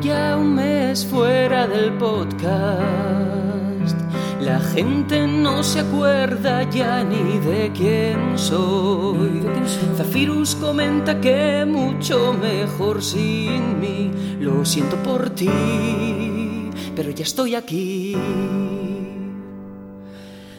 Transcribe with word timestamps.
ya 0.00 0.36
un 0.36 0.54
mes 0.54 1.04
fuera 1.06 1.66
del 1.66 1.92
podcast. 1.94 2.48
La 4.40 4.60
gente 4.60 5.26
no 5.26 5.62
se 5.62 5.80
acuerda 5.80 6.62
ya 6.70 7.02
ni 7.02 7.38
de 7.38 7.72
quién 7.72 8.38
soy. 8.38 9.42
Zafirus 9.96 10.54
comenta 10.54 11.20
que 11.20 11.64
mucho 11.66 12.32
mejor 12.32 13.02
sin 13.02 13.80
mí. 13.80 14.10
Lo 14.40 14.64
siento 14.64 14.96
por 15.02 15.30
ti, 15.30 16.70
pero 16.94 17.10
ya 17.10 17.24
estoy 17.24 17.54
aquí. 17.56 18.16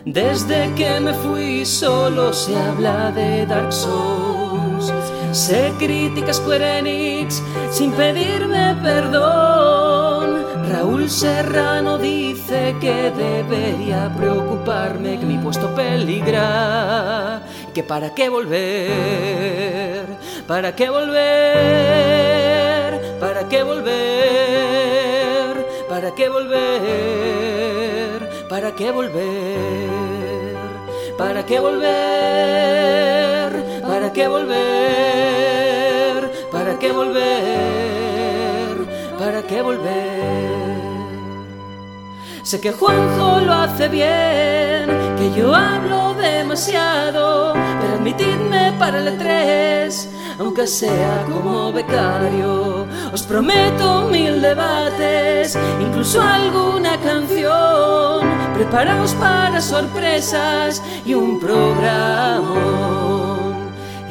Desde 0.05 0.73
que 0.75 0.99
me 0.99 1.13
fui 1.13 1.65
solo 1.65 2.33
se 2.33 2.57
habla 2.57 3.11
de 3.11 3.45
Dark 3.45 3.71
Souls. 3.71 4.91
Se 5.31 5.71
critica 5.77 6.33
Square 6.33 6.79
Enix 6.79 7.41
sin 7.71 7.91
pedirme 7.91 8.75
perdón. 8.81 10.43
Raúl 10.71 11.09
Serrano 11.09 11.97
dice 11.97 12.75
que 12.81 13.11
debería 13.11 14.11
preocuparme 14.17 15.19
que 15.19 15.25
mi 15.25 15.37
puesto 15.37 15.73
peligra. 15.75 17.41
Que 17.73 17.83
para 17.83 18.13
qué 18.13 18.29
volver, 18.29 20.05
para 20.47 20.75
qué 20.75 20.89
volver, 20.89 22.99
para 23.19 23.47
qué 23.47 23.63
volver, 23.63 25.65
para 25.87 26.15
qué 26.15 26.29
volver, 26.29 28.29
para 28.49 28.75
qué 28.75 28.91
volver, 28.91 29.29
para 31.17 31.45
qué 31.45 31.59
volver, 31.59 33.38
para 34.09 34.15
qué 36.79 36.91
volver, 36.91 37.29
para 39.19 39.43
qué 39.43 39.61
volver. 39.61 40.49
Sé 42.41 42.59
que 42.59 42.71
Juanjo 42.71 43.41
lo 43.41 43.53
hace 43.53 43.87
bien, 43.87 44.89
que 45.15 45.31
yo 45.37 45.53
hablo 45.53 46.15
demasiado, 46.15 47.53
pero 47.53 47.93
admitidme 47.97 48.73
para 48.79 48.97
el 48.97 49.09
E3, 49.15 50.07
aunque 50.39 50.65
sea 50.65 51.25
como 51.31 51.71
becario. 51.71 52.87
Os 53.13 53.21
prometo 53.21 54.07
mil 54.09 54.41
debates, 54.41 55.55
incluso 55.79 56.19
alguna 56.19 56.97
canción. 56.97 58.27
Preparaos 58.55 59.13
para 59.13 59.61
sorpresas 59.61 60.81
y 61.05 61.13
un 61.13 61.39
programa. 61.39 63.08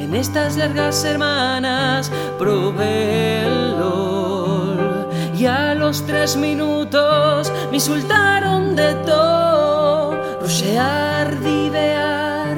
En 0.09 0.15
estas 0.15 0.57
largas 0.57 0.95
semanas 0.95 2.11
probé 2.39 3.43
LOL 3.77 5.07
y 5.37 5.45
a 5.45 5.75
los 5.75 6.03
tres 6.07 6.35
minutos 6.35 7.53
me 7.69 7.75
insultaron 7.77 8.75
de 8.75 8.95
todo. 9.05 10.15
Rushear, 10.41 11.39
divear, 11.41 12.57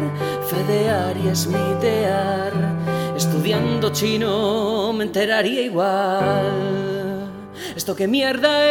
fedear 0.49 1.17
y 1.17 1.27
esmitear. 1.27 2.53
Estudiando 3.17 3.91
chino 3.91 4.94
me 4.94 5.03
enteraría 5.03 5.63
igual. 5.63 7.29
¿Esto 7.75 7.97
qué 7.97 8.07
mierda 8.07 8.66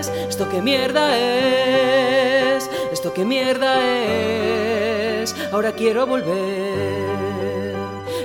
es? 0.00 0.08
¿Esto 0.28 0.48
qué 0.50 0.60
mierda 0.60 1.16
es? 1.16 2.68
¿Esto 2.92 3.14
qué 3.14 3.24
mierda 3.24 3.80
es? 3.86 5.36
Ahora 5.52 5.70
quiero 5.70 6.04
volver. 6.04 7.27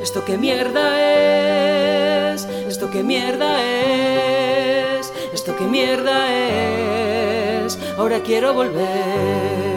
¿Esto 0.03 0.25
qué 0.25 0.37
mierda 0.37 2.33
es? 2.33 2.43
¿Esto 2.43 2.91
qué 2.91 3.03
mierda 3.03 3.63
es? 3.63 5.13
¿Esto 5.31 5.55
qué 5.55 5.63
mierda 5.63 6.27
es? 7.65 7.79
Ahora 7.97 8.19
quiero 8.21 8.53
volver. 8.53 9.72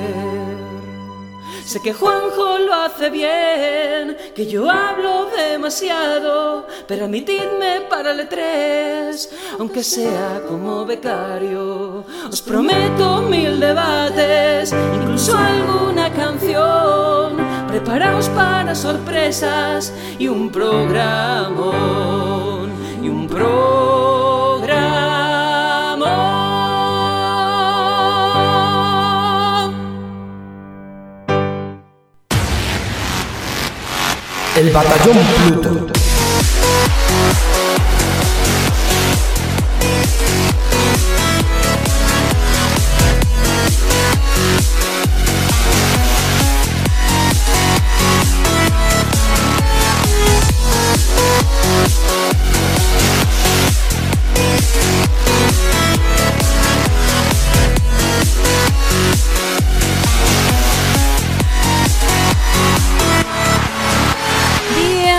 Sé 1.66 1.82
que 1.82 1.92
Juanjo 1.92 2.58
lo 2.58 2.72
hace 2.72 3.10
bien, 3.10 4.16
que 4.36 4.46
yo 4.46 4.70
hablo 4.70 5.26
demasiado, 5.36 6.68
pero 6.86 7.06
admitidme 7.06 7.80
para 7.90 8.12
el 8.12 8.20
E3, 8.20 9.28
aunque 9.58 9.82
sea 9.82 10.42
como 10.46 10.86
becario. 10.86 12.04
Os 12.30 12.40
prometo 12.40 13.20
mil 13.22 13.58
debates, 13.58 14.72
incluso 14.94 15.36
alguna 15.36 16.12
canción. 16.12 17.36
Preparaos 17.66 18.28
para 18.28 18.72
sorpresas 18.76 19.92
y 20.20 20.28
un 20.28 20.50
programa. 20.50 21.72
Y 23.02 23.08
un 23.08 23.26
programa. 23.26 24.15
El 34.66 34.72
batallón 34.72 35.16
Pluto. 35.36 35.86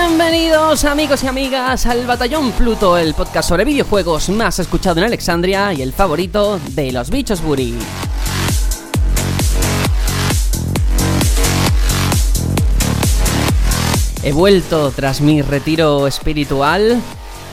Bienvenidos 0.08 0.86
amigos 0.86 1.22
y 1.24 1.28
amigas 1.28 1.86
al 1.86 2.08
Batallón 2.08 2.54
Pluto, 2.54 2.98
el 2.98 3.14
podcast 3.14 3.50
sobre 3.50 3.66
videojuegos 3.66 4.30
más 4.30 4.58
escuchado 4.58 5.02
en 5.02 5.06
Alexandria 5.06 5.74
y 5.74 5.82
el 5.82 5.92
favorito 5.92 6.62
de 6.70 6.94
los 6.94 7.10
bichos 7.10 7.42
Buri. 7.42 7.76
He 14.24 14.32
vuelto 14.32 14.92
tras 14.92 15.20
mi 15.20 15.42
retiro 15.42 16.08
espiritual. 16.08 17.02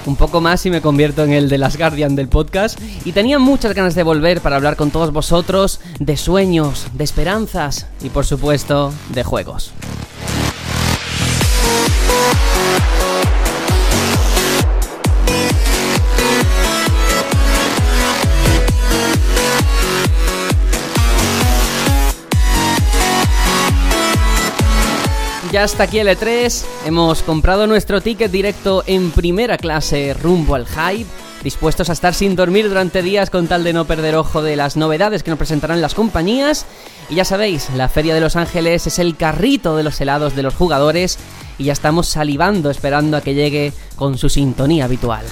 Un 0.06 0.14
poco 0.14 0.40
más 0.40 0.64
y 0.64 0.70
me 0.70 0.80
convierto 0.80 1.24
en 1.24 1.32
el 1.32 1.48
de 1.48 1.58
las 1.58 1.76
Guardian 1.76 2.14
del 2.14 2.28
podcast. 2.28 2.78
Y 3.04 3.10
tenía 3.10 3.40
muchas 3.40 3.74
ganas 3.74 3.96
de 3.96 4.04
volver 4.04 4.40
para 4.40 4.56
hablar 4.56 4.76
con 4.76 4.92
todos 4.92 5.12
vosotros 5.12 5.80
de 5.98 6.16
sueños, 6.16 6.86
de 6.92 7.02
esperanzas 7.02 7.88
y 8.00 8.10
por 8.10 8.24
supuesto 8.24 8.92
de 9.08 9.24
juegos. 9.24 9.72
Ya 25.54 25.62
está 25.62 25.84
aquí 25.84 26.00
el 26.00 26.08
E3, 26.08 26.64
hemos 26.84 27.22
comprado 27.22 27.68
nuestro 27.68 28.00
ticket 28.00 28.28
directo 28.28 28.82
en 28.88 29.12
primera 29.12 29.56
clase 29.56 30.12
rumbo 30.12 30.56
al 30.56 30.66
hype, 30.66 31.08
dispuestos 31.44 31.88
a 31.88 31.92
estar 31.92 32.12
sin 32.12 32.34
dormir 32.34 32.68
durante 32.68 33.02
días 33.02 33.30
con 33.30 33.46
tal 33.46 33.62
de 33.62 33.72
no 33.72 33.84
perder 33.84 34.16
ojo 34.16 34.42
de 34.42 34.56
las 34.56 34.76
novedades 34.76 35.22
que 35.22 35.30
nos 35.30 35.38
presentarán 35.38 35.80
las 35.80 35.94
compañías. 35.94 36.66
Y 37.08 37.14
ya 37.14 37.24
sabéis, 37.24 37.70
la 37.76 37.88
Feria 37.88 38.16
de 38.16 38.20
Los 38.20 38.34
Ángeles 38.34 38.88
es 38.88 38.98
el 38.98 39.16
carrito 39.16 39.76
de 39.76 39.84
los 39.84 40.00
helados 40.00 40.34
de 40.34 40.42
los 40.42 40.56
jugadores 40.56 41.18
y 41.56 41.66
ya 41.66 41.72
estamos 41.72 42.08
salivando 42.08 42.68
esperando 42.68 43.16
a 43.16 43.20
que 43.20 43.34
llegue 43.34 43.72
con 43.94 44.18
su 44.18 44.28
sintonía 44.28 44.86
habitual. 44.86 45.24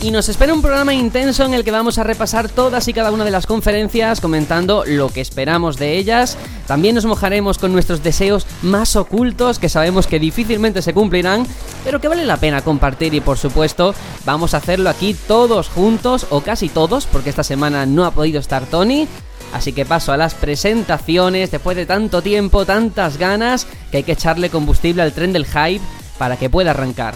Y 0.00 0.12
nos 0.12 0.28
espera 0.28 0.54
un 0.54 0.62
programa 0.62 0.94
intenso 0.94 1.44
en 1.44 1.54
el 1.54 1.64
que 1.64 1.72
vamos 1.72 1.98
a 1.98 2.04
repasar 2.04 2.48
todas 2.48 2.86
y 2.86 2.92
cada 2.92 3.10
una 3.10 3.24
de 3.24 3.32
las 3.32 3.48
conferencias, 3.48 4.20
comentando 4.20 4.84
lo 4.86 5.08
que 5.08 5.20
esperamos 5.20 5.76
de 5.76 5.98
ellas. 5.98 6.38
También 6.68 6.94
nos 6.94 7.04
mojaremos 7.04 7.58
con 7.58 7.72
nuestros 7.72 8.04
deseos 8.04 8.46
más 8.62 8.94
ocultos, 8.94 9.58
que 9.58 9.68
sabemos 9.68 10.06
que 10.06 10.20
difícilmente 10.20 10.82
se 10.82 10.94
cumplirán, 10.94 11.48
pero 11.82 12.00
que 12.00 12.06
vale 12.06 12.24
la 12.24 12.36
pena 12.36 12.62
compartir 12.62 13.12
y 13.12 13.20
por 13.20 13.38
supuesto 13.38 13.92
vamos 14.24 14.54
a 14.54 14.58
hacerlo 14.58 14.88
aquí 14.88 15.14
todos 15.26 15.68
juntos, 15.68 16.26
o 16.30 16.42
casi 16.42 16.68
todos, 16.68 17.06
porque 17.06 17.30
esta 17.30 17.42
semana 17.42 17.84
no 17.84 18.04
ha 18.04 18.12
podido 18.12 18.38
estar 18.38 18.66
Tony. 18.66 19.08
Así 19.52 19.72
que 19.72 19.84
paso 19.84 20.12
a 20.12 20.16
las 20.16 20.34
presentaciones, 20.34 21.50
después 21.50 21.76
de 21.76 21.86
tanto 21.86 22.22
tiempo, 22.22 22.64
tantas 22.64 23.16
ganas, 23.16 23.66
que 23.90 23.96
hay 23.96 24.02
que 24.04 24.12
echarle 24.12 24.48
combustible 24.48 25.02
al 25.02 25.12
tren 25.12 25.32
del 25.32 25.46
hype 25.46 25.84
para 26.18 26.36
que 26.36 26.48
pueda 26.48 26.70
arrancar. 26.70 27.14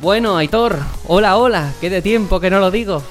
Bueno, 0.00 0.36
Aitor, 0.38 0.78
hola, 1.06 1.36
hola, 1.36 1.74
qué 1.80 1.90
de 1.90 2.00
tiempo 2.00 2.40
que 2.40 2.48
no 2.48 2.58
lo 2.58 2.70
digo. 2.70 3.02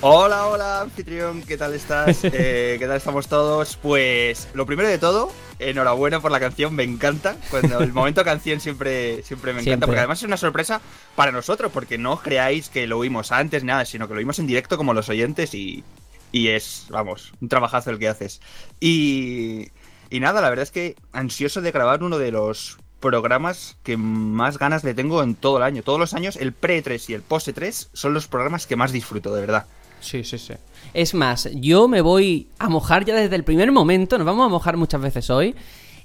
Hola, 0.00 0.48
hola, 0.48 0.80
anfitrión, 0.82 1.42
¿qué 1.42 1.56
tal 1.56 1.72
estás? 1.72 2.24
Eh, 2.24 2.76
¿Qué 2.80 2.86
tal 2.86 2.96
estamos 2.96 3.28
todos? 3.28 3.76
Pues 3.76 4.48
lo 4.54 4.66
primero 4.66 4.88
de 4.88 4.98
todo, 4.98 5.30
enhorabuena 5.60 6.20
por 6.20 6.32
la 6.32 6.40
canción, 6.40 6.74
me 6.74 6.82
encanta. 6.82 7.36
Cuando 7.48 7.78
el 7.78 7.92
momento 7.92 8.24
canción 8.24 8.58
siempre, 8.60 9.22
siempre 9.22 9.52
me 9.52 9.60
encanta, 9.60 9.70
Siempre. 9.70 9.86
porque 9.86 10.00
además 10.00 10.18
es 10.18 10.24
una 10.24 10.36
sorpresa 10.36 10.80
para 11.14 11.30
nosotros, 11.30 11.70
porque 11.72 11.96
no 11.96 12.18
creáis 12.20 12.68
que 12.70 12.88
lo 12.88 12.98
oímos 12.98 13.30
antes, 13.30 13.62
ni 13.62 13.68
nada, 13.68 13.84
sino 13.84 14.08
que 14.08 14.14
lo 14.14 14.18
oímos 14.18 14.40
en 14.40 14.48
directo 14.48 14.76
como 14.76 14.94
los 14.94 15.08
oyentes 15.08 15.54
y, 15.54 15.84
y 16.32 16.48
es, 16.48 16.86
vamos, 16.90 17.32
un 17.40 17.48
trabajazo 17.48 17.90
el 17.90 18.00
que 18.00 18.08
haces. 18.08 18.40
Y, 18.80 19.68
y 20.10 20.18
nada, 20.18 20.40
la 20.40 20.50
verdad 20.50 20.64
es 20.64 20.72
que 20.72 20.96
ansioso 21.12 21.60
de 21.62 21.70
grabar 21.70 22.02
uno 22.02 22.18
de 22.18 22.32
los 22.32 22.78
programas 23.04 23.76
que 23.82 23.98
más 23.98 24.58
ganas 24.58 24.82
le 24.82 24.94
tengo 24.94 25.22
en 25.22 25.34
todo 25.34 25.58
el 25.58 25.62
año. 25.62 25.82
Todos 25.82 26.00
los 26.00 26.14
años, 26.14 26.36
el 26.36 26.54
pre-3 26.54 27.10
y 27.10 27.12
el 27.12 27.20
post-3 27.20 27.88
son 27.92 28.14
los 28.14 28.28
programas 28.28 28.66
que 28.66 28.76
más 28.76 28.92
disfruto, 28.92 29.34
de 29.34 29.42
verdad. 29.42 29.66
Sí, 30.00 30.24
sí, 30.24 30.38
sí. 30.38 30.54
Es 30.94 31.12
más, 31.12 31.50
yo 31.52 31.86
me 31.86 32.00
voy 32.00 32.48
a 32.58 32.70
mojar 32.70 33.04
ya 33.04 33.14
desde 33.14 33.36
el 33.36 33.44
primer 33.44 33.72
momento, 33.72 34.16
nos 34.16 34.26
vamos 34.26 34.46
a 34.46 34.48
mojar 34.48 34.78
muchas 34.78 35.02
veces 35.02 35.28
hoy, 35.28 35.54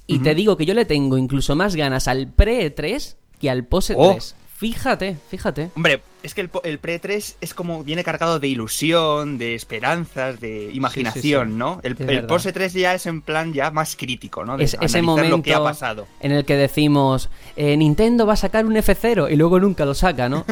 y 0.07 0.19
te 0.19 0.35
digo 0.35 0.57
que 0.57 0.65
yo 0.65 0.73
le 0.73 0.83
tengo 0.83 1.17
incluso 1.17 1.55
más 1.55 1.77
ganas 1.77 2.09
al 2.09 2.27
pre-3 2.27 3.15
que 3.39 3.49
al 3.49 3.63
post-3. 3.63 3.95
Oh. 3.97 4.17
Fíjate, 4.57 5.15
fíjate. 5.29 5.71
Hombre, 5.73 6.03
es 6.23 6.33
que 6.33 6.41
el, 6.41 6.49
el 6.63 6.79
pre-3 6.79 7.35
es 7.41 7.53
como 7.53 7.83
viene 7.83 8.03
cargado 8.03 8.39
de 8.39 8.47
ilusión, 8.47 9.37
de 9.37 9.55
esperanzas, 9.55 10.39
de 10.39 10.69
imaginación, 10.73 11.47
Sí, 11.47 11.49
sí, 11.49 11.53
sí. 11.53 11.57
¿no? 11.57 11.79
El, 11.83 11.91
el 11.99 12.05
verdad. 12.05 12.27
post-3 12.27 12.69
ya 12.71 12.93
es 12.93 13.05
en 13.05 13.21
plan 13.21 13.53
ya 13.53 13.71
más 13.71 13.95
crítico, 13.95 14.43
¿no? 14.45 14.57
De 14.57 14.63
Es, 14.65 14.77
ese 14.81 15.01
momento 15.01 15.37
lo 15.37 15.43
que 15.43 15.53
ha 15.53 15.63
pasado. 15.63 16.07
en 16.19 16.31
el 16.31 16.45
que 16.45 16.55
decimos, 16.55 17.29
eh, 17.55 17.75
Nintendo 17.77 18.25
va 18.25 18.33
a 18.33 18.37
sacar 18.37 18.65
un 18.65 18.75
F0 18.75 19.31
y 19.31 19.35
luego 19.35 19.59
nunca 19.59 19.85
lo 19.85 19.93
saca, 19.93 20.27
¿no? 20.29 20.45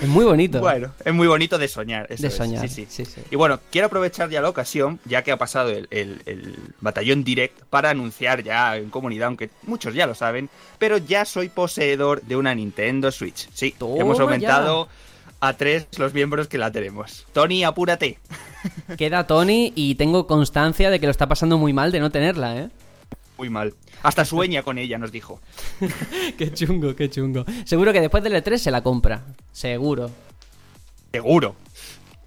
Es 0.00 0.08
muy 0.08 0.24
bonito. 0.24 0.60
Bueno, 0.70 0.92
es 1.04 1.12
muy 1.14 1.26
bonito 1.26 1.58
de 1.58 1.68
soñar. 1.68 2.06
eso 2.10 2.22
De 2.22 2.28
es, 2.28 2.34
soñar, 2.34 2.68
sí, 2.68 2.86
sí. 2.86 2.86
sí, 2.88 3.04
sí. 3.04 3.20
Y 3.30 3.36
bueno, 3.36 3.60
quiero 3.70 3.86
aprovechar 3.88 4.30
ya 4.30 4.40
la 4.40 4.48
ocasión, 4.48 5.00
ya 5.04 5.22
que 5.22 5.32
ha 5.32 5.36
pasado 5.36 5.70
el, 5.70 5.86
el- 5.90 6.22
el 6.26 6.54
batallón 6.80 7.24
direct, 7.24 7.60
para 7.70 7.90
anunciar 7.90 8.42
ya 8.42 8.76
en 8.76 8.90
comunidad, 8.90 9.28
aunque 9.28 9.50
muchos 9.64 9.94
ya 9.94 10.06
lo 10.06 10.14
saben, 10.14 10.48
pero 10.78 10.98
ya 10.98 11.24
soy 11.24 11.48
poseedor 11.48 12.22
de 12.22 12.36
una 12.36 12.54
Nintendo 12.54 13.10
Switch. 13.10 13.48
Sí, 13.52 13.74
hemos 13.80 14.18
ya. 14.18 14.24
A 15.40 15.54
tres 15.54 15.88
los 15.98 16.14
miembros 16.14 16.48
que 16.48 16.58
la 16.58 16.70
tenemos. 16.70 17.26
Tony, 17.32 17.64
apúrate. 17.64 18.18
Queda 18.98 19.26
Tony 19.26 19.72
y 19.74 19.94
tengo 19.94 20.26
constancia 20.26 20.90
de 20.90 21.00
que 21.00 21.06
lo 21.06 21.10
está 21.10 21.28
pasando 21.28 21.58
muy 21.58 21.72
mal 21.72 21.92
de 21.92 22.00
no 22.00 22.10
tenerla, 22.10 22.56
¿eh? 22.56 22.68
Muy 23.38 23.48
mal. 23.48 23.74
Hasta 24.02 24.24
sueña 24.24 24.62
con 24.62 24.76
ella, 24.76 24.98
nos 24.98 25.12
dijo. 25.12 25.40
qué 26.38 26.52
chungo, 26.52 26.94
qué 26.94 27.08
chungo. 27.08 27.44
Seguro 27.64 27.92
que 27.92 28.00
después 28.00 28.22
del 28.22 28.34
E3 28.34 28.58
se 28.58 28.70
la 28.70 28.82
compra. 28.82 29.22
Seguro. 29.50 30.10
Seguro. 31.10 31.56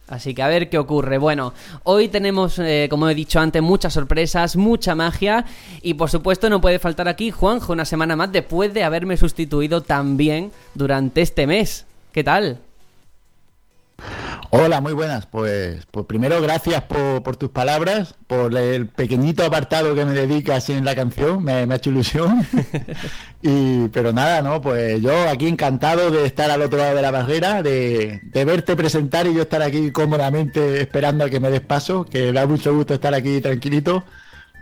Así 0.07 0.33
que 0.33 0.41
a 0.41 0.47
ver 0.47 0.69
qué 0.69 0.77
ocurre. 0.77 1.17
Bueno, 1.17 1.53
hoy 1.83 2.07
tenemos, 2.07 2.59
eh, 2.59 2.87
como 2.89 3.07
he 3.09 3.15
dicho 3.15 3.39
antes, 3.39 3.61
muchas 3.61 3.93
sorpresas, 3.93 4.55
mucha 4.55 4.95
magia. 4.95 5.45
Y 5.81 5.93
por 5.93 6.09
supuesto 6.09 6.49
no 6.49 6.61
puede 6.61 6.79
faltar 6.79 7.07
aquí 7.07 7.31
Juanjo 7.31 7.73
una 7.73 7.85
semana 7.85 8.15
más 8.15 8.31
después 8.31 8.73
de 8.73 8.83
haberme 8.83 9.15
sustituido 9.15 9.81
también 9.81 10.51
durante 10.73 11.21
este 11.21 11.47
mes. 11.47 11.85
¿Qué 12.11 12.23
tal? 12.23 12.59
Hola, 14.55 14.81
muy 14.81 14.93
buenas. 14.93 15.25
Pues, 15.25 15.85
pues 15.89 16.05
primero 16.05 16.39
gracias 16.39 16.83
por, 16.83 17.23
por 17.23 17.37
tus 17.37 17.49
palabras, 17.49 18.13
por 18.27 18.55
el 18.55 18.87
pequeñito 18.87 19.43
apartado 19.43 19.95
que 19.95 20.05
me 20.05 20.13
dedicas 20.13 20.69
en 20.69 20.85
la 20.85 20.93
canción, 20.93 21.43
me, 21.43 21.65
me 21.65 21.73
ha 21.73 21.77
hecho 21.77 21.89
ilusión. 21.89 22.45
y, 23.41 23.87
pero 23.87 24.13
nada, 24.13 24.43
¿no? 24.43 24.61
Pues 24.61 25.01
yo 25.01 25.27
aquí 25.27 25.47
encantado 25.47 26.11
de 26.11 26.25
estar 26.25 26.51
al 26.51 26.61
otro 26.61 26.77
lado 26.77 26.95
de 26.95 27.01
la 27.01 27.09
barrera, 27.09 27.63
de, 27.63 28.21
de 28.23 28.45
verte 28.45 28.75
presentar 28.75 29.25
y 29.25 29.33
yo 29.33 29.41
estar 29.41 29.63
aquí 29.63 29.91
cómodamente 29.91 30.81
esperando 30.81 31.25
a 31.25 31.31
que 31.31 31.39
me 31.39 31.49
des 31.49 31.61
paso, 31.61 32.05
que 32.05 32.27
me 32.27 32.33
da 32.33 32.45
mucho 32.45 32.75
gusto 32.75 32.93
estar 32.93 33.15
aquí 33.15 33.41
tranquilito. 33.41 34.03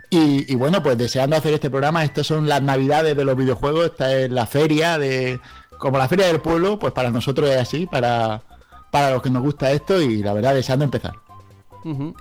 Y, 0.08 0.50
y 0.50 0.56
bueno, 0.56 0.82
pues 0.82 0.96
deseando 0.96 1.36
hacer 1.36 1.52
este 1.52 1.68
programa, 1.68 2.02
estas 2.02 2.26
son 2.26 2.48
las 2.48 2.62
navidades 2.62 3.14
de 3.14 3.24
los 3.24 3.36
videojuegos, 3.36 3.86
esta 3.86 4.14
es 4.16 4.30
la 4.30 4.46
feria 4.46 4.96
de... 4.96 5.38
Como 5.78 5.98
la 5.98 6.08
feria 6.08 6.28
del 6.28 6.40
pueblo, 6.40 6.78
pues 6.78 6.92
para 6.92 7.10
nosotros 7.10 7.50
es 7.50 7.56
así, 7.56 7.86
para, 7.86 8.42
para 8.92 9.10
los 9.10 9.22
que 9.22 9.30
nos 9.30 9.42
gusta 9.42 9.72
esto 9.72 10.00
y 10.00 10.22
la 10.22 10.32
verdad 10.32 10.54
deseando 10.54 10.84
empezar. 10.84 11.14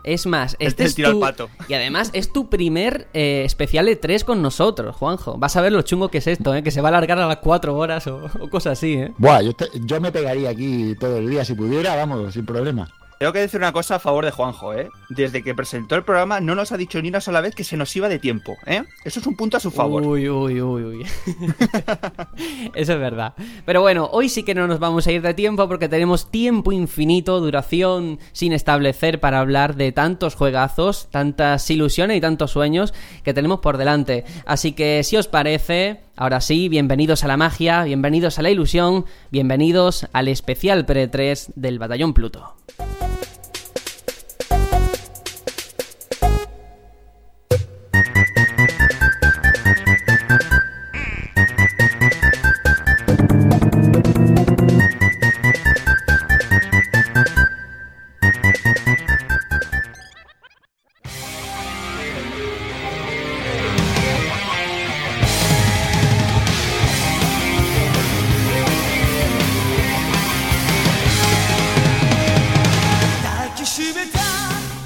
Es 0.04 0.26
más, 0.26 0.56
este 0.58 0.82
el 0.82 0.90
es 0.90 0.96
tiro 0.96 1.10
al 1.10 1.14
tu... 1.14 1.20
pato. 1.20 1.50
Y 1.68 1.76
además 1.76 2.10
es 2.14 2.34
tu 2.34 2.50
primer 2.50 3.08
eh, 3.14 3.44
especial 3.46 3.88
E3 3.90 4.24
con 4.24 4.42
nosotros, 4.42 4.96
Juanjo. 4.96 5.38
Vas 5.38 5.56
a 5.56 5.62
ver 5.62 5.72
lo 5.72 5.84
chungo 5.84 6.10
que 6.10 6.18
es 6.18 6.26
esto, 6.26 6.56
¿eh? 6.56 6.64
Que 6.64 6.72
se 6.72 6.82
va 6.82 6.88
a 6.88 6.98
alargar 6.98 7.20
a 7.20 7.28
las 7.28 7.38
4 7.38 7.78
horas 7.78 8.08
o, 8.08 8.28
o 8.40 8.50
cosas 8.50 8.80
así, 8.80 8.94
¿eh? 8.94 9.12
Buah, 9.20 9.42
yo, 9.44 9.54
te- 9.54 9.70
yo 9.86 10.02
me 10.02 10.12
pegaría 10.12 10.50
aquí 10.50 10.96
todo 11.00 11.18
el 11.18 11.30
día 11.30 11.46
si 11.46 11.54
pudiera, 11.54 11.96
vamos, 11.96 12.34
sin 12.34 12.44
problema. 12.44 12.90
Tengo 13.22 13.34
que 13.34 13.40
decir 13.40 13.60
una 13.60 13.72
cosa 13.72 13.98
a 13.98 14.00
favor 14.00 14.26
de 14.26 14.32
Juanjo, 14.32 14.74
¿eh? 14.74 14.90
Desde 15.10 15.44
que 15.44 15.54
presentó 15.54 15.94
el 15.94 16.04
programa 16.04 16.40
no 16.40 16.56
nos 16.56 16.72
ha 16.72 16.78
dicho 16.78 17.00
ni 17.00 17.10
una 17.10 17.22
sola 17.22 17.40
vez 17.40 17.54
que 17.54 17.64
se 17.64 17.78
nos 17.78 17.96
iba 17.96 18.10
de 18.10 18.18
tiempo, 18.18 18.58
¿eh? 18.66 18.82
Eso 19.06 19.20
es 19.20 19.28
un 19.28 19.36
punto 19.36 19.58
a 19.58 19.60
su 19.60 19.70
favor. 19.70 20.02
Uy, 20.02 20.28
uy, 20.28 20.60
uy, 20.60 20.84
uy. 20.84 21.06
Eso 22.74 22.94
es 22.94 23.00
verdad. 23.00 23.36
Pero 23.64 23.82
bueno, 23.82 24.10
hoy 24.12 24.28
sí 24.28 24.42
que 24.42 24.56
no 24.56 24.66
nos 24.66 24.80
vamos 24.80 25.06
a 25.06 25.12
ir 25.12 25.22
de 25.22 25.36
tiempo 25.36 25.68
porque 25.68 25.88
tenemos 25.88 26.32
tiempo 26.32 26.72
infinito, 26.72 27.40
duración 27.40 28.18
sin 28.32 28.54
establecer 28.54 29.20
para 29.20 29.40
hablar 29.40 29.76
de 29.76 29.92
tantos 29.92 30.34
juegazos, 30.34 31.08
tantas 31.12 31.70
ilusiones 31.70 32.18
y 32.18 32.22
tantos 32.22 32.50
sueños 32.50 32.92
que 33.24 33.36
tenemos 33.36 33.60
por 33.60 33.78
delante. 33.78 34.26
Así 34.48 34.72
que 34.72 35.04
si 35.04 35.16
os 35.18 35.28
parece, 35.28 36.02
ahora 36.16 36.42
sí, 36.42 36.70
bienvenidos 36.70 37.24
a 37.24 37.28
la 37.28 37.38
magia, 37.38 37.84
bienvenidos 37.84 38.40
a 38.40 38.42
la 38.42 38.50
ilusión, 38.50 39.06
bienvenidos 39.30 40.08
al 40.12 40.28
especial 40.28 40.88
pre-3 40.88 41.52
del 41.54 41.78
Batallón 41.78 42.16
Pluto. 42.16 42.56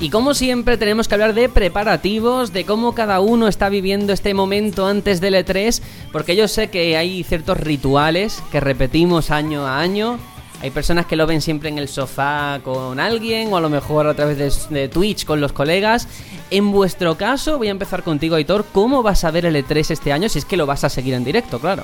Y 0.06 0.12
como 0.12 0.36
siempre 0.36 0.78
tenemos 0.78 1.08
que 1.08 1.16
hablar 1.16 1.34
de 1.34 1.50
preparativos, 1.50 2.54
de 2.54 2.64
cómo 2.64 2.94
cada 2.94 3.22
uno 3.22 3.48
está 3.48 3.70
viviendo 3.70 4.14
este 4.14 4.36
momento 4.36 4.86
antes 4.86 5.20
del 5.20 5.34
E3, 5.34 5.82
porque 6.12 6.36
yo 6.36 6.48
sé 6.48 6.68
que 6.68 6.96
hay 6.96 7.24
ciertos 7.24 7.58
rituales 7.58 8.44
que 8.52 8.60
repetimos 8.60 9.32
año 9.32 9.66
a 9.66 9.80
año. 9.80 10.20
Hay 10.62 10.70
personas 10.70 11.08
que 11.08 11.16
lo 11.16 11.26
ven 11.26 11.42
siempre 11.42 11.70
en 11.70 11.80
el 11.80 11.88
sofá 11.88 12.60
con 12.64 13.00
alguien 13.00 13.52
o 13.52 13.58
a 13.58 13.62
lo 13.62 13.70
mejor 13.72 14.06
a 14.06 14.14
través 14.14 14.70
de, 14.70 14.80
de 14.80 14.90
Twitch 14.90 15.26
con 15.26 15.42
los 15.42 15.54
colegas. 15.54 16.08
En 16.52 16.72
vuestro 16.72 17.18
caso, 17.18 17.58
voy 17.58 17.70
a 17.70 17.72
empezar 17.72 18.04
contigo, 18.04 18.36
Aitor. 18.36 18.64
¿Cómo 18.74 19.02
vas 19.02 19.24
a 19.24 19.32
ver 19.32 19.48
el 19.48 19.56
E3 19.56 19.90
este 19.90 20.14
año? 20.14 20.30
Si 20.30 20.38
es 20.38 20.46
que 20.46 20.56
lo 20.56 20.68
vas 20.68 20.84
a 20.84 20.90
seguir 20.90 21.16
en 21.16 21.24
directo, 21.24 21.58
claro. 21.58 21.84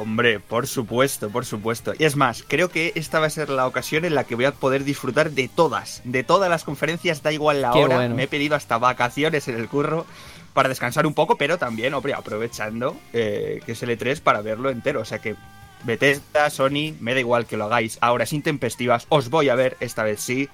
Hombre, 0.00 0.40
por 0.40 0.66
supuesto, 0.66 1.28
por 1.28 1.44
supuesto. 1.44 1.92
Y 1.98 2.04
es 2.04 2.16
más, 2.16 2.42
creo 2.46 2.70
que 2.70 2.92
esta 2.94 3.20
va 3.20 3.26
a 3.26 3.30
ser 3.30 3.50
la 3.50 3.66
ocasión 3.66 4.06
en 4.06 4.14
la 4.14 4.24
que 4.24 4.34
voy 4.34 4.46
a 4.46 4.52
poder 4.52 4.84
disfrutar 4.84 5.30
de 5.30 5.48
todas, 5.48 6.00
de 6.04 6.24
todas 6.24 6.48
las 6.48 6.64
conferencias, 6.64 7.22
da 7.22 7.32
igual 7.32 7.60
la 7.60 7.72
Qué 7.72 7.84
hora. 7.84 7.96
bueno. 7.96 8.14
Me 8.14 8.22
he 8.22 8.28
pedido 8.28 8.56
hasta 8.56 8.78
vacaciones 8.78 9.46
en 9.48 9.56
el 9.56 9.68
curro 9.68 10.06
para 10.54 10.70
descansar 10.70 11.06
un 11.06 11.12
poco, 11.12 11.36
pero 11.36 11.58
también, 11.58 11.92
hombre, 11.92 12.14
aprovechando 12.14 12.96
eh, 13.12 13.60
que 13.66 13.72
es 13.72 13.82
el 13.82 13.90
E3 13.90 14.20
para 14.20 14.40
verlo 14.40 14.70
entero. 14.70 15.00
O 15.00 15.04
sea 15.04 15.18
que 15.18 15.36
Bethesda, 15.84 16.50
Sony, 16.50 16.94
me 17.00 17.14
da 17.14 17.20
igual 17.20 17.46
que 17.46 17.56
lo 17.56 17.64
hagáis 17.64 17.98
a 18.00 18.12
horas 18.12 18.32
intempestivas, 18.32 19.06
os 19.08 19.30
voy 19.30 19.48
a 19.48 19.54
ver, 19.54 19.76
esta 19.80 20.02
vez 20.02 20.20
sí. 20.20 20.48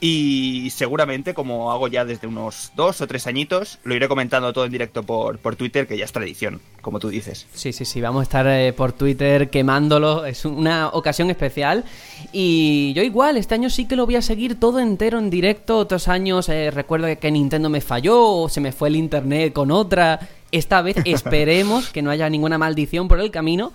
Y 0.00 0.70
seguramente, 0.70 1.34
como 1.34 1.72
hago 1.72 1.88
ya 1.88 2.04
desde 2.04 2.26
unos 2.26 2.72
dos 2.74 3.00
o 3.00 3.06
tres 3.06 3.26
añitos, 3.26 3.78
lo 3.84 3.94
iré 3.94 4.08
comentando 4.08 4.52
todo 4.52 4.64
en 4.64 4.72
directo 4.72 5.02
por, 5.02 5.38
por 5.38 5.56
Twitter, 5.56 5.86
que 5.86 5.96
ya 5.96 6.04
es 6.04 6.12
tradición, 6.12 6.60
como 6.80 6.98
tú 6.98 7.08
dices. 7.08 7.46
Sí, 7.54 7.72
sí, 7.72 7.84
sí, 7.84 8.00
vamos 8.00 8.20
a 8.20 8.22
estar 8.24 8.46
eh, 8.46 8.72
por 8.72 8.92
Twitter 8.92 9.50
quemándolo, 9.50 10.24
es 10.24 10.44
una 10.44 10.88
ocasión 10.88 11.30
especial. 11.30 11.84
Y 12.32 12.92
yo 12.94 13.02
igual, 13.02 13.36
este 13.36 13.54
año 13.54 13.70
sí 13.70 13.86
que 13.86 13.96
lo 13.96 14.06
voy 14.06 14.16
a 14.16 14.22
seguir 14.22 14.58
todo 14.58 14.80
entero 14.80 15.18
en 15.18 15.30
directo. 15.30 15.78
Otros 15.78 16.08
años 16.08 16.48
eh, 16.48 16.70
recuerdo 16.70 17.06
que 17.18 17.30
Nintendo 17.30 17.68
me 17.68 17.80
falló 17.80 18.20
o 18.22 18.48
se 18.48 18.60
me 18.60 18.72
fue 18.72 18.88
el 18.88 18.96
internet 18.96 19.52
con 19.52 19.70
otra. 19.70 20.20
Esta 20.50 20.82
vez 20.82 20.96
esperemos 21.04 21.88
que 21.90 22.02
no 22.02 22.10
haya 22.10 22.28
ninguna 22.28 22.58
maldición 22.58 23.08
por 23.08 23.20
el 23.20 23.30
camino, 23.30 23.72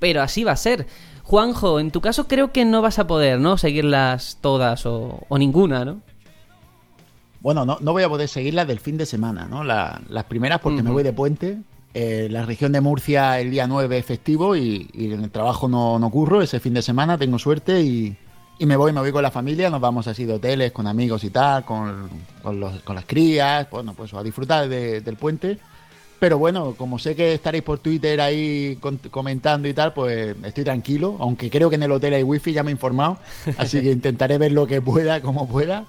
pero 0.00 0.20
así 0.22 0.42
va 0.42 0.52
a 0.52 0.56
ser. 0.56 0.88
Juanjo, 1.22 1.78
en 1.78 1.92
tu 1.92 2.00
caso 2.00 2.26
creo 2.26 2.50
que 2.50 2.64
no 2.64 2.82
vas 2.82 2.98
a 2.98 3.06
poder, 3.06 3.38
¿no? 3.38 3.56
Seguirlas 3.56 4.38
todas 4.40 4.84
o, 4.86 5.20
o 5.28 5.38
ninguna, 5.38 5.84
¿no? 5.84 6.00
Bueno, 7.40 7.64
no, 7.64 7.78
no 7.80 7.92
voy 7.92 8.02
a 8.02 8.08
poder 8.08 8.28
seguirlas 8.28 8.66
del 8.66 8.80
fin 8.80 8.98
de 8.98 9.06
semana, 9.06 9.46
¿no? 9.46 9.64
La- 9.64 10.00
las 10.08 10.24
primeras 10.24 10.60
porque 10.60 10.82
me 10.82 10.90
voy 10.90 11.02
de 11.02 11.12
puente. 11.12 11.58
Eh, 11.94 12.28
la 12.30 12.44
región 12.44 12.70
de 12.72 12.80
Murcia 12.80 13.40
el 13.40 13.50
día 13.50 13.66
9 13.66 13.98
es 13.98 14.06
festivo 14.06 14.54
y, 14.54 14.88
y 14.92 15.12
en 15.12 15.24
el 15.24 15.30
trabajo 15.30 15.68
no, 15.68 15.98
no 15.98 16.10
curro 16.10 16.40
ese 16.42 16.60
fin 16.60 16.74
de 16.74 16.82
semana, 16.82 17.18
tengo 17.18 17.36
suerte 17.38 17.80
y, 17.82 18.16
y 18.60 18.66
me 18.66 18.76
voy, 18.76 18.92
me 18.92 19.00
voy 19.00 19.10
con 19.10 19.22
la 19.22 19.30
familia, 19.32 19.70
nos 19.70 19.80
vamos 19.80 20.06
así 20.06 20.24
de 20.24 20.34
hoteles, 20.34 20.70
con 20.70 20.86
amigos 20.86 21.24
y 21.24 21.30
tal, 21.30 21.64
con, 21.64 22.08
con, 22.42 22.60
los- 22.60 22.80
con 22.82 22.94
las 22.94 23.06
crías, 23.06 23.68
bueno, 23.70 23.94
pues 23.94 24.12
a 24.14 24.22
disfrutar 24.22 24.68
de- 24.68 25.00
del 25.00 25.16
puente. 25.16 25.58
Pero 26.20 26.38
bueno, 26.38 26.74
como 26.76 26.98
sé 26.98 27.16
que 27.16 27.32
estaréis 27.34 27.64
por 27.64 27.78
Twitter 27.78 28.20
ahí 28.20 28.78
comentando 29.10 29.66
y 29.66 29.72
tal, 29.74 29.94
pues 29.94 30.36
estoy 30.44 30.64
tranquilo, 30.64 31.16
aunque 31.18 31.48
creo 31.50 31.70
que 31.70 31.76
en 31.76 31.82
el 31.82 31.90
hotel 31.92 32.12
hay 32.14 32.22
wifi, 32.22 32.52
ya 32.52 32.62
me 32.62 32.70
he 32.70 32.72
informado, 32.72 33.18
así 33.56 33.80
que 33.80 33.90
intentaré 33.92 34.36
ver 34.36 34.52
lo 34.52 34.66
que 34.66 34.82
pueda, 34.82 35.20
como 35.22 35.48
pueda. 35.48 35.86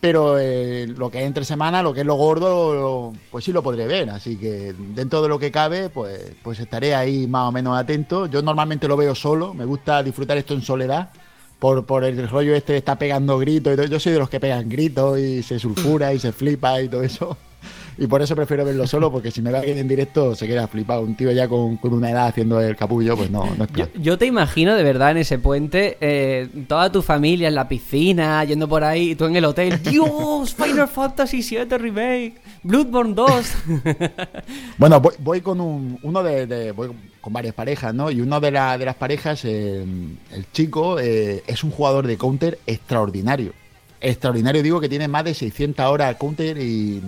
Pero 0.00 0.38
eh, 0.38 0.86
lo 0.86 1.10
que 1.10 1.18
es 1.20 1.26
entre 1.26 1.44
semana, 1.44 1.82
lo 1.82 1.92
que 1.92 2.00
es 2.00 2.06
lo 2.06 2.14
gordo, 2.14 2.74
lo- 2.74 3.12
pues 3.30 3.44
sí 3.44 3.52
lo 3.52 3.62
podré 3.62 3.86
ver. 3.86 4.08
Así 4.08 4.36
que 4.36 4.72
dentro 4.94 5.20
de 5.20 5.28
lo 5.28 5.38
que 5.38 5.50
cabe, 5.52 5.90
pues, 5.90 6.18
pues 6.42 6.58
estaré 6.58 6.94
ahí 6.94 7.26
más 7.26 7.46
o 7.48 7.52
menos 7.52 7.78
atento. 7.78 8.24
Yo 8.26 8.40
normalmente 8.40 8.88
lo 8.88 8.96
veo 8.96 9.14
solo, 9.14 9.52
me 9.52 9.66
gusta 9.66 10.02
disfrutar 10.02 10.38
esto 10.38 10.54
en 10.54 10.62
soledad. 10.62 11.10
Por, 11.58 11.84
por 11.84 12.04
el 12.04 12.26
rollo 12.30 12.54
este 12.54 12.72
de 12.72 12.78
estar 12.78 12.96
pegando 12.96 13.38
gritos 13.38 13.74
y 13.74 13.76
todo. 13.76 13.84
Yo 13.86 14.00
soy 14.00 14.12
de 14.14 14.18
los 14.20 14.30
que 14.30 14.40
pegan 14.40 14.70
gritos 14.70 15.18
y 15.18 15.42
se 15.42 15.58
sulfura 15.58 16.14
y 16.14 16.18
se 16.18 16.32
flipa 16.32 16.80
y 16.80 16.88
todo 16.88 17.02
eso. 17.02 17.36
Y 18.02 18.06
por 18.06 18.22
eso 18.22 18.34
prefiero 18.34 18.64
verlo 18.64 18.86
solo, 18.86 19.12
porque 19.12 19.30
si 19.30 19.42
me 19.42 19.52
ve 19.52 19.58
alguien 19.58 19.76
en 19.76 19.86
directo 19.86 20.34
se 20.34 20.46
queda 20.46 20.66
flipado. 20.66 21.02
Un 21.02 21.14
tío 21.16 21.30
ya 21.32 21.46
con, 21.48 21.76
con 21.76 21.92
una 21.92 22.10
edad 22.10 22.28
haciendo 22.28 22.58
el 22.58 22.74
capullo, 22.74 23.14
pues 23.14 23.30
no, 23.30 23.44
no 23.56 23.64
es 23.64 23.70
Yo, 23.74 23.86
yo 24.00 24.16
te 24.16 24.24
imagino 24.24 24.74
de 24.74 24.82
verdad 24.82 25.10
en 25.10 25.18
ese 25.18 25.38
puente, 25.38 25.98
eh, 26.00 26.48
toda 26.66 26.90
tu 26.90 27.02
familia 27.02 27.48
en 27.48 27.54
la 27.54 27.68
piscina, 27.68 28.42
yendo 28.44 28.66
por 28.68 28.84
ahí, 28.84 29.10
y 29.10 29.14
tú 29.16 29.26
en 29.26 29.36
el 29.36 29.44
hotel. 29.44 29.82
¡Dios! 29.84 30.54
Final 30.54 30.88
Fantasy 30.88 31.42
VII 31.42 31.76
Remake, 31.76 32.34
Bloodborne 32.62 33.12
2. 33.14 33.52
Bueno, 34.78 35.00
voy, 35.00 35.14
voy 35.18 35.40
con 35.42 35.60
un, 35.60 35.98
uno 36.02 36.22
de, 36.22 36.46
de- 36.46 36.72
voy 36.72 36.90
con 37.20 37.32
varias 37.32 37.54
parejas, 37.54 37.94
¿no? 37.94 38.10
Y 38.10 38.20
uno 38.22 38.40
de, 38.40 38.50
la- 38.50 38.78
de 38.78 38.84
las 38.86 38.94
parejas, 38.96 39.44
eh, 39.44 39.84
el 40.32 40.50
chico, 40.52 40.98
eh, 40.98 41.42
es 41.46 41.62
un 41.64 41.70
jugador 41.70 42.06
de 42.06 42.16
counter 42.16 42.58
extraordinario. 42.66 43.52
Extraordinario, 44.00 44.62
digo 44.62 44.80
que 44.80 44.88
tiene 44.88 45.08
más 45.08 45.24
de 45.24 45.34
600 45.34 45.84
horas 45.86 46.16
counter 46.16 46.56
y 46.58 47.02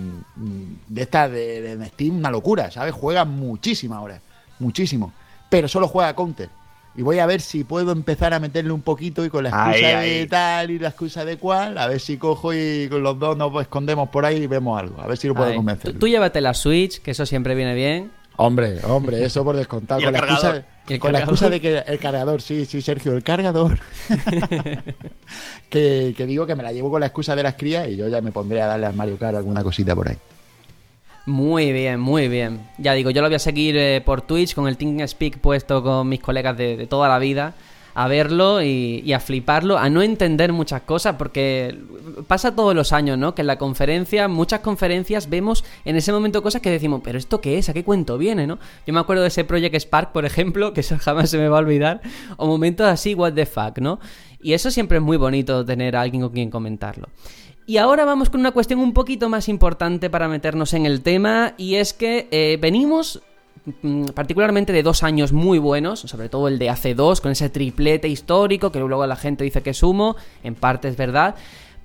de 0.87 1.01
esta 1.01 1.27
de, 1.27 1.75
de 1.77 1.85
Steam, 1.87 2.17
una 2.17 2.29
locura, 2.29 2.69
¿sabes? 2.71 2.93
Juega 2.93 3.25
muchísimas 3.25 3.99
horas, 4.03 4.21
muchísimo. 4.59 5.11
Pero 5.49 5.67
solo 5.67 5.87
juega 5.87 6.15
counter. 6.15 6.49
Y 6.95 7.01
voy 7.01 7.17
a 7.17 7.25
ver 7.25 7.41
si 7.41 7.63
puedo 7.63 7.91
empezar 7.91 8.35
a 8.35 8.39
meterle 8.39 8.71
un 8.71 8.83
poquito 8.83 9.25
y 9.25 9.29
con 9.29 9.43
la 9.43 9.49
excusa 9.49 9.69
Ahí, 9.71 9.81
de 9.81 9.95
ahí. 9.95 10.27
tal 10.27 10.69
y 10.69 10.77
la 10.77 10.89
excusa 10.89 11.25
de 11.25 11.37
cual, 11.37 11.79
a 11.79 11.87
ver 11.87 11.99
si 11.99 12.17
cojo 12.17 12.53
y 12.53 12.87
con 12.87 13.01
los 13.01 13.17
dos 13.17 13.35
nos 13.35 13.59
escondemos 13.59 14.09
por 14.09 14.25
ahí 14.25 14.43
y 14.43 14.47
vemos 14.47 14.79
algo. 14.79 15.01
A 15.01 15.07
ver 15.07 15.17
si 15.17 15.27
lo 15.27 15.33
puedo 15.33 15.49
Ay, 15.49 15.55
convencer. 15.55 15.93
tú, 15.93 15.99
tú 15.99 16.07
llévate 16.07 16.39
la 16.41 16.53
Switch, 16.53 17.01
que 17.01 17.09
eso 17.11 17.25
siempre 17.25 17.55
viene 17.55 17.73
bien. 17.73 18.11
Hombre, 18.35 18.79
hombre, 18.85 19.25
eso 19.25 19.43
por 19.43 19.55
descontado. 19.55 20.01
Y 20.01 20.03
Con, 20.03 20.13
el 20.13 20.21
la 20.21 20.27
excusa, 20.27 20.41
cargador. 20.51 20.72
Con 20.99 21.13
la 21.13 21.19
excusa 21.19 21.49
de 21.49 21.61
que 21.61 21.77
el 21.79 21.97
cargador, 21.97 22.41
sí, 22.41 22.65
sí, 22.65 22.81
Sergio, 22.81 23.13
el 23.13 23.23
cargador. 23.23 23.79
que, 25.69 26.13
que 26.15 26.25
digo 26.25 26.45
que 26.45 26.55
me 26.55 26.63
la 26.63 26.73
llevo 26.73 26.91
con 26.91 26.99
la 26.99 27.07
excusa 27.07 27.35
de 27.35 27.43
las 27.43 27.55
crías 27.55 27.87
y 27.87 27.95
yo 27.95 28.07
ya 28.09 28.21
me 28.21 28.31
pondré 28.31 28.61
a 28.61 28.67
darle 28.67 28.87
al 28.87 28.93
Mario 28.93 29.17
Kart 29.17 29.37
alguna 29.37 29.63
cosita 29.63 29.95
por 29.95 30.09
ahí. 30.09 30.17
Muy 31.25 31.71
bien, 31.71 32.01
muy 32.01 32.27
bien. 32.27 32.67
Ya 32.77 32.93
digo, 32.93 33.11
yo 33.11 33.21
lo 33.21 33.29
voy 33.29 33.35
a 33.35 33.39
seguir 33.39 33.77
eh, 33.77 34.01
por 34.01 34.23
Twitch 34.23 34.53
con 34.53 34.67
el 34.67 34.75
TeamSpeak 34.75 35.37
puesto 35.37 35.81
con 35.81 36.09
mis 36.09 36.19
colegas 36.19 36.57
de, 36.57 36.75
de 36.75 36.85
toda 36.85 37.07
la 37.07 37.17
vida. 37.17 37.53
A 37.95 38.07
verlo 38.07 38.61
y, 38.61 39.01
y 39.05 39.13
a 39.13 39.19
fliparlo, 39.19 39.77
a 39.77 39.89
no 39.89 40.01
entender 40.01 40.51
muchas 40.51 40.81
cosas, 40.81 41.15
porque 41.17 41.77
pasa 42.27 42.55
todos 42.55 42.75
los 42.75 42.93
años, 42.93 43.17
¿no? 43.17 43.35
Que 43.35 43.41
en 43.41 43.47
la 43.47 43.57
conferencia, 43.57 44.27
muchas 44.27 44.61
conferencias, 44.61 45.29
vemos 45.29 45.63
en 45.85 45.95
ese 45.95 46.11
momento 46.11 46.41
cosas 46.41 46.61
que 46.61 46.69
decimos, 46.69 47.01
¿pero 47.03 47.17
esto 47.17 47.41
qué 47.41 47.57
es? 47.57 47.69
¿A 47.69 47.73
qué 47.73 47.83
cuento 47.83 48.17
viene, 48.17 48.47
no? 48.47 48.59
Yo 48.85 48.93
me 48.93 48.99
acuerdo 48.99 49.23
de 49.23 49.29
ese 49.29 49.43
Project 49.43 49.75
Spark, 49.75 50.11
por 50.11 50.25
ejemplo, 50.25 50.73
que 50.73 50.81
eso 50.81 50.97
jamás 50.99 51.29
se 51.29 51.37
me 51.37 51.47
va 51.47 51.57
a 51.57 51.61
olvidar, 51.61 52.01
o 52.37 52.47
momentos 52.47 52.87
así, 52.87 53.13
what 53.15 53.33
the 53.33 53.45
fuck, 53.45 53.79
¿no? 53.79 53.99
Y 54.41 54.53
eso 54.53 54.71
siempre 54.71 54.97
es 54.97 55.03
muy 55.03 55.17
bonito 55.17 55.63
tener 55.63 55.95
a 55.95 56.01
alguien 56.01 56.21
con 56.21 56.31
quien 56.31 56.49
comentarlo. 56.49 57.07
Y 57.65 57.77
ahora 57.77 58.03
vamos 58.03 58.29
con 58.29 58.41
una 58.41 58.51
cuestión 58.51 58.79
un 58.79 58.93
poquito 58.93 59.29
más 59.29 59.47
importante 59.47 60.09
para 60.09 60.27
meternos 60.27 60.73
en 60.73 60.85
el 60.85 61.01
tema, 61.01 61.53
y 61.57 61.75
es 61.75 61.93
que 61.93 62.27
eh, 62.31 62.57
venimos 62.59 63.21
particularmente 64.13 64.73
de 64.73 64.83
dos 64.83 65.03
años 65.03 65.31
muy 65.31 65.57
buenos, 65.57 66.01
sobre 66.01 66.29
todo 66.29 66.47
el 66.47 66.59
de 66.59 66.69
hace 66.69 66.95
dos, 66.95 67.21
con 67.21 67.31
ese 67.31 67.49
triplete 67.49 68.07
histórico, 68.07 68.71
que 68.71 68.79
luego 68.79 69.05
la 69.07 69.15
gente 69.15 69.43
dice 69.43 69.61
que 69.61 69.69
es 69.69 69.83
humo, 69.83 70.15
en 70.43 70.55
parte 70.55 70.89
es 70.89 70.97
verdad, 70.97 71.35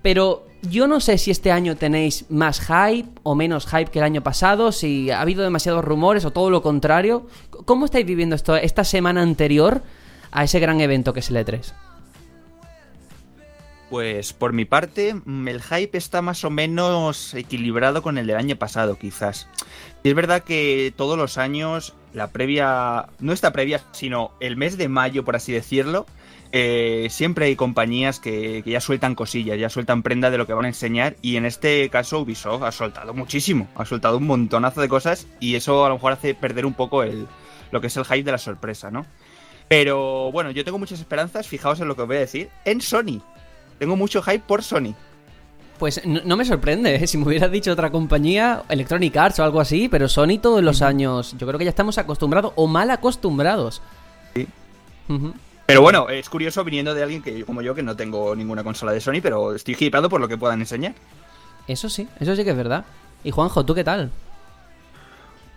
pero 0.02 0.44
yo 0.62 0.88
no 0.88 1.00
sé 1.00 1.18
si 1.18 1.30
este 1.30 1.52
año 1.52 1.76
tenéis 1.76 2.26
más 2.30 2.60
hype 2.60 3.08
o 3.22 3.34
menos 3.34 3.66
hype 3.66 3.90
que 3.90 4.00
el 4.00 4.04
año 4.04 4.22
pasado, 4.22 4.72
si 4.72 5.10
ha 5.10 5.20
habido 5.20 5.44
demasiados 5.44 5.84
rumores 5.84 6.24
o 6.24 6.32
todo 6.32 6.50
lo 6.50 6.62
contrario. 6.62 7.26
¿Cómo 7.64 7.84
estáis 7.84 8.06
viviendo 8.06 8.34
esto 8.34 8.56
esta 8.56 8.84
semana 8.84 9.22
anterior 9.22 9.82
a 10.32 10.44
ese 10.44 10.58
gran 10.58 10.80
evento 10.80 11.12
que 11.12 11.20
es 11.20 11.30
el 11.30 11.36
E 11.36 11.46
E3? 11.46 11.72
Pues 13.90 14.34
por 14.34 14.52
mi 14.52 14.64
parte, 14.64 15.14
mm, 15.14 15.48
el 15.48 15.62
hype 15.62 15.96
está 15.96 16.20
más 16.20 16.44
o 16.44 16.50
menos 16.50 17.32
equilibrado 17.34 18.02
con 18.02 18.18
el 18.18 18.26
del 18.26 18.36
año 18.36 18.56
pasado, 18.56 18.98
quizás. 18.98 19.48
Y 20.02 20.10
es 20.10 20.14
verdad 20.14 20.42
que 20.42 20.92
todos 20.94 21.16
los 21.16 21.38
años, 21.38 21.94
la 22.12 22.28
previa, 22.28 23.06
no 23.18 23.32
esta 23.32 23.52
previa, 23.52 23.82
sino 23.92 24.32
el 24.40 24.56
mes 24.56 24.76
de 24.76 24.88
mayo, 24.88 25.24
por 25.24 25.36
así 25.36 25.52
decirlo, 25.52 26.06
eh, 26.52 27.08
siempre 27.10 27.46
hay 27.46 27.56
compañías 27.56 28.20
que, 28.20 28.62
ya 28.64 28.80
sueltan 28.80 29.14
cosillas, 29.14 29.58
ya 29.58 29.68
sueltan 29.68 30.02
prenda 30.02 30.30
de 30.30 30.38
lo 30.38 30.46
que 30.46 30.52
van 30.54 30.66
a 30.66 30.68
enseñar. 30.68 31.16
Y 31.22 31.36
en 31.36 31.46
este 31.46 31.88
caso, 31.88 32.20
Ubisoft 32.20 32.62
ha 32.62 32.72
soltado 32.72 33.14
muchísimo, 33.14 33.68
ha 33.74 33.84
soltado 33.84 34.18
un 34.18 34.26
montonazo 34.26 34.80
de 34.80 34.88
cosas 34.88 35.26
y 35.40 35.54
eso 35.54 35.84
a 35.84 35.88
lo 35.88 35.96
mejor 35.96 36.12
hace 36.12 36.34
perder 36.34 36.66
un 36.66 36.74
poco 36.74 37.02
el, 37.02 37.26
lo 37.70 37.80
que 37.80 37.88
es 37.88 37.96
el 37.96 38.04
hype 38.04 38.22
de 38.22 38.32
la 38.32 38.38
sorpresa, 38.38 38.90
¿no? 38.90 39.06
Pero 39.68 40.32
bueno, 40.32 40.50
yo 40.50 40.64
tengo 40.64 40.78
muchas 40.78 41.00
esperanzas, 41.00 41.46
fijaos 41.46 41.80
en 41.80 41.88
lo 41.88 41.96
que 41.96 42.02
os 42.02 42.08
voy 42.08 42.16
a 42.16 42.20
decir, 42.20 42.48
en 42.64 42.80
Sony. 42.80 43.22
Tengo 43.78 43.96
mucho 43.96 44.22
hype 44.22 44.40
por 44.40 44.62
Sony. 44.62 44.94
Pues 45.78 46.04
no, 46.04 46.20
no 46.24 46.36
me 46.36 46.44
sorprende, 46.44 46.96
¿eh? 46.96 47.06
si 47.06 47.18
me 47.18 47.26
hubieras 47.26 47.50
dicho 47.50 47.72
otra 47.72 47.90
compañía, 47.90 48.64
Electronic 48.68 49.16
Arts 49.16 49.38
o 49.38 49.44
algo 49.44 49.60
así, 49.60 49.88
pero 49.88 50.08
Sony 50.08 50.38
todos 50.40 50.62
los 50.62 50.82
años, 50.82 51.34
yo 51.38 51.46
creo 51.46 51.58
que 51.58 51.64
ya 51.64 51.70
estamos 51.70 51.98
acostumbrados 51.98 52.52
o 52.56 52.66
mal 52.66 52.90
acostumbrados. 52.90 53.80
Sí. 54.34 54.46
Pero 55.66 55.82
bueno, 55.82 56.08
es 56.08 56.28
curioso 56.28 56.64
viniendo 56.64 56.94
de 56.94 57.02
alguien 57.02 57.22
que 57.22 57.44
como 57.44 57.62
yo, 57.62 57.74
que 57.74 57.82
no 57.82 57.96
tengo 57.96 58.34
ninguna 58.34 58.64
consola 58.64 58.92
de 58.92 59.00
Sony, 59.00 59.20
pero 59.22 59.54
estoy 59.54 59.76
hypeado 59.78 60.08
por 60.08 60.20
lo 60.20 60.28
que 60.28 60.36
puedan 60.36 60.60
enseñar. 60.60 60.94
Eso 61.66 61.88
sí, 61.88 62.08
eso 62.20 62.34
sí 62.34 62.44
que 62.44 62.50
es 62.50 62.56
verdad. 62.56 62.84
Y 63.22 63.30
Juanjo, 63.30 63.64
¿tú 63.64 63.74
qué 63.74 63.84
tal? 63.84 64.10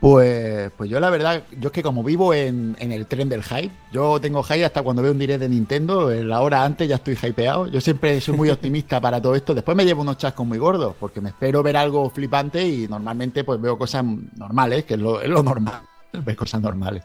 Pues, 0.02 0.72
pues 0.78 0.90
yo 0.90 1.00
la 1.00 1.12
verdad, 1.12 1.44
yo 1.60 1.68
es 1.68 1.72
que 1.72 1.84
como 1.84 2.04
vivo 2.04 2.34
en, 2.34 2.76
en 2.80 2.92
el 2.92 3.06
tren 3.06 3.30
del 3.30 3.44
hype, 3.44 3.72
yo 3.94 4.20
tengo 4.20 4.42
hype 4.42 4.66
hasta 4.66 4.82
cuando 4.82 5.04
veo 5.04 5.12
un 5.12 5.20
direct 5.20 5.40
de 5.40 5.48
Nintendo, 5.48 6.12
en 6.12 6.28
la 6.28 6.42
hora 6.42 6.66
antes 6.66 6.90
ya 6.90 6.96
estoy 6.96 7.16
hypeado. 7.22 7.68
Yo 7.68 7.80
siempre 7.80 8.20
soy 8.20 8.36
muy 8.36 8.50
optimista 8.50 9.00
para 9.00 9.22
todo 9.22 9.36
esto. 9.36 9.54
Después 9.54 9.78
me 9.78 9.86
llevo 9.86 10.02
unos 10.02 10.18
chascos 10.18 10.44
muy 10.44 10.58
gordos, 10.58 10.96
porque 11.00 11.22
me 11.22 11.30
espero 11.30 11.62
ver 11.62 11.78
algo 11.78 12.10
flipante 12.10 12.68
y 12.68 12.88
normalmente 12.88 13.44
pues 13.44 13.62
veo 13.62 13.78
cosas 13.78 14.04
normales, 14.36 14.86
que 14.86 14.96
es 14.96 15.00
lo, 15.00 15.22
es 15.22 15.30
lo 15.30 15.44
normal, 15.44 15.84
ver 16.14 16.36
cosas 16.36 16.62
normales. 16.62 17.04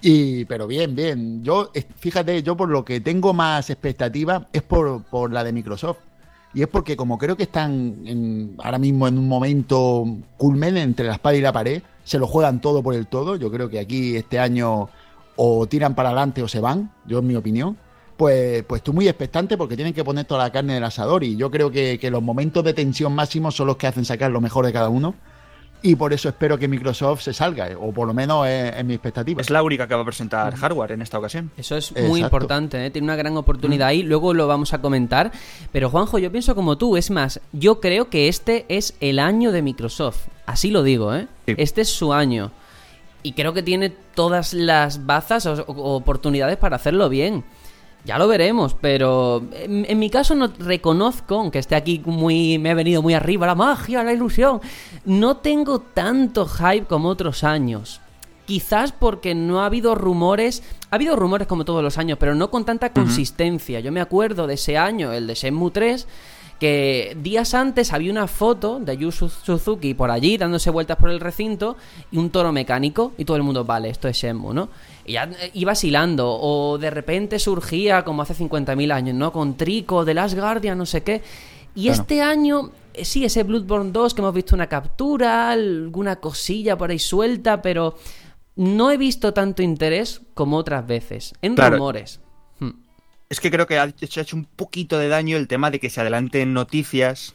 Y, 0.00 0.44
pero 0.44 0.68
bien, 0.68 0.94
bien. 0.94 1.42
Yo, 1.42 1.72
eh, 1.74 1.84
fíjate, 1.96 2.44
yo 2.44 2.56
por 2.56 2.68
lo 2.68 2.84
que 2.84 3.00
tengo 3.00 3.32
más 3.32 3.68
expectativa 3.68 4.46
es 4.52 4.62
por, 4.62 5.02
por 5.02 5.32
la 5.32 5.42
de 5.42 5.52
Microsoft. 5.52 6.07
Y 6.58 6.62
es 6.62 6.66
porque 6.66 6.96
como 6.96 7.18
creo 7.18 7.36
que 7.36 7.44
están 7.44 8.56
ahora 8.58 8.78
mismo 8.78 9.06
en 9.06 9.16
un 9.16 9.28
momento 9.28 10.04
culmen 10.36 10.76
entre 10.76 11.06
la 11.06 11.12
espada 11.12 11.36
y 11.36 11.40
la 11.40 11.52
pared, 11.52 11.84
se 12.02 12.18
lo 12.18 12.26
juegan 12.26 12.60
todo 12.60 12.82
por 12.82 12.96
el 12.96 13.06
todo. 13.06 13.36
Yo 13.36 13.48
creo 13.48 13.68
que 13.68 13.78
aquí 13.78 14.16
este 14.16 14.40
año 14.40 14.88
o 15.36 15.68
tiran 15.68 15.94
para 15.94 16.08
adelante 16.08 16.42
o 16.42 16.48
se 16.48 16.58
van, 16.58 16.90
yo 17.06 17.20
en 17.20 17.28
mi 17.28 17.36
opinión. 17.36 17.78
Pues, 18.16 18.64
pues 18.64 18.80
estoy 18.80 18.92
muy 18.92 19.06
expectante 19.06 19.56
porque 19.56 19.76
tienen 19.76 19.94
que 19.94 20.02
poner 20.02 20.24
toda 20.24 20.42
la 20.42 20.50
carne 20.50 20.74
del 20.74 20.82
asador 20.82 21.22
y 21.22 21.36
yo 21.36 21.48
creo 21.48 21.70
que, 21.70 21.96
que 22.00 22.10
los 22.10 22.24
momentos 22.24 22.64
de 22.64 22.74
tensión 22.74 23.14
máximos 23.14 23.54
son 23.54 23.68
los 23.68 23.76
que 23.76 23.86
hacen 23.86 24.04
sacar 24.04 24.32
lo 24.32 24.40
mejor 24.40 24.66
de 24.66 24.72
cada 24.72 24.88
uno. 24.88 25.14
Y 25.80 25.94
por 25.94 26.12
eso 26.12 26.28
espero 26.28 26.58
que 26.58 26.66
Microsoft 26.66 27.22
se 27.22 27.32
salga, 27.32 27.68
o 27.78 27.92
por 27.92 28.08
lo 28.08 28.14
menos 28.14 28.46
es, 28.48 28.74
es 28.76 28.84
mi 28.84 28.94
expectativa. 28.94 29.40
Es 29.40 29.50
la 29.50 29.62
única 29.62 29.86
que 29.86 29.94
va 29.94 30.02
a 30.02 30.04
presentar 30.04 30.54
hardware 30.56 30.92
en 30.92 31.02
esta 31.02 31.18
ocasión. 31.18 31.50
Eso 31.56 31.76
es 31.76 31.90
Exacto. 31.90 32.08
muy 32.08 32.20
importante, 32.20 32.84
¿eh? 32.84 32.90
tiene 32.90 33.04
una 33.04 33.16
gran 33.16 33.36
oportunidad 33.36 33.88
ahí, 33.88 34.02
luego 34.02 34.34
lo 34.34 34.48
vamos 34.48 34.72
a 34.74 34.80
comentar. 34.80 35.30
Pero 35.70 35.88
Juanjo, 35.90 36.18
yo 36.18 36.32
pienso 36.32 36.54
como 36.54 36.78
tú, 36.78 36.96
es 36.96 37.10
más, 37.10 37.40
yo 37.52 37.80
creo 37.80 38.10
que 38.10 38.28
este 38.28 38.66
es 38.68 38.94
el 39.00 39.20
año 39.20 39.52
de 39.52 39.62
Microsoft, 39.62 40.26
así 40.46 40.70
lo 40.70 40.82
digo, 40.82 41.14
¿eh? 41.14 41.28
Sí. 41.46 41.54
Este 41.56 41.82
es 41.82 41.88
su 41.88 42.12
año. 42.12 42.50
Y 43.22 43.32
creo 43.32 43.52
que 43.52 43.62
tiene 43.62 43.90
todas 43.90 44.54
las 44.54 45.06
bazas 45.06 45.46
o, 45.46 45.64
o 45.66 45.96
oportunidades 45.96 46.56
para 46.56 46.76
hacerlo 46.76 47.08
bien. 47.08 47.44
Ya 48.08 48.16
lo 48.18 48.26
veremos, 48.26 48.74
pero 48.80 49.42
en, 49.52 49.84
en 49.86 49.98
mi 49.98 50.08
caso 50.08 50.34
no 50.34 50.48
reconozco, 50.58 51.34
aunque 51.40 51.58
esté 51.58 51.74
aquí 51.76 52.00
muy, 52.06 52.58
me 52.58 52.70
he 52.70 52.74
venido 52.74 53.02
muy 53.02 53.12
arriba, 53.12 53.46
la 53.46 53.54
magia, 53.54 54.02
la 54.02 54.14
ilusión, 54.14 54.60
no 55.04 55.36
tengo 55.36 55.80
tanto 55.80 56.46
hype 56.46 56.86
como 56.86 57.10
otros 57.10 57.44
años. 57.44 58.00
Quizás 58.46 58.92
porque 58.92 59.34
no 59.34 59.60
ha 59.60 59.66
habido 59.66 59.94
rumores, 59.94 60.62
ha 60.90 60.94
habido 60.94 61.16
rumores 61.16 61.46
como 61.46 61.66
todos 61.66 61.82
los 61.82 61.98
años, 61.98 62.16
pero 62.18 62.34
no 62.34 62.50
con 62.50 62.64
tanta 62.64 62.94
consistencia. 62.94 63.80
Yo 63.80 63.92
me 63.92 64.00
acuerdo 64.00 64.46
de 64.46 64.54
ese 64.54 64.78
año, 64.78 65.12
el 65.12 65.26
de 65.26 65.34
Shenmue 65.34 65.70
3, 65.70 66.08
que 66.58 67.14
días 67.22 67.52
antes 67.54 67.92
había 67.92 68.10
una 68.10 68.26
foto 68.26 68.80
de 68.80 68.96
Yu 68.96 69.12
Su- 69.12 69.28
Suzuki 69.28 69.92
por 69.94 70.10
allí 70.10 70.38
dándose 70.38 70.70
vueltas 70.70 70.96
por 70.96 71.10
el 71.10 71.20
recinto 71.20 71.76
y 72.10 72.16
un 72.16 72.30
toro 72.30 72.50
mecánico 72.52 73.12
y 73.18 73.24
todo 73.26 73.36
el 73.36 73.42
mundo, 73.44 73.64
vale, 73.66 73.90
esto 73.90 74.08
es 74.08 74.16
Shenmue, 74.16 74.54
¿no? 74.54 74.68
Y 75.08 75.12
ya 75.12 75.24
eh, 75.24 75.50
iba 75.54 75.72
hilando 75.82 76.30
o 76.30 76.78
de 76.78 76.90
repente 76.90 77.38
surgía 77.38 78.04
como 78.04 78.22
hace 78.22 78.34
50.000 78.34 78.92
años, 78.92 79.14
¿no? 79.16 79.32
Con 79.32 79.56
Trico, 79.56 80.04
de 80.04 80.14
Last 80.14 80.36
Guardian, 80.36 80.76
no 80.78 80.86
sé 80.86 81.02
qué. 81.02 81.22
Y 81.74 81.84
Claro. 81.86 82.00
este 82.02 82.22
año, 82.22 82.70
eh, 82.92 83.04
sí, 83.04 83.24
ese 83.24 83.42
Bloodborne 83.42 83.90
2 83.92 84.14
que 84.14 84.20
hemos 84.20 84.34
visto 84.34 84.54
una 84.54 84.66
captura, 84.68 85.50
alguna 85.50 86.16
cosilla 86.16 86.76
por 86.76 86.90
ahí 86.90 86.98
suelta, 86.98 87.62
pero 87.62 87.96
no 88.56 88.90
he 88.90 88.96
visto 88.96 89.32
tanto 89.32 89.62
interés 89.62 90.20
como 90.34 90.56
otras 90.56 90.86
veces. 90.86 91.32
En 91.40 91.54
Claro. 91.54 91.76
rumores. 91.76 92.20
Hmm. 92.58 92.70
Es 93.30 93.40
que 93.40 93.50
creo 93.50 93.66
que 93.66 93.78
ha 93.78 93.84
hecho 94.00 94.36
un 94.36 94.44
poquito 94.44 94.98
de 94.98 95.08
daño 95.08 95.36
el 95.36 95.48
tema 95.48 95.70
de 95.70 95.78
que 95.80 95.88
se 95.90 96.00
adelanten 96.00 96.52
noticias 96.52 97.34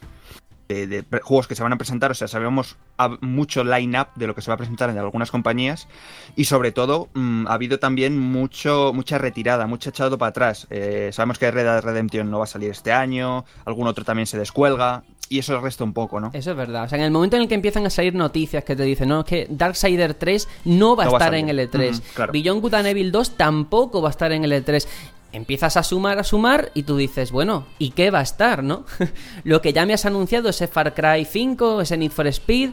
de, 0.70 0.88
de 0.88 1.04
pre- 1.04 1.22
juegos 1.22 1.48
que 1.48 1.56
se 1.56 1.64
van 1.64 1.74
a 1.74 1.78
presentar. 1.78 2.12
O 2.12 2.14
sea, 2.14 2.28
sabemos 2.28 2.78
a- 2.98 3.18
mucho 3.22 3.64
line-up 3.64 4.08
de 4.16 4.28
lo 4.28 4.36
que 4.36 4.42
se 4.42 4.50
va 4.50 4.56
a 4.56 4.58
presentar 4.58 4.90
en 4.90 4.98
algunas 4.98 5.32
compañías. 5.32 5.88
Y 6.36 6.46
sobre 6.46 6.72
todo, 6.72 7.10
mm, 7.14 7.48
ha 7.48 7.54
habido 7.54 7.80
también 7.80 8.18
mucho, 8.20 8.92
mucha 8.94 9.18
retirada, 9.18 9.68
mucho 9.68 9.90
echado 9.90 10.18
para 10.18 10.30
atrás. 10.30 10.68
Eh, 10.70 11.10
sabemos 11.14 11.38
que 11.40 11.50
Red 11.52 11.64
Dead 11.64 11.82
Redemption 11.84 12.30
no 12.32 12.38
va 12.40 12.46
a 12.46 12.48
salir 12.48 12.72
este 12.72 12.92
año, 12.92 13.46
algún 13.66 13.88
otro 13.88 14.04
también 14.06 14.26
se 14.28 14.38
descuelga. 14.38 15.04
Y 15.30 15.40
eso 15.40 15.60
resta 15.62 15.84
un 15.84 15.94
poco, 15.94 16.20
¿no? 16.20 16.30
Eso 16.34 16.52
es 16.52 16.58
verdad. 16.58 16.84
O 16.84 16.90
sea, 16.90 17.00
en 17.00 17.06
el 17.06 17.12
momento 17.12 17.38
en 17.38 17.44
el 17.44 17.48
que 17.48 17.56
empiezan 17.56 17.86
a 17.86 17.90
salir 17.90 18.14
noticias 18.14 18.64
que 18.66 18.76
te 18.76 18.84
dicen, 18.84 19.08
no, 19.10 19.22
es 19.22 19.26
que 19.26 19.48
Darksider 19.50 20.14
3 20.14 20.48
no 20.66 20.96
va 20.96 21.04
a 21.04 21.06
No 21.08 21.12
va 21.14 21.18
a 21.18 21.22
estar 21.22 21.34
en 21.36 21.50
el 21.50 21.60
E3. 21.60 21.92
Ujú, 21.94 22.02
claro. 22.14 22.34
Beyond 22.34 22.62
Good 22.62 22.74
and 22.76 22.88
Evil 22.88 23.12
2 23.12 23.32
tampoco 23.38 24.02
va 24.02 24.10
a 24.10 24.12
estar 24.12 24.32
en 24.32 24.44
el 24.44 24.52
E3. 24.52 24.86
Empiezas 25.34 25.76
a 25.78 25.84
sumar, 25.84 26.20
a 26.20 26.24
sumar 26.24 26.72
y 26.74 26.84
tú 26.84 26.96
dices, 26.96 27.32
bueno, 27.32 27.66
¿y 27.80 27.90
qué 27.92 28.12
va 28.12 28.20
a 28.20 28.24
estar, 28.24 28.64
no? 28.64 28.86
Lo 29.44 29.62
que 29.62 29.74
ya 29.74 29.86
me 29.86 29.94
has 29.94 30.06
anunciado, 30.06 30.50
ese 30.50 30.68
Far 30.68 30.94
Cry 30.94 31.26
5, 31.26 31.82
ese 31.82 31.98
Need 31.98 32.12
for 32.12 32.28
Speed. 32.28 32.72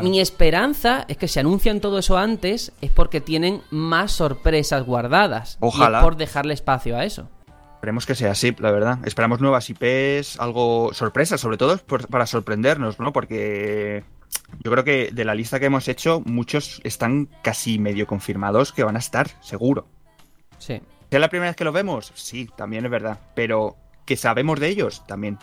Mi 0.00 0.20
esperanza 0.20 1.04
es 1.08 1.16
que 1.18 1.26
si 1.28 1.40
anuncian 1.40 1.80
todo 1.80 1.98
eso 1.98 2.16
antes 2.16 2.72
es 2.80 2.90
porque 2.90 3.20
tienen 3.20 3.62
más 3.70 4.12
sorpresas 4.12 4.84
guardadas. 4.86 5.58
Y 5.60 5.66
es 5.66 5.74
Ojalá. 5.74 6.00
por 6.00 6.16
dejarle 6.16 6.54
espacio 6.54 6.96
a 6.96 7.04
eso. 7.04 7.28
Esperemos 7.74 8.06
que 8.06 8.14
sea 8.14 8.30
así, 8.32 8.54
la 8.58 8.70
verdad. 8.70 8.98
Esperamos 9.04 9.40
nuevas 9.40 9.68
IPs, 9.68 10.38
algo 10.38 10.90
sorpresas, 10.94 11.40
sobre 11.40 11.56
todo 11.56 11.76
por- 11.78 12.06
para 12.08 12.26
sorprendernos, 12.26 13.00
¿no? 13.00 13.12
Porque 13.12 14.04
yo 14.62 14.70
creo 14.70 14.84
que 14.84 15.10
de 15.12 15.24
la 15.24 15.34
lista 15.34 15.58
que 15.58 15.66
hemos 15.66 15.88
hecho, 15.88 16.22
muchos 16.24 16.80
están 16.84 17.28
casi 17.42 17.78
medio 17.78 18.06
confirmados 18.06 18.72
que 18.72 18.84
van 18.84 18.96
a 18.96 19.00
estar, 19.00 19.28
seguro. 19.40 19.86
Sí. 20.58 20.80
¿Es 21.10 21.20
la 21.20 21.28
primera 21.28 21.50
vez 21.50 21.56
que 21.56 21.64
los 21.64 21.74
vemos? 21.74 22.12
Sí, 22.14 22.48
también 22.56 22.84
es 22.84 22.90
verdad. 22.90 23.18
Pero 23.34 23.76
que 24.04 24.16
sabemos 24.16 24.60
de 24.60 24.68
ellos, 24.68 25.06
también. 25.06 25.38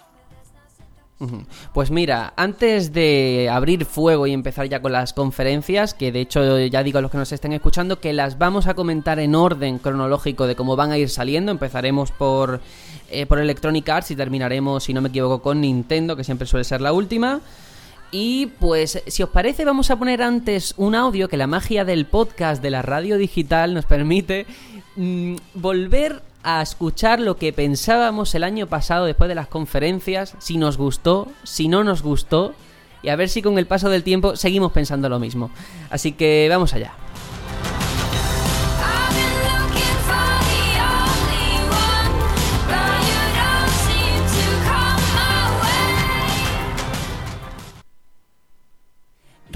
Pues 1.73 1.89
mira, 1.89 2.33
antes 2.35 2.93
de 2.93 3.49
abrir 3.51 3.85
fuego 3.85 4.27
y 4.27 4.33
empezar 4.33 4.69
ya 4.69 4.81
con 4.81 4.91
las 4.91 5.13
conferencias, 5.13 5.95
que 5.95 6.11
de 6.11 6.21
hecho 6.21 6.59
ya 6.59 6.83
digo 6.83 6.99
a 6.99 7.01
los 7.01 7.09
que 7.09 7.17
nos 7.17 7.31
estén 7.31 7.53
escuchando 7.53 7.99
que 7.99 8.13
las 8.13 8.37
vamos 8.37 8.67
a 8.67 8.75
comentar 8.75 9.17
en 9.17 9.33
orden 9.33 9.79
cronológico 9.79 10.45
de 10.45 10.55
cómo 10.55 10.75
van 10.75 10.91
a 10.91 10.97
ir 10.97 11.09
saliendo, 11.09 11.51
empezaremos 11.51 12.11
por, 12.11 12.61
eh, 13.09 13.25
por 13.25 13.39
Electronic 13.39 13.89
Arts 13.89 14.11
y 14.11 14.15
terminaremos, 14.15 14.83
si 14.83 14.93
no 14.93 15.01
me 15.01 15.09
equivoco, 15.09 15.41
con 15.41 15.61
Nintendo, 15.61 16.15
que 16.15 16.23
siempre 16.23 16.45
suele 16.45 16.63
ser 16.63 16.81
la 16.81 16.93
última. 16.93 17.41
Y 18.11 18.47
pues, 18.59 19.03
si 19.07 19.23
os 19.23 19.29
parece, 19.29 19.65
vamos 19.65 19.91
a 19.91 19.97
poner 19.97 20.21
antes 20.21 20.73
un 20.77 20.95
audio 20.95 21.27
que 21.27 21.35
la 21.35 21.47
magia 21.47 21.83
del 21.83 22.05
podcast 22.05 22.61
de 22.61 22.69
la 22.69 22.81
radio 22.81 23.17
digital 23.17 23.73
nos 23.73 23.85
permite 23.85 24.45
mm, 24.97 25.35
volver 25.53 26.21
a 26.43 26.61
escuchar 26.61 27.19
lo 27.19 27.37
que 27.37 27.53
pensábamos 27.53 28.35
el 28.35 28.43
año 28.43 28.67
pasado 28.67 29.05
después 29.05 29.27
de 29.27 29.35
las 29.35 29.47
conferencias, 29.47 30.35
si 30.39 30.57
nos 30.57 30.77
gustó, 30.77 31.27
si 31.43 31.67
no 31.67 31.83
nos 31.83 32.01
gustó, 32.01 32.53
y 33.03 33.09
a 33.09 33.15
ver 33.15 33.29
si 33.29 33.41
con 33.41 33.57
el 33.57 33.67
paso 33.67 33.89
del 33.89 34.03
tiempo 34.03 34.35
seguimos 34.35 34.71
pensando 34.71 35.09
lo 35.09 35.19
mismo. 35.19 35.51
Así 35.89 36.13
que 36.13 36.47
vamos 36.49 36.73
allá. 36.73 36.93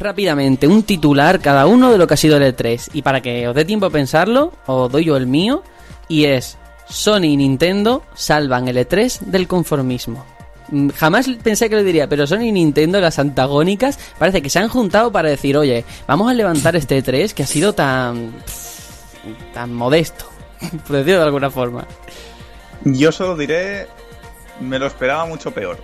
Rápidamente, 0.02 0.66
un 0.66 0.82
titular 0.82 1.40
cada 1.40 1.68
uno 1.68 1.92
de 1.92 2.00
lo 2.00 2.08
que 2.08 2.16
ha 2.16 2.18
sido 2.18 2.38
el 2.38 2.56
E3. 2.56 2.90
Y 2.94 3.04
para 3.04 3.22
que 3.22 3.48
os 3.48 3.54
dé 3.54 3.66
tiempo 3.66 3.86
a 3.86 3.92
pensarlo, 3.92 4.52
os 4.66 4.92
doy 4.92 5.06
yo 5.06 5.16
el 5.16 5.28
mío. 5.28 5.62
Y 6.08 6.26
es, 6.26 6.58
Sony 6.90 7.26
y 7.26 7.38
Nintendo 7.38 8.02
salvan 8.16 8.68
el 8.68 8.78
E3 8.78 9.20
del 9.20 9.48
conformismo. 9.48 10.26
Mm, 10.70 10.90
Jamás 10.90 11.30
pensé 11.44 11.70
que 11.70 11.76
lo 11.76 11.84
diría, 11.84 12.10
pero 12.10 12.26
Sony 12.26 12.46
y 12.46 12.52
Nintendo, 12.52 13.00
las 13.00 13.20
antagónicas, 13.20 14.00
parece 14.18 14.42
que 14.42 14.50
se 14.50 14.58
han 14.58 14.70
juntado 14.70 15.12
para 15.12 15.30
decir, 15.30 15.56
oye, 15.56 15.86
vamos 16.08 16.32
a 16.32 16.34
levantar 16.34 16.76
este 16.76 17.04
E3 17.04 17.34
que 17.34 17.44
ha 17.44 17.48
sido 17.48 17.74
tan... 17.74 18.34
tan 19.54 19.72
modesto, 19.72 20.26
por 20.88 20.96
decirlo 20.96 21.20
de 21.20 21.26
alguna 21.26 21.52
forma. 21.52 21.86
Yo 22.86 23.12
solo 23.12 23.38
diré, 23.38 23.86
me 24.60 24.80
lo 24.80 24.88
esperaba 24.88 25.26
mucho 25.28 25.52
peor. 25.52 25.78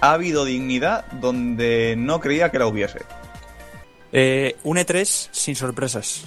Ha 0.00 0.12
habido 0.12 0.44
dignidad 0.44 1.04
donde 1.20 1.96
no 1.98 2.20
creía 2.20 2.50
que 2.52 2.60
la 2.60 2.68
hubiese. 2.68 3.00
Eh, 4.16 4.56
un 4.62 4.76
E3 4.78 5.28
sin 5.32 5.56
sorpresas. 5.56 6.22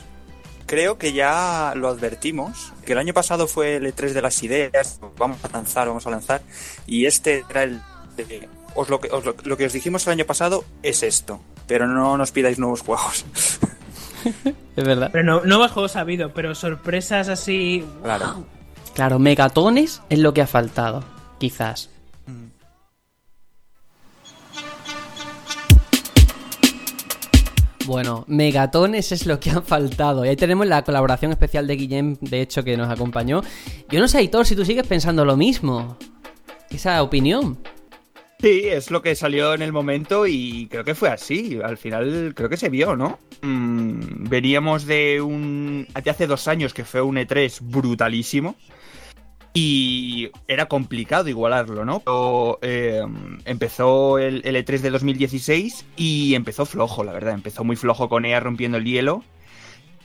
Creo 0.66 0.98
que 0.98 1.14
ya 1.14 1.72
lo 1.78 1.88
advertimos, 1.88 2.74
que 2.86 2.92
el 2.92 2.98
año 3.00 3.14
pasado 3.14 3.48
fue 3.48 3.78
el 3.78 3.86
E3 3.86 4.12
de 4.12 4.22
las 4.22 4.44
ideas, 4.44 5.00
vamos 5.18 5.38
a 5.44 5.48
lanzar, 5.54 5.88
vamos 5.88 6.06
a 6.06 6.10
lanzar, 6.10 6.42
y 6.86 7.06
este 7.06 7.46
era 7.50 7.64
el... 7.64 7.82
de- 8.18 8.50
os 8.76 8.90
lo, 8.90 9.00
que, 9.00 9.08
os 9.10 9.24
lo, 9.26 9.36
lo 9.44 9.58
que 9.58 9.66
os 9.66 9.74
dijimos 9.74 10.06
el 10.06 10.12
año 10.12 10.26
pasado 10.26 10.66
es 10.84 11.02
esto, 11.02 11.40
pero 11.66 11.88
no 11.88 12.18
nos 12.18 12.32
pidáis 12.32 12.60
nuevos 12.60 12.82
juegos. 12.82 13.26
Es 14.76 14.84
verdad. 14.84 15.10
Pero 15.14 15.24
no, 15.24 15.42
nuevos 15.46 15.72
juegos 15.72 15.96
ha 15.96 16.02
habido, 16.02 16.34
pero 16.34 16.54
sorpresas 16.54 17.30
así. 17.30 17.86
Claro. 18.04 18.46
Claro, 18.94 19.20
megatones 19.20 20.02
es 20.10 20.20
lo 20.20 20.34
que 20.34 20.42
ha 20.42 20.48
faltado, 20.48 21.04
quizás. 21.40 21.90
Bueno, 27.88 28.26
megatones 28.28 29.14
es 29.14 29.26
lo 29.26 29.40
que 29.40 29.50
han 29.50 29.64
faltado. 29.64 30.26
Y 30.26 30.28
ahí 30.28 30.36
tenemos 30.36 30.68
la 30.68 30.84
colaboración 30.84 31.32
especial 31.32 31.68
de 31.68 31.78
Guillem, 31.78 32.18
de 32.20 32.42
hecho, 32.42 32.62
que 32.62 32.76
nos 32.76 32.90
acompañó. 32.90 33.42
Yo 33.90 34.02
no 34.02 34.10
sé, 34.10 34.18
Aitor, 34.18 34.46
si 34.46 34.58
tú 34.58 34.66
sigues 34.66 34.86
pensando 34.86 35.24
lo 35.24 35.38
mismo. 35.38 35.98
Esa 36.70 37.02
opinión. 37.02 37.58
Sí, 38.42 38.64
es 38.66 38.92
lo 38.92 39.02
que 39.02 39.16
salió 39.16 39.54
en 39.54 39.62
el 39.62 39.72
momento 39.72 40.28
y 40.28 40.68
creo 40.70 40.84
que 40.84 40.96
fue 40.96 41.08
así. 41.08 41.60
Al 41.64 41.78
final 41.78 42.34
creo 42.36 42.50
que 42.50 42.58
se 42.58 42.68
vio, 42.68 42.98
¿no? 42.98 43.20
Mm, 43.42 44.28
veníamos 44.28 44.86
de 44.86 45.22
un... 45.22 45.88
de 46.04 46.12
hace 46.12 46.28
dos 46.28 46.50
años 46.50 46.74
que 46.74 46.84
fue 46.84 47.02
un 47.02 47.16
E3 47.16 47.60
brutalísimo 47.62 48.58
y 49.60 50.30
era 50.48 50.68
complicado 50.68 51.30
igualarlo, 51.30 51.84
¿no? 51.84 52.02
Pero, 52.02 52.60
eh, 52.62 53.02
empezó 53.46 54.20
el, 54.20 54.44
el 54.46 54.56
E3 54.56 54.82
de 54.82 54.92
2016 54.92 55.84
y 55.96 56.36
empezó 56.36 56.68
flojo, 56.68 57.04
la 57.04 57.12
verdad. 57.12 57.34
Empezó 57.34 57.64
muy 57.64 57.76
flojo 57.76 58.08
con 58.08 58.24
EA 58.24 58.40
rompiendo 58.40 58.78
el 58.78 58.86
hielo. 58.86 59.24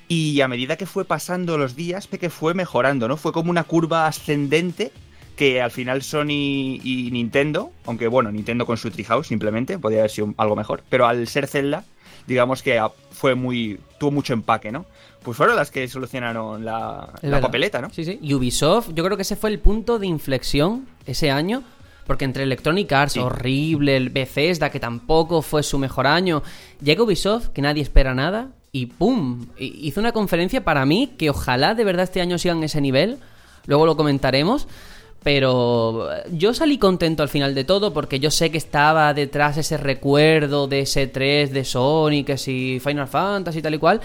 Y 0.08 0.40
a 0.40 0.48
medida 0.48 0.78
que 0.78 0.86
fue 0.86 1.04
pasando 1.04 1.58
los 1.58 1.76
días, 1.76 2.06
que 2.06 2.30
fue 2.30 2.54
mejorando, 2.54 3.08
¿no? 3.08 3.18
Fue 3.18 3.34
como 3.34 3.50
una 3.50 3.64
curva 3.64 4.06
ascendente 4.06 4.90
que 5.36 5.60
al 5.60 5.70
final 5.70 6.02
Sony 6.02 6.80
y 6.82 7.10
Nintendo, 7.12 7.72
aunque 7.84 8.08
bueno, 8.08 8.32
Nintendo 8.32 8.64
con 8.64 8.78
su 8.78 8.90
Treehouse 8.90 9.26
simplemente, 9.26 9.78
podría 9.78 10.00
haber 10.00 10.10
sido 10.10 10.32
algo 10.38 10.56
mejor, 10.56 10.82
pero 10.88 11.06
al 11.06 11.26
ser 11.26 11.46
Zelda, 11.46 11.84
digamos 12.26 12.62
que 12.62 12.82
fue 13.10 13.34
muy 13.34 13.80
tuvo 13.98 14.12
mucho 14.12 14.32
empaque, 14.32 14.72
¿no? 14.72 14.86
Pues 15.24 15.36
fueron 15.36 15.56
las 15.56 15.70
que 15.70 15.86
solucionaron 15.88 16.64
la, 16.64 17.08
la 17.22 17.40
papeleta, 17.40 17.80
¿no? 17.80 17.90
Sí, 17.90 18.04
sí. 18.04 18.18
Y 18.20 18.34
Ubisoft, 18.34 18.90
yo 18.94 19.04
creo 19.04 19.16
que 19.16 19.22
ese 19.22 19.36
fue 19.36 19.50
el 19.50 19.58
punto 19.60 19.98
de 19.98 20.06
inflexión 20.06 20.86
ese 21.06 21.30
año. 21.30 21.62
Porque 22.06 22.24
entre 22.24 22.42
Electronic 22.42 22.90
Arts, 22.92 23.12
Sí. 23.12 23.20
horrible, 23.20 23.96
el 23.96 24.10
Bethesda, 24.10 24.70
que 24.70 24.80
tampoco 24.80 25.40
fue 25.40 25.62
su 25.62 25.78
mejor 25.78 26.08
año, 26.08 26.42
llega 26.82 27.04
Ubisoft, 27.04 27.48
que 27.50 27.62
nadie 27.62 27.80
espera 27.82 28.12
nada, 28.12 28.48
y 28.72 28.86
¡pum! 28.86 29.46
Hizo 29.56 30.00
una 30.00 30.10
conferencia 30.10 30.64
para 30.64 30.84
mí 30.84 31.12
que 31.16 31.30
ojalá 31.30 31.74
de 31.74 31.84
verdad 31.84 32.02
este 32.02 32.20
año 32.20 32.38
sigan 32.38 32.62
ese 32.64 32.80
nivel. 32.80 33.18
Luego 33.66 33.86
lo 33.86 33.96
comentaremos. 33.96 34.66
Pero 35.22 36.08
yo 36.32 36.52
salí 36.52 36.78
contento 36.78 37.22
al 37.22 37.28
final 37.28 37.54
de 37.54 37.62
todo 37.62 37.92
porque 37.92 38.18
yo 38.18 38.32
sé 38.32 38.50
que 38.50 38.58
estaba 38.58 39.14
detrás 39.14 39.56
ese 39.56 39.76
recuerdo 39.76 40.66
de 40.66 40.80
ese 40.80 41.06
3 41.06 41.52
de 41.52 41.64
Sony, 41.64 42.24
que 42.26 42.36
si 42.36 42.80
Final 42.82 43.06
Fantasy 43.06 43.60
y 43.60 43.62
tal 43.62 43.74
y 43.74 43.78
cual. 43.78 44.00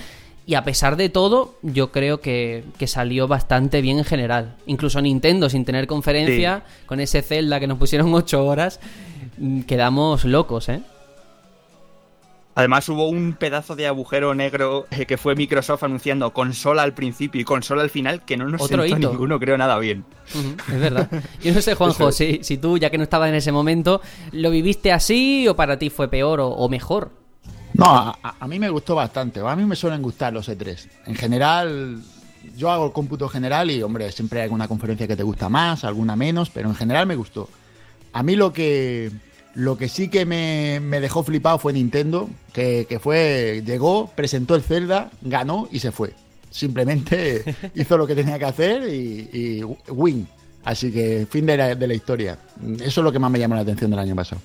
Y 0.48 0.56
a 0.56 0.64
pesar 0.64 0.96
de 0.96 1.10
todo, 1.10 1.56
yo 1.62 1.92
creo 1.92 2.22
que, 2.22 2.64
que 2.80 2.88
salió 2.88 3.28
bastante 3.28 3.82
bien 3.82 3.98
en 3.98 4.06
general. 4.06 4.56
Incluso 4.66 5.02
Nintendo, 5.02 5.50
sin 5.50 5.66
tener 5.66 5.88
conferencia, 5.88 6.64
con 6.86 7.02
ese 7.02 7.22
Zelda 7.22 7.60
que 7.60 7.68
nos 7.68 7.78
pusieron 7.78 8.14
8 8.14 8.46
horas, 8.46 8.80
mm, 9.38 9.64
quedamos 9.64 10.24
locos, 10.24 10.70
¿eh? 10.70 10.82
Además 12.56 12.88
hubo 12.90 13.10
un 13.10 13.34
pedazo 13.34 13.76
de 13.76 13.88
agujero 13.88 14.34
negro 14.34 14.88
eh, 14.90 15.06
que 15.06 15.18
fue 15.18 15.36
Microsoft 15.36 15.84
anunciando 15.84 16.32
consola 16.34 16.82
al 16.82 16.94
principio 16.94 17.40
y 17.42 17.44
consola 17.44 17.84
al 17.84 17.90
final 17.92 18.24
que 18.26 18.36
no 18.36 18.48
nos 18.50 18.62
Otro 18.62 18.82
sentó 18.84 18.98
hito. 18.98 19.12
ninguno 19.12 19.40
creo 19.40 19.58
nada 19.60 19.78
bien. 19.78 20.06
Es 20.68 20.80
verdad. 20.80 21.08
Yo 21.44 21.54
no 21.54 21.62
sé, 21.62 21.76
Juanjo, 21.76 22.12
si, 22.14 22.40
si 22.42 22.58
tú, 22.58 22.78
ya 22.80 22.90
que 22.90 22.98
no 22.98 23.04
estabas 23.04 23.30
en 23.30 23.36
ese 23.36 23.52
momento, 23.52 24.02
¿lo 24.32 24.50
viviste 24.50 24.92
así 24.94 25.46
o 25.48 25.56
para 25.58 25.78
ti 25.78 25.90
fue 25.92 26.08
peor 26.08 26.40
o, 26.40 26.48
o 26.48 26.68
mejor? 26.70 27.27
No, 27.78 27.86
a, 27.86 28.18
a- 28.40 28.48
mí 28.48 28.60
me 28.60 28.70
gustó 28.70 28.96
bastante. 28.96 29.40
A 29.40 29.56
mí 29.56 29.66
me 29.66 29.76
suelen 29.76 30.02
gustar 30.02 30.34
los 30.34 30.50
E3. 30.50 30.88
En 31.06 31.16
general, 31.16 32.02
yo 32.56 32.72
hago 32.72 32.88
el 32.88 32.92
cómputo 32.92 33.30
general 33.30 33.70
y, 33.70 33.82
hombre, 33.84 34.12
siempre 34.12 34.40
hay 34.40 34.46
alguna 34.46 34.68
conferencia 34.68 35.08
que 35.08 35.16
te 35.16 35.24
gusta 35.24 35.48
más, 35.50 35.84
alguna 35.84 36.16
menos, 36.16 36.50
pero 36.50 36.70
en 36.70 36.76
general 36.76 37.06
me 37.06 37.16
gustó. 37.16 37.50
A 38.14 38.24
mí 38.24 38.36
lo 38.36 38.52
que, 38.52 39.12
lo 39.54 39.78
que 39.78 39.90
sí 39.90 40.10
que 40.10 40.26
me, 40.26 40.80
me 40.82 41.00
dejó 41.00 41.24
flipado 41.24 41.60
fue 41.60 41.74
Nintendo, 41.74 42.30
que, 42.52 42.88
que 42.90 43.00
fue, 43.00 43.62
llegó, 43.66 44.08
presentó 44.16 44.56
el 44.56 44.64
Zelda, 44.64 45.12
ganó 45.22 45.68
y 45.72 45.80
se 45.80 45.92
fue. 45.92 46.14
Simplemente 46.50 47.44
hizo 47.76 47.98
lo 47.98 48.08
que 48.08 48.16
tenía 48.16 48.40
que 48.40 48.46
hacer 48.46 48.90
y, 48.92 49.30
y 49.32 49.64
win. 49.92 50.28
Así 50.64 50.92
que 50.92 51.28
fin 51.30 51.46
de 51.46 51.58
la, 51.58 51.76
de 51.76 51.88
la 51.88 51.94
historia. 51.94 52.40
Eso 52.80 53.02
es 53.02 53.04
lo 53.04 53.12
que 53.12 53.20
más 53.20 53.30
me 53.30 53.40
llamó 53.40 53.54
la 53.56 53.62
atención 53.62 53.92
del 53.92 54.00
año 54.00 54.16
pasado. 54.16 54.42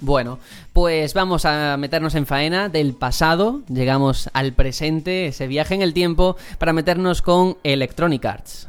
Bueno, 0.00 0.38
pues 0.72 1.14
vamos 1.14 1.44
a 1.44 1.76
meternos 1.76 2.14
en 2.14 2.26
faena 2.26 2.68
del 2.68 2.94
pasado, 2.94 3.62
llegamos 3.68 4.30
al 4.32 4.52
presente, 4.52 5.26
ese 5.28 5.46
viaje 5.46 5.74
en 5.74 5.82
el 5.82 5.94
tiempo, 5.94 6.36
para 6.58 6.72
meternos 6.72 7.22
con 7.22 7.58
Electronic 7.64 8.24
Arts. 8.24 8.68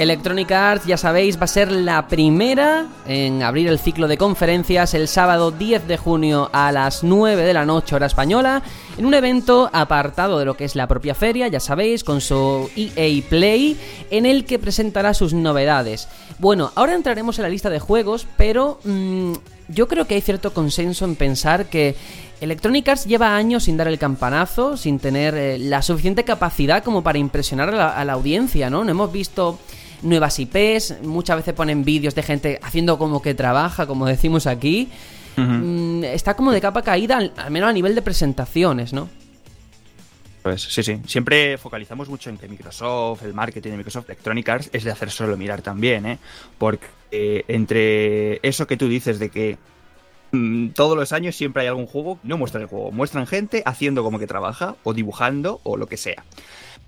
Electronic 0.00 0.50
Arts, 0.50 0.86
ya 0.86 0.96
sabéis, 0.96 1.38
va 1.38 1.44
a 1.44 1.46
ser 1.46 1.70
la 1.70 2.08
primera 2.08 2.86
en 3.06 3.42
abrir 3.42 3.68
el 3.68 3.78
ciclo 3.78 4.08
de 4.08 4.16
conferencias 4.16 4.94
el 4.94 5.08
sábado 5.08 5.50
10 5.50 5.86
de 5.86 5.98
junio 5.98 6.48
a 6.54 6.72
las 6.72 7.04
9 7.04 7.42
de 7.42 7.52
la 7.52 7.66
noche 7.66 7.94
hora 7.96 8.06
española, 8.06 8.62
en 8.96 9.04
un 9.04 9.12
evento 9.12 9.68
apartado 9.74 10.38
de 10.38 10.46
lo 10.46 10.56
que 10.56 10.64
es 10.64 10.74
la 10.74 10.88
propia 10.88 11.14
feria, 11.14 11.48
ya 11.48 11.60
sabéis, 11.60 12.02
con 12.02 12.22
su 12.22 12.70
EA 12.74 13.22
Play, 13.28 13.76
en 14.10 14.24
el 14.24 14.46
que 14.46 14.58
presentará 14.58 15.12
sus 15.12 15.34
novedades. 15.34 16.08
Bueno, 16.38 16.72
ahora 16.76 16.94
entraremos 16.94 17.38
en 17.38 17.42
la 17.42 17.50
lista 17.50 17.68
de 17.68 17.78
juegos, 17.78 18.26
pero 18.38 18.80
mm, 18.84 19.34
yo 19.68 19.86
creo 19.86 20.06
que 20.06 20.14
hay 20.14 20.22
cierto 20.22 20.54
consenso 20.54 21.04
en 21.04 21.14
pensar 21.14 21.66
que 21.66 21.94
Electronic 22.40 22.88
Arts 22.88 23.04
lleva 23.04 23.36
años 23.36 23.64
sin 23.64 23.76
dar 23.76 23.86
el 23.86 23.98
campanazo, 23.98 24.78
sin 24.78 24.98
tener 24.98 25.34
eh, 25.34 25.58
la 25.58 25.82
suficiente 25.82 26.24
capacidad 26.24 26.82
como 26.82 27.02
para 27.02 27.18
impresionar 27.18 27.68
a 27.68 27.72
la, 27.72 27.88
a 27.90 28.02
la 28.06 28.14
audiencia, 28.14 28.70
¿no? 28.70 28.82
No 28.82 28.92
hemos 28.92 29.12
visto 29.12 29.58
nuevas 30.02 30.38
IPs, 30.38 31.02
muchas 31.02 31.36
veces 31.36 31.54
ponen 31.54 31.84
vídeos 31.84 32.14
de 32.14 32.22
gente 32.22 32.60
haciendo 32.62 32.98
como 32.98 33.22
que 33.22 33.34
trabaja, 33.34 33.86
como 33.86 34.06
decimos 34.06 34.46
aquí. 34.46 34.88
Mm, 35.36 36.04
está 36.04 36.34
como 36.34 36.52
de 36.52 36.60
capa 36.60 36.82
caída, 36.82 37.16
al, 37.16 37.50
menos 37.50 37.70
a 37.70 37.72
nivel 37.72 37.94
de 37.94 38.02
presentaciones, 38.02 38.92
¿no? 38.92 39.08
Pues 40.42 40.62
sí, 40.62 40.82
sí. 40.82 41.00
Siempre 41.06 41.58
focalizamos 41.58 42.08
mucho 42.08 42.30
en 42.30 42.38
que 42.38 42.48
Microsoft, 42.48 43.22
el 43.24 43.34
marketing 43.34 43.70
de 43.70 43.76
Microsoft 43.76 44.06
Electronic 44.06 44.48
Arts 44.48 44.70
es 44.72 44.84
de 44.84 44.90
hacer 44.90 45.10
solo 45.10 45.36
mirar 45.36 45.60
también, 45.60 46.06
¿eh? 46.06 46.18
Porque 46.58 46.86
eh, 47.10 47.44
entre 47.48 48.40
eso 48.46 48.66
que 48.66 48.76
tú 48.76 48.88
dices 48.88 49.18
de 49.18 49.28
que 49.28 49.58
mm, 50.32 50.68
todos 50.70 50.96
los 50.96 51.12
años 51.12 51.36
siempre 51.36 51.62
hay 51.62 51.68
algún 51.68 51.86
juego, 51.86 52.18
no 52.22 52.38
muestran 52.38 52.62
el 52.62 52.68
juego, 52.68 52.90
muestran 52.90 53.26
gente 53.26 53.62
haciendo 53.66 54.02
como 54.02 54.18
que 54.18 54.26
trabaja 54.26 54.76
o 54.82 54.94
dibujando 54.94 55.60
o 55.62 55.76
lo 55.76 55.86
que 55.86 55.98
sea. 55.98 56.24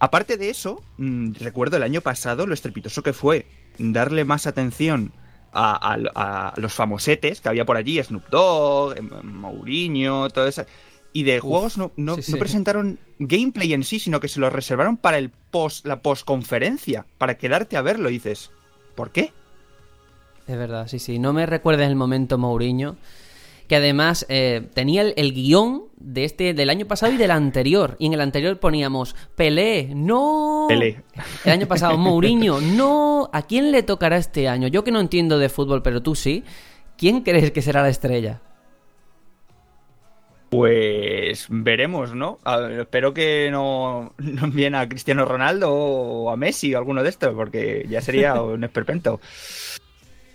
Aparte 0.05 0.37
de 0.37 0.51
eso, 0.51 0.83
mm, 0.99 1.35
recuerdo 1.39 1.77
el 1.77 1.85
año 1.85 2.01
pasado 2.01 2.45
lo 2.45 2.55
estrepitoso 2.55 3.05
que 3.05 3.13
fue 3.13 3.47
darle 3.79 4.25
más 4.25 4.49
atención 4.49 5.13
a, 5.53 5.77
a- 5.95 6.49
a 6.49 6.61
los 6.61 6.73
famosetes 6.73 7.41
que 7.41 7.49
había 7.49 7.65
por 7.65 7.77
allí, 7.77 8.03
Snoop 8.03 8.29
Dogg, 8.29 8.99
em, 8.99 9.09
Mourinho, 9.23 10.29
todo 10.31 10.49
eso. 10.49 10.65
Y 11.13 11.23
de 11.23 11.39
juegos 11.39 11.79
no, 11.79 11.93
no- 11.97 12.17
sí, 12.17 12.23
sí. 12.23 12.33
no 12.33 12.39
presentaron 12.39 12.99
gameplay 13.21 13.75
en 13.75 13.85
sí, 13.85 14.01
sino 14.01 14.19
que 14.19 14.27
se 14.27 14.41
lo 14.41 14.51
reservaron 14.51 14.97
para 14.97 15.19
el 15.19 15.31
post, 15.31 15.87
la 15.87 16.01
postconferencia, 16.03 17.07
para 17.17 17.37
quedarte 17.39 17.77
a 17.77 17.83
verlo. 17.83 18.11
Y 18.11 18.15
dices, 18.15 18.51
¿por 18.97 19.11
qué? 19.13 19.33
Es 20.49 20.59
verdad, 20.59 20.89
sí, 20.89 20.99
sí. 20.99 21.21
No 21.21 21.33
me 21.33 21.47
recuerdes 21.47 21.87
el 21.87 21.95
momento 21.95 22.39
Mourinho. 22.39 22.97
Que 23.73 23.77
además 23.77 24.27
eh, 24.29 24.69
tenía 24.75 25.01
el, 25.01 25.15
el 25.17 25.33
guion 25.33 25.85
de 25.97 26.25
este 26.25 26.53
del 26.53 26.69
año 26.69 26.85
pasado 26.87 27.11
y 27.11 27.17
del 27.17 27.31
anterior. 27.31 27.97
Y 27.99 28.05
en 28.05 28.13
el 28.13 28.21
anterior 28.21 28.61
poníamos 28.61 29.17
Pelé, 29.35 29.89
no. 29.95 30.67
Pelé. 30.69 31.03
El 31.47 31.53
año 31.53 31.67
pasado 31.67 31.97
Mourinho, 31.97 32.61
no. 32.77 33.31
¿A 33.33 33.41
quién 33.47 33.73
le 33.73 33.83
tocará 33.83 34.19
este 34.19 34.47
año? 34.47 34.69
Yo 34.69 34.85
que 34.85 34.91
no 34.91 35.01
entiendo 35.01 35.39
de 35.39 35.49
fútbol, 35.49 35.83
pero 35.83 36.03
tú 36.03 36.15
sí. 36.15 36.45
¿Quién 36.99 37.23
crees 37.23 37.51
que 37.51 37.63
será 37.63 37.81
la 37.81 37.89
estrella? 37.89 38.43
Pues 40.51 41.47
veremos, 41.49 42.15
¿no? 42.15 42.41
A 42.45 42.59
ver, 42.59 42.81
espero 42.81 43.15
que 43.15 43.49
no, 43.51 44.13
no 44.19 44.45
envíen 44.45 44.75
a 44.75 44.87
Cristiano 44.87 45.25
Ronaldo 45.25 45.73
o 45.73 46.29
a 46.31 46.37
Messi 46.37 46.75
o 46.75 46.77
alguno 46.77 47.03
de 47.03 47.09
estos, 47.09 47.33
porque 47.35 47.87
ya 47.89 48.03
sería 48.03 48.35
un 48.43 48.65
esperpento. 48.65 49.19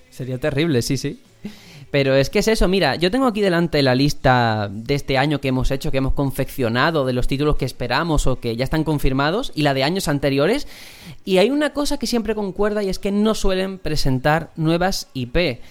Sería 0.09 0.39
terrible, 0.39 0.81
sí, 0.81 0.97
sí. 0.97 1.21
Pero 1.89 2.15
es 2.15 2.29
que 2.29 2.39
es 2.39 2.49
eso, 2.49 2.67
mira, 2.67 2.95
yo 2.95 3.11
tengo 3.11 3.27
aquí 3.27 3.39
delante 3.39 3.81
la 3.81 3.95
lista 3.95 4.69
de 4.69 4.93
este 4.93 5.17
año 5.17 5.39
que 5.39 5.47
hemos 5.47 5.71
hecho, 5.71 5.89
que 5.89 5.99
hemos 5.99 6.13
confeccionado, 6.13 7.05
de 7.05 7.13
los 7.13 7.27
títulos 7.27 7.55
que 7.55 7.63
esperamos 7.63 8.27
o 8.27 8.39
que 8.39 8.57
ya 8.57 8.65
están 8.65 8.83
confirmados, 8.83 9.53
y 9.55 9.61
la 9.61 9.73
de 9.73 9.83
años 9.83 10.09
anteriores. 10.09 10.67
Y 11.23 11.37
hay 11.37 11.49
una 11.49 11.71
cosa 11.71 11.97
que 11.97 12.07
siempre 12.07 12.35
concuerda 12.35 12.83
y 12.83 12.89
es 12.89 12.99
que 12.99 13.11
no 13.11 13.35
suelen 13.35 13.79
presentar 13.79 14.51
nuevas 14.57 15.07
IP. 15.13 15.61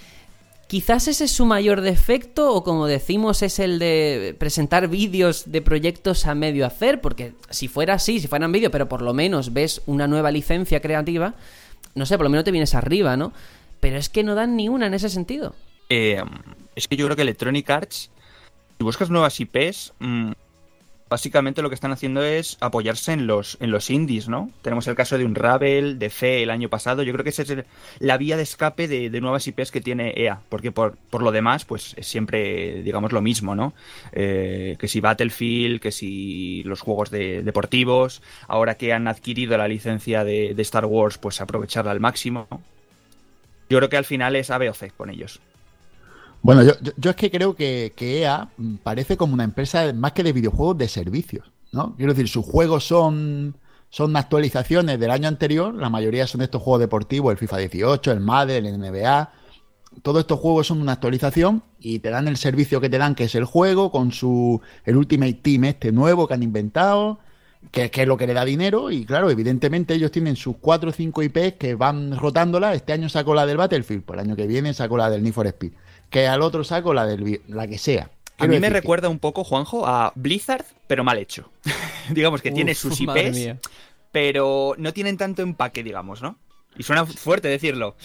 Quizás 0.68 1.06
ese 1.06 1.24
es 1.24 1.30
su 1.30 1.44
mayor 1.44 1.80
defecto 1.80 2.52
o 2.52 2.64
como 2.64 2.86
decimos 2.86 3.42
es 3.42 3.60
el 3.60 3.78
de 3.78 4.34
presentar 4.36 4.88
vídeos 4.88 5.44
de 5.46 5.62
proyectos 5.62 6.26
a 6.26 6.34
medio 6.34 6.66
hacer, 6.66 7.00
porque 7.00 7.34
si 7.50 7.68
fuera 7.68 7.94
así, 7.94 8.18
si 8.18 8.26
fueran 8.26 8.50
vídeos, 8.50 8.72
pero 8.72 8.88
por 8.88 9.02
lo 9.02 9.12
menos 9.12 9.52
ves 9.52 9.82
una 9.86 10.08
nueva 10.08 10.32
licencia 10.32 10.80
creativa, 10.80 11.34
no 11.94 12.04
sé, 12.04 12.16
por 12.16 12.24
lo 12.24 12.30
menos 12.30 12.44
te 12.44 12.50
vienes 12.50 12.74
arriba, 12.74 13.16
¿no? 13.16 13.32
Pero 13.78 13.96
es 13.96 14.08
que 14.08 14.24
no 14.24 14.34
dan 14.34 14.56
ni 14.56 14.68
una 14.68 14.86
en 14.86 14.94
ese 14.94 15.08
sentido. 15.08 15.54
Eh, 15.88 16.22
es 16.74 16.88
que 16.88 16.96
yo 16.96 17.06
creo 17.06 17.16
que 17.16 17.22
Electronic 17.22 17.68
Arts, 17.70 18.10
si 18.78 18.84
buscas 18.84 19.10
nuevas 19.10 19.38
IPs, 19.40 19.94
mm, 19.98 20.32
básicamente 21.08 21.62
lo 21.62 21.68
que 21.68 21.74
están 21.74 21.92
haciendo 21.92 22.22
es 22.22 22.56
apoyarse 22.60 23.12
en 23.12 23.26
los, 23.26 23.56
en 23.60 23.70
los 23.70 23.90
indies, 23.90 24.28
¿no? 24.28 24.50
Tenemos 24.62 24.86
el 24.88 24.96
caso 24.96 25.16
de 25.16 25.24
Unravel, 25.24 25.98
de 25.98 26.10
Fe 26.10 26.42
el 26.42 26.50
año 26.50 26.68
pasado. 26.68 27.02
Yo 27.02 27.12
creo 27.12 27.22
que 27.22 27.30
esa 27.30 27.42
es 27.42 27.64
la 28.00 28.18
vía 28.18 28.36
de 28.36 28.42
escape 28.42 28.88
de, 28.88 29.08
de 29.10 29.20
nuevas 29.20 29.46
IPs 29.46 29.70
que 29.70 29.80
tiene 29.80 30.12
EA, 30.16 30.40
porque 30.48 30.72
por, 30.72 30.96
por 31.10 31.22
lo 31.22 31.30
demás, 31.30 31.64
pues 31.64 31.94
es 31.96 32.06
siempre, 32.06 32.82
digamos, 32.82 33.12
lo 33.12 33.22
mismo, 33.22 33.54
¿no? 33.54 33.72
Eh, 34.12 34.76
que 34.78 34.88
si 34.88 35.00
Battlefield, 35.00 35.80
que 35.80 35.92
si 35.92 36.62
los 36.64 36.80
juegos 36.80 37.10
de, 37.10 37.42
deportivos, 37.42 38.22
ahora 38.48 38.76
que 38.76 38.92
han 38.92 39.06
adquirido 39.06 39.56
la 39.56 39.68
licencia 39.68 40.24
de, 40.24 40.54
de 40.54 40.62
Star 40.62 40.86
Wars, 40.86 41.18
pues 41.18 41.40
aprovecharla 41.40 41.92
al 41.92 42.00
máximo. 42.00 42.48
Yo 43.68 43.78
creo 43.78 43.88
que 43.88 43.96
al 43.96 44.04
final 44.04 44.36
es 44.36 44.50
A, 44.50 44.58
B 44.58 44.68
o 44.70 44.74
C 44.74 44.90
con 44.90 45.10
ellos. 45.10 45.40
Bueno, 46.46 46.62
yo, 46.62 46.74
yo, 46.96 47.10
es 47.10 47.16
que 47.16 47.28
creo 47.28 47.56
que, 47.56 47.92
EA 47.98 48.48
mm, 48.56 48.76
parece 48.76 49.16
como 49.16 49.34
una 49.34 49.42
empresa 49.42 49.92
más 49.92 50.12
que 50.12 50.22
de 50.22 50.32
videojuegos 50.32 50.78
de 50.78 50.86
servicios, 50.86 51.50
¿no? 51.72 51.96
Quiero 51.96 52.12
decir, 52.12 52.28
sus 52.28 52.46
juegos 52.46 52.86
son, 52.86 53.56
son 53.90 54.16
actualizaciones 54.16 55.00
del 55.00 55.10
año 55.10 55.26
anterior, 55.26 55.74
la 55.74 55.90
mayoría 55.90 56.24
son 56.28 56.42
estos 56.42 56.62
juegos 56.62 56.82
deportivos, 56.82 57.32
el 57.32 57.38
FIFA 57.38 57.56
18, 57.56 58.12
el 58.12 58.20
Madden, 58.20 58.64
el 58.64 58.78
NBA. 58.78 59.32
Todos 60.02 60.20
estos 60.20 60.38
juegos 60.38 60.68
son 60.68 60.80
una 60.80 60.92
actualización 60.92 61.64
y 61.80 61.98
te 61.98 62.10
dan 62.10 62.28
el 62.28 62.36
servicio 62.36 62.80
que 62.80 62.90
te 62.90 62.98
dan, 62.98 63.16
que 63.16 63.24
es 63.24 63.34
el 63.34 63.44
juego, 63.44 63.90
con 63.90 64.12
su 64.12 64.60
el 64.84 64.96
Ultimate 64.96 65.40
Team 65.42 65.64
este 65.64 65.90
nuevo 65.90 66.28
que 66.28 66.34
han 66.34 66.44
inventado, 66.44 67.18
que, 67.72 67.90
es 67.92 68.06
lo 68.06 68.16
que 68.16 68.28
le 68.28 68.34
da 68.34 68.44
dinero. 68.44 68.92
Y 68.92 69.04
claro, 69.04 69.30
evidentemente 69.30 69.94
ellos 69.94 70.12
tienen 70.12 70.36
sus 70.36 70.58
4 70.60 70.90
o 70.90 70.92
5 70.92 71.22
IPs 71.24 71.54
que 71.58 71.74
van 71.74 72.16
rotándola. 72.16 72.72
Este 72.72 72.92
año 72.92 73.08
sacó 73.08 73.34
la 73.34 73.46
del 73.46 73.56
Battlefield, 73.56 74.04
pues 74.04 74.20
el 74.20 74.26
año 74.26 74.36
que 74.36 74.46
viene 74.46 74.72
sacó 74.74 74.96
la 74.96 75.10
del 75.10 75.24
Need 75.24 75.32
for 75.32 75.46
Speed. 75.48 75.72
Que 76.16 76.26
al 76.26 76.40
otro 76.40 76.64
saco 76.64 76.94
la 76.94 77.04
del 77.04 77.42
la 77.46 77.66
que 77.66 77.76
sea. 77.76 78.10
A 78.38 78.46
mí 78.46 78.58
me 78.58 78.68
que- 78.68 78.72
recuerda 78.72 79.10
un 79.10 79.18
poco, 79.18 79.44
Juanjo, 79.44 79.86
a 79.86 80.12
Blizzard, 80.14 80.64
pero 80.86 81.04
mal 81.04 81.18
hecho. 81.18 81.50
digamos 82.10 82.40
que 82.40 82.50
tiene 82.50 82.74
sus 82.74 82.98
IPs, 83.02 83.56
pero 84.12 84.74
no 84.78 84.94
tienen 84.94 85.18
tanto 85.18 85.42
empaque, 85.42 85.82
digamos, 85.82 86.22
¿no? 86.22 86.38
Y 86.78 86.84
suena 86.84 87.04
fuerte 87.04 87.48
decirlo. 87.48 87.96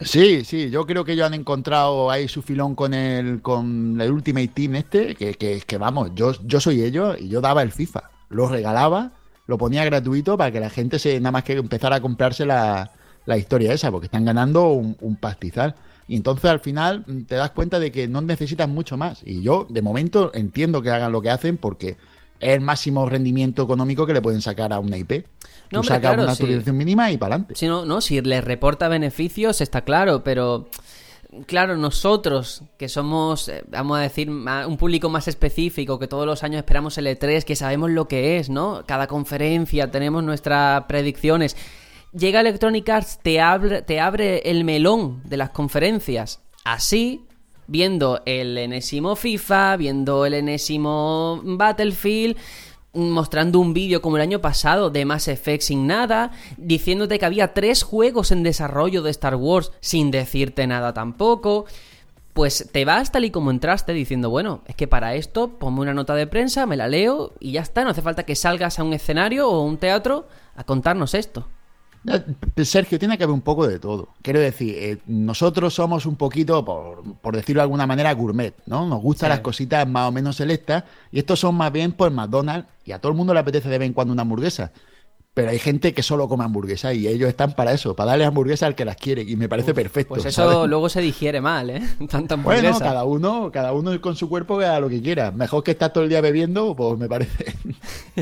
Sí, 0.00 0.44
sí, 0.44 0.70
yo 0.70 0.86
creo 0.86 1.04
que 1.04 1.12
ellos 1.12 1.26
han 1.26 1.34
encontrado 1.34 2.10
ahí 2.10 2.28
su 2.28 2.40
filón 2.42 2.74
con 2.74 2.94
el, 2.94 3.42
con 3.42 3.98
el 4.00 4.10
Ultimate 4.12 4.48
Team 4.48 4.76
este, 4.76 5.14
que, 5.14 5.34
que, 5.34 5.60
que 5.66 5.76
vamos, 5.78 6.12
yo, 6.14 6.32
yo 6.44 6.60
soy 6.60 6.82
ellos 6.82 7.16
y 7.20 7.28
yo 7.28 7.40
daba 7.42 7.60
el 7.62 7.72
FIFA, 7.72 8.10
lo 8.28 8.48
regalaba, 8.48 9.12
lo 9.46 9.56
ponía 9.58 9.84
gratuito 9.84 10.36
para 10.38 10.50
que 10.50 10.60
la 10.60 10.68
gente 10.70 10.98
se 10.98 11.18
nada 11.20 11.32
más 11.32 11.44
que 11.44 11.54
empezara 11.54 11.96
a 11.96 12.00
comprarse 12.00 12.44
la- 12.46 12.90
la 13.26 13.36
historia 13.38 13.72
esa, 13.72 13.90
porque 13.90 14.06
están 14.06 14.24
ganando 14.24 14.68
un, 14.68 14.96
un 15.00 15.16
pastizal. 15.16 15.74
Y 16.08 16.16
entonces 16.16 16.50
al 16.50 16.60
final 16.60 17.04
te 17.26 17.34
das 17.34 17.50
cuenta 17.50 17.78
de 17.80 17.90
que 17.90 18.06
no 18.08 18.20
necesitas 18.20 18.68
mucho 18.68 18.96
más. 18.96 19.22
Y 19.24 19.42
yo, 19.42 19.66
de 19.68 19.82
momento, 19.82 20.30
entiendo 20.34 20.82
que 20.82 20.90
hagan 20.90 21.12
lo 21.12 21.20
que 21.20 21.30
hacen 21.30 21.56
porque 21.56 21.96
es 22.38 22.50
el 22.50 22.60
máximo 22.60 23.08
rendimiento 23.08 23.62
económico 23.62 24.06
que 24.06 24.12
le 24.12 24.22
pueden 24.22 24.40
sacar 24.40 24.72
a 24.72 24.78
una 24.78 24.96
IP. 24.96 25.10
No, 25.10 25.18
Tú 25.18 25.76
hombre, 25.78 25.88
sacas 25.88 26.00
claro, 26.00 26.22
una 26.22 26.34
sí. 26.34 26.42
actualización 26.42 26.76
mínima 26.76 27.10
y 27.10 27.16
para 27.16 27.34
adelante. 27.34 27.54
Si 27.56 27.66
no, 27.66 27.84
no, 27.84 28.00
si 28.00 28.20
les 28.20 28.44
reporta 28.44 28.88
beneficios 28.88 29.60
está 29.60 29.82
claro, 29.82 30.22
pero 30.22 30.68
claro, 31.46 31.76
nosotros 31.76 32.62
que 32.78 32.88
somos, 32.88 33.48
eh, 33.48 33.64
vamos 33.68 33.98
a 33.98 34.02
decir, 34.02 34.30
un 34.30 34.76
público 34.76 35.08
más 35.08 35.28
específico, 35.28 35.98
que 35.98 36.06
todos 36.06 36.26
los 36.26 36.42
años 36.44 36.58
esperamos 36.58 36.96
el 36.98 37.06
E3, 37.06 37.42
que 37.44 37.56
sabemos 37.56 37.90
lo 37.90 38.06
que 38.06 38.38
es, 38.38 38.48
¿no? 38.48 38.84
Cada 38.86 39.06
conferencia 39.06 39.90
tenemos 39.90 40.22
nuestras 40.22 40.84
predicciones. 40.84 41.56
Llega 42.16 42.40
Electronic 42.40 42.88
Arts, 42.88 43.18
te 43.22 43.40
abre, 43.40 44.38
el 44.50 44.64
melón 44.64 45.20
de 45.24 45.36
las 45.36 45.50
conferencias. 45.50 46.40
Así, 46.64 47.26
viendo 47.66 48.22
el 48.24 48.56
enésimo 48.56 49.16
FIFA, 49.16 49.76
viendo 49.76 50.24
el 50.24 50.32
enésimo 50.32 51.42
Battlefield, 51.44 52.38
mostrando 52.94 53.60
un 53.60 53.74
vídeo 53.74 54.00
como 54.00 54.16
el 54.16 54.22
año 54.22 54.40
pasado 54.40 54.88
de 54.88 55.04
Mass 55.04 55.28
Effect 55.28 55.64
sin 55.64 55.86
nada, 55.86 56.30
diciéndote 56.56 57.18
que 57.18 57.26
había 57.26 57.52
tres 57.52 57.82
juegos 57.82 58.32
en 58.32 58.42
desarrollo 58.42 59.02
de 59.02 59.10
Star 59.10 59.34
Wars 59.34 59.72
sin 59.80 60.10
decirte 60.10 60.66
nada 60.66 60.94
tampoco. 60.94 61.66
Pues 62.32 62.70
te 62.72 62.86
vas 62.86 63.12
tal 63.12 63.26
y 63.26 63.30
como 63.30 63.50
entraste 63.50 63.92
diciendo, 63.92 64.30
bueno, 64.30 64.62
es 64.66 64.74
que 64.74 64.88
para 64.88 65.16
esto 65.16 65.58
ponme 65.58 65.80
una 65.80 65.92
nota 65.92 66.14
de 66.14 66.26
prensa, 66.26 66.64
me 66.64 66.78
la 66.78 66.88
leo 66.88 67.34
y 67.40 67.52
ya 67.52 67.60
está, 67.60 67.84
no 67.84 67.90
hace 67.90 68.00
falta 68.00 68.24
que 68.24 68.36
salgas 68.36 68.78
a 68.78 68.84
un 68.84 68.94
escenario 68.94 69.50
o 69.50 69.60
un 69.60 69.76
teatro 69.76 70.28
a 70.54 70.64
contarnos 70.64 71.12
esto. 71.12 71.46
Eh, 72.08 72.64
Sergio, 72.64 72.98
tiene 72.98 73.18
que 73.18 73.24
haber 73.24 73.34
un 73.34 73.40
poco 73.40 73.66
de 73.66 73.78
todo. 73.78 74.08
Quiero 74.22 74.40
decir, 74.40 74.74
eh, 74.78 74.98
nosotros 75.06 75.74
somos 75.74 76.06
un 76.06 76.16
poquito, 76.16 76.64
por, 76.64 77.02
por 77.20 77.34
decirlo 77.34 77.60
de 77.60 77.64
alguna 77.64 77.86
manera, 77.86 78.12
gourmet, 78.12 78.54
¿no? 78.66 78.86
Nos 78.86 79.00
gustan 79.02 79.28
Sí. 79.28 79.30
las 79.30 79.40
cositas 79.40 79.88
más 79.88 80.08
o 80.08 80.12
menos 80.12 80.36
selectas 80.36 80.84
y 81.10 81.18
estos 81.18 81.40
son 81.40 81.54
más 81.56 81.72
bien 81.72 81.92
pues 81.92 82.12
McDonald's 82.12 82.68
y 82.84 82.92
a 82.92 82.98
todo 83.00 83.10
el 83.12 83.18
mundo 83.18 83.34
le 83.34 83.40
apetece 83.40 83.68
de 83.68 83.78
vez 83.78 83.86
en 83.86 83.92
cuando 83.92 84.12
una 84.12 84.22
hamburguesa. 84.22 84.70
Pero 85.36 85.50
hay 85.50 85.58
gente 85.58 85.92
que 85.92 86.02
solo 86.02 86.28
come 86.28 86.44
hamburguesa 86.44 86.94
y 86.94 87.06
ellos 87.06 87.28
están 87.28 87.52
para 87.52 87.72
eso, 87.74 87.94
para 87.94 88.12
darle 88.12 88.24
hamburguesa 88.24 88.64
al 88.64 88.74
que 88.74 88.86
las 88.86 88.96
quiere 88.96 89.20
y 89.20 89.36
me 89.36 89.50
parece 89.50 89.74
perfecto. 89.74 90.14
Pues 90.14 90.24
eso 90.24 90.50
¿sabes? 90.50 90.66
luego 90.70 90.88
se 90.88 91.02
digiere 91.02 91.42
mal, 91.42 91.68
¿eh? 91.68 91.82
Tanta 92.10 92.36
Bueno, 92.36 92.60
hamburguesa. 92.68 92.78
cada 92.82 93.04
uno, 93.04 93.50
cada 93.52 93.74
uno 93.74 94.00
con 94.00 94.16
su 94.16 94.30
cuerpo 94.30 94.58
que 94.58 94.64
haga 94.64 94.80
lo 94.80 94.88
que 94.88 95.02
quiera. 95.02 95.32
Mejor 95.32 95.62
que 95.62 95.72
estar 95.72 95.92
todo 95.92 96.04
el 96.04 96.08
día 96.08 96.22
bebiendo, 96.22 96.74
pues 96.74 96.98
me 96.98 97.06
parece. 97.06 97.54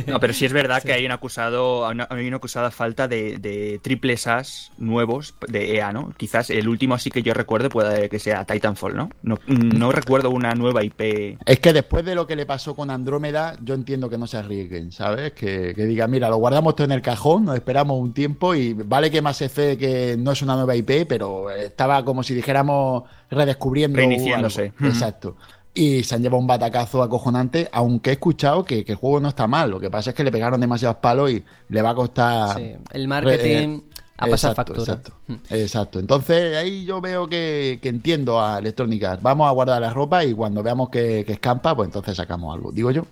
No, 0.09 0.19
pero 0.19 0.33
sí 0.33 0.45
es 0.45 0.53
verdad 0.53 0.83
que 0.83 0.93
hay 0.93 1.07
un 1.07 1.13
acusado, 1.13 1.89
una- 1.89 2.09
hay 2.11 2.27
una 2.27 2.39
acusada 2.39 2.73
falta 2.73 3.07
de, 3.07 3.39
de 3.39 3.79
triples 3.81 4.27
As 4.27 4.73
nuevos 4.77 5.37
de 5.47 5.77
EA, 5.77 5.93
¿no? 5.93 6.13
Quizás 6.17 6.51
el 6.51 6.67
último 6.69 6.95
así 6.97 7.11
que 7.13 7.23
yo 7.23 7.33
recuerde 7.33 7.69
puede 7.69 8.09
que 8.09 8.19
sea 8.19 8.45
Titanfall, 8.45 8.97
¿no? 8.97 9.11
No, 9.23 9.39
no 9.47 9.93
recuerdo 9.93 10.31
una 10.31 10.53
nueva 10.55 10.83
IP. 10.83 11.39
Es 11.47 11.61
que 11.61 11.73
después 11.73 12.05
de 12.05 12.17
lo 12.17 12.27
que 12.27 12.35
le 12.35 12.45
pasó 12.45 12.75
con 12.75 12.91
Andrómeda, 12.91 13.57
yo 13.63 13.75
entiendo 13.75 14.11
que 14.11 14.19
no 14.19 14.27
se 14.27 14.37
arriesguen, 14.37 14.91
¿sabes? 14.91 15.33
Que, 15.33 15.75
que 15.77 15.85
digan, 15.87 16.11
mira, 16.11 16.29
lo 16.29 16.39
guardamos 16.39 16.75
todo 16.75 16.87
en 16.87 16.93
el 16.93 17.03
cajón, 17.05 17.45
nos 17.45 17.55
esperamos 17.55 18.01
un 18.01 18.13
tiempo 18.13 18.55
y 18.57 18.73
vale 18.73 19.11
que 19.11 19.23
más 19.23 19.41
F 19.41 19.79
que 19.79 20.17
no 20.19 20.33
es 20.33 20.43
una 20.43 20.57
nueva 20.57 20.75
IP, 20.75 21.07
pero 21.09 21.51
estaba 21.51 22.05
como 22.05 22.25
si 22.25 22.35
dijéramos 22.35 23.05
redescubriendo. 23.31 23.97
Reiniciándose. 23.97 24.73
algo. 24.77 24.89
Exacto. 24.89 25.37
Y 25.73 26.03
se 26.03 26.15
han 26.15 26.23
llevado 26.23 26.41
un 26.41 26.47
batacazo 26.47 27.03
acojonante, 27.03 27.69
aunque 27.73 28.11
he 28.11 28.13
escuchado 28.15 28.65
que, 28.65 28.85
que 28.85 28.93
el 28.93 28.99
juego 28.99 29.21
no 29.21 29.29
está 29.29 29.47
mal. 29.47 29.71
Lo 29.71 29.79
que 29.79 29.91
pasa 29.91 30.11
es 30.11 30.17
que 30.17 30.25
le 30.25 30.33
pegaron 30.33 30.61
demasiados 30.61 30.99
palos 30.99 31.31
y 31.31 31.45
le 31.69 31.83
va 31.83 31.91
a 31.91 31.95
costar. 31.95 32.57
Sí, 32.57 32.75
el 32.93 33.09
marketing 33.09 33.81
a 34.17 34.27
pasar 34.29 34.53
exacto, 34.53 34.75
factura. 34.75 34.99
Exacto, 34.99 35.55
exacto. 35.55 35.99
Entonces 35.99 36.57
ahí 36.57 36.85
yo 36.85 37.01
veo 37.01 37.29
que, 37.29 37.81
que 37.83 37.89
entiendo 37.89 38.41
a 38.41 38.59
Electronic 38.59 39.03
Arts. 39.03 39.23
Vamos 39.23 39.49
a 39.49 39.51
guardar 39.51 39.81
la 39.81 39.91
ropa 39.91 40.25
y 40.25 40.33
cuando 40.33 40.63
veamos 40.63 40.89
que, 40.89 41.25
que 41.27 41.33
escampa, 41.35 41.75
pues 41.75 41.89
entonces 41.89 42.17
sacamos 42.17 42.55
algo. 42.55 42.71
Digo 42.71 42.91
yo. 42.91 43.05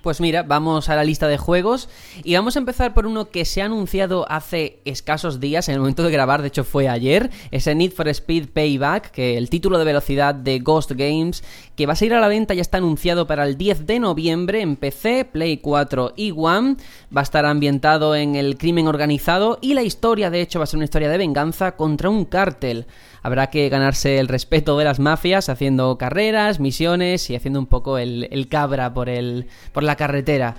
Pues 0.00 0.20
mira, 0.20 0.44
vamos 0.44 0.88
a 0.88 0.94
la 0.94 1.02
lista 1.02 1.26
de 1.26 1.38
juegos 1.38 1.88
y 2.22 2.36
vamos 2.36 2.54
a 2.54 2.60
empezar 2.60 2.94
por 2.94 3.04
uno 3.04 3.30
que 3.30 3.44
se 3.44 3.62
ha 3.62 3.64
anunciado 3.64 4.24
hace 4.30 4.78
escasos 4.84 5.40
días, 5.40 5.68
en 5.68 5.74
el 5.74 5.80
momento 5.80 6.04
de 6.04 6.12
grabar, 6.12 6.40
de 6.40 6.48
hecho 6.48 6.62
fue 6.62 6.88
ayer, 6.88 7.30
ese 7.50 7.74
Need 7.74 7.90
for 7.90 8.06
Speed 8.06 8.50
Payback, 8.50 9.10
que 9.10 9.36
el 9.36 9.50
título 9.50 9.78
de 9.78 9.84
velocidad 9.84 10.36
de 10.36 10.60
Ghost 10.60 10.92
Games, 10.92 11.42
que 11.74 11.84
va 11.84 11.94
a 11.94 11.96
salir 11.96 12.14
a 12.14 12.20
la 12.20 12.28
venta, 12.28 12.54
ya 12.54 12.62
está 12.62 12.78
anunciado 12.78 13.26
para 13.26 13.42
el 13.42 13.58
10 13.58 13.86
de 13.86 13.98
noviembre 13.98 14.60
en 14.60 14.76
PC, 14.76 15.24
Play 15.24 15.56
4 15.56 16.12
y 16.14 16.30
One, 16.30 16.76
va 17.14 17.22
a 17.22 17.24
estar 17.24 17.44
ambientado 17.44 18.14
en 18.14 18.36
el 18.36 18.58
crimen 18.58 18.86
organizado 18.86 19.58
y 19.60 19.74
la 19.74 19.82
historia 19.82 20.30
de 20.30 20.42
hecho 20.42 20.60
va 20.60 20.62
a 20.62 20.66
ser 20.66 20.78
una 20.78 20.84
historia 20.84 21.08
de 21.08 21.18
venganza 21.18 21.74
contra 21.74 22.08
un 22.08 22.24
cártel. 22.24 22.86
Habrá 23.20 23.48
que 23.48 23.68
ganarse 23.68 24.18
el 24.18 24.28
respeto 24.28 24.78
de 24.78 24.84
las 24.84 25.00
mafias 25.00 25.48
haciendo 25.48 25.98
carreras, 25.98 26.60
misiones 26.60 27.28
y 27.28 27.34
haciendo 27.34 27.58
un 27.58 27.66
poco 27.66 27.98
el 27.98 28.46
cabra 28.48 28.94
por, 28.94 29.08
el, 29.08 29.48
por 29.72 29.82
la 29.82 29.96
carretera. 29.96 30.56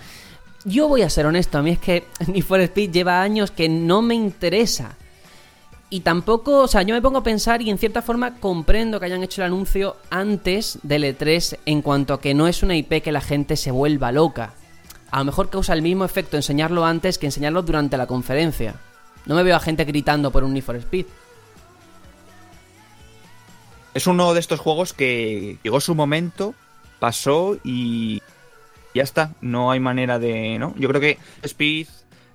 Yo 0.65 0.87
voy 0.87 1.01
a 1.01 1.09
ser 1.09 1.25
honesto, 1.25 1.57
a 1.57 1.61
mí 1.61 1.71
es 1.71 1.79
que 1.79 2.05
Need 2.27 2.43
for 2.43 2.59
Speed 2.59 2.91
lleva 2.91 3.21
años 3.21 3.51
que 3.51 3.69
no 3.69 4.01
me 4.01 4.15
interesa. 4.15 4.97
Y 5.89 6.01
tampoco, 6.01 6.59
o 6.63 6.67
sea, 6.67 6.81
yo 6.81 6.93
me 6.93 7.01
pongo 7.01 7.19
a 7.19 7.23
pensar 7.23 7.61
y 7.61 7.69
en 7.69 7.77
cierta 7.77 8.01
forma 8.01 8.35
comprendo 8.39 8.99
que 8.99 9.05
hayan 9.05 9.23
hecho 9.23 9.41
el 9.41 9.47
anuncio 9.47 9.95
antes 10.09 10.79
del 10.83 11.05
E3 11.05 11.59
en 11.65 11.81
cuanto 11.81 12.13
a 12.13 12.19
que 12.19 12.33
no 12.33 12.47
es 12.47 12.61
una 12.61 12.75
IP 12.75 13.01
que 13.01 13.13
la 13.13 13.21
gente 13.21 13.55
se 13.55 13.71
vuelva 13.71 14.11
loca. 14.11 14.53
A 15.11 15.19
lo 15.19 15.25
mejor 15.25 15.49
causa 15.49 15.73
el 15.73 15.81
mismo 15.81 16.03
efecto 16.03 16.35
enseñarlo 16.35 16.85
antes 16.85 17.17
que 17.17 17.27
enseñarlo 17.27 17.61
durante 17.61 17.95
la 17.95 18.07
conferencia. 18.07 18.75
No 19.25 19.35
me 19.35 19.43
veo 19.43 19.55
a 19.55 19.61
gente 19.61 19.85
gritando 19.85 20.31
por 20.31 20.43
un 20.43 20.53
Need 20.53 20.63
for 20.63 20.75
Speed. 20.75 21.05
Es 23.93 24.07
uno 24.07 24.33
de 24.33 24.41
estos 24.41 24.59
juegos 24.59 24.91
que 24.93 25.57
llegó 25.63 25.79
su 25.79 25.95
momento, 25.95 26.53
pasó 26.99 27.57
y 27.63 28.21
ya 28.97 29.03
está. 29.03 29.35
No 29.41 29.71
hay 29.71 29.79
manera 29.79 30.19
de. 30.19 30.59
¿no? 30.59 30.75
Yo 30.77 30.89
creo 30.89 31.01
que 31.01 31.17
Speed. 31.43 31.87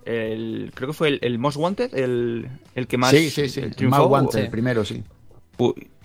El, 0.05 0.73
creo 0.75 0.89
que 0.89 0.95
fue 0.95 1.09
el, 1.09 1.19
el 1.23 1.39
Most 1.39 1.57
Wanted, 1.57 1.95
el, 1.95 2.49
el 2.75 2.87
que 2.89 2.97
más. 2.97 3.11
sí, 3.13 3.31
sí, 3.31 3.49
sí. 3.49 3.61
el 3.61 3.89
más 3.89 4.35
el 4.35 4.51
primero, 4.51 4.85
sí. 4.85 5.05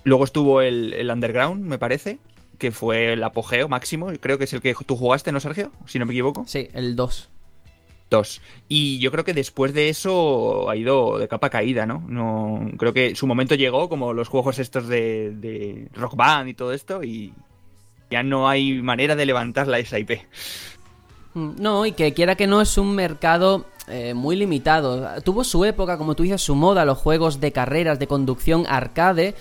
Luego 0.04 0.24
estuvo 0.24 0.62
el, 0.62 0.92
el 0.92 1.10
Underground, 1.10 1.64
me 1.64 1.78
parece, 1.78 2.20
que 2.58 2.70
fue 2.70 3.14
el 3.14 3.24
apogeo 3.24 3.68
máximo. 3.68 4.12
Creo 4.20 4.38
que 4.38 4.44
es 4.44 4.52
el 4.52 4.60
que 4.60 4.74
tú 4.86 4.96
jugaste, 4.96 5.32
¿no, 5.32 5.40
Sergio? 5.40 5.72
Si 5.86 5.98
no 5.98 6.06
me 6.06 6.12
equivoco. 6.12 6.44
Sí, 6.46 6.68
el 6.74 6.94
2. 6.94 7.28
Dos. 8.10 8.40
Y 8.68 9.00
yo 9.00 9.10
creo 9.10 9.24
que 9.24 9.34
después 9.34 9.74
de 9.74 9.88
eso 9.88 10.70
ha 10.70 10.76
ido 10.76 11.18
de 11.18 11.28
capa 11.28 11.50
caída, 11.50 11.84
¿no? 11.84 12.02
no 12.08 12.70
creo 12.78 12.94
que 12.94 13.14
su 13.14 13.26
momento 13.26 13.54
llegó, 13.54 13.88
como 13.88 14.14
los 14.14 14.28
juegos 14.28 14.58
estos 14.58 14.88
de, 14.88 15.32
de 15.36 15.88
Rock 15.92 16.16
Band 16.16 16.48
y 16.48 16.54
todo 16.54 16.72
esto, 16.72 17.04
y 17.04 17.34
ya 18.10 18.22
no 18.22 18.48
hay 18.48 18.80
manera 18.82 19.16
de 19.16 19.26
levantarla 19.26 19.78
esa 19.78 19.98
IP. 19.98 20.22
Mm, 21.34 21.50
No, 21.58 21.86
y 21.86 21.92
que 21.92 22.14
quiera 22.14 22.34
que 22.34 22.46
no 22.46 22.60
es 22.60 22.78
un 22.78 22.94
mercado 22.94 23.66
eh, 23.86 24.14
muy 24.14 24.36
limitado. 24.36 25.06
Tuvo 25.22 25.44
su 25.44 25.64
época, 25.64 25.98
como 25.98 26.14
tú 26.14 26.22
dices, 26.22 26.42
su 26.42 26.54
moda, 26.54 26.84
los 26.84 26.98
juegos 26.98 27.40
de 27.40 27.52
carreras, 27.52 27.98
de 27.98 28.06
conducción 28.06 28.64
arcade. 28.68 29.34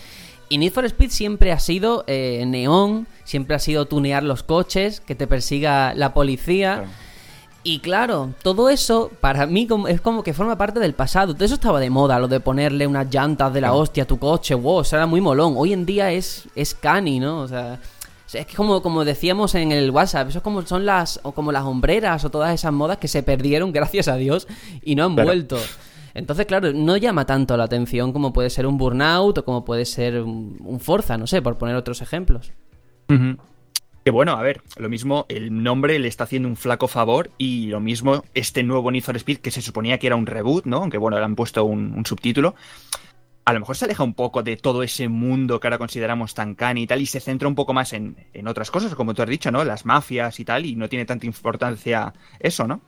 Y 0.50 0.58
Need 0.58 0.72
for 0.72 0.86
Speed 0.86 1.10
siempre 1.10 1.52
ha 1.52 1.60
sido 1.60 2.06
eh, 2.08 2.46
neón, 2.48 3.08
siempre 3.26 3.56
ha 3.56 3.60
sido 3.60 3.86
tunear 3.86 4.24
los 4.24 4.44
coches, 4.44 5.02
que 5.02 5.16
te 5.16 5.28
persiga 5.28 5.94
la 5.94 6.14
policía. 6.14 6.86
Y 7.64 7.80
claro, 7.80 8.34
todo 8.44 8.70
eso 8.70 9.12
para 9.20 9.46
mí 9.46 9.68
es 9.90 10.00
como 10.00 10.24
que 10.24 10.34
forma 10.34 10.58
parte 10.58 10.80
del 10.80 10.94
pasado. 10.94 11.34
Todo 11.34 11.44
eso 11.44 11.56
estaba 11.56 11.82
de 11.82 11.90
moda, 11.90 12.18
lo 12.18 12.30
de 12.30 12.40
ponerle 12.40 12.88
unas 12.88 13.14
llantas 13.14 13.54
de 13.54 13.60
la 13.60 13.74
hostia 13.74 14.04
a 14.04 14.08
tu 14.08 14.18
coche, 14.18 14.56
wow, 14.56 14.82
eso 14.82 14.96
era 14.96 15.06
muy 15.06 15.20
molón. 15.20 15.56
Hoy 15.58 15.74
en 15.74 15.86
día 15.86 16.14
es, 16.14 16.48
es 16.56 16.74
cani, 16.74 17.20
¿no? 17.20 17.42
O 17.42 17.48
sea, 17.50 17.78
o 18.28 18.30
sea, 18.30 18.42
es 18.42 18.48
que 18.48 18.58
como, 18.58 18.82
como 18.82 19.06
decíamos 19.06 19.56
en 19.56 19.72
el 19.72 19.90
WhatsApp, 19.90 20.28
eso 20.28 20.40
es 20.40 20.44
como 20.44 20.62
son 20.64 20.86
las, 20.86 21.22
o 21.24 21.32
como 21.32 21.54
las 21.54 21.64
hombreras 21.64 22.26
o 22.26 22.30
todas 22.30 22.54
esas 22.54 22.74
modas 22.74 22.98
que 22.98 23.08
se 23.08 23.24
perdieron, 23.24 23.72
gracias 23.74 24.10
a 24.10 24.18
Dios, 24.18 24.50
y 24.84 24.96
no 24.96 25.06
han 25.06 25.16
vuelto. 25.16 25.58
Entonces, 26.14 26.46
claro, 26.46 26.74
no 26.74 26.98
llama 26.98 27.26
tanto 27.26 27.56
la 27.56 27.64
atención 27.64 28.12
como 28.12 28.34
puede 28.34 28.50
ser 28.50 28.68
un 28.68 28.78
Burnout 28.78 29.38
o 29.38 29.46
como 29.46 29.64
puede 29.64 29.86
ser 29.86 30.22
un, 30.22 30.58
un 30.60 30.82
Forza, 30.82 31.18
no 31.18 31.26
sé, 31.26 31.42
por 31.42 31.58
poner 31.58 31.78
otros 31.78 32.02
ejemplos. 32.02 32.52
Que 33.08 34.12
bueno, 34.12 34.34
a 34.34 34.42
ver, 34.42 34.62
lo 34.76 34.90
mismo 34.90 35.26
el 35.30 35.64
nombre 35.64 35.98
le 35.98 36.10
está 36.10 36.26
haciendo 36.26 36.50
un 36.50 36.58
flaco 36.58 36.90
favor 36.90 37.32
y 37.38 37.68
lo 37.68 37.80
mismo 37.80 38.26
este 38.34 38.62
nuevo 38.64 38.92
Need 38.92 39.04
for 39.04 39.16
Speed 39.16 39.38
que 39.38 39.52
se 39.52 39.62
suponía 39.62 40.00
que 40.00 40.08
era 40.08 40.18
un 40.18 40.26
reboot, 40.26 40.66
¿no? 40.66 40.78
Aunque 40.78 40.98
bueno, 40.98 41.18
le 41.18 41.24
han 41.24 41.36
puesto 41.36 41.64
un, 41.64 41.94
un 41.94 42.06
subtítulo. 42.06 42.56
A 43.48 43.54
lo 43.54 43.62
mejor 43.62 43.78
se 43.78 43.86
aleja 43.86 44.04
un 44.04 44.14
poco 44.14 44.44
de 44.44 44.58
todo 44.58 44.84
ese 44.84 45.08
mundo 45.08 45.60
que 45.60 45.68
ahora 45.68 45.78
consideramos 45.78 46.34
tan 46.34 46.54
cani 46.54 46.82
y 46.84 46.88
tal 46.88 47.00
y 47.02 47.06
se 47.06 47.22
centra 47.22 47.48
un 47.48 47.56
poco 47.56 47.74
más 47.74 47.94
en, 47.94 48.18
en 48.34 48.46
otras 48.46 48.70
cosas, 48.70 48.94
como 48.94 49.14
tú 49.14 49.22
has 49.22 49.30
dicho, 49.30 49.52
¿no? 49.52 49.64
Las 49.64 49.86
mafias 49.86 50.38
y 50.42 50.44
tal 50.44 50.66
y 50.66 50.76
no 50.76 50.90
tiene 50.90 51.06
tanta 51.06 51.26
importancia 51.26 52.14
eso, 52.40 52.68
¿no? 52.68 52.82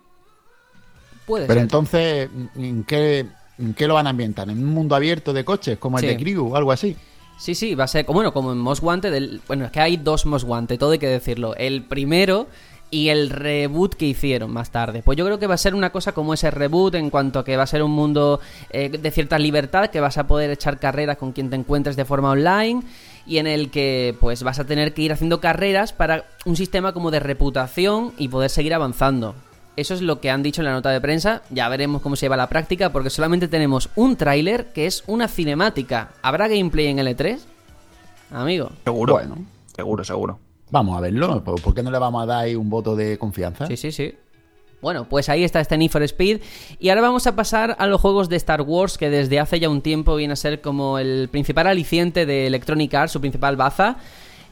Puede 1.25 1.45
Pero 1.47 1.59
ser. 1.59 1.63
entonces, 1.63 2.29
¿en 2.55 2.83
qué, 2.83 3.25
en 3.57 3.73
qué 3.73 3.87
lo 3.87 3.93
van 3.93 4.07
a 4.07 4.09
ambientar? 4.09 4.49
¿En 4.49 4.57
un 4.57 4.65
mundo 4.73 4.95
abierto 4.95 5.31
de 5.31 5.45
coches, 5.45 5.77
como 5.77 5.97
el 5.99 6.05
de 6.05 6.17
Crew 6.17 6.47
o 6.51 6.55
algo 6.57 6.71
así? 6.71 6.95
Sí, 7.37 7.55
sí, 7.55 7.73
va 7.73 7.85
a 7.85 7.87
ser 7.87 8.03
como, 8.05 8.17
bueno, 8.17 8.33
como 8.33 8.51
en 8.51 8.57
Most 8.57 8.83
Wanted. 8.83 9.13
el- 9.13 9.41
bueno, 9.47 9.63
es 9.65 9.71
que 9.71 9.79
hay 9.79 9.95
dos 9.95 10.25
Most 10.25 10.45
Wanted, 10.45 10.77
todo 10.77 10.91
hay 10.91 10.99
que 10.99 11.07
decirlo. 11.07 11.55
El 11.55 11.83
primero 11.83 12.47
y 12.91 13.09
el 13.09 13.29
reboot 13.29 13.95
que 13.95 14.05
hicieron 14.05 14.51
más 14.51 14.71
tarde. 14.71 15.01
Pues 15.03 15.17
yo 15.17 15.25
creo 15.25 15.39
que 15.39 15.47
va 15.47 15.55
a 15.55 15.57
ser 15.57 15.75
una 15.75 15.91
cosa 15.91 16.13
como 16.13 16.33
ese 16.33 16.51
reboot 16.51 16.95
en 16.95 17.09
cuanto 17.09 17.39
a 17.39 17.45
que 17.45 17.57
va 17.57 17.63
a 17.63 17.67
ser 17.67 17.83
un 17.83 17.91
mundo 17.91 18.39
eh, 18.71 18.89
de 18.89 19.11
cierta 19.11 19.37
libertad, 19.37 19.89
que 19.89 19.99
vas 19.99 20.17
a 20.17 20.27
poder 20.27 20.49
echar 20.49 20.79
carreras 20.79 21.17
con 21.17 21.31
quien 21.31 21.49
te 21.49 21.55
encuentres 21.55 21.95
de 21.95 22.05
forma 22.05 22.31
online 22.31 22.83
y 23.25 23.37
en 23.37 23.47
el 23.47 23.69
que 23.69 24.15
pues 24.19 24.43
vas 24.43 24.59
a 24.59 24.65
tener 24.65 24.93
que 24.93 25.03
ir 25.03 25.13
haciendo 25.13 25.39
carreras 25.39 25.93
para 25.93 26.25
un 26.45 26.55
sistema 26.55 26.93
como 26.93 27.11
de 27.11 27.19
reputación 27.19 28.13
y 28.17 28.27
poder 28.27 28.49
seguir 28.49 28.73
avanzando. 28.73 29.35
Eso 29.75 29.93
es 29.93 30.01
lo 30.01 30.19
que 30.19 30.29
han 30.29 30.43
dicho 30.43 30.61
en 30.61 30.65
la 30.65 30.73
nota 30.73 30.89
de 30.89 30.99
prensa. 30.99 31.41
Ya 31.51 31.69
veremos 31.69 32.01
cómo 32.01 32.15
se 32.15 32.25
lleva 32.25 32.35
a 32.35 32.39
la 32.39 32.49
práctica 32.49 32.91
porque 32.91 33.09
solamente 33.09 33.47
tenemos 33.47 33.89
un 33.95 34.17
tráiler 34.17 34.73
que 34.73 34.87
es 34.87 35.03
una 35.07 35.27
cinemática. 35.27 36.09
¿Habrá 36.21 36.47
gameplay 36.47 36.87
en 36.87 36.97
L3? 36.97 37.39
Amigo. 38.31 38.71
Seguro. 38.83 39.13
Bueno. 39.13 39.37
Seguro, 39.73 40.03
seguro. 40.03 40.39
Vamos 40.71 40.97
a 40.97 41.01
verlo. 41.01 41.43
¿Por 41.43 41.73
qué 41.73 41.83
no 41.83 41.91
le 41.91 41.97
vamos 41.97 42.23
a 42.23 42.25
dar 42.25 42.43
ahí 42.45 42.55
un 42.55 42.69
voto 42.69 42.95
de 42.95 43.17
confianza? 43.17 43.67
Sí, 43.67 43.77
sí, 43.77 43.91
sí. 43.91 44.13
Bueno, 44.81 45.09
pues 45.09 45.27
ahí 45.27 45.43
está 45.43 45.59
este 45.59 45.77
Need 45.77 45.91
for 45.91 46.03
Speed. 46.03 46.41
Y 46.79 46.89
ahora 46.89 47.01
vamos 47.01 47.27
a 47.27 47.35
pasar 47.35 47.75
a 47.79 47.87
los 47.87 47.99
juegos 47.99 48.29
de 48.29 48.37
Star 48.37 48.61
Wars, 48.61 48.97
que 48.97 49.09
desde 49.09 49.39
hace 49.39 49.59
ya 49.59 49.69
un 49.69 49.81
tiempo 49.81 50.15
viene 50.15 50.33
a 50.33 50.37
ser 50.37 50.61
como 50.61 50.99
el 50.99 51.27
principal 51.29 51.67
aliciente 51.67 52.25
de 52.25 52.47
Electronic 52.47 52.93
Arts, 52.93 53.11
su 53.11 53.19
principal 53.19 53.57
baza. 53.57 53.97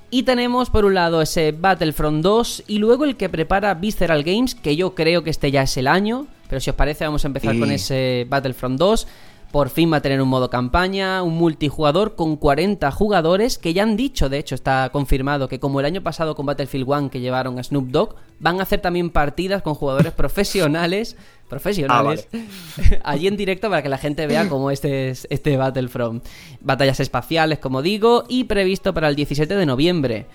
Y 0.10 0.23
tenemos 0.23 0.69
por 0.69 0.86
un 0.86 0.93
lado 0.93 1.21
ese 1.21 1.51
Battlefront 1.51 2.23
2 2.23 2.63
y 2.67 2.77
luego 2.77 3.03
el 3.03 3.17
que 3.17 3.30
prepara 3.30 3.73
Visceral 3.73 4.23
Games, 4.23 4.56
que 4.56 4.75
yo 4.75 4.95
creo 4.95 5.23
que 5.23 5.30
este 5.30 5.51
ya 5.51 5.63
es 5.63 5.75
el 5.77 5.88
año. 5.88 6.27
Pero 6.49 6.62
si 6.62 6.69
os 6.69 6.75
parece, 6.75 7.03
vamos 7.03 7.23
a 7.25 7.27
empezar 7.27 7.58
con 7.60 7.71
ese 7.71 8.25
Battlefront 8.30 8.80
2. 8.80 9.08
Por 9.51 9.69
fin 9.69 9.91
va 9.91 9.97
a 9.97 10.01
tener 10.01 10.21
un 10.21 10.27
modo 10.27 10.49
campaña, 10.49 11.23
un 11.23 11.36
multijugador 11.36 12.15
con 12.15 12.36
40 12.36 12.91
jugadores 12.91 13.57
que 13.57 13.73
ya 13.73 13.83
han 13.83 13.95
dicho, 13.95 14.27
de 14.27 14.39
hecho 14.39 14.55
está 14.55 14.89
confirmado 14.91 15.47
que 15.47 15.60
como 15.60 15.79
el 15.79 15.86
año 15.86 16.03
pasado 16.03 16.36
con 16.36 16.45
Battlefield 16.45 16.88
1 16.88 17.10
que 17.10 17.21
llevaron 17.21 17.57
a 17.57 17.63
Snoop 17.63 17.88
Dogg, 17.88 18.15
van 18.39 18.60
a 18.60 18.63
hacer 18.63 18.81
también 18.81 19.10
partidas 19.10 19.62
con 19.62 19.73
jugadores 19.73 20.12
profesionales, 20.17 21.15
profesionales, 21.47 22.27
allí 23.03 23.27
en 23.27 23.38
directo 23.38 23.69
para 23.69 23.81
que 23.81 23.89
la 23.89 23.97
gente 23.97 24.27
vea 24.27 24.49
cómo 24.49 24.69
este 24.69 25.10
es 25.10 25.27
este 25.29 25.55
Battlefront. 25.55 26.25
Batallas 26.60 26.99
espaciales, 26.99 27.60
como 27.60 27.81
digo, 27.81 28.25
y 28.27 28.43
previsto 28.43 28.93
para 28.93 29.07
el 29.07 29.15
17 29.15 29.55
de 29.55 29.65
noviembre. 29.65 30.25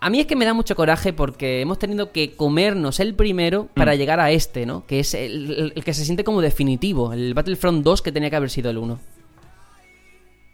A 0.00 0.10
mí 0.10 0.20
es 0.20 0.26
que 0.26 0.36
me 0.36 0.44
da 0.44 0.54
mucho 0.54 0.76
coraje 0.76 1.12
porque 1.12 1.60
hemos 1.60 1.78
tenido 1.78 2.12
que 2.12 2.34
comernos 2.34 3.00
el 3.00 3.14
primero 3.14 3.68
para 3.74 3.94
llegar 3.94 4.20
a 4.20 4.30
este, 4.30 4.66
¿no? 4.66 4.86
Que 4.86 5.00
es 5.00 5.14
el, 5.14 5.72
que 5.84 5.94
se 5.94 6.04
siente 6.04 6.22
como 6.22 6.42
definitivo, 6.42 7.12
el 7.12 7.34
Battlefront 7.34 7.82
2 7.82 8.02
que 8.02 8.12
tenía 8.12 8.30
que 8.30 8.36
haber 8.36 8.50
sido 8.50 8.70
el 8.70 8.78
1. 8.78 8.98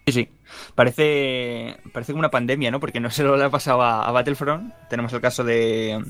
Sí, 0.07 0.13
sí. 0.13 0.29
Parece, 0.75 1.77
parece 1.93 2.13
como 2.13 2.21
una 2.21 2.31
pandemia, 2.31 2.71
¿no? 2.71 2.81
Porque 2.81 3.01
no 3.01 3.11
se 3.11 3.23
lo 3.23 3.37
le 3.37 3.45
ha 3.45 3.51
pasado 3.51 3.83
a, 3.83 4.07
a 4.07 4.13
Battlefront. 4.13 4.73
Tenemos 4.89 5.13
el 5.13 5.21
caso 5.21 5.45
de, 5.45 6.03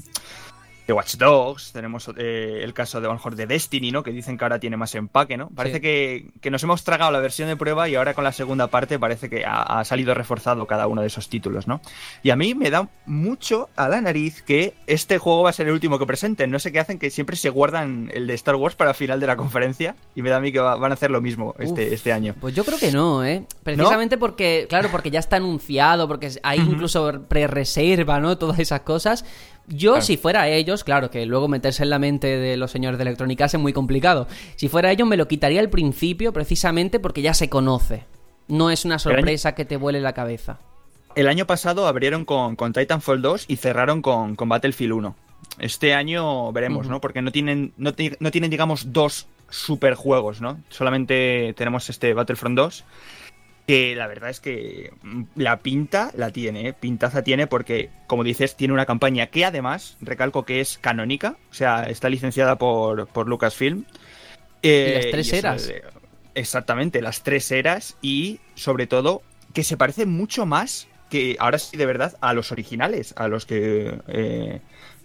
de 0.86 0.92
Watch 0.92 1.14
Dogs, 1.16 1.72
tenemos 1.72 2.10
eh, 2.16 2.60
el 2.62 2.74
caso 2.74 3.00
de 3.00 3.06
a 3.06 3.08
lo 3.08 3.14
mejor 3.14 3.36
de 3.36 3.46
Destiny, 3.46 3.90
¿no? 3.92 4.02
Que 4.02 4.10
dicen 4.10 4.36
que 4.36 4.44
ahora 4.44 4.58
tiene 4.58 4.76
más 4.76 4.94
empaque, 4.94 5.36
¿no? 5.36 5.48
Parece 5.50 5.76
Sí. 5.76 5.80
que, 5.82 6.26
que 6.40 6.50
nos 6.50 6.62
hemos 6.62 6.82
tragado 6.84 7.10
la 7.12 7.20
versión 7.20 7.48
de 7.48 7.56
prueba 7.56 7.88
y 7.88 7.94
ahora 7.94 8.14
con 8.14 8.24
la 8.24 8.32
segunda 8.32 8.66
parte 8.66 8.98
parece 8.98 9.30
que 9.30 9.44
ha, 9.44 9.62
ha 9.62 9.84
salido 9.84 10.14
reforzado 10.14 10.66
cada 10.66 10.86
uno 10.86 11.00
de 11.00 11.06
esos 11.06 11.28
títulos, 11.28 11.66
¿no? 11.68 11.80
Y 12.22 12.30
a 12.30 12.36
mí 12.36 12.54
me 12.54 12.70
da 12.70 12.88
mucho 13.06 13.68
a 13.76 13.88
la 13.88 14.00
nariz 14.00 14.42
que 14.42 14.74
este 14.86 15.18
juego 15.18 15.42
va 15.44 15.50
a 15.50 15.52
ser 15.52 15.66
el 15.68 15.72
último 15.72 15.98
que 15.98 16.06
presenten. 16.06 16.50
No 16.50 16.58
sé 16.58 16.72
qué 16.72 16.80
hacen, 16.80 16.98
que 16.98 17.10
siempre 17.10 17.36
se 17.36 17.50
guardan 17.50 18.10
el 18.12 18.26
de 18.26 18.34
Star 18.34 18.56
Wars 18.56 18.74
para 18.74 18.90
el 18.90 18.96
final 18.96 19.20
de 19.20 19.26
la 19.26 19.36
conferencia 19.36 19.94
y 20.14 20.22
me 20.22 20.30
da 20.30 20.36
a 20.36 20.40
mí 20.40 20.52
que 20.52 20.58
va- 20.60 20.76
van 20.76 20.90
a 20.90 20.94
hacer 20.94 21.10
lo 21.10 21.20
mismo 21.20 21.54
este, 21.58 21.86
Uf. 21.86 21.92
este 21.92 22.12
año. 22.12 22.34
Pues 22.40 22.54
yo 22.54 22.64
creo 22.64 22.78
que 22.78 22.90
no, 22.92 23.24
¿eh? 23.24 23.44
Precisamente 23.62 24.18
porque, 24.18 24.66
claro, 24.68 24.88
porque 24.90 25.10
ya 25.10 25.20
está 25.20 25.36
anunciado, 25.36 26.08
porque 26.08 26.30
hay 26.42 26.58
incluso 26.60 27.22
pre-reserva, 27.28 28.20
¿no? 28.20 28.36
Todas 28.38 28.58
esas 28.58 28.80
cosas. 28.80 29.24
Yo, 29.68 29.92
Claro. 29.92 30.04
si 30.04 30.16
fuera 30.16 30.48
ellos, 30.48 30.84
claro, 30.84 31.10
que 31.10 31.24
luego 31.26 31.48
meterse 31.48 31.82
en 31.84 31.90
la 31.90 31.98
mente 31.98 32.26
de 32.26 32.56
los 32.56 32.70
señores 32.70 32.98
de 32.98 33.02
Electronic 33.02 33.40
Arts 33.40 33.54
es 33.54 33.60
muy 33.60 33.72
complicado. 33.72 34.26
Si 34.56 34.68
fuera 34.68 34.90
ellos, 34.90 35.06
me 35.08 35.16
lo 35.16 35.28
quitaría 35.28 35.60
al 35.60 35.70
principio, 35.70 36.32
precisamente 36.32 36.98
porque 37.00 37.22
ya 37.22 37.32
se 37.34 37.48
conoce. 37.48 38.04
No 38.48 38.70
es 38.70 38.84
una 38.84 38.98
sorpresa 38.98 39.54
que 39.54 39.64
te 39.64 39.76
vuele 39.76 40.00
la 40.00 40.12
cabeza. 40.14 40.58
El 41.14 41.28
año 41.28 41.46
pasado 41.46 41.86
abrieron 41.86 42.24
con, 42.24 42.56
con 42.56 42.72
Titanfall 42.72 43.22
2 43.22 43.44
y 43.48 43.56
cerraron 43.56 44.02
con, 44.02 44.34
con 44.34 44.48
Battlefield 44.48 44.92
1. 44.94 45.16
Este 45.58 45.94
año 45.94 46.50
veremos, 46.52 46.88
¿no? 46.88 47.00
Porque 47.00 47.22
no 47.22 47.30
tienen, 47.30 47.72
no, 47.76 47.92
ti- 47.94 48.12
no 48.18 48.30
tienen, 48.30 48.50
digamos, 48.50 48.92
dos 48.92 49.26
superjuegos, 49.50 50.40
¿no? 50.40 50.58
Solamente 50.70 51.54
tenemos 51.56 51.88
este 51.90 52.14
Battlefront 52.14 52.56
2. 52.56 52.84
Que 53.66 53.94
la 53.94 54.06
verdad 54.08 54.30
es 54.30 54.40
que 54.40 54.92
mm, 55.02 55.22
la 55.36 55.58
pinta 55.60 56.10
la 56.16 56.30
tiene, 56.30 56.68
¿eh? 56.68 56.72
pintaza 56.72 57.22
tiene 57.22 57.46
porque, 57.46 57.90
como 58.06 58.24
dices, 58.24 58.56
tiene 58.56 58.74
una 58.74 58.86
campaña 58.86 59.28
que 59.28 59.44
además, 59.44 59.96
recalco 60.00 60.44
que 60.44 60.60
es 60.60 60.78
canónica, 60.78 61.36
o 61.50 61.54
sea, 61.54 61.84
está 61.84 62.08
licenciada 62.08 62.56
por, 62.58 63.06
por 63.08 63.28
Lucasfilm. 63.28 63.84
Eh, 64.62 64.86
Y 64.90 64.92
las 64.92 65.10
tres 65.10 65.32
eso 65.32 65.36
eras. 65.36 65.72
exactamente, 66.34 67.02
las 67.02 67.22
tres 67.22 67.50
eras 67.52 67.96
y 68.02 68.40
sobre 68.54 68.86
todo 68.86 69.22
que 69.54 69.64
se 69.64 69.76
parece 69.76 70.06
mucho 70.06 70.46
más 70.46 70.88
que 71.10 71.36
ahora 71.38 71.58
sí 71.58 71.76
de 71.76 71.86
verdad 71.86 72.16
a 72.20 72.32
los 72.32 72.52
originales, 72.52 73.12
a 73.16 73.28
los 73.28 73.44
que 73.44 74.00
eh, 74.08 74.60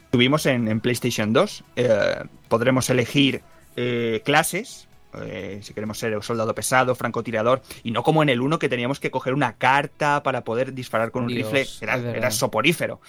tuvimos 0.10 0.46
en, 0.46 0.68
en 0.68 0.80
PlayStation 0.80 1.34
2. 1.34 1.64
Eh, 1.76 2.16
podremos 2.48 2.90
elegir 2.90 3.42
eh, 3.76 4.22
clases. 4.24 4.87
Eh, 5.24 5.60
si 5.64 5.74
queremos 5.74 5.98
ser 5.98 6.22
soldado 6.24 6.54
pesado, 6.56 6.96
francotirador, 6.96 7.62
y 7.84 7.92
no 7.92 8.04
como 8.04 8.24
en 8.24 8.30
el 8.30 8.42
1 8.42 8.60
que 8.60 8.70
teníamos 8.70 9.00
que 9.00 9.12
coger 9.12 9.34
una 9.34 9.54
carta 9.58 10.24
para 10.24 10.44
poder 10.44 10.74
disparar 10.74 11.12
con 11.12 11.24
un 11.24 11.30
Dios, 11.30 11.52
rifle, 11.52 11.88
era, 12.16 12.32
soporífero. 12.32 13.00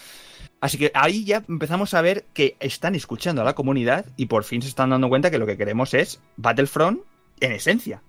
Así 0.60 0.76
que 0.78 0.90
ahí 0.94 1.24
ya 1.24 1.42
empezamos 1.48 1.94
a 1.94 2.00
ver 2.02 2.24
que 2.34 2.56
están 2.60 2.94
escuchando 2.94 3.42
a 3.42 3.44
la 3.44 3.54
comunidad 3.54 4.06
y 4.16 4.26
por 4.26 4.42
fin 4.44 4.60
se 4.62 4.68
están 4.68 4.90
dando 4.90 5.08
cuenta 5.08 5.30
que 5.30 5.38
lo 5.38 5.46
que 5.46 5.56
queremos 5.56 5.94
es 5.94 6.20
Battlefront 6.36 7.00
en 7.40 7.52
esencia. 7.52 8.02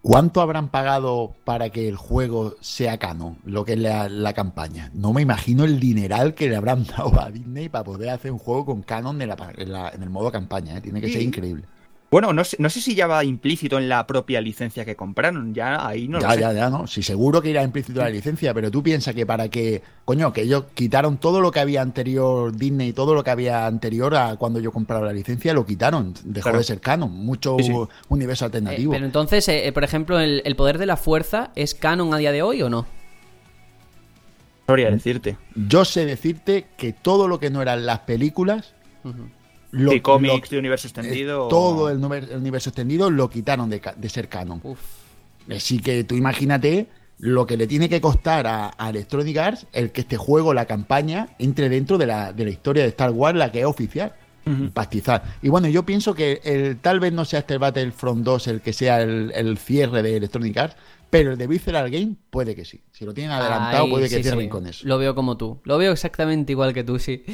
¿Cuánto 0.00 0.40
habrán 0.40 0.68
pagado 0.68 1.34
para 1.44 1.70
que 1.70 1.88
el 1.88 1.96
juego 1.96 2.54
sea 2.60 2.98
canon, 2.98 3.36
lo 3.44 3.64
que 3.64 3.72
es 3.72 3.78
la, 3.80 4.08
la 4.08 4.32
campaña? 4.32 4.90
No 4.94 5.12
me 5.12 5.22
imagino 5.22 5.64
el 5.64 5.80
dineral 5.80 6.34
que 6.34 6.48
le 6.48 6.54
habrán 6.54 6.84
dado 6.96 7.20
a 7.20 7.30
Disney 7.30 7.68
para 7.68 7.82
poder 7.84 8.10
hacer 8.10 8.30
un 8.30 8.38
juego 8.38 8.64
con 8.66 8.82
canon 8.82 9.20
en, 9.20 9.28
la- 9.28 9.52
en 9.56 9.72
la- 9.72 9.88
en 9.90 10.02
el 10.04 10.08
modo 10.10 10.30
campaña. 10.30 10.78
¿eh? 10.78 10.80
Tiene 10.80 11.00
que 11.00 11.08
ser 11.12 11.22
increíble. 11.22 11.64
Bueno, 12.10 12.32
no 12.32 12.42
sé, 12.42 12.56
no 12.58 12.70
sé 12.70 12.80
si 12.80 12.94
ya 12.94 13.06
va 13.06 13.22
implícito 13.22 13.76
en 13.76 13.86
la 13.90 14.06
propia 14.06 14.40
licencia 14.40 14.86
que 14.86 14.96
compraron, 14.96 15.52
ya 15.52 15.86
ahí 15.86 16.08
no 16.08 16.18
ya, 16.20 16.28
lo 16.28 16.32
sé. 16.34 16.40
ya, 16.40 16.52
ya, 16.54 16.70
¿no? 16.70 16.86
Sí, 16.86 17.02
seguro 17.02 17.42
que 17.42 17.50
irá 17.50 17.62
implícito 17.62 18.00
la 18.00 18.08
licencia, 18.08 18.54
pero 18.54 18.70
tú 18.70 18.82
piensas 18.82 19.14
que 19.14 19.26
para 19.26 19.50
que, 19.50 19.82
coño, 20.06 20.32
que 20.32 20.40
ellos 20.40 20.64
quitaron 20.72 21.18
todo 21.18 21.42
lo 21.42 21.50
que 21.50 21.60
había 21.60 21.82
anterior, 21.82 22.56
Disney, 22.56 22.94
todo 22.94 23.14
lo 23.14 23.22
que 23.22 23.30
había 23.30 23.66
anterior 23.66 24.14
a 24.16 24.36
cuando 24.36 24.58
yo 24.58 24.72
compraba 24.72 25.04
la 25.04 25.12
licencia, 25.12 25.52
lo 25.52 25.66
quitaron. 25.66 26.14
Dejó 26.24 26.44
Claro. 26.44 26.58
de 26.58 26.64
ser 26.64 26.80
canon. 26.80 27.12
Mucho 27.12 27.56
Sí, 27.58 27.64
sí. 27.64 27.72
universo 28.08 28.44
Eh, 28.44 28.46
alternativo. 28.46 28.92
pero 28.92 29.04
entonces, 29.04 29.46
eh, 29.50 29.66
eh, 29.66 29.72
por 29.72 29.84
ejemplo, 29.84 30.18
el, 30.18 30.40
el 30.46 30.56
poder 30.56 30.78
de 30.78 30.86
la 30.86 30.96
fuerza 30.96 31.50
es 31.56 31.74
canon 31.74 32.14
a 32.14 32.16
día 32.16 32.32
de 32.32 32.40
hoy 32.40 32.62
o 32.62 32.70
no? 32.70 32.86
Sabría 34.66 34.90
decirte. 34.90 35.36
Yo 35.54 35.84
sé 35.84 36.06
decirte 36.06 36.66
que 36.78 36.94
todo 36.94 37.28
lo 37.28 37.38
que 37.38 37.50
no 37.50 37.60
eran 37.60 37.84
las 37.84 38.00
películas. 38.00 38.74
Lo, 39.70 39.90
Sí, 39.92 40.00
cómics 40.00 40.48
lo- 40.50 40.54
de 40.54 40.58
universo 40.58 40.86
eh, 40.88 40.90
extendido. 40.90 41.48
todo 41.48 41.90
el, 41.90 41.98
universo 42.04 42.70
extendido 42.70 43.10
lo 43.10 43.28
quitaron 43.30 43.68
de, 43.70 43.80
de 43.96 44.08
ser 44.08 44.28
canon. 44.28 44.60
Uf. 44.64 44.78
Así 45.54 45.78
que 45.78 46.04
tú 46.04 46.14
imagínate 46.14 46.88
lo 47.18 47.46
que 47.46 47.56
le 47.56 47.66
tiene 47.66 47.88
que 47.88 48.00
costar 48.00 48.46
a, 48.46 48.72
a 48.78 48.90
Electronic 48.90 49.36
Arts 49.38 49.66
el 49.72 49.90
que 49.92 50.02
este 50.02 50.16
juego, 50.16 50.54
la 50.54 50.66
campaña, 50.66 51.30
entre 51.38 51.68
dentro 51.68 51.98
de 51.98 52.06
la, 52.06 52.32
de 52.32 52.44
la 52.44 52.50
historia 52.50 52.82
de 52.84 52.90
Star 52.90 53.10
Wars, 53.10 53.36
la 53.36 53.50
que 53.52 53.60
es 53.60 53.66
oficial. 53.66 54.14
Pastizar. 54.72 55.22
Y 55.42 55.50
bueno, 55.50 55.68
yo 55.68 55.82
pienso 55.84 56.14
que 56.14 56.40
el, 56.42 56.78
tal 56.78 57.00
vez 57.00 57.12
no 57.12 57.26
sea 57.26 57.40
este 57.40 57.58
Battlefront 57.58 58.24
2 58.24 58.46
el 58.48 58.60
que 58.62 58.72
sea 58.72 59.02
el, 59.02 59.30
el 59.34 59.58
cierre 59.58 60.02
de 60.02 60.16
Electronic 60.16 60.56
Arts, 60.56 60.76
pero 61.10 61.32
el 61.32 61.36
de 61.38 61.46
Visceral 61.46 61.90
Game 61.90 62.14
puede 62.30 62.54
que 62.54 62.64
sí. 62.64 62.80
Si 62.90 63.04
lo 63.04 63.12
tienen 63.12 63.32
adelantado, 63.32 63.84
Ay, 63.84 63.90
puede 63.90 64.08
que 64.08 64.16
sí, 64.16 64.22
cierren 64.22 64.44
sí. 64.44 64.48
con 64.48 64.66
eso. 64.66 64.88
Lo 64.88 64.96
veo 64.96 65.14
como 65.14 65.36
tú. 65.36 65.60
Lo 65.64 65.76
veo 65.76 65.92
exactamente 65.92 66.52
igual 66.52 66.72
que 66.72 66.82
tú, 66.82 66.98
sí. 66.98 67.24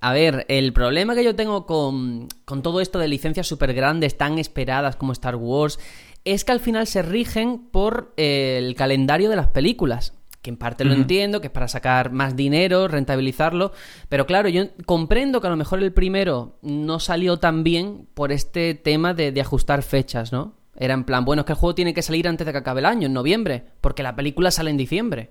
A 0.00 0.12
ver, 0.12 0.44
el 0.48 0.72
problema 0.72 1.14
que 1.14 1.24
yo 1.24 1.34
tengo 1.34 1.66
con, 1.66 2.28
con 2.44 2.62
todo 2.62 2.80
esto 2.80 2.98
de 2.98 3.08
licencias 3.08 3.46
súper 3.46 3.74
grandes, 3.74 4.16
tan 4.16 4.38
esperadas 4.38 4.96
como 4.96 5.12
Star 5.12 5.36
Wars, 5.36 5.78
es 6.24 6.44
que 6.44 6.52
al 6.52 6.60
final 6.60 6.86
se 6.86 7.02
rigen 7.02 7.58
por 7.70 8.12
eh, 8.16 8.58
el 8.58 8.74
calendario 8.74 9.28
de 9.30 9.36
las 9.36 9.48
películas. 9.48 10.14
Que 10.42 10.50
en 10.50 10.56
parte 10.56 10.84
lo 10.84 10.92
entiendo, 10.94 11.40
que 11.40 11.48
es 11.48 11.52
para 11.52 11.66
sacar 11.66 12.12
más 12.12 12.36
dinero, 12.36 12.86
rentabilizarlo. 12.86 13.72
Pero 14.08 14.24
claro, 14.24 14.48
yo 14.48 14.66
comprendo 14.86 15.40
que 15.40 15.48
a 15.48 15.50
lo 15.50 15.56
mejor 15.56 15.82
el 15.82 15.92
primero 15.92 16.58
no 16.62 17.00
salió 17.00 17.38
tan 17.38 17.64
bien 17.64 18.06
por 18.14 18.30
este 18.30 18.74
tema 18.74 19.14
de, 19.14 19.32
de 19.32 19.40
ajustar 19.40 19.82
fechas, 19.82 20.32
¿no? 20.32 20.54
Era 20.76 20.94
en 20.94 21.02
plan, 21.02 21.24
bueno, 21.24 21.40
es 21.40 21.46
que 21.46 21.52
el 21.52 21.58
juego 21.58 21.74
tiene 21.74 21.92
que 21.92 22.02
salir 22.02 22.28
antes 22.28 22.46
de 22.46 22.52
que 22.52 22.58
acabe 22.58 22.78
el 22.80 22.86
año, 22.86 23.06
en 23.06 23.14
noviembre, 23.14 23.64
porque 23.80 24.04
la 24.04 24.14
película 24.14 24.52
sale 24.52 24.70
en 24.70 24.76
diciembre. 24.76 25.30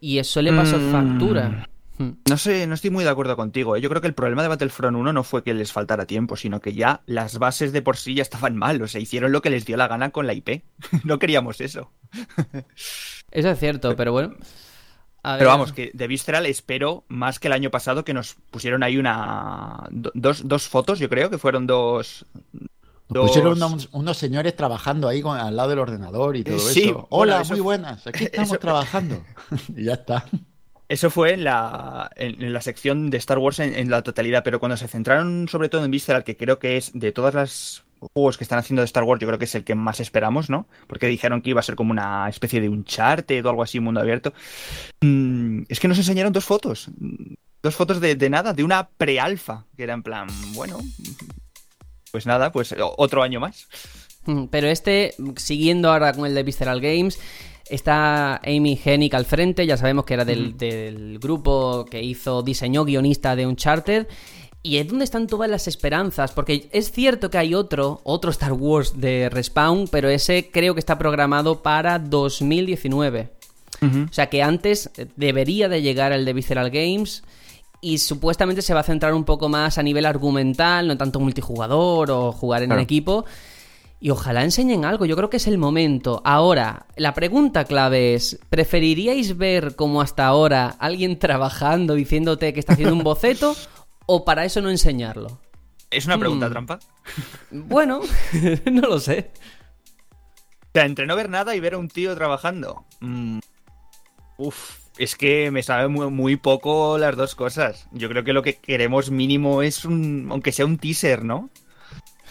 Y 0.00 0.16
eso 0.18 0.40
le 0.40 0.54
pasó 0.54 0.78
Mm. 0.78 0.90
factura. 0.90 1.68
Hmm. 2.00 2.12
No 2.30 2.38
sé, 2.38 2.66
no 2.66 2.74
estoy 2.74 2.88
muy 2.88 3.04
de 3.04 3.10
acuerdo 3.10 3.36
contigo. 3.36 3.76
¿eh? 3.76 3.80
Yo 3.82 3.90
creo 3.90 4.00
que 4.00 4.06
el 4.08 4.14
problema 4.14 4.40
de 4.42 4.48
Battlefront 4.48 4.96
1 4.96 5.12
no 5.12 5.22
fue 5.22 5.44
que 5.44 5.52
les 5.52 5.70
faltara 5.70 6.06
tiempo, 6.06 6.34
sino 6.34 6.60
que 6.60 6.72
ya 6.72 7.02
las 7.04 7.38
bases 7.38 7.72
de 7.74 7.82
por 7.82 7.98
sí 7.98 8.14
ya 8.14 8.22
estaban 8.22 8.56
mal. 8.56 8.80
O 8.80 8.88
sea, 8.88 9.02
hicieron 9.02 9.32
lo 9.32 9.42
que 9.42 9.50
les 9.50 9.66
dio 9.66 9.76
la 9.76 9.86
gana 9.86 10.08
con 10.10 10.26
la 10.26 10.32
IP. 10.32 10.64
no 11.04 11.18
queríamos 11.18 11.60
eso. 11.60 11.92
Eso 13.30 13.50
es 13.50 13.58
cierto, 13.58 13.94
pero 13.96 14.12
bueno. 14.12 14.34
A 15.22 15.36
Pero 15.36 15.50
vamos, 15.50 15.74
que 15.74 15.90
de 15.92 16.06
Visceral 16.06 16.46
espero 16.46 17.04
más 17.08 17.38
que 17.38 17.48
el 17.48 17.52
año 17.52 17.70
pasado 17.70 18.02
que 18.06 18.14
nos 18.14 18.36
pusieron 18.50 18.82
ahí 18.82 18.96
una. 18.96 19.86
do- 19.90 20.10
Dos, 20.14 20.48
dos 20.48 20.66
fotos, 20.68 20.98
yo 20.98 21.10
creo 21.10 21.28
que 21.28 21.36
fueron 21.36 21.66
dos. 21.66 22.24
Nos 23.10 23.26
pusieron 23.26 23.52
unos, 23.62 23.90
unos 23.92 24.16
señores 24.16 24.56
trabajando 24.56 25.08
ahí 25.08 25.20
con- 25.20 25.36
al 25.36 25.54
lado 25.54 25.68
del 25.68 25.80
ordenador 25.80 26.36
y 26.36 26.44
todo 26.44 26.58
sí, 26.58 26.84
eso. 26.84 26.92
bueno, 26.92 27.06
Hola, 27.10 27.40
eso- 27.42 27.52
muy 27.52 27.60
buenas. 27.60 28.06
Aquí 28.06 28.24
estamos 28.24 28.48
eso- 28.52 28.58
trabajando. 28.60 29.22
y 29.76 29.84
ya 29.84 29.92
está. 29.94 30.24
Eso 30.90 31.08
fue 31.08 31.34
en 31.34 31.44
la, 31.44 32.10
en, 32.16 32.52
la 32.52 32.60
sección 32.60 33.10
de 33.10 33.18
Star 33.18 33.38
Wars 33.38 33.60
en, 33.60 33.76
en 33.76 33.90
la 33.90 34.02
totalidad, 34.02 34.42
pero 34.42 34.58
cuando 34.58 34.76
se 34.76 34.88
centraron 34.88 35.46
sobre 35.46 35.68
todo 35.68 35.84
en 35.84 35.92
Visceral, 35.92 36.24
que 36.24 36.36
creo 36.36 36.58
que 36.58 36.76
es 36.76 36.90
de 36.92 37.12
todas 37.12 37.32
las 37.32 37.84
juegos 38.12 38.36
que 38.36 38.42
están 38.42 38.58
haciendo 38.58 38.82
de 38.82 38.86
Star 38.86 39.04
Wars, 39.04 39.20
yo 39.20 39.28
creo 39.28 39.38
que 39.38 39.44
es 39.44 39.54
el 39.54 39.62
que 39.62 39.76
más 39.76 40.00
esperamos, 40.00 40.50
¿no? 40.50 40.66
Porque 40.88 41.06
dijeron 41.06 41.42
que 41.42 41.50
iba 41.50 41.60
a 41.60 41.62
ser 41.62 41.76
como 41.76 41.92
una 41.92 42.28
especie 42.28 42.60
de 42.60 42.68
Uncharted 42.68 43.46
o 43.46 43.50
algo 43.50 43.62
así, 43.62 43.78
mundo 43.78 44.00
abierto. 44.00 44.32
Mm, 45.00 45.62
es 45.68 45.78
que 45.78 45.86
nos 45.86 45.98
enseñaron 45.98 46.32
dos 46.32 46.44
fotos. 46.44 46.90
Dos 47.62 47.76
fotos 47.76 48.00
de, 48.00 48.16
de 48.16 48.28
nada, 48.28 48.52
de 48.52 48.64
una 48.64 48.88
pre-alfa, 48.88 49.66
que 49.76 49.84
era 49.84 49.94
en 49.94 50.02
plan, 50.02 50.26
bueno, 50.54 50.80
pues 52.10 52.26
nada, 52.26 52.50
pues 52.50 52.74
otro 52.96 53.22
año 53.22 53.38
más. 53.38 53.68
Mm, 54.24 54.46
Pero 54.46 54.66
este, 54.66 55.14
siguiendo 55.36 55.92
ahora 55.92 56.12
con 56.12 56.26
el 56.26 56.34
de 56.34 56.42
Visceral 56.42 56.80
Games, 56.80 57.20
está 57.70 58.36
Amy 58.44 58.78
Hennig 58.84 59.14
al 59.14 59.24
frente, 59.24 59.66
ya 59.66 59.76
sabemos 59.76 60.04
que 60.04 60.14
era 60.14 60.24
del, 60.24 60.56
del 60.56 61.18
grupo 61.18 61.86
que 61.90 62.02
hizo, 62.02 62.42
diseñó 62.42 62.84
guionista 62.84 63.36
de 63.36 63.46
Uncharted. 63.46 64.06
Y 64.62 64.76
es 64.76 64.88
donde 64.88 65.04
están 65.04 65.26
todas 65.26 65.48
las 65.48 65.66
esperanzas, 65.68 66.32
porque 66.32 66.68
es 66.72 66.92
cierto 66.92 67.30
que 67.30 67.38
hay 67.38 67.54
otro, 67.54 68.02
otro 68.04 68.30
Star 68.30 68.52
Wars 68.52 69.00
de 69.00 69.30
Respawn, 69.30 69.88
pero 69.90 70.10
ese 70.10 70.50
creo 70.52 70.74
que 70.74 70.80
está 70.80 70.98
programado 70.98 71.62
para 71.62 71.98
2019. 71.98 73.30
O 73.82 74.12
sea 74.12 74.28
que 74.28 74.42
antes 74.42 74.90
debería 75.16 75.70
de 75.70 75.80
llegar 75.80 76.12
el 76.12 76.26
de 76.26 76.34
Visceral 76.34 76.68
Games 76.70 77.22
y 77.80 77.96
supuestamente 77.96 78.60
se 78.60 78.74
va 78.74 78.80
a 78.80 78.82
centrar 78.82 79.14
un 79.14 79.24
poco 79.24 79.48
más 79.48 79.78
a 79.78 79.82
nivel 79.82 80.04
argumental, 80.04 80.86
no 80.86 80.98
tanto 80.98 81.18
multijugador 81.18 82.10
o 82.10 82.30
jugar 82.32 82.62
en 82.62 82.68
Claro. 82.68 82.82
equipo. 82.82 83.24
Y 84.02 84.10
ojalá 84.10 84.44
enseñen 84.44 84.86
algo, 84.86 85.04
yo 85.04 85.14
creo 85.14 85.28
que 85.28 85.36
es 85.36 85.46
el 85.46 85.58
momento. 85.58 86.22
Ahora, 86.24 86.86
la 86.96 87.12
pregunta 87.12 87.64
clave 87.64 88.14
es, 88.14 88.38
¿preferiríais 88.48 89.36
ver 89.36 89.76
como 89.76 90.00
hasta 90.00 90.26
ahora 90.26 90.74
alguien 90.78 91.18
trabajando 91.18 91.94
diciéndote 91.94 92.54
que 92.54 92.60
está 92.60 92.72
haciendo 92.72 92.94
un 92.94 93.04
boceto 93.04 93.54
o 94.06 94.24
para 94.24 94.44
eso 94.46 94.62
no 94.62 94.70
enseñarlo? 94.70 95.38
¿Es 95.90 96.06
una 96.06 96.18
pregunta 96.18 96.48
Mm. 96.48 96.50
trampa? 96.50 96.78
Bueno, 97.50 98.00
no 98.72 98.82
lo 98.88 98.98
sé. 99.00 99.30
O 100.62 100.72
sea, 100.72 100.86
entre 100.86 101.06
no 101.06 101.16
ver 101.16 101.28
nada 101.28 101.54
y 101.54 101.60
ver 101.60 101.74
a 101.74 101.78
un 101.78 101.88
tío 101.88 102.14
trabajando. 102.14 102.84
Mm, 103.00 103.40
uf, 104.38 104.76
es 104.98 105.16
que 105.16 105.50
me 105.50 105.62
sabe 105.62 105.88
muy, 105.88 106.08
muy 106.10 106.36
poco 106.36 106.96
las 106.96 107.16
dos 107.16 107.34
cosas. 107.34 107.86
Yo 107.92 108.08
creo 108.08 108.22
que 108.24 108.32
lo 108.32 108.42
que 108.42 108.54
queremos 108.54 109.10
mínimo 109.10 109.62
es 109.62 109.84
un. 109.84 110.28
Aunque 110.30 110.52
sea 110.52 110.64
un 110.64 110.78
teaser, 110.78 111.24
¿no? 111.24 111.50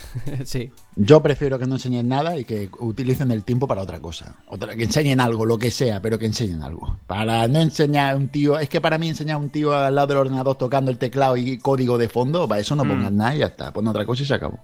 sí. 0.45 0.71
Yo 0.95 1.21
prefiero 1.21 1.57
que 1.59 1.65
no 1.65 1.75
enseñen 1.75 2.07
nada 2.07 2.37
y 2.37 2.45
que 2.45 2.69
utilicen 2.79 3.31
el 3.31 3.43
tiempo 3.43 3.67
para 3.67 3.81
otra 3.81 3.99
cosa. 3.99 4.35
Otra, 4.47 4.75
que 4.75 4.83
enseñen 4.83 5.19
algo, 5.19 5.45
lo 5.45 5.57
que 5.57 5.71
sea, 5.71 6.01
pero 6.01 6.17
que 6.19 6.25
enseñen 6.25 6.61
algo. 6.63 6.97
Para 7.07 7.47
no 7.47 7.59
enseñar 7.59 8.13
a 8.13 8.17
un 8.17 8.29
tío. 8.29 8.59
Es 8.59 8.69
que 8.69 8.81
para 8.81 8.97
mí 8.97 9.09
enseñar 9.09 9.35
a 9.35 9.39
un 9.39 9.49
tío 9.49 9.73
al 9.73 9.95
lado 9.95 10.07
del 10.07 10.17
ordenador 10.17 10.55
tocando 10.57 10.91
el 10.91 10.97
teclado 10.97 11.37
y 11.37 11.57
código 11.57 11.97
de 11.97 12.09
fondo, 12.09 12.47
para 12.47 12.61
eso 12.61 12.75
no 12.75 12.83
Mm. 12.85 12.89
pongan 12.89 13.15
nada 13.17 13.35
y 13.35 13.39
ya 13.39 13.47
está. 13.47 13.71
Pon 13.71 13.87
otra 13.87 14.05
cosa 14.05 14.23
y 14.23 14.25
se 14.25 14.33
acabó. 14.33 14.59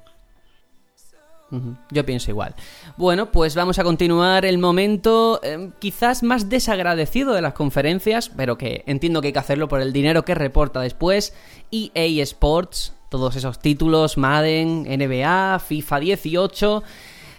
Yo 1.91 2.05
pienso 2.05 2.31
igual. 2.31 2.53
Bueno, 2.97 3.31
pues 3.31 3.55
vamos 3.55 3.79
a 3.79 3.83
continuar 3.83 4.43
el 4.45 4.57
momento 4.57 5.39
eh, 5.41 5.69
quizás 5.79 6.21
más 6.21 6.49
desagradecido 6.49 7.33
de 7.33 7.41
las 7.41 7.53
conferencias, 7.53 8.29
pero 8.29 8.57
que 8.57 8.83
entiendo 8.87 9.21
que 9.21 9.27
hay 9.27 9.33
que 9.33 9.39
hacerlo 9.39 9.69
por 9.69 9.79
el 9.79 9.93
dinero 9.93 10.25
que 10.25 10.35
reporta 10.35 10.81
después. 10.81 11.33
EA 11.71 12.23
Sports, 12.23 12.93
todos 13.09 13.35
esos 13.35 13.59
títulos, 13.59 14.17
Madden, 14.17 14.83
NBA, 14.83 15.59
FIFA 15.59 15.99
18, 15.99 16.83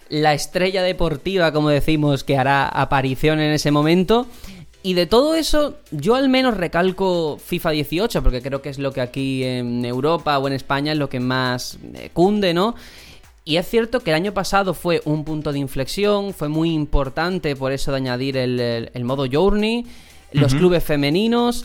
la 0.08 0.34
estrella 0.34 0.82
deportiva, 0.82 1.52
como 1.52 1.68
decimos, 1.70 2.24
que 2.24 2.36
hará 2.38 2.68
aparición 2.68 3.40
en 3.40 3.52
ese 3.52 3.70
momento. 3.70 4.26
Y 4.82 4.94
de 4.94 5.06
todo 5.06 5.34
eso, 5.34 5.74
yo 5.90 6.14
al 6.14 6.28
menos 6.28 6.56
recalco 6.56 7.38
FIFA 7.44 7.70
18, 7.70 8.22
porque 8.22 8.40
creo 8.40 8.62
que 8.62 8.68
es 8.68 8.78
lo 8.78 8.92
que 8.92 9.00
aquí 9.00 9.42
en 9.42 9.84
Europa 9.84 10.38
o 10.38 10.46
en 10.46 10.52
España 10.52 10.92
es 10.92 10.98
lo 10.98 11.08
que 11.08 11.18
más 11.18 11.76
eh, 11.94 12.10
cunde, 12.12 12.54
¿no? 12.54 12.76
Y 13.44 13.56
es 13.56 13.68
cierto 13.68 14.00
que 14.00 14.10
el 14.10 14.16
año 14.16 14.32
pasado 14.32 14.74
fue 14.74 15.02
un 15.04 15.24
punto 15.24 15.52
de 15.52 15.58
inflexión, 15.58 16.32
fue 16.34 16.48
muy 16.48 16.72
importante 16.72 17.56
por 17.56 17.72
eso 17.72 17.90
de 17.90 17.96
añadir 17.96 18.36
el, 18.36 18.58
el- 18.60 18.90
el 18.94 19.04
modo 19.04 19.26
Journey, 19.30 19.86
los 20.32 20.52
clubes 20.54 20.82
femeninos, 20.84 21.64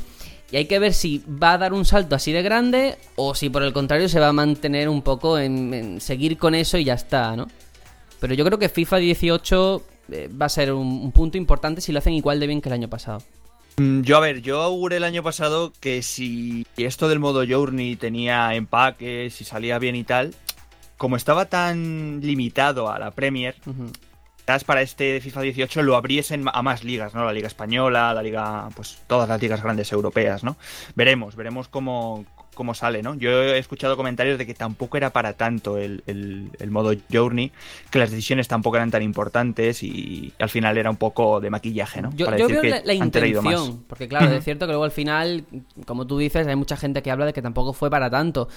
y 0.52 0.58
hay 0.58 0.66
que 0.66 0.80
ver 0.80 0.94
si 0.94 1.24
va 1.28 1.54
a 1.54 1.58
dar 1.58 1.74
un 1.74 1.86
salto 1.86 2.16
así 2.16 2.32
de 2.32 2.42
grande 2.42 2.98
o 3.16 3.34
si 3.36 3.50
por 3.50 3.64
el 3.64 3.74
contrario 3.74 4.10
se 4.10 4.20
va 4.20 4.28
a 4.28 4.34
mantener 4.34 4.90
un 4.90 5.02
poco 5.02 5.40
en, 5.40 5.74
en 5.74 6.02
seguir 6.02 6.38
con 6.38 6.56
eso 6.56 6.78
y 6.78 6.84
ya 6.84 6.94
está, 6.94 7.36
¿no? 7.36 7.48
Pero 8.20 8.34
yo 8.34 8.46
creo 8.46 8.60
que 8.60 8.70
FIFA 8.70 8.98
18 8.98 9.84
eh, 10.12 10.30
va 10.40 10.46
a 10.46 10.50
ser 10.50 10.74
un, 10.74 10.88
un 10.88 11.12
punto 11.12 11.38
importante 11.38 11.82
si 11.82 11.92
lo 11.92 12.00
hacen 12.00 12.14
igual 12.14 12.40
de 12.40 12.48
bien 12.48 12.62
que 12.62 12.70
el 12.70 12.74
año 12.74 12.90
pasado. 12.90 13.24
Mm, 13.78 14.02
Yo, 14.02 14.18
a 14.18 14.20
ver, 14.20 14.42
yo 14.42 14.62
auguré 14.62 14.98
el 14.98 15.06
año 15.06 15.24
pasado 15.24 15.72
que 15.80 16.02
si 16.04 16.68
esto 16.78 17.08
del 17.08 17.20
modo 17.20 17.44
Journey 17.48 17.96
tenía 17.96 18.54
empaques, 18.54 19.34
si 19.34 19.46
salía 19.46 19.80
bien 19.80 19.96
y 19.96 20.04
tal, 20.04 20.36
como 20.98 21.16
estaba 21.16 21.46
tan 21.46 22.20
limitado 22.22 22.92
a 22.92 23.00
la 23.00 23.12
Premier. 23.12 23.56
Quizás 24.46 24.64
para 24.64 24.82
este 24.82 25.22
FIFA 25.22 25.42
18 25.42 25.84
lo 25.84 25.96
abriesen 25.96 26.46
a 26.52 26.62
más 26.62 26.84
ligas, 26.84 27.14
¿no? 27.14 27.24
La 27.26 27.32
Liga 27.34 27.48
Española, 27.48 28.14
la 28.14 28.24
Liga, 28.24 28.70
pues 28.76 29.02
todas 29.08 29.30
las 29.30 29.42
ligas 29.42 29.62
grandes 29.62 29.92
europeas, 29.92 30.44
¿no? 30.44 30.58
Veremos, 30.96 31.36
veremos 31.36 31.68
cómo, 31.68 32.26
cómo 32.54 32.74
sale, 32.74 33.02
¿no? 33.04 33.16
Yo 33.16 33.30
he 33.30 33.58
escuchado 33.60 33.96
comentarios 33.96 34.38
de 34.38 34.46
que 34.46 34.54
tampoco 34.54 34.98
era 34.98 35.12
para 35.12 35.34
tanto 35.34 35.78
el, 35.78 36.04
el- 36.08 36.50
el 36.60 36.72
modo 36.72 36.94
Journey, 37.12 37.52
que 37.90 38.00
las 38.00 38.10
decisiones 38.12 38.48
tampoco 38.48 38.76
eran 38.78 38.92
tan 38.92 39.04
importantes 39.04 39.84
y 39.84 40.34
al 40.40 40.50
final 40.50 40.78
era 40.78 40.90
un 40.90 40.98
poco 40.98 41.40
de 41.40 41.50
maquillaje, 41.50 42.02
¿no? 42.02 42.12
Yo, 42.16 42.26
para 42.26 42.38
yo 42.38 42.48
decir 42.48 42.62
veo 42.62 42.74
que 42.74 42.80
la, 42.80 42.86
la 42.86 42.94
intención, 42.94 43.84
porque 43.88 44.08
claro, 44.08 44.32
es 44.34 44.44
cierto 44.44 44.66
que 44.66 44.72
luego 44.72 44.84
al 44.86 44.92
final, 44.92 45.46
como 45.86 46.06
tú 46.08 46.18
dices, 46.18 46.46
hay 46.48 46.56
mucha 46.56 46.76
gente 46.78 47.02
que 47.02 47.12
habla 47.12 47.26
de 47.28 47.34
que 47.34 47.42
tampoco 47.42 47.74
fue 47.74 47.90
para 47.90 48.10
tanto. 48.10 48.50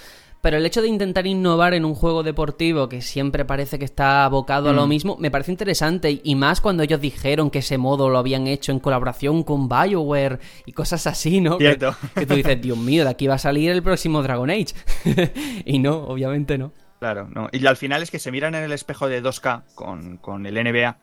Pero 0.45 0.59
el 0.59 0.67
hecho 0.67 0.83
de 0.83 0.89
intentar 0.89 1.27
innovar 1.27 1.73
en 1.73 1.87
un 1.87 1.95
juego 1.95 2.23
deportivo 2.23 2.87
que 2.87 3.01
siempre 3.01 3.47
parece 3.47 3.79
que 3.79 3.87
está 3.87 4.27
abocado 4.27 4.69
a 4.69 4.73
lo 4.75 4.85
Mm. 4.85 4.89
mismo, 4.91 5.17
me 5.19 5.31
parece 5.31 5.51
interesante. 5.53 6.21
y- 6.23 6.35
más 6.35 6.61
cuando 6.61 6.83
ellos 6.83 7.01
dijeron 7.01 7.49
que 7.51 7.61
ese 7.61 7.79
modo 7.79 8.11
lo 8.11 8.19
habían 8.19 8.47
hecho 8.47 8.71
en 8.73 8.79
colaboración 8.79 9.43
con 9.43 9.71
BioWare 9.71 10.41
y 10.67 10.73
cosas 10.73 11.07
así, 11.07 11.41
¿no? 11.41 11.57
Que, 11.57 11.79
que 12.15 12.27
tú 12.27 12.35
dices, 12.35 12.61
Dios 12.61 12.77
mío, 12.77 13.05
de 13.05 13.11
aquí 13.11 13.27
va 13.27 13.37
a 13.37 13.39
salir 13.39 13.71
el 13.71 13.83
próximo 13.83 14.23
Dragon 14.23 14.51
Age. 14.51 14.75
y 15.65 15.79
no, 15.79 15.97
obviamente 16.05 16.59
no. 16.59 16.73
Claro, 16.99 17.27
no. 17.35 17.49
Y 17.53 17.65
al 17.67 17.77
final 17.79 18.03
es 18.03 18.11
que 18.11 18.19
se 18.19 18.31
miran 18.31 18.55
en 18.55 18.65
el 18.65 18.73
espejo 18.73 19.09
de 19.09 19.23
2K 19.23 19.63
con, 19.75 20.19
con 20.19 20.45
el 20.45 20.57
NBA, 20.59 20.99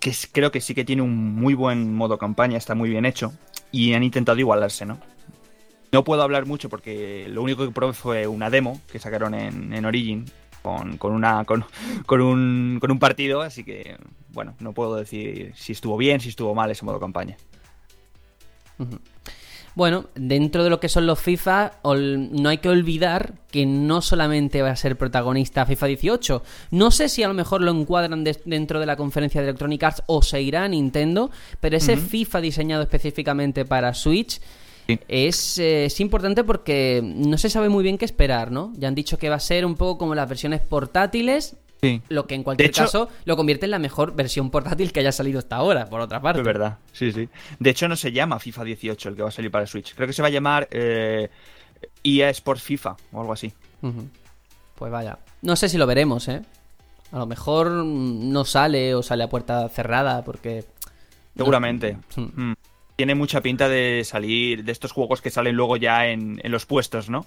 que 0.00 0.08
es- 0.10 0.26
creo 0.32 0.50
que 0.50 0.62
sí 0.62 0.74
que 0.74 0.84
tiene 0.86 1.02
un 1.02 1.34
muy 1.34 1.52
buen 1.52 1.92
modo 1.94 2.16
campaña, 2.16 2.56
está 2.56 2.74
muy 2.74 2.88
bien 2.88 3.04
hecho, 3.04 3.34
y 3.72 3.92
han 3.92 4.02
intentado 4.02 4.38
igualarse, 4.38 4.86
¿no? 4.86 4.98
No 5.92 6.04
puedo 6.04 6.22
hablar 6.22 6.46
mucho 6.46 6.68
porque 6.68 7.26
lo 7.28 7.42
único 7.42 7.64
que 7.64 7.72
probé 7.72 7.92
fue 7.92 8.26
una 8.26 8.50
demo 8.50 8.80
que 8.90 8.98
sacaron 8.98 9.34
en, 9.34 9.72
en 9.72 9.84
Origin 9.84 10.26
con, 10.62 10.98
con 10.98 11.12
una 11.12 11.44
con, 11.44 11.64
con 12.06 12.20
un, 12.20 12.78
con 12.80 12.90
un 12.90 12.98
partido, 12.98 13.40
así 13.40 13.64
que 13.64 13.96
bueno, 14.30 14.54
no 14.58 14.72
puedo 14.72 14.96
decir 14.96 15.52
si 15.54 15.72
estuvo 15.72 15.96
bien, 15.96 16.20
si 16.20 16.28
estuvo 16.28 16.54
mal 16.54 16.70
ese 16.70 16.84
modo 16.84 16.98
campaña. 16.98 17.36
Bueno, 19.76 20.06
dentro 20.14 20.64
de 20.64 20.70
lo 20.70 20.80
que 20.80 20.88
son 20.88 21.06
los 21.06 21.20
FIFA, 21.20 21.72
no 21.84 22.48
hay 22.48 22.58
que 22.58 22.70
olvidar 22.70 23.34
que 23.50 23.66
no 23.66 24.00
solamente 24.00 24.62
va 24.62 24.70
a 24.70 24.76
ser 24.76 24.96
protagonista 24.96 25.66
FIFA 25.66 25.86
18. 25.86 26.42
No 26.70 26.90
sé 26.90 27.10
si 27.10 27.22
a 27.22 27.28
lo 27.28 27.34
mejor 27.34 27.60
lo 27.60 27.70
encuadran 27.70 28.24
dentro 28.24 28.80
de 28.80 28.86
la 28.86 28.96
conferencia 28.96 29.42
de 29.42 29.48
Electronic 29.48 29.82
Arts 29.82 30.02
o 30.06 30.22
se 30.22 30.40
irá 30.40 30.64
a 30.64 30.68
Nintendo, 30.68 31.30
pero 31.60 31.76
ese 31.76 31.98
FIFA 31.98 32.40
diseñado 32.40 32.82
específicamente 32.82 33.66
para 33.66 33.92
Switch 33.92 34.40
Sí. 34.86 35.00
es, 35.08 35.58
eh, 35.58 35.86
es 35.86 35.98
importante 36.00 36.44
porque 36.44 37.00
no 37.04 37.38
se 37.38 37.50
sabe 37.50 37.68
muy 37.68 37.82
bien 37.82 37.98
qué 37.98 38.04
esperar, 38.04 38.52
¿no? 38.52 38.72
Ya 38.76 38.86
han 38.88 38.94
dicho 38.94 39.18
que 39.18 39.28
va 39.28 39.34
a 39.36 39.40
ser 39.40 39.66
un 39.66 39.74
poco 39.74 39.98
como 39.98 40.14
las 40.14 40.28
versiones 40.28 40.60
portátiles, 40.60 41.56
Sí. 41.82 42.00
lo 42.08 42.26
que 42.26 42.34
en 42.36 42.42
cualquier 42.42 42.70
hecho- 42.70 42.82
caso 42.84 43.08
lo 43.24 43.36
convierte 43.36 43.66
en 43.66 43.70
la 43.72 43.78
mejor 43.78 44.14
versión 44.14 44.50
portátil 44.50 44.92
que 44.92 45.00
haya 45.00 45.12
salido 45.12 45.38
hasta 45.40 45.56
ahora, 45.56 45.86
por 45.86 46.00
otra 46.00 46.20
parte. 46.22 46.40
Es 46.40 46.46
verdad, 46.46 46.78
sí, 46.92 47.10
sí. 47.12 47.28
De 47.58 47.70
hecho, 47.70 47.86
no 47.88 47.96
se 47.96 48.12
llama 48.12 48.38
FIFA 48.38 48.64
18 48.64 49.08
el 49.10 49.16
que 49.16 49.22
va 49.22 49.28
a 49.28 49.32
salir 49.32 49.50
para 49.50 49.66
Switch. 49.66 49.94
Creo 49.94 50.06
que 50.06 50.12
se 50.12 50.22
va 50.22 50.28
a 50.28 50.30
llamar 50.30 50.68
eh, 50.70 51.28
EA 52.04 52.30
Sports 52.30 52.62
FIFA 52.62 52.96
o 53.12 53.20
algo 53.20 53.32
así. 53.32 53.52
Pues 54.76 54.92
vaya. 54.92 55.18
No 55.42 55.56
sé 55.56 55.68
si 55.68 55.78
lo 55.78 55.86
veremos, 55.86 56.28
¿eh? 56.28 56.42
A 57.12 57.18
lo 57.18 57.26
mejor 57.26 57.70
mm, 57.70 58.30
no 58.32 58.44
sale 58.44 58.94
o 58.94 59.02
sale 59.02 59.24
a 59.24 59.28
puerta 59.28 59.68
cerrada 59.68 60.22
porque... 60.24 60.64
Seguramente. 61.36 61.98
Mm. 62.16 62.42
Mm. 62.50 62.54
Tiene 62.96 63.14
mucha 63.14 63.40
pinta 63.42 63.68
de 63.68 64.02
salir 64.04 64.64
de 64.64 64.72
estos 64.72 64.92
juegos 64.92 65.20
que 65.20 65.30
salen 65.30 65.54
luego 65.54 65.76
ya 65.76 66.06
en, 66.06 66.40
en 66.42 66.50
los 66.50 66.66
puestos, 66.66 67.10
¿no? 67.10 67.26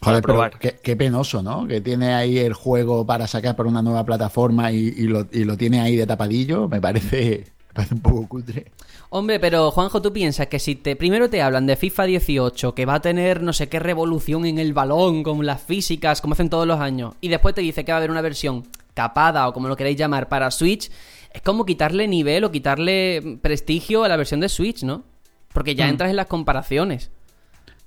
Joder, 0.00 0.22
pero 0.22 0.34
probar. 0.34 0.58
qué, 0.58 0.76
qué 0.82 0.96
penoso, 0.96 1.42
¿no? 1.42 1.66
Que 1.66 1.80
tiene 1.80 2.14
ahí 2.14 2.38
el 2.38 2.54
juego 2.54 3.06
para 3.06 3.26
sacar 3.26 3.56
por 3.56 3.66
una 3.66 3.82
nueva 3.82 4.04
plataforma 4.04 4.70
y, 4.72 4.94
y 4.96 5.02
lo, 5.04 5.26
y 5.32 5.44
lo 5.44 5.56
tiene 5.56 5.80
ahí 5.80 5.96
de 5.96 6.06
tapadillo. 6.06 6.68
Me 6.68 6.80
parece, 6.80 7.44
me 7.68 7.74
parece 7.74 7.94
un 7.94 8.00
poco 8.00 8.28
cutre. 8.28 8.72
Hombre, 9.10 9.38
pero 9.40 9.70
Juanjo, 9.70 10.02
tú 10.02 10.12
piensas 10.12 10.48
que 10.48 10.58
si 10.58 10.74
te 10.74 10.96
primero 10.96 11.30
te 11.30 11.40
hablan 11.40 11.66
de 11.66 11.76
FIFA 11.76 12.04
18, 12.04 12.74
que 12.74 12.86
va 12.86 12.94
a 12.94 13.00
tener 13.00 13.42
no 13.42 13.52
sé 13.52 13.68
qué 13.68 13.78
revolución 13.78 14.44
en 14.46 14.58
el 14.58 14.72
balón, 14.72 15.22
con 15.22 15.44
las 15.46 15.62
físicas, 15.62 16.20
como 16.20 16.34
hacen 16.34 16.50
todos 16.50 16.66
los 16.66 16.80
años, 16.80 17.14
y 17.20 17.28
después 17.28 17.54
te 17.54 17.60
dice 17.60 17.84
que 17.84 17.92
va 17.92 17.96
a 17.96 17.98
haber 17.98 18.10
una 18.10 18.20
versión 18.20 18.64
capada 18.94 19.46
o 19.48 19.52
como 19.52 19.68
lo 19.68 19.76
queréis 19.76 19.96
llamar 19.96 20.28
para 20.28 20.50
Switch, 20.50 20.90
es 21.36 21.42
como 21.42 21.64
quitarle 21.64 22.08
nivel 22.08 22.44
o 22.44 22.50
quitarle 22.50 23.38
prestigio 23.42 24.04
a 24.04 24.08
la 24.08 24.16
versión 24.16 24.40
de 24.40 24.48
Switch, 24.48 24.82
¿no? 24.82 25.04
Porque 25.52 25.74
ya 25.74 25.86
Mm. 25.86 25.90
entras 25.90 26.10
en 26.10 26.16
las 26.16 26.26
comparaciones. 26.26 27.10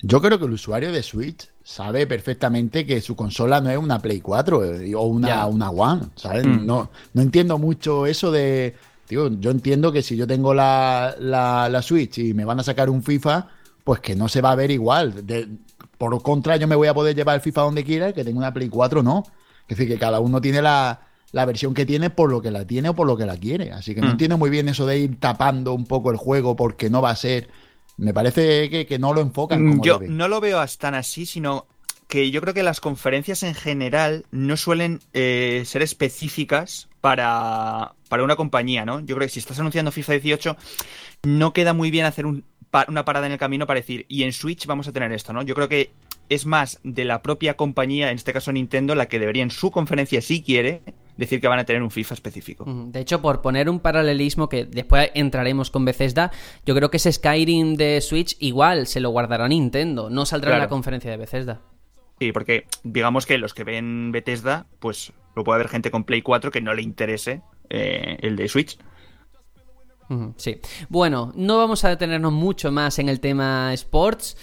Yo 0.01 0.21
creo 0.21 0.39
que 0.39 0.45
el 0.45 0.53
usuario 0.53 0.91
de 0.93 1.03
Switch 1.03 1.49
sabe 1.61 2.07
perfectamente 2.07 2.85
que 2.85 3.01
su 3.01 3.15
consola 3.15 3.59
no 3.59 3.69
es 3.69 3.77
una 3.77 3.99
Play 3.99 4.21
4 4.21 4.63
eh, 4.81 4.95
o 4.95 5.01
una, 5.03 5.45
una 5.47 5.69
One, 5.69 6.03
¿sabes? 6.15 6.45
Mm. 6.45 6.65
No, 6.65 6.89
no 7.13 7.21
entiendo 7.21 7.57
mucho 7.57 8.05
eso 8.05 8.31
de... 8.31 8.75
Tío, 9.07 9.27
yo 9.39 9.49
entiendo 9.51 9.91
que 9.91 10.03
si 10.03 10.15
yo 10.15 10.25
tengo 10.27 10.53
la, 10.53 11.15
la, 11.19 11.67
la 11.67 11.81
Switch 11.81 12.19
y 12.19 12.33
me 12.35 12.45
van 12.45 12.59
a 12.59 12.63
sacar 12.63 12.89
un 12.91 13.01
FIFA, 13.03 13.47
pues 13.83 13.99
que 14.01 14.15
no 14.15 14.29
se 14.29 14.39
va 14.41 14.51
a 14.51 14.55
ver 14.55 14.69
igual. 14.71 15.25
De- 15.25 15.47
por 15.97 16.21
contra, 16.21 16.55
yo 16.57 16.67
me 16.67 16.75
voy 16.75 16.87
a 16.87 16.93
poder 16.93 17.15
llevar 17.15 17.35
el 17.35 17.41
FIFA 17.41 17.61
donde 17.63 17.83
quiera, 17.83 18.13
que 18.13 18.23
tengo 18.23 18.37
una 18.37 18.53
Play 18.53 18.69
4, 18.69 19.01
no. 19.03 19.23
Es 19.67 19.77
decir, 19.77 19.91
que 19.91 19.99
cada 19.99 20.19
uno 20.21 20.39
tiene 20.39 20.61
la, 20.61 21.01
la 21.31 21.45
versión 21.45 21.73
que 21.73 21.85
tiene 21.85 22.09
por 22.09 22.31
lo 22.31 22.41
que 22.41 22.51
la 22.51 22.65
tiene 22.65 22.89
o 22.89 22.95
por 22.95 23.05
lo 23.07 23.15
que 23.17 23.25
la 23.25 23.37
quiere. 23.37 23.71
Así 23.71 23.93
que 23.95 24.01
no 24.01 24.07
Mm. 24.07 24.11
entiendo 24.11 24.37
muy 24.37 24.49
bien 24.49 24.67
eso 24.69 24.85
de 24.85 24.97
ir 24.99 25.19
tapando 25.19 25.73
un 25.73 25.85
poco 25.85 26.11
el 26.11 26.17
juego 26.17 26.55
porque 26.55 26.89
no 26.89 27.01
va 27.01 27.11
a 27.11 27.15
ser... 27.15 27.49
Me 27.97 28.13
parece 28.13 28.69
que, 28.69 28.85
que 28.85 28.97
no 28.97 29.13
lo 29.13 29.21
enfocan 29.21 29.59
como 29.67 29.81
Mm, 29.81 29.85
Yo 29.85 29.99
debe. 29.99 30.11
no 30.13 30.27
lo 30.29 30.39
veo 30.39 30.63
tan 30.79 30.95
así, 30.95 31.25
sino 31.25 31.65
que 32.07 32.31
yo 32.31 32.39
creo 32.41 32.53
que 32.53 32.63
las 32.63 32.79
conferencias 32.79 33.43
en 33.43 33.53
general 33.53 34.25
no 34.31 34.55
suelen 34.57 34.99
eh, 35.13 35.63
ser 35.65 35.81
específicas 35.81 36.87
para, 37.01 37.93
para 38.07 38.23
una 38.23 38.35
compañía, 38.35 38.85
¿no? 38.85 38.99
Yo 39.01 39.15
creo 39.15 39.27
que 39.27 39.33
si 39.33 39.39
estás 39.39 39.59
anunciando 39.59 39.91
FIFA 39.91 40.13
18, 40.13 40.57
no 41.23 41.53
queda 41.53 41.73
muy 41.73 41.91
bien 41.91 42.05
hacer 42.05 42.25
un 42.25 42.43
una 42.87 43.03
parada 43.03 43.25
en 43.25 43.31
el 43.31 43.39
camino 43.39 43.65
para 43.65 43.79
decir, 43.79 44.05
y 44.09 44.21
en 44.23 44.31
Switch 44.31 44.67
vamos 44.67 44.87
a 44.87 44.91
tener 44.91 45.11
esto, 45.11 45.33
¿no? 45.33 45.41
Yo 45.41 45.55
creo 45.55 45.67
que 45.67 45.89
es 46.29 46.45
más 46.45 46.79
de 46.83 47.03
la 47.03 47.23
propia 47.23 47.55
compañía, 47.57 48.11
en 48.11 48.15
este 48.15 48.31
caso 48.31 48.51
Nintendo, 48.51 48.93
la 48.93 49.07
que 49.07 49.17
debería 49.17 49.41
en 49.41 49.49
su 49.49 49.71
conferencia, 49.71 50.21
si 50.21 50.43
quiere, 50.43 50.81
decir 51.19 51.41
que 51.41 51.47
van 51.47 51.59
a 51.59 51.65
tener 51.65 51.83
un 51.83 51.91
FIFA 51.91 52.13
específico. 52.15 52.65
De 52.67 52.99
hecho, 53.01 53.21
por 53.21 53.41
poner 53.41 53.69
un 53.69 53.79
paralelismo 53.79 54.47
que 54.49 54.65
después 54.65 55.11
entraremos 55.13 55.69
con 55.69 55.85
Bethesda, 55.85 56.31
yo 56.65 56.73
creo 56.73 56.89
que 56.89 56.97
ese 56.97 57.11
Skyrim 57.11 57.75
de 57.75 57.99
Switch 58.01 58.37
igual 58.39 58.87
se 58.87 58.99
lo 59.01 59.09
guardará 59.09 59.47
Nintendo, 59.47 60.09
no 60.09 60.25
saldrá 60.25 60.51
en 60.51 60.53
la 60.53 60.59
Claro. 60.63 60.69
conferencia 60.69 61.11
de 61.11 61.17
Bethesda. 61.17 61.61
Sí, 62.19 62.31
porque 62.31 62.65
digamos 62.83 63.25
que 63.25 63.37
los 63.37 63.53
que 63.53 63.63
ven 63.63 64.11
Bethesda, 64.11 64.65
pues 64.79 65.13
lo 65.35 65.43
puede 65.43 65.55
haber 65.55 65.67
gente 65.69 65.91
con 65.91 66.03
Play 66.05 66.21
4 66.21 66.51
que 66.51 66.61
no 66.61 66.73
le 66.73 66.81
interese 66.81 67.41
eh, 67.69 68.17
el 68.21 68.35
de 68.35 68.47
Switch. 68.47 68.77
Sí. 70.37 70.59
Bueno, 70.89 71.31
no 71.35 71.57
vamos 71.57 71.83
a 71.85 71.89
detenernos 71.89 72.31
mucho 72.33 72.71
más 72.71 72.97
en 72.97 73.09
el 73.09 73.19
tema 73.19 73.71
sports. 73.73 74.37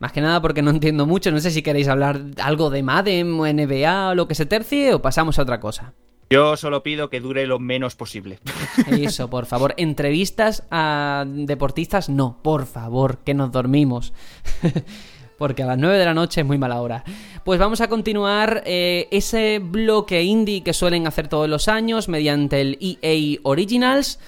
Más 0.00 0.10
que 0.10 0.20
nada 0.20 0.42
porque 0.42 0.62
no 0.62 0.70
entiendo 0.72 1.06
mucho. 1.06 1.30
No 1.30 1.38
sé 1.38 1.52
si 1.52 1.62
queréis 1.62 1.86
hablar 1.86 2.20
algo 2.42 2.70
de 2.70 2.82
Madden 2.82 3.38
o 3.38 3.46
NBA 3.46 4.08
o 4.10 4.14
lo 4.16 4.26
que 4.26 4.34
se 4.34 4.46
tercie 4.46 4.92
o 4.94 5.00
pasamos 5.00 5.38
a 5.38 5.42
otra 5.42 5.60
cosa. 5.60 5.94
Yo 6.32 6.56
solo 6.56 6.82
pido 6.82 7.10
que 7.10 7.20
dure 7.20 7.46
lo 7.46 7.58
menos 7.58 7.94
posible. 7.94 8.38
Eso, 8.90 9.28
por 9.28 9.44
favor. 9.44 9.74
Entrevistas 9.76 10.62
a 10.70 11.26
deportistas, 11.26 12.08
no, 12.08 12.38
por 12.40 12.64
favor, 12.64 13.18
que 13.18 13.34
nos 13.34 13.52
dormimos. 13.52 14.14
Porque 15.38 15.62
a 15.62 15.66
las 15.66 15.76
9 15.76 15.98
de 15.98 16.04
la 16.06 16.14
noche 16.14 16.40
es 16.40 16.46
muy 16.46 16.56
mala 16.56 16.80
hora. 16.80 17.04
Pues 17.44 17.60
vamos 17.60 17.82
a 17.82 17.88
continuar 17.88 18.62
eh, 18.64 19.08
ese 19.10 19.58
bloque 19.58 20.22
indie 20.22 20.62
que 20.62 20.72
suelen 20.72 21.06
hacer 21.06 21.28
todos 21.28 21.50
los 21.50 21.68
años 21.68 22.08
mediante 22.08 22.62
el 22.62 22.78
EA 22.80 23.38
Originals. 23.42 24.18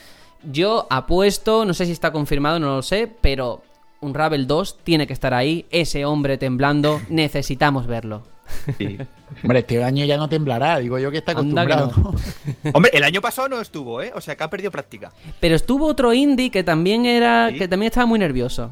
Yo 0.43 0.87
apuesto, 0.91 1.65
no 1.65 1.73
sé 1.73 1.87
si 1.87 1.93
está 1.93 2.13
confirmado, 2.13 2.59
no 2.59 2.77
lo 2.77 2.83
sé, 2.83 3.11
pero 3.23 3.63
un 4.03 4.13
Ravel 4.13 4.47
2 4.47 4.81
tiene 4.85 5.07
que 5.07 5.15
estar 5.15 5.33
ahí. 5.33 5.65
Ese 5.71 6.05
hombre 6.05 6.37
temblando, 6.37 7.01
necesitamos 7.09 7.87
verlo. 7.87 8.34
Sí. 8.79 8.99
Hombre, 9.43 9.61
este 9.61 9.83
año 9.83 10.05
ya 10.05 10.17
no 10.17 10.29
temblará, 10.29 10.79
digo 10.79 10.99
yo 10.99 11.11
que 11.11 11.19
está 11.19 11.33
que 11.33 11.41
acostumbrado. 11.41 11.93
Hombre, 12.73 12.91
el 12.95 13.05
año 13.05 13.21
pasado 13.21 13.49
no 13.49 13.61
estuvo, 13.61 14.03
¿eh? 14.03 14.13
O 14.15 14.21
sea, 14.21 14.37
que 14.37 14.45
ha 14.45 14.51
perdido 14.51 14.71
práctica. 14.71 15.13
Pero 15.41 15.55
estuvo 15.57 15.87
otro 15.87 16.13
indie 16.13 16.51
que 16.51 16.63
también 16.63 17.07
era. 17.07 17.51
¿Sí? 17.51 17.59
que 17.59 17.69
también 17.69 17.91
estaba 17.91 18.07
muy 18.07 18.19
nervioso. 18.19 18.71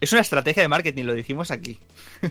Es 0.00 0.12
una 0.12 0.20
estrategia 0.20 0.62
de 0.62 0.68
marketing, 0.68 1.04
lo 1.04 1.14
dijimos 1.14 1.50
aquí. 1.50 1.78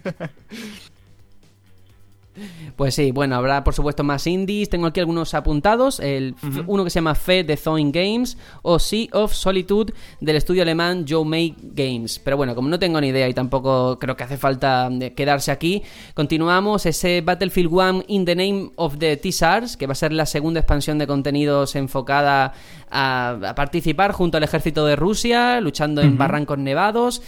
Pues 2.76 2.96
sí, 2.96 3.12
bueno, 3.12 3.36
habrá 3.36 3.64
por 3.64 3.74
supuesto 3.74 4.04
más 4.04 4.26
indies. 4.28 4.70
Tengo 4.70 4.88
aquí 4.88 5.00
algunos 5.00 5.34
apuntados. 5.34 6.00
El, 6.00 6.36
Uno 6.68 6.84
que 6.84 6.90
se 6.90 6.96
llama 6.96 7.16
Fe 7.16 7.44
de 7.44 7.58
Thawing 7.58 7.92
Games 7.92 8.38
o 8.62 8.80
Sea 8.80 9.08
of 9.14 9.34
Solitude 9.34 9.94
del 10.20 10.36
estudio 10.36 10.64
alemán 10.64 11.06
Joe 11.08 11.26
May 11.26 11.56
Games. 11.62 12.20
Pero 12.20 12.38
bueno, 12.38 12.56
como 12.56 12.70
no 12.70 12.80
tengo 12.80 13.00
ni 13.00 13.08
idea 13.08 13.28
y 13.30 13.34
tampoco 13.34 14.00
creo 14.00 14.16
que 14.16 14.24
hace 14.24 14.38
falta 14.38 14.90
eh, 14.92 15.14
quedarse 15.14 15.52
aquí, 15.52 15.84
continuamos 16.14 16.86
ese 16.86 17.22
Battlefield 17.22 17.72
1 17.72 18.04
in 18.08 18.26
the 18.26 18.36
Name 18.36 18.72
of 18.76 18.98
the 18.98 19.18
T-SARS, 19.18 19.78
que 19.78 19.88
va 19.88 19.94
a 19.94 19.96
ser 19.96 20.14
la 20.14 20.26
segunda 20.26 20.60
expansión 20.60 20.98
de 20.98 21.08
contenidos 21.08 21.76
enfocada 21.76 22.54
a, 22.90 23.30
a 23.50 23.56
participar 23.56 24.12
junto 24.12 24.38
al 24.38 24.44
ejército 24.44 24.86
de 24.86 24.96
Rusia, 24.96 25.62
luchando 25.62 26.02
en 26.02 26.18
barrancos 26.18 26.58
nevados. 26.58 27.22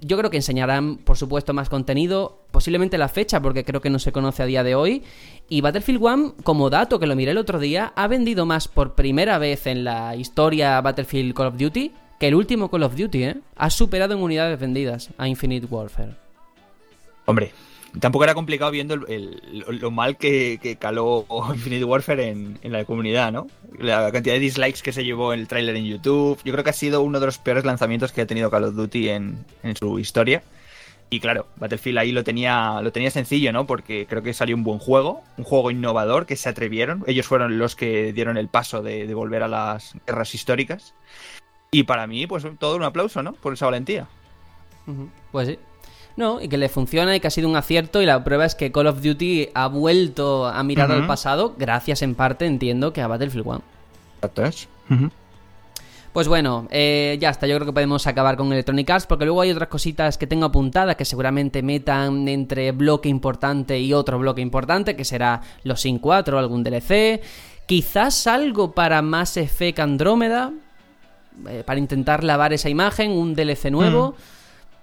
Yo 0.00 0.18
creo 0.18 0.30
que 0.30 0.36
enseñarán, 0.36 0.96
por 0.96 1.16
supuesto, 1.16 1.54
más 1.54 1.68
contenido, 1.68 2.42
posiblemente 2.50 2.98
la 2.98 3.08
fecha, 3.08 3.40
porque 3.40 3.64
creo 3.64 3.80
que 3.80 3.90
no 3.90 3.98
se 3.98 4.12
conoce 4.12 4.42
a 4.42 4.46
día 4.46 4.62
de 4.62 4.74
hoy. 4.74 5.02
Y 5.48 5.60
Battlefield 5.60 6.02
1, 6.02 6.34
como 6.42 6.68
dato 6.68 6.98
que 6.98 7.06
lo 7.06 7.16
miré 7.16 7.30
el 7.30 7.38
otro 7.38 7.58
día, 7.58 7.92
ha 7.96 8.06
vendido 8.08 8.44
más 8.44 8.68
por 8.68 8.94
primera 8.94 9.38
vez 9.38 9.66
en 9.66 9.84
la 9.84 10.16
historia 10.16 10.80
Battlefield 10.80 11.34
Call 11.34 11.46
of 11.46 11.56
Duty 11.56 11.92
que 12.18 12.28
el 12.28 12.34
último 12.34 12.70
Call 12.70 12.84
of 12.84 12.96
Duty, 12.96 13.24
¿eh? 13.24 13.36
Ha 13.56 13.70
superado 13.70 14.14
en 14.14 14.20
unidades 14.20 14.58
vendidas 14.58 15.10
a 15.18 15.28
Infinite 15.28 15.66
Warfare. 15.66 16.14
Hombre, 17.26 17.52
tampoco 18.00 18.24
era 18.24 18.34
complicado 18.34 18.70
viendo 18.70 18.94
el- 18.94 19.04
el- 19.08 19.58
lo, 19.60 19.72
lo 19.72 19.90
mal 19.90 20.16
que, 20.16 20.58
que 20.62 20.76
caló 20.76 21.26
Infinite 21.54 21.84
Warfare 21.84 22.28
en, 22.28 22.58
en 22.62 22.72
la 22.72 22.84
comunidad, 22.84 23.32
¿no? 23.32 23.46
La 23.78 24.10
cantidad 24.12 24.34
de 24.34 24.40
dislikes 24.40 24.80
que 24.82 24.92
se 24.92 25.04
llevó 25.04 25.32
el 25.32 25.48
tráiler 25.48 25.76
en 25.76 25.84
YouTube. 25.86 26.38
Yo 26.44 26.52
creo 26.52 26.64
que 26.64 26.70
ha 26.70 26.74
sido 26.74 27.02
uno 27.02 27.20
de 27.20 27.26
los 27.26 27.38
peores 27.38 27.64
lanzamientos 27.64 28.12
que 28.12 28.20
ha 28.22 28.26
tenido 28.26 28.50
Call 28.50 28.64
of 28.64 28.74
Duty 28.74 29.08
en, 29.10 29.44
en 29.62 29.76
su 29.76 29.98
historia. 29.98 30.42
Y 31.10 31.20
claro, 31.20 31.46
Battlefield 31.56 31.98
ahí 31.98 32.12
lo 32.12 32.24
tenía, 32.24 32.80
lo 32.82 32.90
tenía 32.90 33.10
sencillo, 33.10 33.52
¿no? 33.52 33.66
Porque 33.66 34.06
creo 34.08 34.22
que 34.22 34.32
salió 34.32 34.56
un 34.56 34.64
buen 34.64 34.78
juego, 34.80 35.22
un 35.36 35.44
juego 35.44 35.70
innovador 35.70 36.26
que 36.26 36.34
se 36.34 36.48
atrevieron. 36.48 37.04
Ellos 37.06 37.26
fueron 37.26 37.58
los 37.58 37.76
que 37.76 38.12
dieron 38.12 38.36
el 38.36 38.48
paso 38.48 38.82
de, 38.82 39.06
de 39.06 39.14
volver 39.14 39.42
a 39.44 39.48
las 39.48 39.94
guerras 40.06 40.34
históricas. 40.34 40.94
Y 41.70 41.84
para 41.84 42.06
mí, 42.06 42.26
pues 42.26 42.44
todo 42.58 42.74
un 42.76 42.82
aplauso, 42.84 43.22
¿no? 43.22 43.32
Por 43.34 43.52
esa 43.52 43.66
valentía. 43.66 44.08
Pues 45.30 45.48
sí. 45.48 45.58
No, 46.16 46.40
y 46.40 46.48
que 46.48 46.58
le 46.58 46.68
funciona 46.68 47.16
y 47.16 47.20
que 47.20 47.26
ha 47.26 47.30
sido 47.30 47.48
un 47.48 47.56
acierto. 47.56 48.00
Y 48.00 48.06
la 48.06 48.22
prueba 48.22 48.44
es 48.44 48.54
que 48.54 48.70
Call 48.70 48.86
of 48.86 49.02
Duty 49.02 49.48
ha 49.54 49.66
vuelto 49.66 50.46
a 50.46 50.62
mirar 50.62 50.92
al 50.92 51.06
pasado, 51.06 51.54
gracias 51.58 52.02
en 52.02 52.14
parte, 52.14 52.46
entiendo, 52.46 52.92
que 52.92 53.02
a 53.02 53.08
Battlefield 53.08 53.46
1. 53.46 53.62
Exacto 54.16 54.44
es. 54.44 54.68
Pues 56.14 56.28
bueno, 56.28 56.68
eh, 56.70 57.18
ya 57.20 57.30
está, 57.30 57.48
yo 57.48 57.56
creo 57.56 57.66
que 57.66 57.72
podemos 57.72 58.06
acabar 58.06 58.36
con 58.36 58.52
Electronic 58.52 58.88
Arts 58.88 59.06
porque 59.06 59.24
luego 59.24 59.40
hay 59.40 59.50
otras 59.50 59.68
cositas 59.68 60.16
que 60.16 60.28
tengo 60.28 60.46
apuntadas 60.46 60.94
que 60.94 61.04
seguramente 61.04 61.60
metan 61.60 62.28
entre 62.28 62.70
bloque 62.70 63.08
importante 63.08 63.80
y 63.80 63.92
otro 63.92 64.20
bloque 64.20 64.40
importante, 64.40 64.94
que 64.94 65.04
será 65.04 65.40
los 65.64 65.80
Sin 65.80 65.98
4, 65.98 66.38
algún 66.38 66.62
DLC, 66.62 67.20
quizás 67.66 68.28
algo 68.28 68.70
para 68.70 69.02
Mass 69.02 69.36
Effect 69.36 69.80
Andrómeda, 69.80 70.52
eh, 71.48 71.64
para 71.66 71.80
intentar 71.80 72.22
lavar 72.22 72.52
esa 72.52 72.68
imagen, 72.68 73.10
un 73.10 73.34
DLC 73.34 73.72
nuevo, 73.72 74.14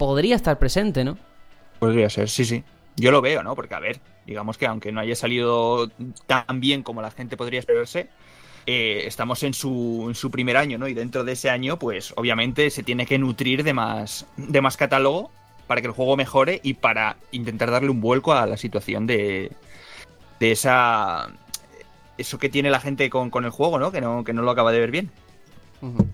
podría 0.06 0.34
estar 0.34 0.58
presente, 0.58 1.04
¿no? 1.04 1.16
Podría 1.78 2.10
ser, 2.10 2.28
sí, 2.28 2.44
sí. 2.44 2.64
Yo 2.96 3.12
lo 3.12 3.20
veo, 3.20 3.44
¿no? 3.44 3.54
Porque, 3.54 3.76
a 3.76 3.78
ver, 3.78 4.00
digamos 4.26 4.58
que 4.58 4.66
aunque 4.66 4.90
no 4.90 4.98
haya 4.98 5.14
salido 5.14 5.88
tan 6.26 6.58
bien 6.58 6.82
como 6.82 7.02
la 7.02 7.12
gente 7.12 7.36
podría 7.36 7.60
esperarse, 7.60 8.08
eh, 8.66 9.04
estamos 9.06 9.44
en 9.44 9.54
su, 9.54 10.06
en 10.08 10.16
su 10.16 10.28
primer 10.32 10.56
año, 10.56 10.76
¿no? 10.76 10.88
Y 10.88 10.94
dentro 10.94 11.22
de 11.22 11.34
ese 11.34 11.50
año, 11.50 11.78
pues 11.78 12.12
obviamente 12.16 12.68
se 12.70 12.82
tiene 12.82 13.06
que 13.06 13.16
nutrir 13.16 13.62
de 13.62 13.74
más, 13.74 14.26
de 14.36 14.60
más 14.60 14.76
catálogo 14.76 15.30
para 15.68 15.80
que 15.80 15.86
el 15.86 15.92
juego 15.92 16.16
mejore 16.16 16.60
y 16.64 16.74
para 16.74 17.16
intentar 17.30 17.70
darle 17.70 17.90
un 17.90 18.00
vuelco 18.00 18.32
a 18.32 18.44
la 18.44 18.56
situación 18.56 19.06
de, 19.06 19.52
de 20.40 20.50
esa... 20.50 21.28
Eso 22.18 22.38
que 22.40 22.48
tiene 22.48 22.70
la 22.70 22.80
gente 22.80 23.08
con, 23.08 23.30
con 23.30 23.44
el 23.44 23.52
juego, 23.52 23.78
¿no? 23.78 23.92
Que, 23.92 24.00
¿no? 24.00 24.24
que 24.24 24.32
no 24.32 24.42
lo 24.42 24.50
acaba 24.50 24.72
de 24.72 24.80
ver 24.80 24.90
bien. 24.90 25.12
Ujú. 25.80 26.08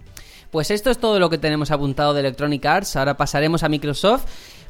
Pues 0.51 0.70
esto 0.70 0.90
es 0.90 0.99
todo 0.99 1.18
lo 1.18 1.30
que 1.30 1.38
tenemos 1.38 1.70
apuntado 1.70 2.14
de 2.14 2.20
Electronic 2.20 2.64
Arts. 2.64 2.96
Ahora 2.96 3.16
pasaremos 3.16 3.62
a 3.62 3.68
Microsoft. 3.68 4.26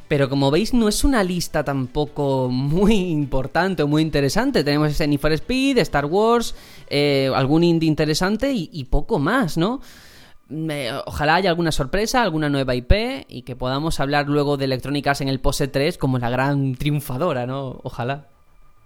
Pero 0.09 0.27
como 0.27 0.49
veis, 0.49 0.73
no 0.73 0.89
es 0.89 1.03
una 1.03 1.23
lista 1.23 1.63
tampoco 1.63 2.49
muy 2.49 2.95
importante 3.11 3.83
o 3.83 3.87
muy 3.87 4.01
interesante. 4.01 4.63
Tenemos 4.63 4.89
ese 4.89 5.07
Need 5.07 5.19
for 5.19 5.31
Speed, 5.33 5.77
Star 5.77 6.05
Wars, 6.05 6.55
eh, 6.89 7.31
algún 7.33 7.63
indie 7.63 7.87
interesante 7.87 8.51
y, 8.51 8.83
poco 8.85 9.19
más, 9.19 9.55
¿no? 9.55 9.81
Ojalá 11.05 11.35
haya 11.35 11.51
alguna 11.51 11.71
sorpresa, 11.71 12.23
alguna 12.23 12.49
nueva 12.49 12.73
IP 12.73 13.27
y 13.27 13.43
que 13.43 13.55
podamos 13.55 13.99
hablar 13.99 14.27
luego 14.27 14.57
de 14.57 14.65
Electronic 14.65 15.05
Arts 15.05 15.21
en 15.21 15.27
el 15.27 15.39
POSE 15.39 15.67
3 15.67 15.99
como 15.99 16.17
la 16.17 16.31
gran 16.31 16.73
triunfadora, 16.73 17.45
¿no? 17.45 17.79
Ojalá. 17.83 18.25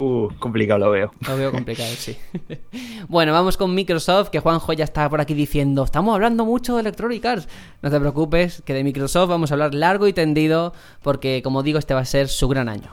Uh, 0.04 0.30
complicado 0.38 0.80
lo 0.80 0.92
veo. 0.92 1.12
Lo 1.28 1.38
veo 1.38 1.52
complicado, 1.52 1.90
sí. 1.98 2.18
bueno, 3.08 3.32
vamos 3.32 3.56
con 3.56 3.74
Microsoft, 3.74 4.30
que 4.30 4.40
Juanjo 4.40 4.74
ya 4.74 4.84
está 4.84 5.10
por 5.10 5.22
aquí 5.22 5.34
diciendo, 5.34 5.84
estamos 5.84 6.14
hablando 6.14 6.46
mucho 6.46 6.76
de 6.76 6.82
Electronic 6.82 7.26
Arts. 7.26 7.48
No 7.82 7.90
te 7.90 8.00
preocupes, 8.00 8.62
que 8.66 8.74
de 8.74 8.84
Microsoft 8.84 9.30
vamos 9.30 9.52
a 9.52 9.54
hablar 9.54 9.74
largo 9.74 10.08
y 10.08 10.14
tendido, 10.14 10.74
porque 11.02 11.42
como 11.42 11.64
digo, 11.64 11.80
este 11.80 11.94
va 11.94 12.02
a 12.02 12.06
ser 12.06 12.28
su 12.28 12.50
gran 12.50 12.68
año. 12.68 12.92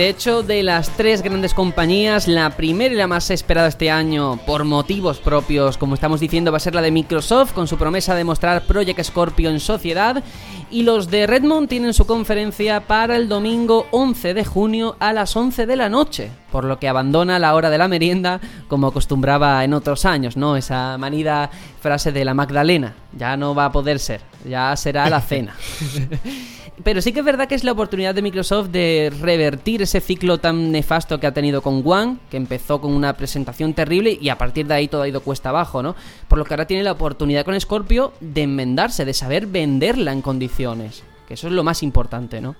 De 0.00 0.08
hecho, 0.08 0.42
de 0.42 0.62
las 0.62 0.88
tres 0.96 1.20
grandes 1.20 1.52
compañías, 1.52 2.26
la 2.26 2.56
primera 2.56 2.94
y 2.94 2.96
la 2.96 3.06
más 3.06 3.28
esperada 3.28 3.68
este 3.68 3.90
año, 3.90 4.38
por 4.46 4.64
motivos 4.64 5.18
propios, 5.18 5.76
como 5.76 5.92
estamos 5.92 6.20
diciendo, 6.20 6.50
va 6.50 6.56
a 6.56 6.60
ser 6.60 6.74
la 6.74 6.80
de 6.80 6.90
Microsoft, 6.90 7.52
con 7.52 7.68
su 7.68 7.76
promesa 7.76 8.14
de 8.14 8.24
mostrar 8.24 8.62
Project 8.62 9.02
Scorpio 9.02 9.50
en 9.50 9.60
sociedad. 9.60 10.24
Y 10.70 10.84
los 10.84 11.10
de 11.10 11.26
Redmond 11.26 11.68
tienen 11.68 11.92
su 11.92 12.06
conferencia 12.06 12.86
para 12.86 13.14
el 13.14 13.28
domingo 13.28 13.88
11 13.90 14.32
de 14.32 14.42
junio 14.42 14.96
a 15.00 15.12
las 15.12 15.36
11 15.36 15.66
de 15.66 15.76
la 15.76 15.90
noche, 15.90 16.30
por 16.50 16.64
lo 16.64 16.78
que 16.78 16.88
abandona 16.88 17.38
la 17.38 17.54
hora 17.54 17.68
de 17.68 17.76
la 17.76 17.86
merienda, 17.86 18.40
como 18.68 18.86
acostumbraba 18.86 19.62
en 19.64 19.74
otros 19.74 20.06
años, 20.06 20.34
¿no? 20.34 20.56
Esa 20.56 20.96
manida 20.96 21.50
frase 21.82 22.10
de 22.10 22.24
la 22.24 22.32
Magdalena. 22.32 22.94
Ya 23.12 23.36
no 23.36 23.54
va 23.54 23.66
a 23.66 23.72
poder 23.72 23.98
ser, 23.98 24.22
ya 24.48 24.74
será 24.76 25.10
la 25.10 25.20
cena. 25.20 25.56
Pero 26.82 27.02
sí 27.02 27.12
que 27.12 27.20
es 27.20 27.24
verdad 27.24 27.48
que 27.48 27.54
es 27.54 27.64
la 27.64 27.72
oportunidad 27.72 28.14
de 28.14 28.22
Microsoft 28.22 28.68
de 28.68 29.12
revertir 29.20 29.82
ese 29.82 30.00
ciclo 30.00 30.38
tan 30.38 30.72
nefasto 30.72 31.20
que 31.20 31.26
ha 31.26 31.34
tenido 31.34 31.62
con 31.62 31.82
One, 31.84 32.18
que 32.30 32.36
empezó 32.36 32.80
con 32.80 32.92
una 32.92 33.16
presentación 33.16 33.74
terrible 33.74 34.16
y 34.20 34.28
a 34.28 34.38
partir 34.38 34.66
de 34.66 34.74
ahí 34.74 34.88
todo 34.88 35.02
ha 35.02 35.08
ido 35.08 35.20
cuesta 35.20 35.50
abajo, 35.50 35.82
¿no? 35.82 35.94
Por 36.28 36.38
lo 36.38 36.44
que 36.44 36.54
ahora 36.54 36.66
tiene 36.66 36.82
la 36.82 36.92
oportunidad 36.92 37.44
con 37.44 37.60
Scorpio 37.60 38.12
de 38.20 38.42
enmendarse, 38.42 39.04
de 39.04 39.14
saber 39.14 39.46
venderla 39.46 40.12
en 40.12 40.22
condiciones. 40.22 41.02
Que 41.26 41.34
eso 41.34 41.48
es 41.48 41.52
lo 41.52 41.64
más 41.64 41.82
importante, 41.82 42.40
¿no? 42.40 42.56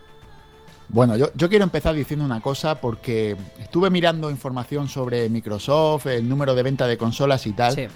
Bueno, 0.88 1.16
yo, 1.16 1.30
yo 1.34 1.48
quiero 1.48 1.64
empezar 1.64 1.94
diciendo 1.94 2.24
una 2.24 2.40
cosa 2.40 2.80
porque 2.80 3.36
estuve 3.60 3.90
mirando 3.90 4.28
información 4.28 4.88
sobre 4.88 5.28
Microsoft, 5.28 6.06
el 6.06 6.28
número 6.28 6.54
de 6.54 6.64
venta 6.64 6.88
de 6.88 6.98
consolas 6.98 7.46
y 7.46 7.52
tal. 7.52 7.74
Sí. 7.74 7.86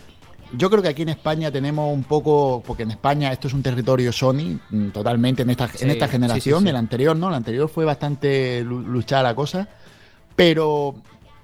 Yo 0.57 0.71
creo 0.71 0.83
que 0.83 0.89
aquí 0.89 1.03
en 1.03 1.09
España 1.11 1.51
tenemos 1.51 1.93
un 1.93 2.05
poco, 2.05 2.63
porque 2.67 2.83
en 2.85 2.91
España 2.91 3.33
esto 3.33 3.49
es 3.49 3.55
un 3.55 3.63
territorio 3.63 4.13
Sony, 4.13 4.59
mm, 4.71 4.89
totalmente 4.89 5.43
en 5.43 5.51
esta, 5.51 5.69
Sí, 5.69 5.85
en 5.85 5.91
esta 5.91 6.09
generación, 6.09 6.61
sí, 6.61 6.65
sí. 6.65 6.71
el 6.71 6.77
anterior 6.77 7.17
no, 7.17 7.29
el 7.29 7.35
anterior 7.35 7.69
fue 7.69 7.85
bastante 7.85 8.63
lu- 8.65 8.81
luchada 8.83 9.23
la 9.23 9.35
cosa, 9.35 9.69
pero, 10.37 10.95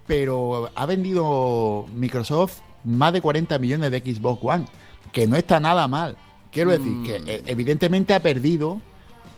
pero 0.06 0.70
ha 0.74 0.86
vendido 0.86 1.86
Microsoft 1.94 2.58
más 2.84 3.12
de 3.12 3.20
40 3.20 3.58
millones 3.58 3.90
de 3.90 3.98
Xbox 4.00 4.40
One, 4.42 4.64
que 5.12 5.26
no 5.26 5.36
está 5.36 5.60
nada 5.60 5.86
mal. 5.88 6.16
Quiero 6.50 6.70
decir 6.70 6.90
Mm. 6.92 7.04
que 7.04 7.16
eh, 7.26 7.42
evidentemente 7.46 8.14
ha 8.14 8.20
perdido 8.20 8.80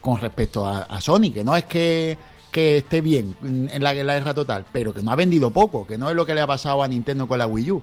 con 0.01 0.19
respecto 0.21 0.67
a, 0.67 0.83
a 0.83 1.01
Sony, 1.01 1.31
que 1.33 1.45
no 1.45 1.55
es 1.57 1.65
que, 1.65 2.17
que 2.51 2.79
esté 2.79 3.01
bien 3.01 3.37
mm, 3.41 3.67
en 3.71 3.83
la 3.83 3.93
guerra 3.95 4.33
total, 4.35 4.65
pero 4.73 4.93
que 4.95 5.03
no 5.03 5.11
ha 5.13 5.17
vendido 5.17 5.51
poco, 5.51 5.87
que 5.87 5.99
no 5.99 6.09
es 6.11 6.17
lo 6.17 6.25
que 6.27 6.35
le 6.35 6.41
ha 6.41 6.47
pasado 6.47 6.83
a 6.83 6.89
Nintendo 6.89 7.27
con 7.29 7.39
la 7.39 7.47
Wii 7.47 7.71
U. 7.71 7.83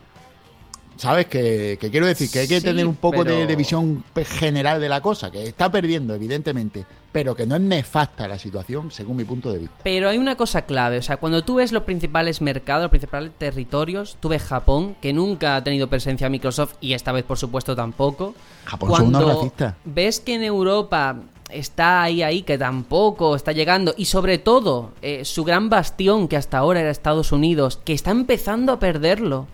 ¿Sabes? 1.00 1.28
Que, 1.28 1.78
que 1.80 1.90
quiero 1.90 2.06
decir 2.06 2.30
que 2.30 2.40
hay 2.40 2.48
que 2.50 2.60
Sí, 2.60 2.66
tener 2.66 2.86
un 2.86 2.96
poco 2.98 3.24
de, 3.24 3.32
pero- 3.34 3.48
de 3.48 3.56
visión 3.56 4.04
general 4.26 4.82
de 4.82 4.90
la 4.90 5.00
cosa, 5.02 5.32
que 5.32 5.44
está 5.44 5.72
perdiendo, 5.72 6.14
evidentemente, 6.14 6.86
pero 7.14 7.36
que 7.36 7.46
no 7.46 7.56
es 7.56 7.62
nefasta 7.62 8.28
la 8.28 8.38
situación, 8.38 8.92
según 8.92 9.16
mi 9.16 9.24
punto 9.24 9.50
de 9.52 9.60
vista. 9.60 9.76
Pero 9.82 10.10
hay 10.10 10.18
una 10.18 10.36
cosa 10.36 10.64
clave, 10.64 10.98
o 10.98 11.02
sea, 11.02 11.16
cuando 11.16 11.42
tú 11.42 11.56
ves 11.56 11.72
los 11.72 11.84
principales 11.84 12.42
mercados, 12.42 12.84
los 12.84 12.90
principales 12.92 13.32
territorios, 13.38 14.18
tú 14.20 14.28
ves 14.28 14.44
Japón, 14.44 14.98
que 15.02 15.14
nunca 15.14 15.56
ha 15.56 15.64
tenido 15.64 15.88
presencia 15.88 16.28
Microsoft 16.30 16.74
y 16.82 16.92
esta 16.92 17.14
vez 17.14 17.24
por 17.24 17.38
supuesto 17.38 17.78
tampoco. 17.78 18.36
Japón 18.66 19.14
son 19.14 19.14
racistas. 19.14 19.76
ves 19.86 20.20
que 20.20 20.36
en 20.36 20.44
Europa 20.44 21.16
está 21.50 22.04
ahí, 22.04 22.22
ahí, 22.24 22.42
que 22.44 22.58
tampoco 22.58 23.38
está 23.38 23.54
llegando, 23.54 23.94
y 23.98 24.04
sobre 24.06 24.38
todo 24.38 24.92
eh, 25.02 25.24
su 25.24 25.46
gran 25.46 25.70
bastión 25.70 26.28
que 26.28 26.36
hasta 26.36 26.58
ahora 26.58 26.82
era 26.82 26.92
Estados 26.92 27.32
Unidos, 27.32 27.80
que 27.86 27.94
está 27.94 28.12
empezando 28.12 28.74
a 28.74 28.80
perderlo. 28.80 29.48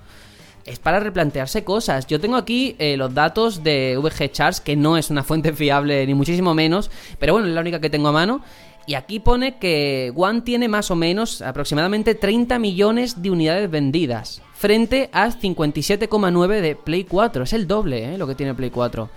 Es 0.66 0.80
para 0.80 0.99
replantearse 0.99 1.63
cosas. 1.63 2.07
Yo 2.07 2.20
tengo 2.20 2.38
aquí 2.38 2.76
eh, 2.80 2.97
los 2.97 3.13
datos 3.13 3.63
de 3.63 3.97
VG 3.97 4.32
Charts, 4.32 4.61
que 4.61 4.76
no 4.76 4.97
es 4.97 5.11
una 5.11 5.24
fuente 5.24 5.53
fiable 5.53 6.05
ni 6.07 6.16
muchísimo 6.16 6.55
menos, 6.55 6.89
pero 7.20 7.34
bueno, 7.34 7.47
es 7.47 7.53
la 7.53 7.61
única 7.61 7.80
que 7.80 7.91
tengo 7.91 8.07
a 8.07 8.11
mano. 8.11 8.41
Y 8.88 8.93
aquí 8.95 9.20
pone 9.20 9.57
que 9.57 10.11
One 10.16 10.41
tiene 10.41 10.68
más 10.68 10.91
o 10.91 10.95
menos 10.95 11.41
aproximadamente 11.41 12.13
30 12.13 12.59
millones 12.59 13.22
de 13.22 13.32
unidades 13.32 13.70
vendidas, 13.70 14.41
frente 14.53 15.09
a 15.11 15.30
57,9 15.30 16.61
de 16.61 16.76
Play 16.76 17.03
4. 17.03 17.43
Es 17.43 17.53
el 17.53 17.68
doble, 17.68 18.13
¿eh? 18.13 18.18
Lo 18.18 18.28
que 18.28 18.36
tiene 18.36 18.53
Play 18.53 18.70
4. 18.70 19.09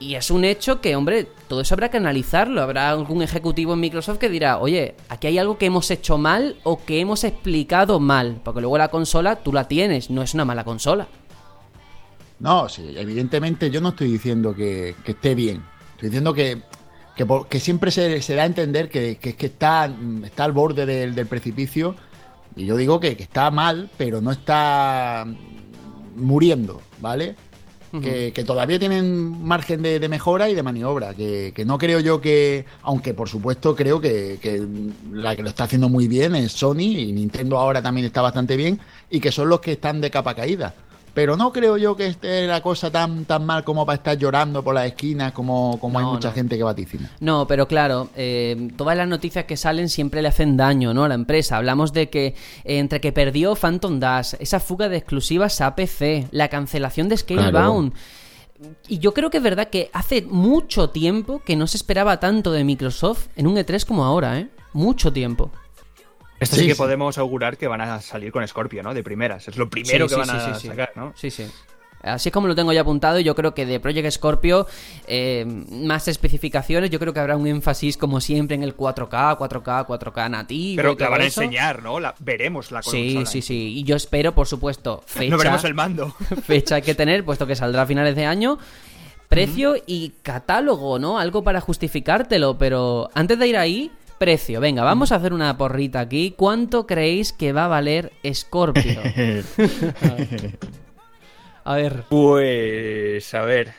Y 0.00 0.14
es 0.14 0.30
un 0.30 0.44
hecho 0.44 0.80
que, 0.80 0.94
hombre, 0.94 1.26
todo 1.48 1.60
eso 1.60 1.74
habrá 1.74 1.90
que 1.90 1.96
analizarlo. 1.96 2.62
Habrá 2.62 2.90
algún 2.90 3.22
ejecutivo 3.22 3.74
en 3.74 3.80
Microsoft 3.80 4.18
que 4.18 4.28
dirá, 4.28 4.58
oye, 4.58 4.94
aquí 5.08 5.26
hay 5.26 5.38
algo 5.38 5.58
que 5.58 5.66
hemos 5.66 5.90
hecho 5.90 6.18
mal 6.18 6.56
o 6.62 6.84
que 6.84 7.00
hemos 7.00 7.24
explicado 7.24 7.98
mal. 7.98 8.40
Porque 8.44 8.60
luego 8.60 8.78
la 8.78 8.88
consola 8.88 9.36
tú 9.36 9.52
la 9.52 9.66
tienes, 9.66 10.10
no 10.10 10.22
es 10.22 10.34
una 10.34 10.44
mala 10.44 10.64
consola. 10.64 11.08
No, 12.38 12.68
sí, 12.68 12.94
evidentemente 12.96 13.70
yo 13.70 13.80
no 13.80 13.88
estoy 13.88 14.12
diciendo 14.12 14.54
que, 14.54 14.94
que 15.04 15.12
esté 15.12 15.34
bien. 15.34 15.62
Estoy 15.94 16.10
diciendo 16.10 16.32
que, 16.32 16.62
que, 17.48 17.60
siempre 17.60 17.90
se, 17.90 18.34
da 18.36 18.42
a 18.42 18.46
entender 18.46 18.88
que, 18.88 19.16
que 19.16 19.30
es 19.30 19.36
que 19.36 19.46
está, 19.46 19.92
está 20.24 20.44
al 20.44 20.52
borde 20.52 20.86
del, 20.86 21.26
precipicio. 21.26 21.96
Y 22.54 22.66
yo 22.66 22.76
digo 22.76 23.00
que, 23.00 23.08
está 23.08 23.50
mal, 23.50 23.90
pero 23.98 24.20
no 24.20 24.30
está 24.30 25.26
muriendo, 26.14 26.80
¿vale? 27.00 27.34
Que, 27.90 28.44
todavía 28.46 28.78
tienen 28.78 29.44
margen 29.44 29.82
de, 29.82 29.98
de 29.98 30.08
mejora 30.08 30.48
y 30.48 30.54
de 30.54 30.62
maniobra. 30.62 31.14
Que, 31.14 31.52
que 31.54 31.64
no 31.64 31.78
creo 31.78 32.00
yo 32.00 32.20
que, 32.20 32.64
aunque 32.82 33.14
por 33.14 33.28
supuesto 33.28 33.74
creo 33.74 34.00
que, 34.00 34.38
que 34.40 34.66
la 35.12 35.36
que 35.36 35.42
lo 35.42 35.48
está 35.48 35.64
haciendo 35.64 35.88
muy 35.88 36.08
bien 36.08 36.34
es 36.34 36.52
Sony 36.52 36.80
y 36.80 37.12
Nintendo 37.12 37.58
ahora 37.58 37.82
también 37.82 38.06
está 38.06 38.22
bastante 38.22 38.56
bien 38.56 38.80
y 39.10 39.20
que 39.20 39.32
son 39.32 39.48
los 39.48 39.60
que 39.60 39.72
están 39.72 40.00
de 40.00 40.10
capa 40.10 40.34
caída. 40.34 40.74
Pero 41.18 41.36
no 41.36 41.52
creo 41.52 41.76
yo 41.76 41.96
que 41.96 42.06
esté 42.06 42.46
la 42.46 42.60
cosa 42.60 42.92
tan, 42.92 43.24
tan 43.24 43.44
mal 43.44 43.64
como 43.64 43.84
para 43.84 43.96
estar 43.96 44.16
llorando 44.16 44.62
por 44.62 44.72
las 44.72 44.86
esquinas 44.86 45.32
como, 45.32 45.76
como 45.80 45.98
hay 45.98 46.04
No, 46.04 46.12
mucha 46.12 46.28
no. 46.28 46.34
gente 46.34 46.56
que 46.56 46.62
vaticina. 46.62 47.10
No, 47.18 47.44
pero 47.48 47.66
claro, 47.66 48.08
eh, 48.14 48.70
todas 48.76 48.96
las 48.96 49.08
noticias 49.08 49.44
que 49.44 49.56
salen 49.56 49.88
siempre 49.88 50.22
le 50.22 50.28
hacen 50.28 50.56
daño, 50.56 50.94
¿no? 50.94 51.02
A 51.02 51.08
la 51.08 51.16
empresa. 51.16 51.56
Hablamos 51.56 51.92
de 51.92 52.08
que 52.08 52.26
eh, 52.26 52.78
entre 52.78 53.00
que 53.00 53.10
perdió 53.10 53.56
Phantom 53.56 53.98
Dash, 53.98 54.34
esa 54.38 54.60
fuga 54.60 54.88
de 54.88 54.98
exclusivas 54.98 55.60
a 55.60 55.74
PC, 55.74 56.28
la 56.30 56.46
cancelación 56.46 57.08
de 57.08 57.16
Scalebound. 57.16 57.94
Y 58.86 59.00
yo 59.00 59.12
creo 59.12 59.28
que 59.30 59.38
es 59.38 59.42
verdad 59.42 59.70
que 59.70 59.90
hace 59.92 60.22
mucho 60.22 60.90
tiempo 60.90 61.42
que 61.44 61.56
no 61.56 61.66
se 61.66 61.78
esperaba 61.78 62.20
tanto 62.20 62.52
de 62.52 62.62
Microsoft 62.62 63.26
en 63.34 63.48
un 63.48 63.56
E3 63.56 63.84
como 63.84 64.04
ahora, 64.04 64.38
¿eh? 64.38 64.50
Mucho 64.72 65.12
tiempo. 65.12 65.50
Esto 66.40 66.56
Sí, 66.56 66.62
sí, 66.62 66.68
que 66.68 66.74
sí. 66.74 66.78
podemos 66.78 67.18
augurar 67.18 67.56
que 67.56 67.66
van 67.68 67.80
a 67.80 68.00
salir 68.00 68.30
con 68.32 68.46
Scorpio, 68.46 68.82
¿no? 68.82 68.94
De 68.94 69.02
primeras. 69.02 69.48
Es 69.48 69.56
lo 69.56 69.68
primero 69.68 70.08
Sí, 70.08 70.14
que 70.14 70.22
sí, 70.22 70.28
van 70.30 70.40
sí, 70.40 70.46
a 70.50 70.54
sí, 70.54 70.60
sí. 70.62 70.66
sacar, 70.68 70.92
¿no? 70.94 71.12
Sí, 71.16 71.30
sí. 71.30 71.46
Así 72.00 72.28
es 72.28 72.32
como 72.32 72.46
lo 72.46 72.54
tengo 72.54 72.72
ya 72.72 72.82
apuntado, 72.82 73.18
y 73.18 73.24
yo 73.24 73.34
creo 73.34 73.54
que 73.54 73.66
de 73.66 73.80
Project 73.80 74.08
Scorpio, 74.12 74.68
eh, 75.08 75.44
más 75.72 76.06
especificaciones, 76.06 76.90
yo 76.90 77.00
creo 77.00 77.12
que 77.12 77.18
habrá 77.18 77.36
un 77.36 77.48
énfasis 77.48 77.96
como 77.96 78.20
siempre 78.20 78.54
en 78.54 78.62
el 78.62 78.76
4K, 78.76 79.36
4K, 79.36 79.84
4K 79.84 80.30
nativo. 80.30 80.76
Pero 80.76 80.90
la 80.90 80.96
todo 80.96 81.10
van 81.10 81.20
a 81.22 81.24
enseñar, 81.24 81.82
¿no? 81.82 81.98
La, 81.98 82.14
veremos 82.20 82.70
la 82.70 82.82
Sí, 82.84 83.14
consola. 83.14 83.26
sí, 83.26 83.42
sí. 83.42 83.78
Y 83.78 83.82
yo 83.82 83.96
espero, 83.96 84.32
por 84.32 84.46
supuesto, 84.46 85.02
fecha. 85.06 85.30
No 85.30 85.38
veremos 85.38 85.64
el 85.64 85.74
mando. 85.74 86.14
fecha 86.44 86.76
hay 86.76 86.82
que 86.82 86.94
tener, 86.94 87.24
puesto 87.24 87.48
que 87.48 87.56
saldrá 87.56 87.82
a 87.82 87.86
finales 87.86 88.14
de 88.14 88.26
año. 88.26 88.58
Precio 89.28 89.74
y 89.84 90.14
catálogo, 90.22 91.00
¿no? 91.00 91.18
Algo 91.18 91.42
para 91.42 91.60
justificártelo, 91.60 92.56
pero 92.58 93.10
antes 93.14 93.38
de 93.40 93.46
ir 93.48 93.56
ahí, 93.58 93.90
precio. 94.18 94.60
Venga, 94.60 94.82
vamos 94.84 95.12
a 95.12 95.16
hacer 95.16 95.32
una 95.32 95.56
porrita 95.56 96.00
aquí. 96.00 96.34
¿Cuánto 96.36 96.86
creéis 96.86 97.32
que 97.32 97.52
va 97.52 97.64
a 97.66 97.68
valer 97.68 98.12
Scorpio? 98.32 99.00
a 101.64 101.74
ver. 101.74 102.04
Pues, 102.08 103.34
a 103.34 103.42
ver. 103.42 103.74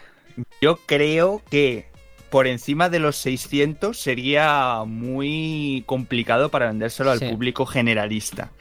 Yo 0.61 0.77
creo 0.85 1.41
que 1.49 1.87
por 2.29 2.47
encima 2.47 2.89
de 2.89 2.99
los 2.99 3.15
600 3.17 3.99
sería 3.99 4.83
muy 4.85 5.83
complicado 5.85 6.49
para 6.49 6.67
vendérselo 6.67 7.15
Sí. 7.17 7.25
al 7.25 7.31
público 7.31 7.65
generalista. 7.65 8.51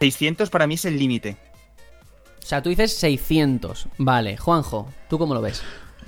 600 0.00 0.50
para 0.50 0.66
mí 0.66 0.74
es 0.74 0.84
el 0.84 0.98
límite. 0.98 1.36
O 2.42 2.46
sea, 2.46 2.62
tú 2.62 2.68
dices 2.68 2.92
600. 2.96 3.88
Vale, 3.96 4.36
Juanjo, 4.36 4.92
¿tú 5.08 5.18
cómo 5.18 5.32
lo 5.34 5.40
ves? 5.40 5.62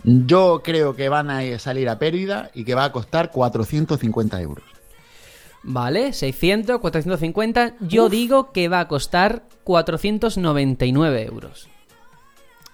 Yo 0.05 0.61
creo 0.63 0.95
que 0.95 1.09
van 1.09 1.31
a 1.31 1.59
salir 1.59 1.89
a 1.89 1.99
pérdida 1.99 2.51
y 2.55 2.65
que 2.65 2.75
va 2.75 2.85
a 2.85 2.93
costar 2.93 3.31
450 3.33 4.41
euros. 4.43 4.65
Vale, 5.69 6.13
600, 6.13 6.81
450. 6.81 7.75
Yo 7.81 8.09
digo 8.09 8.53
que 8.53 8.69
va 8.69 8.81
a 8.81 8.89
costar 8.89 9.43
499 9.65 11.25
euros. 11.25 11.69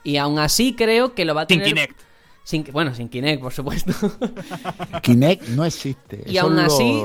Y 0.04 0.18
aún 0.18 0.38
así 0.38 0.74
creo 0.74 1.14
que 1.14 1.24
lo 1.24 1.34
va 1.34 1.42
a 1.42 1.46
tener... 1.46 1.68
Kinect. 1.68 2.11
Sin, 2.44 2.64
bueno, 2.72 2.92
sin 2.94 3.08
Kinect, 3.08 3.40
por 3.40 3.52
supuesto. 3.52 3.92
Kinect 5.02 5.48
no 5.50 5.64
existe. 5.64 6.24
Y 6.26 6.38
aún 6.38 6.58
así, 6.58 7.02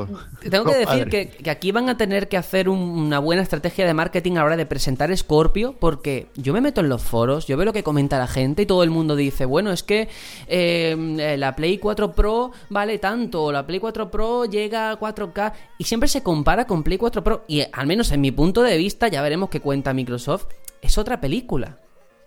tengo 0.49 0.65
que 0.65 0.75
decir 0.77 1.09
que, 1.09 1.29
que 1.29 1.49
aquí 1.51 1.71
van 1.71 1.89
a 1.89 1.97
tener 1.97 2.27
que 2.27 2.37
hacer 2.37 2.69
un- 2.69 2.79
una 2.79 3.19
buena 3.19 3.41
estrategia 3.43 3.85
de 3.85 3.93
marketing 3.93 4.33
a 4.33 4.35
la 4.39 4.45
hora 4.45 4.57
de 4.57 4.65
presentar 4.65 5.15
Scorpio, 5.15 5.75
porque 5.79 6.27
yo 6.35 6.53
me 6.53 6.61
meto 6.61 6.81
en 6.81 6.89
los 6.89 7.03
foros, 7.03 7.45
yo 7.47 7.55
veo 7.55 7.65
lo 7.65 7.73
que 7.73 7.83
comenta 7.83 8.17
la 8.17 8.27
gente 8.27 8.63
y 8.63 8.65
todo 8.65 8.83
el 8.83 8.89
mundo 8.89 9.15
dice, 9.15 9.45
bueno, 9.45 9.71
es 9.71 9.83
que 9.83 10.09
eh, 10.47 11.35
la 11.37 11.55
Play 11.55 11.77
4 11.77 12.13
Pro 12.13 12.51
vale 12.69 12.97
tanto, 12.97 13.43
o 13.43 13.51
la 13.51 13.65
Play 13.67 13.79
4 13.79 14.09
Pro 14.09 14.45
llega 14.45 14.91
a 14.91 14.99
4K, 14.99 15.53
y 15.77 15.83
siempre 15.83 16.09
se 16.09 16.23
compara 16.23 16.65
con 16.65 16.83
Play 16.83 16.97
4 16.97 17.23
Pro, 17.23 17.43
y 17.47 17.61
al 17.71 17.85
menos 17.87 18.11
en 18.11 18.21
mi 18.21 18.31
punto 18.31 18.63
de 18.63 18.75
vista, 18.77 19.07
ya 19.07 19.21
veremos 19.21 19.49
qué 19.49 19.59
cuenta 19.59 19.93
Microsoft, 19.93 20.45
es 20.81 20.97
otra 20.97 21.21
película. 21.21 21.77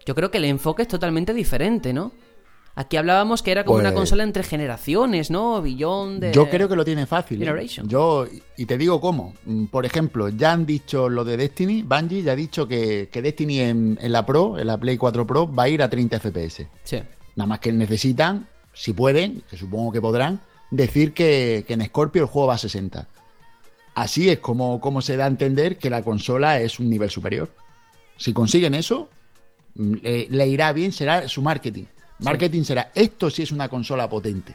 Yo 0.06 0.14
creo 0.14 0.30
que 0.30 0.38
el 0.38 0.44
enfoque 0.44 0.82
es 0.82 0.88
totalmente 0.88 1.34
diferente, 1.34 1.92
¿no? 1.92 2.12
Aquí 2.76 2.96
hablábamos 2.96 3.42
que 3.42 3.50
era 3.50 3.64
como 3.64 3.78
una 3.78 3.90
Pues- 3.90 3.96
consola 4.00 4.22
entre 4.22 4.42
generaciones, 4.42 5.30
¿no? 5.30 5.60
Billón 5.60 6.20
de... 6.20 6.32
Yo 6.32 6.48
creo 6.48 6.68
que 6.68 6.76
lo 6.76 6.84
tiene 6.84 7.04
fácil. 7.06 7.36
¿eh? 7.42 7.44
Generation. 7.44 7.88
Yo, 7.88 8.26
y 8.56 8.64
te 8.64 8.78
digo 8.78 9.00
cómo. 9.00 9.34
Mm, 9.44 9.66
Por 9.66 9.84
ejemplo, 9.84 10.28
ya 10.30 10.52
han 10.52 10.64
dicho 10.64 11.08
lo 11.08 11.24
de 11.24 11.36
Destiny, 11.36 11.82
Bungie 11.82 12.22
ya 12.22 12.32
ha 12.32 12.36
dicho 12.36 12.66
que, 12.68 13.08
que 13.12 13.20
Destiny 13.20 13.60
en, 13.60 13.98
en 14.00 14.12
la 14.12 14.24
Pro, 14.24 14.58
en 14.58 14.66
la 14.68 14.78
Play 14.78 14.96
4 14.96 15.26
Pro, 15.26 15.52
va 15.52 15.64
a 15.64 15.68
ir 15.68 15.82
a 15.82 15.90
30 15.90 16.20
FPS. 16.20 16.68
Sí. 16.84 17.02
Nada 17.36 17.46
más 17.48 17.58
que 17.58 17.72
necesitan, 17.72 18.46
si 18.72 18.92
pueden, 18.92 19.42
que 19.50 19.56
supongo 19.56 19.92
que 19.92 20.00
podrán, 20.00 20.40
decir 20.70 21.12
que, 21.12 21.64
que 21.66 21.74
en 21.74 21.84
Scorpio 21.86 22.22
el 22.22 22.28
juego 22.28 22.48
va 22.48 22.54
a 22.54 22.58
60. 22.58 23.08
Así 23.96 24.30
es 24.30 24.38
como, 24.38 24.80
como 24.80 25.02
se 25.02 25.16
da 25.16 25.24
a 25.24 25.28
entender 25.28 25.76
que 25.76 25.90
la 25.90 26.02
consola 26.02 26.60
es 26.60 26.78
un 26.78 26.88
nivel 26.88 27.10
superior. 27.10 27.50
Si 28.16 28.32
consiguen 28.32 28.74
eso, 28.74 29.08
mm, 29.74 29.94
le, 30.02 30.26
le 30.30 30.48
irá 30.48 30.72
bien, 30.72 30.92
será 30.92 31.28
su 31.28 31.42
marketing. 31.42 31.84
Marketing 32.22 32.62
será, 32.62 32.90
esto 32.94 33.30
sí 33.30 33.42
es 33.42 33.52
una 33.52 33.68
consola 33.68 34.08
potente. 34.08 34.54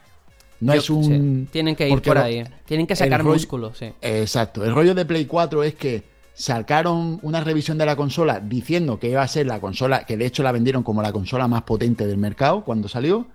No 0.61 0.73
Yo- 0.73 0.79
es 0.79 0.89
un... 0.89 1.03
sí, 1.45 1.47
Tienen 1.51 1.75
que 1.75 1.89
ir 1.89 2.01
por 2.01 2.15
lo- 2.15 2.21
ahí. 2.23 2.43
Tienen 2.65 2.87
que 2.87 2.95
sacar 2.95 3.21
rollo- 3.21 3.33
músculo, 3.33 3.73
sí. 3.73 3.91
Exacto. 4.01 4.63
El 4.63 4.73
rollo 4.73 4.93
de 4.95 5.05
Play 5.05 5.25
4 5.25 5.63
es 5.63 5.75
que 5.75 6.03
sacaron 6.33 7.19
una 7.23 7.41
revisión 7.41 7.77
de 7.77 7.85
la 7.85 7.95
consola 7.95 8.39
diciendo 8.39 8.99
que 8.99 9.09
iba 9.09 9.21
a 9.21 9.27
ser 9.27 9.47
la 9.47 9.59
consola, 9.59 10.05
que 10.05 10.17
de 10.17 10.25
hecho 10.25 10.43
la 10.43 10.51
vendieron 10.51 10.83
como 10.83 11.01
la 11.01 11.11
consola 11.11 11.47
más 11.47 11.63
potente 11.63 12.05
del 12.07 12.17
mercado 12.17 12.63
cuando 12.63 12.87
salió, 12.87 13.25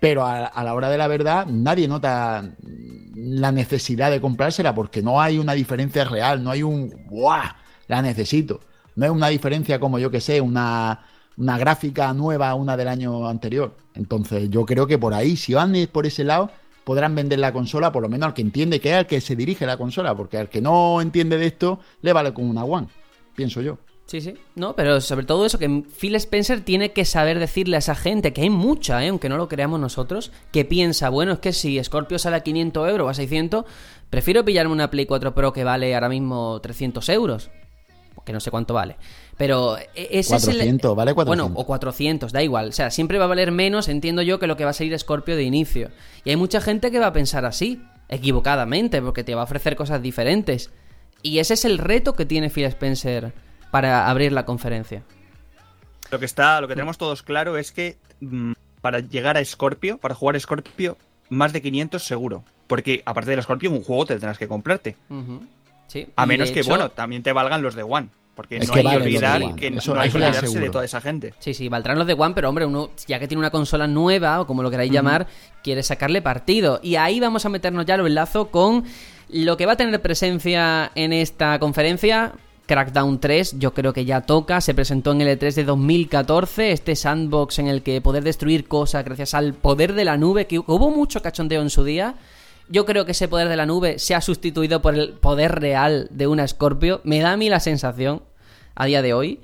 pero 0.00 0.24
a, 0.24 0.46
a 0.46 0.64
la 0.64 0.74
hora 0.74 0.88
de 0.88 0.98
la 0.98 1.06
verdad 1.08 1.46
nadie 1.46 1.88
nota 1.88 2.50
la 3.16 3.52
necesidad 3.52 4.10
de 4.10 4.20
comprársela 4.20 4.74
porque 4.74 5.02
no 5.02 5.20
hay 5.20 5.38
una 5.38 5.52
diferencia 5.54 6.04
real, 6.04 6.42
no 6.44 6.50
hay 6.50 6.62
un 6.62 6.92
¡buah! 7.08 7.56
La 7.88 8.02
necesito. 8.02 8.60
No 8.96 9.04
es 9.06 9.10
una 9.10 9.28
diferencia 9.28 9.80
como 9.80 9.98
yo 9.98 10.10
que 10.10 10.20
sé, 10.20 10.40
una, 10.40 11.04
una 11.36 11.58
gráfica 11.58 12.12
nueva 12.12 12.54
una 12.54 12.76
del 12.76 12.88
año 12.88 13.28
anterior. 13.28 13.76
Entonces 13.94 14.50
yo 14.50 14.64
creo 14.64 14.86
que 14.86 14.98
por 14.98 15.14
ahí, 15.14 15.36
si 15.36 15.54
van 15.54 15.74
por 15.92 16.06
ese 16.06 16.24
lado, 16.24 16.50
podrán 16.84 17.14
vender 17.14 17.38
la 17.38 17.52
consola, 17.52 17.90
por 17.92 18.02
lo 18.02 18.08
menos 18.08 18.28
al 18.28 18.34
que 18.34 18.42
entiende 18.42 18.80
que 18.80 18.90
es 18.90 18.96
al 18.96 19.06
que 19.06 19.20
se 19.20 19.36
dirige 19.36 19.66
la 19.66 19.76
consola, 19.76 20.14
porque 20.14 20.38
al 20.38 20.48
que 20.48 20.60
no 20.60 21.00
entiende 21.00 21.38
de 21.38 21.46
esto, 21.46 21.80
le 22.02 22.12
vale 22.12 22.32
con 22.32 22.48
una 22.48 22.64
One, 22.64 22.88
pienso 23.34 23.60
yo. 23.60 23.78
Sí, 24.06 24.20
sí. 24.20 24.34
No, 24.54 24.76
pero 24.76 25.00
sobre 25.00 25.24
todo 25.24 25.46
eso, 25.46 25.58
que 25.58 25.82
Phil 25.98 26.14
Spencer 26.16 26.60
tiene 26.60 26.92
que 26.92 27.06
saber 27.06 27.38
decirle 27.38 27.76
a 27.76 27.78
esa 27.78 27.94
gente, 27.94 28.34
que 28.34 28.42
hay 28.42 28.50
mucha, 28.50 29.02
¿eh? 29.02 29.08
aunque 29.08 29.30
no 29.30 29.38
lo 29.38 29.48
creamos 29.48 29.80
nosotros, 29.80 30.30
que 30.52 30.66
piensa, 30.66 31.08
bueno, 31.08 31.32
es 31.32 31.38
que 31.38 31.54
si 31.54 31.82
Scorpio 31.82 32.18
sale 32.18 32.36
a 32.36 32.40
500 32.40 32.90
euros 32.90 33.06
o 33.06 33.08
a 33.08 33.14
600, 33.14 33.64
prefiero 34.10 34.44
pillarme 34.44 34.74
una 34.74 34.90
Play 34.90 35.06
4 35.06 35.34
Pro 35.34 35.54
que 35.54 35.64
vale 35.64 35.94
ahora 35.94 36.10
mismo 36.10 36.60
300 36.60 37.08
euros. 37.08 37.50
Que 38.26 38.32
no 38.32 38.40
sé 38.40 38.50
cuánto 38.50 38.72
vale. 38.74 38.96
Pero 39.36 39.76
e- 39.78 39.86
ese 40.10 40.36
es 40.36 40.44
400, 40.44 40.90
el... 40.92 40.96
vale 40.96 41.14
400. 41.14 41.48
Bueno, 41.48 41.60
o 41.60 41.66
400, 41.66 42.32
da 42.32 42.42
igual. 42.42 42.68
O 42.68 42.72
sea, 42.72 42.90
siempre 42.90 43.18
va 43.18 43.24
a 43.24 43.28
valer 43.28 43.50
menos, 43.50 43.88
entiendo 43.88 44.22
yo, 44.22 44.38
que 44.38 44.46
lo 44.46 44.56
que 44.56 44.64
va 44.64 44.70
a 44.70 44.74
salir 44.74 44.96
Scorpio 44.98 45.34
de 45.36 45.42
inicio. 45.42 45.90
Y 46.24 46.30
hay 46.30 46.36
mucha 46.36 46.60
gente 46.60 46.90
que 46.90 46.98
va 47.00 47.06
a 47.06 47.12
pensar 47.12 47.44
así, 47.44 47.82
equivocadamente, 48.08 49.02
porque 49.02 49.24
te 49.24 49.34
va 49.34 49.42
a 49.42 49.44
ofrecer 49.44 49.76
cosas 49.76 50.00
diferentes. 50.02 50.70
Y 51.22 51.38
ese 51.38 51.54
es 51.54 51.64
el 51.64 51.78
reto 51.78 52.14
que 52.14 52.26
tiene 52.26 52.50
Phil 52.50 52.64
Spencer 52.66 53.32
para 53.70 54.08
abrir 54.08 54.30
la 54.32 54.44
conferencia. 54.44 55.02
Lo 56.10 56.18
que 56.18 56.26
está, 56.26 56.60
lo 56.60 56.68
que 56.68 56.74
tenemos 56.74 56.98
todos 56.98 57.22
claro 57.22 57.56
es 57.58 57.72
que 57.72 57.96
mm, 58.20 58.52
para 58.80 59.00
llegar 59.00 59.36
a 59.36 59.44
Scorpio, 59.44 59.98
para 59.98 60.14
jugar 60.14 60.38
Scorpio, 60.38 60.96
más 61.28 61.52
de 61.52 61.60
500 61.62 62.02
seguro. 62.04 62.44
Porque 62.66 63.02
aparte 63.04 63.30
del 63.30 63.42
Scorpio, 63.42 63.70
un 63.70 63.82
juego 63.82 64.06
te 64.06 64.14
tendrás 64.14 64.38
que 64.38 64.46
comprarte. 64.46 64.96
Sí. 65.88 66.06
A 66.16 66.24
y 66.24 66.26
menos 66.28 66.50
que, 66.50 66.60
hecho- 66.60 66.68
bueno, 66.70 66.90
también 66.90 67.22
te 67.22 67.32
valgan 67.32 67.62
los 67.62 67.74
de 67.74 67.82
One. 67.82 68.08
Porque 68.34 68.56
Es 68.56 68.66
no 68.68 68.74
que 68.74 68.80
hay 68.80 68.84
que 68.86 68.90
de 68.90 68.96
olvidar 68.96 69.54
que 69.54 69.66
Eso- 69.68 69.94
no 69.94 70.00
hay 70.00 70.10
que 70.10 70.16
olvidarse 70.16 70.40
de 70.42 70.46
seguro. 70.48 70.70
toda 70.72 70.84
esa 70.84 71.00
gente. 71.00 71.34
Sí, 71.38 71.54
sí, 71.54 71.68
valdrán 71.68 71.98
los 71.98 72.06
de 72.06 72.14
One, 72.14 72.34
pero 72.34 72.48
hombre, 72.48 72.66
uno, 72.66 72.90
ya 73.06 73.18
que 73.20 73.28
tiene 73.28 73.38
una 73.38 73.50
consola 73.50 73.86
nueva, 73.86 74.40
o 74.40 74.46
como 74.46 74.62
lo 74.62 74.70
queráis 74.70 74.90
llamar, 74.90 75.26
quiere 75.62 75.82
sacarle 75.82 76.20
partido. 76.20 76.80
Y 76.82 76.96
ahí 76.96 77.20
vamos 77.20 77.46
a 77.46 77.48
meternos 77.48 77.86
ya 77.86 77.96
lo 77.96 78.06
enlazo 78.06 78.48
con 78.50 78.84
lo 79.28 79.56
que 79.56 79.66
va 79.66 79.72
a 79.72 79.76
tener 79.76 80.02
presencia 80.02 80.90
en 80.94 81.12
esta 81.12 81.58
conferencia. 81.58 82.32
Crackdown 82.66 83.20
3, 83.20 83.58
yo 83.58 83.74
creo 83.74 83.92
que 83.92 84.06
ya 84.06 84.22
toca, 84.22 84.60
se 84.62 84.72
presentó 84.74 85.12
en 85.12 85.20
el 85.20 85.38
E3 85.38 85.54
de 85.54 85.64
2014, 85.64 86.72
este 86.72 86.96
sandbox 86.96 87.58
en 87.58 87.66
el 87.68 87.82
que 87.82 88.00
poder 88.00 88.24
destruir 88.24 88.66
cosas 88.66 89.04
gracias 89.04 89.34
al 89.34 89.52
poder 89.52 89.92
de 89.92 90.06
la 90.06 90.16
nube, 90.16 90.46
que 90.46 90.58
hubo 90.58 90.90
mucho 90.90 91.20
cachondeo 91.20 91.60
en 91.60 91.68
su 91.68 91.84
día. 91.84 92.14
Yo 92.68 92.86
creo 92.86 93.04
que 93.04 93.12
ese 93.12 93.28
poder 93.28 93.48
de 93.48 93.56
la 93.56 93.66
nube 93.66 93.98
se 93.98 94.14
ha 94.14 94.20
sustituido 94.20 94.80
por 94.80 94.94
el 94.94 95.12
poder 95.12 95.60
real 95.60 96.08
de 96.10 96.26
una 96.26 96.46
Scorpio. 96.48 97.00
Me 97.04 97.20
da 97.20 97.32
a 97.32 97.36
mí 97.36 97.48
la 97.48 97.60
sensación 97.60 98.22
a 98.74 98.86
día 98.86 99.02
de 99.02 99.12
hoy. 99.12 99.40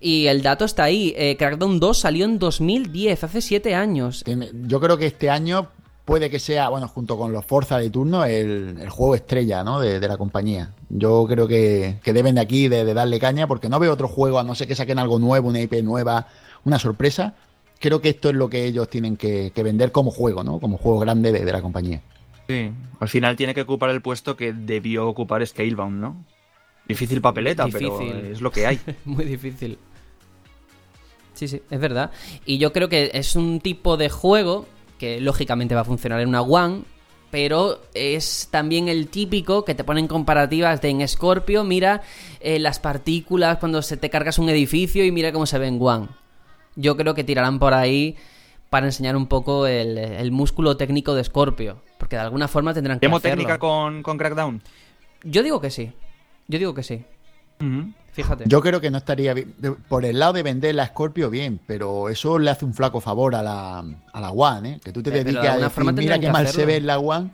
Y 0.00 0.26
el 0.26 0.42
dato 0.42 0.64
está 0.64 0.84
ahí. 0.84 1.14
eh, 1.16 1.36
Crackdown 1.36 1.80
2 1.80 1.98
salió 1.98 2.24
en 2.24 2.38
2010, 2.38 3.24
hace 3.24 3.40
7 3.40 3.74
años. 3.74 4.24
Yo 4.66 4.80
creo 4.80 4.98
que 4.98 5.06
este 5.06 5.30
año 5.30 5.68
puede 6.04 6.28
que 6.28 6.38
sea, 6.38 6.68
bueno, 6.68 6.88
junto 6.88 7.16
con 7.16 7.32
los 7.32 7.44
Forza 7.44 7.78
de 7.78 7.90
turno, 7.90 8.24
el, 8.24 8.88
juego 8.90 9.14
estrella 9.14 9.64
¿no? 9.64 9.80
de, 9.80 10.00
la 10.00 10.16
compañía. 10.16 10.72
Yo 10.90 11.26
creo 11.26 11.48
que, 11.48 11.98
que 12.02 12.12
deben 12.12 12.34
de 12.34 12.42
aquí 12.42 12.68
de, 12.68 12.92
darle 12.92 13.18
caña 13.18 13.46
porque 13.46 13.68
no 13.68 13.78
veo 13.78 13.92
otro 13.92 14.08
juego, 14.08 14.38
a 14.38 14.44
no 14.44 14.54
ser 14.54 14.68
que 14.68 14.74
saquen 14.74 14.98
algo 14.98 15.18
nuevo, 15.18 15.48
una 15.48 15.60
IP 15.60 15.82
nueva, 15.82 16.26
una 16.64 16.78
sorpresa. 16.78 17.34
Creo 17.80 18.00
que 18.00 18.10
esto 18.10 18.28
es 18.28 18.34
lo 18.34 18.48
que 18.48 18.64
ellos 18.64 18.88
tienen 18.88 19.16
que, 19.16 19.52
vender 19.56 19.92
como 19.92 20.10
juego, 20.10 20.44
¿no? 20.44 20.60
Como 20.60 20.76
juego 20.76 20.98
grande 20.98 21.32
de, 21.32 21.44
de 21.44 21.52
la 21.52 21.62
compañía. 21.62 22.02
Sí. 22.48 22.70
Al 23.00 23.08
final 23.08 23.36
tiene 23.36 23.54
que 23.54 23.62
ocupar 23.62 23.90
el 23.90 24.02
puesto 24.02 24.36
que 24.36 24.52
debió 24.52 25.08
ocupar 25.08 25.46
Scalebound, 25.46 26.00
¿no? 26.00 26.24
Difícil 26.86 27.20
papeleta, 27.20 27.66
pero 27.68 28.00
es 28.00 28.40
lo 28.40 28.50
que 28.50 28.66
hay. 28.66 28.78
Muy 29.04 29.24
difícil. 29.24 29.78
Sí, 31.32 31.48
sí, 31.48 31.62
es 31.68 31.80
verdad. 31.80 32.10
Y 32.44 32.58
yo 32.58 32.72
creo 32.72 32.88
que 32.88 33.10
es 33.14 33.36
un 33.36 33.60
tipo 33.60 33.96
de 33.96 34.08
juego 34.08 34.66
que 34.98 35.20
lógicamente 35.20 35.74
va 35.74 35.80
a 35.80 35.84
funcionar 35.84 36.20
en 36.20 36.28
una 36.28 36.42
One, 36.42 36.82
pero 37.30 37.80
es 37.94 38.48
también 38.50 38.88
el 38.88 39.08
típico 39.08 39.64
que 39.64 39.74
te 39.74 39.82
ponen 39.82 40.06
comparativas 40.06 40.80
de 40.80 40.90
en 40.90 41.08
Scorpio, 41.08 41.64
mira 41.64 42.02
eh, 42.40 42.60
las 42.60 42.78
partículas 42.78 43.58
cuando 43.58 43.82
se 43.82 43.96
te 43.96 44.10
cargas 44.10 44.38
un 44.38 44.48
edificio 44.48 45.04
y 45.04 45.10
mira 45.10 45.32
cómo 45.32 45.46
se 45.46 45.58
ve 45.58 45.66
en 45.66 45.78
One. 45.80 46.08
Yo 46.76 46.96
creo 46.96 47.14
que 47.14 47.24
tirarán 47.24 47.58
por 47.58 47.74
ahí 47.74 48.16
para 48.70 48.86
enseñar 48.86 49.16
un 49.16 49.26
poco 49.26 49.66
el, 49.66 49.98
el 49.98 50.30
músculo 50.30 50.76
técnico 50.76 51.14
de 51.14 51.24
Scorpio, 51.24 51.82
porque 52.04 52.16
de 52.16 52.22
alguna 52.22 52.48
forma 52.48 52.74
tendrán 52.74 52.98
que 53.00 53.06
¿Demo 53.06 53.16
hacerlo. 53.16 53.36
técnica 53.36 53.58
con, 53.58 54.02
con 54.02 54.18
Crackdown? 54.18 54.60
Yo 55.22 55.42
digo 55.42 55.58
que 55.58 55.70
sí. 55.70 55.90
Yo 56.48 56.58
digo 56.58 56.74
que 56.74 56.82
sí. 56.82 57.02
Fíjate. 58.12 58.44
Yo 58.46 58.60
creo 58.60 58.78
que 58.78 58.90
no 58.90 58.98
estaría 58.98 59.32
bien. 59.32 59.54
Por 59.88 60.04
el 60.04 60.18
lado 60.18 60.34
de 60.34 60.42
vender 60.42 60.74
la 60.74 60.86
Scorpio, 60.86 61.30
bien, 61.30 61.58
pero 61.66 62.10
eso 62.10 62.38
le 62.38 62.50
hace 62.50 62.66
un 62.66 62.74
flaco 62.74 63.00
favor 63.00 63.34
a 63.34 63.42
la, 63.42 63.78
a 64.12 64.20
la 64.20 64.30
One, 64.32 64.72
¿eh? 64.74 64.80
Que 64.84 64.92
tú 64.92 65.02
te 65.02 65.08
Eh, 65.08 65.12
pero 65.12 65.24
de 65.24 65.32
dediques 65.32 65.50
a 65.50 65.56
decir, 65.56 65.92
mira 65.94 66.18
qué 66.18 66.30
mal 66.30 66.42
hacerlo". 66.44 66.60
se 66.60 66.66
ve 66.66 66.76
en 66.76 66.86
la 66.86 66.98
One. 66.98 67.30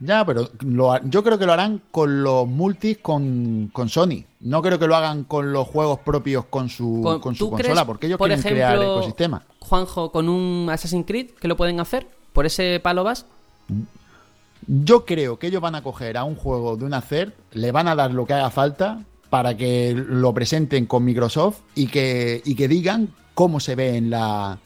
Ya, 0.00 0.26
pero 0.26 0.48
lo 0.62 1.00
yo 1.04 1.22
creo 1.22 1.38
que 1.38 1.46
lo 1.46 1.52
harán 1.52 1.80
con 1.92 2.24
los 2.24 2.48
multis 2.48 2.98
con, 2.98 3.70
con 3.72 3.88
Sony. 3.88 4.24
No 4.40 4.60
creo 4.62 4.80
que 4.80 4.88
lo 4.88 4.96
hagan 4.96 5.22
con 5.22 5.52
los 5.52 5.68
juegos 5.68 6.00
propios 6.00 6.46
con 6.46 6.68
su, 6.68 7.02
Con- 7.04 7.20
con 7.20 7.36
su 7.36 7.44
¿tú 7.44 7.50
consola, 7.52 7.72
crees, 7.74 7.86
porque 7.86 8.06
ellos 8.08 8.18
por 8.18 8.26
quieren 8.26 8.42
crear 8.42 8.74
ejemplo, 8.74 8.94
ecosistema. 8.96 9.44
Juanjo, 9.60 10.10
con 10.10 10.28
un 10.28 10.68
Assassin's 10.72 11.06
Creed, 11.06 11.30
que 11.40 11.46
lo 11.46 11.56
pueden 11.56 11.78
hacer? 11.78 12.08
¿Por 12.32 12.46
ese 12.46 12.80
palo 12.82 13.04
vas? 13.04 13.26
Yo 14.66 15.04
creo 15.04 15.38
que 15.38 15.48
ellos 15.48 15.60
van 15.60 15.74
a 15.74 15.82
coger 15.82 16.16
a 16.16 16.24
un 16.24 16.36
juego 16.36 16.76
de 16.76 16.84
una 16.84 17.00
CERT, 17.00 17.34
le 17.52 17.72
van 17.72 17.88
a 17.88 17.94
dar 17.96 18.12
lo 18.12 18.26
que 18.26 18.34
haga 18.34 18.50
falta 18.50 19.00
para 19.28 19.56
que 19.56 19.92
lo 19.94 20.32
presenten 20.32 20.86
con 20.86 21.04
Microsoft 21.04 21.60
y 21.74 21.88
que, 21.88 22.42
y 22.44 22.54
que 22.54 22.68
digan 22.68 23.08
cómo 23.34 23.58
se 23.60 23.74
ve 23.74 23.96
en 23.96 24.10
la, 24.10 24.58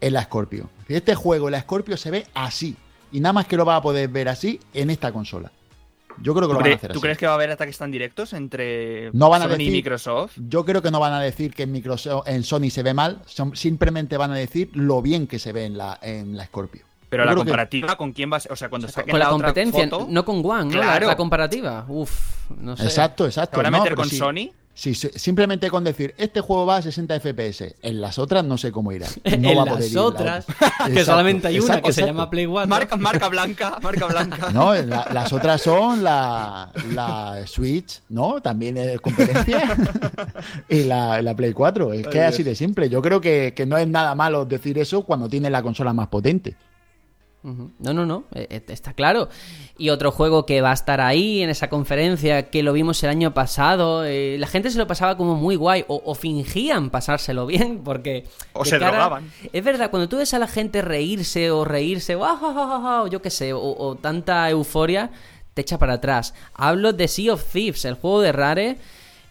en 0.00 0.12
la 0.12 0.22
Scorpio. 0.24 0.70
Este 0.88 1.14
juego, 1.14 1.50
la 1.50 1.60
Scorpio, 1.60 1.96
se 1.96 2.10
ve 2.10 2.26
así. 2.34 2.74
Y 3.12 3.20
nada 3.20 3.32
más 3.32 3.46
que 3.46 3.56
lo 3.56 3.64
va 3.64 3.76
a 3.76 3.82
poder 3.82 4.08
ver 4.08 4.28
así 4.28 4.58
en 4.72 4.90
esta 4.90 5.12
consola. 5.12 5.52
Yo 6.20 6.32
creo 6.34 6.48
que 6.48 6.54
lo 6.54 6.58
¿Tú, 6.58 6.64
van 6.64 6.72
a 6.72 6.74
hacer 6.76 6.90
tú 6.92 6.98
así. 6.98 7.02
crees 7.02 7.18
que 7.18 7.26
va 7.26 7.32
a 7.32 7.34
haber 7.36 7.50
ataques 7.50 7.76
tan 7.78 7.90
directos 7.90 8.32
entre 8.32 9.10
No 9.12 9.28
van 9.30 9.42
a 9.42 9.44
Sony 9.46 9.54
y 9.54 9.58
decir- 9.58 9.72
Microsoft? 9.72 10.32
Yo 10.48 10.64
creo 10.64 10.80
que 10.82 10.90
no 10.90 11.00
van 11.00 11.12
a 11.12 11.20
decir 11.20 11.52
que 11.54 11.64
en, 11.64 11.72
Microsoft, 11.72 12.26
en 12.28 12.42
Sony 12.44 12.70
se 12.70 12.82
ve 12.82 12.94
mal, 12.94 13.20
son- 13.26 13.54
simplemente 13.56 14.16
van 14.16 14.30
a 14.32 14.36
decir 14.36 14.70
lo 14.74 15.00
bien 15.02 15.26
que 15.28 15.38
se 15.38 15.52
ve 15.52 15.64
en 15.66 15.76
la, 15.78 15.98
en 16.02 16.36
la 16.36 16.44
Scorpio. 16.46 16.84
Pero 17.14 17.24
Yo 17.24 17.30
la 17.30 17.34
que- 17.34 17.36
comparativa, 17.38 17.96
¿con 17.96 18.12
quién 18.12 18.32
va 18.32 18.36
a 18.38 18.40
ser? 18.40 18.50
O 18.52 18.56
sea, 18.56 18.68
cuando 18.68 18.88
saquen 18.88 19.10
Con 19.12 19.20
la, 19.20 19.28
competencia, 19.28 19.88
foto, 19.88 20.06
no 20.10 20.24
con 20.24 20.36
One, 20.44 20.64
¿no? 20.64 20.78
La- 20.78 20.84
Claro. 20.84 21.06
La, 21.06 21.16
comparativa. 21.16 21.84
Uf, 21.88 22.10
no 22.58 22.76
sé. 22.76 22.84
Exacto, 22.84 23.24
¿te 23.24 23.28
exacto. 23.30 23.56
van 23.58 23.66
a 23.66 23.70
no, 23.70 23.78
meter 23.78 23.94
con 23.94 24.08
sí. 24.08 24.16
Sony? 24.16 24.50
Si 24.76 24.92
si- 24.96 25.10
simplemente 25.14 25.70
con 25.70 25.84
decir, 25.84 26.16
este 26.18 26.40
juego 26.40 26.66
va 26.66 26.78
a 26.78 26.82
60 26.82 27.14
FPS, 27.20 27.76
en 27.80 28.00
las 28.00 28.18
otras 28.18 28.42
no 28.44 28.58
sé 28.58 28.72
cómo 28.72 28.90
irá. 28.90 29.06
No 29.38 29.48
en 29.50 29.58
va 29.58 29.62
a 29.62 29.64
poder 29.66 29.80
las 29.82 29.88
ir 29.90 29.94
la 29.94 30.02
otras, 30.02 30.44
otra. 30.48 30.56
que 30.58 30.90
Exacto, 30.90 31.04
solamente 31.04 31.46
hay 31.46 31.54
una 31.60 31.66
exacto, 31.66 31.86
que 31.86 31.92
se 31.92 32.04
llama 32.04 32.28
Play 32.28 32.46
4. 32.46 32.68
Marca, 32.68 32.96
marca 32.96 33.28
blanca, 33.28 33.78
marca 33.80 34.06
blanca. 34.06 34.50
No, 34.52 34.74
la- 34.74 35.06
las 35.12 35.32
otras 35.32 35.62
son 35.62 36.02
la, 36.02 36.72
la 36.92 37.46
Switch, 37.46 38.00
¿no? 38.08 38.40
También 38.42 38.76
es 38.76 39.00
competencia. 39.00 39.76
y 40.68 40.82
la, 40.82 41.22
la 41.22 41.36
Play 41.36 41.52
4. 41.52 41.92
Es 41.92 42.08
que 42.08 42.18
es 42.18 42.24
así 42.24 42.42
de 42.42 42.56
simple. 42.56 42.88
Yo 42.90 43.00
creo 43.00 43.20
que, 43.20 43.52
que 43.54 43.66
no 43.66 43.78
es 43.78 43.86
nada 43.86 44.16
malo 44.16 44.44
decir 44.44 44.76
eso 44.78 45.02
cuando 45.04 45.28
tiene 45.28 45.50
la 45.50 45.62
consola 45.62 45.92
más 45.92 46.08
potente. 46.08 46.56
No, 47.44 47.92
no, 47.92 48.06
no, 48.06 48.24
eh, 48.34 48.46
eh, 48.48 48.62
está 48.68 48.94
claro. 48.94 49.28
Y 49.76 49.90
otro 49.90 50.10
juego 50.10 50.46
que 50.46 50.62
va 50.62 50.70
a 50.70 50.74
estar 50.74 51.02
ahí 51.02 51.42
en 51.42 51.50
esa 51.50 51.68
conferencia, 51.68 52.48
que 52.48 52.62
lo 52.62 52.72
vimos 52.72 53.02
el 53.02 53.10
año 53.10 53.34
pasado, 53.34 54.02
eh, 54.06 54.36
la 54.38 54.46
gente 54.46 54.70
se 54.70 54.78
lo 54.78 54.86
pasaba 54.86 55.18
como 55.18 55.34
muy 55.34 55.54
guay, 55.54 55.84
o, 55.88 56.00
o 56.06 56.14
fingían 56.14 56.88
pasárselo 56.88 57.44
bien, 57.54 57.82
porque... 57.84 58.24
O 58.54 58.64
se 58.64 58.78
drogaban. 58.78 59.30
Es 59.52 59.62
verdad, 59.62 59.90
cuando 59.90 60.08
tú 60.08 60.16
ves 60.16 60.32
a 60.32 60.38
la 60.38 60.46
gente 60.46 60.80
reírse 60.80 61.50
o 61.50 61.66
reírse, 61.66 62.14
"Ah, 62.14 62.38
ja, 62.40 62.52
ja", 62.54 63.02
o 63.02 63.08
yo 63.08 63.20
qué 63.20 63.28
sé, 63.28 63.52
o, 63.52 63.60
o 63.60 63.94
tanta 63.96 64.48
euforia, 64.48 65.10
te 65.52 65.60
echa 65.60 65.78
para 65.78 65.94
atrás. 65.94 66.32
Hablo 66.54 66.94
de 66.94 67.08
Sea 67.08 67.34
of 67.34 67.44
Thieves, 67.52 67.84
el 67.84 67.94
juego 67.94 68.22
de 68.22 68.32
Rare. 68.32 68.78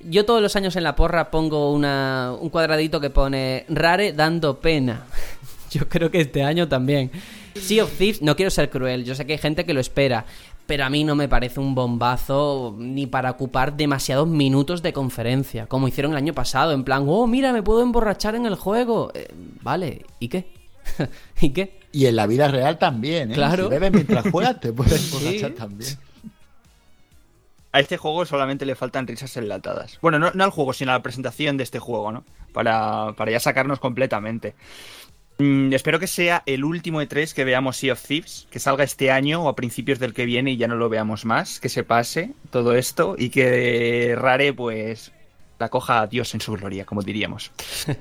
Yo 0.01 0.24
todos 0.24 0.41
los 0.41 0.55
años 0.55 0.76
en 0.76 0.84
la 0.84 0.95
porra 0.95 1.32
pongo 1.32 1.74
una, 1.74 2.32
un 2.39 2.49
cuadradito 2.49 3.01
que 3.01 3.09
pone 3.09 3.66
Rare 3.70 4.14
dando 4.14 4.59
pena. 4.59 5.07
Yo 5.72 5.89
creo 5.89 6.11
que 6.11 6.22
este 6.22 6.43
año 6.43 6.68
también. 6.68 7.09
Sea 7.56 7.84
of 7.84 7.91
Thieves, 7.97 8.22
no 8.22 8.36
quiero 8.36 8.49
ser 8.51 8.70
cruel, 8.70 9.06
yo 9.06 9.16
sé 9.16 9.26
que 9.26 9.34
hay 9.34 9.39
gente 9.39 9.66
que 9.66 9.74
lo 9.74 9.80
espera, 9.80 10.26
pero 10.66 10.86
a 10.86 10.89
mí 10.89 11.04
no 11.04 11.16
me 11.16 11.28
parece 11.30 11.60
un 11.60 11.76
bombazo 11.76 12.76
ni 12.78 13.06
para 13.06 13.32
ocupar 13.32 13.76
demasiados 13.78 14.28
minutos 14.28 14.82
de 14.82 14.91
conferencia, 14.93 15.68
como 15.68 15.88
hicieron 15.88 16.12
el 16.14 16.18
año 16.18 16.34
pasado, 16.34 16.72
en 16.72 16.84
plan, 16.84 17.04
oh, 17.08 17.28
mira, 17.28 17.54
me 17.54 17.62
puedo 17.64 17.82
emborrachar 17.82 18.36
en 18.36 18.45
el 18.45 18.56
juego. 18.56 19.12
Eh, 19.14 19.28
vale, 19.62 20.06
¿y 20.20 20.30
qué? 20.30 20.51
¿Y 21.41 21.49
qué? 21.51 21.80
Y 21.91 22.08
en 22.08 22.16
la 22.16 22.26
vida 22.28 22.47
real 22.47 22.80
también, 22.80 23.32
¿eh? 23.32 23.36
Claro. 23.36 23.66
Si 23.66 23.70
bebes 23.70 23.91
mientras 23.91 24.30
juegas, 24.32 24.60
te 24.60 24.74
puedes 24.74 24.99
Sí. 25.01 25.16
emborrachar 25.18 25.51
también. 25.51 25.91
A 27.72 27.80
este 27.80 27.97
juego 27.97 28.26
solamente 28.26 28.66
le 28.66 28.76
faltan 28.76 29.08
risas 29.08 29.36
enlatadas. 29.38 29.97
Bueno, 30.01 30.20
no, 30.20 30.32
no 30.34 30.43
al 30.43 30.51
juego, 30.51 30.74
sino 30.74 30.91
a 30.91 30.95
la 30.95 31.01
presentación 31.04 31.58
de 31.58 31.64
este 31.64 31.80
juego, 31.80 32.12
¿no? 32.12 32.24
Para, 32.51 33.14
para 33.18 33.32
ya 33.32 33.39
sacarnos 33.39 33.80
completamente. 33.80 34.54
Mm, 35.44 35.74
espero 35.74 36.00
que 36.00 36.08
sea 36.08 36.41
el 36.46 36.64
último 36.64 37.02
E3 37.02 37.34
que 37.34 37.44
veamos 37.44 37.76
Sea 37.76 37.91
of 37.91 38.02
Thieves, 38.02 38.48
que 38.50 38.60
salga 38.60 38.86
este 38.86 39.12
año 39.12 39.44
o 39.44 39.50
a 39.50 39.58
principios 39.58 40.00
del 40.00 40.14
que 40.14 40.26
viene 40.26 40.52
y 40.52 40.58
ya 40.58 40.70
no 40.70 40.76
lo 40.76 40.88
veamos 40.88 41.26
más, 41.26 41.60
que 41.60 41.68
se 41.68 41.84
pase 41.84 42.32
todo 42.50 42.76
esto 42.76 43.16
y 43.18 43.30
que 43.30 44.16
Rare, 44.18 44.54
pues, 44.54 45.12
la 45.60 45.68
coja 45.68 46.00
a 46.00 46.08
Dios 46.08 46.34
en 46.34 46.39
su 46.39 46.54
gloria, 46.54 46.86
como 46.86 47.02
diríamos. 47.02 47.52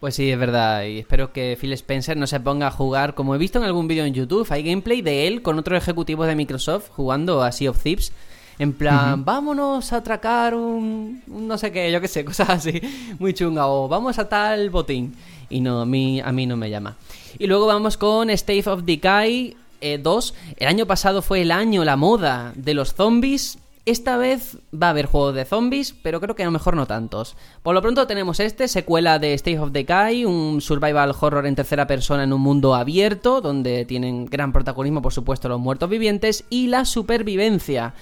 Pues 0.00 0.16
sí, 0.16 0.32
es 0.32 0.36
verdad, 0.36 0.82
y 0.82 0.98
espero 0.98 1.32
que 1.32 1.56
Phil 1.60 1.72
Spencer 1.74 2.16
no 2.16 2.26
se 2.26 2.40
ponga 2.40 2.66
a 2.66 2.70
jugar, 2.72 3.14
como 3.14 3.36
he 3.36 3.38
visto 3.38 3.60
en 3.60 3.64
algún 3.64 3.86
vídeo 3.86 4.04
en 4.04 4.12
YouTube, 4.12 4.44
hay 4.50 4.64
gameplay 4.64 5.00
de 5.00 5.28
él 5.28 5.42
con 5.42 5.60
otros 5.60 5.80
ejecutivos 5.80 6.26
de 6.26 6.34
Microsoft 6.34 6.88
jugando 6.88 7.40
a 7.40 7.52
Sea 7.52 7.70
of 7.70 7.80
Thieves. 7.80 8.12
En 8.58 8.72
plan, 8.72 9.24
vámonos 9.24 9.92
a 9.92 9.98
atracar 9.98 10.56
un, 10.56 11.22
un 11.28 11.46
no 11.46 11.56
sé 11.56 11.70
qué, 11.70 11.92
yo 11.92 12.00
qué 12.00 12.08
sé, 12.08 12.24
cosas 12.24 12.50
así, 12.50 12.80
muy 13.20 13.32
chunga, 13.32 13.68
o 13.68 13.86
vamos 13.86 14.18
a 14.18 14.28
tal 14.28 14.70
botín. 14.70 15.14
Y 15.52 15.60
no, 15.60 15.82
a 15.82 15.86
mí, 15.86 16.20
a 16.20 16.32
mí 16.32 16.46
no 16.46 16.56
me 16.56 16.70
llama. 16.70 16.96
Y 17.38 17.46
luego 17.46 17.66
vamos 17.66 17.98
con 17.98 18.30
State 18.30 18.68
of 18.68 18.84
Decay 18.84 19.56
eh, 19.82 19.98
2. 19.98 20.34
El 20.56 20.68
año 20.68 20.86
pasado 20.86 21.20
fue 21.20 21.42
el 21.42 21.50
año, 21.50 21.84
la 21.84 21.96
moda 21.96 22.52
de 22.56 22.72
los 22.72 22.94
zombies. 22.94 23.58
Esta 23.84 24.16
vez 24.16 24.58
va 24.72 24.86
a 24.86 24.90
haber 24.90 25.06
juegos 25.06 25.34
de 25.34 25.44
zombies, 25.44 25.92
pero 26.02 26.20
creo 26.20 26.36
que 26.36 26.42
a 26.42 26.46
lo 26.46 26.52
mejor 26.52 26.76
no 26.76 26.86
tantos. 26.86 27.36
Por 27.62 27.74
lo 27.74 27.82
pronto 27.82 28.06
tenemos 28.06 28.38
este, 28.40 28.68
secuela 28.68 29.18
de 29.18 29.34
State 29.34 29.58
of 29.58 29.72
Decay, 29.72 30.24
un 30.24 30.60
survival 30.60 31.12
horror 31.20 31.46
en 31.46 31.56
tercera 31.56 31.86
persona 31.86 32.22
en 32.22 32.32
un 32.32 32.40
mundo 32.40 32.74
abierto, 32.76 33.40
donde 33.40 33.84
tienen 33.84 34.26
gran 34.26 34.52
protagonismo, 34.52 35.02
por 35.02 35.12
supuesto, 35.12 35.48
los 35.48 35.60
muertos 35.60 35.90
vivientes 35.90 36.44
y 36.48 36.68
la 36.68 36.84
supervivencia. 36.84 37.92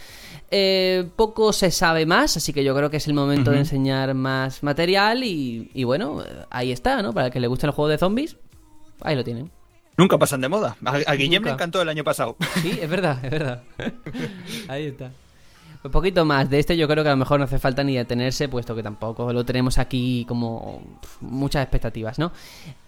Eh, 0.51 1.09
poco 1.15 1.53
se 1.53 1.71
sabe 1.71 2.07
más, 2.07 2.37
así 2.37 2.53
que 2.53 2.65
yo 2.65 2.75
creo 2.75 2.91
que 2.91 2.97
es 2.97 3.07
el 3.07 3.15
momento 3.15 3.53
de 3.53 3.59
enseñar 3.59 4.15
más 4.15 4.63
material 4.63 5.23
y, 5.23 5.71
y 5.75 5.85
bueno, 5.85 6.25
ahí 6.51 6.73
está, 6.73 7.03
¿no? 7.03 7.13
Para 7.13 7.27
el 7.29 7.33
que 7.33 7.39
le 7.39 7.47
guste 7.47 7.67
el 7.67 7.73
juego 7.73 7.89
de 7.89 7.99
zombies, 7.99 8.37
ahí 9.01 9.15
lo 9.15 9.23
tienen. 9.23 9.51
Nunca 9.97 10.19
pasan 10.19 10.41
de 10.41 10.49
moda. 10.49 10.77
A, 10.85 10.97
a 11.07 11.15
Guillem 11.15 11.45
le 11.45 11.51
encantó 11.51 11.83
el 11.83 11.89
año 11.89 12.03
pasado. 12.03 12.37
Sí, 12.63 12.79
es 12.81 12.89
verdad, 12.89 13.23
es 13.23 13.31
verdad. 13.31 13.63
Ahí 14.69 14.87
está. 14.87 15.11
Un 15.83 15.91
poquito 15.91 16.25
más 16.25 16.49
de 16.49 16.59
este 16.59 16.77
yo 16.77 16.87
creo 16.89 17.03
que 17.03 17.09
a 17.09 17.13
lo 17.13 17.19
mejor 17.19 17.39
no 17.39 17.45
hace 17.45 17.59
falta 17.59 17.83
ni 17.85 17.97
detenerse, 17.97 18.49
puesto 18.49 18.75
que 18.75 18.83
tampoco 18.83 19.33
lo 19.33 19.45
tenemos 19.45 19.79
aquí 19.79 20.25
como 20.27 20.83
muchas 21.21 21.63
expectativas, 21.63 22.19
¿no? 22.19 22.33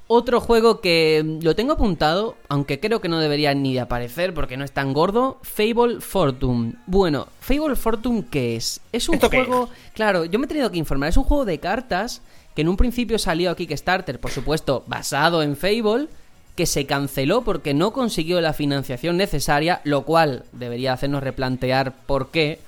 Otro 0.09 0.41
juego 0.41 0.81
que 0.81 1.39
lo 1.41 1.55
tengo 1.55 1.73
apuntado, 1.73 2.37
aunque 2.49 2.81
creo 2.81 3.01
que 3.01 3.09
no 3.09 3.19
debería 3.19 3.55
ni 3.55 3.73
de 3.73 3.81
aparecer 3.81 4.35
porque 4.35 4.57
no 4.57 4.65
es 4.65 4.73
tan 4.73 4.93
gordo, 4.93 5.39
Fable 5.43 6.01
Fortune. 6.01 6.75
Bueno, 6.87 7.29
Fable 7.41 7.77
Fortune, 7.77 8.27
¿qué 8.31 8.57
es? 8.57 8.81
Es 8.93 9.09
un 9.09 9.15
¿Esto 9.15 9.31
qué 9.31 9.45
juego... 9.45 9.71
Claro, 9.95 10.25
yo 10.25 10.39
me 10.39 10.45
he 10.45 10.49
tenido 10.49 10.71
que 10.71 10.79
informar, 10.79 11.09
es 11.09 11.17
un 11.17 11.25
juego 11.25 11.45
de 11.45 11.59
cartas 11.59 12.21
que 12.55 12.63
en 12.63 12.69
un 12.69 12.77
principio 12.77 13.19
salió 13.19 13.51
a 13.51 13.57
Kickstarter, 13.57 14.21
por 14.21 14.31
supuesto, 14.31 14.85
basado 14.87 15.43
en 15.43 15.57
Fable, 15.57 16.09
que 16.57 16.67
se 16.67 16.85
canceló 16.85 17.43
porque 17.43 17.73
no 17.73 17.93
consiguió 17.93 18.41
la 18.41 18.53
financiación 18.53 19.17
necesaria, 19.17 19.81
lo 19.85 20.03
cual 20.05 20.45
debería 20.53 20.93
hacernos 20.93 21.23
replantear 21.23 21.95
por 22.07 22.31
qué. 22.31 22.59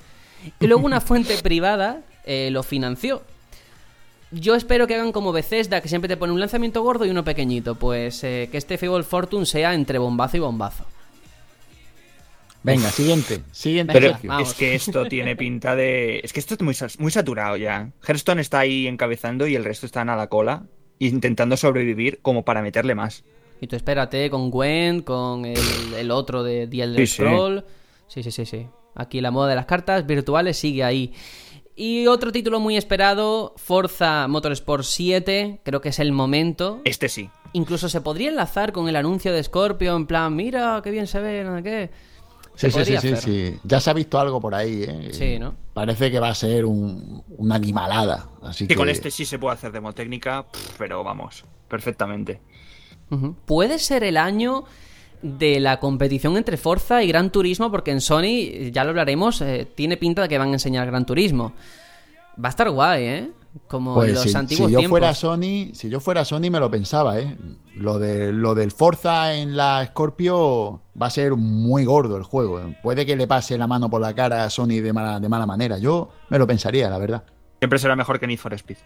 Y 0.59 0.67
luego 0.67 0.85
una 0.85 1.01
fuente 1.01 1.37
privada 1.37 2.01
eh, 2.25 2.49
lo 2.51 2.63
financió. 2.63 3.21
Yo 4.37 4.55
espero 4.55 4.85
que 4.85 4.95
hagan 4.95 5.13
como 5.13 5.31
Bethesda, 5.31 5.79
que 5.79 5.87
siempre 5.87 6.09
te 6.09 6.17
pone 6.17 6.33
un 6.33 6.39
lanzamiento 6.41 6.83
gordo 6.83 7.05
y 7.05 7.09
uno 7.09 7.23
pequeñito. 7.23 7.75
Pues 7.75 8.21
eh, 8.25 8.49
que 8.51 8.57
este 8.57 8.77
Fable 8.77 9.03
Fortune 9.03 9.45
sea 9.45 9.73
entre 9.73 9.97
bombazo 9.97 10.35
y 10.35 10.39
bombazo. 10.41 10.85
Venga, 12.61 12.89
siguiente. 12.89 13.43
Siguiente, 13.51 13.93
Pero 13.93 14.17
vamos. 14.23 14.49
es 14.49 14.55
que 14.55 14.75
esto 14.75 15.05
tiene 15.05 15.37
pinta 15.37 15.75
de. 15.75 16.19
Es 16.21 16.33
que 16.33 16.41
esto 16.41 16.55
es 16.55 16.99
muy, 16.99 17.11
saturado 17.11 17.55
ya. 17.55 17.91
Hearthstone 18.05 18.41
está 18.41 18.59
ahí 18.59 18.87
encabezando 18.87 19.47
y 19.47 19.55
el 19.55 19.63
resto 19.63 19.85
están 19.85 20.09
a 20.09 20.17
la 20.17 20.27
cola, 20.27 20.63
intentando 20.99 21.55
sobrevivir 21.55 22.19
como 22.21 22.43
para 22.43 22.61
meterle 22.61 22.93
más. 22.93 23.23
Y 23.61 23.67
tú 23.67 23.77
espérate 23.77 24.29
con 24.29 24.51
Gwen, 24.51 25.01
con 25.01 25.45
el, 25.45 25.57
el 25.97 26.11
otro 26.11 26.43
de 26.43 26.67
The 26.67 26.81
Elder 26.81 27.07
Sí. 27.07 27.23
Sí, 28.07 28.23
sí, 28.23 28.31
sí, 28.31 28.45
sí. 28.45 28.67
Aquí 28.95 29.21
la 29.21 29.31
moda 29.31 29.49
de 29.49 29.55
las 29.55 29.65
cartas 29.65 30.05
virtuales 30.05 30.57
sigue 30.57 30.83
ahí. 30.83 31.13
Y 31.75 32.07
otro 32.07 32.31
título 32.31 32.59
muy 32.59 32.77
esperado, 32.77 33.53
Forza 33.57 34.27
Motorsport 34.29 34.83
7. 34.83 35.59
Creo 35.63 35.81
que 35.81 35.89
es 35.89 35.99
el 35.99 36.13
momento. 36.13 36.81
Este 36.85 37.09
sí. 37.09 37.29
Incluso 37.51 37.89
se 37.89 38.01
podría 38.01 38.29
enlazar 38.29 38.71
con 38.71 38.87
el 38.87 38.95
anuncio 38.95 39.33
de 39.33 39.43
Scorpio, 39.43 39.95
en 39.95 40.07
plan, 40.07 40.35
mira, 40.35 40.79
qué 40.83 40.91
bien 40.91 41.07
se 41.07 41.19
ve, 41.19 41.43
no 41.43 41.57
sé 41.57 41.63
qué. 41.63 41.89
Se 42.55 42.71
Sí, 42.71 42.79
sí, 42.79 42.85
sí, 42.85 42.93
podría 42.93 43.17
sí. 43.17 43.59
Ya 43.65 43.79
se 43.81 43.89
ha 43.89 43.93
visto 43.93 44.17
algo 44.19 44.39
por 44.39 44.55
ahí, 44.55 44.83
¿eh? 44.87 45.09
Sí, 45.11 45.37
¿no? 45.37 45.55
Parece 45.73 46.09
que 46.09 46.19
va 46.21 46.29
a 46.29 46.35
ser 46.35 46.63
un, 46.65 47.21
una 47.37 47.55
animalada. 47.55 48.29
Así 48.41 48.65
Que 48.65 48.69
que 48.69 48.75
con 48.77 48.87
este 48.87 49.11
sí 49.11 49.25
se 49.25 49.37
puede 49.39 49.55
hacer 49.55 49.73
demo 49.73 49.91
técnica, 49.93 50.45
pero 50.77 51.03
vamos, 51.03 51.43
perfectamente. 51.67 52.39
Puede 53.45 53.79
ser 53.79 54.03
el 54.03 54.17
año 54.17 54.63
de 55.25 55.59
la 55.59 55.79
competición 55.79 56.37
entre 56.37 56.57
Forza 56.57 57.03
y 57.03 57.07
Gran 57.07 57.31
Turismo, 57.31 57.71
porque 57.71 57.91
en 57.91 58.01
Sony, 58.01 58.69
ya 58.71 58.83
lo 58.83 58.91
hablaremos, 58.91 59.41
eh, 59.41 59.67
tiene 59.75 59.97
pinta 59.97 60.21
de 60.21 60.29
que 60.29 60.37
van 60.37 60.49
a 60.49 60.53
enseñar 60.53 60.85
Gran 60.87 61.05
Turismo. 61.05 61.53
Va 62.43 62.47
a 62.47 62.51
estar 62.51 62.69
guay, 62.69 63.03
¿eh? 63.03 63.31
Como 63.67 63.95
Pues 63.95 64.13
los 64.13 64.23
si, 64.23 64.35
antiguos 64.35 64.67
si 64.67 64.73
yo 64.73 64.79
tiempos. 64.79 64.99
fuera 64.99 65.13
Sony, 65.13 65.73
si 65.73 65.89
yo 65.89 65.99
fuera 66.01 66.25
Sony 66.25 66.51
me 66.51 66.59
lo 66.59 66.69
pensaba, 66.69 67.17
¿eh? 67.19 67.37
Lo 67.75 67.97
de 67.99 68.33
lo 68.33 68.53
del 68.53 68.71
Forza 68.71 69.33
en 69.33 69.55
la 69.55 69.85
Scorpio 69.87 70.81
va 71.01 71.07
a 71.07 71.09
ser 71.09 71.35
muy 71.35 71.85
gordo 71.85 72.17
el 72.17 72.23
juego. 72.23 72.59
¿eh? 72.59 72.77
Puede 72.83 73.05
que 73.05 73.15
le 73.15 73.27
pase 73.27 73.57
la 73.57 73.65
mano 73.67 73.89
por 73.89 74.01
la 74.01 74.13
cara 74.13 74.43
a 74.43 74.49
Sony 74.49 74.81
de 74.81 74.91
mala, 74.91 75.19
de 75.21 75.29
mala 75.29 75.45
manera. 75.45 75.77
Yo 75.77 76.09
me 76.29 76.37
lo 76.37 76.45
pensaría, 76.45 76.89
la 76.89 76.97
verdad. 76.97 77.23
Siempre 77.59 77.79
será 77.79 77.95
mejor 77.95 78.19
que 78.19 78.27
Need 78.27 78.39
for 78.39 78.53
Speed. 78.53 78.77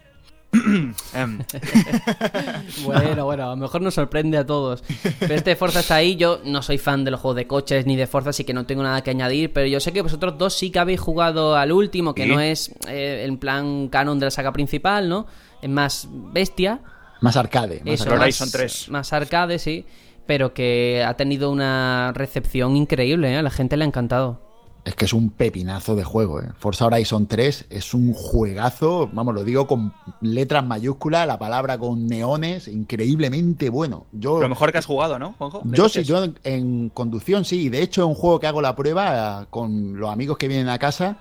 Em, 1.14 1.40
Bueno, 2.84 3.26
bueno, 3.26 3.44
a 3.44 3.50
lo 3.52 3.56
mejor 3.58 3.82
nos 3.82 3.94
sorprende 3.94 4.38
a 4.38 4.46
todos. 4.46 4.84
Pero 5.20 5.36
este 5.36 5.56
Forza 5.56 5.82
está 5.82 5.96
ahí. 5.96 6.16
Yo 6.16 6.40
no 6.44 6.62
soy 6.62 6.78
fan 6.78 7.04
de 7.04 7.12
los 7.12 7.20
juegos 7.20 7.36
de 7.38 7.48
coches 7.48 7.86
ni 7.86 7.96
de 7.96 8.08
Forza, 8.08 8.32
así 8.32 8.44
que 8.44 8.54
no 8.54 8.66
tengo 8.66 8.84
nada 8.84 9.02
que 9.02 9.12
añadir. 9.12 9.52
Pero 9.54 9.68
yo 9.68 9.80
sé 9.80 9.92
que 9.94 10.02
vosotros 10.02 10.38
dos 10.38 10.54
sí 10.54 10.72
que 10.72 10.80
habéis 10.80 11.00
jugado 11.00 11.56
al 11.56 11.72
último, 11.72 12.14
que 12.14 12.24
Sí. 12.24 12.30
no 12.30 12.40
es 12.40 12.74
eh, 12.88 13.26
en 13.28 13.38
plan 13.38 13.88
canon 13.90 14.20
de 14.20 14.26
la 14.26 14.32
saga 14.32 14.52
principal, 14.52 15.08
¿no? 15.10 15.28
Es 15.62 15.70
más 15.70 16.08
bestia. 16.12 16.80
Más 17.22 17.36
arcade. 17.38 17.82
Más 17.86 17.94
Eso, 17.96 18.04
arcade. 18.06 18.22
Horizon 18.24 18.46
más, 18.48 18.52
3. 18.52 18.90
Más 18.90 19.14
arcade, 19.14 19.60
sí. 19.60 19.86
Pero 20.26 20.54
que 20.54 21.04
ha 21.06 21.16
tenido 21.16 21.52
una 21.52 22.12
recepción 22.16 22.76
increíble, 22.78 23.34
¿eh? 23.34 23.38
A 23.38 23.42
la 23.42 23.50
gente 23.50 23.78
le 23.78 23.84
ha 23.84 23.88
encantado. 23.88 24.49
Es 24.90 24.96
que 24.96 25.06
es 25.06 25.14
un 25.14 25.30
pepinazo 25.30 25.96
de 25.96 26.04
juego, 26.04 26.42
¿eh? 26.42 26.48
Forza 26.58 26.88
Horizon 26.88 27.28
3 27.28 27.68
es 27.70 27.94
un 27.94 28.12
juegazo, 28.12 29.08
vamos, 29.14 29.36
lo 29.36 29.44
digo 29.44 29.68
con 29.68 29.94
letras 30.20 30.66
mayúsculas, 30.66 31.28
la 31.28 31.38
palabra 31.38 31.78
con 31.78 32.08
neones, 32.08 32.68
increíblemente 32.68 33.70
bueno. 33.70 34.08
Yo, 34.12 34.42
lo 34.42 34.50
mejor 34.50 34.72
que 34.72 34.80
has 34.80 34.88
jugado, 34.88 35.20
¿no, 35.20 35.36
Juanjo? 35.38 35.62
¿De 35.64 35.78
Yo 35.78 35.90
sí, 35.90 36.04
yo 36.04 36.24
en, 36.24 36.40
en 36.44 36.90
conducción 36.90 37.46
sí. 37.46 37.70
De 37.70 37.84
hecho, 37.84 38.02
es 38.02 38.08
un 38.08 38.16
juego 38.16 38.40
que 38.40 38.48
hago 38.48 38.64
la 38.64 38.76
prueba 38.76 39.46
con 39.52 40.00
los 40.00 40.10
amigos 40.10 40.40
que 40.40 40.48
vienen 40.48 40.70
a 40.70 40.80
casa. 40.80 41.20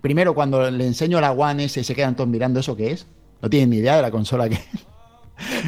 primero 0.00 0.32
cuando 0.36 0.70
le 0.70 0.86
enseño 0.86 1.20
la 1.20 1.32
One 1.32 1.64
S 1.64 1.82
se 1.82 1.94
quedan 1.96 2.14
todos 2.14 2.30
mirando 2.30 2.60
eso 2.60 2.76
que 2.76 2.92
es. 2.92 3.08
No 3.42 3.50
tienen 3.50 3.70
ni 3.70 3.78
idea 3.78 3.96
de 3.96 4.02
la 4.02 4.12
consola 4.12 4.48
que 4.48 4.54
es. 4.54 4.86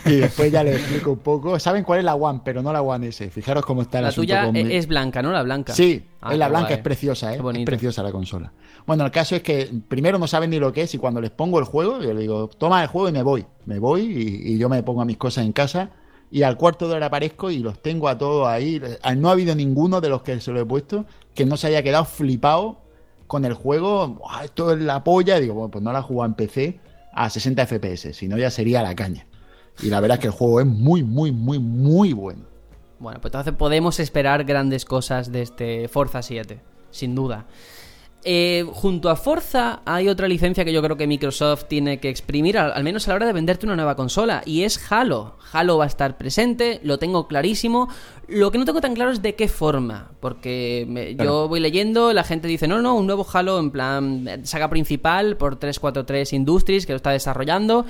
Y 0.05 0.17
después 0.17 0.53
ya 0.53 0.63
les 0.63 0.77
explico 0.77 1.13
un 1.13 1.19
poco. 1.19 1.59
Saben 1.59 1.83
cuál 1.85 1.99
es 2.01 2.05
la 2.05 2.15
One, 2.15 2.41
pero 2.45 2.63
no 2.63 2.73
la 2.73 2.83
One 2.83 3.09
S. 3.09 3.29
Fijaros 3.31 3.65
cómo 3.67 3.83
está 3.83 3.99
el 3.99 4.05
La 4.05 4.09
asunto 4.11 4.27
tuya 4.27 4.45
con 4.47 4.57
e- 4.57 4.77
es 4.77 4.87
blanca, 4.87 5.23
¿no? 5.23 5.33
La 5.33 5.43
blanca. 5.43 5.73
Sí, 5.75 6.05
Ah, 6.21 6.33
es 6.33 6.39
la 6.39 6.49
blanca, 6.49 6.69
guay. 6.69 6.77
es 6.79 6.83
preciosa, 6.83 7.35
¿eh? 7.35 7.41
Es 7.55 7.65
preciosa 7.65 8.03
la 8.03 8.13
consola. 8.13 8.53
Bueno, 8.87 9.05
el 9.05 9.11
caso 9.11 9.35
es 9.37 9.43
que 9.43 9.69
primero 9.89 10.19
no 10.19 10.27
saben 10.27 10.51
ni 10.51 10.59
lo 10.59 10.73
que 10.73 10.83
es 10.83 10.95
y 10.95 10.99
cuando 10.99 11.21
les 11.21 11.31
pongo 11.31 11.59
el 11.59 11.65
juego, 11.65 12.01
yo 12.01 12.13
le 12.15 12.21
digo, 12.21 12.49
toma 12.49 12.83
el 12.83 12.89
juego 12.89 13.09
y 13.09 13.13
me 13.13 13.23
voy. 13.23 13.45
Me 13.65 13.79
voy 13.79 14.03
y, 14.03 14.53
y 14.55 14.59
yo 14.59 14.69
me 14.69 14.83
pongo 14.83 15.03
a 15.03 15.05
mis 15.05 15.17
cosas 15.17 15.45
en 15.45 15.53
casa 15.53 15.91
y 16.31 16.43
al 16.43 16.57
cuarto 16.57 16.89
de 16.89 16.95
hora 16.95 17.07
aparezco 17.07 17.51
y 17.51 17.59
los 17.59 17.81
tengo 17.83 18.09
a 18.09 18.17
todos 18.19 18.47
ahí. 18.49 18.81
Ah, 19.03 19.15
No 19.15 19.29
ha 19.29 19.33
habido 19.33 19.55
ninguno 19.55 20.01
de 20.01 20.09
los 20.09 20.23
que 20.23 20.41
se 20.41 20.53
lo 20.53 20.61
he 20.61 20.65
puesto 20.65 21.07
que 21.35 21.45
no 21.47 21.57
se 21.57 21.67
haya 21.69 21.83
quedado 21.83 22.05
flipado 22.05 22.81
con 23.27 23.45
el 23.45 23.55
juego. 23.55 24.09
"Buah, 24.09 24.45
Esto 24.45 24.73
es 24.73 24.81
la 24.81 25.03
polla. 25.05 25.39
Digo, 25.41 25.55
bueno, 25.55 25.71
pues 25.71 25.83
no 25.85 25.93
la 25.93 26.03
jugado 26.03 26.27
en 26.29 26.35
PC 26.35 26.81
a 27.13 27.29
60 27.31 27.67
FPS, 27.67 28.13
si 28.15 28.29
no 28.29 28.37
ya 28.39 28.51
sería 28.51 28.83
la 28.83 28.95
caña. 28.95 29.27
Y 29.83 29.89
la 29.91 30.01
verdad 30.01 30.17
es 30.17 30.21
que 30.23 30.27
el 30.29 30.33
juego 30.33 30.61
es 30.61 30.67
muy, 30.67 31.03
muy, 31.03 31.33
muy, 31.33 31.59
muy 31.59 32.13
bueno. 32.13 32.43
Bueno, 32.99 33.21
pues 33.21 33.31
entonces 33.31 33.53
podemos 33.55 34.01
esperar 34.01 34.45
grandes 34.45 34.85
cosas 34.85 35.31
de 35.31 35.43
este 35.43 35.89
Forza 35.89 36.23
7, 36.23 36.61
sin 36.91 37.15
duda. 37.15 37.45
Eh, 38.29 38.65
junto 38.73 39.09
a 39.09 39.15
Forza 39.15 39.83
hay 39.85 40.09
otra 40.09 40.27
licencia 40.27 40.65
que 40.65 40.73
yo 40.73 40.83
creo 40.83 40.97
que 40.97 41.07
Microsoft 41.07 41.67
tiene 41.69 42.01
que 42.01 42.09
exprimir, 42.09 42.59
al, 42.59 42.73
al 42.73 42.83
menos 42.83 43.07
a 43.07 43.11
la 43.13 43.17
hora 43.17 43.27
de 43.27 43.33
venderte 43.33 43.67
una 43.67 43.77
nueva 43.77 43.95
consola, 43.95 44.43
y 44.45 44.63
es 44.65 44.91
Halo. 44.91 45.37
Halo 45.53 45.79
va 45.79 45.85
a 45.85 45.87
estar 45.87 46.17
presente, 46.19 46.81
lo 46.83 46.99
tengo 46.99 47.29
clarísimo. 47.29 47.89
Lo 48.27 48.51
que 48.51 48.59
no 48.59 48.65
tengo 48.65 48.81
tan 48.81 48.95
claro 48.95 49.13
es 49.13 49.23
de 49.23 49.37
qué 49.37 49.47
forma, 49.47 50.11
porque 50.19 50.87
me- 50.89 51.15
yo 51.15 51.47
voy 51.47 51.61
leyendo, 51.61 52.13
la 52.13 52.25
gente 52.25 52.49
dice, 52.49 52.67
no, 52.67 52.83
no, 52.83 52.97
un 52.97 53.07
nuevo 53.07 53.25
Halo 53.33 53.61
en 53.61 53.71
plan 53.71 54.27
eh, 54.27 54.41
saga 54.43 54.69
principal 54.71 55.37
por 55.37 55.55
343 55.57 56.33
Industries 56.33 56.85
que 56.87 56.95
lo 56.95 56.97
está 56.97 57.11
desarrollando. 57.11 57.85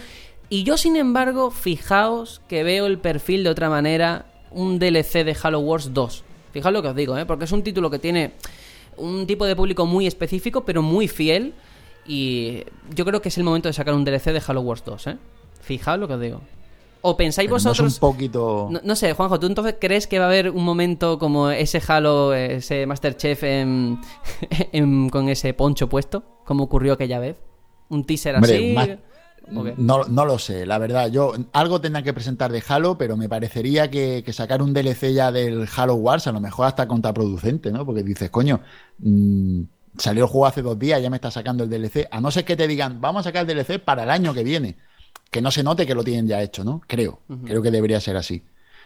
Y 0.48 0.62
yo, 0.62 0.76
sin 0.76 0.96
embargo, 0.96 1.50
fijaos 1.50 2.40
que 2.48 2.62
veo 2.62 2.86
el 2.86 2.98
perfil 2.98 3.44
de 3.44 3.50
otra 3.50 3.68
manera, 3.68 4.26
un 4.50 4.78
DLC 4.78 5.24
de 5.24 5.36
Halo 5.42 5.60
Wars 5.60 5.92
2. 5.92 6.24
Fijaos 6.52 6.72
lo 6.72 6.82
que 6.82 6.88
os 6.88 6.96
digo, 6.96 7.18
¿eh? 7.18 7.26
porque 7.26 7.44
es 7.44 7.52
un 7.52 7.62
título 7.62 7.90
que 7.90 7.98
tiene 7.98 8.32
un 8.96 9.26
tipo 9.26 9.44
de 9.44 9.56
público 9.56 9.86
muy 9.86 10.06
específico, 10.06 10.64
pero 10.64 10.82
muy 10.82 11.08
fiel. 11.08 11.54
Y 12.06 12.62
yo 12.94 13.04
creo 13.04 13.20
que 13.20 13.28
es 13.30 13.38
el 13.38 13.44
momento 13.44 13.68
de 13.68 13.72
sacar 13.72 13.94
un 13.94 14.04
DLC 14.04 14.26
de 14.32 14.42
Halo 14.46 14.60
Wars 14.60 14.84
2, 14.84 15.06
¿eh? 15.08 15.16
Fijaos 15.60 15.98
lo 15.98 16.06
que 16.06 16.14
os 16.14 16.20
digo. 16.20 16.40
¿O 17.02 17.16
pensáis 17.16 17.46
Pero 17.46 17.54
no 17.54 17.58
es 17.58 17.64
vosotros... 17.64 17.94
un 17.94 18.00
poquito... 18.00 18.68
No, 18.70 18.80
no 18.82 18.96
sé, 18.96 19.12
Juanjo, 19.12 19.38
¿tú 19.38 19.46
entonces 19.46 19.76
crees 19.80 20.06
que 20.06 20.18
va 20.18 20.24
a 20.26 20.28
haber 20.28 20.50
un 20.50 20.64
momento 20.64 21.18
como 21.18 21.50
ese 21.50 21.80
Halo, 21.86 22.32
ese 22.34 22.86
Masterchef 22.86 23.42
en- 23.44 23.98
en- 24.72 25.08
con 25.10 25.28
ese 25.28 25.52
poncho 25.54 25.88
puesto? 25.88 26.22
Como 26.44 26.64
ocurrió 26.64 26.92
aquella 26.94 27.18
vez. 27.18 27.36
Un 27.88 28.04
teaser 28.04 28.36
Hombre, 28.36 28.56
así. 28.56 28.98
No, 29.48 30.04
no 30.04 30.24
lo 30.24 30.38
sé, 30.38 30.66
la 30.66 30.78
verdad. 30.78 31.08
Yo 31.08 31.32
algo 31.52 31.80
tendrán 31.80 32.02
que 32.04 32.12
presentar 32.12 32.50
de 32.50 32.62
Halo, 32.66 32.98
pero 32.98 33.16
me 33.16 33.28
parecería 33.28 33.90
que, 33.90 34.22
que 34.24 34.32
sacar 34.32 34.60
un 34.60 34.72
DLC 34.72 35.12
ya 35.12 35.30
del 35.30 35.68
Halo 35.74 35.94
Wars 35.94 36.26
a 36.26 36.32
lo 36.32 36.40
mejor 36.40 36.66
hasta 36.66 36.88
contraproducente, 36.88 37.70
¿no? 37.70 37.86
Porque 37.86 38.02
dices, 38.02 38.30
coño, 38.30 38.60
mm, 38.98 39.62
salió 39.98 40.24
el 40.24 40.30
juego 40.30 40.46
hace 40.46 40.62
dos 40.62 40.78
días, 40.78 41.00
ya 41.00 41.10
me 41.10 41.16
está 41.16 41.30
sacando 41.30 41.64
el 41.64 41.70
DLC. 41.70 42.08
A 42.10 42.20
no 42.20 42.30
ser 42.30 42.44
que 42.44 42.56
te 42.56 42.66
digan, 42.66 43.00
vamos 43.00 43.20
a 43.20 43.30
sacar 43.30 43.48
el 43.48 43.56
DLC 43.56 43.78
para 43.78 44.02
el 44.02 44.10
año 44.10 44.34
que 44.34 44.44
viene. 44.44 44.76
Que 45.30 45.40
no 45.40 45.50
se 45.50 45.62
note 45.62 45.86
que 45.86 45.94
lo 45.94 46.04
tienen 46.04 46.26
ya 46.26 46.42
hecho, 46.42 46.64
¿no? 46.64 46.80
Creo. 46.86 47.20
Creo 47.44 47.62
que 47.62 47.70
debería 47.70 48.00
ser 48.00 48.16
así. 48.16 48.44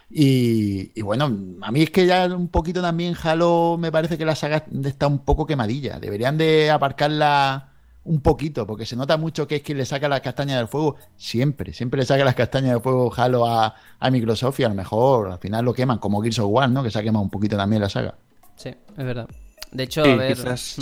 Y, 0.09 0.91
y 0.93 1.01
bueno, 1.01 1.25
a 1.61 1.71
mí 1.71 1.83
es 1.83 1.89
que 1.89 2.05
ya 2.05 2.25
un 2.27 2.49
poquito 2.49 2.81
también 2.81 3.15
Halo 3.23 3.77
me 3.79 3.91
parece 3.91 4.17
que 4.17 4.25
la 4.25 4.35
saga 4.35 4.65
está 4.83 5.07
un 5.07 5.19
poco 5.19 5.45
quemadilla. 5.47 5.99
Deberían 5.99 6.37
de 6.37 6.69
aparcarla 6.69 7.70
un 8.03 8.21
poquito, 8.21 8.65
porque 8.65 8.85
se 8.85 8.95
nota 8.95 9.15
mucho 9.17 9.47
que 9.47 9.57
es 9.57 9.61
quien 9.61 9.77
le 9.77 9.85
saca 9.85 10.09
las 10.09 10.21
castañas 10.21 10.57
del 10.57 10.67
fuego 10.67 10.95
siempre, 11.17 11.71
siempre 11.73 11.99
le 11.99 12.05
saca 12.05 12.25
las 12.25 12.33
castañas 12.35 12.71
del 12.71 12.81
fuego 12.81 13.13
Halo 13.15 13.45
a, 13.45 13.75
a 13.99 14.09
Microsoft 14.11 14.59
y 14.59 14.63
a 14.63 14.69
lo 14.69 14.75
mejor 14.75 15.31
al 15.31 15.37
final 15.39 15.65
lo 15.65 15.73
queman, 15.73 15.99
como 15.99 16.21
Gears 16.21 16.39
of 16.39 16.47
War, 16.49 16.69
¿no? 16.69 16.83
Que 16.83 16.89
se 16.89 16.97
ha 16.99 17.03
quemado 17.03 17.23
un 17.23 17.29
poquito 17.29 17.57
también 17.57 17.81
la 17.81 17.89
saga. 17.89 18.15
Sí, 18.55 18.69
es 18.69 19.05
verdad. 19.05 19.27
De 19.71 19.83
hecho, 19.83 20.03
Sí, 20.03 20.09
a 20.11 20.15
ver. 20.15 20.35
quizás 20.35 20.75
mm, 20.79 20.81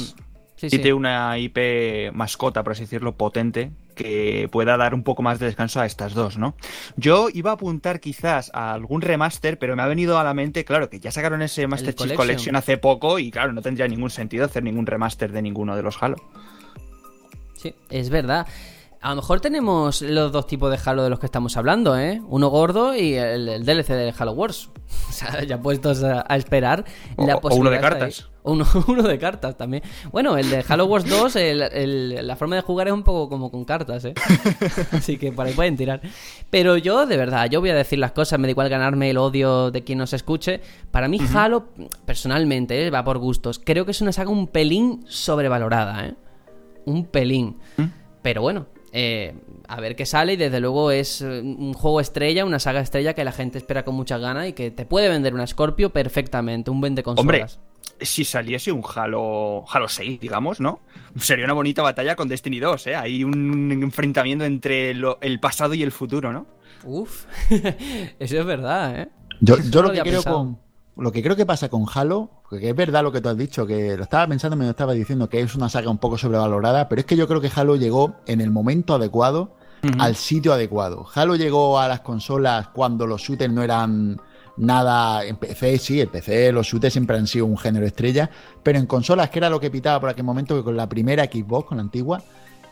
sí, 0.55 0.70
sí. 0.70 0.78
quite 0.78 0.93
una 0.93 1.38
IP 1.38 2.11
mascota, 2.13 2.63
por 2.63 2.72
así 2.74 2.84
decirlo, 2.84 3.15
potente, 3.17 3.72
que 3.95 4.47
pueda 4.49 4.78
dar 4.78 4.93
un 4.93 5.03
poco 5.03 5.22
más 5.22 5.39
de 5.39 5.47
descanso 5.47 5.82
a 5.82 5.86
estas 5.86 6.13
dos, 6.13 6.38
¿no? 6.38 6.55
Yo 6.95 7.28
iba 7.34 7.51
a 7.51 7.55
apuntar 7.55 7.99
quizás 7.99 8.49
a 8.53 8.72
algún 8.74 9.01
remaster, 9.01 9.59
pero 9.59 9.76
me 9.76 9.82
ha 9.84 9.88
venido 9.88 10.17
a 10.17 10.24
la 10.24 10.34
mente, 10.34 10.63
claro, 10.63 10.89
que 10.89 11.01
ya 11.01 11.11
sacaron 11.11 11.41
ese 11.41 11.67
Master 11.67 11.93
Chief 11.93 11.97
Collection. 11.97 12.17
Collection 12.17 12.55
hace 12.55 12.78
poco 12.78 13.20
y 13.20 13.30
claro, 13.30 13.51
no 13.51 13.61
tendría 13.61 13.89
ningún 13.89 14.09
sentido 14.09 14.45
hacer 14.45 14.63
ningún 14.63 14.86
remaster 14.86 15.34
de 15.34 15.41
ninguno 15.41 15.76
de 15.76 15.84
los 15.84 16.01
Halo. 16.01 16.15
Sí, 17.60 17.76
es 17.89 18.10
verdad. 18.10 18.47
A 19.01 19.12
lo 19.12 19.16
mejor 19.18 19.39
tenemos 19.39 20.01
los 20.01 20.32
dos 20.34 20.45
tipos 20.45 20.70
de 20.70 20.78
Halo 20.84 21.03
de 21.03 21.10
los 21.10 21.20
que 21.20 21.26
estamos 21.26 21.55
hablando, 21.55 21.97
¿eh? 21.97 22.22
Uno 22.28 22.49
gordo 22.49 22.93
y 22.95 23.14
el, 23.14 23.47
el 23.47 23.66
DLC 23.66 23.88
de 23.93 24.14
Halo 24.18 24.32
Wars. 24.34 24.70
O 25.10 25.12
sea, 25.12 25.43
ya 25.43 25.62
puestos 25.62 26.03
a, 26.03 26.26
a 26.28 26.36
esperar. 26.36 26.84
O- 27.16 27.26
la 27.28 27.36
o 27.36 27.55
uno 27.55 27.70
de 27.70 27.76
ahí. 27.78 27.82
cartas. 27.82 28.28
O 28.43 28.51
Uno, 28.53 28.66
uno 28.88 29.03
de 29.03 29.18
cartas 29.20 29.57
también. 29.57 29.84
Bueno, 30.12 30.38
el 30.38 30.49
de 30.49 30.64
Halo 30.68 30.86
Wars 30.86 31.05
2, 31.10 31.36
el- 31.38 31.62
el- 31.62 32.28
la 32.28 32.36
forma 32.36 32.55
de 32.57 32.62
jugar 32.62 32.88
es 32.88 32.93
un 32.93 33.03
poco 33.03 33.30
como 33.30 33.51
con 33.51 33.64
cartas, 33.66 34.03
¿eh? 34.05 34.14
Así 34.91 35.18
que 35.18 35.32
por 35.32 35.45
ahí 35.45 35.53
pueden 35.53 35.78
tirar. 35.78 36.01
Pero 36.49 36.76
yo, 36.78 37.05
de 37.05 37.18
verdad, 37.18 37.49
yo 37.49 37.60
voy 37.62 37.70
a 37.70 37.76
decir 37.76 37.99
las 37.99 38.12
cosas, 38.14 38.39
me 38.39 38.47
da 38.47 38.51
igual 38.51 38.70
ganarme 38.70 39.10
el 39.10 39.18
odio 39.18 39.72
de 39.72 39.84
quien 39.84 39.97
nos 39.99 40.12
escuche. 40.14 40.60
Para 40.91 41.07
mí, 41.07 41.20
Halo, 41.34 41.68
personalmente, 42.05 42.86
¿eh? 42.86 42.89
va 42.89 43.03
por 43.03 43.18
gustos. 43.20 43.60
Creo 43.64 43.86
que 43.86 43.91
es 43.91 44.01
una 44.01 44.12
saga 44.12 44.30
un 44.30 44.47
pelín 44.47 45.05
sobrevalorada, 45.07 46.05
¿eh? 46.05 46.16
Un 46.90 47.06
pelín. 47.06 47.58
Pero 48.22 48.42
bueno, 48.42 48.68
eh, 48.92 49.34
a 49.68 49.80
ver 49.80 49.96
qué 49.96 50.06
sale 50.06 50.34
y 50.34 50.36
desde 50.38 50.60
luego 50.60 50.92
es 50.92 51.22
eh, 51.22 51.42
un 51.42 51.74
juego 51.74 52.02
estrella, 52.02 52.44
una 52.46 52.60
saga 52.60 52.82
estrella 52.82 53.14
que 53.14 53.24
la 53.24 53.32
gente 53.32 53.58
espera 53.58 53.84
con 53.86 53.96
muchas 53.96 54.20
ganas 54.20 54.48
y 54.48 54.54
que 54.54 54.72
te 54.72 54.86
puede 54.86 55.08
vender 55.10 55.34
una 55.34 55.48
Scorpio 55.48 55.92
perfectamente, 55.92 56.70
un 56.72 56.82
vende 56.82 57.04
Hombre, 57.06 57.40
consolas. 57.42 57.60
si 58.02 58.26
saliese 58.26 58.72
un 58.72 58.84
Halo, 58.96 59.64
Halo 59.72 59.88
6, 59.88 60.20
digamos, 60.20 60.60
¿no? 60.60 60.80
Sería 61.18 61.46
una 61.46 61.54
bonita 61.54 61.82
batalla 61.82 62.16
con 62.16 62.28
Destiny 62.28 62.60
2, 62.60 62.88
¿eh? 62.88 62.96
Hay 62.96 63.24
un 63.24 63.72
enfrentamiento 63.84 64.44
entre 64.46 64.94
lo- 64.96 65.18
el 65.22 65.40
pasado 65.40 65.74
y 65.76 65.84
el 65.84 65.92
futuro, 65.92 66.34
¿no? 66.34 66.46
Uf, 66.84 67.26
eso 68.20 68.40
es 68.40 68.46
verdad, 68.46 69.00
¿eh? 69.02 69.10
Yo, 69.42 69.56
no 69.58 69.82
lo 69.84 69.92
que 69.94 70.02
creo 70.02 70.14
pensado. 70.16 70.36
con 70.38 70.60
lo 71.02 71.12
que 71.12 71.22
creo 71.24 71.36
que 71.36 71.45
pasa 71.45 71.70
con 71.70 71.86
Halo, 71.93 72.30
porque 72.50 72.70
es 72.70 72.76
verdad 72.76 73.04
lo 73.04 73.12
que 73.12 73.22
tú 73.22 73.30
has 73.30 73.38
dicho, 73.38 73.66
que 73.66 73.95
lo 73.97 74.04
estaba 74.04 74.28
pensando, 74.28 74.56
me 74.56 74.66
lo 74.66 74.72
estaba 74.72 74.93
diciendo 74.93 75.30
que 75.30 75.41
es 75.41 75.56
una 75.56 75.70
saga 75.70 75.89
un 75.89 75.97
poco 75.97 76.18
sobrevalorada, 76.18 76.88
pero 76.89 77.00
es 77.02 77.06
que 77.06 77.16
yo 77.16 77.28
creo 77.28 77.41
que 77.41 77.52
Halo 77.56 77.76
llegó 77.76 78.16
en 78.26 78.41
el 78.41 78.52
momento 78.52 78.93
adecuado, 78.95 79.56
al 79.97 80.16
sitio 80.18 80.52
adecuado. 80.52 81.06
Halo 81.16 81.38
llegó 81.38 81.80
a 81.80 81.88
las 81.88 82.02
consolas 82.02 82.68
cuando 82.70 83.08
los 83.08 83.22
shooters 83.22 83.54
no 83.54 83.64
eran 83.64 84.20
nada 84.58 85.24
en 85.24 85.38
PC, 85.38 85.78
sí, 85.78 86.02
el 86.02 86.10
PC, 86.10 86.52
los 86.52 86.68
shooters 86.68 86.91
siempre 86.91 87.16
han 87.18 87.28
sido 87.28 87.45
un 87.45 87.58
género 87.58 87.86
estrella, 87.86 88.30
pero 88.62 88.78
en 88.78 88.86
consolas, 88.86 89.30
que 89.30 89.39
era 89.39 89.50
lo 89.50 89.60
que 89.60 89.72
pitaba 89.72 90.00
por 90.02 90.10
aquel 90.10 90.26
momento, 90.26 90.54
que 90.56 90.64
con 90.64 90.76
la 90.76 90.89
primera 90.89 91.24
Xbox, 91.24 91.68
con 91.70 91.78
la 91.78 91.84
antigua, 91.84 92.22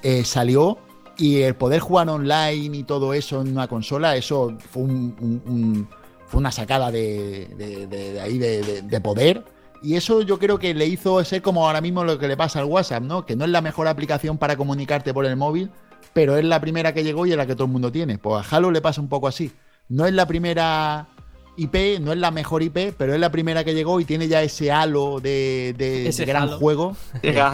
eh, 0.03 0.25
salió 0.25 0.77
y 1.17 1.37
el 1.43 1.55
poder 1.55 1.79
jugar 1.79 2.09
online 2.09 2.77
y 2.77 2.83
todo 2.83 3.13
eso 3.13 3.39
en 3.41 3.53
una 3.53 3.67
consola, 3.69 4.15
eso 4.17 4.53
fue 4.69 4.83
un- 4.83 5.15
un- 5.21 5.41
un, 5.45 5.87
fue 6.27 6.39
una 6.39 6.51
sacada 6.51 6.91
de, 6.91 7.47
de- 7.57 7.87
de- 7.87 8.13
de 8.13 8.21
ahí 8.21 8.37
de, 8.37 8.61
de- 8.61 8.81
de 8.83 9.01
poder. 9.01 9.43
Y 9.81 9.95
eso 9.95 10.21
yo 10.21 10.39
creo 10.39 10.57
que 10.59 10.73
le 10.73 10.85
hizo 10.87 11.23
ser 11.23 11.41
como 11.41 11.65
ahora 11.67 11.81
mismo 11.81 12.03
lo 12.03 12.17
que 12.19 12.27
le 12.27 12.35
pasa 12.37 12.59
al 12.59 12.65
WhatsApp, 12.65 13.03
¿no? 13.03 13.25
Que 13.25 13.35
no 13.35 13.45
es 13.45 13.51
la 13.51 13.61
mejor 13.61 13.87
aplicación 13.87 14.37
para 14.37 14.55
comunicarte 14.57 15.13
por 15.13 15.25
el 15.25 15.35
móvil, 15.35 15.69
pero 16.13 16.35
es 16.37 16.43
la 16.45 16.59
primera 16.59 16.93
que 16.93 17.03
llegó 17.03 17.25
y 17.25 17.31
es 17.31 17.37
la 17.37 17.45
que 17.45 17.53
todo 17.55 17.65
el 17.65 17.71
mundo 17.71 17.91
tiene. 17.91 18.17
Pues 18.17 18.45
a 18.51 18.55
Halo 18.55 18.71
le 18.71 18.81
pasa 18.81 19.01
un 19.01 19.07
poco 19.09 19.27
así. 19.27 19.51
No 19.89 20.05
es 20.07 20.13
la 20.13 20.25
primera 20.25 21.07
IP, 21.57 21.99
no 22.01 22.11
es 22.11 22.17
la 22.17 22.31
mejor 22.31 22.63
IP, 22.63 22.93
pero 22.97 23.13
es 23.13 23.19
la 23.19 23.31
primera 23.31 23.63
que 23.63 23.73
llegó 23.75 23.99
y 23.99 24.05
tiene 24.05 24.27
ya 24.27 24.41
ese 24.41 24.71
halo 24.71 25.19
de, 25.19 25.73
de- 25.77 26.07
Ese 26.09 26.25
de 26.25 26.31
gran 26.31 26.43
halo. 26.43 26.57
juego. 26.57 26.95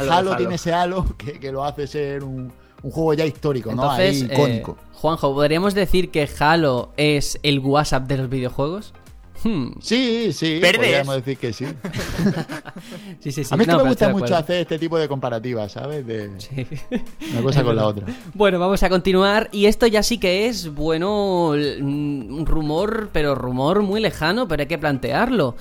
Halo. 0.10 0.36
tiene 0.38 0.56
ese 0.56 0.74
halo 0.74 1.06
que, 1.18 1.40
que 1.40 1.52
lo 1.52 1.64
hace 1.66 1.88
ser 1.88 2.24
un, 2.24 2.52
un 2.84 2.92
juego 2.92 3.14
ya 3.16 3.26
histórico, 3.26 3.74
¿no? 3.74 3.82
Entonces, 3.82 4.22
Ahí 4.24 4.28
eh, 4.30 4.34
icónico. 4.34 4.78
Juanjo, 4.94 5.34
¿podríamos 5.34 5.74
decir 5.74 6.12
que 6.12 6.30
Halo 6.40 6.92
es 6.98 7.40
el 7.44 7.60
WhatsApp 7.60 8.04
de 8.08 8.18
los 8.18 8.30
videojuegos? 8.30 8.94
Hmm, 9.44 9.72
Sí, 9.82 10.32
sí, 10.32 10.62
podríamos 10.64 11.16
decir 11.16 11.38
que 11.38 11.52
sí. 11.52 11.66
Sí, 13.20 13.32
sí, 13.32 13.44
sí. 13.44 13.54
A 13.54 13.58
mí 13.58 13.64
es 13.64 13.68
que 13.68 13.74
No, 13.76 13.84
me 13.84 13.90
gusta 13.90 14.10
mucho 14.10 14.36
hacer 14.36 14.58
este 14.62 14.78
tipo 14.80 14.98
de 14.98 15.08
comparativas, 15.08 15.72
¿sabes? 15.72 16.06
De 16.06 16.30
Sí. 16.40 16.66
una 17.32 17.42
cosa 17.42 17.64
con 17.64 17.76
la 17.76 17.86
otra. 17.88 18.06
Bueno, 18.34 18.60
vamos 18.60 18.84
a 18.84 18.90
continuar. 18.90 19.50
Y 19.52 19.66
esto 19.66 19.88
ya 19.88 20.04
sí 20.04 20.18
que 20.18 20.48
es, 20.48 20.74
bueno, 20.74 21.54
l- 21.56 21.82
un 21.82 22.46
rumor, 22.46 23.10
pero 23.12 23.36
rumor 23.36 23.82
muy 23.82 24.00
lejano, 24.02 24.48
pero 24.48 24.62
hay 24.62 24.68
que 24.68 24.78
plantearlo. 24.78 25.56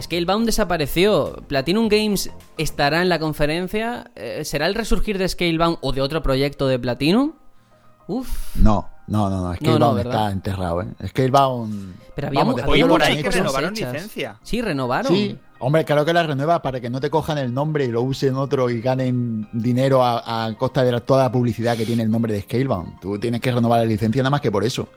Scalebound 0.00 0.46
desapareció. 0.46 1.42
Platinum 1.46 1.88
Games 1.88 2.30
estará 2.58 3.02
en 3.02 3.08
la 3.08 3.18
conferencia. 3.18 4.10
Eh, 4.16 4.42
¿Será 4.44 4.66
el 4.66 4.74
resurgir 4.74 5.18
de 5.18 5.28
Scalebound 5.28 5.78
o 5.80 5.92
de 5.92 6.00
otro 6.00 6.22
proyecto 6.22 6.66
de 6.68 6.78
Platinum? 6.78 7.32
Uf. 8.06 8.54
No, 8.56 8.88
no, 9.06 9.30
no, 9.30 9.48
no. 9.48 9.54
Scalebound 9.54 10.00
está 10.00 10.30
enterrado, 10.30 10.82
¿eh? 10.82 10.86
Scalebound... 11.08 11.94
Pero 12.14 12.28
había, 12.28 12.40
vamos, 12.44 12.62
había 12.62 12.86
por 12.86 13.02
ahí 13.02 13.22
que 13.22 13.30
renovaron 13.30 13.74
hechas. 13.74 13.92
licencia. 13.92 14.38
Sí, 14.42 14.60
renovaron. 14.62 15.12
Sí, 15.12 15.38
hombre, 15.58 15.84
claro 15.84 16.04
que 16.04 16.12
la 16.12 16.22
renueva 16.22 16.60
para 16.62 16.80
que 16.80 16.90
no 16.90 17.00
te 17.00 17.10
cojan 17.10 17.38
el 17.38 17.52
nombre 17.52 17.84
y 17.86 17.88
lo 17.88 18.02
usen 18.02 18.36
otro 18.36 18.70
y 18.70 18.80
ganen 18.80 19.48
dinero 19.52 20.02
a, 20.04 20.44
a 20.46 20.54
costa 20.56 20.84
de 20.84 20.92
la- 20.92 21.00
toda 21.00 21.24
la 21.24 21.32
publicidad 21.32 21.76
que 21.76 21.86
tiene 21.86 22.02
el 22.04 22.10
nombre 22.10 22.32
de 22.32 22.42
Scalebound. 22.42 23.00
Tú 23.00 23.18
tienes 23.18 23.40
que 23.40 23.50
renovar 23.52 23.80
la 23.80 23.86
licencia 23.86 24.22
nada 24.22 24.30
más 24.30 24.40
que 24.40 24.52
por 24.52 24.64
eso. 24.64 24.88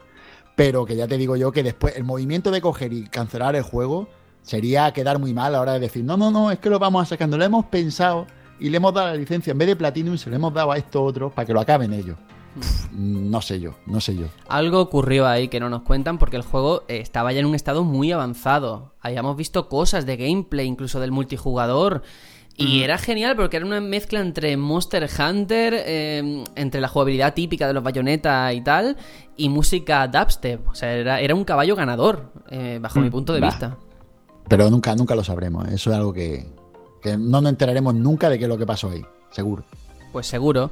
Pero 0.55 0.85
que 0.85 0.95
ya 0.95 1.07
te 1.07 1.17
digo 1.17 1.35
yo 1.35 1.51
que 1.51 1.63
después 1.63 1.95
el 1.95 2.03
movimiento 2.03 2.51
de 2.51 2.61
coger 2.61 2.91
y 2.93 3.07
cancelar 3.07 3.55
el 3.55 3.63
juego 3.63 4.09
sería 4.47 4.93
quedar 4.93 5.19
muy 5.19 5.33
mal 5.33 5.47
a 5.47 5.49
la 5.57 5.61
hora 5.61 5.73
de 5.73 5.79
decir, 5.79 6.03
no, 6.05 6.15
no, 6.15 6.31
no, 6.31 6.49
es 6.51 6.59
que 6.59 6.69
lo 6.69 6.79
vamos 6.79 7.03
a 7.03 7.05
sacando, 7.05 7.37
lo 7.37 7.43
hemos 7.43 7.65
pensado 7.65 8.25
y 8.59 8.69
le 8.69 8.77
hemos 8.77 8.93
dado 8.93 9.07
la 9.07 9.15
licencia, 9.15 9.51
en 9.51 9.57
vez 9.57 9.67
de 9.67 9.75
Platinum 9.75 10.17
se 10.17 10.29
le 10.29 10.37
hemos 10.37 10.53
dado 10.53 10.71
a 10.71 10.77
esto 10.77 11.03
otro 11.03 11.29
para 11.29 11.45
que 11.45 11.53
lo 11.53 11.59
acaben 11.59 11.91
ellos. 11.91 12.17
Mm, 12.91 13.29
No 13.29 13.41
sé 13.41 13.59
yo, 13.59 13.75
no 13.85 13.99
sé 13.99 14.15
yo. 14.15 14.27
Algo 14.47 14.79
ocurrió 14.79 15.27
ahí 15.27 15.49
que 15.49 15.59
no 15.59 15.69
nos 15.69 15.81
cuentan 15.81 16.17
porque 16.17 16.37
el 16.37 16.43
juego 16.43 16.83
eh, 16.87 16.99
estaba 16.99 17.33
ya 17.33 17.41
en 17.41 17.45
un 17.45 17.55
estado 17.55 17.83
muy 17.83 18.13
avanzado. 18.13 18.93
Habíamos 19.01 19.35
visto 19.35 19.67
cosas 19.67 20.05
de 20.05 20.15
gameplay, 20.15 20.65
incluso 20.65 21.01
del 21.01 21.11
multijugador. 21.11 22.01
Y 22.59 22.81
era 22.81 22.97
genial 22.97 23.35
porque 23.35 23.57
era 23.57 23.67
una 23.67 23.81
mezcla 23.81 24.19
entre 24.19 24.57
Monster 24.57 25.07
Hunter, 25.19 25.75
eh, 25.77 26.43
entre 26.55 26.81
la 26.81 26.87
jugabilidad 26.87 27.35
típica 27.35 27.67
de 27.67 27.73
los 27.73 27.83
bayoneta 27.83 28.51
y 28.51 28.61
tal, 28.61 28.97
y 29.35 29.49
música 29.49 30.07
dubstep. 30.07 30.67
O 30.67 30.73
sea, 30.73 30.91
era, 30.91 31.19
era 31.19 31.35
un 31.35 31.43
caballo 31.43 31.75
ganador, 31.75 32.31
eh, 32.49 32.79
bajo 32.81 32.99
mi 32.99 33.11
punto 33.11 33.33
de 33.33 33.41
bah. 33.41 33.49
vista. 33.49 33.77
Pero 34.49 34.69
nunca, 34.69 34.95
nunca 34.95 35.15
lo 35.15 35.23
sabremos. 35.23 35.67
Eso 35.69 35.91
es 35.91 35.97
algo 35.97 36.13
que, 36.13 36.45
no 37.17 37.41
nos 37.41 37.49
enteraremos 37.49 37.95
nunca 37.95 38.29
de 38.29 38.37
qué 38.37 38.45
es 38.45 38.49
lo 38.49 38.57
que 38.57 38.65
pasó 38.65 38.89
ahí, 38.89 39.03
seguro. 39.31 39.63
Pues 40.11 40.27
seguro. 40.27 40.71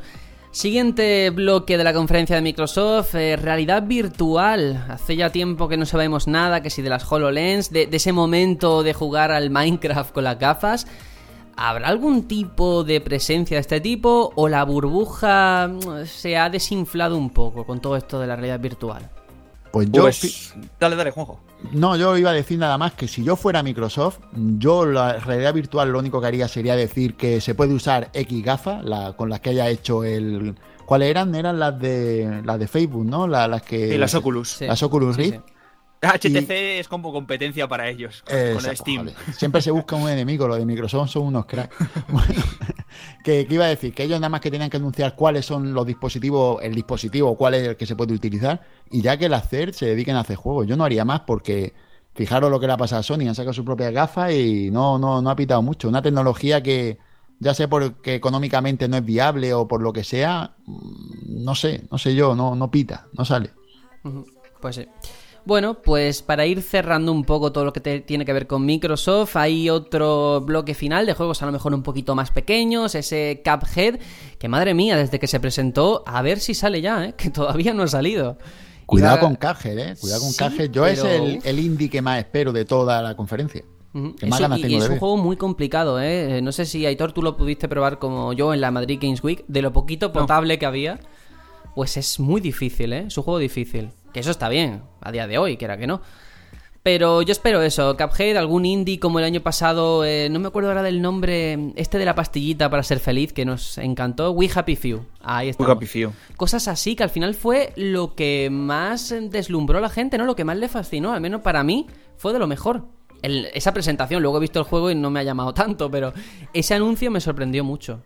Siguiente 0.51 1.29
bloque 1.31 1.77
de 1.77 1.83
la 1.83 1.93
conferencia 1.93 2.37
de 2.37 2.41
Microsoft, 2.41 3.15
eh, 3.15 3.35
realidad 3.35 3.83
virtual. 3.83 4.85
Hace 4.89 5.17
ya 5.17 5.29
tiempo 5.29 5.67
que 5.67 5.75
no 5.75 5.85
sabemos 5.85 6.27
nada, 6.27 6.61
que 6.61 6.69
si 6.69 6.81
de 6.81 6.89
las 6.89 7.11
HoloLens, 7.11 7.71
de, 7.71 7.87
de 7.87 7.97
ese 7.97 8.13
momento 8.13 8.81
de 8.81 8.93
jugar 8.93 9.31
al 9.31 9.49
Minecraft 9.49 10.13
con 10.13 10.23
las 10.23 10.39
gafas. 10.39 10.87
¿Habrá 11.57 11.87
algún 11.87 12.27
tipo 12.27 12.83
de 12.83 12.99
presencia 12.99 13.55
de 13.55 13.61
este 13.61 13.79
tipo 13.79 14.33
o 14.35 14.49
la 14.49 14.63
burbuja 14.65 15.69
mm, 15.69 16.05
se 16.05 16.37
ha 16.37 16.49
desinflado 16.49 17.17
un 17.17 17.29
poco 17.29 17.65
con 17.65 17.79
todo 17.79 17.95
esto 17.95 18.19
de 18.19 18.27
la 18.27 18.35
realidad 18.35 18.59
virtual? 18.59 19.09
Pues 19.75 19.91
yo, 19.91 20.03
Pues, 20.03 20.53
dale, 20.79 20.95
dale, 20.95 21.11
Juanjo. 21.11 21.37
no, 21.73 21.97
yo 21.97 22.15
iba 22.17 22.29
a 22.29 22.33
decir 22.33 22.57
nada 22.57 22.77
más 22.77 22.93
que 22.93 23.09
si 23.09 23.25
yo 23.25 23.35
fuera 23.35 23.61
Microsoft, 23.61 24.19
yo 24.33 24.85
la 24.85 25.17
realidad 25.19 25.53
virtual 25.53 25.89
lo 25.91 25.99
único 25.99 26.21
que 26.21 26.27
haría 26.27 26.47
sería 26.47 26.77
decir 26.77 27.15
que 27.15 27.41
se 27.41 27.55
puede 27.55 27.73
usar 27.73 28.09
X 28.13 28.41
gafas, 28.41 28.85
la, 28.85 29.17
con 29.17 29.29
las 29.29 29.41
que 29.41 29.49
haya 29.49 29.67
hecho 29.67 30.05
el. 30.05 30.55
¿Cuáles 30.85 31.09
eran? 31.09 31.35
Eran 31.35 31.59
las 31.59 31.77
de 31.77 32.41
las 32.45 32.57
de 32.57 32.67
Facebook, 32.69 33.03
¿no? 33.05 33.27
La- 33.27 33.49
las 33.49 33.63
que. 33.63 33.93
Y 33.93 33.97
las 33.97 34.15
Oculus. 34.15 34.47
Sí. 34.49 34.65
Las 34.65 34.81
Oculus 34.81 35.17
Rift. 35.17 35.35
sí. 35.35 35.41
HTC 36.05 36.51
es 36.79 36.87
como 36.87 37.11
competencia 37.11 37.67
para 37.67 37.89
ellos, 37.89 38.23
con, 38.25 38.35
con 38.35 38.47
Exacto, 38.47 38.69
el 38.69 38.77
Steam. 38.77 39.09
Siempre 39.33 39.61
se 39.61 39.71
busca 39.71 39.95
un 39.95 40.09
enemigo, 40.09 40.47
los 40.47 40.57
de 40.57 40.65
Microsoft 40.65 41.09
son 41.11 41.23
unos 41.23 41.45
cracks. 41.45 41.75
Bueno, 42.07 42.43
que, 43.23 43.45
que 43.45 43.53
iba 43.53 43.65
a 43.65 43.69
decir 43.69 43.93
que 43.93 44.03
ellos 44.03 44.19
nada 44.19 44.29
más 44.29 44.41
que 44.41 44.51
tenían 44.51 44.69
que 44.69 44.77
anunciar 44.77 45.15
cuáles 45.15 45.45
son 45.45 45.73
los 45.73 45.85
dispositivos, 45.85 46.63
el 46.63 46.73
dispositivo, 46.75 47.35
cuál 47.35 47.55
es 47.55 47.67
el 47.67 47.75
que 47.75 47.85
se 47.85 47.95
puede 47.95 48.13
utilizar, 48.13 48.61
y 48.89 49.01
ya 49.01 49.17
que 49.17 49.25
el 49.25 49.33
hacer 49.33 49.73
se 49.73 49.87
dediquen 49.87 50.15
a 50.15 50.21
hacer 50.21 50.37
juegos. 50.37 50.67
Yo 50.67 50.77
no 50.77 50.85
haría 50.85 51.03
más 51.03 51.21
porque 51.21 51.73
fijaros 52.13 52.49
lo 52.49 52.59
que 52.59 52.67
le 52.67 52.73
ha 52.73 52.77
pasado 52.77 53.01
a 53.01 53.03
Sony, 53.03 53.27
han 53.27 53.35
sacado 53.35 53.53
sus 53.53 53.65
propias 53.65 53.91
gafas 53.91 54.31
y 54.33 54.71
no, 54.71 54.97
no, 54.97 55.21
no 55.21 55.29
ha 55.29 55.35
pitado 55.35 55.61
mucho. 55.61 55.89
Una 55.89 56.01
tecnología 56.01 56.63
que, 56.63 56.97
ya 57.39 57.53
sea 57.53 57.67
porque 57.67 58.15
económicamente 58.15 58.87
no 58.87 58.97
es 58.97 59.05
viable 59.05 59.53
o 59.53 59.67
por 59.67 59.81
lo 59.81 59.91
que 59.91 60.03
sea, 60.03 60.55
mm, 60.65 61.43
no 61.43 61.55
sé, 61.55 61.83
no 61.91 61.97
sé 61.97 62.15
yo, 62.15 62.35
no, 62.35 62.55
no 62.55 62.71
pita, 62.71 63.07
no 63.13 63.25
sale. 63.25 63.51
Pues 64.61 64.75
sí. 64.77 64.87
Bueno, 65.45 65.75
pues 65.81 66.23
para 66.23 66.45
ir 66.47 66.61
cerrando 66.63 67.11
un 67.11 67.23
poco 67.23 67.51
todo 67.51 67.65
lo 67.65 67.71
que 67.73 67.79
te- 67.79 67.99
tiene 68.01 68.25
que 68.25 68.33
ver 68.33 68.47
con 68.47 68.65
Microsoft, 68.65 69.35
hay 69.37 69.69
otro 69.69 70.41
bloque 70.41 70.73
final 70.73 71.05
de 71.05 71.13
juegos 71.13 71.41
a 71.43 71.45
lo 71.45 71.51
mejor 71.51 71.73
un 71.75 71.83
poquito 71.83 72.15
más 72.15 72.31
pequeños, 72.31 72.95
ese 72.95 73.43
Cuphead, 73.45 73.99
que 74.39 74.47
madre 74.47 74.73
mía, 74.73 74.97
desde 74.97 75.19
que 75.19 75.27
se 75.27 75.39
presentó, 75.39 76.03
a 76.07 76.21
ver 76.23 76.39
si 76.39 76.55
sale 76.55 76.81
ya, 76.81 77.05
¿eh? 77.05 77.13
que 77.17 77.29
todavía 77.29 77.73
no 77.73 77.83
ha 77.83 77.87
salido. 77.87 78.37
Cuidado 78.87 79.19
con 79.19 79.35
Cuphead, 79.35 79.77
eh. 79.77 79.95
Cuidado 79.99 80.21
con 80.21 80.31
Sí, 80.31 80.43
Cuphead. 80.43 80.71
Yo 80.71 80.85
es 80.85 81.03
el, 81.03 81.39
el 81.43 81.59
indie 81.59 81.89
que 81.89 82.01
más 82.01 82.19
espero 82.19 82.51
de 82.51 82.65
toda 82.65 83.01
la 83.03 83.15
conferencia. 83.15 83.63
Eso- 84.27 84.43
y- 84.57 84.61
es 84.77 84.83
un 84.83 84.99
juego 84.99 85.17
muy 85.17 85.37
complicado, 85.37 86.01
¿eh? 86.01 86.41
No 86.41 86.51
sé 86.51 86.65
si 86.65 86.85
Aitor 86.85 87.11
tú 87.11 87.21
lo 87.21 87.37
pudiste 87.37 87.67
probar 87.69 87.97
como 87.99 88.33
yo 88.33 88.53
en 88.53 88.61
la 88.61 88.69
Madrid 88.71 88.99
Games 89.01 89.23
Week, 89.23 89.43
de 89.47 89.61
lo 89.61 89.71
poquito 89.71 90.11
potable 90.11 90.59
que 90.59 90.65
había, 90.65 90.99
pues 91.75 91.97
es 91.97 92.19
muy 92.19 92.41
difícil, 92.41 92.93
¿eh? 92.93 93.05
Es 93.07 93.17
un 93.17 93.23
juego 93.23 93.37
difícil. 93.39 93.91
Que 94.15 94.21
eso 94.21 94.31
está 94.31 94.47
bien, 94.47 94.81
a 95.01 95.11
día 95.11 95.27
de 95.27 95.37
hoy, 95.37 95.57
que 95.57 95.65
era 95.65 95.75
que 95.75 95.87
no. 95.87 95.99
Pero 96.83 97.21
yo 97.21 97.33
espero 97.33 97.61
eso, 97.61 97.97
Cuphead, 97.97 98.37
algún 98.37 98.63
indie 98.65 98.97
como 98.97 99.19
el 99.19 99.25
año 99.25 99.41
pasado, 99.41 100.05
eh, 100.05 100.29
no 100.31 100.39
me 100.39 100.47
acuerdo 100.47 100.69
ahora 100.69 100.83
del 100.83 101.01
nombre, 101.01 101.73
este 101.75 101.97
de 101.97 102.05
la 102.05 102.15
pastillita 102.15 102.69
para 102.69 102.81
ser 102.83 102.99
feliz, 103.01 103.33
que 103.33 103.43
nos 103.43 103.77
encantó, 103.77 104.31
We 104.31 104.49
Happy 104.55 104.77
Few. 104.77 105.05
Ahí 105.21 105.49
está. 105.49 105.61
Muy 105.61 105.69
Happy 105.73 105.85
Few. 105.85 106.13
Cosas 106.37 106.69
así 106.69 106.95
que 106.95 107.03
al 107.03 107.09
final 107.09 107.33
fue 107.33 107.73
lo 107.75 108.15
que 108.15 108.47
más 108.49 109.13
deslumbró 109.29 109.79
a 109.79 109.81
la 109.81 109.89
gente, 109.89 110.17
¿no? 110.17 110.23
Lo 110.23 110.37
que 110.37 110.45
más 110.45 110.55
le 110.55 110.69
fascinó, 110.69 111.11
al 111.11 111.19
menos 111.19 111.41
para 111.41 111.61
mí, 111.65 111.87
fue 112.15 112.31
de 112.31 112.39
lo 112.39 112.47
mejor. 112.47 112.85
El- 113.21 113.47
esa 113.53 113.73
presentación, 113.73 114.21
luego 114.21 114.37
he 114.37 114.39
visto 114.39 114.59
el 114.59 114.65
juego 114.65 114.89
y 114.89 114.95
no 114.95 115.09
me 115.09 115.19
ha 115.19 115.23
llamado 115.23 115.53
tanto, 115.53 115.91
pero 115.91 116.13
ese 116.53 116.73
anuncio 116.73 117.11
me 117.11 117.19
sorprendió 117.19 117.65
mucho. 117.65 118.01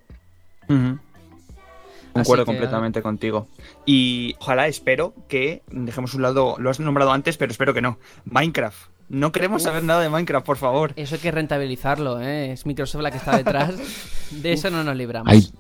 Concuerdo 2.14 2.44
que, 2.46 2.52
completamente 2.52 3.02
contigo. 3.02 3.48
Y 3.86 4.36
ojalá, 4.40 4.68
espero 4.68 5.14
que 5.28 5.64
dejemos 5.72 6.14
un 6.14 6.22
lado, 6.24 6.56
lo 6.60 6.70
has 6.70 6.80
nombrado 6.80 7.12
antes, 7.12 7.38
pero 7.38 7.52
espero 7.52 7.74
que 7.74 7.82
no. 7.82 7.98
Minecraft. 8.26 8.90
No 9.10 9.32
queremos 9.32 9.64
saber 9.64 9.84
nada 9.84 10.02
de 10.02 10.10
Minecraft, 10.10 10.46
por 10.46 10.58
favor. 10.58 10.94
Eso 10.96 11.16
hay 11.16 11.22
que 11.22 11.32
rentabilizarlo, 11.32 12.22
¿eh? 12.22 12.52
Es 12.52 12.66
Microsoft 12.68 13.02
la 13.02 13.10
que 13.12 13.18
está 13.18 13.36
detrás. 13.38 13.74
De 14.32 14.54
eso 14.54 14.70
no 14.70 14.84
nos 14.84 14.96
libramos. 14.96 15.32
Ay- 15.34 15.52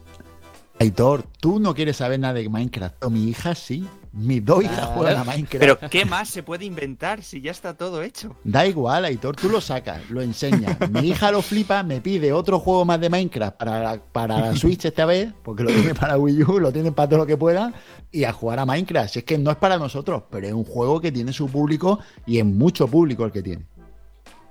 Aitor, 0.79 1.23
tú 1.41 1.59
no 1.59 1.73
quieres 1.73 1.97
saber 1.97 2.19
nada 2.19 2.35
de 2.35 2.47
Minecraft. 2.47 2.95
pero 2.99 3.09
Mi 3.09 3.27
hija 3.27 3.53
sí. 3.55 3.85
Mis 4.11 4.43
dos 4.43 4.63
hijas 4.63 4.75
Claro. 4.77 4.91
juegan 4.93 5.17
a 5.17 5.23
Minecraft. 5.23 5.59
Pero 5.59 5.79
¿qué 5.89 6.03
más 6.05 6.29
se 6.29 6.41
puede 6.43 6.65
inventar 6.65 7.21
si 7.21 7.41
ya 7.41 7.51
está 7.51 7.75
todo 7.75 8.01
hecho? 8.01 8.35
Da 8.43 8.65
igual, 8.65 9.05
Aitor, 9.05 9.35
tú 9.35 9.49
lo 9.49 9.61
sacas, 9.61 10.01
lo 10.09 10.21
enseñas. 10.21 10.77
Mi 10.91 11.09
hija 11.09 11.31
lo 11.31 11.41
flipa, 11.41 11.83
me 11.83 12.01
pide 12.01 12.33
otro 12.33 12.59
juego 12.59 12.85
más 12.85 12.99
de 12.99 13.09
Minecraft 13.09 13.57
para 13.57 13.83
la, 13.83 14.01
para 14.01 14.39
la 14.39 14.55
Switch 14.55 14.83
esta 14.85 15.05
vez, 15.05 15.31
porque 15.43 15.63
lo 15.63 15.69
tiene 15.69 15.93
para 15.93 16.17
Wii 16.17 16.43
U, 16.43 16.59
lo 16.59 16.71
tienen 16.71 16.93
para 16.93 17.07
todo 17.09 17.19
lo 17.19 17.25
que 17.27 17.37
pueda, 17.37 17.71
y 18.11 18.23
a 18.23 18.33
jugar 18.33 18.59
a 18.59 18.65
Minecraft. 18.65 19.13
Si 19.13 19.19
es 19.19 19.25
que 19.25 19.37
no 19.37 19.51
es 19.51 19.57
para 19.57 19.77
nosotros, 19.77 20.23
pero 20.31 20.47
es 20.47 20.53
un 20.53 20.65
juego 20.65 20.99
que 20.99 21.11
tiene 21.11 21.31
su 21.31 21.47
público 21.47 21.99
y 22.25 22.39
es 22.39 22.45
mucho 22.45 22.87
público 22.87 23.25
el 23.25 23.31
que 23.31 23.43
tiene. 23.43 23.65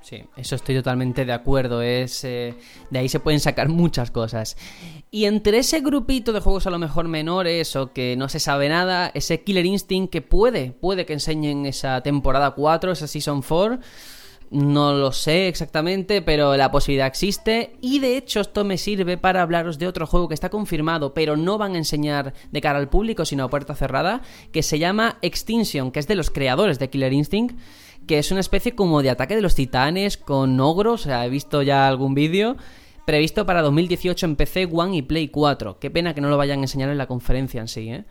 Sí, 0.09 0.25
eso 0.39 0.57
estoy 0.57 0.75
totalmente 0.75 1.27
de 1.27 1.35
acuerdo. 1.35 1.83
Es 1.83 2.25
eh, 2.25 2.55
de 2.89 2.99
ahí 2.99 3.11
se 3.11 3.21
pueden 3.21 3.41
sacar 3.41 3.69
muchas 3.69 4.11
cosas. 4.11 4.57
Y 5.11 5.27
entre 5.27 5.59
ese 5.59 5.81
grupito 5.81 6.33
de 6.33 6.41
juegos 6.41 6.67
a 6.67 6.71
lo 6.71 6.79
mejor 6.79 7.09
menores 7.09 7.77
o 7.77 7.93
que 7.93 8.17
no 8.17 8.31
se 8.31 8.41
sabe 8.41 8.71
nada, 8.71 9.11
ese 9.13 9.43
Killer 9.43 9.67
Instinct 9.67 10.11
que 10.11 10.23
puede, 10.23 10.73
puede 10.73 11.05
que 11.05 11.13
enseñen 11.13 11.67
esa 11.67 12.01
temporada 12.01 12.53
4, 12.53 12.93
esa 12.93 13.07
Season 13.07 13.43
4. 13.43 13.81
No 14.51 14.95
lo 14.95 15.13
sé 15.13 15.47
exactamente, 15.47 16.23
pero 16.23 16.57
la 16.57 16.71
posibilidad 16.71 17.07
existe. 17.07 17.77
Y 17.83 17.99
de 17.99 18.17
hecho, 18.17 18.41
esto 18.41 18.65
me 18.65 18.79
sirve 18.79 19.19
para 19.19 19.43
hablaros 19.43 19.79
de 19.79 19.87
otro 19.87 20.07
juego 20.07 20.29
que 20.29 20.35
está 20.35 20.49
confirmado, 20.49 21.13
pero 21.13 21.37
no 21.37 21.59
van 21.59 21.75
a 21.75 21.79
enseñar 21.79 22.33
de 22.51 22.61
cara 22.63 22.79
al 22.79 22.89
público, 22.89 23.27
sino 23.27 23.45
a 23.45 23.51
puerta 23.51 23.75
cerrada, 23.75 24.23
que 24.53 24.63
se 24.63 24.79
llama 24.79 25.19
Extinction, 25.21 25.91
que 25.91 26.01
es 26.01 26.09
de 26.09 26.15
los 26.15 26.31
creadores 26.31 26.79
de 26.79 26.89
Killer 26.89 27.13
Instinct, 27.13 27.59
que 28.09 28.19
es 28.19 28.33
una 28.33 28.41
especie 28.41 28.75
como 28.75 29.03
de 29.03 29.11
ataque 29.11 29.37
de 29.37 29.43
los 29.43 29.55
titanes 29.55 30.17
con 30.17 30.59
ogros. 30.59 31.03
O 31.03 31.05
sea, 31.05 31.25
he 31.25 31.29
visto 31.29 31.63
ya 31.63 31.87
algún 31.87 32.15
vídeo. 32.15 32.57
Previsto 33.07 33.47
para 33.47 33.63
2018 33.63 34.27
en 34.27 34.35
PC, 34.37 34.69
One 34.73 34.97
y 34.97 35.03
Play 35.03 35.29
4. 35.29 35.79
Qué 35.79 35.91
pena 35.91 36.13
que 36.15 36.21
no 36.21 36.29
lo 36.29 36.37
vayan 36.37 36.59
a 36.59 36.63
enseñar 36.63 36.91
en 36.91 36.99
la 36.99 37.07
conferencia 37.07 37.61
en 37.61 37.69
sí, 37.69 37.89
¿eh? 37.91 38.05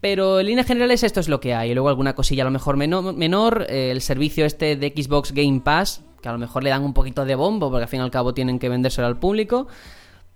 Pero 0.00 0.40
en 0.40 0.46
líneas 0.46 0.66
generales 0.66 1.02
esto 1.02 1.20
es 1.20 1.28
lo 1.28 1.40
que 1.40 1.54
hay. 1.54 1.72
Luego 1.74 1.88
alguna 1.88 2.14
cosilla 2.14 2.42
a 2.42 2.46
lo 2.46 2.50
mejor 2.50 2.76
meno- 2.76 3.12
menor. 3.12 3.66
eh, 3.68 3.90
el 3.90 4.00
servicio 4.00 4.44
este 4.46 4.76
de 4.76 4.88
Xbox 4.96 5.32
Game 5.32 5.60
Pass, 5.60 6.02
que 6.20 6.28
a 6.28 6.32
lo 6.32 6.38
mejor 6.38 6.62
le 6.64 6.70
dan 6.70 6.82
un 6.84 6.94
poquito 6.94 7.24
de 7.24 7.34
bombo, 7.34 7.70
porque 7.70 7.84
al 7.84 7.88
fin 7.88 8.00
y 8.00 8.02
al 8.02 8.10
cabo 8.10 8.34
tienen 8.34 8.58
que 8.58 8.68
vendérselo 8.68 9.06
al 9.06 9.18
público. 9.18 9.66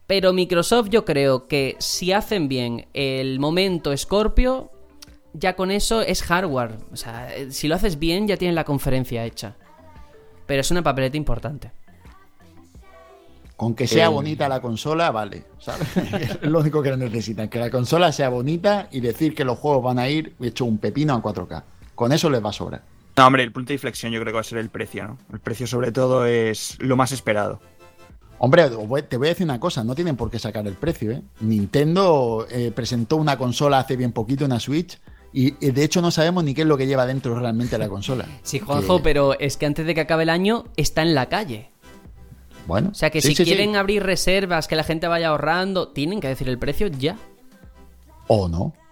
Pero 0.07 0.33
Microsoft 0.33 0.89
yo 0.91 1.05
creo 1.05 1.49
que 1.49 1.77
si 1.81 2.13
hacen 2.13 2.49
bien 2.49 2.87
el 2.95 3.41
momento 3.41 3.95
Scorpio, 3.97 4.71
ya 5.39 5.57
con 5.57 5.71
eso 5.71 6.03
es 6.03 6.23
hardware. 6.23 6.77
O 6.93 6.97
sea, 6.97 7.35
eh, 7.35 7.51
si 7.51 7.69
lo 7.69 7.75
haces 7.75 7.99
bien 7.99 8.27
ya 8.27 8.37
tienen 8.37 8.55
la 8.55 8.65
conferencia 8.65 9.25
hecha. 9.25 9.57
Pero 10.47 10.61
es 10.61 10.71
una 10.71 10.83
papeleta 10.83 11.17
importante. 11.17 11.71
Con 13.57 13.75
que 13.75 13.87
sea 13.87 14.07
Eh, 14.07 14.09
bonita 14.09 14.49
la 14.49 14.61
consola, 14.61 15.11
vale. 15.11 15.45
¿sabes? 15.59 15.89
es 15.97 16.43
lo 16.43 16.61
único 16.61 16.83
que 16.83 16.97
necesitan, 16.97 17.49
que 17.49 17.59
la 17.59 17.71
consola 17.71 18.13
sea 18.13 18.29
bonita 18.29 18.89
y 18.93 19.01
decir 19.01 19.35
que 19.35 19.45
los 19.45 19.59
juegos 19.59 19.83
van 19.83 19.99
a 19.99 20.09
ir 20.09 20.35
hecho 20.41 20.65
un 20.65 20.79
pepino 20.79 21.15
a 21.15 21.23
4K. 21.23 21.63
Con 21.95 22.13
eso 22.13 22.31
les 22.31 22.45
va 22.45 22.51
a 22.51 22.53
sobrar. 22.53 22.83
No, 23.17 23.27
hombre, 23.27 23.43
el 23.43 23.51
punto 23.51 23.69
de 23.69 23.75
inflexión 23.75 24.13
yo 24.13 24.21
creo 24.21 24.33
que 24.33 24.37
va 24.37 24.41
a 24.43 24.45
ser 24.45 24.59
el 24.59 24.71
precio, 24.71 25.09
¿no? 25.09 25.19
El 25.33 25.41
precio 25.41 25.67
sobre 25.67 25.91
todo 25.91 26.25
es 26.25 26.77
lo 26.79 26.97
más 26.97 27.11
esperado. 27.11 27.61
Hombre, 28.39 28.71
te 29.09 29.17
voy 29.17 29.27
a 29.27 29.31
decir 29.31 29.45
una 29.45 29.59
cosa, 29.59 29.83
no 29.83 29.97
tienen 29.97 30.15
por 30.17 30.31
qué 30.31 30.39
sacar 30.39 30.65
el 30.69 30.75
precio, 30.75 31.11
¿eh? 31.11 31.23
Nintendo 31.41 32.47
eh, 32.49 32.71
presentó 32.73 33.17
una 33.17 33.37
consola 33.37 33.81
hace 33.81 33.97
bien 33.97 34.13
poquito, 34.13 34.45
una 34.45 34.61
Switch, 34.61 35.01
y 35.33 35.49
eh, 35.65 35.73
de 35.73 35.85
hecho 35.85 36.01
no 36.03 36.11
sabemos 36.11 36.45
ni 36.45 36.55
qué 36.55 36.63
es 36.63 36.67
lo 36.69 36.77
que 36.77 36.87
lleva 36.87 37.07
dentro 37.07 37.39
realmente 37.39 37.77
la 37.79 37.89
consola. 37.89 38.27
Sí, 38.43 38.59
Juanjo, 38.59 38.99
Que- 38.99 39.03
pero 39.05 39.39
es 39.39 39.57
que 39.57 39.67
antes 39.67 39.87
de 39.87 39.95
que 39.95 40.01
acabe 40.03 40.23
el 40.25 40.31
año 40.31 40.65
está 40.77 41.03
en 41.03 41.15
la 41.15 41.27
calle. 41.27 41.71
Bueno, 42.67 42.91
O 42.91 42.95
sea 42.95 43.09
que 43.11 43.21
sí, 43.23 43.29
si 43.29 43.35
sí, 43.37 43.45
sí. 43.45 43.51
quieren 43.51 43.77
abrir 43.77 44.03
reservas, 44.03 44.69
que 44.69 44.77
la 44.77 44.85
gente 44.85 45.07
vaya 45.09 45.29
ahorrando, 45.29 45.89
tienen 45.89 46.21
que 46.21 46.29
decir 46.29 46.49
el 46.49 46.59
precio 46.59 46.89
ya. 46.89 47.17
O 48.27 48.49
no. 48.49 48.75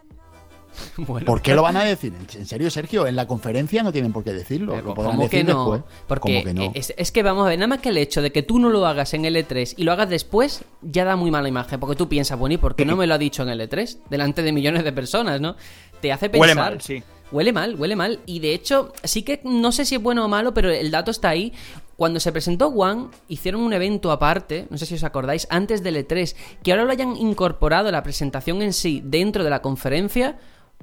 Bueno, 0.99 1.25
¿Por 1.25 1.41
qué 1.41 1.55
lo 1.55 1.63
van 1.63 1.77
a 1.79 1.85
decir? 1.85 2.13
¿En 2.35 2.45
serio, 2.47 2.71
Sergio? 2.71 3.07
En 3.07 3.17
la 3.17 3.27
conferencia 3.27 3.83
no 3.83 3.93
tienen 3.93 4.13
por 4.13 4.23
qué 4.25 4.35
decirlo. 4.35 4.73
Pero 4.75 4.89
Lo 4.89 4.95
¿Cómo 4.95 5.29
que 5.29 5.43
no? 5.43 5.71
después. 5.71 5.95
Porque 6.07 6.21
¿Cómo 6.33 6.45
que 6.45 6.53
no? 6.55 6.73
Es, 6.75 6.93
es 6.99 7.13
que 7.13 7.23
vamos 7.23 7.47
a 7.47 7.49
ver, 7.49 7.59
nada 7.59 7.67
más 7.69 7.79
que 7.81 7.89
el 7.89 7.97
hecho 7.97 8.21
de 8.21 8.31
que 8.31 8.43
tú 8.43 8.59
no 8.59 8.69
lo 8.69 8.87
hagas 8.87 9.15
en 9.15 9.25
el 9.25 9.37
E3 9.37 9.73
y 9.79 9.85
lo 9.85 9.93
hagas 9.93 10.11
después, 10.11 10.65
ya 10.83 11.05
da 11.07 11.17
muy 11.17 11.31
mala 11.31 11.49
imagen. 11.49 11.81
Porque 11.81 11.97
tú 11.97 12.09
piensas, 12.11 12.39
bueno, 12.39 12.55
¿y 12.55 12.59
por 12.59 12.77
qué 12.77 12.85
no 12.85 12.95
me 12.95 13.07
lo 13.07 13.15
ha 13.15 13.19
dicho 13.19 13.43
en 13.43 13.49
el 13.51 13.61
E3? 13.61 14.01
Delante 14.11 14.43
de 14.43 14.53
millones 14.53 14.85
de 14.85 14.93
personas, 14.93 15.41
¿no? 15.41 15.57
Te 16.01 16.13
hace 16.13 16.29
pensar. 16.29 16.49
Huele 16.49 16.55
mal, 16.55 16.81
sí. 16.81 17.03
Huele 17.33 17.53
mal, 17.53 17.75
huele 17.75 17.97
mal. 17.97 18.21
Y 18.27 18.39
de 18.39 18.55
hecho, 18.55 18.93
sí 19.03 19.23
que 19.23 19.41
no 19.45 19.73
sé 19.73 19.85
si 19.85 19.97
es 19.97 20.03
bueno 20.03 20.25
o 20.25 20.29
malo, 20.29 20.55
pero 20.55 20.71
el 20.71 20.91
dato 20.91 21.11
está 21.11 21.31
ahí. 21.31 21.53
Cuando 21.97 22.21
se 22.21 22.31
presentó 22.31 22.69
One, 22.69 23.09
hicieron 23.29 23.63
un 23.63 23.73
evento 23.73 24.13
aparte, 24.13 24.67
no 24.71 24.77
sé 24.77 24.87
si 24.87 24.95
os 24.95 25.05
acordáis, 25.05 25.47
antes 25.51 25.83
del 25.83 25.97
E3, 25.97 26.37
que 26.63 26.71
ahora 26.71 26.85
lo 26.85 26.93
hayan 26.93 27.17
incorporado 27.17 27.91
la 27.91 28.03
presentación 28.03 28.61
en 28.61 28.75
sí 28.75 29.03
dentro 29.03 29.45
de 29.45 29.51
la 29.51 29.63
conferencia, 29.63 30.39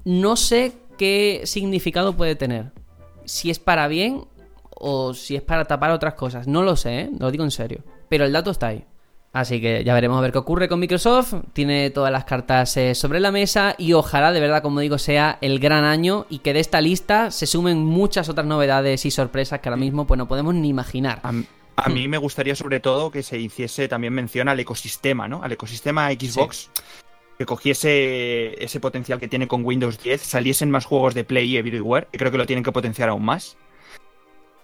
no 0.05 0.35
sé 0.35 0.73
qué 0.97 1.41
significado 1.45 2.17
puede 2.17 2.35
tener. 2.35 2.71
Si 3.25 3.51
es 3.51 3.59
para 3.59 3.87
bien 3.87 4.25
o 4.75 5.13
si 5.13 5.35
es 5.35 5.41
para 5.41 5.65
tapar 5.65 5.91
otras 5.91 6.15
cosas. 6.15 6.47
No 6.47 6.63
lo 6.63 6.75
sé, 6.75 7.01
¿eh? 7.01 7.09
lo 7.17 7.31
digo 7.31 7.43
en 7.43 7.51
serio. 7.51 7.83
Pero 8.09 8.25
el 8.25 8.33
dato 8.33 8.51
está 8.51 8.67
ahí. 8.67 8.83
Así 9.33 9.59
que 9.59 9.83
ya 9.83 9.95
veremos 9.95 10.19
a 10.19 10.21
ver 10.21 10.31
qué 10.31 10.37
ocurre 10.37 10.69
con 10.69 10.79
Microsoft. 10.79 11.33
Tiene 11.53 11.89
todas 11.89 12.11
las 12.11 12.23
cartas 12.23 12.77
eh, 12.77 12.93
sobre 12.93 13.19
la 13.19 13.31
mesa 13.31 13.73
y 13.79 13.93
ojalá 13.93 14.31
de 14.31 14.39
verdad, 14.39 14.61
como 14.61 14.79
digo, 14.79 14.99
sea 14.99 15.39
el 15.41 15.57
gran 15.59 15.85
año 15.85 16.27
y 16.29 16.39
que 16.39 16.53
de 16.53 16.59
esta 16.59 16.79
lista 16.81 17.31
se 17.31 17.47
sumen 17.47 17.83
muchas 17.83 18.29
otras 18.29 18.45
novedades 18.45 19.07
y 19.07 19.11
sorpresas 19.11 19.59
que 19.59 19.69
ahora 19.69 19.79
mismo 19.79 20.05
pues 20.05 20.19
no 20.19 20.27
podemos 20.27 20.53
ni 20.53 20.69
imaginar. 20.69 21.19
A, 21.23 21.33
a 21.77 21.89
mí 21.89 22.07
me 22.07 22.19
gustaría 22.19 22.55
sobre 22.55 22.79
todo 22.79 23.09
que 23.09 23.23
se 23.23 23.39
hiciese 23.39 23.87
también 23.87 24.13
mención 24.13 24.49
al 24.49 24.59
ecosistema, 24.59 25.27
¿no? 25.27 25.41
Al 25.41 25.51
ecosistema 25.51 26.11
Xbox. 26.11 26.69
Que 27.39 27.47
cogiese 27.47 28.63
ese 28.63 28.79
potencial 28.79 29.19
que 29.19 29.27
tiene 29.27 29.47
con 29.47 29.65
Windows 29.65 30.01
10, 30.03 30.21
saliesen 30.21 30.69
más 30.69 30.85
juegos 30.85 31.15
de 31.15 31.23
Play 31.23 31.57
Everywhere, 31.57 32.07
que 32.11 32.19
creo 32.19 32.31
que 32.31 32.37
lo 32.37 32.45
tienen 32.45 32.63
que 32.63 32.71
potenciar 32.71 33.09
aún 33.09 33.25
más. 33.25 33.57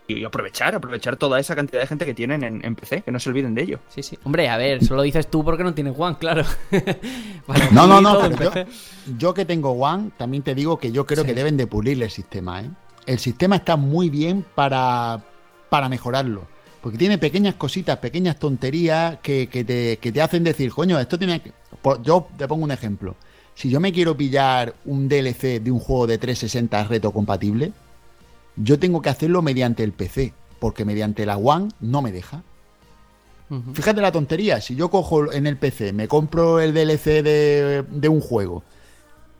Y 0.09 0.25
aprovechar, 0.25 0.73
aprovechar 0.73 1.17
toda 1.17 1.39
esa 1.39 1.55
cantidad 1.55 1.81
de 1.81 1.87
gente 1.87 2.05
que 2.05 2.15
tienen 2.15 2.43
en, 2.43 2.65
en 2.65 2.75
PC, 2.75 3.03
que 3.03 3.11
no 3.11 3.19
se 3.19 3.29
olviden 3.29 3.53
de 3.53 3.61
ello. 3.61 3.79
Sí, 3.89 4.01
sí. 4.01 4.17
Hombre, 4.23 4.49
a 4.49 4.57
ver, 4.57 4.83
solo 4.83 5.03
dices 5.03 5.29
tú 5.29 5.43
porque 5.43 5.63
no 5.63 5.73
tienes 5.73 5.93
One, 5.97 6.17
claro. 6.17 6.43
No, 7.71 7.87
no, 7.87 8.01
no, 8.01 8.19
pero 8.37 8.51
yo, 9.17 9.33
que 9.33 9.45
tengo 9.45 9.71
One, 9.71 10.11
también 10.17 10.43
te 10.43 10.55
digo 10.55 10.77
que 10.77 10.91
yo 10.91 11.05
creo 11.05 11.23
que 11.23 11.33
deben 11.33 11.57
de 11.57 11.67
pulirle 11.67 12.05
el 12.05 12.11
sistema, 12.11 12.61
¿eh? 12.61 12.69
El 13.05 13.19
sistema 13.19 13.55
está 13.55 13.75
muy 13.75 14.09
bien 14.09 14.45
para, 14.55 15.23
para 15.69 15.89
mejorarlo. 15.89 16.47
Porque 16.81 16.97
tiene 16.97 17.17
pequeñas 17.17 17.55
cositas, 17.55 17.97
pequeñas 17.97 18.37
tonterías 18.37 19.17
que, 19.21 19.47
que 19.47 19.63
te, 19.63 19.97
que 19.97 20.11
te 20.11 20.21
hacen 20.21 20.43
decir, 20.43 20.71
coño, 20.71 20.99
esto 20.99 21.17
tiene 21.17 21.41
que... 21.41 21.51
Yo 22.03 22.27
te 22.37 22.47
pongo 22.47 22.63
un 22.63 22.71
ejemplo. 22.71 23.15
Si 23.55 23.69
yo 23.69 23.79
me 23.79 23.91
quiero 23.91 24.15
pillar 24.15 24.73
un 24.85 25.09
DLC 25.09 25.61
de 25.61 25.71
un 25.71 25.79
juego 25.79 26.07
de 26.07 26.17
360 26.17 26.83
reto 26.85 27.11
compatible, 27.11 27.73
yo 28.61 28.77
tengo 28.79 29.01
que 29.01 29.09
hacerlo 29.09 29.41
mediante 29.41 29.83
el 29.83 29.91
PC. 29.93 30.33
Porque 30.59 30.83
mediante 30.85 31.25
la 31.25 31.37
One 31.37 31.69
no 31.79 32.01
me 32.01 32.11
deja. 32.11 32.43
Fíjate 33.73 33.99
la 34.01 34.11
tontería, 34.11 34.61
si 34.61 34.75
yo 34.75 34.89
cojo 34.91 35.31
en 35.33 35.47
el 35.47 35.57
PC, 35.57 35.91
me 35.93 36.07
compro 36.07 36.59
el 36.59 36.71
DLC 36.73 37.23
de, 37.23 37.83
de 37.89 38.07
un 38.09 38.19
juego 38.19 38.63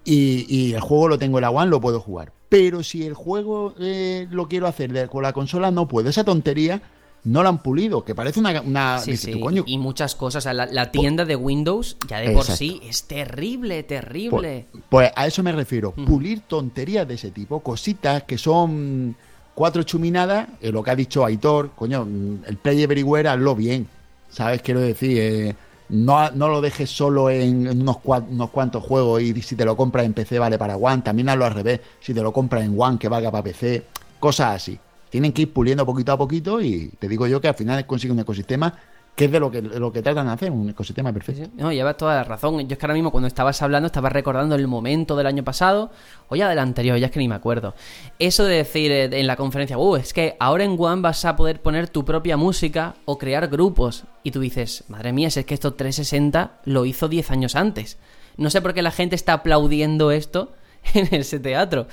y, 0.04 0.46
y 0.50 0.74
el 0.74 0.80
juego 0.82 1.10
lo 1.10 1.20
tengo 1.20 1.38
en 1.38 1.44
la 1.44 1.52
One, 1.52 1.70
lo 1.70 1.80
puedo 1.80 2.00
jugar. 2.00 2.32
Pero 2.50 2.82
si 2.82 3.06
el 3.06 3.14
juego 3.14 3.76
eh, 3.80 4.28
lo 4.32 4.48
quiero 4.48 4.66
hacer 4.66 4.92
de- 4.94 5.08
con 5.08 5.22
la 5.22 5.34
consola, 5.34 5.70
no 5.70 5.88
puedo. 5.88 6.10
Esa 6.10 6.24
tontería 6.24 6.82
no 7.26 7.44
la 7.44 7.50
han 7.50 7.58
pulido, 7.62 8.04
que 8.04 8.16
parece 8.16 8.40
una... 8.40 8.62
una 8.62 9.00
Sí, 9.00 9.12
dices 9.12 9.26
sí. 9.26 9.32
tú, 9.34 9.42
coño, 9.42 9.64
Y 9.66 9.78
muchas 9.78 10.16
cosas. 10.16 10.42
O 10.42 10.46
sea, 10.46 10.54
la, 10.54 10.66
la 10.68 10.92
tienda 10.92 11.26
de 11.26 11.36
Windows 11.36 11.98
ya 12.08 12.20
de 12.20 12.32
por 12.32 12.46
sí 12.46 12.80
es 12.84 13.04
terrible, 13.04 13.84
terrible. 13.84 14.66
Pues, 14.72 14.84
pues 14.90 15.12
a 15.16 15.28
eso 15.28 15.44
me 15.44 15.52
refiero. 15.52 15.92
Pulir 15.92 16.42
tonterías 16.42 17.08
de 17.08 17.16
ese 17.16 17.32
tipo, 17.32 17.60
cositas 17.60 18.24
que 18.24 18.38
son 18.38 19.16
cuatro 19.54 19.84
chuminadas, 19.84 20.48
eh, 20.62 20.72
lo 20.72 20.82
que 20.82 20.92
ha 20.92 20.96
dicho 20.96 21.26
Aitor, 21.26 21.72
coño, 21.76 22.06
mm, 22.06 22.44
el 22.48 22.58
Play 22.58 22.84
Everywhere 22.84 23.28
hazlo 23.30 23.56
bien. 23.56 23.88
¿Sabes? 24.30 24.62
Quiero 24.62 24.80
decir, 24.80 25.18
eh, 25.20 25.56
no, 25.90 26.30
no 26.32 26.50
lo 26.50 26.62
dejes 26.62 26.90
solo 26.90 27.30
en, 27.32 27.66
en 27.68 27.82
unos, 27.82 27.98
cua- 27.98 28.24
unos 28.30 28.52
cuantos 28.52 28.84
juegos 28.84 29.22
y 29.24 29.42
si 29.42 29.56
te 29.56 29.66
lo 29.66 29.76
compras 29.76 30.06
en 30.06 30.14
PC 30.14 30.38
vale 30.40 30.58
para 30.58 30.78
One. 30.78 31.02
También 31.02 31.30
hazlo 31.30 31.46
al 31.46 31.54
revés. 31.56 31.82
Si 32.00 32.14
te 32.14 32.22
lo 32.22 32.32
compras 32.32 32.64
en 32.64 32.76
One 32.80 32.98
que 33.00 33.10
valga 33.10 33.32
para 33.32 33.44
PC. 33.44 33.84
Cosas 34.20 34.56
así. 34.56 34.80
Tienen 35.10 35.34
que 35.34 35.44
ir 35.44 35.54
puliendo 35.54 35.86
poquito 35.86 36.12
a 36.12 36.18
poquito 36.18 36.62
y 36.62 36.90
te 37.00 37.08
digo 37.08 37.28
yo 37.28 37.42
que 37.42 37.48
al 37.48 37.56
final 37.56 37.86
consigue 37.86 38.14
un 38.14 38.20
ecosistema 38.20 38.74
que 39.20 39.26
es 39.26 39.32
de 39.32 39.40
lo 39.42 39.52
que, 39.52 39.62
de 39.62 39.82
lo 39.82 39.92
que 39.92 40.02
tratan 40.02 40.28
de 40.28 40.32
hacer, 40.32 40.50
un 40.50 40.70
ecosistema 40.70 41.12
perfecto. 41.12 41.50
No, 41.58 41.74
llevas 41.74 41.98
toda 41.98 42.16
la 42.16 42.24
razón. 42.24 42.58
Yo 42.62 42.72
es 42.72 42.78
que 42.78 42.86
ahora 42.86 42.94
mismo 42.94 43.12
cuando 43.12 43.28
estabas 43.28 43.62
hablando 43.62 43.88
estaba 43.88 44.08
recordando 44.08 44.56
el 44.56 44.66
momento 44.66 45.18
del 45.18 45.28
año 45.28 45.44
pasado 45.44 45.92
o 46.30 46.38
ya 46.38 46.48
del 46.48 46.58
anterior, 46.58 46.98
ya 46.98 47.08
es 47.08 47.12
que 47.12 47.20
ni 47.20 47.28
me 47.28 47.36
acuerdo. 47.36 47.76
Eso 48.18 48.46
de 48.46 48.56
decir 48.56 48.94
eh, 48.94 49.10
en 49.12 49.28
la 49.28 49.36
conferencia, 49.36 49.78
uh, 49.78 49.98
es 49.98 50.14
que 50.14 50.38
ahora 50.40 50.64
en 50.64 50.78
One 50.80 51.02
vas 51.02 51.26
a 51.26 51.36
poder 51.36 51.62
poner 51.62 51.90
tu 51.90 52.06
propia 52.06 52.38
música 52.38 52.96
o 53.04 53.18
crear 53.18 53.50
grupos. 53.50 54.06
Y 54.24 54.32
tú 54.32 54.40
dices, 54.40 54.86
madre 54.88 55.12
mía, 55.12 55.30
si 55.30 55.42
es 55.42 55.46
que 55.46 55.54
esto 55.54 55.74
360 55.74 56.62
lo 56.64 56.86
hizo 56.86 57.10
10 57.10 57.32
años 57.32 57.58
antes. 57.58 57.98
No 58.38 58.50
sé 58.50 58.62
por 58.62 58.74
qué 58.74 58.82
la 58.82 58.92
gente 58.92 59.18
está 59.18 59.34
aplaudiendo 59.34 60.12
esto 60.12 60.54
en 60.94 61.14
ese 61.14 61.42
teatro. 61.42 61.88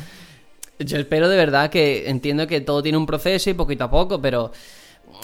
Yo 0.79 0.99
espero 0.99 1.29
de 1.29 1.37
verdad 1.37 1.71
que 1.71 2.09
entiendo 2.09 2.47
que 2.47 2.61
todo 2.61 2.83
tiene 2.83 2.99
un 2.99 3.07
proceso 3.07 3.49
y 3.49 3.55
poquito 3.55 3.85
a 3.85 3.91
poco, 3.91 4.21
pero 4.21 4.53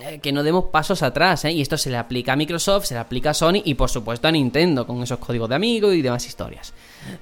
eh, 0.01 0.19
que 0.21 0.33
no 0.33 0.43
demos 0.43 0.67
pasos 0.67 1.03
atrás, 1.03 1.45
¿eh? 1.45 1.53
Y 1.53 1.61
esto 1.61 1.77
se 1.77 1.91
le 1.91 1.99
aplica 1.99 2.33
a 2.33 2.37
Microsoft, 2.37 2.87
se 2.87 2.95
le 2.95 3.01
aplica 3.01 3.31
a 3.31 3.35
Sony 3.35 3.61
y 3.65 3.75
por 3.75 3.91
supuesto 3.91 4.29
a 4.29 4.33
Nintendo 4.33 4.87
con 4.87 5.03
esos 5.03 5.19
códigos 5.19 5.49
de 5.51 5.55
amigos 5.55 5.95
y 5.95 6.01
demás 6.01 6.27
historias. 6.27 6.73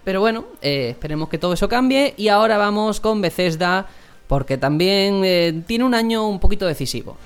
Pero 0.05 0.21
bueno, 0.21 0.45
eh, 0.63 0.91
esperemos 0.91 1.29
que 1.29 1.39
todo 1.39 1.53
eso 1.55 1.69
cambie 1.69 2.15
y 2.17 2.29
ahora 2.29 2.57
vamos 2.57 3.01
con 3.01 3.21
Bethesda 3.21 3.87
porque 4.29 4.59
también 4.59 5.23
eh, 5.25 5.63
tiene 5.67 5.85
un 5.85 5.95
año 5.95 6.29
un 6.29 6.39
poquito 6.39 6.67
decisivo. 6.67 7.17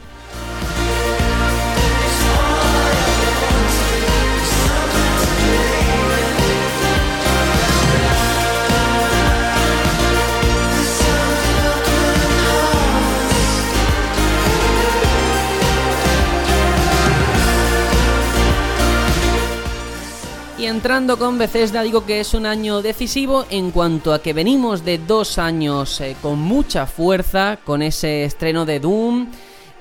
Entrando 20.66 21.18
con 21.18 21.36
Bethesda 21.36 21.82
digo 21.82 22.06
que 22.06 22.20
es 22.20 22.32
un 22.32 22.46
año 22.46 22.80
decisivo 22.80 23.44
en 23.50 23.70
cuanto 23.70 24.14
a 24.14 24.22
que 24.22 24.32
venimos 24.32 24.82
de 24.82 24.96
dos 24.96 25.36
años 25.36 26.00
eh, 26.00 26.16
con 26.22 26.38
mucha 26.38 26.86
fuerza, 26.86 27.58
con 27.62 27.82
ese 27.82 28.24
estreno 28.24 28.64
de 28.64 28.80
Doom 28.80 29.28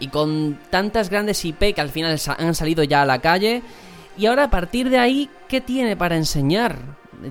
y 0.02 0.10
con 0.10 0.60
tantas 0.70 1.10
grandes 1.10 1.46
IP 1.46 1.74
que 1.74 1.80
al 1.80 1.90
final 1.90 2.20
han 2.38 2.54
salido 2.54 2.84
ya 2.84 3.02
a 3.02 3.06
la 3.06 3.20
calle. 3.20 3.62
Y 4.18 4.26
ahora 4.26 4.44
a 4.44 4.50
partir 4.50 4.90
de 4.90 5.00
ahí, 5.00 5.30
¿qué 5.48 5.62
tiene 5.62 5.96
para 5.96 6.18
enseñar? 6.18 6.78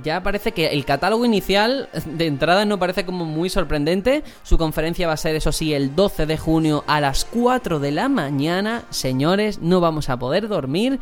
Ya 0.03 0.23
parece 0.23 0.53
que 0.53 0.69
el 0.69 0.87
catálogo 0.87 1.27
inicial 1.27 1.91
de 2.07 2.27
entrada 2.27 2.65
no 2.65 2.79
parece 2.79 3.05
como 3.05 3.27
muy 3.27 3.51
sorprendente. 3.51 4.25
Su 4.45 4.57
conferencia 4.57 5.07
va 5.07 5.13
a 5.13 5.19
ser, 5.19 5.37
eso 5.37 5.53
sí, 5.53 5.75
el 5.75 5.95
12 5.95 6.25
de 6.25 6.39
junio 6.39 6.85
a 6.87 7.03
las 7.03 7.27
4 7.27 7.81
de 7.81 7.93
la 7.93 8.09
mañana. 8.09 8.85
Señores, 8.89 9.61
no 9.61 9.81
vamos 9.81 10.09
a 10.09 10.19
poder 10.19 10.49
dormir. 10.49 11.01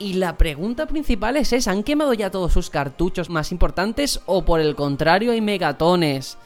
Y 0.00 0.14
la 0.14 0.36
pregunta 0.36 0.86
principal 0.86 1.36
es 1.36 1.52
esa, 1.52 1.72
¿han 1.72 1.82
quemado 1.82 2.14
ya 2.14 2.30
todos 2.30 2.52
sus 2.52 2.70
cartuchos 2.70 3.30
más 3.30 3.50
importantes 3.50 4.20
o 4.26 4.44
por 4.44 4.60
el 4.60 4.76
contrario 4.76 5.32
hay 5.32 5.40
megatones 5.40 6.38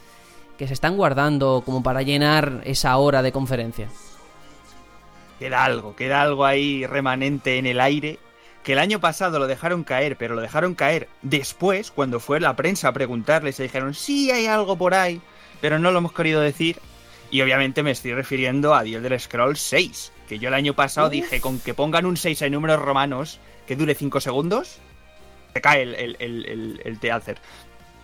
que 0.56 0.66
se 0.66 0.72
están 0.72 0.96
guardando 0.96 1.62
como 1.64 1.82
para 1.82 2.00
llenar 2.00 2.62
esa 2.64 2.96
hora 2.96 3.20
de 3.20 3.30
conferencia? 3.30 3.88
Queda 5.38 5.64
algo, 5.64 5.94
queda 5.94 6.22
algo 6.22 6.46
ahí 6.46 6.86
remanente 6.86 7.58
en 7.58 7.66
el 7.66 7.80
aire. 7.80 8.18
Que 8.62 8.74
el 8.74 8.78
año 8.78 9.00
pasado 9.00 9.40
lo 9.40 9.48
dejaron 9.48 9.82
caer, 9.82 10.16
pero 10.16 10.36
lo 10.36 10.40
dejaron 10.40 10.76
caer 10.76 11.08
después, 11.20 11.90
cuando 11.90 12.20
fue 12.20 12.38
la 12.38 12.54
prensa 12.54 12.88
a 12.88 12.92
preguntarles, 12.92 13.56
se 13.56 13.64
dijeron, 13.64 13.92
sí 13.92 14.30
hay 14.30 14.46
algo 14.46 14.76
por 14.76 14.94
ahí, 14.94 15.20
pero 15.60 15.80
no 15.80 15.90
lo 15.90 15.98
hemos 15.98 16.12
querido 16.12 16.40
decir. 16.40 16.78
Y 17.32 17.40
obviamente 17.40 17.82
me 17.82 17.90
estoy 17.90 18.12
refiriendo 18.12 18.74
a 18.74 18.84
The 18.84 18.94
Elder 18.94 19.18
Scrolls 19.18 19.59
6, 19.60 20.12
que 20.28 20.38
yo 20.38 20.48
el 20.48 20.54
año 20.54 20.74
pasado 20.74 21.09
dije, 21.09 21.40
con 21.40 21.59
que 21.59 21.74
pongan 21.74 22.06
un 22.06 22.16
6 22.16 22.42
en 22.42 22.52
números 22.52 22.80
romanos 22.80 23.40
que 23.66 23.74
dure 23.74 23.94
5 23.96 24.20
segundos, 24.20 24.76
se 25.54 25.60
cae 25.60 25.82
el, 25.82 25.94
el, 25.94 26.16
el, 26.20 26.80
el. 26.84 26.98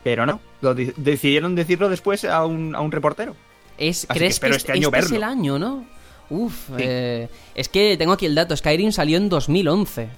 Pero 0.02 0.24
no, 0.26 0.40
lo 0.62 0.74
de- 0.74 0.94
decidieron 0.96 1.54
decirlo 1.54 1.88
después 1.88 2.24
a 2.24 2.44
un, 2.46 2.74
a 2.74 2.80
un 2.80 2.90
reportero. 2.90 3.36
Es, 3.76 4.04
Así 4.04 4.06
que 4.08 4.14
¿Crees 4.18 4.20
que, 4.20 4.34
espero 4.34 4.56
este, 4.56 4.72
este 4.72 4.78
año 4.78 4.88
este 4.88 4.98
es 5.06 5.12
el 5.12 5.22
año, 5.22 5.58
no? 5.58 5.84
Uf, 6.30 6.70
eh, 6.78 7.28
es 7.54 7.68
que 7.68 7.96
tengo 7.96 8.12
aquí 8.12 8.26
el 8.26 8.34
dato. 8.34 8.56
Skyrim 8.56 8.92
salió 8.92 9.16
en 9.18 9.28
2011. 9.28 10.08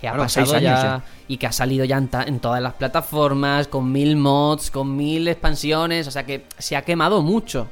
Que 0.00 0.08
ha 0.08 0.12
Claro, 0.12 0.24
pasado 0.24 0.52
años, 0.54 0.62
ya. 0.62 1.04
Y 1.28 1.36
que 1.38 1.46
ha 1.46 1.52
salido 1.52 1.84
ya 1.84 1.96
en, 1.96 2.08
ta- 2.08 2.24
en 2.24 2.38
todas 2.40 2.60
las 2.62 2.74
plataformas, 2.74 3.68
con 3.68 3.90
mil 3.92 4.16
mods, 4.16 4.70
con 4.70 4.96
mil 4.96 5.26
expansiones. 5.28 6.06
O 6.06 6.10
sea 6.10 6.24
que 6.26 6.44
se 6.58 6.76
ha 6.76 6.82
quemado 6.82 7.22
mucho. 7.22 7.68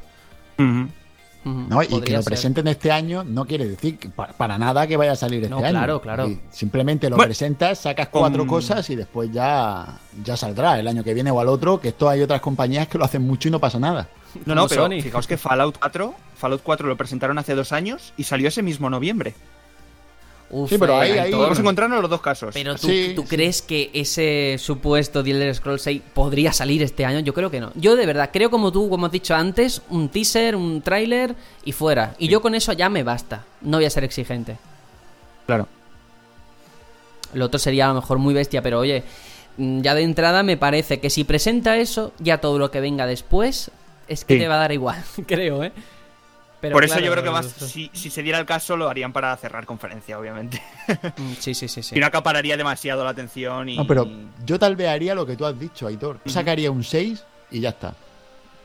No, 1.43 1.83
y 1.83 1.87
que 1.87 2.13
lo 2.13 2.19
ser. 2.23 2.25
presenten 2.25 2.69
este 2.69 2.93
año 2.93 3.25
no 3.25 3.47
quiere 3.47 3.67
decir 3.67 3.99
que 3.99 4.11
pa- 4.11 4.27
para, 4.29 4.59
nada 4.59 4.87
que 4.87 4.99
vaya 4.99 5.13
a 5.13 5.17
salir 5.17 5.39
este 5.43 5.49
No, 5.49 5.59
año. 5.61 5.71
claro, 5.71 6.01
claro. 6.03 6.29
Y 6.29 6.39
simplemente 6.51 7.09
lo 7.09 7.17
Bueno, 7.17 7.29
presentas, 7.29 7.79
sacas 7.79 8.09
cuatro 8.09 8.41
con- 8.41 8.49
cosas 8.49 8.91
y 8.91 8.97
después 8.97 9.31
ya, 9.33 9.99
ya 10.23 10.37
saldrá 10.37 10.79
el 10.79 10.87
año 10.87 11.03
que 11.03 11.15
viene 11.15 11.31
o 11.31 11.41
al 11.41 11.49
otro, 11.49 11.81
que 11.81 11.89
esto 11.89 12.11
hay 12.11 12.21
otras 12.21 12.43
compañías 12.43 12.89
que 12.89 12.99
lo 12.99 13.05
hacen 13.07 13.23
mucho 13.23 13.49
y 13.49 13.51
no 13.53 13.59
pasa 13.59 13.79
nada. 13.79 14.09
No, 14.45 14.55
no, 14.55 14.69
pero 14.69 14.83
Sony. 14.83 15.01
fijaos 15.03 15.27
que 15.27 15.39
Fallout 15.39 15.79
4, 15.79 16.15
Fallout 16.37 16.61
4 16.63 16.87
lo 16.89 16.97
presentaron 16.99 17.39
hace 17.39 17.55
dos 17.55 17.73
años 17.73 18.13
y 18.19 18.25
salió 18.25 18.49
ese 18.49 18.63
mismo 18.63 18.91
noviembre. 18.91 19.35
Uf, 20.53 20.69
Sí, 20.69 20.79
pero 20.79 20.99
ahí- 20.99 21.13
eh, 21.13 21.21
ahí- 21.21 21.31
Podemos 21.31 21.59
encontrarnos 21.61 21.97
en 21.99 22.03
los 22.03 22.11
dos 22.11 22.21
casos. 22.21 22.53
Pero 22.53 22.75
tú, 22.75 22.89
Sí, 22.89 23.13
¿tú 23.15 23.23
sí. 23.23 23.29
crees 23.29 23.63
que 23.63 23.91
ese 23.95 24.57
supuesto 24.59 25.23
The 25.23 25.31
Elder 25.31 25.55
Scrolls 25.55 25.83
6 25.83 26.03
podría 26.13 26.53
salir 26.53 26.83
este 26.83 27.05
año? 27.05 27.21
Yo 27.21 27.33
creo 27.35 27.51
que 27.53 27.61
no. 27.61 27.71
Yo 27.77 27.95
de 27.95 28.05
verdad 28.05 28.31
creo 28.33 28.51
como 28.51 28.73
tú, 28.73 28.89
como 28.91 29.07
has 29.07 29.13
dicho 29.13 29.35
antes, 29.35 29.81
un 29.91 30.09
teaser, 30.09 30.57
un 30.57 30.83
tráiler 30.83 31.37
y 31.65 31.71
fuera. 31.73 32.15
Y 32.19 32.27
yo 32.29 32.43
con 32.43 32.57
eso 32.57 32.73
ya 32.73 32.89
me 32.89 33.05
basta. 33.05 33.45
No 33.61 33.77
voy 33.77 33.85
a 33.87 33.91
ser 33.91 34.03
exigente. 34.03 34.57
Claro. 35.47 35.69
Lo 37.35 37.45
otro 37.47 37.59
sería 37.61 37.85
a 37.87 37.89
lo 37.89 37.95
mejor 38.01 38.19
muy 38.19 38.35
bestia, 38.35 38.61
pero 38.61 38.81
oye, 38.81 39.05
mm, 39.57 39.83
ya 39.83 39.95
de 39.95 40.03
entrada 40.03 40.43
me 40.43 40.57
parece 40.57 40.99
que 40.99 41.11
si 41.11 41.23
presenta 41.25 41.77
eso, 41.77 42.13
ya 42.19 42.39
todo 42.39 42.59
lo 42.59 42.73
que 42.73 42.81
venga 42.81 43.07
después 43.07 43.71
es 44.09 44.25
que 44.25 44.35
Sí. 44.35 44.41
te 44.41 44.49
va 44.49 44.57
a 44.57 44.59
dar 44.59 44.73
igual, 44.73 45.01
creo, 45.29 45.63
¿eh? 45.63 45.73
Pero 46.61 46.75
Por 46.75 46.85
eso 46.85 46.95
claro, 46.95 47.07
yo 47.07 47.13
creo 47.13 47.25
que 47.25 47.31
más, 47.31 47.47
si, 47.47 47.91
si 47.95 48.11
se 48.11 48.23
diera 48.23 48.39
el 48.39 48.45
caso, 48.45 48.77
lo 48.77 48.89
harían 48.89 49.13
para 49.13 49.35
cerrar 49.37 49.65
conferencia, 49.65 50.19
obviamente. 50.19 50.61
Mm, 51.17 51.33
Sí, 51.39 51.55
sí, 51.55 51.69
sí, 51.69 51.83
sí. 51.83 51.95
Si 51.95 52.01
no 52.01 52.07
acapararía 52.07 52.57
demasiado 52.57 53.03
la 53.03 53.11
atención 53.11 53.69
y. 53.69 53.77
No, 53.77 53.87
pero 53.87 54.07
yo 54.45 54.59
tal 54.59 54.77
vez 54.77 54.89
haría 54.89 55.15
lo 55.15 55.25
que 55.25 55.37
tú 55.37 55.47
has 55.47 55.59
dicho, 55.59 55.87
Aitor. 55.87 56.21
Yo 56.25 56.33
sacaría 56.33 56.71
un 56.71 56.85
6 56.85 57.25
y 57.51 57.61
ya 57.61 57.71
está. 57.71 57.95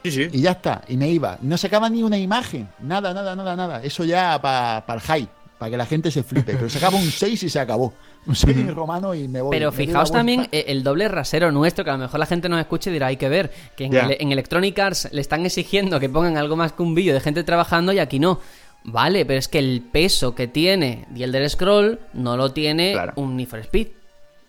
Sí, 0.04 0.12
sí. 0.12 0.28
Y 0.32 0.42
ya 0.42 0.52
está. 0.52 0.84
Y 0.88 0.98
me 0.98 1.10
iba. 1.10 1.38
No 1.42 1.58
sacaba 1.58 1.90
ni 1.90 2.04
una 2.04 2.18
imagen. 2.18 2.68
Nada, 2.80 3.14
nada, 3.14 3.36
nada, 3.36 3.56
nada. 3.56 3.82
Eso 3.82 4.04
ya 4.04 4.40
para 4.42 4.84
el 4.94 5.02
hype. 5.02 5.32
Para 5.58 5.72
que 5.72 5.78
la 5.78 5.86
gente 5.86 6.12
se 6.12 6.22
flipe. 6.22 6.54
Pero 6.54 6.70
sacaba 6.70 6.98
un 6.98 7.10
6 7.10 7.44
y 7.44 7.50
se 7.50 7.60
acabó. 7.60 7.94
Un 8.28 8.36
6 8.36 8.74
romano 8.74 9.14
y 9.14 9.28
me 9.28 9.42
voy. 9.42 9.52
Pero 9.56 9.72
Me 9.72 9.78
fijaos 9.78 10.12
también 10.12 10.48
eh, 10.52 10.66
el 10.68 10.84
doble 10.84 11.08
rasero 11.08 11.52
nuestro, 11.52 11.84
que 11.84 11.92
a 11.92 11.94
lo 11.94 12.00
mejor 12.00 12.20
la 12.20 12.26
gente 12.26 12.50
nos 12.50 12.60
escuche 12.60 12.90
y 12.90 12.94
dirá, 12.94 13.08
hay 13.08 13.18
que 13.18 13.30
ver, 13.30 13.52
que 13.76 13.86
en, 13.86 13.94
en 13.96 14.32
Electronic 14.32 14.78
Arts 14.80 15.10
le 15.12 15.22
están 15.22 15.46
exigiendo 15.46 16.00
que 16.00 16.10
pongan 16.10 16.38
algo 16.38 16.56
más 16.56 16.72
que 16.74 16.82
un 16.84 16.96
vídeo 16.96 17.14
de 17.14 17.20
gente 17.20 17.44
trabajando 17.44 17.92
y 17.94 18.00
aquí 18.00 18.20
no. 18.20 18.40
Vale, 18.84 19.26
pero 19.26 19.40
es 19.40 19.48
que 19.48 19.58
el 19.60 19.82
peso 19.82 20.36
que 20.36 20.48
tiene 20.48 21.08
The 21.16 21.24
Elder 21.24 21.50
Scroll 21.50 22.00
no 22.14 22.38
lo 22.38 22.52
tiene 22.52 22.94
Claro. 22.94 23.14
un 23.16 23.36
Need 23.36 23.48
for 23.48 23.60
Speed. 23.60 23.88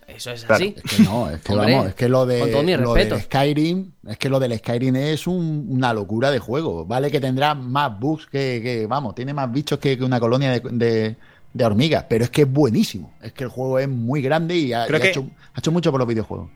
Eso 0.06 0.30
es 0.30 0.44
Claro. 0.44 0.62
así. 0.64 0.74
Es 0.84 0.96
que 0.96 1.02
no, 1.02 1.30
es 1.30 1.40
que 1.40 1.52
Hombre, 1.52 1.72
vamos, 1.72 1.88
es 1.88 1.94
que 1.94 2.08
lo 2.08 2.26
de 2.26 2.38
con 2.40 2.50
todo 2.52 2.62
mi 2.62 2.76
lo 2.76 2.94
del 2.94 3.20
Skyrim, 3.22 3.92
es 4.06 4.16
que 4.18 4.28
lo 4.28 4.38
del 4.38 4.56
Skyrim 4.58 4.94
es 4.94 5.26
un- 5.26 5.66
una 5.68 5.92
locura 5.92 6.30
de 6.30 6.38
juego. 6.38 6.84
Vale 6.84 7.10
que 7.10 7.18
tendrá 7.20 7.54
más 7.54 7.98
bugs 7.98 8.26
que, 8.26 8.60
que, 8.62 8.86
vamos, 8.86 9.14
tiene 9.16 9.34
más 9.34 9.50
bichos 9.50 9.78
que, 9.80 9.98
que 9.98 10.04
una 10.04 10.20
colonia 10.20 10.52
de, 10.52 10.60
de- 10.70 11.16
de 11.56 11.64
hormigas, 11.64 12.04
pero 12.08 12.24
es 12.24 12.30
que 12.30 12.42
es 12.42 12.50
buenísimo. 12.52 13.12
Es 13.22 13.32
que 13.32 13.44
el 13.44 13.50
juego 13.50 13.78
es 13.78 13.88
muy 13.88 14.22
grande 14.22 14.56
y 14.56 14.72
ha, 14.72 14.86
Creo 14.86 14.98
y 14.98 15.00
ha 15.00 15.02
que- 15.04 15.10
hecho, 15.10 15.28
ha 15.54 15.58
hecho 15.58 15.72
mucho 15.72 15.90
por 15.90 16.00
los 16.00 16.08
videojuegos. 16.08 16.50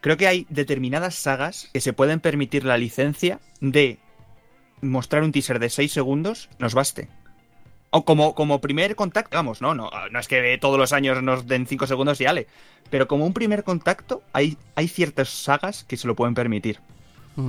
Creo 0.00 0.16
que 0.16 0.26
hay 0.28 0.46
determinadas 0.50 1.14
sagas 1.14 1.70
que 1.72 1.80
se 1.80 1.92
pueden 1.94 2.20
permitir 2.20 2.64
la 2.64 2.76
licencia 2.76 3.40
de 3.60 3.98
mostrar 4.82 5.22
un 5.22 5.32
teaser 5.32 5.58
de 5.58 5.70
6 5.70 5.92
segundos, 5.92 6.50
nos 6.58 6.74
baste. 6.74 7.08
O 7.90 8.04
como, 8.04 8.34
como 8.34 8.60
primer 8.60 8.96
contacto, 8.96 9.36
vamos, 9.36 9.62
no, 9.62 9.72
no, 9.74 9.88
no 10.10 10.18
es 10.18 10.28
que 10.28 10.58
todos 10.60 10.78
los 10.78 10.92
años 10.92 11.22
nos 11.22 11.46
den 11.46 11.66
5 11.66 11.86
segundos 11.86 12.20
y 12.20 12.26
ale. 12.26 12.48
Pero 12.90 13.08
como 13.08 13.24
un 13.24 13.32
primer 13.32 13.64
contacto, 13.64 14.22
hay, 14.32 14.58
hay 14.74 14.88
ciertas 14.88 15.28
sagas 15.30 15.84
que 15.84 15.96
se 15.96 16.06
lo 16.06 16.14
pueden 16.16 16.34
permitir. 16.34 16.80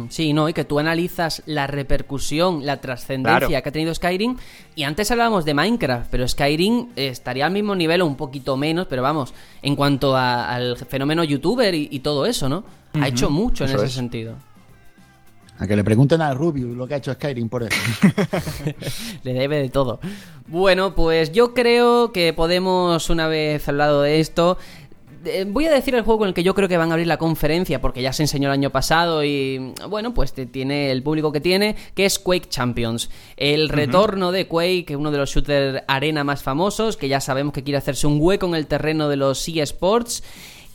Sí, 0.09 0.33
no, 0.33 0.49
y 0.49 0.53
que 0.53 0.65
tú 0.65 0.79
analizas 0.79 1.43
la 1.45 1.67
repercusión, 1.67 2.65
la 2.65 2.81
trascendencia 2.81 3.47
Claro. 3.47 3.61
que 3.63 3.69
ha 3.69 3.71
tenido 3.71 3.93
Skyrim. 3.93 4.35
Y 4.75 4.81
antes 4.81 5.11
hablábamos 5.11 5.45
de 5.45 5.53
Minecraft, 5.53 6.07
pero 6.09 6.27
Skyrim 6.27 6.87
estaría 6.95 7.45
al 7.45 7.51
mismo 7.51 7.75
nivel 7.75 8.01
o 8.01 8.07
un 8.07 8.15
poquito 8.15 8.57
menos, 8.57 8.87
pero 8.87 9.03
vamos, 9.03 9.33
en 9.61 9.75
cuanto 9.75 10.15
a- 10.15 10.49
al 10.53 10.75
fenómeno 10.77 11.23
youtuber 11.23 11.75
y, 11.75 11.87
y 11.91 11.99
todo 11.99 12.25
eso, 12.25 12.49
¿no? 12.49 12.63
Ha 12.99 13.07
hecho 13.09 13.29
mucho 13.29 13.65
en 13.65 13.75
ese 13.75 13.85
es. 13.85 13.91
sentido. 13.91 14.35
A 15.59 15.67
que 15.67 15.75
le 15.75 15.83
pregunten 15.85 16.21
a 16.21 16.33
Rubius 16.33 16.75
lo 16.75 16.85
que 16.87 16.95
ha 16.95 16.97
hecho 16.97 17.13
Skyrim 17.13 17.47
por 17.47 17.63
eso. 17.63 17.77
Le 19.23 19.33
debe 19.33 19.57
de 19.61 19.69
todo. 19.69 19.99
Bueno, 20.47 20.95
pues 20.95 21.31
yo 21.31 21.53
creo 21.53 22.11
que 22.11 22.33
podemos, 22.33 23.09
una 23.09 23.27
vez 23.27 23.67
hablado 23.69 24.01
de 24.01 24.19
esto, 24.19 24.57
voy 25.47 25.65
a 25.65 25.71
decir 25.71 25.95
el 25.95 26.03
juego 26.03 26.19
con 26.19 26.27
el 26.27 26.33
que 26.33 26.43
yo 26.43 26.53
creo 26.53 26.67
que 26.67 26.77
van 26.77 26.89
a 26.89 26.93
abrir 26.93 27.07
la 27.07 27.17
conferencia, 27.17 27.81
porque 27.81 28.01
ya 28.01 28.13
se 28.13 28.23
enseñó 28.23 28.49
el 28.49 28.53
año 28.53 28.69
pasado 28.69 29.23
y, 29.23 29.73
bueno, 29.89 30.13
pues 30.13 30.33
tiene 30.33 30.91
el 30.91 31.03
público 31.03 31.31
que 31.31 31.41
tiene, 31.41 31.75
que 31.93 32.05
es 32.05 32.19
Quake 32.19 32.49
Champions. 32.49 33.09
El 33.37 33.69
retorno 33.69 34.31
de 34.31 34.47
Quake, 34.47 34.95
uno 34.95 35.11
de 35.11 35.17
los 35.17 35.29
shooter 35.29 35.83
arena 35.87 36.23
más 36.23 36.43
famosos, 36.43 36.97
que 36.97 37.07
ya 37.07 37.19
sabemos 37.21 37.53
que 37.53 37.63
quiere 37.63 37.77
hacerse 37.77 38.07
un 38.07 38.17
hueco 38.19 38.45
en 38.47 38.55
el 38.55 38.67
terreno 38.67 39.09
de 39.09 39.17
los 39.17 39.47
eSports. 39.47 40.23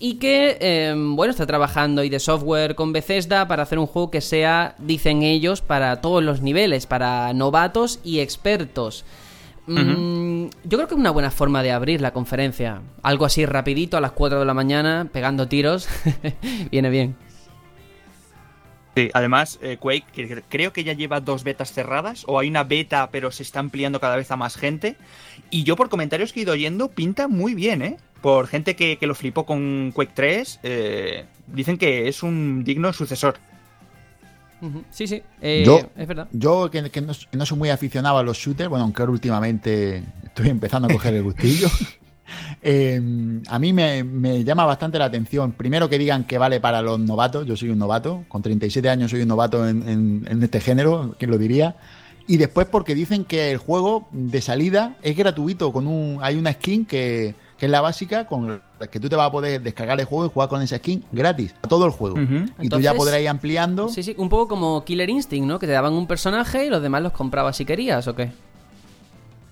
Y 0.03 0.15
que, 0.15 0.57
eh, 0.61 0.95
bueno, 0.97 1.31
está 1.31 1.47
trabajando 1.47 2.03
y 2.03 2.09
de 2.09 2.21
software 2.21 2.75
con 2.75 2.91
Bethesda 2.91 3.47
para 3.47 3.65
hacer 3.65 3.79
un 3.79 3.87
juego 3.87 4.11
que 4.11 4.23
sea, 4.23 4.75
dicen 4.79 5.23
ellos, 5.23 5.61
para 5.61 6.01
todos 6.01 6.25
los 6.25 6.41
niveles, 6.41 6.87
para 6.87 7.35
novatos 7.35 8.01
y 8.03 8.21
expertos. 8.21 9.05
Mm, 9.73 10.51
yo 10.65 10.79
creo 10.79 10.89
que 10.89 10.95
es 10.95 11.01
una 11.01 11.11
buena 11.11 11.31
forma 11.31 11.63
de 11.63 11.73
abrir 11.73 12.01
la 12.01 12.13
conferencia. 12.13 12.83
Algo 13.03 13.25
así 13.25 13.47
rapidito 13.47 13.97
a 13.97 14.01
las 14.01 14.13
4 14.13 14.41
de 14.41 14.45
la 14.45 14.55
mañana, 14.55 15.09
pegando 15.13 15.49
tiros. 15.49 15.89
Viene 16.71 16.91
bien. 16.91 17.17
Sí, 18.97 19.09
además, 19.15 19.59
eh, 19.63 19.77
Quake 19.79 20.05
que- 20.13 20.27
que 20.29 20.43
creo 20.49 20.73
que 20.73 20.83
ya 20.83 20.93
lleva 20.95 21.21
dos 21.21 21.45
betas 21.45 21.73
cerradas, 21.73 22.25
o 22.27 22.39
hay 22.41 22.49
una 22.49 22.65
beta, 22.65 23.09
pero 23.13 23.31
se 23.31 23.45
está 23.45 23.61
ampliando 23.61 24.01
cada 24.01 24.17
vez 24.17 24.31
a 24.33 24.37
más 24.37 24.57
gente. 24.57 24.97
Y 25.49 25.63
yo, 25.63 25.77
por 25.77 25.89
comentarios 25.89 26.33
que 26.33 26.41
he 26.41 26.43
ido 26.43 26.53
oyendo, 26.53 26.89
pinta 26.89 27.29
muy 27.29 27.55
bien, 27.55 27.83
¿eh? 27.83 27.97
Por 28.21 28.49
gente 28.49 28.75
que, 28.77 28.99
que 28.99 29.07
lo 29.07 29.15
flipó 29.15 29.47
con 29.47 29.93
Quake 29.95 30.13
3, 30.15 30.61
eh, 30.65 31.25
dicen 31.47 31.79
que 31.79 32.09
es 32.09 32.23
un 32.25 32.65
digno 32.65 32.93
sucesor. 32.93 33.37
Sí, 34.91 35.07
sí, 35.07 35.23
eh, 35.41 35.63
Yo- 35.65 35.81
es 35.97 36.07
verdad. 36.07 36.29
Yo, 36.33 36.71
que, 36.71 36.91
que 36.91 37.01
no, 37.01 37.13
que 37.31 37.37
no 37.37 37.47
soy 37.47 37.59
muy 37.59 37.71
aficionado 37.71 38.19
a 38.19 38.23
los 38.23 38.37
shooters, 38.37 38.69
bueno, 38.69 38.85
aunque 38.85 39.03
ahora 39.03 39.13
últimamente 39.13 40.03
estoy 40.25 40.49
empezando 40.49 40.89
a 40.89 40.93
coger 40.93 41.15
el 41.15 41.23
gustillo. 41.23 41.69
eh, 42.63 43.01
a 43.49 43.59
mí 43.59 43.73
me, 43.73 44.05
me 44.05 44.45
llama 44.45 44.65
bastante 44.65 44.99
la 44.99 45.07
atención. 45.07 45.53
Primero 45.53 45.89
que 45.89 45.99
digan 45.99 46.25
que 46.25 46.39
vale 46.39 46.61
para 46.61 46.83
los 46.83 46.99
novatos. 47.01 47.47
Yo 47.47 47.57
soy 47.57 47.71
un 47.71 47.79
novato. 47.79 48.25
Con 48.29 48.43
37 48.43 48.89
años 48.89 49.11
soy 49.11 49.23
un 49.23 49.29
novato 49.29 49.67
en, 49.69 49.89
en- 49.89 50.27
en 50.29 50.43
este 50.43 50.61
género. 50.61 51.15
¿Quién 51.19 51.31
lo 51.31 51.39
diría? 51.39 51.77
Y 52.27 52.37
después 52.37 52.67
porque 52.71 52.95
dicen 52.95 53.25
que 53.25 53.51
el 53.51 53.59
juego 53.59 54.09
de 54.13 54.41
salida 54.41 54.97
es 55.03 55.17
gratuito. 55.17 55.73
Con 55.73 55.87
un, 55.87 56.19
hay 56.23 56.37
una 56.37 56.53
skin 56.53 56.85
que, 56.87 57.35
que 57.61 57.67
es 57.67 57.73
la 57.73 57.83
básica 57.83 58.27
con 58.27 58.63
la 58.81 58.87
que 58.87 58.99
tú 58.99 59.11
te 59.11 59.17
vas 59.17 59.29
a 59.29 59.31
poder 59.31 59.61
descargar 59.61 60.01
el 60.01 60.07
juego 60.07 60.25
y 60.25 60.31
jugar 60.31 60.49
con 60.49 60.63
esa 60.63 60.79
skin 60.79 61.05
gratis. 61.13 61.55
A 61.61 61.69
todo 61.69 61.85
el 61.85 61.91
juego. 61.91 62.17
Y 62.59 62.71
tú 62.71 62.81
ya 62.81 62.95
podrás 62.95 63.21
ir 63.21 63.29
ampliando. 63.29 63.91
Sí, 63.91 64.03
sí, 64.03 64.15
un 64.17 64.31
poco 64.31 64.49
como 64.49 64.83
Killer 64.83 65.11
Instinct, 65.11 65.47
¿no? 65.47 65.59
Que 65.59 65.67
te 65.67 65.73
daban 65.75 65.93
un 65.93 66.07
personaje 66.07 66.65
y 66.65 66.71
los 66.71 66.81
demás 66.81 67.03
los 67.03 67.13
comprabas 67.13 67.59
si 67.59 67.67
querías, 67.67 68.09
¿o 68.09 68.17
qué? 68.17 68.33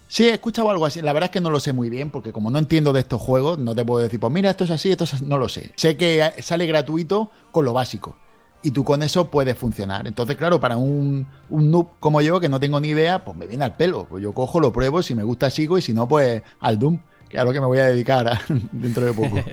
Sí, 0.06 0.24
he 0.24 0.32
escuchado 0.32 0.70
algo 0.70 0.86
así. 0.86 1.02
La 1.02 1.12
verdad 1.12 1.26
es 1.26 1.32
que 1.32 1.43
no 1.43 1.51
lo 1.51 1.60
sé 1.60 1.74
muy 1.74 1.90
bien, 1.90 2.10
porque 2.10 2.32
como 2.32 2.51
no 2.51 2.59
entiendo 2.59 2.94
de 2.94 3.01
estos 3.01 3.20
juegos, 3.20 3.59
no 3.59 3.74
te 3.74 3.85
puedo 3.85 4.02
decir, 4.02 4.18
pues 4.18 4.32
mira, 4.32 4.48
esto 4.48 4.64
es 4.64 4.70
así, 4.70 4.90
esto 4.90 5.05
es 5.05 5.12
así. 5.12 5.26
No 5.26 5.36
lo 5.36 5.51
sé. 5.51 5.72
Sé 5.76 5.98
que 5.98 6.32
sale 6.40 6.64
gratuito 6.64 7.30
con 7.52 7.66
lo 7.66 7.74
básico. 7.74 8.16
Y 8.62 8.70
tú 8.70 8.85
con 8.85 9.02
eso 9.02 9.30
puedes 9.30 9.59
funcionar. 9.59 10.06
Entonces, 10.06 10.36
claro, 10.36 10.59
para 10.59 10.78
un, 10.78 11.26
un 11.51 11.70
noob 11.70 11.89
como 12.01 12.22
yo, 12.22 12.40
que 12.40 12.48
no 12.48 12.59
tengo 12.59 12.80
ni 12.80 12.89
idea, 12.89 13.22
pues 13.22 13.36
me 13.36 13.47
viene 13.47 13.66
al 13.66 13.76
pelo. 13.76 14.06
Pues 14.09 14.22
yo 14.22 14.32
cojo, 14.32 14.60
lo 14.60 14.72
pruebo, 14.72 15.02
si 15.02 15.14
me 15.14 15.24
gusta 15.24 15.51
sigo, 15.51 15.76
y 15.76 15.82
si 15.82 15.93
no, 15.93 16.09
pues 16.09 16.43
al 16.59 16.78
Doom, 16.78 17.01
que 17.28 17.38
a 17.38 17.44
lo 17.44 17.52
que 17.52 17.60
me 17.60 17.66
voy 17.66 17.78
a 17.78 17.86
dedicar 17.86 18.40
dentro 18.72 19.05
de 19.05 19.12
poco. 19.12 19.36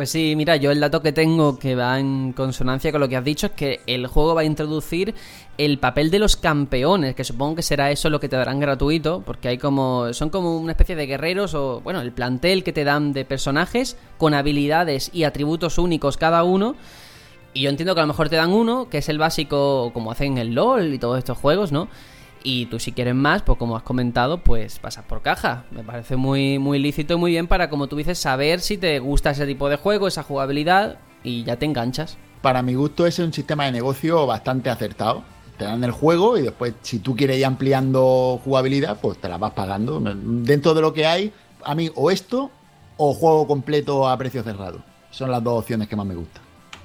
Pues 0.00 0.08
sí, 0.12 0.34
mira, 0.34 0.56
yo 0.56 0.70
el 0.70 0.80
dato 0.80 1.02
que 1.02 1.12
tengo 1.12 1.58
que 1.58 1.74
va 1.74 1.98
en 1.98 2.32
consonancia 2.32 2.92
con 2.92 3.02
lo 3.02 3.08
que 3.10 3.16
has 3.16 3.24
dicho 3.24 3.48
es 3.48 3.52
que 3.52 3.80
el 3.86 4.06
juego 4.06 4.34
va 4.34 4.42
a 4.42 4.44
introducir 4.44 5.14
el 5.58 5.78
papel 5.78 6.10
de 6.10 6.20
los 6.20 6.36
campeones, 6.36 7.14
que 7.14 7.24
supongo 7.24 7.56
que 7.56 7.62
será 7.62 7.90
eso 7.90 8.08
lo 8.08 8.20
que 8.20 8.28
te 8.28 8.36
darán 8.36 8.60
gratuito, 8.60 9.22
porque 9.26 9.48
hay 9.48 9.58
como 9.58 10.14
son 10.14 10.30
como 10.30 10.56
una 10.56 10.72
especie 10.72 10.96
de 10.96 11.06
guerreros 11.06 11.54
o 11.54 11.80
bueno, 11.82 12.00
el 12.00 12.12
plantel 12.12 12.62
que 12.62 12.72
te 12.72 12.84
dan 12.84 13.12
de 13.12 13.24
personajes 13.26 13.96
con 14.16 14.32
habilidades 14.32 15.10
y 15.12 15.24
atributos 15.24 15.76
únicos 15.76 16.16
cada 16.16 16.44
uno. 16.44 16.76
Y 17.52 17.62
yo 17.62 17.70
entiendo 17.70 17.94
que 17.94 18.00
a 18.00 18.04
lo 18.04 18.08
mejor 18.08 18.28
te 18.28 18.36
dan 18.36 18.52
uno, 18.52 18.88
que 18.88 18.98
es 18.98 19.08
el 19.08 19.18
básico 19.18 19.90
como 19.92 20.12
hacen 20.12 20.38
el 20.38 20.54
LOL 20.54 20.94
y 20.94 20.98
todos 20.98 21.18
estos 21.18 21.36
juegos, 21.36 21.72
¿no? 21.72 21.88
Y 22.42 22.66
tú 22.66 22.78
si 22.78 22.92
quieres 22.92 23.14
más, 23.14 23.42
pues 23.42 23.58
como 23.58 23.76
has 23.76 23.82
comentado, 23.82 24.38
pues 24.38 24.78
pasas 24.78 25.04
por 25.04 25.22
caja. 25.22 25.64
Me 25.70 25.82
parece 25.82 26.16
muy, 26.16 26.58
muy 26.58 26.78
lícito 26.78 27.14
y 27.14 27.16
muy 27.16 27.30
bien 27.32 27.46
para, 27.46 27.68
como 27.68 27.86
tú 27.86 27.96
dices, 27.96 28.18
saber 28.18 28.60
si 28.60 28.78
te 28.78 28.98
gusta 28.98 29.30
ese 29.30 29.46
tipo 29.46 29.68
de 29.68 29.76
juego, 29.76 30.08
esa 30.08 30.22
jugabilidad, 30.22 30.98
y 31.22 31.44
ya 31.44 31.56
te 31.56 31.66
enganchas. 31.66 32.16
para 32.40 32.62
mi 32.62 32.74
gusto 32.74 33.06
ese 33.06 33.22
es 33.22 33.26
un 33.26 33.34
sistema 33.34 33.66
de 33.66 33.72
negocio 33.72 34.26
bastante 34.26 34.70
acertado 34.70 35.22
te 35.60 35.66
dan 35.66 35.84
el 35.84 35.90
juego 35.90 36.38
y 36.38 36.42
después 36.42 36.72
si 36.80 37.00
tú 37.00 37.14
quieres 37.14 37.36
ir 37.36 37.44
ampliando 37.44 38.40
jugabilidad, 38.42 38.98
pues 38.98 39.18
te 39.18 39.28
la 39.28 39.36
vas 39.36 39.52
pagando. 39.52 40.00
Dentro 40.00 40.72
de 40.72 40.80
lo 40.80 40.94
que 40.94 41.04
hay, 41.04 41.34
a 41.62 41.74
mí 41.74 41.90
o 41.94 42.10
esto 42.10 42.50
o 42.96 43.12
juego 43.12 43.46
completo 43.46 44.08
a 44.08 44.16
precio 44.16 44.42
cerrado. 44.42 44.82
Son 45.10 45.30
las 45.30 45.44
dos 45.44 45.58
opciones 45.58 45.86
que 45.86 45.96
más 45.96 46.06
me 46.06 46.14
gustan. 46.14 46.42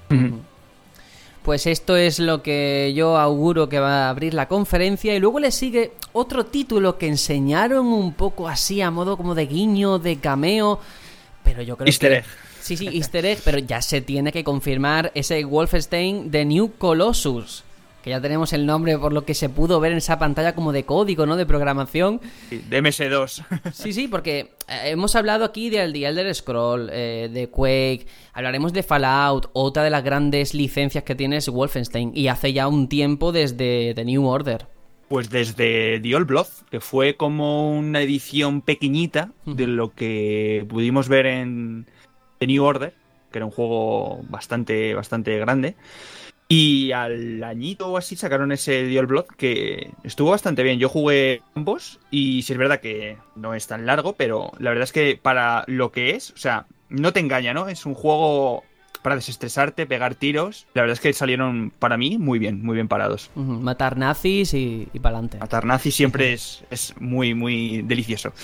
Pues 1.46 1.68
esto 1.68 1.96
es 1.96 2.18
lo 2.18 2.42
que 2.42 2.92
yo 2.96 3.18
auguro 3.18 3.70
que 3.70 3.80
va 3.80 4.08
a 4.08 4.10
abrir 4.10 4.34
la 4.34 4.48
conferencia 4.48 5.14
y 5.14 5.20
luego 5.20 5.40
le 5.40 5.52
sigue 5.52 5.92
otro 6.12 6.48
título 6.48 6.98
que 6.98 7.08
enseñaron 7.08 7.86
un 7.86 8.14
poco 8.14 8.48
así 8.48 8.82
a 8.82 8.90
modo 8.90 9.16
como 9.16 9.36
de 9.36 9.46
guiño, 9.46 10.00
de 10.00 10.18
cameo, 10.18 10.80
pero 11.44 11.62
yo 11.62 11.78
creo 11.78 11.86
Easter 11.86 12.10
que... 12.10 12.18
egg. 12.18 12.26
Sí, 12.62 12.78
sí, 12.78 12.90
easter 12.92 13.28
egg, 13.28 13.42
pero 13.46 13.60
ya 13.60 13.80
se 13.84 14.02
tiene 14.02 14.32
que 14.32 14.44
confirmar 14.44 15.12
ese 15.14 15.46
Wolfenstein 15.46 16.32
de 16.32 16.46
New 16.46 16.72
Colossus, 16.80 17.64
que 18.06 18.12
ya 18.12 18.22
tenemos 18.22 18.54
el 18.54 18.68
nombre 18.68 19.00
por 19.00 19.14
lo 19.14 19.26
que 19.26 19.34
se 19.34 19.50
pudo 19.50 19.80
ver 19.80 19.92
en 19.92 19.98
esa 19.98 20.20
pantalla 20.20 20.54
como 20.54 20.72
de 20.72 20.84
código, 20.84 21.26
¿no? 21.26 21.38
De 21.38 21.48
programación. 21.48 22.22
De 22.52 22.84
MS2. 22.84 23.44
Sí, 23.74 23.94
sí, 23.94 24.08
porque 24.08 24.52
eh, 24.68 24.92
hemos 24.92 25.16
hablado 25.16 25.44
aquí 25.44 25.72
del 25.72 25.92
The 25.92 26.06
Elder 26.06 26.36
Scroll, 26.36 26.92
eh, 26.94 27.32
de 27.34 27.50
Quake, 27.50 28.06
hablaremos 28.32 28.74
de 28.74 28.84
Fallout, 28.84 29.50
otra 29.54 29.84
de 29.84 29.90
las 29.90 30.04
grandes 30.04 30.54
licencias 30.54 31.04
que 31.04 31.16
tiene 31.16 31.38
es 31.38 31.50
Wolfenstein, 31.50 32.12
y 32.14 32.28
hace 32.28 32.54
ya 32.54 32.68
un 32.68 32.90
tiempo 32.90 33.32
desde 33.32 33.96
The 33.96 34.06
New 34.06 34.24
Order. 34.28 34.68
Pues 35.08 35.32
desde 35.32 36.00
The 36.00 36.16
Old 36.16 36.28
Blood, 36.28 36.48
que 36.70 36.82
fue 36.82 37.16
como 37.16 37.76
una 37.76 38.04
edición 38.04 38.62
pequeñita 38.62 39.32
de 39.48 39.66
lo 39.66 39.96
que 39.96 40.64
pudimos 40.70 41.10
ver 41.10 41.26
en 41.26 41.88
The 42.38 42.46
New 42.46 42.64
Order, 42.64 42.94
que 43.32 43.40
era 43.40 43.48
un 43.48 43.52
juego 43.52 44.22
bastante, 44.30 44.94
bastante 44.94 45.40
grande. 45.40 45.76
Y 46.48 46.92
al 46.92 47.44
añito 47.44 47.88
o 47.88 47.98
así 47.98 48.16
sacaron 48.16 48.52
ese 48.52 48.98
Old 49.00 49.10
Blood 49.10 49.26
que 49.38 49.92
estuvo 50.04 50.30
bastante 50.30 50.62
bien. 50.62 50.78
Yo 50.78 50.90
jugué 50.90 51.42
ambos 51.56 52.00
y 52.12 52.44
sí 52.44 52.54
es 52.54 52.60
verdad 52.60 52.82
que 52.82 53.18
no 53.36 53.56
es 53.56 53.66
tan 53.66 53.86
largo, 53.86 54.14
pero 54.14 54.52
la 54.60 54.70
verdad 54.70 54.84
es 54.84 54.92
que 54.92 55.20
para 55.20 55.64
lo 55.68 55.92
que 55.92 56.12
es, 56.12 56.32
o 56.32 56.38
sea, 56.38 56.68
no 56.90 57.14
te 57.14 57.20
engaña, 57.20 57.54
¿no? 57.54 57.68
Es 57.68 57.86
un 57.88 57.96
juego 57.96 58.64
para 59.06 59.18
desestresarte, 59.18 59.86
pegar 59.86 60.16
tiros. 60.16 60.66
La 60.74 60.82
verdad 60.82 60.94
es 60.96 61.00
que 61.00 61.14
salieron 61.14 61.72
para 61.78 61.96
mí 61.96 62.18
muy 62.18 62.40
bien, 62.40 62.66
muy 62.66 62.74
bien 62.74 62.88
parados. 62.88 63.30
Matar 63.36 64.00
nazis 64.00 64.56
y, 64.56 64.88
y 64.94 65.00
para 65.00 65.18
adelante. 65.18 65.38
Matar 65.38 65.64
nazis 65.64 65.94
siempre 65.94 66.34
es, 66.34 66.64
es 66.72 66.96
muy, 67.00 67.36
muy 67.36 67.84
delicioso. 67.84 68.34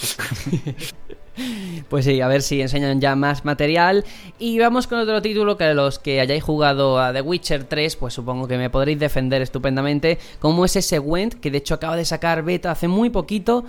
Pues 1.87 2.03
sí, 2.05 2.19
a 2.19 2.27
ver 2.27 2.41
si 2.41 2.61
enseñan 2.61 2.99
ya 2.99 3.15
más 3.15 3.45
material. 3.45 4.03
Y 4.37 4.59
vamos 4.59 4.85
con 4.85 4.99
otro 4.99 5.21
título 5.21 5.57
que 5.57 5.73
los 5.73 5.97
que 5.97 6.19
hayáis 6.19 6.43
jugado 6.43 6.99
a 6.99 7.13
The 7.13 7.21
Witcher 7.21 7.63
3, 7.63 7.95
pues 7.95 8.13
supongo 8.13 8.49
que 8.49 8.57
me 8.57 8.69
podréis 8.69 8.99
defender 8.99 9.41
estupendamente, 9.41 10.19
como 10.39 10.65
es 10.65 10.75
ese 10.75 10.99
Went, 10.99 11.35
que 11.35 11.49
de 11.49 11.59
hecho 11.59 11.73
acaba 11.73 11.95
de 11.95 12.03
sacar 12.03 12.43
beta 12.43 12.69
hace 12.69 12.89
muy 12.89 13.09
poquito. 13.09 13.63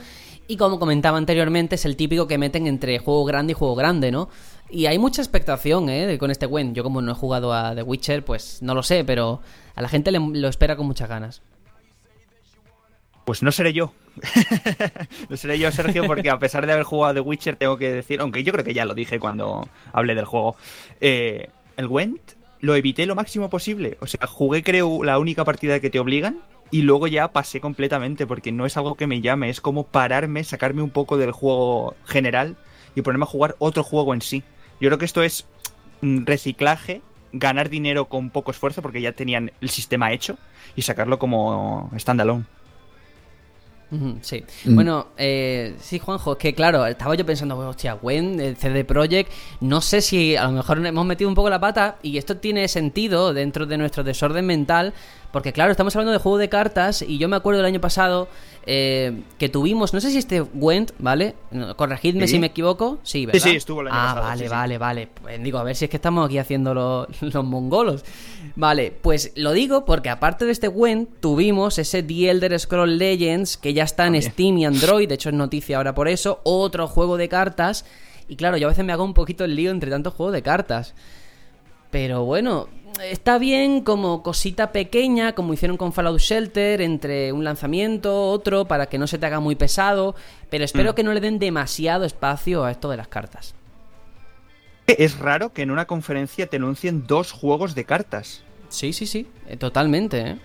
Y 0.49 0.57
como 0.57 0.79
comentaba 0.81 1.19
anteriormente, 1.19 1.77
es 1.77 1.85
el 1.85 1.97
típico 1.97 2.27
que 2.27 2.37
meten 2.37 2.67
entre 2.67 2.99
juego 2.99 3.25
grande 3.25 3.53
y 3.53 3.55
juego 3.55 3.77
grande, 3.77 4.11
¿no? 4.11 4.29
Y 4.73 4.87
hay 4.87 4.99
mucha 4.99 5.21
expectación, 5.23 5.89
¿eh? 5.91 6.17
Con 6.19 6.31
este 6.31 6.47
Went. 6.47 6.75
Yo 6.75 6.83
como 6.83 7.03
no 7.03 7.13
he 7.13 7.15
jugado 7.15 7.53
a 7.53 7.75
The 7.75 7.83
Witcher, 7.83 8.25
pues 8.25 8.63
no 8.63 8.75
lo 8.75 8.83
sé, 8.83 9.05
pero 9.05 9.41
a 9.75 9.83
la 9.83 9.89
gente 9.89 10.11
le- 10.11 10.19
lo 10.19 10.49
espera 10.49 10.77
con 10.77 10.87
muchas 10.87 11.09
ganas. 11.09 11.43
Pues 13.25 13.43
no 13.43 13.53
seré 13.53 13.73
yo. 13.73 13.93
no 15.29 15.37
seré 15.37 15.59
yo, 15.59 15.71
Sergio, 15.71 16.05
porque 16.07 16.31
a 16.31 16.39
pesar 16.39 16.67
de 16.67 16.73
haber 16.73 16.85
jugado 16.85 17.15
The 17.15 17.21
Witcher, 17.21 17.57
tengo 17.57 17.77
que 17.77 17.93
decir, 17.93 18.21
aunque 18.21 18.43
yo 18.43 18.53
creo 18.53 18.65
que 18.65 18.75
ya 18.75 18.85
lo 18.85 18.95
dije 18.95 19.21
cuando 19.21 19.69
hablé 19.93 20.15
del 20.15 20.25
juego, 20.25 20.57
eh, 21.01 21.49
el 21.77 21.87
Went 21.87 22.21
lo 22.61 22.75
evité 22.75 23.07
lo 23.07 23.15
máximo 23.15 23.49
posible. 23.51 23.97
O 24.01 24.07
sea, 24.07 24.27
jugué 24.27 24.63
creo 24.63 25.05
la 25.05 25.19
única 25.19 25.45
partida 25.45 25.81
que 25.81 25.91
te 25.91 25.99
obligan 26.01 26.41
y 26.71 26.83
luego 26.83 27.07
ya 27.07 27.29
pasé 27.29 27.61
completamente 27.61 28.27
porque 28.27 28.53
no 28.53 28.67
es 28.67 28.77
algo 28.77 28.95
que 28.95 29.07
me 29.07 29.21
llame, 29.21 29.51
es 29.51 29.61
como 29.61 29.85
pararme, 29.85 30.43
sacarme 30.45 30.83
un 30.83 30.91
poco 30.91 31.17
del 31.19 31.33
juego 31.33 31.95
general 32.07 32.57
y 32.95 33.03
ponerme 33.03 33.25
a 33.25 33.27
jugar 33.27 33.55
otro 33.59 33.83
juego 33.85 34.15
en 34.15 34.23
sí. 34.23 34.43
Yo 34.83 34.89
creo 34.89 34.99
que 34.99 35.05
esto 35.05 35.23
es 35.23 35.47
mm, 36.01 36.25
reciclaje, 36.25 37.03
ganar 37.33 37.71
dinero 37.71 38.07
con 38.07 38.31
poco 38.31 38.51
esfuerzo 38.51 38.83
porque 38.83 39.01
ya 39.01 39.13
tenían 39.13 39.53
el 39.61 39.71
sistema 39.71 40.11
hecho 40.11 40.37
y 40.75 40.83
sacarlo 40.83 41.21
como 41.21 41.89
standalone. 41.97 42.45
Sí. 44.23 44.43
Mm. 44.65 44.75
Bueno, 44.75 45.09
eh, 45.19 45.77
sí, 45.79 46.01
Juanjo, 46.01 46.33
es 46.33 46.39
que 46.39 46.55
claro, 46.55 46.85
estaba 46.87 47.15
yo 47.15 47.25
pensando, 47.25 47.57
hostia, 47.59 47.93
Gwen, 47.93 48.41
el 48.41 48.57
CD 48.57 48.85
Projekt, 48.85 49.31
no 49.61 49.81
sé 49.81 50.01
si 50.01 50.35
a 50.35 50.47
lo 50.47 50.53
mejor 50.53 50.85
hemos 50.85 51.07
metido 51.07 51.29
un 51.29 51.37
poco 51.37 51.51
la 51.51 51.61
pata 51.61 51.99
y 52.03 52.17
esto 52.17 52.39
tiene 52.39 52.67
sentido 52.69 53.35
dentro 53.35 53.67
de 53.67 53.77
nuestro 53.77 54.03
desorden 54.03 54.47
mental, 54.47 54.95
porque 55.33 55.53
claro, 55.53 55.71
estamos 55.71 55.97
hablando 55.97 56.13
de 56.13 56.19
juego 56.19 56.39
de 56.39 56.49
cartas 56.49 57.03
y 57.03 57.19
yo 57.19 57.29
me 57.29 57.37
acuerdo 57.37 57.59
del 57.59 57.67
año 57.67 57.81
pasado 57.81 58.29
eh, 58.67 59.23
que 59.39 59.49
tuvimos, 59.49 59.93
no 59.95 60.01
sé 60.01 60.11
si 60.11 60.19
este 60.19 60.41
Gwent, 60.41 60.93
¿vale? 60.99 61.35
Corregidme 61.77 62.27
Sí. 62.29 62.35
si 62.35 62.39
me 62.39 62.49
equivoco, 62.49 62.99
sí, 63.03 63.27
¿verdad? 63.27 63.41
sí, 63.41 63.57
estuvo 63.57 63.81
el 63.81 63.89
año 63.89 63.97
ah, 63.97 64.07
pasado, 64.09 64.23
vale, 64.27 64.39
sí, 64.39 64.45
sí. 64.45 64.51
vale, 64.51 64.79
vale. 64.79 65.09
Pues 65.21 65.43
digo, 65.43 65.59
a 65.59 65.65
ver 65.65 65.75
si 65.75 65.87
es 65.87 65.91
que 65.91 65.97
estamos 65.97 66.27
aquí 66.27 66.39
haciendo 66.39 66.75
lo- 66.75 67.09
los 67.21 67.45
mongolos. 67.45 68.05
Vale, 68.55 68.93
pues 69.01 69.33
lo 69.35 69.53
digo 69.53 69.85
porque 69.87 70.11
aparte 70.11 70.45
de 70.45 70.53
este 70.53 70.69
Gwent, 70.69 71.09
tuvimos 71.21 71.79
ese 71.79 72.03
The 72.03 72.31
Elder 72.31 72.61
Scroll 72.61 72.99
Legends 72.99 73.57
que 73.57 73.73
ya 73.75 73.85
está 73.85 74.07
en. 74.07 74.21
Steam 74.23 74.59
y 74.59 74.67
Android, 74.67 75.09
de 75.09 75.15
hecho 75.15 75.31
es 75.31 75.35
noticia 75.35 75.79
ahora 75.79 75.95
por 75.95 76.07
eso, 76.09 76.41
otro 76.45 76.87
juego 76.87 77.17
de 77.17 77.29
cartas. 77.31 77.85
Y 78.29 78.37
claro, 78.37 78.57
yo 78.59 78.67
a 78.67 78.71
veces 78.71 78.85
me 78.85 78.93
hago 78.93 79.05
un 79.05 79.15
poquito 79.15 79.45
el 79.45 79.57
lío 79.57 79.71
entre 79.71 79.91
tantos 79.91 80.15
juegos 80.15 80.35
de 80.35 80.43
cartas. 80.43 80.95
Pero 81.91 82.25
bueno, 82.25 82.69
está 83.01 83.39
bien 83.39 83.83
como 83.83 84.23
cosita 84.23 84.73
pequeña, 84.73 85.35
como 85.35 85.53
hicieron 85.55 85.77
con 85.77 85.93
Fallout 85.93 86.21
Shelter, 86.21 86.81
entre 86.81 87.33
un 87.33 87.45
lanzamiento, 87.45 88.29
otro, 88.31 88.67
para 88.67 88.87
que 88.87 88.99
no 88.99 89.07
se 89.07 89.19
te 89.19 89.27
haga 89.27 89.41
muy 89.41 89.55
pesado. 89.55 90.15
Pero 90.51 90.65
espero 90.65 90.93
Mm. 90.93 90.95
que 90.95 91.03
no 91.03 91.13
le 91.15 91.21
den 91.21 91.39
demasiado 91.39 92.05
espacio 92.05 92.65
a 92.65 92.71
esto 92.71 92.89
de 92.91 92.97
las 92.97 93.09
cartas. 93.09 93.55
Es 94.87 95.19
raro 95.19 95.53
que 95.53 95.63
en 95.63 95.71
una 95.71 95.87
conferencia 95.87 96.47
te 96.47 96.57
anuncien 96.57 97.07
dos 97.07 97.33
juegos 97.33 97.75
de 97.75 97.85
cartas. 97.85 98.43
Sí, 98.69 98.93
sí, 98.93 99.07
sí, 99.07 99.27
eh, 99.49 99.57
totalmente, 99.57 100.21
¿eh? 100.21 100.39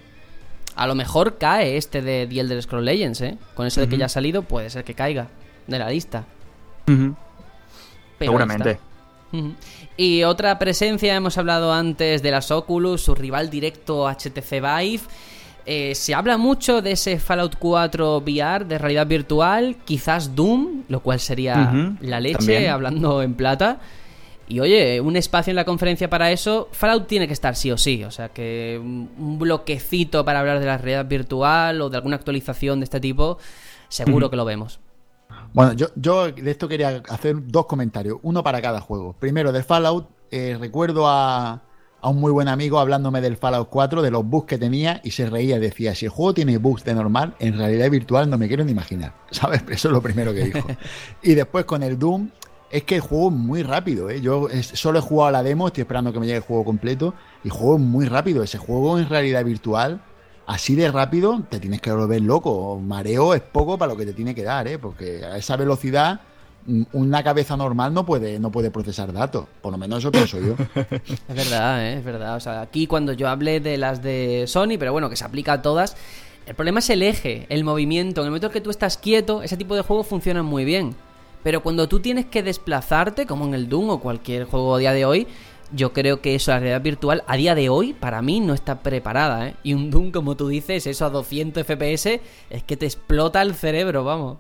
A 0.76 0.86
lo 0.86 0.94
mejor 0.94 1.38
cae 1.40 1.76
este 1.78 2.02
de 2.04 2.28
The 2.28 2.40
Elder 2.40 2.62
Scrolls 2.62 2.86
Legends, 2.86 3.22
¿eh? 3.22 3.38
Con 3.56 3.66
eso 3.66 3.82
de 3.82 3.90
que 3.90 3.98
ya 3.98 4.06
ha 4.06 4.10
salido, 4.10 4.44
puede 4.44 4.70
ser 4.70 4.84
que 4.84 4.94
caiga 4.94 5.28
de 5.66 5.80
la 5.80 5.90
lista. 5.90 6.26
Seguramente. 8.20 8.80
Y 9.98 10.24
otra 10.24 10.60
presencia, 10.60 11.16
hemos 11.16 11.40
hablado 11.40 11.74
antes 11.74 12.22
de 12.22 12.30
las 12.30 12.52
Oculus, 12.52 13.02
su 13.02 13.16
rival 13.16 13.50
directo 13.50 14.08
HTC 14.08 14.62
Vive. 14.62 15.02
Eh, 15.66 15.96
se 15.96 16.14
habla 16.14 16.38
mucho 16.38 16.84
de 16.84 16.92
ese 16.92 17.20
Fallout 17.20 17.56
4 17.58 18.20
VR 18.20 18.66
de 18.66 18.78
realidad 18.78 19.08
virtual, 19.08 19.76
quizás 19.84 20.36
Doom, 20.36 20.84
lo 20.88 21.02
cual 21.02 21.20
sería 21.20 21.96
la 22.00 22.20
leche, 22.20 22.38
también. 22.38 22.70
hablando 22.70 23.24
en 23.24 23.34
plata. 23.34 23.80
Y 24.48 24.62
oye, 24.62 25.02
un 25.02 25.18
espacio 25.18 25.52
en 25.52 25.58
la 25.58 25.66
conferencia 25.66 26.10
para 26.10 26.32
eso, 26.32 26.70
Fallout 26.72 27.08
tiene 27.08 27.28
que 27.28 27.34
estar 27.34 27.56
sí 27.56 27.72
o 27.72 27.78
sí. 27.78 28.04
O 28.04 28.12
sea 28.12 28.30
que 28.30 28.80
un 28.80 29.38
bloquecito 29.40 30.24
para 30.24 30.40
hablar 30.40 30.60
de 30.60 30.68
la 30.68 30.78
realidad 30.78 31.06
virtual 31.06 31.82
o 31.82 31.90
de 31.90 31.98
alguna 31.98 32.16
actualización 32.16 32.80
de 32.80 32.86
este 32.86 33.00
tipo, 33.00 33.40
seguro 33.90 34.30
que 34.30 34.38
lo 34.38 34.46
vemos. 34.46 34.80
Bueno, 35.54 35.74
yo, 35.74 35.88
yo 35.96 36.32
de 36.32 36.52
esto 36.52 36.68
quería 36.68 37.02
hacer 37.10 37.36
dos 37.48 37.66
comentarios, 37.66 38.20
uno 38.22 38.44
para 38.44 38.62
cada 38.62 38.82
juego. 38.82 39.14
Primero, 39.14 39.52
de 39.52 39.64
Fallout, 39.64 40.08
eh, 40.32 40.56
recuerdo 40.60 41.08
a, 41.08 41.64
a 42.02 42.10
un 42.10 42.20
muy 42.20 42.32
buen 42.32 42.48
amigo 42.48 42.80
hablándome 42.80 43.22
del 43.22 43.38
Fallout 43.38 43.70
4, 43.70 44.02
de 44.02 44.12
los 44.12 44.26
bugs 44.26 44.46
que 44.48 44.58
tenía, 44.58 45.02
y 45.04 45.12
se 45.12 45.30
reía, 45.30 45.60
decía, 45.60 45.96
si 45.96 46.06
el 46.06 46.12
juego 46.12 46.34
tiene 46.34 46.58
bugs 46.58 46.84
de 46.84 46.94
normal, 46.94 47.36
en 47.40 47.58
realidad 47.58 47.90
virtual 47.90 48.30
no 48.30 48.38
me 48.38 48.48
quiero 48.48 48.64
ni 48.66 48.72
imaginar, 48.72 49.14
¿sabes? 49.32 49.64
Eso 49.70 49.88
es 49.88 49.94
lo 49.94 50.02
primero 50.02 50.34
que 50.34 50.44
dijo. 50.44 50.68
y 51.24 51.34
después 51.34 51.66
con 51.66 51.82
el 51.84 51.98
Doom, 51.98 52.30
es 52.70 52.84
que 52.84 52.96
el 52.96 53.02
juego 53.02 53.30
es 53.30 53.34
muy 53.36 53.64
rápido, 53.64 54.10
¿eh? 54.10 54.22
Yo 54.22 54.50
es- 54.50 54.68
solo 54.68 55.00
he 55.00 55.02
jugado 55.02 55.30
a 55.30 55.32
la 55.32 55.44
demo, 55.44 55.68
estoy 55.68 55.82
esperando 55.82 56.12
que 56.14 56.20
me 56.20 56.26
llegue 56.28 56.38
el 56.38 56.44
juego 56.44 56.66
completo, 56.66 57.16
y 57.44 57.48
el 57.48 57.54
juego 57.54 57.76
es 57.78 57.82
muy 57.82 58.06
rápido, 58.06 58.44
ese 58.44 58.58
juego 58.58 59.00
en 59.00 59.10
realidad 59.10 59.44
virtual... 59.44 60.02
Así 60.48 60.76
de 60.76 60.90
rápido 60.90 61.44
te 61.50 61.60
tienes 61.60 61.82
que 61.82 61.92
volver 61.92 62.22
loco. 62.22 62.80
Mareo 62.80 63.34
es 63.34 63.42
poco 63.42 63.78
para 63.78 63.92
lo 63.92 63.98
que 63.98 64.06
te 64.06 64.14
tiene 64.14 64.34
que 64.34 64.44
dar, 64.44 64.66
¿eh? 64.70 64.80
porque 64.80 65.26
a 65.26 65.38
esa 65.38 65.58
velocidad 65.58 66.22
mm, 66.66 66.84
una 66.94 67.22
cabeza 67.22 67.58
normal 67.58 67.94
no 67.94 68.06
puede, 68.06 68.40
no 68.40 68.50
puede 68.50 68.72
procesar 68.72 69.12
datos. 69.12 69.46
Por 69.62 69.74
lo 69.74 69.78
menos 69.78 70.00
eso 70.00 70.10
pienso 70.10 70.40
yo. 70.40 70.56
Es 71.28 71.36
verdad, 71.36 71.86
¿eh? 71.86 71.98
es 71.98 72.06
verdad. 72.06 72.38
O 72.38 72.40
sea, 72.40 72.62
aquí 72.62 72.88
cuando 72.88 73.12
yo 73.12 73.28
hablé 73.28 73.60
de 73.60 73.78
las 73.78 74.02
de 74.02 74.46
Sony, 74.48 74.78
pero 74.80 74.94
bueno, 74.94 75.10
que 75.10 75.18
se 75.18 75.26
aplica 75.26 75.52
a 75.52 75.62
todas, 75.62 75.98
el 76.46 76.56
problema 76.56 76.80
es 76.80 76.90
el 76.92 77.04
eje, 77.04 77.46
el 77.50 77.66
movimiento. 77.66 78.22
En 78.22 78.28
el 78.28 78.32
momento 78.32 78.50
que 78.50 78.62
tú 78.62 78.70
estás 78.70 78.98
quieto, 78.98 79.44
ese 79.44 79.58
tipo 79.58 79.76
de 79.76 79.82
juegos 79.82 80.08
funcionan 80.08 80.46
muy 80.46 80.64
bien. 80.64 80.96
Pero 81.44 81.62
cuando 81.62 81.90
tú 81.90 82.00
tienes 82.00 82.26
que 82.26 82.42
desplazarte, 82.42 83.26
como 83.26 83.46
en 83.46 83.54
el 83.54 83.68
Doom 83.68 83.90
o 83.90 84.00
cualquier 84.00 84.46
juego 84.46 84.76
a 84.76 84.80
día 84.80 84.94
de 84.94 85.04
hoy, 85.04 85.28
yo 85.74 85.94
creo 85.94 86.22
que 86.22 86.36
eso, 86.36 86.52
la 86.52 86.60
realidad 86.60 86.82
virtual, 86.82 87.24
a 87.28 87.36
día 87.36 87.56
de 87.56 87.70
hoy, 87.70 87.94
para 87.94 88.22
mí 88.22 88.40
no 88.40 88.54
está 88.54 88.80
preparada, 88.82 89.50
¿eh? 89.50 89.56
Y 89.64 89.74
un 89.74 89.90
Doom, 89.92 90.12
como 90.12 90.36
tú 90.36 90.48
dices, 90.48 90.88
eso 90.88 91.06
a 91.06 91.10
200 91.10 91.66
FPS, 91.66 92.22
es 92.50 92.64
que 92.66 92.78
te 92.78 92.86
explota 92.86 93.42
el 93.42 93.56
cerebro, 93.56 94.04
vamos. 94.04 94.38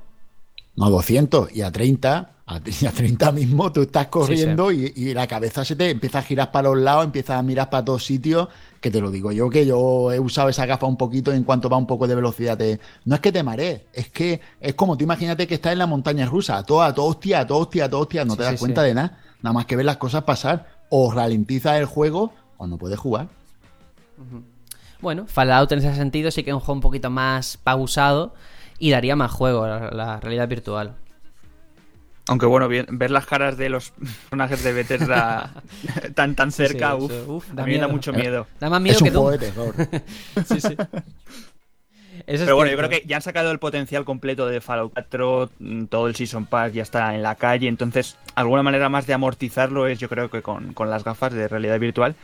no 0.75 0.85
a 0.85 0.89
200, 0.89 1.55
y 1.55 1.61
a 1.61 1.71
30, 1.71 2.31
a, 2.45 2.61
y 2.81 2.85
a 2.85 2.91
30 2.91 3.31
mismo 3.33 3.71
tú 3.73 3.81
estás 3.81 4.07
corriendo 4.07 4.71
Y, 4.71 4.93
y 4.95 5.13
la 5.13 5.27
cabeza 5.27 5.65
se 5.65 5.75
te 5.75 5.89
empieza 5.89 6.19
a 6.19 6.21
girar 6.21 6.51
para 6.51 6.69
los 6.69 6.77
lados, 6.79 7.05
empiezas 7.05 7.37
a 7.37 7.43
mirar 7.43 7.69
para 7.69 7.83
todos 7.83 8.05
sitios, 8.05 8.47
que 8.79 8.91
te 8.91 9.01
lo 9.01 9.11
digo 9.11 9.31
yo, 9.31 9.49
que 9.49 9.65
yo 9.65 10.11
he 10.11 10.19
usado 10.19 10.49
esa 10.49 10.65
gafa 10.65 10.85
un 10.85 10.97
poquito 10.97 11.33
y 11.33 11.37
en 11.37 11.43
cuanto 11.43 11.69
va 11.69 11.77
un 11.77 11.87
poco 11.87 12.07
de 12.07 12.15
velocidad 12.15 12.57
te... 12.57 12.79
No 13.05 13.15
es 13.15 13.21
que 13.21 13.31
te 13.31 13.43
marees, 13.43 13.81
es 13.93 14.09
que 14.09 14.39
es 14.61 14.75
como 14.75 14.97
tú 14.97 15.03
imagínate 15.03 15.47
que 15.47 15.55
estás 15.55 15.73
en 15.73 15.79
la 15.79 15.87
montaña 15.87 16.25
rusa, 16.25 16.57
a 16.57 16.63
todo, 16.63 16.81
a 16.81 16.93
todo 16.93 17.07
hostia, 17.07 17.41
a 17.41 17.47
todo 17.47 17.59
hostia, 17.59 17.85
a 17.85 17.89
hostia, 17.97 18.23
no 18.23 18.33
Sí, 18.33 18.37
te 18.37 18.43
das 18.43 18.59
cuenta 18.59 18.83
de 18.83 18.93
nada, 18.93 19.19
nada 19.41 19.53
más 19.53 19.65
que 19.65 19.75
ver 19.75 19.85
las 19.85 19.97
cosas 19.97 20.23
pasar, 20.23 20.76
o 20.89 21.11
ralentizas 21.11 21.77
el 21.79 21.85
juego 21.85 22.33
o 22.57 22.67
no 22.67 22.77
puedes 22.77 22.99
jugar. 22.99 23.27
Bueno, 25.01 25.25
Fallout 25.27 25.71
en 25.71 25.79
ese 25.79 25.93
sentido 25.95 26.31
sí 26.31 26.43
que 26.43 26.49
es 26.49 26.53
un 26.53 26.59
juego 26.59 26.73
un 26.73 26.81
poquito 26.81 27.09
más 27.09 27.57
pausado 27.57 28.33
y 28.79 28.89
daría 28.91 29.15
más 29.15 29.31
juego 29.31 29.63
a 29.63 29.67
la, 29.67 29.91
la 29.91 30.19
realidad 30.19 30.47
virtual. 30.47 30.95
Aunque 32.29 32.45
bueno, 32.45 32.67
bien- 32.67 32.87
ver 32.89 33.11
las 33.11 33.25
caras 33.25 33.57
de 33.57 33.69
los 33.69 33.91
personajes 34.29 34.63
de 34.63 34.73
Bethesda 34.73 35.51
tan 36.15 36.35
tan 36.35 36.51
Sí, 36.51 36.63
sí, 36.63 36.67
cerca, 36.69 36.95
eso, 36.95 37.05
uf, 37.05 37.27
uf, 37.29 37.47
da 37.53 37.65
da 37.65 37.87
mucho 37.87 38.11
miedo. 38.11 38.47
Da 38.59 38.69
más 38.69 38.81
miedo 38.81 38.95
es 38.95 39.01
un 39.01 39.05
que 39.07 39.11
Doom. 39.11 39.23
juego 39.25 39.37
de 39.37 39.47
terror. 39.51 39.75
Sí, 40.47 40.61
sí. 40.61 40.75
Eso 42.27 42.43
es 42.43 42.47
Pero 42.47 42.57
bueno, 42.57 42.69
yo 42.71 42.77
creo 42.77 42.89
que 42.89 43.03
ya 43.07 43.15
han 43.15 43.21
sacado 43.21 43.51
el 43.51 43.57
potencial 43.59 44.03
completo 44.03 44.47
de 44.47 44.59
Fallout 44.59 44.91
4, 44.93 45.49
mm, 45.59 45.85
todo 45.85 46.07
el 46.07 46.15
Season 46.15 46.45
Pass 46.45 46.73
ya 46.73 46.83
está 46.83 47.15
en 47.15 47.23
la 47.23 47.35
calle, 47.35 47.69
entonces 47.69 48.17
alguna 48.35 48.63
manera 48.63 48.89
más 48.89 49.07
de 49.07 49.13
amortizarlo 49.13 49.87
es 49.87 49.97
yo 49.97 50.09
creo 50.09 50.29
que 50.29 50.41
con, 50.41 50.73
con 50.73 50.89
las 50.89 51.05
gafas 51.05 51.31
de 51.33 51.47
realidad 51.47 51.79
virtual. 51.79 52.15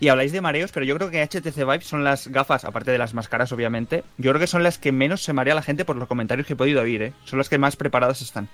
Y 0.00 0.08
habláis 0.08 0.32
de 0.32 0.40
mareos, 0.40 0.72
pero 0.72 0.84
yo 0.84 0.96
creo 0.96 1.10
que 1.10 1.22
HTC 1.22 1.54
Vive 1.58 1.80
son 1.82 2.02
las 2.02 2.26
gafas, 2.26 2.64
aparte 2.64 2.90
de 2.90 2.98
las 2.98 3.14
más 3.14 3.28
caras 3.28 3.52
obviamente, 3.52 4.02
yo 4.18 4.32
creo 4.32 4.40
que 4.40 4.48
son 4.48 4.64
las 4.64 4.78
que 4.78 4.90
menos 4.90 5.22
se 5.22 5.32
marea 5.32 5.54
la 5.54 5.62
gente 5.62 5.84
por 5.84 5.94
los 5.96 6.08
comentarios 6.08 6.44
que 6.46 6.54
he 6.54 6.56
podido 6.56 6.82
oír, 6.82 7.00
¿eh? 7.00 7.12
son 7.24 7.38
las 7.38 7.48
que 7.48 7.56
más 7.58 7.76
preparadas 7.76 8.20
están. 8.20 8.48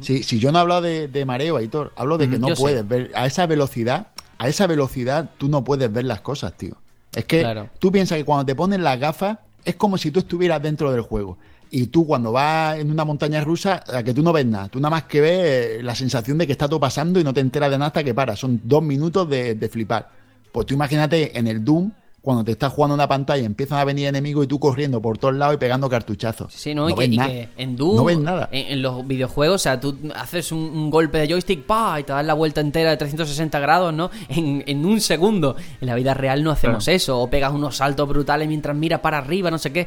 Sí, 0.00 0.22
si 0.22 0.38
yo 0.38 0.52
no 0.52 0.58
hablo 0.58 0.80
de, 0.82 1.08
de 1.08 1.24
mareo, 1.24 1.56
Aitor, 1.56 1.92
hablo 1.96 2.18
de 2.18 2.28
que 2.28 2.36
Mm, 2.36 2.40
no 2.40 2.48
yo 2.48 2.56
sé. 2.56 2.62
puedes 2.62 2.88
ver 2.88 3.10
a 3.14 3.26
esa 3.26 3.46
velocidad, 3.46 4.08
a 4.38 4.48
esa 4.48 4.66
velocidad 4.66 5.30
tú 5.38 5.48
no 5.48 5.64
puedes 5.64 5.90
ver 5.92 6.04
las 6.04 6.20
cosas, 6.20 6.54
tío. 6.54 6.76
Es 7.14 7.24
que 7.24 7.40
Claro. 7.40 7.68
tú 7.78 7.90
piensas 7.90 8.18
que 8.18 8.24
cuando 8.24 8.44
te 8.44 8.54
ponen 8.54 8.82
las 8.84 8.98
gafas 9.00 9.38
es 9.68 9.76
como 9.76 9.98
si 9.98 10.10
tú 10.10 10.20
estuvieras 10.20 10.62
dentro 10.62 10.90
del 10.90 11.02
juego. 11.02 11.36
Y 11.70 11.88
tú 11.88 12.06
cuando 12.06 12.32
vas 12.32 12.78
en 12.78 12.90
una 12.90 13.04
montaña 13.04 13.44
rusa, 13.44 13.84
que 14.02 14.14
tú 14.14 14.22
no 14.22 14.32
ves 14.32 14.46
nada, 14.46 14.68
tú 14.68 14.80
nada 14.80 14.90
más 14.90 15.04
que 15.04 15.20
ves 15.20 15.40
eh, 15.42 15.82
la 15.82 15.94
sensación 15.94 16.38
de 16.38 16.46
que 16.46 16.52
está 16.52 16.66
todo 16.66 16.80
pasando 16.80 17.20
y 17.20 17.24
no 17.24 17.34
te 17.34 17.40
enteras 17.40 17.70
de 17.70 17.76
nada 17.76 17.88
hasta 17.88 18.02
que 18.02 18.14
para. 18.14 18.34
Son 18.34 18.62
dos 18.64 18.82
minutos 18.82 19.28
de, 19.28 19.54
de 19.54 19.68
flipar. 19.68 20.08
Pues 20.50 20.66
tú 20.66 20.72
imagínate 20.72 21.38
en 21.38 21.46
el 21.46 21.62
Doom, 21.62 21.90
cuando 22.20 22.44
te 22.44 22.52
estás 22.52 22.72
jugando 22.72 22.94
una 22.94 23.08
pantalla, 23.08 23.44
empiezan 23.46 23.78
a 23.78 23.84
venir 23.84 24.06
enemigos 24.08 24.44
y 24.44 24.48
tú 24.48 24.58
corriendo 24.58 25.00
por 25.00 25.16
todos 25.18 25.34
lados 25.34 25.54
y 25.54 25.58
pegando 25.58 25.88
cartuchazos. 25.88 26.52
Sí, 26.52 26.74
¿no? 26.74 26.90
y, 26.90 26.94
que, 26.94 26.98
ves 27.00 27.08
y 27.12 27.16
nada. 27.16 27.28
que 27.30 27.48
en 27.56 27.76
Doom, 27.76 27.96
No 27.96 28.04
ves 28.04 28.18
nada. 28.18 28.48
En, 28.52 28.72
en 28.72 28.82
los 28.82 29.06
videojuegos, 29.06 29.54
o 29.54 29.58
sea, 29.58 29.80
tú 29.80 29.96
haces 30.14 30.50
un, 30.52 30.58
un 30.58 30.90
golpe 30.90 31.18
de 31.18 31.28
joystick, 31.28 31.64
pa, 31.64 31.98
y 32.00 32.04
te 32.04 32.12
das 32.12 32.26
la 32.26 32.34
vuelta 32.34 32.60
entera 32.60 32.90
de 32.90 32.96
360 32.96 33.58
grados, 33.60 33.94
¿no? 33.94 34.10
En, 34.28 34.62
en 34.66 34.84
un 34.84 35.00
segundo. 35.00 35.56
En 35.80 35.86
la 35.86 35.94
vida 35.94 36.12
real 36.12 36.42
no 36.42 36.50
hacemos 36.50 36.84
Claro. 36.84 36.96
eso. 36.96 37.18
O 37.20 37.30
pegas 37.30 37.52
unos 37.52 37.76
saltos 37.76 38.08
brutales 38.08 38.48
mientras 38.48 38.76
miras 38.76 39.00
para 39.00 39.18
arriba, 39.18 39.50
no 39.50 39.58
sé 39.58 39.72
qué. 39.72 39.86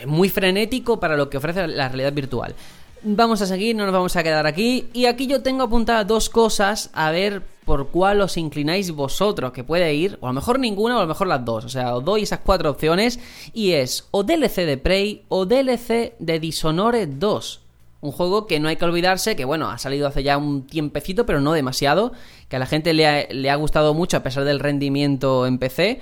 Es 0.00 0.06
muy 0.06 0.28
frenético 0.28 1.00
para 1.00 1.16
lo 1.16 1.30
que 1.30 1.38
ofrece 1.38 1.66
la 1.66 1.88
realidad 1.88 2.12
virtual. 2.12 2.54
Vamos 3.02 3.42
a 3.42 3.46
seguir, 3.46 3.76
no 3.76 3.84
nos 3.84 3.92
vamos 3.92 4.16
a 4.16 4.22
quedar 4.22 4.46
aquí. 4.46 4.88
Y 4.92 5.06
aquí 5.06 5.26
yo 5.26 5.42
tengo 5.42 5.64
apuntadas 5.64 6.06
dos 6.06 6.30
cosas, 6.30 6.90
a 6.92 7.10
ver 7.10 7.42
por 7.64 7.88
cuál 7.88 8.20
os 8.20 8.36
inclináis 8.36 8.90
vosotros, 8.90 9.52
que 9.52 9.64
puede 9.64 9.92
ir, 9.94 10.18
o 10.20 10.26
a 10.26 10.30
lo 10.30 10.34
mejor 10.34 10.58
ninguna, 10.58 10.96
o 10.96 10.98
a 10.98 11.02
lo 11.02 11.08
mejor 11.08 11.26
las 11.26 11.44
dos. 11.44 11.64
O 11.64 11.68
sea, 11.68 11.94
os 11.94 12.04
doy 12.04 12.22
esas 12.22 12.40
cuatro 12.40 12.70
opciones, 12.70 13.20
y 13.52 13.72
es 13.72 14.08
o 14.12 14.22
DLC 14.22 14.64
de 14.64 14.78
Prey 14.78 15.24
o 15.28 15.46
DLC 15.46 16.14
de 16.18 16.40
Dishonored 16.40 17.08
2. 17.08 17.60
Un 18.00 18.12
juego 18.12 18.46
que 18.46 18.60
no 18.60 18.68
hay 18.68 18.76
que 18.76 18.84
olvidarse, 18.84 19.36
que 19.36 19.44
bueno, 19.44 19.68
ha 19.68 19.78
salido 19.78 20.06
hace 20.06 20.22
ya 20.22 20.38
un 20.38 20.66
tiempecito, 20.66 21.26
pero 21.26 21.40
no 21.40 21.52
demasiado, 21.52 22.12
que 22.48 22.56
a 22.56 22.58
la 22.58 22.66
gente 22.66 22.94
le 22.94 23.50
ha, 23.50 23.56
gustado 23.56 23.94
mucho 23.94 24.16
a 24.16 24.22
pesar 24.22 24.44
del 24.44 24.60
rendimiento 24.60 25.46
en 25.46 25.58
PC, 25.58 26.00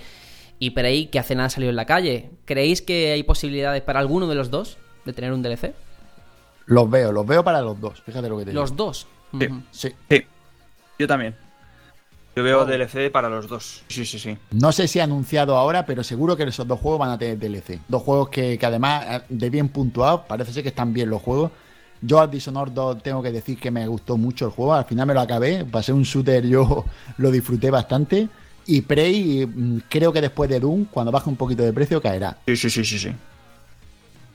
y 0.59 0.71
Prey 0.71 1.07
que 1.07 1.19
hace 1.19 1.35
nada 1.35 1.51
salió 1.51 1.71
en 1.71 1.77
la 1.77 1.87
calle. 1.87 2.31
¿Creéis 2.45 2.83
que 2.83 3.13
hay 3.13 3.23
posibilidades 3.23 3.83
para 3.83 4.01
alguno 4.01 4.29
de 4.29 4.35
los 4.35 4.51
dos 4.51 4.77
de 5.05 5.13
tener 5.13 5.33
un 5.33 5.43
DLC? 5.43 5.73
Los 6.67 6.89
veo, 6.91 7.13
los 7.13 7.27
veo 7.27 7.45
para 7.45 7.61
los 7.61 7.81
dos. 7.81 8.01
Fíjate 8.03 8.29
lo 8.29 8.39
que 8.39 8.45
te 8.45 8.51
digo. 8.51 8.63
Los 8.63 8.75
dos. 8.77 9.07
Sí. 9.39 9.49
Sí. 9.71 9.93
Sí, 10.09 10.23
yo 10.99 11.07
también. 11.07 11.35
Yo 12.37 12.43
veo 12.43 12.63
Oh. 12.63 12.65
DLC 12.65 13.11
para 13.13 13.29
los 13.29 13.49
dos. 13.49 13.83
Sí, 13.89 14.05
sí, 14.05 14.19
sí. 14.19 14.37
No 14.51 14.73
sé 14.73 14.89
si 14.89 14.99
ha 14.99 15.05
anunciado 15.05 15.57
ahora, 15.57 15.87
pero 15.87 16.03
seguro 16.03 16.37
que 16.37 16.43
esos 16.45 16.67
dos 16.67 16.81
juegos 16.81 16.99
van 17.01 17.11
a 17.11 17.19
tener 17.19 17.39
DLC. 17.39 17.81
Dos 17.87 18.03
juegos 18.03 18.29
que, 18.29 18.59
que 18.59 18.67
además, 18.67 19.05
eh, 19.09 19.21
de 19.29 19.51
bien 19.51 19.69
puntuados, 19.69 20.23
parece 20.27 20.53
ser 20.53 20.63
que 20.63 20.71
están 20.71 20.93
bien 20.93 21.11
los 21.11 21.23
juegos. 21.23 21.53
Yo 22.01 22.21
a 22.21 22.27
Dishonored 22.27 22.73
2 22.73 23.03
tengo 23.03 23.23
que 23.23 23.31
decir 23.31 23.59
que 23.59 23.71
me 23.71 23.87
gustó 23.87 24.17
mucho 24.17 24.47
el 24.47 24.51
juego. 24.51 24.75
Al 24.75 24.85
final 24.85 25.07
me 25.07 25.15
lo 25.15 25.21
acabé. 25.21 25.65
Pasé 25.65 25.93
un 25.93 26.03
shooter, 26.03 26.45
yo 26.47 26.85
lo 27.19 27.31
disfruté 27.31 27.71
bastante. 27.71 28.29
Y 28.67 28.81
Prey, 28.81 29.47
mm, 29.47 29.83
creo 29.89 30.13
que 30.13 30.21
después 30.21 30.51
de 30.51 30.59
Doom, 30.59 30.87
cuando 30.87 31.13
baje 31.13 31.29
un 31.31 31.37
poquito 31.37 31.63
de 31.63 31.73
precio, 31.73 32.01
caerá. 32.03 32.39
Sí, 32.47 32.57
sí, 32.57 32.69
sí, 32.71 32.85
sí, 32.85 32.99
sí. 32.99 33.13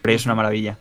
Pero 0.01 0.15
es 0.15 0.25
una 0.25 0.35
maravilla. 0.35 0.77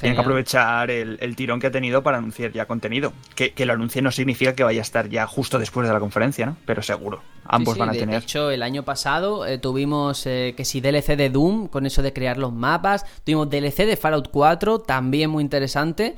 Tienen 0.00 0.16
que 0.16 0.20
aprovechar 0.22 0.90
el, 0.90 1.18
el 1.20 1.36
tirón 1.36 1.60
que 1.60 1.68
ha 1.68 1.70
tenido 1.70 2.02
para 2.02 2.18
anunciar 2.18 2.52
ya 2.52 2.66
contenido. 2.66 3.12
Que, 3.34 3.52
que 3.52 3.64
lo 3.64 3.72
anuncie 3.74 4.02
no 4.02 4.10
significa 4.10 4.54
que 4.54 4.64
vaya 4.64 4.80
a 4.80 4.82
estar 4.82 5.08
ya 5.08 5.26
justo 5.26 5.58
después 5.58 5.86
de 5.86 5.94
la 5.94 6.00
conferencia, 6.00 6.46
¿no? 6.46 6.56
Pero 6.66 6.82
seguro. 6.82 7.22
Ambos 7.46 7.74
Sí, 7.74 7.76
sí, 7.76 7.80
van 7.80 7.88
a 7.88 7.92
de- 7.92 7.98
tener. 8.00 8.14
De 8.20 8.22
hecho, 8.24 8.50
el 8.50 8.62
año 8.62 8.82
pasado 8.84 9.46
eh, 9.46 9.58
tuvimos 9.58 10.26
eh, 10.26 10.54
que 10.56 10.64
si 10.64 10.80
DLC 10.80 11.16
de 11.16 11.30
Doom, 11.30 11.68
con 11.68 11.86
eso 11.86 12.02
de 12.02 12.12
crear 12.12 12.36
los 12.38 12.52
mapas. 12.52 13.04
Tuvimos 13.24 13.48
DLC 13.48 13.86
de 13.86 13.96
Fallout 13.96 14.28
4, 14.30 14.80
también 14.80 15.30
muy 15.30 15.42
interesante. 15.42 16.16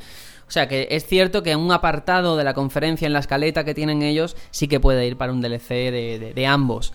O 0.48 0.51
sea 0.51 0.69
que 0.69 0.86
es 0.93 1.05
cierto 1.07 1.43
que 1.43 1.57
un 1.57 1.73
apartado 1.73 2.36
de 2.36 2.44
la 2.44 2.55
conferencia 2.55 3.07
en 3.07 3.12
la 3.12 3.19
escaleta 3.19 3.65
que 3.65 3.74
tienen 3.74 4.03
ellos 4.03 4.36
sí 4.53 4.69
que 4.69 4.78
puede 4.81 5.05
ir 5.07 5.16
para 5.16 5.32
un 5.32 5.40
DLC 5.43 5.69
de, 5.90 6.19
de- 6.20 6.32
de 6.35 6.47
ambos. 6.47 6.93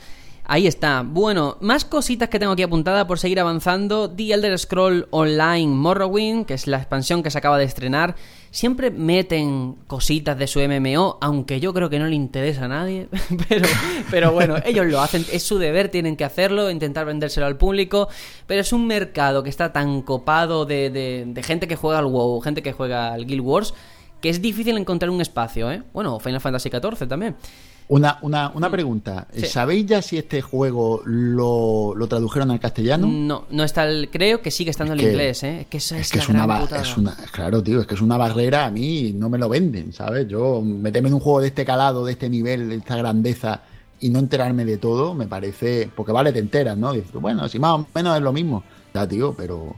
Ahí 0.53 0.67
está. 0.67 1.03
Bueno, 1.07 1.55
más 1.61 1.85
cositas 1.85 2.27
que 2.27 2.37
tengo 2.37 2.51
aquí 2.51 2.61
apuntada 2.63 3.07
por 3.07 3.17
seguir 3.19 3.39
avanzando. 3.39 4.09
The 4.09 4.33
Elder 4.33 4.59
Scroll 4.59 5.07
Online 5.11 5.67
Morrowind, 5.67 6.45
que 6.45 6.53
es 6.55 6.67
la 6.67 6.75
expansión 6.75 7.23
que 7.23 7.31
se 7.31 7.37
acaba 7.37 7.57
de 7.57 7.63
estrenar. 7.63 8.15
Siempre 8.49 8.91
meten 8.91 9.75
cositas 9.87 10.37
de 10.37 10.47
su 10.47 10.59
MMO, 10.59 11.19
aunque 11.21 11.61
yo 11.61 11.73
creo 11.73 11.89
que 11.89 11.99
no 11.99 12.07
le 12.07 12.15
interesa 12.17 12.65
a 12.65 12.67
nadie. 12.67 13.07
Pero, 13.47 13.65
pero 14.11 14.31
bueno, 14.33 14.55
ellos 14.65 14.87
lo 14.87 14.99
hacen, 14.99 15.25
es 15.31 15.41
su 15.43 15.57
deber, 15.57 15.87
tienen 15.87 16.17
que 16.17 16.25
hacerlo, 16.25 16.69
intentar 16.69 17.05
vendérselo 17.05 17.45
al 17.45 17.55
público. 17.57 18.09
Pero 18.45 18.59
es 18.59 18.73
un 18.73 18.87
mercado 18.87 19.43
que 19.43 19.49
está 19.49 19.71
tan 19.71 20.01
copado 20.01 20.65
de, 20.65 20.89
de- 20.89 21.23
de 21.27 21.43
gente 21.43 21.65
que 21.69 21.77
juega 21.77 21.99
al 21.99 22.07
WoW, 22.07 22.41
gente 22.41 22.61
que 22.61 22.73
juega 22.73 23.13
al 23.13 23.25
Guild 23.25 23.39
Wars, 23.41 23.73
que 24.19 24.27
es 24.27 24.41
difícil 24.41 24.75
encontrar 24.77 25.11
un 25.11 25.21
espacio, 25.21 25.71
¿eh? 25.71 25.81
Bueno, 25.93 26.19
Final 26.19 26.41
Fantasy 26.41 26.69
XIV 26.69 27.07
también. 27.07 27.37
Una, 27.93 28.19
una, 28.21 28.51
una 28.55 28.69
pregunta. 28.71 29.27
Sí. 29.35 29.45
¿Sabéis 29.47 29.85
ya 29.85 30.01
si 30.01 30.17
este 30.17 30.41
juego 30.41 31.01
lo, 31.03 31.93
lo 31.93 32.07
tradujeron 32.07 32.49
al 32.51 32.59
castellano? 32.61 33.05
No, 33.07 33.43
no 33.49 33.63
está 33.65 33.83
el. 33.85 34.09
Creo 34.09 34.41
que 34.41 34.49
sigue 34.49 34.71
estando 34.71 34.93
Es 34.93 34.99
en 34.99 35.05
que- 35.05 35.11
inglés, 35.11 35.43
¿eh? 35.43 35.61
Es 35.61 35.67
que 35.67 35.77
es, 35.77 35.91
Es 35.91 36.09
que 36.09 36.19
es 36.19 36.29
una, 36.29 36.63
es 36.81 36.95
una- 36.97 37.15
claro, 37.33 37.61
tío, 37.61 37.81
es 37.81 37.87
que 37.87 37.95
es 37.95 38.01
una 38.01 38.15
barrera 38.15 38.65
a 38.65 38.71
mí 38.71 39.11
no 39.13 39.29
me 39.29 39.37
lo 39.37 39.49
venden, 39.49 39.91
¿sabes? 39.91 40.25
Yo 40.29 40.61
meterme 40.61 41.09
en 41.09 41.15
un 41.15 41.19
juego 41.19 41.41
de 41.41 41.47
este 41.47 41.65
calado, 41.65 42.05
de 42.05 42.13
este 42.13 42.29
nivel, 42.29 42.69
de 42.69 42.75
esta 42.75 42.95
grandeza 42.95 43.61
y 43.99 44.09
no 44.09 44.19
enterarme 44.19 44.63
de 44.63 44.77
todo, 44.77 45.13
me 45.13 45.27
parece, 45.27 45.89
porque 45.93 46.13
vale, 46.13 46.31
te 46.31 46.39
enteras, 46.39 46.77
¿no? 46.77 46.93
Dices, 46.93 47.11
bueno, 47.11 47.49
si 47.49 47.59
más 47.59 47.71
o 47.81 47.87
menos 47.93 48.15
es 48.15 48.23
lo 48.23 48.31
mismo, 48.31 48.63
ya, 48.93 49.05
tío, 49.05 49.33
pero, 49.37 49.75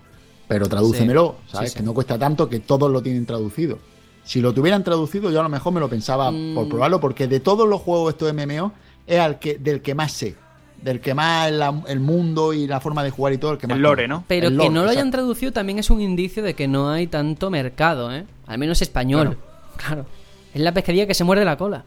pero 0.47 0.67
tradúcemelo, 0.69 1.37
Sí, 1.47 1.51
¿sabes? 1.53 1.71
sí. 1.71 1.77
Que 1.79 1.83
no 1.83 1.95
cuesta 1.95 2.19
tanto 2.19 2.47
que 2.47 2.59
todos 2.59 2.91
lo 2.91 3.01
tienen 3.01 3.25
traducido. 3.25 3.79
Si 4.23 4.39
lo 4.41 4.53
tuvieran 4.53 4.83
traducido, 4.83 5.31
yo 5.31 5.39
a 5.39 5.43
lo 5.43 5.49
mejor 5.49 5.73
me 5.73 5.79
lo 5.79 5.89
pensaba 5.89 6.31
Mm. 6.31 6.55
por 6.55 6.69
probarlo, 6.69 6.99
porque 6.99 7.27
de 7.27 7.39
todos 7.39 7.67
los 7.67 7.81
juegos 7.81 8.13
estos 8.13 8.31
MMO 8.33 8.71
es 9.05 9.19
al 9.19 9.39
que, 9.39 9.55
del 9.57 9.81
que 9.81 9.95
más 9.95 10.11
sé. 10.13 10.35
Del 10.81 10.99
que 10.99 11.13
más 11.13 11.51
la- 11.51 11.81
el 11.87 11.99
mundo 12.01 12.51
y 12.53 12.67
la 12.67 12.79
forma 12.81 13.03
de 13.03 13.09
jugar 13.09 13.33
y 13.33 13.37
todo, 13.37 13.51
el 13.53 13.57
que 13.57 13.67
más. 13.67 13.75
El 13.77 13.83
lore. 13.83 14.07
¿no? 14.07 14.23
Pero 14.27 14.47
El 14.47 14.53
que 14.53 14.57
lore, 14.57 14.69
no 14.69 14.83
lo 14.83 14.89
hayan 14.89 15.07
exacto. 15.07 15.17
traducido 15.17 15.51
también 15.53 15.79
es 15.79 15.89
un 15.89 16.01
indicio 16.01 16.43
de 16.43 16.53
que 16.55 16.67
no 16.67 16.89
hay 16.89 17.07
tanto 17.07 17.49
mercado, 17.49 18.13
¿eh? 18.13 18.25
Al 18.47 18.57
menos 18.57 18.81
español. 18.81 19.37
Claro. 19.77 20.05
Es 20.53 20.61
la 20.61 20.71
pesquería 20.71 21.07
que 21.07 21.15
se 21.15 21.23
muerde 21.23 21.45
la 21.45 21.57
cola. 21.57 21.83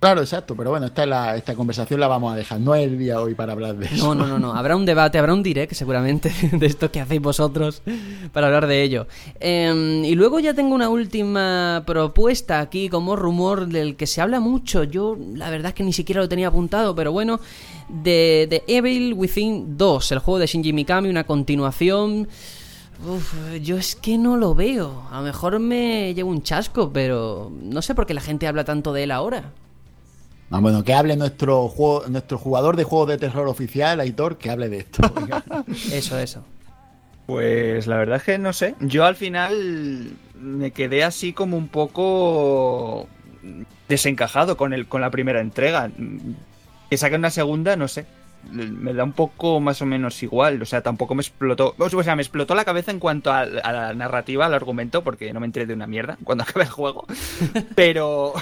Claro, 0.00 0.20
exacto, 0.20 0.54
pero 0.54 0.70
bueno, 0.70 0.86
esta, 0.86 1.02
es 1.02 1.08
la, 1.08 1.36
esta 1.36 1.56
conversación 1.56 1.98
la 1.98 2.06
vamos 2.06 2.32
a 2.32 2.36
dejar. 2.36 2.60
No 2.60 2.72
es 2.76 2.86
el 2.86 2.98
día 2.98 3.20
hoy 3.20 3.34
para 3.34 3.52
hablar 3.52 3.74
de 3.76 3.86
eso. 3.86 3.96
No, 3.96 4.14
no, 4.14 4.28
no, 4.28 4.38
no. 4.38 4.54
Habrá 4.54 4.76
un 4.76 4.86
debate, 4.86 5.18
habrá 5.18 5.34
un 5.34 5.42
direct 5.42 5.72
seguramente 5.72 6.32
de 6.52 6.66
esto 6.66 6.92
que 6.92 7.00
hacéis 7.00 7.20
vosotros 7.20 7.82
para 8.32 8.46
hablar 8.46 8.68
de 8.68 8.84
ello. 8.84 9.08
Eh, 9.40 10.02
y 10.04 10.14
luego 10.14 10.38
ya 10.38 10.54
tengo 10.54 10.76
una 10.76 10.88
última 10.88 11.82
propuesta 11.84 12.60
aquí 12.60 12.88
como 12.88 13.16
rumor 13.16 13.66
del 13.66 13.96
que 13.96 14.06
se 14.06 14.20
habla 14.20 14.38
mucho. 14.38 14.84
Yo 14.84 15.16
la 15.34 15.50
verdad 15.50 15.70
es 15.70 15.74
que 15.74 15.82
ni 15.82 15.92
siquiera 15.92 16.20
lo 16.20 16.28
tenía 16.28 16.46
apuntado, 16.46 16.94
pero 16.94 17.10
bueno, 17.10 17.40
de, 17.88 18.46
de 18.48 18.62
Evil 18.68 19.14
Within 19.14 19.76
2, 19.76 20.12
el 20.12 20.20
juego 20.20 20.38
de 20.38 20.46
Shinji 20.46 20.72
Mikami, 20.72 21.08
una 21.08 21.24
continuación. 21.24 22.28
Uf, 23.04 23.34
yo 23.62 23.76
es 23.76 23.96
que 23.96 24.16
no 24.16 24.36
lo 24.36 24.54
veo. 24.54 25.08
A 25.10 25.18
lo 25.18 25.22
mejor 25.24 25.58
me 25.58 26.14
llevo 26.14 26.30
un 26.30 26.44
chasco, 26.44 26.92
pero 26.92 27.50
no 27.62 27.82
sé 27.82 27.96
por 27.96 28.06
qué 28.06 28.14
la 28.14 28.20
gente 28.20 28.46
habla 28.46 28.62
tanto 28.62 28.92
de 28.92 29.02
él 29.02 29.10
ahora. 29.10 29.52
Ah, 30.50 30.60
bueno, 30.60 30.82
que 30.82 30.94
hable 30.94 31.16
nuestro 31.16 31.68
juego, 31.68 32.04
nuestro 32.08 32.38
jugador 32.38 32.76
de 32.76 32.84
juegos 32.84 33.08
de 33.08 33.18
terror 33.18 33.48
oficial, 33.48 34.00
Aitor, 34.00 34.38
que 34.38 34.50
hable 34.50 34.68
de 34.68 34.78
esto. 34.78 35.02
Eso, 35.92 36.18
eso. 36.18 36.44
Pues 37.26 37.86
la 37.86 37.98
verdad 37.98 38.16
es 38.16 38.22
que 38.22 38.38
no 38.38 38.54
sé. 38.54 38.74
Yo 38.80 39.04
al 39.04 39.14
final 39.14 40.12
me 40.40 40.70
quedé 40.70 41.04
así 41.04 41.34
como 41.34 41.58
un 41.58 41.68
poco 41.68 43.06
desencajado 43.86 44.56
con 44.56 44.72
el 44.72 44.88
con 44.88 45.02
la 45.02 45.10
primera 45.10 45.40
entrega. 45.40 45.90
Que 46.88 46.96
saquen 46.96 47.20
una 47.20 47.30
segunda, 47.30 47.76
no 47.76 47.86
sé. 47.86 48.06
Me 48.50 48.94
da 48.94 49.04
un 49.04 49.12
poco 49.12 49.60
más 49.60 49.82
o 49.82 49.86
menos 49.86 50.22
igual. 50.22 50.62
O 50.62 50.66
sea, 50.66 50.82
tampoco 50.82 51.14
me 51.14 51.22
explotó. 51.22 51.74
O 51.78 52.02
sea, 52.02 52.16
me 52.16 52.22
explotó 52.22 52.54
la 52.54 52.64
cabeza 52.64 52.90
en 52.90 52.98
cuanto 52.98 53.32
a, 53.32 53.40
a 53.40 53.72
la 53.72 53.94
narrativa, 53.94 54.46
al 54.46 54.54
argumento, 54.54 55.04
porque 55.04 55.32
no 55.32 55.40
me 55.40 55.46
enteré 55.46 55.66
de 55.66 55.74
una 55.74 55.86
mierda 55.86 56.18
cuando 56.24 56.44
acabé 56.48 56.64
el 56.64 56.70
juego. 56.70 57.06
Pero. 57.74 58.32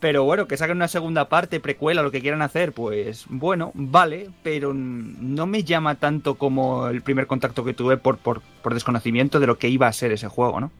Pero 0.00 0.24
bueno, 0.24 0.48
que 0.48 0.56
saquen 0.56 0.78
una 0.78 0.88
segunda 0.88 1.28
parte, 1.28 1.60
precuela, 1.60 2.02
lo 2.02 2.10
que 2.10 2.22
quieran 2.22 2.40
hacer, 2.40 2.72
pues 2.72 3.26
bueno, 3.28 3.70
vale, 3.74 4.30
pero 4.42 4.72
no 4.72 5.46
me 5.46 5.62
llama 5.62 5.96
tanto 5.96 6.36
como 6.36 6.86
el 6.86 7.02
primer 7.02 7.26
contacto 7.26 7.64
que 7.64 7.74
tuve 7.74 7.98
por, 7.98 8.16
por, 8.16 8.40
por 8.62 8.72
desconocimiento 8.72 9.40
de 9.40 9.46
lo 9.46 9.58
que 9.58 9.68
iba 9.68 9.88
a 9.88 9.92
ser 9.92 10.10
ese 10.12 10.26
juego, 10.26 10.58
¿no? 10.58 10.70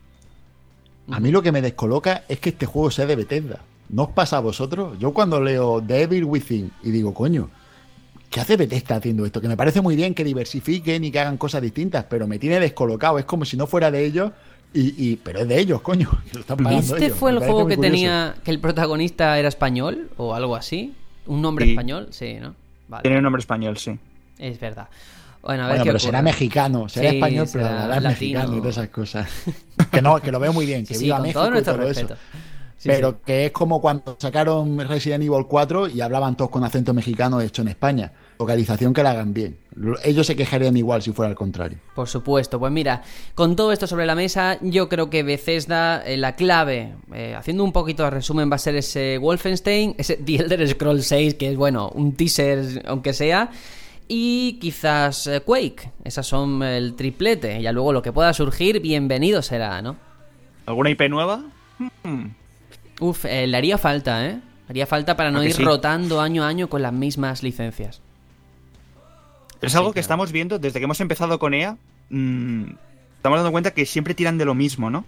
A 1.11 1.21
mí 1.21 1.31
lo 1.31 1.43
que 1.43 1.53
me 1.53 1.61
descoloca 1.61 2.25
es 2.29 2.41
que 2.41 2.51
este 2.51 2.65
juego 2.65 2.91
sea 2.91 3.05
de 3.05 3.17
Bethesda. 3.17 3.61
¿No 3.91 4.05
os 4.05 4.11
pasa 4.11 4.37
a 4.37 4.41
vosotros? 4.41 4.99
Yo 4.99 5.13
cuando 5.13 5.41
leo 5.41 5.83
The 5.85 6.03
Evil 6.03 6.25
Within 6.25 6.71
y 6.83 6.91
digo, 6.91 7.13
coño, 7.13 7.51
¿qué 8.31 8.41
hace 8.41 8.57
Bethesda 8.57 8.97
haciendo 8.97 9.27
esto? 9.27 9.41
Que 9.41 9.49
me 9.49 9.57
parece 9.57 9.81
muy 9.81 9.97
bien 9.97 10.15
que 10.15 10.25
diversifiquen 10.25 11.05
y 11.05 11.11
que 11.11 11.21
hagan 11.21 11.37
cosas 11.37 11.61
distintas, 11.63 12.05
pero 12.09 12.27
me 12.27 12.39
tiene 12.39 12.61
descolocado. 12.61 13.19
Es 13.19 13.25
como 13.25 13.45
si 13.45 13.57
no 13.57 13.67
fuera 13.67 13.91
de 13.91 14.05
ellos, 14.07 14.33
y, 14.73 14.95
y- 15.11 15.17
pero 15.17 15.41
es 15.41 15.49
de 15.49 15.59
ellos, 15.59 15.81
coño. 15.83 16.09
Que 16.31 16.35
lo 16.35 16.41
están 16.41 16.57
pagando 16.59 16.95
¿Este 16.95 17.07
ellos. 17.07 17.19
fue 17.19 17.33
el 17.33 17.39
juego 17.39 17.67
que 17.67 17.77
curioso. 17.77 17.81
tenía 17.95 18.35
que 18.45 18.51
el 18.53 18.61
protagonista 18.61 19.39
era 19.39 19.49
español 19.49 20.11
o 20.17 20.35
algo 20.35 20.57
así? 20.57 20.95
¿Un 21.27 21.43
nombre 21.43 21.65
Sí. 21.67 21.73
español? 21.73 22.09
Sí, 22.11 22.35
¿no? 22.41 22.55
Vale, 22.89 23.03
Tiene 23.03 23.19
un 23.19 23.23
nombre 23.25 23.41
español, 23.41 23.77
sí. 23.77 23.99
es 24.39 24.59
verdad. 24.59 24.89
Bueno, 25.43 25.63
a 25.65 25.67
ver 25.69 25.77
Bueno, 25.77 25.85
qué 25.85 25.89
pero 25.89 25.97
ocurre. 25.97 26.07
será 26.09 26.23
mexicano, 26.23 26.89
será 26.89 27.11
Sí, 27.11 27.17
español, 27.17 27.49
pero 27.51 27.65
será 27.67 27.83
hablará 27.85 28.01
latino. 28.01 28.11
mexicano 28.41 28.57
y 28.57 28.61
todas 28.61 28.77
esas 28.77 28.89
cosas. 28.91 29.29
que 29.91 30.03
no, 30.03 30.21
que 30.21 30.31
lo 30.33 30.39
veo 30.39 30.53
muy 30.53 30.67
bien, 30.67 30.85
que 30.85 30.95
Sí, 30.95 31.05
viva 31.05 31.17
con 31.17 31.23
México 31.23 31.41
todo 31.41 31.49
y 31.49 31.53
nuestro 31.53 31.75
todo 31.77 31.87
respeto. 31.87 32.15
eso. 32.15 32.23
Sí, 32.81 32.89
pero 32.89 33.11
sí. 33.11 33.17
que 33.27 33.45
es 33.45 33.53
como 33.53 33.79
cuando 33.79 34.17
sacaron 34.19 34.79
Resident 34.89 35.23
Evil 35.23 35.45
4 35.47 35.89
y 35.89 36.01
hablaban 36.01 36.35
todos 36.35 36.51
con 36.51 36.65
acento 36.65 36.95
mexicano 36.95 37.39
hecho 37.43 37.61
en 37.61 37.69
España. 37.69 38.11
Localización 38.39 38.95
que 38.95 39.03
la 39.03 39.11
hagan 39.11 39.35
bien. 39.35 39.59
Lo- 39.75 39.99
Ellos 40.03 40.27
se 40.27 40.35
quejarían 40.35 40.75
igual 40.79 41.03
si 41.03 41.13
fuera 41.13 41.29
al 41.29 41.35
contrario. 41.37 41.77
Por 41.95 42.09
supuesto, 42.09 42.59
pues 42.59 42.73
mira, 42.73 43.03
con 43.35 43.55
todo 43.55 43.71
esto 43.73 43.87
sobre 43.87 44.07
la 44.07 44.15
mesa, 44.15 44.57
yo 44.63 44.89
creo 44.89 45.11
que 45.11 45.23
Bethesda, 45.23 46.03
eh, 46.07 46.17
la 46.17 46.37
clave, 46.37 46.95
eh, 47.13 47.35
haciendo 47.37 47.65
un 47.65 47.73
poquito 47.73 48.03
de 48.05 48.09
resumen, 48.11 48.51
va 48.51 48.55
a 48.55 48.59
ser 48.59 48.75
ese 48.77 49.19
Wolfenstein, 49.19 49.95
ese 49.99 50.17
The 50.25 50.37
Elder 50.37 50.67
Scrolls 50.67 51.07
6, 51.07 51.35
que 51.35 51.51
es 51.51 51.57
bueno, 51.59 51.91
un 51.95 52.15
teaser 52.15 52.83
aunque 52.87 53.13
sea, 53.13 53.51
y 54.09 54.55
quizás 54.59 55.27
eh, 55.27 55.43
Quake, 55.43 55.93
esas 56.03 56.27
son 56.27 56.63
el 56.63 56.95
triplete, 56.95 57.61
y 57.61 57.71
luego 57.73 57.93
lo 57.93 58.01
que 58.01 58.11
pueda 58.11 58.33
surgir, 58.33 58.81
bienvenido 58.81 59.43
será, 59.43 59.83
¿no? 59.83 59.97
¿Alguna 60.65 60.89
IP 60.89 61.03
nueva? 61.11 61.45
Hmm. 62.05 62.29
Uf, 63.01 63.25
eh, 63.25 63.47
le 63.47 63.57
haría 63.57 63.79
falta, 63.79 64.27
¿eh? 64.27 64.41
Haría 64.69 64.87
falta 64.87 65.17
para 65.17 65.31
no 65.31 65.41
¿A 65.41 65.43
que 65.43 65.49
ir 65.49 65.55
sí? 65.55 65.65
rotando 65.65 66.21
año 66.21 66.45
a 66.45 66.49
año 66.49 66.69
con 66.69 66.83
las 66.83 66.93
mismas 66.93 67.43
licencias. 67.43 68.01
Es 69.61 69.75
algo 69.75 69.93
que 69.93 70.01
estamos 70.01 70.33
viendo 70.33 70.59
desde 70.59 70.79
que 70.79 70.85
hemos 70.85 71.01
empezado 71.01 71.39
con 71.39 71.55
EA. 71.55 71.77
mm, 72.09 72.65
estamos 73.17 73.39
dando 73.39 73.53
cuenta 73.53 73.73
que 73.73 73.85
siempre 73.85 74.15
tiran 74.15 74.39
de 74.39 74.45
lo 74.45 74.55
mismo, 74.55 74.91
¿no? 74.91 75.05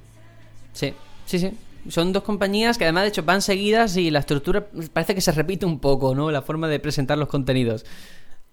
Sí, 0.73 0.95
sí, 1.27 1.39
sí. 1.39 1.53
Son 1.89 2.13
dos 2.13 2.23
compañías 2.23 2.79
que 2.79 2.85
además 2.85 3.05
de 3.05 3.09
hecho 3.09 3.23
van 3.25 3.43
seguidas 3.43 3.97
y 3.97 4.11
la 4.11 4.21
estructura 4.21 4.67
parece 4.93 5.15
que 5.15 5.21
se 5.21 5.33
repite 5.33 5.67
un 5.67 5.81
poco, 5.81 6.15
¿no? 6.15 6.31
La 6.31 6.43
forma 6.43 6.69
de 6.69 6.79
presentar 6.79 7.19
los 7.19 7.29
contenidos. 7.29 7.85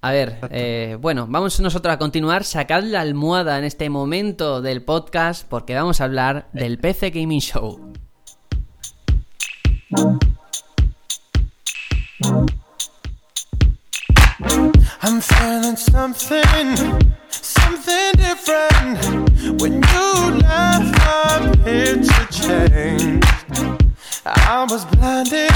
A 0.01 0.11
ver, 0.11 0.39
eh, 0.51 0.97
bueno, 0.99 1.27
vamos 1.29 1.59
nosotros 1.59 1.93
a 1.93 1.97
continuar. 1.99 2.43
Sacad 2.45 2.83
la 2.83 3.01
almohada 3.01 3.59
en 3.59 3.65
este 3.65 3.89
momento 3.89 4.61
del 4.61 4.81
podcast 4.81 5.45
porque 5.47 5.75
vamos 5.75 5.99
a 6.01 6.05
hablar 6.05 6.47
del 6.53 6.77
PC 6.79 7.09
Gaming 7.11 7.41
Show. 7.41 7.93
I'm 9.91 10.11
feeling 15.19 15.75
something, 15.77 16.75
something 17.29 18.11
different. 18.13 18.99
When 19.59 19.81
you 19.81 20.37
left, 20.41 20.93
my 20.99 21.55
picture 21.63 22.27
changed. 22.29 23.25
I 24.25 24.67
was 24.69 24.85
blinded, 24.85 25.51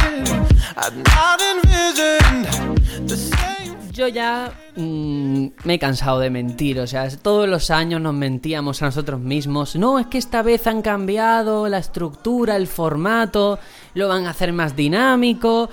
I'd 0.78 0.96
not 0.98 1.40
envisioned 1.40 3.08
the 3.08 3.16
same. 3.16 3.53
Yo 3.94 4.08
ya 4.08 4.52
mm, 4.76 5.48
me 5.66 5.76
he 5.76 5.80
cansado 5.80 6.20
de 6.20 6.32
mentir, 6.32 6.80
o 6.80 6.88
sea, 6.88 7.08
todos 7.10 7.48
los 7.48 7.70
años 7.70 8.02
nos 8.02 8.16
mentíamos 8.16 8.82
a 8.82 8.86
nosotros 8.86 9.20
mismos. 9.20 9.76
No, 9.76 10.00
es 10.00 10.08
que 10.08 10.18
esta 10.18 10.42
vez 10.42 10.66
han 10.66 10.82
cambiado 10.82 11.70
la 11.70 11.78
estructura, 11.78 12.56
el 12.56 12.66
formato, 12.66 13.60
lo 13.94 14.08
van 14.08 14.26
a 14.26 14.32
hacer 14.32 14.52
más 14.52 14.76
dinámico. 14.76 15.70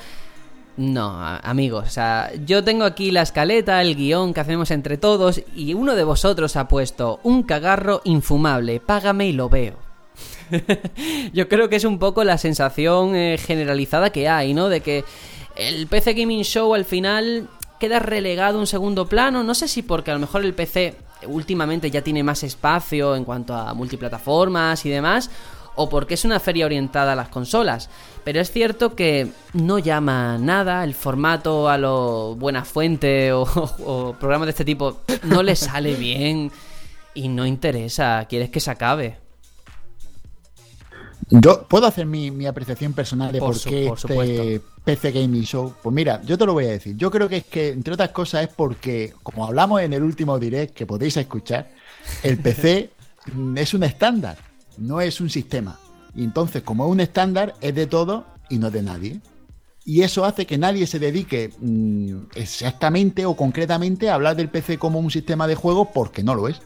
No, 0.77 1.19
amigos, 1.19 1.87
o 1.87 1.91
sea, 1.91 2.31
yo 2.45 2.63
tengo 2.63 2.85
aquí 2.85 3.11
la 3.11 3.23
escaleta, 3.23 3.81
el 3.81 3.97
guion 3.97 4.35
que 4.35 4.41
hacemos 4.41 4.71
entre 4.71 4.99
todos 4.99 5.41
y 5.57 5.73
uno 5.73 5.95
de 5.95 6.05
vosotros 6.05 6.57
ha 6.57 6.69
puesto 6.69 7.21
un 7.23 7.43
cagarro 7.43 8.03
infumable, 8.05 8.81
págame 8.81 9.29
y 9.29 9.33
lo 9.33 9.49
veo. 9.49 9.79
yo 11.33 11.49
creo 11.49 11.71
que 11.71 11.77
es 11.77 11.85
un 11.85 11.99
poco 11.99 12.23
la 12.25 12.37
sensación 12.37 13.17
eh, 13.17 13.39
generalizada 13.39 14.11
que 14.11 14.29
hay, 14.29 14.53
¿no? 14.53 14.69
De 14.69 14.83
que 14.83 15.05
el 15.57 15.87
PC 15.87 16.13
Gaming 16.13 16.45
Show 16.45 16.75
al 16.75 16.85
final 16.85 17.49
queda 17.81 17.99
relegado 17.99 18.59
a 18.59 18.61
un 18.61 18.67
segundo 18.69 19.07
plano. 19.07 19.43
No 19.43 19.55
sé 19.55 19.67
si 19.67 19.83
porque 19.83 20.13
a 20.13 20.15
lo 20.15 20.21
mejor 20.21 20.45
el 20.45 20.55
PC 20.55 20.97
últimamente 21.27 21.91
ya 21.91 22.03
tiene 22.03 22.23
más 22.23 22.45
espacio 22.45 23.17
en 23.17 23.25
cuanto 23.25 23.55
a 23.55 23.75
multiplataformas 23.75 24.87
y 24.87 24.91
demás, 24.91 25.31
o 25.75 25.89
porque 25.89 26.15
es 26.15 26.25
una 26.25 26.39
feria 26.39 26.67
orientada 26.67 27.13
a 27.13 27.17
las 27.17 27.29
consolas. 27.29 27.91
Pero 28.23 28.41
es 28.41 28.53
cierto 28.53 28.95
que 28.95 29.33
no 29.55 29.79
llama 29.79 30.39
nada, 30.39 30.85
el 30.85 30.95
formato 30.95 31.69
a 31.69 31.79
lo 31.79 32.37
buena 32.37 32.65
fuente 32.65 33.33
o, 33.33 33.43
o 33.43 34.13
programas 34.15 34.47
de 34.47 34.51
este 34.51 34.65
tipo 34.65 35.01
no 35.25 35.43
le 35.43 35.57
sale 35.57 35.95
bien 35.97 36.53
y 37.15 37.29
no 37.29 37.47
interesa, 37.47 38.27
quieres 38.29 38.51
que 38.51 38.61
se 38.61 38.71
acabe. 38.71 39.30
Yo 41.31 41.63
puedo 41.69 41.87
hacer 41.87 42.07
mi, 42.07 42.31
mi 42.31 42.47
apreciación 42.47 42.93
personal 42.93 43.31
de 43.33 43.39
Por 43.39 43.51
por, 43.51 43.57
su- 43.57 43.69
qué 43.69 43.93
por 44.15 44.25
este. 44.25 44.61
PC 44.85 45.13
Gaming 45.13 45.45
Show. 45.45 45.75
Pues 45.83 45.95
mira, 45.95 46.21
yo 46.25 46.37
te 46.37 46.45
lo 46.47 46.55
voy 46.55 46.65
a 46.65 46.71
decir. 46.71 46.97
Yo 46.97 47.11
creo 47.11 47.29
que 47.29 47.39
es 47.39 47.45
que, 47.45 47.69
entre 47.69 47.95
otras 47.95 48.11
cosas, 48.11 48.43
es 48.43 48.49
porque, 48.49 49.15
como 49.23 49.47
hablamos 49.47 49.81
en 49.83 49.93
el 49.93 50.03
último 50.03 50.39
direct 50.39 50.75
que 50.75 50.87
podéis 50.87 51.17
escuchar, 51.17 51.71
el 52.23 52.39
PC 52.39 52.91
mm, 53.33 53.59
es 53.59 53.75
un 53.75 53.85
estándar, 53.85 54.39
no 54.79 55.01
es 55.01 55.21
un 55.21 55.31
sistema. 55.31 55.79
Y 56.17 56.25
entonces, 56.25 56.63
como 56.63 56.87
es 56.87 56.91
un 56.91 57.01
estándar, 57.01 57.55
es 57.61 57.75
de 57.75 57.87
todo 57.87 58.27
y 58.49 58.59
no 58.59 58.71
de 58.71 58.83
nadie. 58.83 59.21
Y 59.85 60.03
eso 60.03 60.25
hace 60.25 60.47
que 60.47 60.59
nadie 60.59 60.87
se 60.87 60.99
dedique 60.99 61.53
mm, 61.61 62.17
exactamente 62.35 63.25
o 63.25 63.37
concretamente 63.37 64.11
a 64.11 64.15
hablar 64.15 64.35
del 64.37 64.49
PC 64.49 64.79
como 64.79 64.99
un 64.99 65.11
sistema 65.11 65.47
de 65.47 65.55
juego 65.55 65.93
porque 65.93 66.23
no 66.25 66.35
lo 66.35 66.49
es. 66.49 66.61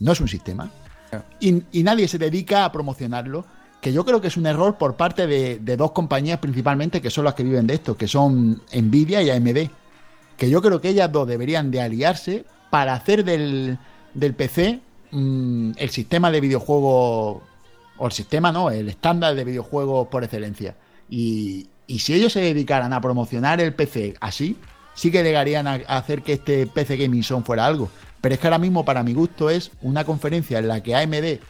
No 0.00 0.12
es 0.12 0.20
un 0.20 0.28
sistema. 0.28 0.70
Y, 1.40 1.62
y 1.72 1.82
nadie 1.84 2.06
se 2.08 2.18
dedica 2.18 2.64
a 2.66 2.72
promocionarlo, 2.72 3.44
que 3.88 3.94
yo 3.94 4.04
creo 4.04 4.20
que 4.20 4.28
es 4.28 4.36
un 4.36 4.44
error 4.44 4.76
por 4.76 4.96
parte 4.96 5.26
de, 5.26 5.76
dos 5.78 5.92
compañías 5.92 6.40
principalmente 6.40 7.00
que 7.00 7.08
son 7.08 7.24
las 7.24 7.32
que 7.32 7.42
viven 7.42 7.66
de 7.66 7.72
esto, 7.72 7.96
que 7.96 8.06
son 8.06 8.60
Nvidia 8.70 9.22
y 9.22 9.30
AMD. 9.30 9.70
Que 10.36 10.50
yo 10.50 10.60
creo 10.60 10.78
que 10.78 10.90
ellas 10.90 11.10
dos 11.10 11.26
deberían 11.26 11.70
de 11.70 11.80
aliarse 11.80 12.44
para 12.68 12.92
hacer 12.92 13.24
del, 13.24 13.78
del 14.12 14.34
PC 14.34 14.80
mm, 15.10 15.70
el 15.78 15.88
sistema 15.88 16.30
de 16.30 16.42
videojuegos, 16.42 17.40
o 17.96 18.06
el 18.06 18.12
sistema 18.12 18.52
no, 18.52 18.70
el 18.70 18.90
estándar 18.90 19.34
de 19.34 19.44
videojuegos 19.44 20.08
por 20.08 20.22
excelencia. 20.22 20.76
Y, 21.08 21.68
y 21.86 22.00
si 22.00 22.12
ellos 22.12 22.34
se 22.34 22.40
dedicaran 22.40 22.92
a 22.92 23.00
promocionar 23.00 23.62
el 23.62 23.72
PC 23.72 24.16
así, 24.20 24.58
sí 24.92 25.10
que 25.10 25.22
llegarían 25.22 25.66
a, 25.66 25.80
a 25.86 25.96
hacer 25.96 26.20
que 26.20 26.34
este 26.34 26.66
PC 26.66 26.98
Gaming 26.98 27.24
Zone 27.24 27.42
fuera 27.42 27.64
algo. 27.64 27.88
Pero 28.20 28.34
es 28.34 28.38
que 28.38 28.48
ahora 28.48 28.58
mismo, 28.58 28.84
para 28.84 29.02
mi 29.02 29.14
gusto, 29.14 29.48
es 29.48 29.70
una 29.80 30.04
conferencia 30.04 30.58
en 30.58 30.68
la 30.68 30.82
que 30.82 30.94
AMD 30.94 31.40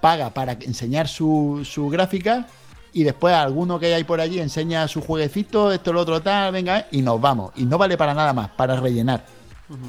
paga 0.00 0.30
para 0.30 0.52
enseñar 0.52 1.08
su, 1.08 1.62
su 1.64 1.88
gráfica 1.88 2.46
y 2.92 3.02
después 3.02 3.34
alguno 3.34 3.78
que 3.78 3.94
hay 3.94 4.04
por 4.04 4.20
allí 4.20 4.40
enseña 4.40 4.88
su 4.88 5.00
jueguecito, 5.00 5.72
esto, 5.72 5.92
lo 5.92 6.00
otro, 6.00 6.20
tal, 6.20 6.52
venga, 6.52 6.86
y 6.90 7.02
nos 7.02 7.20
vamos. 7.20 7.52
Y 7.56 7.64
no 7.64 7.78
vale 7.78 7.96
para 7.96 8.14
nada 8.14 8.32
más, 8.32 8.48
para 8.50 8.76
rellenar. 8.80 9.24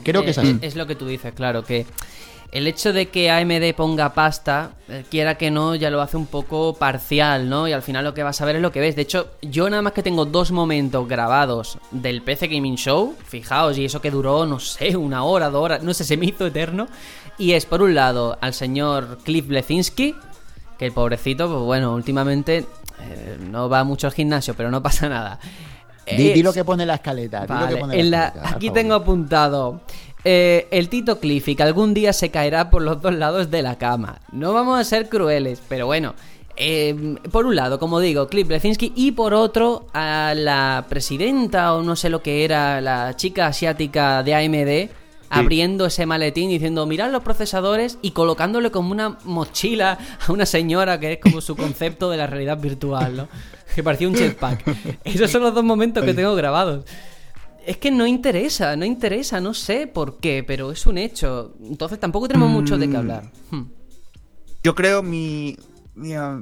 Creo 0.04 0.22
que 0.22 0.28
Eh, 0.28 0.32
es 0.32 0.38
así. 0.38 0.60
Es 0.62 0.76
lo 0.76 0.86
que 0.86 0.96
tú 0.96 1.08
dices, 1.08 1.34
claro, 1.34 1.64
que 1.64 1.86
el 2.52 2.66
hecho 2.68 2.94
de 2.94 3.10
que 3.10 3.30
AMD 3.30 3.76
ponga 3.76 4.14
pasta, 4.14 4.72
eh, 4.88 5.06
quiera 5.10 5.36
que 5.36 5.52
no, 5.52 5.76
ya 5.76 5.90
lo 5.92 6.02
hace 6.02 6.18
un 6.18 6.26
poco 6.26 6.74
parcial, 6.74 7.48
¿no? 7.48 7.68
Y 7.68 7.74
al 7.74 7.84
final 7.84 8.04
lo 8.04 8.14
que 8.14 8.24
vas 8.24 8.42
a 8.42 8.46
ver 8.46 8.56
es 8.56 8.62
lo 8.62 8.72
que 8.72 8.80
ves. 8.80 8.96
De 8.96 9.04
hecho, 9.04 9.32
yo 9.42 9.70
nada 9.70 9.82
más 9.84 9.94
que 9.94 10.02
tengo 10.02 10.26
dos 10.26 10.52
momentos 10.52 11.08
grabados 11.08 11.78
del 11.92 12.22
PC 12.24 12.48
Gaming 12.48 12.76
Show, 12.76 13.16
fijaos, 13.24 13.78
y 13.78 13.86
eso 13.86 14.02
que 14.02 14.10
duró, 14.12 14.46
no 14.46 14.60
sé, 14.60 14.98
una 14.98 15.24
hora, 15.24 15.50
dos 15.50 15.64
horas, 15.64 15.84
no 15.84 15.94
sé, 15.94 16.04
se 16.04 16.18
me 16.18 16.26
hizo 16.26 16.48
eterno. 16.48 16.88
Y 17.40 17.54
es, 17.54 17.66
por 17.66 17.82
un 17.82 17.96
lado, 17.96 18.38
al 18.42 18.54
señor 18.54 19.18
Cliff 19.24 19.48
Blesinski, 19.48 20.14
que 20.78 20.86
el 20.86 20.92
pobrecito, 20.92 21.48
pues 21.50 21.62
bueno, 21.62 21.94
últimamente 21.96 22.66
eh, 23.02 23.38
no 23.50 23.68
va 23.70 23.84
mucho 23.84 24.08
al 24.08 24.14
gimnasio, 24.14 24.54
pero 24.56 24.70
no 24.70 24.84
pasa 24.84 25.10
nada. 25.10 25.40
Di, 26.06 26.42
lo 26.44 26.52
que 26.54 26.64
pone 26.66 26.86
la 26.86 26.96
escaleta. 26.96 27.42
di 27.42 27.48
lo 27.48 27.60
que 27.60 27.64
Vale, 27.66 27.78
pone 27.78 28.00
en 28.00 28.12
la- 28.12 28.28
escaleta, 28.28 28.56
aquí 28.56 28.70
tengo 28.72 28.96
apuntado 28.96 29.82
eh, 30.26 30.68
el 30.72 30.90
Tito 30.90 31.20
Cliffy, 31.20 31.56
que 31.56 31.64
algún 31.64 31.94
día 31.94 32.14
se 32.14 32.30
caerá 32.32 32.70
por 32.70 32.82
los 32.82 33.02
dos 33.02 33.14
lados 33.16 33.50
de 33.52 33.62
la 33.62 33.78
cama. 33.78 34.20
No 34.32 34.52
vamos 34.54 34.80
a 34.80 34.84
ser 34.84 35.08
crueles, 35.08 35.62
pero 35.70 35.86
bueno. 35.86 36.16
eh, 36.58 37.16
por 37.32 37.46
un 37.46 37.56
lado, 37.56 37.80
como 37.80 38.02
digo, 38.02 38.28
Cliff 38.28 38.48
Blesinski 38.48 38.92
y 38.96 39.12
por 39.14 39.34
otro, 39.34 39.86
a 39.94 40.34
la 40.36 40.86
presidenta 40.90 41.74
o 41.74 41.84
no 41.84 41.96
sé 41.96 42.10
lo 42.10 42.22
que 42.22 42.44
era, 42.44 42.82
la 42.82 43.16
chica 43.16 43.48
asiática 43.48 44.24
de 44.24 44.36
AMD, 44.36 44.92
abriendo 45.30 45.86
ese 45.86 46.06
maletín 46.06 46.50
diciendo, 46.50 46.86
mirad 46.86 47.12
los 47.12 47.24
procesadores 47.24 47.98
y 48.02 48.12
colocándole 48.12 48.72
como 48.72 48.92
una 48.92 49.18
mochila 49.24 49.98
a 50.28 50.32
una 50.32 50.46
señora 50.46 51.00
que 51.00 51.14
es 51.14 51.20
como 51.20 51.42
su 51.42 51.56
concepto 51.56 52.10
de 52.10 52.18
la 52.18 52.28
realidad 52.28 52.60
virtual, 52.60 53.16
¿no? 53.16 53.28
Que 53.76 53.84
parecía 53.84 54.08
un 54.08 54.16
jetpack. 54.16 54.64
Esos 55.04 55.30
son 55.30 55.44
los 55.44 55.54
dos 55.54 55.64
momentos 55.64 56.04
que 56.04 56.14
tengo 56.14 56.36
grabados. 56.36 56.86
Es 57.66 57.78
que 57.78 57.92
no 57.92 58.08
interesa, 58.08 58.76
no 58.76 58.86
interesa, 58.86 59.40
no 59.40 59.54
sé 59.54 59.86
por 59.86 60.20
qué, 60.20 60.44
pero 60.46 60.72
es 60.72 60.88
un 60.88 60.98
hecho. 60.98 61.56
Entonces 61.64 62.00
tampoco 62.00 62.28
tenemos 62.28 62.50
mucho 62.50 62.78
de 62.78 62.90
qué 62.90 62.98
hablar. 62.98 63.32
Hmm. 63.52 63.66
Yo 64.64 64.76
creo 64.76 65.04
mi, 65.04 65.56
mi, 65.94 66.14
ah, 66.14 66.42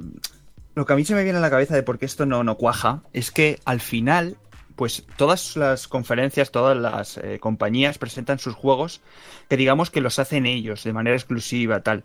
lo 0.74 0.86
que 0.86 0.92
a 0.92 0.96
mí 0.96 1.04
se 1.04 1.14
me 1.14 1.24
viene 1.24 1.38
a 1.38 1.42
la 1.42 1.50
cabeza 1.50 1.74
de 1.74 1.82
por 1.82 1.98
qué 1.98 2.06
esto 2.06 2.24
no, 2.24 2.44
no 2.44 2.56
cuaja 2.56 3.02
es 3.12 3.30
que 3.30 3.60
al 3.64 3.80
final, 3.80 4.36
pues 4.78 5.02
todas 5.16 5.56
las 5.56 5.88
conferencias, 5.88 6.50
todas 6.52 6.76
las 6.76 7.18
eh, 7.18 7.38
compañías 7.40 7.98
presentan 7.98 8.38
sus 8.38 8.54
juegos 8.54 9.00
que 9.48 9.56
digamos 9.56 9.90
que 9.90 10.00
los 10.00 10.18
hacen 10.20 10.46
ellos 10.46 10.84
de 10.84 10.92
manera 10.92 11.16
exclusiva, 11.16 11.80
tal. 11.80 12.04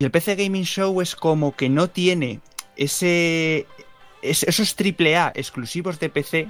Y 0.00 0.04
el 0.04 0.10
PC 0.10 0.34
Gaming 0.34 0.64
Show 0.64 1.00
es 1.00 1.14
como 1.14 1.54
que 1.54 1.68
no 1.68 1.88
tiene 1.88 2.40
ese, 2.76 3.66
es- 4.22 4.42
esos 4.42 4.74
AAA 4.76 5.32
exclusivos 5.36 6.00
de 6.00 6.08
PC, 6.08 6.48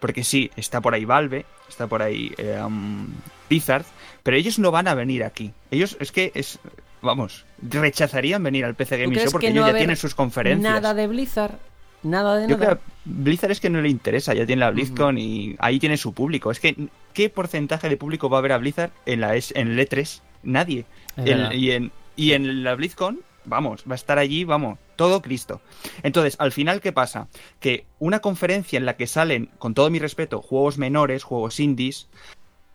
porque 0.00 0.24
sí, 0.24 0.50
está 0.56 0.80
por 0.80 0.94
ahí 0.94 1.04
Valve, 1.04 1.44
está 1.68 1.86
por 1.86 2.02
ahí 2.02 2.32
eh, 2.38 2.58
um, 2.64 3.06
Blizzard, 3.48 3.84
pero 4.22 4.36
ellos 4.36 4.58
no 4.58 4.70
van 4.70 4.88
a 4.88 4.94
venir 4.94 5.24
aquí. 5.24 5.52
Ellos 5.70 5.96
es 6.00 6.10
que 6.10 6.32
es, 6.34 6.58
vamos, 7.02 7.44
rechazarían 7.60 8.42
venir 8.42 8.64
al 8.64 8.74
PC 8.74 8.96
¿Tú 8.96 9.02
Gaming 9.02 9.18
Show 9.18 9.32
porque 9.32 9.48
que 9.48 9.52
no 9.52 9.60
ellos 9.60 9.72
ya 9.74 9.78
tienen 9.78 9.96
sus 9.96 10.14
conferencias. 10.14 10.72
Nada 10.72 10.94
de 10.94 11.06
Blizzard, 11.06 11.58
nada 12.02 12.36
de 12.36 12.42
Yo 12.48 12.56
nada. 12.56 12.58
creo 12.58 12.76
que 12.78 12.82
Blizzard 13.04 13.50
es 13.52 13.60
que 13.60 13.70
no 13.70 13.80
le 13.80 13.88
interesa, 13.88 14.34
ya 14.34 14.46
tiene 14.46 14.60
la 14.60 14.70
BlizzCon 14.70 15.18
y 15.18 15.56
ahí 15.58 15.78
tiene 15.78 15.96
su 15.96 16.12
público. 16.12 16.50
Es 16.50 16.60
que, 16.60 16.88
¿qué 17.12 17.28
porcentaje 17.30 17.88
de 17.88 17.96
público 17.96 18.28
va 18.30 18.38
a 18.38 18.40
haber 18.40 18.52
a 18.52 18.58
Blizzard 18.58 18.90
en, 19.06 19.20
la, 19.20 19.34
es- 19.36 19.52
en 19.56 19.68
el 19.72 19.78
E3? 19.78 20.20
Nadie. 20.42 20.84
Es 21.16 21.18
En- 21.18 21.24
verdad. 21.38 21.52
y, 21.52 21.70
en, 21.72 21.92
y 22.16 22.32
en 22.32 22.64
la 22.64 22.74
BlizzCon, 22.74 23.20
vamos, 23.44 23.84
va 23.88 23.92
a 23.92 23.96
estar 23.96 24.18
allí, 24.18 24.44
vamos, 24.44 24.78
todo 24.96 25.20
Cristo. 25.22 25.60
Entonces, 26.02 26.36
al 26.38 26.52
final, 26.52 26.80
¿qué 26.80 26.92
pasa? 26.92 27.28
Que 27.60 27.86
una 27.98 28.20
conferencia 28.20 28.76
en 28.76 28.86
la 28.86 28.96
que 28.96 29.06
salen, 29.06 29.50
con 29.58 29.74
todo 29.74 29.90
mi 29.90 29.98
respeto, 29.98 30.42
juegos 30.42 30.78
menores, 30.78 31.24
juegos 31.24 31.58
indies, 31.60 32.08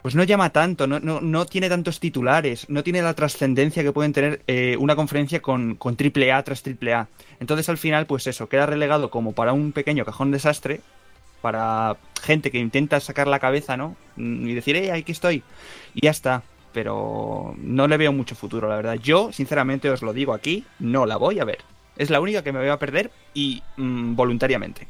pues 0.02 0.16
no 0.16 0.24
llama 0.24 0.52
tanto, 0.52 0.88
no, 0.88 1.00
no, 1.00 1.22
no 1.22 1.46
tiene 1.46 1.70
tantos 1.70 2.00
titulares, 2.00 2.70
no 2.70 2.84
tiene 2.84 3.02
la 3.02 3.14
trascendencia 3.14 3.84
que 3.84 3.92
pueden 3.92 4.14
tener 4.14 4.42
eh, 4.48 4.78
una 4.80 4.96
conferencia 4.96 5.42
con, 5.42 5.76
con 5.76 5.98
AAA 6.00 6.44
tras 6.44 6.64
AAA. 6.66 7.08
Entonces 7.40 7.68
al 7.70 7.78
final, 7.78 8.06
pues 8.06 8.28
eso, 8.28 8.48
queda 8.48 8.66
relegado 8.66 9.10
como 9.10 9.34
para 9.34 9.54
un 9.54 9.72
pequeño 9.72 10.06
cajón 10.06 10.32
desastre, 10.32 10.82
para 11.42 11.98
gente 12.22 12.52
que 12.52 12.60
intenta 12.60 13.00
sacar 13.00 13.28
la 13.28 13.40
cabeza, 13.40 13.78
¿no? 13.78 13.96
Mm, 14.16 14.48
Y 14.48 14.54
decir, 14.54 14.76
eh, 14.76 14.92
aquí 14.92 15.12
estoy. 15.12 15.44
Y 15.94 16.02
ya 16.06 16.12
está. 16.12 16.44
Pero 16.74 17.56
no 17.58 17.88
le 17.88 17.98
veo 17.98 18.12
mucho 18.12 18.36
futuro, 18.36 18.68
la 18.70 18.76
verdad. 18.76 18.96
Yo, 18.96 19.32
sinceramente, 19.32 19.90
os 19.90 20.02
lo 20.02 20.14
digo 20.14 20.34
aquí, 20.34 20.66
no 20.80 21.06
la 21.06 21.18
voy 21.18 21.40
a 21.40 21.46
ver. 21.46 21.60
Es 21.96 22.10
la 22.10 22.20
única 22.20 22.44
que 22.44 22.52
me 22.52 22.60
voy 22.60 22.70
a 22.70 22.78
perder 22.78 23.12
y 23.34 23.64
mm, 23.78 24.16
voluntariamente. 24.16 24.88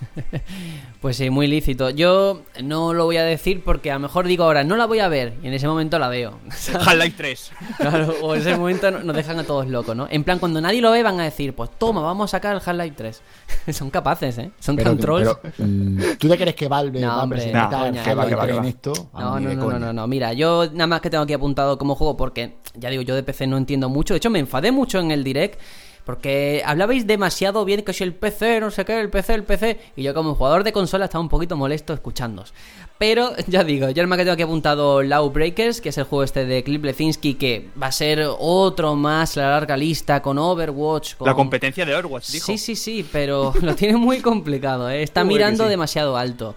Pues 1.00 1.16
sí, 1.18 1.30
muy 1.30 1.46
lícito. 1.46 1.90
Yo 1.90 2.42
no 2.64 2.92
lo 2.92 3.04
voy 3.04 3.16
a 3.18 3.22
decir 3.24 3.62
porque 3.64 3.90
a 3.90 3.94
lo 3.94 4.00
mejor 4.00 4.26
digo 4.26 4.44
ahora, 4.44 4.64
no 4.64 4.76
la 4.76 4.86
voy 4.86 4.98
a 4.98 5.08
ver, 5.08 5.34
y 5.42 5.46
en 5.46 5.54
ese 5.54 5.68
momento 5.68 5.98
la 5.98 6.08
veo. 6.08 6.38
Half-Life 6.74 7.14
3. 7.16 7.52
Claro, 7.78 8.14
o 8.22 8.34
en 8.34 8.40
ese 8.40 8.56
momento 8.56 8.90
no- 8.90 9.00
nos 9.04 9.14
dejan 9.14 9.38
a 9.38 9.44
todos 9.44 9.68
locos, 9.68 9.94
¿no? 9.94 10.08
En 10.10 10.24
plan, 10.24 10.38
cuando 10.40 10.60
nadie 10.60 10.80
lo 10.80 10.90
ve, 10.90 11.02
van 11.04 11.20
a 11.20 11.24
decir, 11.24 11.54
pues 11.54 11.70
toma, 11.78 12.00
vamos 12.00 12.30
a 12.30 12.32
sacar 12.32 12.56
el 12.56 12.62
Half-Life 12.64 12.94
3. 12.96 13.22
Son 13.76 13.90
capaces, 13.90 14.36
¿eh? 14.38 14.50
Son 14.58 14.74
Pero- 14.74 14.90
tan 14.90 14.98
trolls. 14.98 15.36
pero, 15.42 15.52
mm, 15.58 16.00
¿Tú 16.18 16.28
te 16.28 16.36
crees 16.36 16.56
que 16.56 16.66
Valve 16.66 17.00
No, 17.00 17.08
va 17.08 17.22
a 17.22 17.28
presentar 17.28 17.70
no, 17.70 17.78
coña, 17.78 18.02
Half-Life 18.02 18.04
que 18.10 18.14
va, 18.14 18.26
que 18.28 18.34
va, 18.34 18.42
3 18.42 18.52
que 18.52 18.58
en 18.58 18.64
va. 18.64 18.68
esto? 18.68 18.92
No, 19.14 19.40
ni 19.40 19.54
no, 19.54 19.70
no, 19.70 19.78
no, 19.78 19.92
no. 19.92 20.06
Mira, 20.08 20.32
yo 20.32 20.66
nada 20.72 20.86
más 20.88 21.00
que 21.00 21.10
tengo 21.10 21.22
aquí 21.24 21.34
apuntado 21.34 21.78
como 21.78 21.94
juego 21.94 22.16
porque, 22.16 22.56
ya 22.74 22.90
digo, 22.90 23.02
yo 23.02 23.14
de 23.14 23.22
PC 23.22 23.46
no 23.46 23.56
entiendo 23.58 23.88
mucho. 23.88 24.14
De 24.14 24.18
hecho, 24.18 24.30
me 24.30 24.40
enfadé 24.40 24.72
mucho 24.72 24.98
en 24.98 25.10
el 25.12 25.22
direct 25.22 25.60
porque 26.06 26.62
hablabais 26.64 27.04
demasiado 27.04 27.64
bien 27.64 27.82
que 27.82 27.92
si 27.92 28.04
el 28.04 28.14
PC, 28.14 28.60
no 28.60 28.70
sé 28.70 28.84
qué, 28.84 29.00
el 29.00 29.10
PC, 29.10 29.34
el 29.34 29.42
PC. 29.42 29.80
Y 29.96 30.04
yo 30.04 30.14
como 30.14 30.36
jugador 30.36 30.62
de 30.62 30.72
consola 30.72 31.06
estaba 31.06 31.20
un 31.20 31.28
poquito 31.28 31.56
molesto 31.56 31.92
escuchándos. 31.92 32.54
Pero, 32.96 33.32
ya 33.48 33.64
digo, 33.64 33.90
yo 33.90 34.02
el 34.02 34.06
más 34.06 34.16
que 34.16 34.22
tengo 34.22 34.34
aquí 34.34 34.44
apuntado 34.44 35.02
Lawbreakers, 35.02 35.80
que 35.80 35.88
es 35.88 35.98
el 35.98 36.04
juego 36.04 36.22
este 36.22 36.46
de 36.46 36.62
Cliff 36.62 36.80
Lezinski, 36.84 37.34
que 37.34 37.70
va 37.82 37.88
a 37.88 37.92
ser 37.92 38.24
otro 38.38 38.94
más 38.94 39.34
la 39.34 39.50
larga 39.50 39.76
lista 39.76 40.22
con 40.22 40.38
Overwatch. 40.38 41.16
Con... 41.16 41.26
La 41.26 41.34
competencia 41.34 41.84
de 41.84 41.92
Overwatch, 41.96 42.28
dijo. 42.30 42.46
Sí, 42.46 42.56
sí, 42.56 42.76
sí, 42.76 43.04
pero 43.10 43.52
lo 43.60 43.74
tiene 43.74 43.96
muy 43.96 44.20
complicado, 44.20 44.88
¿eh? 44.88 45.02
Está 45.02 45.22
Uy, 45.22 45.28
mirando 45.30 45.64
sí. 45.64 45.70
demasiado 45.70 46.16
alto. 46.16 46.54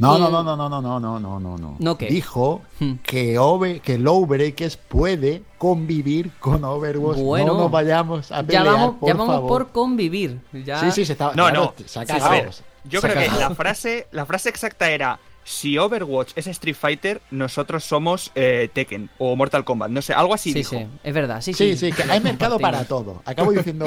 No, 0.00 0.18
no, 0.18 0.30
no, 0.30 0.42
no, 0.42 0.56
no, 0.56 0.68
no, 0.68 0.80
no, 0.80 0.98
no, 1.20 1.20
no, 1.20 1.58
no, 1.58 1.76
no. 1.78 1.94
Dijo 1.96 2.62
Hmm. 2.80 2.94
que, 3.02 3.38
Ove, 3.38 3.80
que 3.80 3.98
Lowbreakers 3.98 4.76
puede 4.78 5.42
convivir 5.58 6.32
con 6.40 6.64
Overwatch. 6.64 7.18
Bueno. 7.18 7.52
no 7.52 7.58
nos 7.60 7.70
vayamos 7.70 8.32
a 8.32 8.36
Ya 8.40 8.46
pelear, 8.46 8.64
vamos, 8.64 8.94
por 8.98 9.08
ya 9.08 9.14
vamos 9.14 9.34
favor. 9.34 9.48
por 9.48 9.68
convivir. 9.72 10.40
Ya... 10.64 10.80
Sí, 10.80 10.90
sí, 10.92 11.04
se 11.04 11.12
está. 11.12 11.26
No, 11.28 11.32
claro, 11.48 11.74
no. 11.78 11.84
Se 11.86 11.98
ha 11.98 12.02
a 12.02 12.28
ver, 12.30 12.50
yo 12.84 13.00
Se 13.00 13.08
creo 13.10 13.30
que 13.30 13.38
la 13.38 13.50
frase, 13.54 14.06
la 14.12 14.24
frase 14.24 14.48
exacta 14.48 14.90
era: 14.90 15.20
si 15.44 15.78
Overwatch 15.78 16.32
es 16.36 16.46
Street 16.46 16.76
Fighter, 16.76 17.20
nosotros 17.30 17.84
somos 17.84 18.30
eh, 18.34 18.68
Tekken 18.72 19.10
o 19.18 19.34
Mortal 19.36 19.64
Kombat. 19.64 19.90
No 19.90 20.02
sé, 20.02 20.12
algo 20.12 20.34
así 20.34 20.52
Sí, 20.52 20.58
dijo. 20.58 20.76
sí, 20.78 20.86
es 21.02 21.14
verdad, 21.14 21.40
sí, 21.40 21.52
sí. 21.54 21.76
Sí, 21.76 21.90
sí, 21.90 21.92
que 21.92 22.02
hay 22.10 22.20
mercado 22.20 22.58
para 22.58 22.84
todo. 22.84 23.22
Acabo 23.24 23.50
diciendo, 23.52 23.86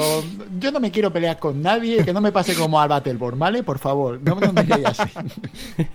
yo 0.58 0.70
no 0.72 0.80
me 0.80 0.90
quiero 0.90 1.12
pelear 1.12 1.38
con 1.38 1.62
nadie, 1.62 2.04
que 2.04 2.12
no 2.12 2.20
me 2.20 2.32
pase 2.32 2.54
como 2.54 2.80
al 2.80 2.88
Battleborn, 2.88 3.38
¿vale? 3.38 3.62
Por 3.62 3.78
favor, 3.78 4.20
no 4.22 4.36
me 4.36 4.62
digáis 4.62 4.84
así. 4.86 5.10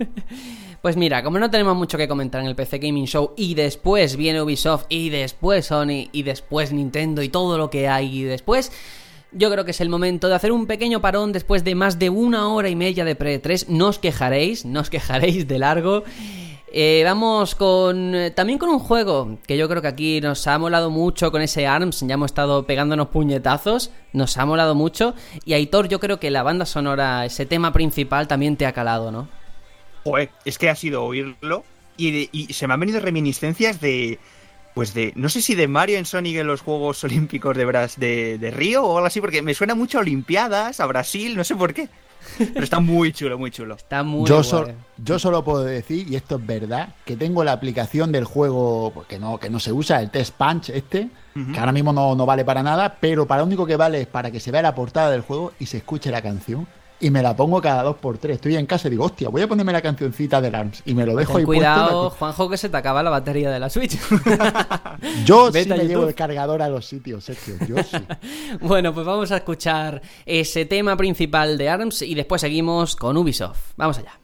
Pues 0.81 0.95
mira, 0.95 1.23
como 1.23 1.39
no 1.39 1.51
tenemos 1.51 1.75
mucho 1.75 1.97
que 1.97 2.07
comentar 2.07 2.39
en 2.39 2.47
el 2.47 2.55
PC 2.55 2.77
Gaming 2.79 3.05
Show 3.05 3.33
y 3.35 3.53
después 3.53 4.15
viene 4.15 4.41
Ubisoft 4.41 4.85
y 4.87 5.09
después 5.09 5.65
Sony 5.65 6.07
y 6.13 6.23
después 6.23 6.71
Nintendo 6.71 7.21
y 7.21 7.27
todo 7.27 7.57
lo 7.57 7.69
que 7.69 7.89
hay 7.89 8.19
y 8.19 8.23
después, 8.23 8.71
yo 9.31 9.51
creo 9.51 9.65
que 9.65 9.71
es 9.71 9.81
el 9.81 9.89
momento 9.89 10.27
de 10.27 10.35
hacer 10.35 10.51
un 10.51 10.65
pequeño 10.67 11.01
parón 11.01 11.31
después 11.31 11.63
de 11.63 11.75
más 11.75 11.99
de 11.99 12.09
una 12.09 12.47
hora 12.49 12.69
y 12.69 12.75
media 12.75 13.05
de 13.05 13.15
Pre-3. 13.15 13.67
No 13.67 13.87
os 13.87 13.99
quejaréis, 13.99 14.65
no 14.65 14.79
os 14.81 14.89
quejaréis 14.89 15.47
de 15.47 15.59
largo. 15.59 16.03
Eh, 16.71 17.01
vamos 17.03 17.55
con 17.55 18.13
eh, 18.13 18.29
también 18.29 18.59
con 18.59 18.69
un 18.69 18.77
juego 18.77 19.39
que 19.47 19.57
yo 19.57 19.67
creo 19.67 19.81
que 19.81 19.87
aquí 19.87 20.21
nos 20.21 20.45
ha 20.45 20.59
molado 20.59 20.91
mucho 20.91 21.31
con 21.31 21.41
ese 21.41 21.65
ARMS, 21.65 22.01
ya 22.01 22.13
hemos 22.13 22.29
estado 22.29 22.67
pegándonos 22.67 23.07
puñetazos, 23.07 23.89
nos 24.13 24.37
ha 24.37 24.45
molado 24.45 24.75
mucho 24.75 25.15
y 25.45 25.53
Aitor 25.53 25.87
yo 25.89 25.99
creo 25.99 26.19
que 26.19 26.29
la 26.29 26.43
banda 26.43 26.67
sonora, 26.67 27.25
ese 27.25 27.47
tema 27.47 27.73
principal 27.73 28.27
también 28.27 28.55
te 28.55 28.67
ha 28.67 28.71
calado, 28.73 29.11
¿no? 29.11 29.27
Joder, 30.03 30.29
es 30.45 30.59
que 30.59 30.69
ha 30.69 30.75
sido 30.75 31.03
oírlo 31.05 31.63
y, 31.97 32.11
de- 32.11 32.29
y 32.31 32.53
se 32.53 32.67
me 32.67 32.75
han 32.75 32.79
venido 32.81 32.99
reminiscencias 32.99 33.81
de. 33.81 34.19
Pues 34.79 34.93
de. 34.93 35.11
No 35.17 35.27
sé 35.27 35.41
si 35.41 35.55
de 35.55 35.67
Mario 35.67 35.97
en 35.97 36.05
Sonic 36.05 36.37
en 36.37 36.47
los 36.47 36.61
Juegos 36.61 37.03
Olímpicos 37.03 37.57
de, 37.57 37.65
Bras, 37.65 37.99
de, 37.99 38.37
de 38.37 38.49
Río 38.49 38.85
o 38.85 38.95
algo 38.95 39.07
así, 39.07 39.19
porque 39.19 39.41
me 39.41 39.53
suena 39.53 39.75
mucho 39.75 39.97
a 39.97 40.01
Olimpiadas, 40.01 40.79
a 40.79 40.85
Brasil, 40.85 41.35
no 41.35 41.43
sé 41.43 41.53
por 41.53 41.73
qué. 41.73 41.89
Pero 42.37 42.63
está 42.63 42.79
muy 42.79 43.11
chulo, 43.11 43.37
muy 43.37 43.51
chulo. 43.51 43.75
Está 43.77 44.03
muy 44.03 44.25
Yo, 44.25 44.41
yo 45.03 45.19
solo 45.19 45.43
puedo 45.43 45.65
decir, 45.65 46.09
y 46.09 46.15
esto 46.15 46.37
es 46.37 46.45
verdad, 46.45 46.95
que 47.03 47.17
tengo 47.17 47.43
la 47.43 47.51
aplicación 47.51 48.13
del 48.13 48.23
juego 48.23 48.91
pues, 48.93 49.05
que 49.07 49.19
no, 49.19 49.37
que 49.37 49.49
no 49.49 49.59
se 49.59 49.73
usa, 49.73 49.99
el 49.99 50.11
Test 50.11 50.35
Punch 50.35 50.69
este, 50.69 51.09
que 51.33 51.59
ahora 51.59 51.73
mismo 51.73 51.91
no, 51.91 52.15
no 52.15 52.25
vale 52.25 52.45
para 52.45 52.63
nada, 52.63 52.95
pero 53.01 53.27
para 53.27 53.41
lo 53.41 53.47
único 53.47 53.65
que 53.65 53.75
vale 53.75 53.99
es 53.99 54.07
para 54.07 54.31
que 54.31 54.39
se 54.39 54.49
vea 54.49 54.61
la 54.61 54.75
portada 54.75 55.11
del 55.11 55.23
juego 55.23 55.51
y 55.59 55.65
se 55.65 55.77
escuche 55.77 56.09
la 56.09 56.21
canción. 56.21 56.67
Y 57.01 57.09
me 57.11 57.21
la 57.21 57.35
pongo 57.35 57.61
cada 57.61 57.83
dos 57.83 57.95
por 57.95 58.17
tres. 58.17 58.35
Estoy 58.35 58.55
en 58.57 58.65
casa 58.65 58.87
y 58.87 58.91
digo, 58.91 59.05
hostia, 59.05 59.29
voy 59.29 59.41
a 59.41 59.47
ponerme 59.47 59.71
la 59.71 59.81
cancioncita 59.81 60.41
del 60.41 60.53
ARMS. 60.53 60.81
Y 60.85 60.93
me 60.93 61.05
lo 61.05 61.15
dejo 61.15 61.33
Ten 61.33 61.39
ahí 61.39 61.45
cuidado, 61.45 62.01
puesto. 62.01 62.17
Juanjo, 62.19 62.49
que 62.49 62.57
se 62.57 62.69
te 62.69 62.77
acaba 62.77 63.01
la 63.01 63.09
batería 63.09 63.49
de 63.49 63.59
la 63.59 63.69
Switch. 63.69 63.97
Yo 65.25 65.47
sí 65.51 65.53
Vete 65.53 65.69
me 65.69 65.77
llevo 65.83 66.01
YouTube. 66.01 66.07
el 66.09 66.15
cargador 66.15 66.61
a 66.61 66.67
los 66.67 66.85
sitios, 66.85 67.23
Sergio. 67.23 67.55
Yo 67.67 67.81
sí. 67.83 67.97
bueno, 68.61 68.93
pues 68.93 69.05
vamos 69.05 69.31
a 69.31 69.37
escuchar 69.37 70.01
ese 70.25 70.65
tema 70.65 70.97
principal 70.97 71.57
de 71.57 71.69
ARMS 71.69 72.01
y 72.01 72.15
después 72.15 72.41
seguimos 72.41 72.95
con 72.95 73.15
Ubisoft. 73.15 73.71
Vamos 73.77 73.97
allá. 73.99 74.19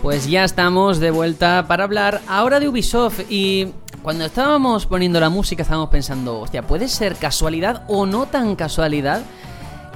Pues 0.00 0.26
ya 0.28 0.44
estamos 0.44 1.00
de 1.00 1.10
vuelta 1.10 1.66
para 1.68 1.84
hablar 1.84 2.20
ahora 2.28 2.60
de 2.60 2.68
Ubisoft 2.68 3.20
y 3.28 3.72
cuando 4.02 4.24
estábamos 4.24 4.86
poniendo 4.86 5.20
la 5.20 5.28
música 5.28 5.62
estábamos 5.62 5.90
pensando, 5.90 6.40
hostia, 6.40 6.62
¿puede 6.62 6.88
ser 6.88 7.16
casualidad 7.16 7.84
o 7.88 8.06
no 8.06 8.26
tan 8.26 8.56
casualidad? 8.56 9.22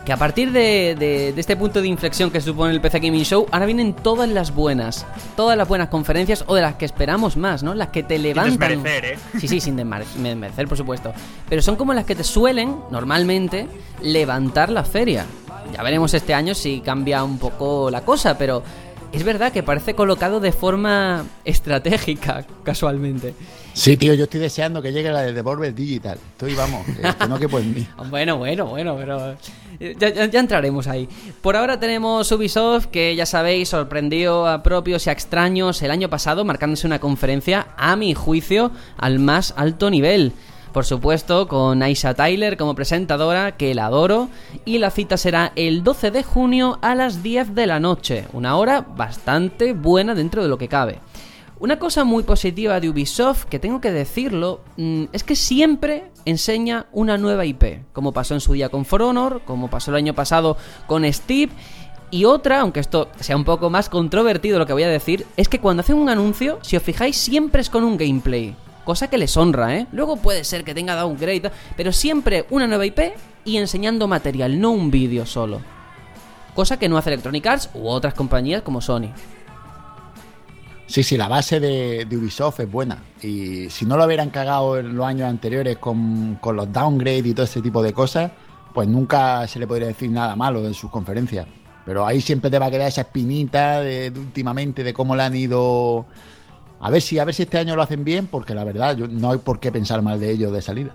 Que 0.05 0.13
a 0.13 0.17
partir 0.17 0.51
de, 0.51 0.97
de- 0.99 1.33
de 1.33 1.41
este 1.41 1.57
punto 1.57 1.81
de 1.81 1.87
inflexión 1.87 2.31
que 2.33 2.41
supone 2.41 2.73
el 2.73 2.81
PC 2.81 2.99
Gaming 2.99 3.23
Show, 3.25 3.47
ahora 3.53 3.67
vienen 3.67 3.95
todas 3.95 4.29
las 4.29 4.53
buenas, 4.53 5.07
todas 5.37 5.57
las 5.57 5.69
buenas 5.69 5.91
conferencias 5.91 6.43
o 6.49 6.57
de 6.57 6.63
las 6.63 6.75
que 6.75 6.85
esperamos 6.85 7.37
más, 7.37 7.63
¿no? 7.63 7.73
Las 7.73 7.89
que 7.91 8.03
te 8.03 8.19
levantan. 8.19 8.69
desmerecer, 8.83 9.05
¿eh? 9.15 9.19
Sí, 9.39 9.47
sí, 9.47 9.61
sin 9.61 9.77
desmerecer, 9.77 10.67
por 10.67 10.77
supuesto. 10.77 11.13
Pero 11.49 11.63
son 11.63 11.77
como 11.77 11.95
las 11.95 12.05
que 12.05 12.17
te 12.17 12.25
suelen, 12.25 12.75
normalmente, 12.91 13.69
levantar 14.03 14.71
la 14.71 14.83
feria. 14.83 15.25
Ya 15.73 15.83
veremos 15.85 16.13
este 16.15 16.35
año 16.35 16.55
si 16.57 16.81
cambia 16.81 17.23
un 17.23 17.39
poco 17.39 17.89
la 17.89 18.01
cosa, 18.05 18.37
pero 18.37 18.65
es 19.13 19.23
verdad 19.23 19.53
que 19.53 19.63
parece 19.63 19.95
colocado 19.95 20.41
de 20.41 20.51
forma 20.51 21.25
estratégica, 21.45 22.45
casualmente. 22.65 23.35
Sí, 23.75 23.97
tío, 23.97 24.13
yo 24.15 24.25
estoy 24.25 24.41
deseando 24.41 24.83
que 24.83 24.93
llegue 24.93 25.11
la 25.11 25.23
de 25.23 25.33
Devolver 25.33 25.73
Digital. 25.75 26.19
Estoy, 26.33 26.55
vamos, 26.55 26.85
que, 26.85 27.01
que 27.01 27.27
no 27.29 27.39
quepo 27.39 27.59
en 27.59 27.73
mí. 27.75 27.87
Bueno, 28.11 28.37
bueno, 28.37 28.67
bueno, 28.67 28.97
pero 28.99 29.37
ya, 29.99 30.41
entraremos 30.41 30.87
ahí. 30.87 31.09
Por 31.41 31.57
ahora 31.57 31.81
tenemos 31.81 32.31
Ubisoft, 32.31 32.87
que 32.87 33.15
ya 33.17 33.27
sabéis, 33.27 33.71
sorprendió 33.71 34.47
a 34.47 34.63
propios 34.63 35.07
y 35.07 35.11
a 35.11 35.13
extraños 35.13 35.83
el 35.83 35.91
año 35.91 36.09
pasado, 36.09 36.45
marcándose 36.45 36.87
una 36.87 36.99
conferencia, 36.99 37.69
a 37.77 37.97
mi 37.97 38.15
juicio, 38.15 38.71
al 38.97 39.19
más 39.19 39.55
alto 39.57 39.91
nivel. 39.91 40.33
Por 40.73 40.87
supuesto, 40.87 41.49
con 41.49 41.83
Aisha 41.83 42.15
Tyler 42.15 42.57
como 42.57 42.75
presentadora, 42.75 43.59
que 43.59 43.75
la 43.75 43.87
adoro, 43.87 44.31
y 44.65 44.79
la 44.79 44.91
cita 44.91 45.19
será 45.19 45.53
el 45.55 45.85
12 45.85 46.11
de 46.11 46.23
junio 46.23 46.79
a 46.81 46.95
las 46.95 47.23
10 47.23 47.55
de 47.55 47.67
la 47.67 47.79
noche, 47.79 48.27
una 48.33 48.57
hora 48.57 48.81
bastante 48.81 49.75
buena 49.75 50.15
dentro 50.15 50.43
de 50.43 50.49
lo 50.49 50.57
que 50.57 50.69
cabe. 50.69 51.01
Una 51.63 51.79
cosa 51.79 52.03
muy 52.03 52.25
positiva 52.25 52.81
de 52.81 52.91
Ubisoft, 52.91 53.45
que 53.45 53.61
tengo 53.61 53.81
que 53.81 53.93
decirlo, 53.93 54.63
mm, 54.79 55.05
es 55.13 55.23
que 55.23 55.37
siempre 55.37 56.11
enseña 56.25 56.87
una 56.91 57.19
nueva 57.19 57.47
IP, 57.47 57.85
como 57.93 58.11
pasó 58.11 58.35
en 58.35 58.41
su 58.41 58.55
día 58.55 58.69
con 58.69 58.85
For 58.85 59.01
Honor, 59.01 59.43
como 59.45 59.71
pasó 59.71 59.93
el 59.93 59.97
año 59.99 60.13
pasado 60.13 60.57
con 60.89 61.05
Steve, 61.13 61.53
y 62.11 62.25
otra, 62.25 62.63
aunque 62.63 62.81
esto 62.81 63.11
sea 63.21 63.37
un 63.37 63.45
poco 63.45 63.71
más 63.71 63.89
controvertido 63.89 64.59
lo 64.59 64.67
que 64.67 64.73
voy 64.73 64.83
a 64.83 64.89
decir, 64.89 65.25
es 65.37 65.49
que 65.49 65.61
cuando 65.61 65.83
hacen 65.83 65.95
un 65.95 66.09
anuncio, 66.09 66.59
si 66.63 66.77
os 66.77 66.83
fijáis, 66.83 67.17
siempre 67.17 67.61
es 67.61 67.71
con 67.71 67.85
un 67.85 67.97
gameplay. 67.97 68.57
Cosa 68.85 69.09
que 69.09 69.17
les 69.17 69.37
honra, 69.37 69.77
¿eh? 69.77 69.87
Luego 69.93 70.17
puede 70.17 70.43
ser 70.43 70.65
que 70.65 70.75
tenga 70.75 70.97
downgrade, 70.97 71.53
pero 71.77 71.93
siempre 71.93 72.45
una 72.51 72.67
nueva 72.67 72.87
IP 72.87 73.13
y 73.45 73.59
enseñando 73.59 74.09
material, 74.09 74.61
no 74.61 74.73
un 74.73 74.91
vídeo 74.91 75.27
solo. 75.27 75.61
Cosa 76.57 76.77
que 76.77 76.89
no 76.89 76.99
hace 76.99 77.11
Electronic 77.11 77.47
Arts 77.47 77.71
u 77.73 77.87
otras 77.87 78.15
compañías 78.15 78.63
como 78.63 78.81
Sony. 78.81 79.13
Sí, 80.93 81.03
sí, 81.03 81.17
la 81.17 81.27
base 81.27 81.59
de, 81.59 82.07
Ubisoft 82.15 82.61
es 82.61 82.71
buena. 82.71 82.99
Y 83.23 83.71
si 83.71 83.87
no 83.87 83.97
lo 83.97 84.05
hubieran 84.05 84.29
cagado 84.29 84.77
en 84.77 84.95
los 84.95 85.07
años 85.07 85.27
anteriores 85.27 85.79
con, 85.79 86.35
con 86.35 86.55
los 86.55 86.71
downgrades 86.71 87.25
y 87.25 87.33
todo 87.33 87.45
ese 87.45 87.63
tipo 87.63 87.83
de 87.83 87.95
cosas, 87.95 88.31
pues 88.75 88.87
nunca 88.89 89.49
se 89.49 89.59
le 89.59 89.67
podría 89.67 89.87
decir 89.87 90.11
nada 90.11 90.37
malo 90.37 90.67
en 90.67 90.75
sus 90.75 90.91
conferencias. 90.91 91.47
Pero 91.87 92.07
ahí 92.07 92.21
siempre 92.21 92.51
te 92.51 92.59
va 92.59 92.67
a 92.67 92.71
quedar 92.71 92.89
esa 92.89 93.01
espinita 93.01 93.81
de, 93.81 94.13
últimamente 94.15 94.85
de 94.85 94.93
cómo 94.93 95.17
le 95.17 95.23
han 95.23 95.35
ido. 95.35 96.05
A 96.79 96.91
ver 96.91 97.01
si, 97.01 97.19
a 97.19 97.25
ver 97.25 97.35
si 97.35 97.45
este 97.45 97.57
año 97.57 97.75
lo 97.75 97.81
hacen 97.81 98.05
bien, 98.05 98.27
porque 98.27 98.55
la 98.55 98.65
verdad, 98.65 98.95
no 98.99 99.31
hay 99.31 99.39
por 99.39 99.61
qué 99.61 99.73
pensar 99.73 100.03
mal 100.03 100.21
de 100.21 100.31
ellos 100.31 100.53
de 100.53 100.61
salida. 100.61 100.95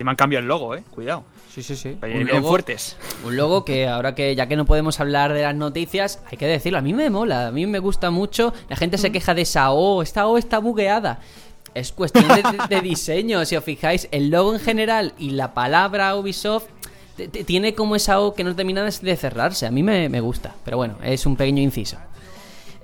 Y 0.00 0.04
me 0.04 0.10
han 0.12 0.16
cambiado 0.16 0.40
el 0.40 0.48
logo, 0.48 0.74
eh. 0.74 0.84
Cuidado. 0.90 1.24
Sí, 1.54 1.62
sí, 1.62 1.76
sí. 1.76 1.96
Ahí 2.00 2.12
vienen 2.14 2.42
fuertes. 2.42 2.96
Un 3.24 3.36
logo 3.36 3.64
que 3.64 3.86
ahora 3.86 4.14
que 4.14 4.34
ya 4.34 4.46
que 4.46 4.56
no 4.56 4.64
podemos 4.64 5.00
hablar 5.00 5.32
de 5.34 5.42
las 5.42 5.54
noticias, 5.54 6.20
hay 6.30 6.38
que 6.38 6.46
decirlo, 6.46 6.78
a 6.78 6.82
mí 6.82 6.94
me 6.94 7.10
mola, 7.10 7.48
a 7.48 7.50
mí 7.52 7.66
me 7.66 7.78
gusta 7.78 8.10
mucho. 8.10 8.54
La 8.70 8.76
gente 8.76 8.96
se 8.96 9.12
queja 9.12 9.34
de 9.34 9.42
esa 9.42 9.70
O, 9.72 10.02
esta 10.02 10.26
O 10.26 10.38
está 10.38 10.58
bugueada. 10.58 11.20
Es 11.74 11.92
cuestión 11.92 12.26
de, 12.28 12.36
de- 12.36 12.74
de 12.76 12.80
diseño, 12.88 13.44
si 13.44 13.56
os 13.56 13.64
fijáis, 13.64 14.08
el 14.12 14.30
logo 14.30 14.54
en 14.54 14.60
general 14.60 15.12
y 15.18 15.30
la 15.30 15.52
palabra 15.52 16.16
Ubisoft 16.16 16.64
tiene 17.46 17.74
como 17.74 17.96
esa 17.96 18.20
O 18.20 18.34
que 18.34 18.44
no 18.44 18.54
termina 18.56 18.82
de 18.82 18.90
de 19.02 19.16
cerrarse. 19.16 19.66
A 19.66 19.70
mí 19.70 19.82
me, 19.82 20.08
me 20.08 20.20
gusta, 20.20 20.54
pero 20.64 20.78
bueno, 20.78 20.96
es 21.02 21.26
un 21.26 21.36
pequeño 21.36 21.62
inciso. 21.62 21.98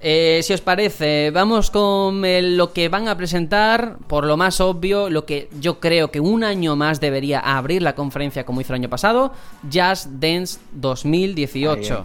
Eh, 0.01 0.41
si 0.45 0.53
os 0.53 0.61
parece, 0.61 1.33
vamos 1.33 1.71
con 1.73 2.25
el- 2.25 2.57
lo 2.57 2.73
que 2.73 2.89
van 2.89 3.09
a 3.09 3.17
presentar, 3.17 3.97
por 4.07 4.25
lo 4.27 4.37
más 4.37 4.61
obvio, 4.61 5.11
lo 5.11 5.27
que 5.27 5.49
yo 5.61 5.81
creo 5.81 6.11
que 6.13 6.21
un 6.21 6.45
año 6.45 6.77
más 6.77 7.01
debería 7.01 7.41
abrir 7.41 7.83
la 7.83 7.95
conferencia 7.97 8.45
como 8.47 8.61
hizo 8.61 8.73
el 8.73 8.81
año 8.81 8.89
pasado, 8.89 9.33
Just 9.73 10.07
Dance 10.21 10.61
2018. 10.73 11.95
Ahí, 11.95 12.05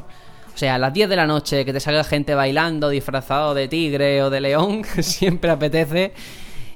O 0.55 0.57
sea, 0.57 0.75
a 0.75 0.77
las 0.77 0.93
10 0.93 1.09
de 1.09 1.15
la 1.15 1.25
noche 1.27 1.65
que 1.65 1.73
te 1.73 1.79
salga 1.79 2.03
gente 2.03 2.35
bailando 2.35 2.89
disfrazado 2.89 3.53
de 3.53 3.67
tigre 3.67 4.21
o 4.23 4.29
de 4.29 4.41
león, 4.41 4.83
siempre 5.01 5.49
apetece. 5.51 6.13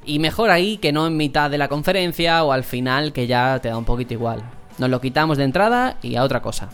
Y 0.05 0.19
mejor 0.19 0.49
ahí 0.51 0.77
que 0.77 0.91
no 0.91 1.05
en 1.05 1.17
mitad 1.17 1.49
de 1.51 1.57
la 1.57 1.67
conferencia 1.67 2.43
o 2.43 2.51
al 2.53 2.63
final 2.63 3.11
que 3.11 3.27
ya 3.27 3.59
te 3.61 3.69
da 3.69 3.77
un 3.77 3.85
poquito 3.85 4.13
igual. 4.13 4.41
Nos 4.77 4.89
lo 4.89 5.01
quitamos 5.01 5.37
de 5.37 5.43
entrada 5.43 5.97
y 6.01 6.15
a 6.15 6.23
otra 6.23 6.41
cosa. 6.41 6.69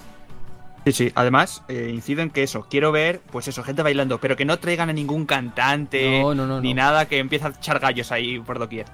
Sí, 0.86 0.92
sí. 0.92 1.12
Además, 1.16 1.64
eh, 1.68 1.92
incido 1.94 2.22
en 2.22 2.30
que 2.30 2.44
eso, 2.44 2.68
quiero 2.70 2.92
ver, 2.92 3.22
pues 3.32 3.48
eso, 3.48 3.64
gente 3.64 3.84
bailando, 3.84 4.20
pero 4.20 4.36
que 4.36 4.46
no 4.46 4.60
traigan 4.60 4.90
a 4.90 4.94
ningún 4.94 5.26
cantante 5.26 6.22
No, 6.22 6.36
no, 6.36 6.46
no, 6.46 6.60
ni 6.60 6.74
nada 6.74 7.08
que 7.08 7.20
empiece 7.20 7.46
a 7.46 7.50
echar 7.50 7.80
gallos 7.80 8.12
ahí 8.12 8.40
por 8.40 8.60
doquier. 8.60 8.86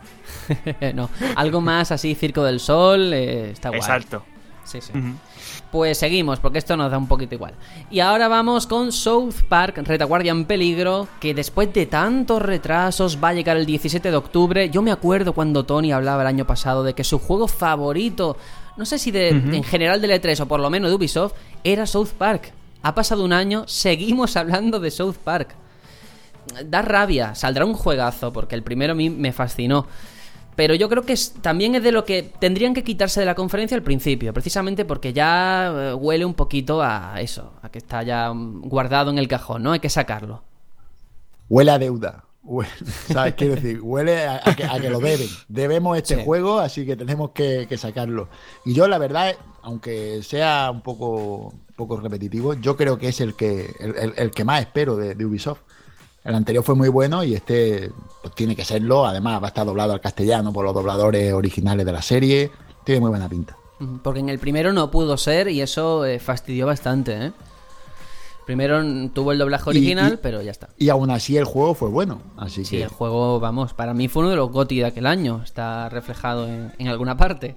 no, 0.94 1.10
algo 1.36 1.61
más 1.61 1.91
así, 1.91 2.16
Circo 2.16 2.44
del 2.44 2.60
Sol, 2.60 3.14
eh, 3.14 3.52
está 3.52 3.70
guay. 3.70 3.80
Exacto. 3.80 4.24
Sí, 4.64 4.82
sí. 4.82 4.94
Pues 5.72 5.98
seguimos, 5.98 6.40
porque 6.40 6.60
esto 6.60 6.78
nos 6.78 6.91
da 6.91 6.98
un 6.98 7.07
poquito 7.07 7.34
igual. 7.34 7.53
Y 7.90 8.02
ahora 8.02 8.28
vamos 8.28 8.68
con 8.68 8.91
South 8.91 9.34
Park, 9.48 9.80
Retaguardia 9.84 10.32
en 10.32 10.45
Peligro, 10.45 11.07
que 11.20 11.34
después 11.34 11.74
de 11.74 11.88
tantos 11.88 12.41
retrasos 12.41 13.18
va 13.24 13.30
a 13.30 13.34
llegar 13.34 13.57
el 13.57 13.66
17 13.66 14.11
de 14.11 14.18
octubre. 14.18 14.70
Yo 14.70 14.84
me 14.84 14.91
acuerdo 14.91 15.34
cuando 15.34 15.66
Tony 15.66 15.91
hablaba 15.91 16.22
el 16.22 16.28
año 16.28 16.45
pasado 16.45 16.84
de 16.84 16.94
que 16.94 17.03
su 17.03 17.18
juego 17.18 17.48
favorito, 17.48 18.38
no 18.80 18.85
sé 18.85 18.97
si 18.97 19.11
de, 19.11 19.27
en 19.30 19.64
general 19.64 20.01
de 20.01 20.07
E3 20.22 20.39
o 20.39 20.47
por 20.47 20.60
lo 20.60 20.69
menos 20.72 20.89
de 20.89 20.95
Ubisoft, 20.95 21.34
era 21.64 21.85
South 21.85 22.10
Park. 22.18 22.51
Ha 22.81 22.95
pasado 22.95 23.23
un 23.26 23.34
año, 23.34 23.65
seguimos 23.68 24.35
hablando 24.38 24.80
de 24.80 24.89
South 24.89 25.18
Park. 25.23 25.53
Da 26.65 26.81
rabia, 26.81 27.35
saldrá 27.35 27.65
un 27.65 27.73
juegazo, 27.76 28.34
porque 28.34 28.56
el 28.56 28.64
primero 28.64 28.93
a 28.93 28.95
mí 28.95 29.10
me 29.11 29.31
fascinó. 29.34 29.85
Pero 30.56 30.73
yo 30.76 30.89
creo 30.89 31.03
que 31.03 31.14
es- 31.14 31.34
también 31.41 31.76
es 31.76 31.84
de 31.84 31.91
lo 31.91 32.03
que 32.06 32.23
tendrían 32.23 32.73
que 32.73 32.84
quitarse 32.84 33.19
de 33.19 33.26
la 33.26 33.35
conferencia 33.35 33.76
al 33.77 33.84
principio, 33.84 34.34
precisamente 34.34 34.84
porque 34.85 35.14
ya 35.14 35.72
eh, 35.76 35.93
huele 35.93 36.26
un 36.26 36.34
poquito 36.34 36.81
a 36.81 37.15
eso, 37.22 37.53
a 37.61 37.69
que 37.69 37.77
está 37.77 38.01
ya 38.03 38.34
mm, 38.34 38.61
guardado 38.61 39.11
en 39.11 39.18
el 39.19 39.27
cajón, 39.27 39.61
¿no? 39.64 39.73
Hay 39.73 39.80
que 39.80 39.89
sacarlo. 39.89 40.43
Huele 41.49 41.72
a 41.72 41.80
deuda. 41.80 42.23
¿Sabes? 43.11 43.34
Quiero 43.35 43.55
decir, 43.55 43.80
huele 43.81 44.26
a, 44.26 44.41
a 44.43 44.55
que, 44.55 44.63
a 44.63 44.80
que 44.80 44.89
lo 44.89 44.99
deben. 44.99 45.27
Debemos 45.47 45.97
este 45.97 46.15
Sí. 46.15 46.21
juego, 46.26 46.59
así 46.59 46.85
que 46.85 46.95
tenemos 46.95 47.31
que, 47.31 47.65
que 47.69 47.77
sacarlo. 47.77 48.27
Y 48.65 48.73
yo, 48.73 48.88
la 48.88 48.97
verdad, 48.97 49.35
aunque 49.61 50.21
sea 50.23 50.69
un 50.71 50.81
poco, 50.81 51.53
un 51.53 51.76
poco 51.76 51.97
repetitivo, 51.99 52.53
yo 52.55 52.76
creo 52.76 52.97
que 52.97 53.09
es 53.09 53.21
el 53.21 53.35
que, 53.35 53.73
el, 53.80 53.95
el- 53.95 54.13
el 54.17 54.31
que 54.31 54.43
más 54.43 54.61
espero 54.61 54.95
de, 54.95 55.15
de 55.15 55.26
Ubisoft. 55.26 55.61
El 56.23 56.35
anterior 56.35 56.63
fue 56.63 56.76
muy 56.76 56.89
bueno 56.89 57.23
y 57.23 57.34
este 57.34 57.91
pues, 58.21 58.35
tiene 58.35 58.55
que 58.55 58.65
serlo. 58.65 59.05
Además, 59.05 59.41
va 59.41 59.45
a 59.45 59.49
estar 59.49 59.65
doblado 59.65 59.93
al 59.93 60.01
castellano 60.01 60.51
por 60.51 60.65
los 60.65 60.73
dobladores 60.73 61.31
originales 61.34 61.85
de 61.85 61.91
la 61.93 62.01
serie. 62.01 62.51
Tiene 62.84 62.99
muy 63.01 63.09
buena 63.09 63.30
pinta. 63.30 63.55
Porque 64.03 64.19
en 64.19 64.27
el 64.27 64.39
primero 64.39 64.73
no 64.73 64.91
pudo 64.91 65.15
ser 65.17 65.47
y 65.47 65.61
eso 65.61 66.05
eh, 66.05 66.19
fastidió 66.19 66.65
bastante, 66.65 67.27
¿eh? 67.27 67.31
Primero 68.49 68.81
tuvo 69.13 69.31
el 69.31 69.38
doblaje 69.38 69.63
Y- 69.67 69.69
original, 69.69 70.13
y- 70.13 70.17
pero 70.17 70.41
ya 70.41 70.49
está. 70.49 70.69
Y 70.80 70.89
aún 70.89 71.11
así 71.11 71.38
el 71.38 71.43
juego 71.45 71.76
fue 71.76 71.89
bueno. 71.89 72.19
Así 72.35 72.65
Sí, 72.65 72.77
que 72.77 72.84
el 72.84 72.89
juego, 72.89 73.39
vamos, 73.39 73.76
para 73.76 73.93
mí 73.93 74.07
fue 74.07 74.21
uno 74.23 74.31
de 74.31 74.38
los 74.38 74.49
GOTY 74.49 74.80
de 74.80 74.85
aquel 74.85 75.05
año. 75.05 75.41
Está 75.43 75.88
reflejado 75.89 76.47
en, 76.47 76.71
en 76.80 76.88
alguna 76.88 77.15
parte. 77.15 77.55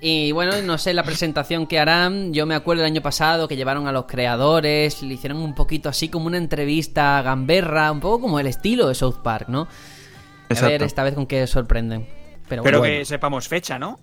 Y 0.00 0.32
bueno, 0.32 0.52
no 0.62 0.78
sé 0.78 0.94
la 0.94 1.02
presentación 1.02 1.66
que 1.66 1.78
harán. 1.78 2.32
Yo 2.32 2.46
me 2.46 2.54
acuerdo 2.54 2.82
el 2.84 2.86
año 2.86 3.02
pasado 3.02 3.48
que 3.48 3.56
llevaron 3.56 3.86
a 3.86 3.92
los 3.92 4.06
creadores, 4.06 5.02
le 5.02 5.12
hicieron 5.12 5.38
un 5.42 5.54
poquito 5.54 5.90
así 5.90 6.08
como 6.08 6.26
una 6.26 6.38
entrevista 6.38 7.20
gamberra, 7.20 7.92
un 7.92 8.00
poco 8.00 8.20
como 8.22 8.40
el 8.40 8.46
estilo 8.46 8.88
de 8.88 8.94
South 8.94 9.16
Park, 9.22 9.48
¿no? 9.48 9.68
A 10.48 10.60
ver 10.66 10.82
esta 10.84 11.02
vez 11.04 11.14
con 11.14 11.26
qué 11.26 11.46
sorprenden. 11.46 12.06
Pero, 12.48 12.62
Pero 12.62 12.78
bueno. 12.78 12.94
que 12.94 13.04
sepamos 13.04 13.46
fecha, 13.48 13.78
¿no? 13.78 13.98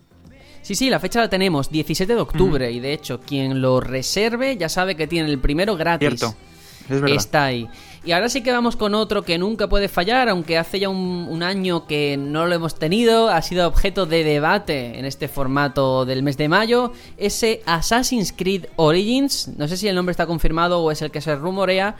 Sí, 0.62 0.76
sí, 0.76 0.90
la 0.90 1.00
fecha 1.00 1.20
la 1.20 1.30
tenemos, 1.30 1.70
17 1.72 2.14
de 2.14 2.22
octubre. 2.22 2.72
Y 2.72 2.80
de 2.80 2.94
hecho, 2.94 3.20
quien 3.20 3.62
lo 3.62 3.80
reserve 3.80 4.58
ya 4.58 4.70
sabe 4.70 4.96
que 4.96 5.08
tiene 5.08 5.30
el 5.30 5.40
primero 5.40 5.76
gratis. 5.76 6.20
Cierto. 6.20 6.36
Es 6.90 7.02
verdad. 7.02 7.18
Está 7.18 7.46
ahí. 7.46 7.70
Y 8.04 8.14
ahora 8.14 8.30
sí 8.30 8.42
que 8.42 8.52
vamos 8.52 8.76
con 8.76 8.96
otro 8.96 9.22
que 9.22 9.38
nunca 9.38 9.70
puede 9.70 9.88
fallar, 9.88 10.28
aunque 10.28 10.58
hace 10.58 10.80
ya 10.80 10.90
un, 10.90 11.28
un 11.30 11.44
año 11.44 11.86
que 11.86 12.18
no 12.18 12.48
lo 12.48 12.56
hemos 12.56 12.76
tenido, 12.76 13.30
ha 13.30 13.42
sido 13.44 13.68
objeto 13.68 14.08
de 14.08 14.24
debate 14.24 14.98
en 14.98 15.06
este 15.06 15.28
formato 15.28 16.04
del 16.06 16.24
mes 16.24 16.36
de 16.36 16.50
mayo, 16.50 16.94
ese 17.18 17.62
Assassin's 17.68 18.34
Creed 18.36 18.66
Origins, 18.76 19.52
no 19.56 19.68
sé 19.68 19.78
si 19.78 19.88
el 19.88 19.96
nombre 19.96 20.12
está 20.12 20.26
confirmado 20.26 20.82
o 20.82 20.90
es 20.90 21.04
el 21.04 21.12
que 21.12 21.22
se 21.22 21.36
rumorea, 21.36 21.96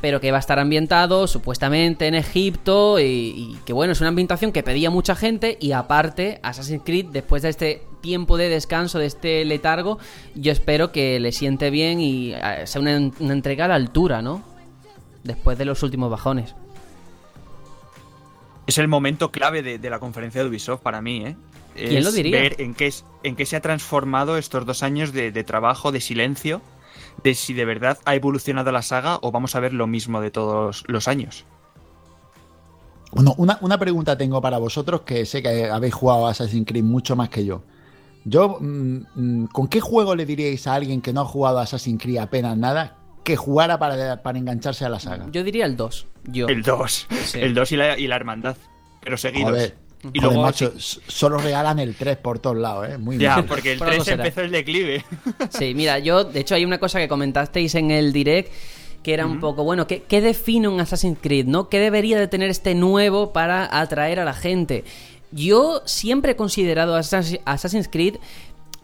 pero 0.00 0.22
que 0.22 0.30
va 0.30 0.38
a 0.38 0.40
estar 0.40 0.58
ambientado 0.58 1.26
supuestamente 1.26 2.06
en 2.06 2.14
Egipto 2.14 2.98
y, 2.98 3.04
y 3.04 3.58
que 3.66 3.74
bueno, 3.74 3.92
es 3.92 4.00
una 4.00 4.08
ambientación 4.08 4.52
que 4.52 4.62
pedía 4.62 4.88
mucha 4.88 5.14
gente 5.14 5.58
y 5.60 5.72
aparte 5.72 6.40
Assassin's 6.42 6.82
Creed 6.82 7.08
después 7.12 7.42
de 7.42 7.50
este 7.50 7.82
tiempo 8.02 8.36
de 8.36 8.50
descanso, 8.50 8.98
de 8.98 9.06
este 9.06 9.44
letargo, 9.46 9.98
yo 10.34 10.52
espero 10.52 10.92
que 10.92 11.18
le 11.20 11.32
siente 11.32 11.70
bien 11.70 12.00
y 12.00 12.34
eh, 12.34 12.66
sea 12.66 12.82
una, 12.82 12.98
una 13.20 13.32
entrega 13.32 13.64
a 13.64 13.68
la 13.68 13.76
altura, 13.76 14.20
¿no? 14.20 14.42
Después 15.24 15.56
de 15.56 15.64
los 15.64 15.82
últimos 15.82 16.10
bajones. 16.10 16.54
Es 18.66 18.78
el 18.78 18.88
momento 18.88 19.30
clave 19.32 19.62
de, 19.62 19.78
de 19.78 19.90
la 19.90 19.98
conferencia 19.98 20.42
de 20.42 20.48
Ubisoft 20.48 20.82
para 20.82 21.00
mí, 21.00 21.24
¿eh? 21.24 21.36
¿Quién 21.74 22.04
lo 22.04 22.12
diría? 22.12 22.38
Ver 22.38 22.56
en 22.60 22.74
qué, 22.74 22.88
es- 22.88 23.04
en 23.22 23.34
qué 23.34 23.46
se 23.46 23.56
ha 23.56 23.60
transformado 23.60 24.36
estos 24.36 24.66
dos 24.66 24.82
años 24.82 25.12
de, 25.12 25.32
de 25.32 25.42
trabajo, 25.44 25.90
de 25.90 26.00
silencio, 26.00 26.60
de 27.24 27.34
si 27.34 27.54
de 27.54 27.64
verdad 27.64 27.98
ha 28.04 28.14
evolucionado 28.14 28.70
la 28.72 28.82
saga 28.82 29.18
o 29.22 29.32
vamos 29.32 29.54
a 29.56 29.60
ver 29.60 29.72
lo 29.72 29.86
mismo 29.86 30.20
de 30.20 30.30
todos 30.30 30.84
los 30.86 31.08
años. 31.08 31.44
Bueno, 33.10 33.34
una, 33.36 33.58
una 33.62 33.78
pregunta 33.78 34.16
tengo 34.16 34.40
para 34.40 34.58
vosotros 34.58 35.02
que 35.02 35.26
sé 35.26 35.42
que 35.42 35.70
habéis 35.70 35.94
jugado 35.94 36.26
a 36.26 36.30
Assassin's 36.30 36.66
Creed 36.66 36.84
mucho 36.84 37.16
más 37.16 37.28
que 37.30 37.44
yo. 37.44 37.62
Yo, 38.24 38.58
mm, 38.60 38.96
mm, 39.14 39.46
¿con 39.48 39.68
qué 39.68 39.80
juego 39.80 40.14
le 40.14 40.24
diríais 40.26 40.66
a 40.66 40.74
alguien 40.74 41.00
que 41.00 41.12
no 41.12 41.22
ha 41.22 41.24
jugado 41.24 41.58
a 41.58 41.62
Assassin's 41.62 42.00
Creed 42.02 42.18
apenas 42.18 42.56
nada 42.56 42.96
que 43.24 43.36
jugara 43.36 43.78
para, 43.78 44.22
para 44.22 44.38
engancharse 44.38 44.84
a 44.84 44.88
la 44.88 45.00
saga? 45.00 45.26
Yo 45.32 45.42
diría 45.42 45.66
el 45.66 45.76
2. 45.76 46.06
Yo. 46.24 46.46
El 46.48 46.62
2. 46.62 47.06
Sí. 47.24 47.40
El 47.40 47.54
2 47.54 47.72
y 47.72 47.76
la, 47.76 47.98
y 47.98 48.06
la 48.06 48.16
hermandad. 48.16 48.56
Pero 49.00 49.16
seguidos. 49.16 49.50
Joder, 49.50 49.74
y 50.12 50.18
joder, 50.18 50.22
luego 50.22 50.42
macho, 50.42 50.72
solo 50.78 51.38
regalan 51.38 51.78
el 51.78 51.94
3 51.94 52.16
por 52.18 52.38
todos 52.38 52.56
lados, 52.56 52.88
¿eh? 52.88 52.98
Muy 52.98 53.18
Ya, 53.18 53.36
mal. 53.36 53.44
porque 53.46 53.72
el 53.72 53.78
Por 53.78 53.88
algo 53.88 54.02
3 54.04 54.14
será. 54.16 54.24
empezó 54.24 54.40
el 54.42 54.50
declive. 54.52 55.04
Sí, 55.50 55.74
mira, 55.74 55.98
yo, 55.98 56.24
de 56.24 56.40
hecho, 56.40 56.54
hay 56.54 56.64
una 56.64 56.78
cosa 56.78 56.98
que 57.00 57.08
comentasteis 57.08 57.74
en 57.74 57.90
el 57.90 58.12
direct 58.12 58.52
que 59.02 59.14
era 59.14 59.26
un 59.26 59.40
poco, 59.40 59.64
bueno, 59.64 59.88
¿qué, 59.88 60.04
qué 60.04 60.20
define 60.20 60.68
un 60.68 60.78
Assassin's 60.78 61.18
Creed, 61.20 61.46
no? 61.46 61.68
¿Qué 61.68 61.80
debería 61.80 62.20
de 62.20 62.28
tener 62.28 62.50
este 62.50 62.76
nuevo 62.76 63.32
para 63.32 63.80
atraer 63.80 64.20
a 64.20 64.24
la 64.24 64.32
gente? 64.32 64.84
Yo 65.32 65.82
siempre 65.86 66.32
he 66.32 66.36
considerado 66.36 66.94
a 66.94 67.00
Assassin- 67.00 67.40
Assassin's 67.44 67.88
Creed 67.88 68.16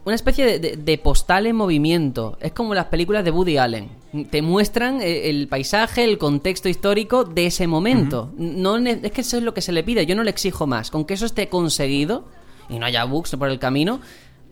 una 0.04 0.14
especie 0.14 0.46
de, 0.46 0.58
de- 0.58 0.76
de 0.76 0.98
postal 0.98 1.46
en 1.46 1.54
movimiento. 1.56 2.38
Es 2.40 2.52
como 2.52 2.74
las 2.74 2.86
películas 2.86 3.24
de 3.24 3.30
Woody 3.30 3.58
Allen. 3.58 3.90
Te 4.30 4.40
muestran 4.40 5.02
eh, 5.02 5.28
el 5.28 5.48
paisaje, 5.48 6.02
el 6.04 6.16
contexto 6.16 6.68
histórico 6.70 7.24
de 7.24 7.46
ese 7.46 7.66
momento. 7.66 8.32
no, 8.38 8.78
es 8.78 9.12
que 9.12 9.20
eso 9.20 9.36
es 9.36 9.42
lo 9.42 9.52
que 9.52 9.60
se 9.60 9.72
le 9.72 9.82
pide. 9.84 10.06
Yo 10.06 10.14
no 10.16 10.22
le 10.24 10.30
exijo 10.30 10.66
más. 10.66 10.90
Con 10.90 11.04
que 11.04 11.14
eso 11.14 11.26
esté 11.26 11.48
conseguido 11.50 12.24
y 12.70 12.78
no 12.78 12.86
haya 12.86 13.04
bugs 13.04 13.36
por 13.36 13.50
el 13.50 13.58
camino, 13.58 14.00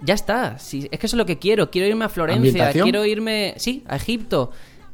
ya 0.02 0.12
está. 0.12 0.56
Es 0.56 0.70
que 0.70 0.88
eso 0.90 1.06
es 1.06 1.14
lo 1.14 1.24
que 1.24 1.38
quiero. 1.38 1.70
Quiero 1.70 1.88
irme 1.88 2.04
a 2.04 2.08
Florencia, 2.10 2.70
quiero 2.84 3.06
irme, 3.06 3.54
sí, 3.56 3.82
a 3.88 3.96
Egipto. 3.96 4.50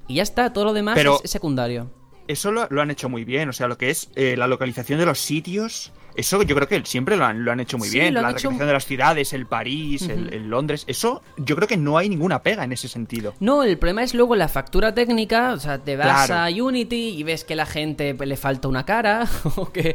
Y 0.06 0.14
ya 0.16 0.22
está. 0.22 0.52
Todo 0.52 0.66
lo 0.66 0.72
demás 0.72 0.94
Pero- 0.94 1.18
es 1.24 1.30
secundario. 1.30 1.90
Eso 2.28 2.52
lo, 2.52 2.68
lo 2.70 2.80
han 2.82 2.90
hecho 2.92 3.08
muy 3.08 3.24
bien. 3.24 3.48
O 3.48 3.52
sea, 3.52 3.66
lo 3.66 3.76
que 3.76 3.90
es 3.90 4.10
eh, 4.14 4.36
la 4.36 4.46
localización 4.46 5.00
de 5.00 5.06
los 5.06 5.18
sitios. 5.18 5.90
Eso 6.16 6.42
yo 6.42 6.54
creo 6.54 6.68
que 6.68 6.82
siempre 6.84 7.16
lo 7.16 7.24
han, 7.24 7.44
lo 7.44 7.52
han 7.52 7.60
hecho 7.60 7.78
muy 7.78 7.88
Sí, 7.88 7.98
bien. 7.98 8.14
La 8.14 8.20
hecho- 8.20 8.28
recreación 8.28 8.66
de 8.66 8.72
las 8.72 8.84
ciudades, 8.86 9.32
el 9.32 9.46
París, 9.46 10.02
el, 10.08 10.48
Londres. 10.48 10.84
Eso 10.86 11.22
yo 11.36 11.56
creo 11.56 11.66
que 11.68 11.76
no 11.76 11.98
hay 11.98 12.08
ninguna 12.08 12.42
pega 12.42 12.64
en 12.64 12.72
ese 12.72 12.88
sentido. 12.88 13.34
No, 13.40 13.62
el 13.62 13.78
problema 13.78 14.02
es 14.02 14.14
luego 14.14 14.36
la 14.36 14.48
factura 14.48 14.94
técnica, 14.94 15.52
o 15.52 15.58
sea, 15.58 15.78
te 15.78 15.96
vas 15.96 16.26
Claro. 16.26 16.42
a 16.58 16.64
Unity 16.64 17.10
y 17.10 17.22
ves 17.22 17.44
que 17.44 17.56
la 17.56 17.66
gente 17.66 18.14
pues, 18.14 18.28
le 18.28 18.36
falta 18.36 18.68
una 18.68 18.84
cara, 18.84 19.26
o 19.56 19.70
que 19.72 19.90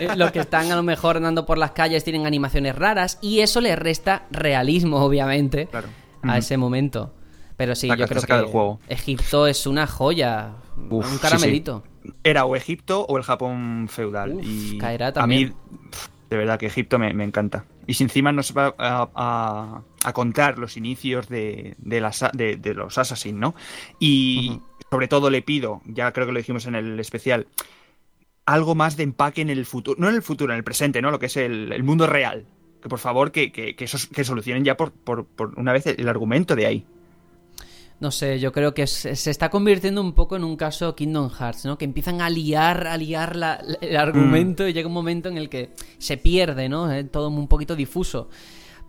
eh, 0.00 0.08
los 0.16 0.30
que 0.32 0.40
están 0.40 0.70
a 0.72 0.76
lo 0.76 0.82
mejor 0.82 1.16
andando 1.16 1.46
por 1.46 1.58
las 1.58 1.70
calles 1.72 2.04
tienen 2.04 2.26
animaciones 2.26 2.74
raras, 2.74 3.18
y 3.20 3.40
eso 3.40 3.60
le 3.60 3.76
resta 3.76 4.26
realismo, 4.30 4.98
obviamente, 5.04 5.66
Claro. 5.66 5.88
a 6.22 6.38
ese 6.38 6.56
momento. 6.56 7.12
Pero 7.60 7.74
sí, 7.74 7.88
Saca- 7.88 8.00
yo 8.00 8.08
creo 8.08 8.20
saca 8.22 8.36
que 8.36 8.40
del 8.40 8.50
juego. 8.50 8.80
Egipto 8.88 9.46
es 9.46 9.66
una 9.66 9.86
joya, 9.86 10.54
Uf, 10.88 11.12
un 11.12 11.18
caramelito. 11.18 11.82
sí. 12.02 12.10
Era 12.24 12.46
o 12.46 12.56
Egipto 12.56 13.04
o 13.04 13.18
el 13.18 13.22
Japón 13.22 13.86
feudal. 13.90 14.32
Uf, 14.36 14.42
y 14.46 14.78
caerá 14.78 15.08
A 15.08 15.12
también. 15.12 15.48
mí, 15.50 15.54
pf, 15.90 16.08
de 16.30 16.36
verdad, 16.38 16.58
que 16.58 16.64
Egipto 16.68 16.98
me, 16.98 17.12
me 17.12 17.22
encanta. 17.24 17.66
Y 17.86 17.92
si 17.92 18.04
encima 18.04 18.32
nos 18.32 18.56
va 18.56 18.74
a, 18.78 19.10
a- 19.14 19.82
a 20.04 20.12
contar 20.14 20.58
los 20.58 20.78
inicios 20.78 21.28
de, 21.28 21.74
de, 21.76 22.00
las 22.00 22.22
a- 22.22 22.30
de- 22.32 22.56
de 22.56 22.72
los 22.72 22.96
Assassin, 22.96 23.38
¿no? 23.38 23.54
Y 23.98 24.62
sobre 24.90 25.06
todo 25.06 25.28
le 25.28 25.42
pido, 25.42 25.82
ya 25.84 26.10
creo 26.12 26.24
que 26.24 26.32
lo 26.32 26.38
dijimos 26.38 26.64
en 26.64 26.76
el 26.76 26.98
especial, 26.98 27.46
algo 28.46 28.74
más 28.74 28.96
de 28.96 29.02
empaque 29.02 29.42
en 29.42 29.50
el 29.50 29.66
futuro, 29.66 30.00
no 30.00 30.08
en 30.08 30.14
el 30.14 30.22
futuro, 30.22 30.52
en 30.54 30.56
el 30.56 30.64
presente, 30.64 31.02
¿no? 31.02 31.10
Lo 31.10 31.18
que 31.18 31.26
es 31.26 31.36
el, 31.36 31.72
el 31.74 31.82
mundo 31.82 32.06
real. 32.06 32.46
Que 32.82 32.88
por 32.88 32.98
favor, 33.00 33.30
que, 33.32 33.52
que, 33.52 33.76
que, 33.76 33.84
esos- 33.84 34.06
que 34.06 34.24
solucionen 34.24 34.64
ya 34.64 34.78
por, 34.78 34.92
por, 34.92 35.26
por 35.26 35.58
una 35.58 35.74
vez 35.74 35.86
el 35.86 36.08
argumento 36.08 36.56
de 36.56 36.64
ahí. 36.64 36.86
No 38.00 38.10
sé, 38.10 38.38
yo 38.40 38.50
creo 38.50 38.72
que 38.72 38.86
se, 38.86 39.14
se 39.14 39.30
está 39.30 39.50
convirtiendo 39.50 40.00
un 40.00 40.14
poco 40.14 40.34
en 40.34 40.42
un 40.44 40.56
caso 40.56 40.94
Kingdom 40.96 41.28
Hearts, 41.30 41.66
¿no? 41.66 41.76
Que 41.76 41.84
empiezan 41.84 42.22
a 42.22 42.30
liar, 42.30 42.86
a 42.86 42.96
liar 42.96 43.36
la- 43.36 43.60
la- 43.62 43.76
el 43.80 43.96
argumento 43.96 44.66
y 44.66 44.72
llega 44.72 44.88
un 44.88 44.94
momento 44.94 45.28
en 45.28 45.36
el 45.36 45.50
que 45.50 45.74
se 45.98 46.16
pierde, 46.16 46.68
¿no? 46.70 46.90
Eh, 46.90 47.04
todo 47.04 47.28
un 47.28 47.46
poquito 47.46 47.76
difuso. 47.76 48.28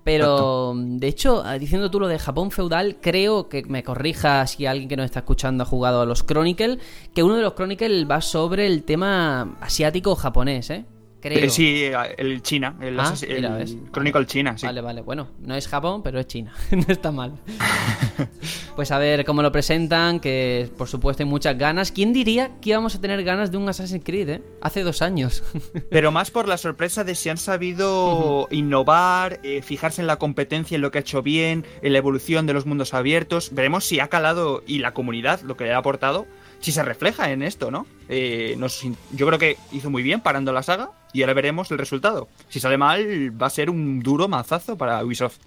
Pero, 0.04 0.74
de 0.76 1.08
hecho, 1.08 1.46
eh, 1.48 1.60
diciendo 1.60 1.92
tú 1.92 2.00
lo 2.00 2.08
de 2.08 2.18
Japón 2.18 2.50
feudal, 2.52 2.98
creo 3.02 3.50
que 3.50 3.64
me 3.68 3.84
corrija 3.84 4.48
si 4.48 4.66
alguien 4.66 4.90
que 4.90 4.96
nos 4.98 5.06
está 5.06 5.20
escuchando 5.20 5.64
ha 5.64 5.68
jugado 5.68 6.02
a 6.02 6.06
los 6.06 6.24
Chronicle, 6.26 6.80
que 7.14 7.22
uno 7.22 7.36
de 7.36 7.44
los 7.44 7.54
Chronicle 7.54 8.06
va 8.06 8.20
sobre 8.22 8.66
el 8.66 8.84
tema 8.84 9.58
asiático 9.62 10.16
japonés, 10.16 10.70
¿eh? 10.72 10.86
Creo. 11.22 11.38
Eh, 11.38 11.50
sí, 11.50 11.86
el 12.18 12.42
China, 12.42 12.76
el, 12.82 13.00
Ah, 13.00 13.14
mira, 13.28 13.62
el. 13.62 13.92
Chronicle 13.92 14.26
China, 14.26 14.58
sí. 14.58 14.66
Vale, 14.66 14.82
vale. 14.82 15.02
Bueno, 15.02 15.28
no 15.40 15.56
es 15.56 15.68
Japón, 15.68 16.02
pero 16.02 16.20
es 16.20 16.26
China. 16.28 16.54
no 16.72 16.86
está 16.88 17.12
mal. 17.12 17.34
pues 18.76 18.92
a 18.92 18.98
ver 18.98 19.24
cómo 19.24 19.42
lo 19.42 19.52
presentan, 19.52 20.20
que 20.20 20.70
por 20.78 20.88
supuesto 20.88 21.22
hay 21.24 21.30
muchas 21.30 21.58
ganas. 21.58 21.92
¿Quién 21.92 22.12
diría 22.12 22.52
que 22.60 22.72
íbamos 22.72 22.96
a 22.96 23.02
tener 23.02 23.24
ganas 23.24 23.52
de 23.52 23.58
un 23.58 23.70
Assassin's 23.70 24.04
Creed, 24.04 24.30
eh? 24.30 24.44
Hace 24.62 24.82
dos 24.82 25.02
años. 25.02 25.44
Pero 25.92 26.12
más 26.12 26.32
por 26.32 26.48
la 26.48 26.58
sorpresa 26.58 27.04
de 27.04 27.14
si 27.14 27.30
han 27.30 27.38
sabido 27.38 28.48
innovar, 28.50 29.40
eh, 29.44 29.62
fijarse 29.62 30.02
en 30.02 30.08
la 30.08 30.18
competencia, 30.18 30.76
en 30.76 30.82
lo 30.82 30.92
que 30.92 30.98
ha 30.98 31.02
hecho 31.02 31.22
bien, 31.22 31.66
en 31.84 31.92
la 31.94 32.00
evolución 32.00 32.48
de 32.48 32.54
los 32.54 32.66
mundos 32.66 32.94
abiertos. 32.94 33.54
Veremos 33.54 33.86
si 33.86 34.00
ha 34.00 34.08
calado 34.08 34.64
y 34.66 34.80
la 34.80 34.94
comunidad, 34.94 35.42
lo 35.42 35.56
que 35.56 35.66
le 35.66 35.74
ha 35.74 35.78
aportado, 35.78 36.26
si 36.62 36.72
se 36.72 36.84
refleja 36.84 37.32
en 37.32 37.42
esto, 37.42 37.72
¿no? 37.72 37.86
Eh, 38.08 38.56
nos- 38.58 38.82
yo 39.12 39.28
creo 39.28 39.38
que 39.40 39.58
hizo 39.72 39.90
muy 39.90 40.04
bien 40.04 40.22
parando 40.22 40.54
la 40.54 40.64
saga 40.64 40.92
y 41.14 41.22
ahora 41.24 41.34
veremos 41.34 41.70
el 41.72 41.78
resultado. 41.78 42.28
Si 42.50 42.60
sale 42.60 42.78
mal, 42.78 43.34
va 43.42 43.48
a 43.48 43.50
ser 43.50 43.70
un 43.70 44.00
duro 44.00 44.28
mazazo 44.28 44.78
para 44.78 45.04
Ubisoft. 45.04 45.38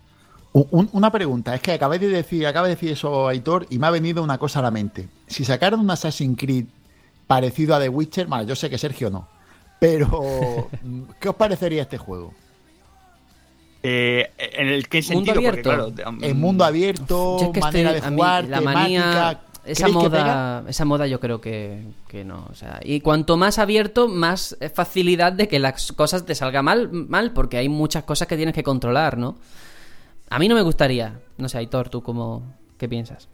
Un- 0.53 0.67
un- 0.71 0.89
una 0.93 1.11
pregunta, 1.11 1.55
es 1.55 1.61
que 1.61 1.73
acabé 1.73 1.99
de 1.99 2.09
decir, 2.09 2.47
acaba 2.47 2.69
de 2.69 2.75
decir 2.75 2.91
eso 2.93 3.27
Aitor 3.29 3.67
y 3.71 3.79
me 3.79 3.87
ha 3.87 3.91
venido 3.91 4.23
una 4.23 4.39
cosa 4.39 4.59
a 4.59 4.63
la 4.63 4.71
mente. 4.71 5.09
Si 5.27 5.45
sacaran 5.45 5.81
un 5.81 5.91
Assassin's 5.91 6.39
Creed 6.39 6.67
parecido 7.27 7.75
a 7.75 7.81
The 7.81 7.89
Witcher, 7.89 8.27
vale, 8.27 8.47
yo 8.47 8.55
sé 8.55 8.69
que 8.71 8.79
Sergio 8.79 9.09
no, 9.11 9.27
pero 9.81 10.69
¿qué 11.21 11.29
os 11.29 11.35
parecería 11.37 11.83
este 11.83 11.99
juego? 11.99 12.33
Eh, 13.87 14.31
¿En 14.39 14.69
el 14.69 14.89
qué 14.89 15.03
Mundo 15.03 15.35
sentido? 15.35 15.35
Porque, 15.35 15.49
abierto. 15.69 15.95
claro, 15.95 16.11
um, 16.11 16.25
En 16.25 16.41
mundo 16.41 16.65
abierto, 16.65 17.39
Yo 17.39 17.47
es 17.47 17.53
que 17.53 17.61
manera 17.61 17.91
estoy- 17.93 18.11
de 18.11 18.17
jugar, 18.17 18.45
la 18.45 18.59
temática. 18.59 18.81
manía, 18.81 19.41
esa 19.67 19.89
moda, 19.89 20.65
esa 20.69 20.85
moda 20.85 21.07
yo 21.07 21.21
creo 21.21 21.41
que, 21.41 21.85
que 22.09 22.25
no. 22.25 22.47
O 22.51 22.55
sea, 22.55 22.81
y 22.83 23.01
cuanto 23.01 23.37
más 23.37 23.59
abierto, 23.59 24.09
más 24.09 24.57
facilidad 24.75 25.33
de 25.33 25.49
que 25.49 25.59
las 25.59 25.93
cosas 25.93 26.25
te 26.25 26.35
salgan 26.35 26.65
mal, 26.65 26.91
mal, 26.91 27.33
porque 27.33 27.57
hay 27.57 27.69
muchas 27.69 28.05
cosas 28.05 28.29
que 28.29 28.37
tienes 28.37 28.55
que 28.55 28.63
controlar, 28.63 29.19
¿no? 29.19 29.37
A 30.31 30.39
mí 30.39 30.49
no 30.49 30.55
me 30.55 30.63
gustaría. 30.63 31.21
No 31.37 31.49
sé, 31.49 31.59
Aitor, 31.59 31.89
¿tú 31.89 32.03
cómo, 32.03 32.55
qué 32.79 32.89
piensas? 32.89 33.29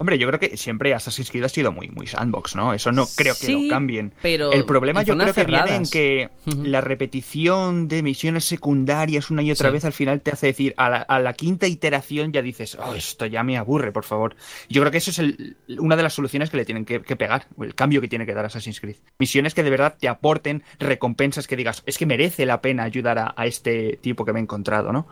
Hombre, 0.00 0.16
yo 0.16 0.26
creo 0.28 0.40
que 0.40 0.56
siempre 0.56 0.94
Assassin's 0.94 1.30
Creed 1.30 1.44
ha 1.44 1.48
sido 1.50 1.72
muy, 1.72 1.90
muy 1.90 2.06
sandbox, 2.06 2.56
¿no? 2.56 2.72
Eso 2.72 2.90
no 2.90 3.06
creo 3.14 3.34
que 3.34 3.44
Sí, 3.46 3.68
lo 3.68 3.74
cambien. 3.74 4.14
pero 4.22 4.50
el 4.50 4.64
problema 4.64 5.02
yo 5.02 5.14
creo 5.14 5.34
que 5.34 5.44
viene 5.44 5.74
en 5.76 5.84
que 5.84 6.30
la 6.46 6.80
repetición 6.80 7.86
de 7.86 8.02
misiones 8.02 8.46
secundarias 8.46 9.30
una 9.30 9.42
y 9.42 9.50
otra 9.52 9.68
Sí. 9.68 9.72
vez 9.74 9.84
al 9.84 9.92
final 9.92 10.22
te 10.22 10.30
hace 10.30 10.46
decir, 10.46 10.72
a 10.78 10.88
la, 10.88 10.96
a 11.02 11.18
la 11.20 11.34
quinta 11.34 11.66
iteración 11.66 12.32
ya 12.32 12.40
dices, 12.40 12.78
oh, 12.82 12.94
esto 12.94 13.26
ya 13.26 13.42
me 13.42 13.58
aburre, 13.58 13.92
por 13.92 14.04
favor. 14.04 14.36
Yo 14.70 14.80
creo 14.80 14.90
que 14.90 14.96
eso 14.96 15.10
es 15.10 15.18
el- 15.18 15.58
una 15.78 15.96
de 15.96 16.02
las 16.02 16.14
soluciones 16.14 16.48
que 16.48 16.56
le 16.56 16.64
tienen 16.64 16.86
que, 16.86 17.02
que 17.02 17.16
pegar, 17.16 17.46
el 17.60 17.74
cambio 17.74 18.00
que 18.00 18.08
tiene 18.08 18.24
que 18.24 18.32
dar 18.32 18.46
Assassin's 18.46 18.80
Creed. 18.80 18.96
Misiones 19.18 19.52
que 19.52 19.62
de 19.62 19.68
verdad 19.68 19.96
te 20.00 20.08
aporten 20.08 20.62
recompensas 20.78 21.46
que 21.46 21.56
digas, 21.56 21.82
es 21.84 21.98
que 21.98 22.06
merece 22.06 22.46
la 22.46 22.62
pena 22.62 22.84
ayudar 22.84 23.18
a, 23.18 23.34
a 23.36 23.44
este 23.44 23.98
tipo 24.00 24.24
que 24.24 24.32
me 24.32 24.40
he 24.40 24.42
encontrado, 24.42 24.94
¿no? 24.94 25.08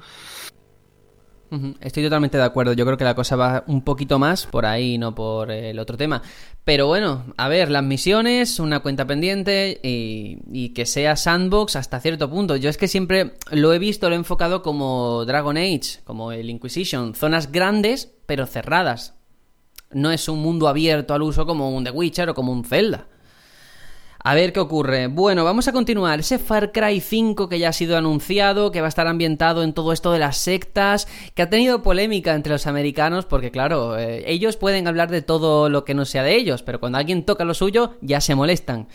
Estoy 1.80 2.04
totalmente 2.04 2.36
de 2.36 2.44
acuerdo. 2.44 2.72
Yo 2.72 2.84
creo 2.84 2.98
que 2.98 3.04
la 3.04 3.14
cosa 3.14 3.36
va 3.36 3.64
un 3.66 3.82
poquito 3.82 4.18
más 4.18 4.46
por 4.46 4.66
ahí, 4.66 4.98
no 4.98 5.14
por 5.14 5.50
el 5.50 5.78
otro 5.78 5.96
tema. 5.96 6.22
Pero 6.64 6.86
bueno, 6.86 7.24
a 7.36 7.48
ver, 7.48 7.70
las 7.70 7.82
misiones, 7.82 8.60
una 8.60 8.80
cuenta 8.80 9.06
pendiente 9.06 9.80
y, 9.82 10.38
y 10.52 10.70
que 10.70 10.84
sea 10.84 11.16
sandbox 11.16 11.76
hasta 11.76 12.00
cierto 12.00 12.28
punto. 12.28 12.56
Yo 12.56 12.68
es 12.68 12.76
que 12.76 12.88
siempre 12.88 13.34
lo 13.50 13.72
he 13.72 13.78
visto, 13.78 14.08
lo 14.08 14.14
he 14.14 14.18
enfocado 14.18 14.62
como 14.62 15.24
Dragon 15.24 15.56
Age, 15.56 16.00
como 16.04 16.32
el 16.32 16.50
Inquisition. 16.50 17.14
Zonas 17.14 17.50
grandes, 17.50 18.12
pero 18.26 18.46
cerradas. 18.46 19.14
No 19.90 20.10
es 20.10 20.28
un 20.28 20.40
mundo 20.40 20.68
abierto 20.68 21.14
al 21.14 21.22
uso 21.22 21.46
como 21.46 21.70
un 21.74 21.84
The 21.84 21.90
Witcher 21.90 22.28
o 22.28 22.34
como 22.34 22.52
un 22.52 22.64
Zelda. 22.64 23.06
A 24.22 24.34
ver 24.34 24.52
qué 24.52 24.60
ocurre. 24.60 25.06
Bueno, 25.06 25.44
vamos 25.44 25.68
a 25.68 25.72
continuar. 25.72 26.20
Ese 26.20 26.38
Far 26.38 26.72
Cry 26.72 27.00
5 27.00 27.48
que 27.48 27.58
ya 27.58 27.68
ha 27.68 27.72
sido 27.72 27.96
anunciado, 27.96 28.72
que 28.72 28.80
va 28.80 28.86
a 28.86 28.88
estar 28.88 29.06
ambientado 29.06 29.62
en 29.62 29.72
todo 29.72 29.92
esto 29.92 30.12
de 30.12 30.18
las 30.18 30.38
sectas, 30.38 31.06
que 31.34 31.42
ha 31.42 31.50
tenido 31.50 31.82
polémica 31.82 32.34
entre 32.34 32.52
los 32.52 32.66
americanos, 32.66 33.26
porque 33.26 33.50
claro, 33.50 33.96
eh, 33.96 34.24
ellos 34.26 34.56
pueden 34.56 34.88
hablar 34.88 35.10
de 35.10 35.22
todo 35.22 35.68
lo 35.68 35.84
que 35.84 35.94
no 35.94 36.04
sea 36.04 36.24
de 36.24 36.34
ellos, 36.34 36.62
pero 36.62 36.80
cuando 36.80 36.98
alguien 36.98 37.24
toca 37.24 37.44
lo 37.44 37.54
suyo, 37.54 37.94
ya 38.00 38.20
se 38.20 38.34
molestan. 38.34 38.88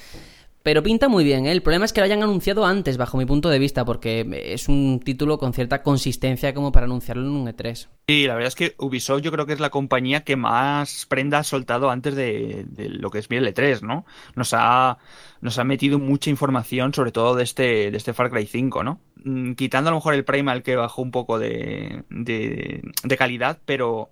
Pero 0.63 0.81
pinta 0.81 1.09
muy 1.09 1.25
bien, 1.25 1.45
¿eh? 1.45 1.51
El 1.51 1.61
problema 1.61 1.83
es 1.83 1.91
que 1.91 1.99
lo 1.99 2.05
hayan 2.05 2.23
anunciado 2.23 2.65
antes, 2.65 2.95
bajo 2.95 3.17
mi 3.17 3.25
punto 3.25 3.49
de 3.49 3.59
vista, 3.59 3.83
porque 3.83 4.25
es 4.53 4.69
un 4.69 5.01
título 5.03 5.37
con 5.37 5.53
cierta 5.53 5.83
consistencia 5.83 6.53
como 6.53 6.71
para 6.71 6.85
anunciarlo 6.85 7.23
en 7.23 7.35
un 7.35 7.47
E 7.49 7.53
E3. 7.53 7.89
Sí, 8.07 8.27
la 8.27 8.35
verdad 8.35 8.47
es 8.47 8.55
que 8.55 8.73
Ubisoft 8.79 9.21
yo 9.21 9.31
creo 9.33 9.45
que 9.45 9.51
es 9.51 9.59
la 9.59 9.69
compañía 9.69 10.23
que 10.23 10.37
más 10.37 11.05
prenda 11.07 11.39
ha 11.39 11.43
soltado 11.43 11.89
antes 11.89 12.15
de, 12.15 12.65
de 12.65 12.87
lo 12.87 13.11
que 13.11 13.19
es 13.19 13.27
bien 13.27 13.43
el 13.43 13.53
E3, 13.53 13.81
¿no? 13.81 14.05
Nos 14.35 14.53
ha, 14.53 14.99
nos 15.41 15.59
ha 15.59 15.65
metido 15.65 15.99
mucha 15.99 16.29
información, 16.29 16.93
sobre 16.93 17.11
todo 17.11 17.35
de 17.35 17.43
este, 17.43 17.91
de 17.91 17.97
este 17.97 18.13
Far 18.13 18.29
Cry 18.29 18.45
5, 18.45 18.83
¿no? 18.85 19.01
Mm, 19.23 19.53
Quitando 19.55 19.89
a 19.89 19.91
lo 19.91 19.97
mejor 19.97 20.13
el 20.13 20.23
Primal 20.23 20.63
que 20.63 20.77
bajó 20.77 21.01
un 21.01 21.11
poco 21.11 21.39
de, 21.39 22.03
de, 22.09 22.81
de 23.03 23.17
calidad, 23.17 23.59
pero 23.65 24.11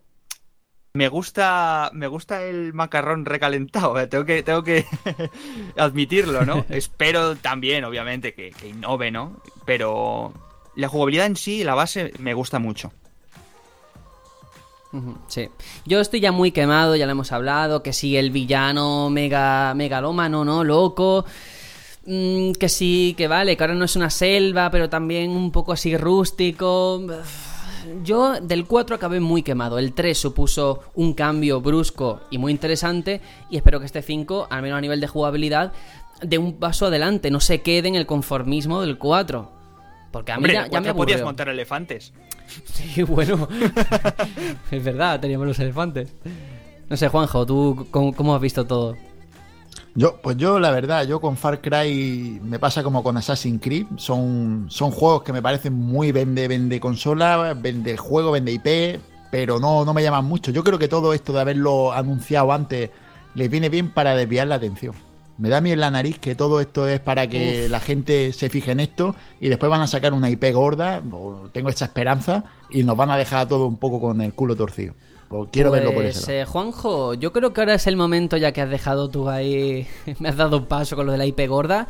me 0.93 1.07
gusta, 1.07 1.89
me 1.93 2.07
gusta 2.07 2.43
el 2.43 2.73
macarrón 2.73 3.25
recalentado, 3.25 3.99
eh, 3.99 4.07
tengo 4.07 4.25
que, 4.25 4.43
tengo 4.43 4.63
que 4.63 4.85
admitirlo, 5.77 6.45
¿no? 6.45 6.65
Espero 6.69 7.35
también, 7.35 7.85
obviamente, 7.85 8.33
que, 8.33 8.51
que 8.51 8.69
innove, 8.69 9.11
¿no? 9.11 9.41
Pero 9.65 10.33
la 10.75 10.87
jugabilidad 10.87 11.25
en 11.27 11.35
sí, 11.35 11.63
la 11.63 11.75
base, 11.75 12.11
me 12.19 12.33
gusta 12.33 12.59
mucho. 12.59 12.91
Sí. 15.27 15.49
Yo 15.85 16.01
estoy 16.01 16.19
ya 16.19 16.31
muy 16.31 16.51
quemado, 16.51 16.95
ya 16.95 17.05
lo 17.05 17.13
hemos 17.13 17.31
hablado, 17.31 17.81
que 17.81 17.93
si 17.93 18.17
el 18.17 18.31
villano 18.31 19.09
mega 19.09 19.73
megalómano, 19.73 20.43
¿no? 20.43 20.63
Loco. 20.63 21.25
Mm, 22.05 22.53
que 22.53 22.67
sí, 22.67 23.13
que 23.17 23.27
vale, 23.27 23.55
que 23.55 23.63
ahora 23.63 23.75
no 23.75 23.85
es 23.85 23.95
una 23.95 24.09
selva, 24.09 24.69
pero 24.71 24.89
también 24.89 25.31
un 25.31 25.51
poco 25.51 25.71
así 25.71 25.95
rústico. 25.95 27.01
Yo 28.03 28.39
del 28.41 28.65
4 28.65 28.95
acabé 28.95 29.19
muy 29.19 29.43
quemado. 29.43 29.79
El 29.79 29.93
3 29.93 30.17
supuso 30.17 30.81
un 30.95 31.13
cambio 31.13 31.61
brusco 31.61 32.21
y 32.29 32.37
muy 32.37 32.51
interesante. 32.51 33.21
Y 33.49 33.57
espero 33.57 33.79
que 33.79 33.85
este 33.85 34.01
5, 34.01 34.47
al 34.49 34.61
menos 34.61 34.77
a 34.77 34.81
nivel 34.81 35.01
de 35.01 35.07
jugabilidad, 35.07 35.73
de 36.21 36.37
un 36.37 36.53
paso 36.53 36.87
adelante. 36.87 37.31
No 37.31 37.39
se 37.39 37.61
quede 37.61 37.87
en 37.87 37.95
el 37.95 38.05
conformismo 38.05 38.81
del 38.81 38.97
4. 38.97 39.51
Porque 40.11 40.31
a 40.31 40.35
mí 40.35 40.39
Hombre, 40.39 40.53
ya, 40.53 40.59
ya 40.61 40.65
me 40.65 40.69
cuatro 40.71 40.95
podías 40.95 41.15
aburrió. 41.17 41.25
montar 41.25 41.49
elefantes. 41.49 42.13
Sí, 42.65 43.03
bueno. 43.03 43.47
es 44.71 44.83
verdad, 44.83 45.21
teníamos 45.21 45.47
los 45.47 45.59
elefantes. 45.59 46.13
No 46.89 46.97
sé, 46.97 47.07
Juanjo, 47.07 47.45
¿tú 47.45 47.87
cómo, 47.91 48.13
cómo 48.13 48.35
has 48.35 48.41
visto 48.41 48.65
todo? 48.67 48.97
Yo, 49.93 50.21
pues 50.21 50.37
yo, 50.37 50.59
la 50.59 50.71
verdad, 50.71 51.05
yo 51.05 51.19
con 51.19 51.35
Far 51.35 51.61
Cry 51.61 52.39
me 52.43 52.59
pasa 52.59 52.81
como 52.81 53.03
con 53.03 53.17
Assassin's 53.17 53.61
Creed. 53.61 53.87
Son, 53.97 54.67
son 54.69 54.91
juegos 54.91 55.23
que 55.23 55.33
me 55.33 55.41
parecen 55.41 55.73
muy 55.73 56.11
vende, 56.11 56.47
vende 56.47 56.79
consola, 56.79 57.53
vende 57.53 57.97
juego, 57.97 58.31
vende 58.31 58.53
IP, 58.53 59.01
pero 59.31 59.59
no, 59.59 59.83
no 59.83 59.93
me 59.93 60.03
llaman 60.03 60.25
mucho. 60.25 60.51
Yo 60.51 60.63
creo 60.63 60.79
que 60.79 60.87
todo 60.87 61.13
esto 61.13 61.33
de 61.33 61.41
haberlo 61.41 61.91
anunciado 61.91 62.51
antes 62.53 62.89
les 63.35 63.49
viene 63.49 63.69
bien 63.69 63.91
para 63.91 64.15
desviar 64.15 64.47
la 64.47 64.55
atención. 64.55 64.95
Me 65.37 65.49
da 65.49 65.59
miedo 65.59 65.73
en 65.73 65.79
la 65.79 65.91
nariz 65.91 66.19
que 66.19 66.35
todo 66.35 66.61
esto 66.61 66.87
es 66.87 66.99
para 66.99 67.27
que 67.27 67.67
la 67.67 67.79
gente 67.79 68.31
se 68.31 68.49
fije 68.49 68.71
en 68.71 68.79
esto 68.79 69.15
y 69.39 69.49
después 69.49 69.69
van 69.71 69.81
a 69.81 69.87
sacar 69.87 70.13
una 70.13 70.29
IP 70.29 70.53
gorda, 70.53 71.01
tengo 71.51 71.69
esa 71.69 71.85
esperanza, 71.85 72.43
y 72.69 72.83
nos 72.83 72.95
van 72.95 73.09
a 73.09 73.17
dejar 73.17 73.47
todo 73.47 73.65
un 73.65 73.77
poco 73.77 73.99
con 73.99 74.21
el 74.21 74.33
culo 74.33 74.55
torcido. 74.55 74.93
O 75.31 75.47
quiero 75.51 75.71
verlo 75.71 75.91
por 75.93 76.03
Pues, 76.03 76.17
ese 76.17 76.31
lado. 76.33 76.41
eh, 76.41 76.45
Juanjo, 76.45 77.13
yo 77.13 77.31
creo 77.31 77.53
que 77.53 77.61
ahora 77.61 77.73
es 77.75 77.87
el 77.87 77.95
momento, 77.95 78.35
ya 78.37 78.51
que 78.51 78.61
has 78.61 78.69
dejado 78.69 79.09
tú 79.09 79.29
ahí, 79.29 79.87
me 80.19 80.29
has 80.29 80.35
dado 80.37 80.57
un 80.57 80.65
paso 80.65 80.95
con 80.95 81.05
lo 81.05 81.11
de 81.13 81.17
la 81.17 81.25
IP 81.25 81.47
gorda. 81.47 81.87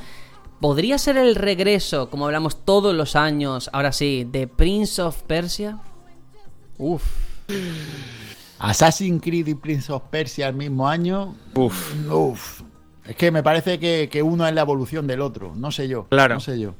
¿Podría 0.59 0.99
ser 0.99 1.17
el 1.17 1.33
regreso, 1.35 2.09
como 2.11 2.25
hablamos 2.27 2.63
todos 2.65 2.93
los 2.95 3.15
años, 3.15 3.69
ahora 3.73 3.91
sí, 3.91 4.27
de 4.31 4.47
Prince 4.47 5.01
of 5.01 5.23
Persia? 5.23 5.79
Uf. 6.77 7.03
Assassin's 8.59 9.21
Creed 9.23 9.47
y 9.47 9.55
Prince 9.55 9.91
of 9.91 10.03
Persia 10.11 10.47
al 10.47 10.53
mismo 10.53 10.87
año. 10.87 11.35
Uf. 11.55 12.61
Es 13.05 13.15
que 13.15 13.31
me 13.31 13.41
parece 13.41 13.79
que, 13.79 14.07
que 14.11 14.21
uno 14.21 14.47
es 14.47 14.53
la 14.53 14.61
evolución 14.61 15.07
del 15.07 15.21
otro. 15.21 15.53
No 15.55 15.71
sé 15.71 15.87
yo. 15.87 16.05
Claro. 16.09 16.35
No 16.35 16.39
sé 16.39 16.59
yo. 16.59 16.75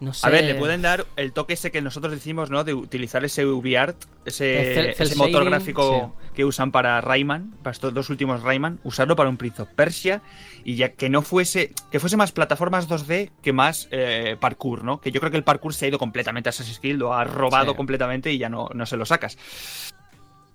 No 0.00 0.14
sé. 0.14 0.26
A 0.26 0.30
ver, 0.30 0.44
le 0.44 0.54
pueden 0.54 0.80
dar 0.80 1.06
el 1.16 1.32
toque 1.32 1.54
ese 1.54 1.70
que 1.70 1.82
nosotros 1.82 2.12
decimos, 2.12 2.50
¿no? 2.50 2.62
De 2.62 2.72
utilizar 2.74 3.24
ese 3.24 3.44
UbiArt, 3.46 3.96
El 4.24 4.28
ese, 4.32 4.94
motor 5.16 5.42
shading, 5.42 5.50
gráfico 5.50 6.14
que 6.34 6.44
usan 6.44 6.70
para 6.70 7.00
Rayman, 7.00 7.52
para 7.62 7.72
estos 7.72 7.92
dos 7.92 8.08
últimos 8.10 8.42
Rayman, 8.42 8.78
usarlo 8.84 9.16
para 9.16 9.28
un 9.28 9.36
Prince 9.36 9.62
of 9.62 9.68
Persia 9.74 10.22
y 10.64 10.76
ya 10.76 10.90
que 10.90 11.08
no 11.08 11.22
fuese, 11.22 11.72
que 11.90 11.98
fuese 11.98 12.16
más 12.16 12.30
plataformas 12.30 12.88
2D 12.88 13.30
que 13.42 13.52
más 13.52 13.88
eh, 13.90 14.36
parkour, 14.38 14.84
¿no? 14.84 15.00
Que 15.00 15.10
yo 15.10 15.18
creo 15.20 15.30
que 15.32 15.36
el 15.36 15.44
parkour 15.44 15.74
se 15.74 15.86
ha 15.86 15.88
ido 15.88 15.98
completamente 15.98 16.48
a 16.48 16.50
Assassin's 16.50 16.78
Creed, 16.78 16.96
lo 16.96 17.14
ha 17.14 17.24
robado 17.24 17.72
Sí. 17.72 17.76
completamente 17.76 18.32
y 18.32 18.38
ya 18.38 18.48
no, 18.48 18.68
no 18.72 18.86
se 18.86 18.96
lo 18.96 19.04
sacas. 19.04 19.36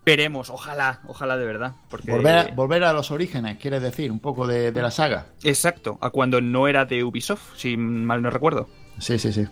Veremos, 0.05 0.49
ojalá, 0.49 0.99
ojalá 1.07 1.37
de 1.37 1.45
verdad. 1.45 1.73
Porque... 1.89 2.11
Volver 2.11 2.35
a, 2.35 2.43
volver 2.53 2.83
a 2.83 2.91
los 2.91 3.09
orígenes, 3.11 3.57
quieres 3.57 3.81
decir, 3.81 4.11
un 4.11 4.19
poco 4.19 4.45
de, 4.45 4.71
de 4.73 4.81
la 4.81 4.91
saga. 4.91 5.27
Exacto, 5.43 5.97
a 6.01 6.09
cuando 6.09 6.41
no 6.41 6.67
era 6.67 6.83
de 6.85 7.03
Ubisoft, 7.05 7.55
si 7.55 7.77
mal 7.77 8.21
no 8.21 8.29
recuerdo. 8.29 8.67
Sí, 8.99 9.17
sí, 9.19 9.33
sí. 9.33 9.47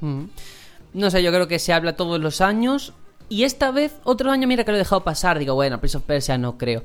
Mm. 0.00 0.24
No 0.94 1.10
sé, 1.10 1.22
yo 1.22 1.30
creo 1.30 1.48
que 1.48 1.58
se 1.58 1.72
habla 1.72 1.96
todos 1.96 2.20
los 2.20 2.40
años. 2.40 2.92
Y 3.28 3.42
esta 3.42 3.70
vez, 3.70 3.96
otro 4.04 4.30
año, 4.30 4.46
mira 4.46 4.64
que 4.64 4.70
lo 4.70 4.76
he 4.76 4.78
dejado 4.78 5.04
pasar. 5.04 5.38
Digo, 5.38 5.54
bueno, 5.54 5.80
Prince 5.80 5.98
of 5.98 6.04
Persia 6.04 6.38
no 6.38 6.56
creo. 6.56 6.82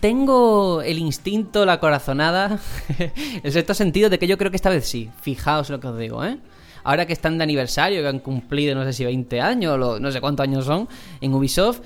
Tengo 0.00 0.82
el 0.82 0.98
instinto, 0.98 1.64
la 1.64 1.78
corazonada, 1.80 2.58
el 3.42 3.52
sexto 3.52 3.74
sentido 3.74 4.10
de 4.10 4.18
que 4.18 4.26
yo 4.26 4.36
creo 4.36 4.50
que 4.50 4.56
esta 4.56 4.70
vez 4.70 4.86
sí. 4.86 5.10
Fijaos 5.22 5.70
lo 5.70 5.80
que 5.80 5.86
os 5.86 5.98
digo, 5.98 6.24
¿eh? 6.24 6.38
Ahora 6.82 7.06
que 7.06 7.14
están 7.14 7.38
de 7.38 7.44
aniversario, 7.44 8.02
que 8.02 8.08
han 8.08 8.18
cumplido 8.18 8.74
no 8.74 8.84
sé 8.84 8.92
si 8.92 9.04
20 9.04 9.40
años, 9.40 9.78
o 9.80 9.98
no 9.98 10.12
sé 10.12 10.20
cuántos 10.20 10.44
años 10.44 10.66
son, 10.66 10.86
en 11.20 11.32
Ubisoft, 11.32 11.80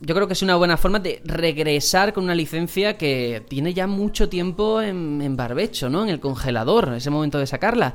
yo 0.00 0.14
creo 0.14 0.26
que 0.26 0.32
es 0.32 0.42
una 0.42 0.56
buena 0.56 0.76
forma 0.76 0.98
de 0.98 1.20
regresar 1.24 2.12
con 2.12 2.24
una 2.24 2.34
licencia 2.34 2.96
que 2.96 3.44
tiene 3.48 3.74
ya 3.74 3.86
mucho 3.86 4.28
tiempo 4.28 4.80
en, 4.80 5.20
en 5.22 5.36
barbecho, 5.36 5.88
¿no? 5.90 6.02
En 6.02 6.08
el 6.08 6.18
congelador, 6.18 6.94
ese 6.94 7.10
momento 7.10 7.38
de 7.38 7.46
sacarla. 7.46 7.94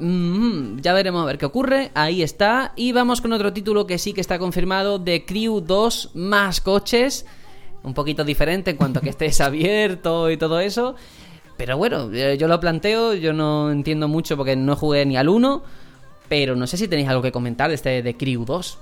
Mm, 0.00 0.80
ya 0.80 0.94
veremos 0.94 1.22
a 1.22 1.26
ver 1.26 1.38
qué 1.38 1.46
ocurre. 1.46 1.90
Ahí 1.94 2.22
está. 2.22 2.72
Y 2.74 2.92
vamos 2.92 3.20
con 3.20 3.32
otro 3.32 3.52
título 3.52 3.86
que 3.86 3.98
sí 3.98 4.12
que 4.12 4.20
está 4.20 4.38
confirmado: 4.38 4.98
de 4.98 5.24
Crew 5.24 5.60
2 5.60 6.12
más 6.14 6.60
coches. 6.60 7.26
Un 7.82 7.94
poquito 7.94 8.24
diferente 8.24 8.70
en 8.70 8.76
cuanto 8.76 8.98
a 8.98 9.02
que 9.02 9.10
estés 9.10 9.40
abierto 9.40 10.30
y 10.30 10.36
todo 10.36 10.60
eso. 10.60 10.94
Pero 11.56 11.76
bueno, 11.76 12.10
eh, 12.12 12.36
yo 12.38 12.48
lo 12.48 12.58
planteo. 12.58 13.14
Yo 13.14 13.32
no 13.32 13.70
entiendo 13.70 14.08
mucho 14.08 14.36
porque 14.36 14.56
no 14.56 14.74
jugué 14.74 15.04
ni 15.04 15.16
al 15.16 15.28
1. 15.28 15.62
Pero 16.28 16.56
no 16.56 16.66
sé 16.66 16.76
si 16.76 16.88
tenéis 16.88 17.08
algo 17.08 17.22
que 17.22 17.32
comentar 17.32 17.68
de 17.68 17.74
este 17.74 18.02
de 18.02 18.16
Crew 18.16 18.44
2. 18.44 18.78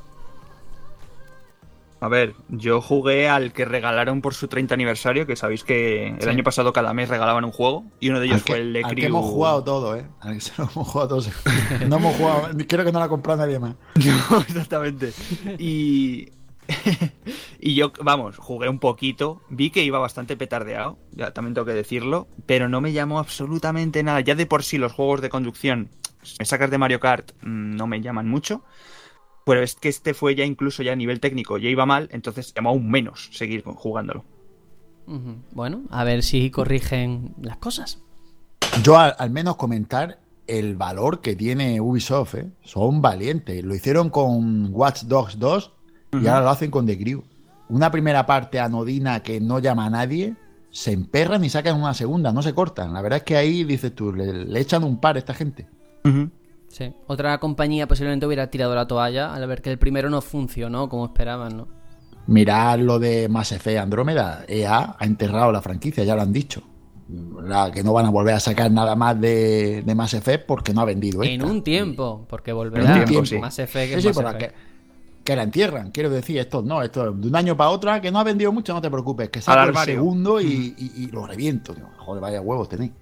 A 2.00 2.08
ver, 2.08 2.34
yo 2.48 2.80
jugué 2.80 3.28
al 3.28 3.52
que 3.52 3.64
regalaron 3.64 4.20
por 4.22 4.32
su 4.34 4.46
30 4.46 4.74
aniversario, 4.74 5.26
que 5.26 5.34
sabéis 5.34 5.64
que 5.64 6.08
el 6.08 6.22
Sí. 6.22 6.28
año 6.28 6.44
pasado 6.44 6.72
cada 6.72 6.94
mes 6.94 7.08
regalaban 7.08 7.44
un 7.44 7.50
juego, 7.50 7.84
y 7.98 8.08
uno 8.10 8.20
de 8.20 8.26
ellos 8.26 8.36
Al 8.38 8.44
que, 8.44 8.52
fue 8.52 8.60
el 8.60 8.72
de 8.72 8.84
al 8.84 8.90
que 8.90 8.94
Crew. 9.02 9.06
hemos 9.08 9.26
jugado 9.26 9.64
todo, 9.64 9.96
¿eh? 9.96 10.06
Al 10.20 10.34
que 10.34 10.40
se 10.40 10.52
lo 10.58 10.64
hemos 10.74 10.86
jugado 10.88 11.08
todos. 11.08 11.30
No 11.88 11.96
hemos 11.96 12.16
jugado, 12.16 12.48
creo 12.68 12.84
que 12.84 12.92
no 12.92 12.98
lo 13.00 13.04
ha 13.04 13.08
comprado 13.08 13.40
nadie 13.40 13.58
más. 13.58 13.74
No, 14.30 14.38
exactamente. 14.40 15.12
Y. 15.58 16.28
y 17.58 17.74
yo, 17.74 17.92
vamos, 18.02 18.36
jugué 18.36 18.68
un 18.68 18.78
poquito. 18.78 19.40
Vi 19.48 19.70
que 19.70 19.82
iba 19.82 19.98
bastante 19.98 20.36
petardeado, 20.36 20.98
ya 21.12 21.32
también 21.32 21.54
tengo 21.54 21.64
que 21.66 21.72
decirlo. 21.72 22.28
Pero 22.46 22.68
no 22.68 22.80
me 22.80 22.92
llamó 22.92 23.18
absolutamente 23.18 24.02
nada. 24.02 24.20
Ya 24.20 24.34
de 24.34 24.46
por 24.46 24.62
sí 24.62 24.78
los 24.78 24.92
juegos 24.92 25.20
de 25.22 25.30
conducción, 25.30 25.88
me 26.38 26.44
sacas 26.44 26.70
de 26.70 26.78
Mario 26.78 27.00
Kart, 27.00 27.32
mm, 27.42 27.74
no 27.76 27.86
me 27.86 28.00
llaman 28.02 28.28
mucho. 28.28 28.62
Pero 29.48 29.62
es 29.62 29.76
que 29.76 29.88
este 29.88 30.12
fue 30.12 30.34
ya 30.34 30.44
incluso 30.44 30.82
ya 30.82 30.92
a 30.92 30.96
nivel 30.96 31.20
técnico, 31.20 31.56
ya 31.56 31.70
iba 31.70 31.86
mal, 31.86 32.10
entonces 32.12 32.52
llamó 32.54 32.68
aún 32.68 32.90
menos 32.90 33.30
seguir 33.32 33.62
jugándolo. 33.64 34.22
Bueno, 35.52 35.84
a 35.88 36.04
ver 36.04 36.22
si 36.22 36.50
corrigen 36.50 37.34
las 37.40 37.56
cosas. 37.56 37.98
Yo 38.82 38.98
al, 38.98 39.14
al 39.18 39.30
menos 39.30 39.56
comentar 39.56 40.18
el 40.46 40.76
valor 40.76 41.22
que 41.22 41.34
tiene 41.34 41.80
Ubisoft, 41.80 42.34
¿eh? 42.34 42.50
Son 42.62 43.00
valientes. 43.00 43.64
Lo 43.64 43.74
hicieron 43.74 44.10
con 44.10 44.68
Watch 44.70 45.04
Dogs 45.04 45.38
2 45.38 45.72
y 46.12 46.26
ahora 46.26 46.42
lo 46.42 46.50
hacen 46.50 46.70
con 46.70 46.84
The 46.84 46.98
Crew. 46.98 47.22
Una 47.70 47.90
primera 47.90 48.26
parte 48.26 48.60
anodina 48.60 49.22
que 49.22 49.40
no 49.40 49.60
llama 49.60 49.86
a 49.86 49.90
nadie, 49.90 50.36
se 50.70 50.92
emperran 50.92 51.42
y 51.42 51.48
sacan 51.48 51.80
una 51.80 51.94
segunda, 51.94 52.32
no 52.32 52.42
se 52.42 52.52
cortan. 52.52 52.92
La 52.92 53.00
verdad 53.00 53.18
es 53.18 53.24
que 53.24 53.38
ahí 53.38 53.64
dices 53.64 53.94
tú, 53.94 54.12
le, 54.12 54.44
le 54.44 54.60
echan 54.60 54.84
un 54.84 55.00
par 55.00 55.16
a 55.16 55.20
esta 55.20 55.32
gente. 55.32 55.66
Sí. 56.68 56.92
Otra 57.06 57.38
compañía 57.38 57.88
posiblemente 57.88 58.26
hubiera 58.26 58.48
tirado 58.50 58.74
la 58.74 58.86
toalla 58.86 59.34
al 59.34 59.46
ver 59.46 59.62
que 59.62 59.70
el 59.70 59.78
primero 59.78 60.10
no 60.10 60.20
funcionó 60.20 60.88
como 60.88 61.06
esperaban, 61.06 61.56
¿no? 61.56 61.68
Mirad 62.26 62.78
lo 62.80 62.98
de 62.98 63.28
Mass 63.28 63.52
Effect 63.52 63.78
Andrómeda. 63.78 64.44
EA 64.46 64.96
ha 64.98 65.04
enterrado 65.04 65.50
la 65.50 65.62
franquicia, 65.62 66.04
ya 66.04 66.14
lo 66.14 66.22
han 66.22 66.32
dicho. 66.32 66.62
La 67.42 67.70
que 67.70 67.82
no 67.82 67.94
van 67.94 68.04
a 68.04 68.10
volver 68.10 68.34
a 68.34 68.40
sacar 68.40 68.70
nada 68.70 68.94
más 68.94 69.18
de, 69.18 69.82
de 69.82 69.94
Mass 69.94 70.12
Effect 70.12 70.44
porque 70.46 70.74
no 70.74 70.82
ha 70.82 70.84
vendido 70.84 71.22
En 71.24 71.40
esta. 71.40 71.46
un 71.46 71.62
tiempo, 71.64 72.26
porque 72.28 72.50
En 72.50 72.56
volverá 72.58 72.96
un 72.96 73.04
tiempo. 73.06 73.38
Mass 73.40 73.58
Effect 73.60 73.94
Sí, 73.94 74.00
sí, 74.02 74.08
Mass 74.08 74.34
Effect. 74.34 74.38
que, 74.38 74.52
que 75.24 75.36
la 75.36 75.44
entierran. 75.44 75.90
Quiero 75.90 76.10
decir, 76.10 76.36
esto 76.36 76.60
no, 76.60 76.82
esto 76.82 77.10
de 77.14 77.28
un 77.28 77.34
año 77.34 77.56
para 77.56 77.70
otra, 77.70 78.02
que 78.02 78.10
no 78.10 78.18
ha 78.18 78.24
vendido 78.24 78.52
mucho, 78.52 78.74
no 78.74 78.82
te 78.82 78.90
preocupes, 78.90 79.30
que 79.30 79.40
saco 79.40 79.70
el 79.70 79.76
segundo 79.86 80.38
y, 80.38 80.74
y- 80.76 80.92
y 81.04 81.06
lo 81.06 81.26
reviento. 81.26 81.74
Joder, 81.96 82.20
vaya 82.20 82.42
huevos 82.42 82.68
tenéis. 82.68 82.92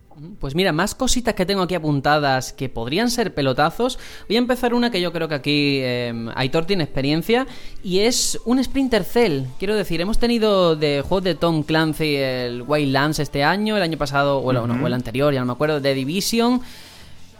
Pues 0.40 0.54
mira, 0.54 0.72
más 0.72 0.94
cositas 0.94 1.34
que 1.34 1.44
tengo 1.44 1.60
aquí 1.62 1.74
apuntadas 1.74 2.54
que 2.54 2.70
podrían 2.70 3.10
ser 3.10 3.34
pelotazos. 3.34 3.98
Voy 4.28 4.36
a 4.36 4.38
empezar 4.38 4.72
una 4.72 4.90
que 4.90 5.00
yo 5.02 5.12
creo 5.12 5.28
que 5.28 5.34
aquí 5.34 5.80
eh, 5.82 6.14
Aitor 6.34 6.64
tiene 6.64 6.84
experiencia 6.84 7.46
y 7.84 7.98
es 7.98 8.40
un 8.46 8.62
Splinter 8.64 9.04
Cell. 9.04 9.42
Quiero 9.58 9.74
decir, 9.74 10.00
hemos 10.00 10.18
tenido 10.18 10.74
de 10.74 11.02
juegos 11.02 11.24
de 11.24 11.34
Tom 11.34 11.62
Clancy 11.64 12.16
el 12.16 12.62
Wildlands 12.62 13.18
este 13.18 13.44
año, 13.44 13.76
el 13.76 13.82
año 13.82 13.98
pasado, 13.98 14.38
o 14.38 14.50
el, 14.52 14.66
no, 14.66 14.82
o 14.82 14.86
el 14.86 14.94
anterior, 14.94 15.34
ya 15.34 15.40
no 15.40 15.46
me 15.46 15.52
acuerdo, 15.52 15.80
de 15.80 15.92
Division. 15.92 16.62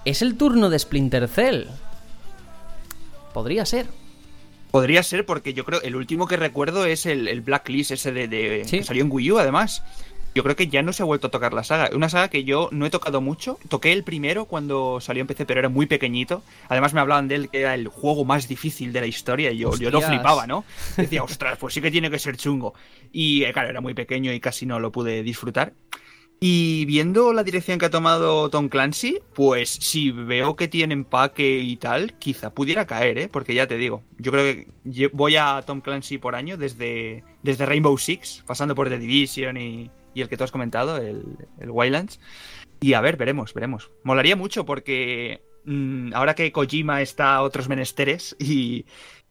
Es 0.05 0.20
el 0.20 0.36
turno 0.36 0.69
de 0.69 0.78
Splinter 0.78 1.28
Cell. 1.28 1.65
Podría 3.32 3.65
ser. 3.65 3.86
Podría 4.70 5.03
ser 5.03 5.24
porque 5.24 5.55
yo 5.55 5.65
creo 5.65 5.81
el 5.81 5.97
último 5.97 6.27
que 6.27 6.36
recuerdo 6.36 6.85
es 6.85 7.07
el, 7.07 7.28
el 7.28 7.40
Blacklist 7.40 7.93
ese 7.93 8.12
de, 8.12 8.28
de- 8.28 8.65
Sí. 8.66 8.78
que 8.78 8.85
salió 8.85 9.03
en 9.03 9.11
Wii 9.11 9.32
U 9.32 9.39
además. 9.39 9.82
Yo 10.36 10.42
creo 10.42 10.54
que 10.54 10.68
ya 10.68 10.82
no 10.82 10.92
se 10.92 11.02
ha 11.02 11.06
vuelto 11.06 11.28
a 11.28 11.30
tocar 11.30 11.54
la 11.54 11.64
saga. 11.64 11.88
Una 11.96 12.10
saga 12.10 12.28
que 12.28 12.44
yo 12.44 12.68
no 12.70 12.84
he 12.84 12.90
tocado 12.90 13.22
mucho. 13.22 13.58
Toqué 13.70 13.94
el 13.94 14.04
primero 14.04 14.44
cuando 14.44 15.00
salió 15.00 15.22
en 15.22 15.26
PC, 15.26 15.46
pero 15.46 15.60
era 15.60 15.70
muy 15.70 15.86
pequeñito. 15.86 16.42
Además 16.68 16.92
me 16.92 17.00
hablaban 17.00 17.26
de 17.26 17.36
él 17.36 17.48
que 17.48 17.60
era 17.60 17.74
el 17.74 17.88
juego 17.88 18.26
más 18.26 18.46
difícil 18.46 18.92
de 18.92 19.00
la 19.00 19.06
historia 19.06 19.50
y 19.50 19.56
yo, 19.56 19.74
yo 19.78 19.90
lo 19.90 20.02
flipaba, 20.02 20.46
¿no? 20.46 20.66
Decía, 20.98 21.22
ostras, 21.22 21.56
pues 21.56 21.72
sí 21.72 21.80
que 21.80 21.90
tiene 21.90 22.10
que 22.10 22.18
ser 22.18 22.36
chungo. 22.36 22.74
Y 23.12 23.44
eh, 23.44 23.52
claro, 23.54 23.70
era 23.70 23.80
muy 23.80 23.94
pequeño 23.94 24.30
y 24.30 24.38
casi 24.38 24.66
no 24.66 24.78
lo 24.78 24.92
pude 24.92 25.22
disfrutar. 25.22 25.72
Y 26.38 26.84
viendo 26.84 27.32
la 27.32 27.42
dirección 27.42 27.78
que 27.78 27.86
ha 27.86 27.90
tomado 27.90 28.50
Tom 28.50 28.68
Clancy, 28.68 29.20
pues 29.34 29.70
si 29.70 30.10
veo 30.10 30.54
que 30.54 30.68
tiene 30.68 30.92
empaque 30.92 31.60
y 31.60 31.78
tal, 31.78 32.12
quizá 32.18 32.52
pudiera 32.52 32.86
caer, 32.86 33.16
¿eh? 33.16 33.28
Porque 33.32 33.54
ya 33.54 33.66
te 33.66 33.78
digo, 33.78 34.02
yo 34.18 34.32
creo 34.32 34.44
que 34.84 35.08
voy 35.14 35.36
a 35.36 35.62
Tom 35.66 35.80
Clancy 35.80 36.18
por 36.18 36.34
año 36.34 36.58
desde, 36.58 37.24
desde 37.42 37.64
Rainbow 37.64 37.96
Six, 37.96 38.44
pasando 38.46 38.74
por 38.74 38.90
The 38.90 38.98
Division 38.98 39.56
y, 39.56 39.90
y 40.16 40.22
el 40.22 40.28
que 40.28 40.36
tú 40.36 40.44
has 40.44 40.51
comentado, 40.52 40.97
el, 40.97 41.24
el 41.60 41.70
Wildlands. 41.70 42.18
Y 42.80 42.94
a 42.94 43.01
ver, 43.01 43.16
veremos, 43.16 43.52
veremos. 43.55 43.90
Molaría 44.02 44.34
mucho 44.36 44.64
porque 44.64 45.43
mm, 45.64 46.12
ahora 46.14 46.34
que 46.34 46.51
Kojima 46.52 47.02
está 47.02 47.34
a 47.36 47.43
otros 47.43 47.68
menesteres 47.68 48.34
y, 48.38 48.86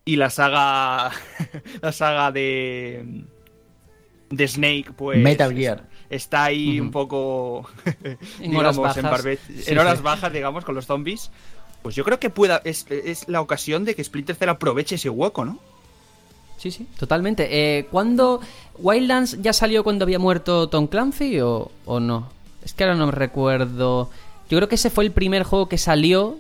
y 0.06 0.16
la 0.16 0.30
saga, 0.30 1.12
la 1.82 1.92
saga 1.92 2.32
de, 2.32 3.26
de 4.30 4.48
Snake, 4.48 4.92
pues 4.96 5.20
Metal 5.20 5.54
Gear. 5.56 5.88
está 6.10 6.46
ahí 6.46 6.80
un 6.80 6.92
poco 6.92 7.68
En 8.40 8.56
horas 8.56 8.78
en, 8.78 8.84
bajas. 8.84 9.04
barbe- 9.04 9.38
Sí, 9.38 9.72
en 9.72 9.78
horas 9.80 9.98
sí. 9.98 10.04
bajas, 10.04 10.34
digamos, 10.34 10.66
con 10.66 10.76
los 10.76 10.86
zombies. 10.86 11.32
Pues 11.82 11.94
yo 11.96 12.04
creo 12.04 12.20
que 12.20 12.32
pueda 12.32 12.62
es, 12.66 12.88
es 12.90 13.28
la 13.28 13.42
ocasión 13.42 13.86
de 13.86 13.94
que 13.96 14.04
Splinter 14.04 14.36
Cell 14.36 14.50
aproveche 14.50 14.96
ese 14.96 15.10
hueco, 15.10 15.46
¿no? 15.46 15.60
Sí, 16.58 16.72
sí, 16.72 16.88
totalmente. 16.98 17.48
Eh, 17.52 17.86
¿Cuándo 17.92 18.42
Wildlands 18.80 19.42
ya 19.42 19.54
salió 19.54 19.84
cuando 19.84 20.04
había 20.04 20.20
muerto 20.20 20.68
Tom 20.70 20.88
Clancy 20.88 21.40
o, 21.42 21.72
o 21.86 22.00
no? 22.00 22.30
Es 22.64 22.74
que 22.74 22.84
ahora 22.84 22.96
no 22.96 23.06
me 23.08 23.12
recuerdo. 23.12 24.10
Yo 24.50 24.58
creo 24.58 24.68
que 24.70 24.76
ese 24.76 24.90
fue 24.90 25.04
el 25.04 25.12
primer 25.12 25.44
juego 25.44 25.68
que 25.70 25.78
salió 25.78 26.38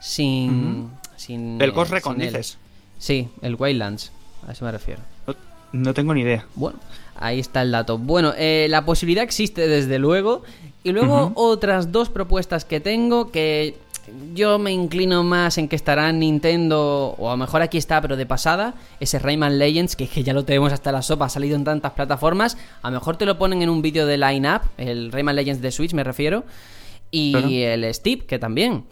sin... 0.00 0.90
sin 1.16 1.60
El 1.60 1.70
eh, 1.70 1.72
Ghost 1.72 1.92
Recon, 1.92 2.14
sin 2.14 2.22
él. 2.22 2.28
dices. 2.28 2.58
Sí, 2.98 3.28
el 3.42 3.56
Wildlands. 3.56 4.12
A 4.46 4.52
eso 4.52 4.64
me 4.64 4.72
refiero. 4.72 5.02
No, 5.26 5.34
no 5.72 5.94
tengo 5.94 6.14
ni 6.14 6.22
idea. 6.22 6.46
Bueno, 6.54 6.78
ahí 7.16 7.38
está 7.38 7.62
el 7.62 7.70
dato. 7.70 7.98
Bueno, 7.98 8.32
eh, 8.36 8.66
la 8.70 8.84
posibilidad 8.84 9.22
existe 9.24 9.68
desde 9.68 9.98
luego. 9.98 10.42
Y 10.84 10.90
luego 10.90 11.30
otras 11.36 11.92
dos 11.92 12.08
propuestas 12.08 12.64
que 12.64 12.80
tengo 12.80 13.30
que 13.30 13.76
yo 14.34 14.58
me 14.58 14.72
inclino 14.72 15.22
más 15.22 15.58
en 15.58 15.68
que 15.68 15.76
estará 15.76 16.10
en 16.10 16.18
Nintendo, 16.20 17.14
o 17.18 17.28
a 17.28 17.32
lo 17.32 17.36
mejor 17.36 17.62
aquí 17.62 17.78
está, 17.78 18.00
pero 18.00 18.16
de 18.16 18.26
pasada, 18.26 18.74
ese 19.00 19.18
Rayman 19.18 19.58
Legends, 19.58 19.96
que, 19.96 20.08
que 20.08 20.22
ya 20.22 20.32
lo 20.32 20.44
tenemos 20.44 20.72
hasta 20.72 20.92
la 20.92 21.02
sopa, 21.02 21.26
ha 21.26 21.28
salido 21.28 21.56
en 21.56 21.64
tantas 21.64 21.92
plataformas. 21.92 22.56
A 22.82 22.90
lo 22.90 22.98
mejor 22.98 23.16
te 23.16 23.26
lo 23.26 23.38
ponen 23.38 23.62
en 23.62 23.68
un 23.70 23.82
vídeo 23.82 24.06
de 24.06 24.18
line-up, 24.18 24.62
el 24.78 25.12
Rayman 25.12 25.36
Legends 25.36 25.62
de 25.62 25.70
Switch 25.70 25.92
me 25.94 26.04
refiero. 26.04 26.44
Y 27.10 27.32
Claro. 27.32 27.48
el 27.48 27.94
Steve, 27.94 28.24
que 28.26 28.38
también. 28.38 28.84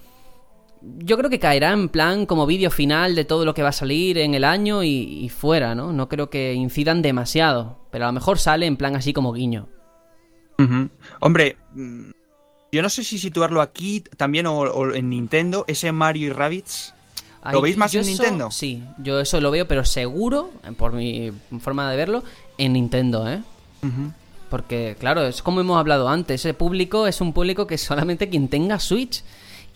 Yo 0.83 1.19
creo 1.19 1.29
que 1.29 1.39
caerá 1.39 1.73
en 1.73 1.89
plan 1.91 2.25
como 2.25 2.47
vídeo 2.47 2.71
final 2.71 3.15
de 3.15 3.25
todo 3.27 3.45
lo 3.45 3.53
que 3.53 3.63
va 3.63 3.69
a 3.69 3.73
salir 3.73 4.17
en 4.17 4.35
el 4.35 4.45
año 4.45 4.83
y, 4.83 4.89
y 5.25 5.29
fuera, 5.29 5.75
¿no? 5.75 5.93
No 5.93 6.09
creo 6.09 6.31
que 6.31 6.55
incidan 6.55 7.03
demasiado, 7.03 7.87
pero 7.91 8.05
a 8.05 8.09
lo 8.09 8.13
mejor 8.15 8.39
sale 8.39 8.65
en 8.67 8.77
plan 8.77 8.97
así 8.97 9.13
como 9.13 9.33
guiño. 9.33 9.69
Hombre, 11.21 11.57
mm, 11.75 12.11
yo 12.73 12.83
no 12.83 12.89
sé 12.89 13.05
si 13.05 13.19
situarlo 13.19 13.61
aquí 13.61 14.01
también 14.17 14.47
o, 14.47 14.59
o 14.59 14.95
en 14.95 15.09
Nintendo, 15.11 15.65
ese 15.69 15.93
Mario 15.93 16.29
y 16.29 16.31
Rabbids. 16.33 16.95
¿Lo 17.53 17.61
veis 17.63 17.77
más 17.77 17.95
en 17.95 18.01
eso- 18.03 18.11
Nintendo? 18.11 18.51
Sí, 18.51 18.83
yo 18.99 19.19
eso 19.21 19.41
lo 19.41 19.51
veo, 19.51 19.67
pero 19.67 19.85
seguro, 19.85 20.51
por 20.77 20.93
mi 20.93 21.33
forma 21.61 21.91
de 21.91 21.97
verlo, 21.97 22.23
en 22.59 22.75
Nintendo, 22.75 23.29
¿eh? 23.31 23.43
Porque, 24.51 24.97
claro, 24.99 25.23
es 25.25 25.43
como 25.43 25.61
hemos 25.61 25.79
hablado 25.79 26.09
antes, 26.09 26.41
ese 26.41 26.55
público 26.55 27.07
es 27.07 27.21
un 27.21 27.33
público 27.33 27.67
que 27.67 27.79
solamente 27.79 28.29
quien 28.29 28.49
tenga 28.49 28.79
Switch. 28.81 29.23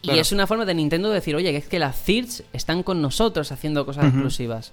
Y 0.02 0.08
Claro. 0.08 0.20
es 0.20 0.32
una 0.32 0.46
forma 0.46 0.66
de 0.66 0.74
Nintendo 0.74 1.08
de 1.08 1.14
decir, 1.14 1.34
oye, 1.34 1.50
que 1.52 1.56
es 1.58 1.66
que 1.68 1.78
las 1.78 1.96
CIRS 2.02 2.42
están 2.52 2.82
con 2.82 3.00
nosotros 3.00 3.50
haciendo 3.52 3.86
cosas 3.86 4.06
exclusivas. 4.06 4.72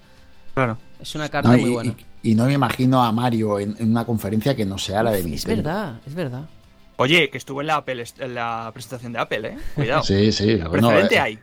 Claro. 0.53 0.77
Es 0.99 1.15
una 1.15 1.29
carta 1.29 1.51
No, 1.53 1.57
muy 1.57 1.69
buena. 1.69 1.95
y- 2.23 2.31
y 2.31 2.35
no 2.35 2.45
me 2.47 2.53
imagino 2.53 3.01
a 3.01 3.11
Mario 3.13 3.57
en, 3.59 3.75
en 3.79 3.91
una 3.91 4.03
conferencia 4.05 4.53
que 4.55 4.65
no 4.65 4.77
sea 4.77 5.01
la 5.03 5.11
de 5.11 5.19
Es 5.19 5.25
Nintendo. 5.25 5.55
verdad, 5.63 5.99
es 6.05 6.13
verdad. 6.15 6.49
Oye, 7.01 7.29
que 7.29 7.37
estuvo 7.37 7.61
en 7.61 7.67
la, 7.67 7.75
Apple, 7.77 8.03
en 8.19 8.35
la 8.35 8.69
presentación 8.73 9.13
de 9.13 9.19
Apple, 9.19 9.47
¿eh? 9.49 9.57
Cuidado. 9.75 10.03
Sí, 10.03 10.31
sí. 10.31 10.55
bueno, 10.55 10.89
Precedente 10.89 11.15
eh, 11.15 11.19
hay. 11.19 11.39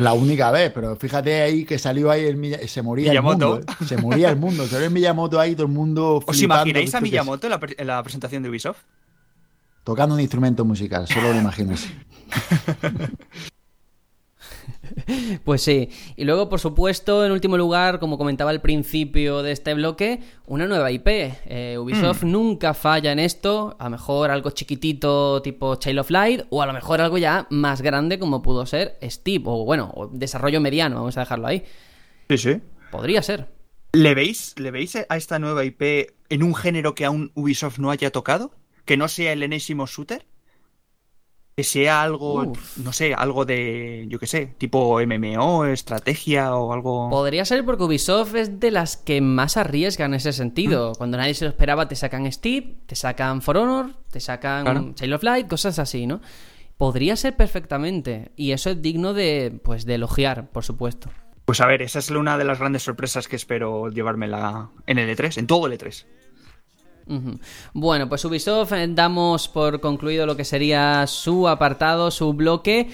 La 0.00 0.12
única 0.14 0.50
vez, 0.50 0.72
pero 0.74 0.96
fíjate 0.96 1.42
ahí 1.42 1.64
que 1.64 1.78
salió 1.78 2.10
ahí 2.10 2.24
el 2.24 2.68
se 2.68 2.82
moría 2.82 3.10
Miyamoto. 3.10 3.54
el 3.56 3.60
mundo. 3.60 3.72
eh. 3.80 3.84
Se 3.86 3.96
moría 3.98 4.30
el 4.30 4.36
mundo. 4.36 4.66
Salió 4.66 4.86
el 4.86 4.92
Miyamoto 4.92 5.38
ahí, 5.38 5.54
todo 5.54 5.66
el 5.66 5.72
mundo. 5.72 6.22
¿Os 6.26 6.40
imagináis 6.42 6.86
¿esto 6.86 6.98
a? 6.98 7.00
Miyamoto 7.00 7.46
en 7.46 7.50
la, 7.50 7.60
en 7.76 7.86
la 7.86 8.02
presentación 8.02 8.42
de 8.42 8.48
Ubisoft? 8.48 8.78
Tocando 9.84 10.14
un 10.14 10.20
instrumento 10.20 10.64
musical, 10.64 11.06
solo 11.06 11.32
lo 11.32 11.38
imagino 11.40 11.74
así. 11.74 11.94
Pues 15.44 15.62
sí. 15.62 15.88
Y 16.16 16.24
luego, 16.24 16.48
por 16.48 16.60
supuesto, 16.60 17.24
en 17.24 17.32
último 17.32 17.56
lugar, 17.56 17.98
como 17.98 18.18
comentaba 18.18 18.50
al 18.50 18.60
principio 18.60 19.42
de 19.42 19.52
este 19.52 19.74
bloque, 19.74 20.20
una 20.46 20.66
nueva 20.66 20.90
IP. 20.90 21.06
Eh, 21.06 21.76
Ubisoft 21.78 22.22
nunca 22.22 22.74
falla 22.74 23.12
en 23.12 23.18
esto. 23.18 23.76
A 23.78 23.84
lo 23.84 23.90
mejor 23.90 24.30
algo 24.30 24.50
chiquitito 24.50 25.42
tipo 25.42 25.76
Child 25.76 25.98
of 25.98 26.10
Light, 26.10 26.42
o 26.50 26.62
a 26.62 26.66
lo 26.66 26.72
mejor 26.72 27.00
algo 27.00 27.18
ya 27.18 27.46
más 27.50 27.82
grande 27.82 28.18
como 28.18 28.42
pudo 28.42 28.66
ser 28.66 28.98
Steve, 29.02 29.44
o 29.46 29.64
bueno, 29.64 29.92
o 29.94 30.06
desarrollo 30.08 30.60
mediano, 30.60 30.96
vamos 30.96 31.16
a 31.16 31.20
dejarlo 31.20 31.46
ahí. 31.46 31.64
Sí, 32.28 32.38
sí. 32.38 32.60
Podría 32.90 33.22
ser. 33.22 33.48
¿Le 33.92 34.14
veis, 34.14 34.54
¿Le 34.58 34.70
veis 34.70 34.96
a 34.96 35.16
esta 35.16 35.38
nueva 35.38 35.64
IP 35.64 35.82
en 36.28 36.42
un 36.42 36.54
género 36.54 36.94
que 36.94 37.04
aún 37.04 37.30
Ubisoft 37.34 37.78
no 37.78 37.90
haya 37.90 38.10
tocado? 38.10 38.52
¿Que 38.84 38.96
no 38.96 39.08
sea 39.08 39.32
el 39.32 39.42
enésimo 39.42 39.86
shooter? 39.86 40.26
Que 41.56 41.62
sea 41.62 42.02
algo, 42.02 42.42
Uf. 42.50 42.78
no 42.78 42.92
sé, 42.92 43.14
algo 43.14 43.44
de, 43.44 44.06
yo 44.08 44.18
qué 44.18 44.26
sé, 44.26 44.46
tipo 44.58 44.98
MMO, 45.06 45.66
estrategia 45.66 46.56
o 46.56 46.72
algo... 46.72 47.10
Podría 47.10 47.44
ser 47.44 47.64
porque 47.64 47.84
Ubisoft 47.84 48.34
es 48.34 48.58
de 48.58 48.72
las 48.72 48.96
que 48.96 49.20
más 49.20 49.56
arriesgan 49.56 50.10
en 50.12 50.16
ese 50.16 50.32
sentido. 50.32 50.90
Mm. 50.90 50.94
Cuando 50.96 51.16
nadie 51.16 51.34
se 51.34 51.44
lo 51.44 51.50
esperaba, 51.50 51.86
te 51.86 51.94
sacan 51.94 52.30
Steve, 52.32 52.78
te 52.86 52.96
sacan 52.96 53.40
For 53.40 53.56
Honor, 53.56 53.90
te 54.10 54.18
sacan 54.18 54.64
Claro. 54.64 54.92
Child 54.94 55.14
of 55.14 55.22
Light, 55.22 55.46
cosas 55.46 55.78
así, 55.78 56.08
¿no? 56.08 56.20
Podría 56.76 57.14
ser 57.14 57.36
perfectamente. 57.36 58.32
Y 58.34 58.50
eso 58.50 58.70
es 58.70 58.82
digno 58.82 59.14
de, 59.14 59.56
pues, 59.62 59.84
de 59.86 59.94
elogiar, 59.94 60.50
por 60.50 60.64
supuesto. 60.64 61.08
Pues 61.44 61.60
a 61.60 61.66
ver, 61.66 61.82
esa 61.82 62.00
es 62.00 62.10
una 62.10 62.36
de 62.36 62.44
las 62.44 62.58
grandes 62.58 62.82
sorpresas 62.82 63.28
que 63.28 63.36
espero 63.36 63.90
llevármela 63.90 64.70
en 64.86 64.98
el 64.98 65.14
E3, 65.16 65.38
en 65.38 65.46
todo 65.46 65.66
el 65.68 65.78
E3. 65.78 66.04
Bueno, 67.72 68.08
pues 68.08 68.24
Ubisoft 68.24 68.72
eh, 68.72 68.86
damos 68.88 69.48
por 69.48 69.80
concluido 69.80 70.26
lo 70.26 70.36
que 70.36 70.44
sería 70.44 71.06
su 71.06 71.48
apartado, 71.48 72.10
su 72.10 72.32
bloque. 72.32 72.88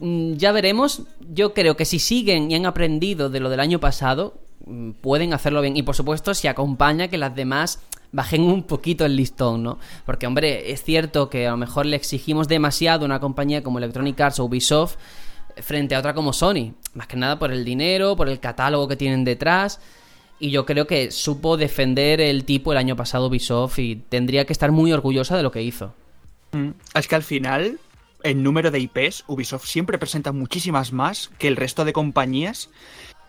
Mm, 0.00 0.34
Ya 0.34 0.52
veremos. 0.52 1.02
Yo 1.20 1.54
creo 1.54 1.76
que 1.76 1.84
si 1.84 1.98
siguen 1.98 2.50
y 2.50 2.54
han 2.54 2.66
aprendido 2.66 3.30
de 3.30 3.40
lo 3.40 3.50
del 3.50 3.60
año 3.60 3.80
pasado, 3.80 4.34
mm, 4.66 4.92
pueden 5.00 5.32
hacerlo 5.34 5.60
bien. 5.60 5.76
Y 5.76 5.82
por 5.82 5.96
supuesto, 5.96 6.34
si 6.34 6.48
acompaña 6.48 7.08
que 7.08 7.18
las 7.18 7.34
demás 7.34 7.80
bajen 8.12 8.42
un 8.42 8.62
poquito 8.64 9.04
el 9.06 9.16
listón, 9.16 9.62
¿no? 9.62 9.78
Porque, 10.04 10.26
hombre, 10.26 10.70
es 10.70 10.82
cierto 10.84 11.30
que 11.30 11.46
a 11.46 11.52
lo 11.52 11.56
mejor 11.56 11.86
le 11.86 11.96
exigimos 11.96 12.46
demasiado 12.46 13.02
a 13.02 13.06
una 13.06 13.20
compañía 13.20 13.62
como 13.62 13.78
Electronic 13.78 14.20
Arts 14.20 14.38
o 14.38 14.44
Ubisoft 14.44 14.96
frente 15.56 15.94
a 15.94 15.98
otra 15.98 16.14
como 16.14 16.32
Sony. 16.32 16.74
Más 16.94 17.06
que 17.06 17.16
nada 17.16 17.38
por 17.38 17.52
el 17.52 17.64
dinero, 17.64 18.16
por 18.16 18.28
el 18.28 18.38
catálogo 18.38 18.86
que 18.88 18.96
tienen 18.96 19.24
detrás. 19.24 19.80
Y 20.42 20.50
yo 20.50 20.66
creo 20.66 20.88
que 20.88 21.12
supo 21.12 21.56
defender 21.56 22.20
el 22.20 22.44
tipo 22.44 22.72
el 22.72 22.78
año 22.78 22.96
pasado 22.96 23.28
Ubisoft 23.28 23.78
y 23.78 23.94
tendría 23.94 24.44
que 24.44 24.52
estar 24.52 24.72
muy 24.72 24.92
orgullosa 24.92 25.36
de 25.36 25.44
lo 25.44 25.52
que 25.52 25.62
hizo. 25.62 25.94
Mm. 26.50 26.70
Es 26.96 27.06
que 27.06 27.14
al 27.14 27.22
final, 27.22 27.78
en 28.24 28.42
número 28.42 28.72
de 28.72 28.80
IPs, 28.80 29.22
Ubisoft 29.28 29.66
siempre 29.66 29.98
presenta 29.98 30.32
muchísimas 30.32 30.92
más 30.92 31.30
que 31.38 31.46
el 31.46 31.54
resto 31.54 31.84
de 31.84 31.92
compañías. 31.92 32.70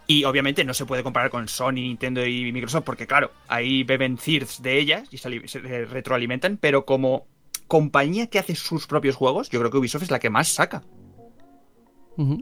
Y 0.07 0.23
obviamente 0.23 0.63
no 0.63 0.73
se 0.73 0.87
puede 0.87 1.03
comparar 1.03 1.29
con 1.29 1.47
Sony, 1.47 1.73
Nintendo 1.73 2.25
y 2.25 2.51
Microsoft, 2.51 2.83
porque 2.83 3.05
claro, 3.05 3.29
ahí 3.47 3.83
beben 3.83 4.17
CIRS 4.17 4.63
de 4.63 4.79
ellas 4.79 5.07
y 5.11 5.17
se, 5.17 5.47
se 5.47 5.59
retroalimentan, 5.85 6.57
pero 6.57 6.83
como 6.83 7.27
compañía 7.67 8.25
que 8.25 8.39
hace 8.39 8.55
sus 8.55 8.87
propios 8.87 9.15
juegos, 9.15 9.51
yo 9.51 9.59
creo 9.59 9.69
que 9.69 9.77
Ubisoft 9.77 10.01
es 10.01 10.11
la 10.11 10.17
que 10.17 10.31
más 10.31 10.47
saca. 10.47 10.81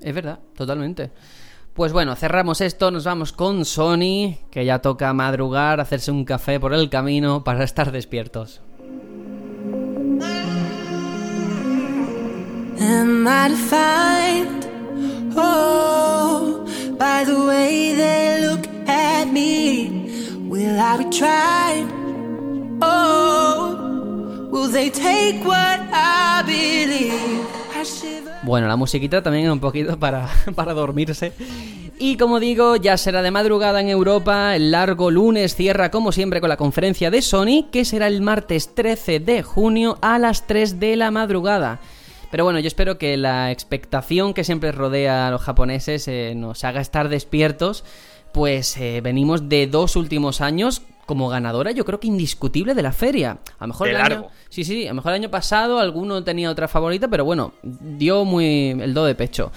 Es 0.02 0.16
verdad, 0.16 0.40
totalmente. 0.56 1.12
Pues 1.74 1.94
bueno, 1.94 2.16
cerramos 2.18 2.60
esto, 2.60 2.92
nos 2.92 3.06
vamos 3.06 3.32
con 3.32 3.64
Sony, 3.64 4.36
que 4.52 4.66
ya 4.66 4.80
toca 4.80 5.14
madrugar, 5.14 5.80
hacerse 5.80 6.12
un 6.12 6.26
café 6.26 6.60
por 6.60 6.74
el 6.74 6.90
camino 6.90 7.46
para 7.46 7.64
estar 7.64 7.92
despiertos. 7.94 8.62
Oh, 15.38 16.66
by 16.98 17.24
the 17.24 17.46
way 17.48 17.96
they 17.96 18.46
look 18.46 18.68
at 18.88 19.28
me. 19.28 20.02
Oh, 22.82 23.91
Bueno, 28.44 28.68
la 28.68 28.76
musiquita 28.76 29.24
también 29.24 29.46
es 29.46 29.52
un 29.52 29.60
poquito 29.60 29.98
para, 29.98 30.30
para 30.56 30.74
dormirse. 30.74 31.32
Y 31.98 32.18
como 32.18 32.40
digo, 32.40 32.76
ya 32.76 32.98
será 32.98 33.22
de 33.22 33.32
madrugada 33.32 33.80
en 33.80 33.88
Europa. 33.88 34.56
El 34.56 34.72
largo 34.72 35.12
lunes 35.12 35.56
cierra 35.56 35.92
como 35.92 36.12
siempre 36.12 36.42
con 36.42 36.50
la 36.50 36.58
conferencia 36.58 37.12
de 37.12 37.22
Sony, 37.22 37.70
que 37.72 37.86
será 37.86 38.08
el 38.08 38.22
martes 38.22 38.76
13 38.76 39.20
de 39.20 39.44
junio 39.44 39.98
a 40.02 40.20
las 40.20 40.48
3 40.48 40.80
de 40.80 40.96
la 40.96 41.12
madrugada. 41.12 41.80
Pero 42.32 42.44
bueno, 42.44 42.60
yo 42.60 42.68
espero 42.68 42.98
que 42.98 43.18
la 43.18 43.52
expectación 43.52 44.34
que 44.34 44.44
siempre 44.44 44.72
rodea 44.72 45.28
a 45.28 45.32
los 45.32 45.42
japoneses 45.42 46.08
eh, 46.08 46.34
nos 46.36 46.64
haga 46.64 46.82
estar 46.82 47.08
despiertos. 47.08 47.84
Pues 48.32 48.76
eh, 48.78 49.02
venimos 49.02 49.48
de 49.48 49.68
dos 49.68 49.96
últimos 49.96 50.42
años 50.42 50.82
como 51.12 51.28
ganadora, 51.28 51.72
yo 51.72 51.84
creo 51.84 52.00
que 52.00 52.08
indiscutible 52.08 52.74
de 52.74 52.82
la 52.82 52.94
feria. 52.94 53.40
A 53.60 53.66
lo 53.66 53.74
mejor 53.74 53.88
De 53.90 53.96
el 53.96 54.00
año. 54.00 54.28
Sí, 54.48 54.64
sí, 54.64 54.86
a 54.86 54.92
lo 54.92 54.96
mejor 54.96 55.12
el 55.12 55.16
año 55.16 55.30
pasado 55.30 55.78
alguno 55.80 56.24
tenía 56.24 56.50
otra 56.50 56.70
favorita, 56.70 57.10
pero 57.10 57.26
bueno, 57.26 57.52
dio 57.62 58.24
muy 58.24 58.70
el 58.70 58.94
do 58.94 59.04
de 59.04 59.14
pecho. 59.14 59.52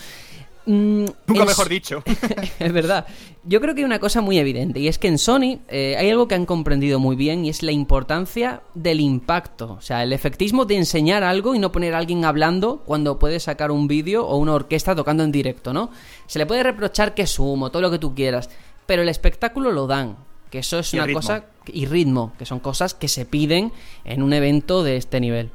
Mm, 0.66 1.04
Nunca 1.28 1.44
mejor 1.44 1.68
dicho. 1.68 2.02
es 2.58 2.72
verdad. 2.72 3.06
Yo 3.44 3.60
creo 3.60 3.72
que 3.72 3.82
hay 3.82 3.84
una 3.84 4.00
cosa 4.00 4.20
muy 4.20 4.36
evidente 4.36 4.80
y 4.80 4.88
es 4.88 4.98
que 4.98 5.06
en 5.06 5.18
Sony 5.18 5.60
eh, 5.68 5.94
hay 5.96 6.10
algo 6.10 6.26
que 6.26 6.34
han 6.34 6.44
comprendido 6.44 6.98
muy 6.98 7.14
bien 7.14 7.44
y 7.44 7.50
es 7.50 7.62
la 7.62 7.70
importancia 7.70 8.62
del 8.74 8.98
impacto. 8.98 9.76
O 9.78 9.80
sea, 9.80 10.02
el 10.02 10.12
efectismo 10.12 10.64
de 10.64 10.74
enseñar 10.74 11.22
algo 11.22 11.54
y 11.54 11.60
no 11.60 11.70
poner 11.70 11.94
a 11.94 11.98
alguien 11.98 12.24
hablando 12.24 12.82
cuando 12.84 13.20
puedes 13.20 13.44
sacar 13.44 13.70
un 13.70 13.86
vídeo 13.86 14.26
o 14.26 14.38
una 14.38 14.54
orquesta 14.54 14.96
tocando 14.96 15.22
en 15.22 15.30
directo, 15.30 15.72
¿no? 15.72 15.90
Se 16.26 16.40
le 16.40 16.46
puede 16.46 16.64
reprochar 16.64 17.14
que 17.14 17.22
es 17.22 17.38
humo, 17.38 17.70
todo 17.70 17.80
lo 17.80 17.92
que 17.92 18.00
tú 18.00 18.12
quieras, 18.12 18.50
pero 18.86 19.02
el 19.02 19.08
espectáculo 19.08 19.70
lo 19.70 19.86
dan. 19.86 20.16
Que 20.54 20.60
eso 20.60 20.78
es 20.78 20.94
Y 20.94 21.00
una 21.00 21.12
cosa. 21.12 21.46
Y 21.66 21.86
ritmo, 21.86 22.32
que 22.38 22.46
son 22.46 22.60
cosas 22.60 22.94
que 22.94 23.08
se 23.08 23.24
piden 23.24 23.72
en 24.04 24.22
un 24.22 24.32
evento 24.32 24.84
de 24.84 24.96
este 24.96 25.18
nivel. 25.18 25.50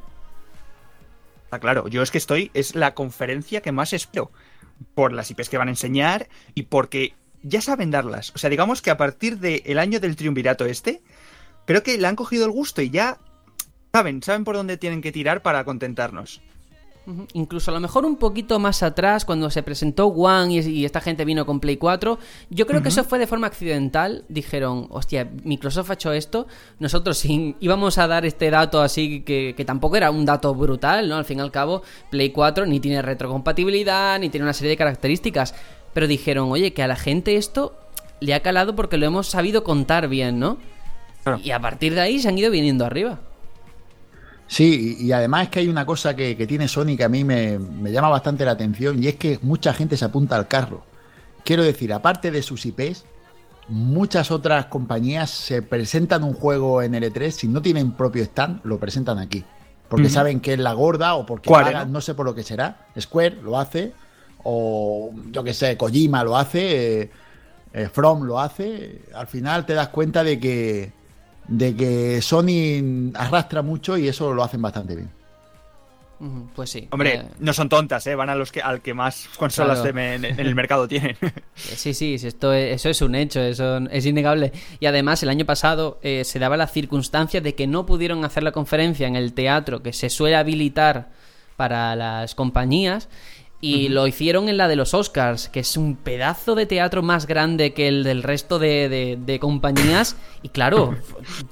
Está 1.46 1.60
claro, 1.60 1.88
yo 1.88 2.02
es 2.02 2.12
que 2.12 2.18
estoy, 2.18 2.52
es 2.54 2.76
la 2.76 2.96
conferencia 2.96 3.62
que 3.62 3.72
más 3.72 3.94
espero. 3.94 4.30
Por 4.96 5.14
las 5.14 5.32
IPs 5.32 5.48
que 5.48 5.58
van 5.58 5.70
a 5.70 5.72
enseñar 5.72 6.28
y 6.54 6.64
porque 6.64 7.14
ya 7.44 7.62
saben 7.62 7.92
darlas. 7.92 8.34
O 8.36 8.40
sea, 8.40 8.50
digamos 8.50 8.82
que 8.82 8.92
a 8.92 8.98
partir 8.98 9.40
del 9.40 9.80
año 9.80 10.02
del 10.02 10.18
triunvirato 10.18 10.66
este, 10.66 11.02
creo 11.64 11.82
que 11.82 11.98
le 11.98 12.06
han 12.06 12.18
cogido 12.18 12.44
el 12.44 12.52
gusto 12.52 12.82
y 12.82 12.90
ya 12.90 13.20
saben, 13.94 14.22
saben 14.22 14.44
por 14.44 14.58
dónde 14.58 14.76
tienen 14.76 15.02
que 15.02 15.14
tirar 15.14 15.42
para 15.42 15.64
contentarnos. 15.64 16.42
Incluso 17.34 17.72
a 17.72 17.74
lo 17.74 17.80
mejor 17.80 18.06
un 18.06 18.18
poquito 18.18 18.60
más 18.60 18.84
atrás, 18.84 19.26
cuando 19.26 19.50
se 19.50 19.64
presentó 19.64 20.08
One 20.08 20.54
y, 20.54 20.60
y 20.60 20.86
esta 20.86 21.02
gente 21.02 21.26
vino 21.26 21.46
con 21.46 21.60
Play 21.60 21.78
4, 21.78 22.20
yo 22.50 22.68
creo 22.68 22.84
que 22.84 22.90
eso 22.90 23.04
fue 23.04 23.18
de 23.18 23.26
forma 23.26 23.48
accidental. 23.48 24.26
Dijeron, 24.30 24.88
hostia, 24.90 25.30
Microsoft 25.44 25.90
ha 25.90 25.94
hecho 25.94 26.14
esto, 26.14 26.48
nosotros 26.80 27.18
sí 27.18 27.56
íbamos 27.60 27.98
a 27.98 28.08
dar 28.08 28.26
este 28.26 28.52
dato 28.52 28.82
así 28.82 29.22
que, 29.22 29.54
que 29.58 29.66
tampoco 29.66 29.96
era 29.96 30.12
un 30.12 30.26
dato 30.26 30.54
brutal, 30.54 31.10
¿no? 31.10 31.16
Al 31.16 31.26
fin 31.26 31.40
y 31.40 31.42
al 31.42 31.52
cabo, 31.52 31.82
Play 32.12 32.30
4 32.32 32.66
ni 32.66 32.80
tiene 32.80 33.02
retrocompatibilidad, 33.02 34.20
ni 34.20 34.30
tiene 34.30 34.46
una 34.46 34.54
serie 34.54 34.72
de 34.72 34.78
características. 34.78 35.56
Pero 35.94 36.08
dijeron, 36.08 36.52
oye, 36.52 36.74
que 36.74 36.84
a 36.84 36.88
la 36.88 36.96
gente 36.96 37.36
esto 37.36 37.76
le 38.20 38.34
ha 38.34 38.42
calado 38.42 38.76
porque 38.76 38.98
lo 38.98 39.06
hemos 39.06 39.28
sabido 39.28 39.64
contar 39.64 40.08
bien, 40.08 40.40
¿no? 40.40 40.58
Y 41.44 41.52
a 41.52 41.60
partir 41.60 41.94
de 41.94 42.02
ahí 42.02 42.20
se 42.20 42.30
han 42.30 42.38
ido 42.38 42.52
viniendo 42.52 42.86
arriba. 42.86 43.20
Sí, 44.50 44.98
y 45.00 45.12
además 45.12 45.44
es 45.44 45.50
que 45.50 45.60
hay 45.60 45.68
una 45.68 45.86
cosa 45.86 46.16
que, 46.16 46.36
que 46.36 46.48
tiene 46.48 46.68
Sony 46.68 46.98
que 46.98 47.04
a 47.04 47.10
mí 47.10 47.24
me, 47.24 47.60
me 47.60 47.92
llama 47.92 48.10
bastante 48.10 48.44
la 48.44 48.52
atención 48.52 49.02
y 49.02 49.08
es 49.08 49.16
que 49.16 49.38
mucha 49.44 49.76
gente 49.76 49.96
se 49.96 50.06
apunta 50.06 50.36
al 50.36 50.48
carro. 50.48 50.84
Quiero 51.46 51.64
decir, 51.64 51.94
aparte 51.94 52.32
de 52.32 52.42
sus 52.42 52.66
IPs, 52.66 53.06
muchas 53.68 54.32
otras 54.32 54.66
compañías 54.66 55.30
se 55.30 55.62
presentan 55.62 56.24
un 56.24 56.34
juego 56.34 56.82
en 56.82 56.94
L3, 56.94 57.30
si 57.30 57.48
no 57.48 57.62
tienen 57.62 57.92
propio 57.92 58.24
stand, 58.24 58.62
lo 58.64 58.80
presentan 58.80 59.20
aquí. 59.20 59.46
Porque 59.88 60.10
saben 60.10 60.40
que 60.40 60.54
es 60.54 60.60
la 60.60 60.74
gorda 60.74 61.14
o 61.14 61.28
porque 61.28 61.52
no 61.88 62.02
sé 62.02 62.16
por 62.16 62.26
lo 62.26 62.34
que 62.34 62.44
será. 62.44 62.88
Square 63.00 63.42
lo 63.44 63.60
hace, 63.60 63.94
o 64.44 65.12
yo 65.32 65.44
que 65.44 65.54
sé, 65.54 65.78
Kojima 65.78 66.24
lo 66.24 66.38
hace, 66.38 67.02
eh, 67.02 67.12
eh, 67.74 67.90
From 67.92 68.24
lo 68.24 68.40
hace. 68.40 69.04
Al 69.14 69.28
final 69.28 69.66
te 69.68 69.74
das 69.74 69.90
cuenta 69.90 70.24
de 70.24 70.40
que, 70.40 70.92
de 71.50 71.76
que 71.76 72.22
Sony 72.22 73.12
arrastra 73.16 73.62
mucho 73.62 73.98
y 73.98 74.08
eso 74.08 74.34
lo 74.34 74.44
hacen 74.44 74.62
bastante 74.62 74.96
bien. 74.96 75.10
Pues 76.54 76.70
sí. 76.70 76.86
Hombre, 76.92 77.16
Eh, 77.16 77.24
no 77.40 77.54
son 77.54 77.70
tontas, 77.70 78.06
¿eh? 78.06 78.14
Van 78.14 78.30
a 78.30 78.36
los 78.36 78.52
que, 78.52 78.62
al 78.62 78.82
que 78.82 78.94
más 78.94 79.30
consolas 79.38 79.80
Claro. 79.80 79.94
de- 79.96 80.16
en, 80.16 80.26
en 80.26 80.40
el 80.42 80.54
mercado 80.54 80.86
tienen. 80.90 81.16
Sí, 81.56 81.94
sí, 81.94 82.18
sí, 82.18 82.28
esto 82.28 82.52
es- 82.52 82.76
eso 82.76 82.90
es 82.90 83.02
un 83.02 83.16
hecho, 83.16 83.40
eso 83.40 83.78
es 83.90 84.06
innegable. 84.06 84.52
Y 84.82 84.86
además, 84.88 85.24
el 85.24 85.30
año 85.30 85.46
pasado 85.46 85.98
eh, 86.04 86.26
se 86.26 86.38
daba 86.38 86.58
la 86.58 86.68
circunstancia 86.68 87.40
de 87.40 87.56
que 87.56 87.68
no 87.68 87.86
pudieron 87.86 88.26
hacer 88.26 88.44
la 88.44 88.52
conferencia 88.52 89.08
en 89.08 89.16
el 89.16 89.32
teatro 89.32 89.82
que 89.82 89.94
se 89.94 90.10
suele 90.10 90.36
habilitar 90.36 91.08
para 91.56 91.96
las 91.96 92.36
compañías. 92.36 93.08
Y 93.62 93.90
lo 93.90 94.08
hicieron 94.08 94.48
en 94.48 94.56
la 94.56 94.70
de 94.70 94.78
los 94.78 94.94
Oscars, 94.94 95.50
que 95.50 95.60
es 95.60 95.76
un 95.76 95.98
pedazo 95.98 96.56
de 96.56 96.66
teatro 96.66 97.02
más 97.04 97.28
grande 97.28 97.74
que 97.74 97.90
el 97.90 98.06
del 98.06 98.24
resto 98.24 98.58
de, 98.58 98.88
de- 98.88 99.18
de 99.20 99.40
compañías. 99.40 100.16
Y 100.44 100.50
claro, 100.50 100.96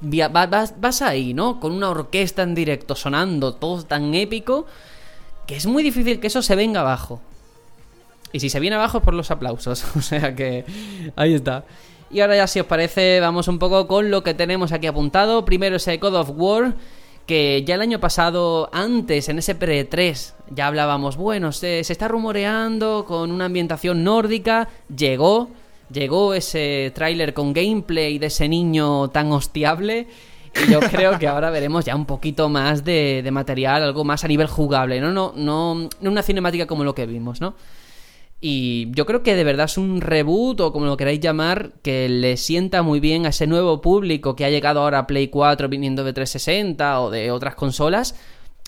vas, 0.00 0.74
vas 0.80 1.02
ahí, 1.02 1.34
¿no? 1.34 1.60
Con 1.60 1.72
una 1.72 1.90
orquesta 1.90 2.42
en 2.42 2.54
directo 2.54 2.94
sonando, 2.94 3.54
todo 3.54 3.82
tan 3.82 4.14
épico, 4.14 4.64
que 5.46 5.56
es 5.56 5.66
muy 5.66 5.82
difícil 5.82 6.18
que 6.18 6.28
eso 6.28 6.40
se 6.40 6.56
venga 6.56 6.80
abajo. 6.80 7.20
Y 8.32 8.40
si 8.40 8.48
se 8.50 8.60
viene 8.60 8.76
abajo 8.76 8.98
es 8.98 9.04
por 9.04 9.14
los 9.14 9.30
aplausos. 9.30 9.84
O 9.96 10.00
sea 10.00 10.34
que 10.34 10.64
ahí 11.16 11.34
está. 11.34 11.64
Y 12.10 12.20
ahora 12.20 12.36
ya 12.36 12.46
si 12.46 12.58
os 12.60 12.66
parece 12.66 13.20
vamos 13.20 13.48
un 13.48 13.58
poco 13.58 13.86
con 13.86 14.10
lo 14.10 14.22
que 14.22 14.32
tenemos 14.32 14.72
aquí 14.72 14.86
apuntado. 14.86 15.44
Primero 15.44 15.76
ese 15.76 15.98
God 15.98 16.14
of 16.14 16.30
War. 16.34 16.74
Que 17.28 17.62
ya 17.62 17.74
el 17.74 17.82
año 17.82 18.00
pasado, 18.00 18.70
antes, 18.72 19.28
en 19.28 19.38
ese 19.38 19.54
pre-3, 19.54 20.32
ya 20.50 20.66
hablábamos, 20.66 21.18
bueno, 21.18 21.52
se, 21.52 21.84
se 21.84 21.92
está 21.92 22.08
rumoreando 22.08 23.04
con 23.06 23.30
una 23.30 23.44
ambientación 23.44 24.02
nórdica. 24.02 24.68
Llegó, 24.88 25.50
llegó 25.92 26.32
ese 26.32 26.90
tráiler 26.94 27.34
con 27.34 27.52
gameplay 27.52 28.18
de 28.18 28.28
ese 28.28 28.48
niño 28.48 29.08
tan 29.08 29.30
hostiable. 29.30 30.06
Y 30.56 30.72
yo 30.72 30.80
creo 30.80 31.18
que 31.18 31.28
ahora 31.28 31.50
veremos 31.50 31.84
ya 31.84 31.94
un 31.94 32.06
poquito 32.06 32.48
más 32.48 32.82
de, 32.82 33.20
de 33.22 33.30
material, 33.30 33.82
algo 33.82 34.04
más 34.04 34.24
a 34.24 34.28
nivel 34.28 34.46
jugable, 34.46 34.98
¿no? 34.98 35.12
No, 35.12 35.34
no, 35.36 35.88
no 36.00 36.10
una 36.10 36.22
cinemática 36.22 36.66
como 36.66 36.82
lo 36.82 36.94
que 36.94 37.04
vimos, 37.04 37.42
¿no? 37.42 37.54
Y 38.40 38.90
yo 38.92 39.04
creo 39.06 39.22
que 39.24 39.34
de 39.34 39.42
verdad 39.44 39.64
es 39.66 39.78
un 39.78 40.00
reboot 40.00 40.60
o 40.60 40.72
como 40.72 40.86
lo 40.86 40.96
queráis 40.96 41.18
llamar, 41.20 41.72
que 41.82 42.08
le 42.08 42.36
sienta 42.36 42.82
muy 42.82 43.00
bien 43.00 43.26
a 43.26 43.30
ese 43.30 43.46
nuevo 43.48 43.80
público 43.80 44.36
que 44.36 44.44
ha 44.44 44.50
llegado 44.50 44.80
ahora 44.80 45.00
a 45.00 45.06
Play 45.08 45.28
4 45.28 45.68
viniendo 45.68 46.04
de 46.04 46.12
360 46.12 47.00
o 47.00 47.10
de 47.10 47.30
otras 47.32 47.56
consolas 47.56 48.14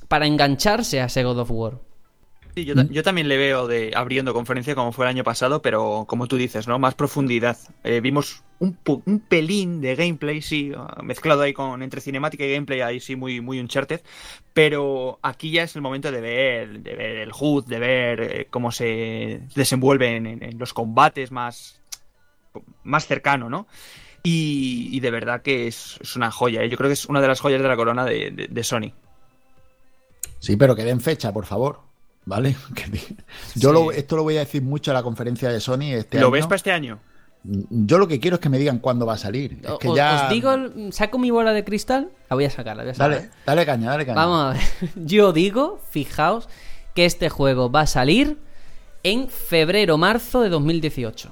para 0.09 0.27
engancharse 0.27 1.01
a 1.01 1.07
ese 1.07 1.25
God 1.25 1.41
of 1.41 1.51
War. 1.53 1.79
Sí, 2.57 2.65
yo, 2.65 2.75
ta- 2.75 2.87
yo 2.91 3.05
también 3.05 3.29
le 3.29 3.37
veo 3.37 3.69
de 3.69 3.93
abriendo 3.95 4.35
conferencia 4.35 4.75
como 4.75 4.91
fue 4.93 5.05
el 5.05 5.11
año 5.11 5.23
pasado, 5.23 5.63
pero 5.63 6.05
como 6.09 6.27
tú 6.27 6.37
dices, 6.37 6.67
¿no? 6.67 6.81
Más 6.81 6.97
profundidad. 6.97 7.57
Eh, 7.85 8.01
vimos 8.01 8.43
un, 8.59 8.77
un 9.07 9.21
pelín 9.21 9.81
de 9.81 9.95
gameplay, 9.95 10.43
sí, 10.43 10.73
ah, 10.77 11.01
mezclado 11.05 11.43
ahí 11.43 11.53
con 11.53 11.81
entre 11.83 12.01
cinemática 12.01 12.45
y 12.45 12.53
gameplay, 12.53 12.81
ahí 12.81 12.99
sí 12.99 13.15
muy, 13.15 13.41
muy 13.41 13.61
Uncharted. 13.61 14.01
Pero 14.63 15.19
aquí 15.23 15.51
ya 15.53 15.63
es 15.63 15.75
el 15.75 15.81
momento 15.81 16.13
de 16.13 16.21
ver, 16.21 16.81
de 16.81 16.95
ver 16.95 17.17
el 17.17 17.31
HUD, 17.33 17.65
de 17.65 17.79
ver 17.79 18.21
eh, 18.21 18.47
cómo 18.51 18.71
se 18.73 19.41
desenvuelven 19.55 20.27
en, 20.27 20.43
en 20.43 20.59
los 20.59 20.75
combates 20.75 21.31
más, 21.33 21.81
más 22.83 23.07
cercano, 23.07 23.49
¿no? 23.49 23.67
Y, 24.23 24.91
y 24.93 25.01
de 25.01 25.11
verdad 25.11 25.41
que 25.41 25.67
es, 25.67 25.97
es 26.03 26.15
una 26.15 26.31
joya, 26.31 26.63
¿eh? 26.63 26.69
yo 26.69 26.77
creo 26.77 26.91
que 26.91 26.93
es 26.93 27.07
una 27.07 27.23
de 27.23 27.29
las 27.29 27.41
joyas 27.41 27.63
de 27.63 27.69
la 27.69 27.77
corona 27.77 28.05
de, 28.05 28.31
de- 28.33 28.49
de 28.49 28.65
Sony. 28.65 28.93
Sí, 30.41 30.57
pero 30.59 30.77
que 30.77 30.85
den 30.85 31.01
fecha, 31.01 31.33
por 31.33 31.47
favor. 31.47 31.81
¿Vale? 32.27 32.55
Yo 33.55 33.73
lo- 33.73 33.93
esto 33.93 34.15
lo 34.17 34.25
voy 34.25 34.37
a 34.37 34.41
decir 34.41 34.61
mucho 34.61 34.91
a 34.91 34.95
la 34.95 35.03
conferencia 35.03 35.49
de 35.49 35.59
Sony 35.61 35.95
este 35.95 36.19
¿Lo 36.21 36.27
año. 36.27 36.33
ves 36.33 36.45
para 36.45 36.57
este 36.57 36.71
año? 36.71 37.01
Yo 37.43 37.99
lo 37.99 38.07
que 38.07 38.21
quiero 38.21 38.35
es 38.37 38.41
que 38.41 38.49
me 38.49 38.59
digan 38.59 38.79
cuándo 38.79 39.07
va 39.07 39.15
a 39.15 39.19
salir. 39.19 39.61
Es 39.63 39.79
que 39.79 39.89
os, 39.89 39.97
ya... 39.97 40.25
os 40.25 40.31
digo, 40.31 40.55
saco 40.91 41.19
mi 41.19 41.31
bola 41.31 41.53
de 41.53 41.65
cristal, 41.65 42.11
la 42.29 42.37
voy 42.37 42.45
a 42.45 42.51
sacar, 42.51 42.77
la 42.77 42.83
voy 42.83 42.93
a 42.93 42.95
sacar. 42.95 43.11
Dale, 43.11 43.31
dale 43.47 43.67
caña, 43.67 43.91
dale 43.91 44.05
caña. 44.07 44.17
Vamos 44.17 44.45
a 44.45 44.59
ver. 44.59 44.91
Yo 45.07 45.33
digo, 45.33 45.81
fijaos, 45.91 46.49
que 46.95 47.07
este 47.07 47.31
juego 47.31 47.71
va 47.71 47.83
a 47.83 47.87
salir 47.87 48.39
en 49.03 49.29
febrero-marzo 49.29 50.43
de 50.43 50.51
2018. 50.51 51.31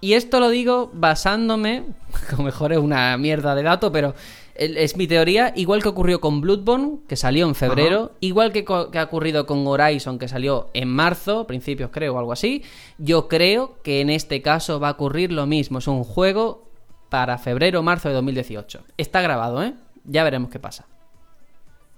Y 0.00 0.14
esto 0.14 0.40
lo 0.40 0.48
digo 0.48 0.90
basándome, 0.92 1.84
a 2.32 2.36
lo 2.36 2.42
mejor 2.42 2.72
es 2.72 2.78
una 2.78 3.16
mierda 3.16 3.54
de 3.54 3.62
dato, 3.62 3.92
pero 3.92 4.14
es 4.54 4.96
mi 4.96 5.06
teoría, 5.06 5.52
igual 5.56 5.82
que 5.82 5.88
ocurrió 5.88 6.20
con 6.20 6.40
Bloodborne, 6.40 6.98
que 7.08 7.16
salió 7.16 7.46
en 7.46 7.54
febrero, 7.54 8.12
igual 8.20 8.52
que, 8.52 8.64
ha 8.68 9.02
ocurrido 9.02 9.46
con 9.46 9.66
Horizon, 9.66 10.18
que 10.18 10.28
salió 10.28 10.70
en 10.74 10.88
marzo, 10.88 11.46
principios 11.46 11.90
creo, 11.92 12.14
o 12.14 12.18
algo 12.18 12.32
así, 12.32 12.62
yo 12.98 13.28
creo 13.28 13.80
que 13.82 14.00
en 14.00 14.10
este 14.10 14.42
caso 14.42 14.80
va 14.80 14.88
a 14.88 14.92
ocurrir 14.92 15.32
lo 15.32 15.46
mismo. 15.46 15.78
Es 15.78 15.86
un 15.86 16.04
juego 16.04 16.68
para 17.08 17.38
febrero-marzo 17.38 18.08
de 18.08 18.14
2018. 18.14 18.84
Está 18.96 19.20
grabado, 19.20 19.62
¿eh? 19.62 19.74
Ya 20.04 20.24
veremos 20.24 20.50
qué 20.50 20.58
pasa. 20.58 20.86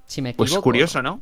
Si 0.06 0.22
me 0.22 0.30
equivoco. 0.30 0.50
Pues 0.50 0.62
curioso, 0.62 1.02
¿no? 1.02 1.20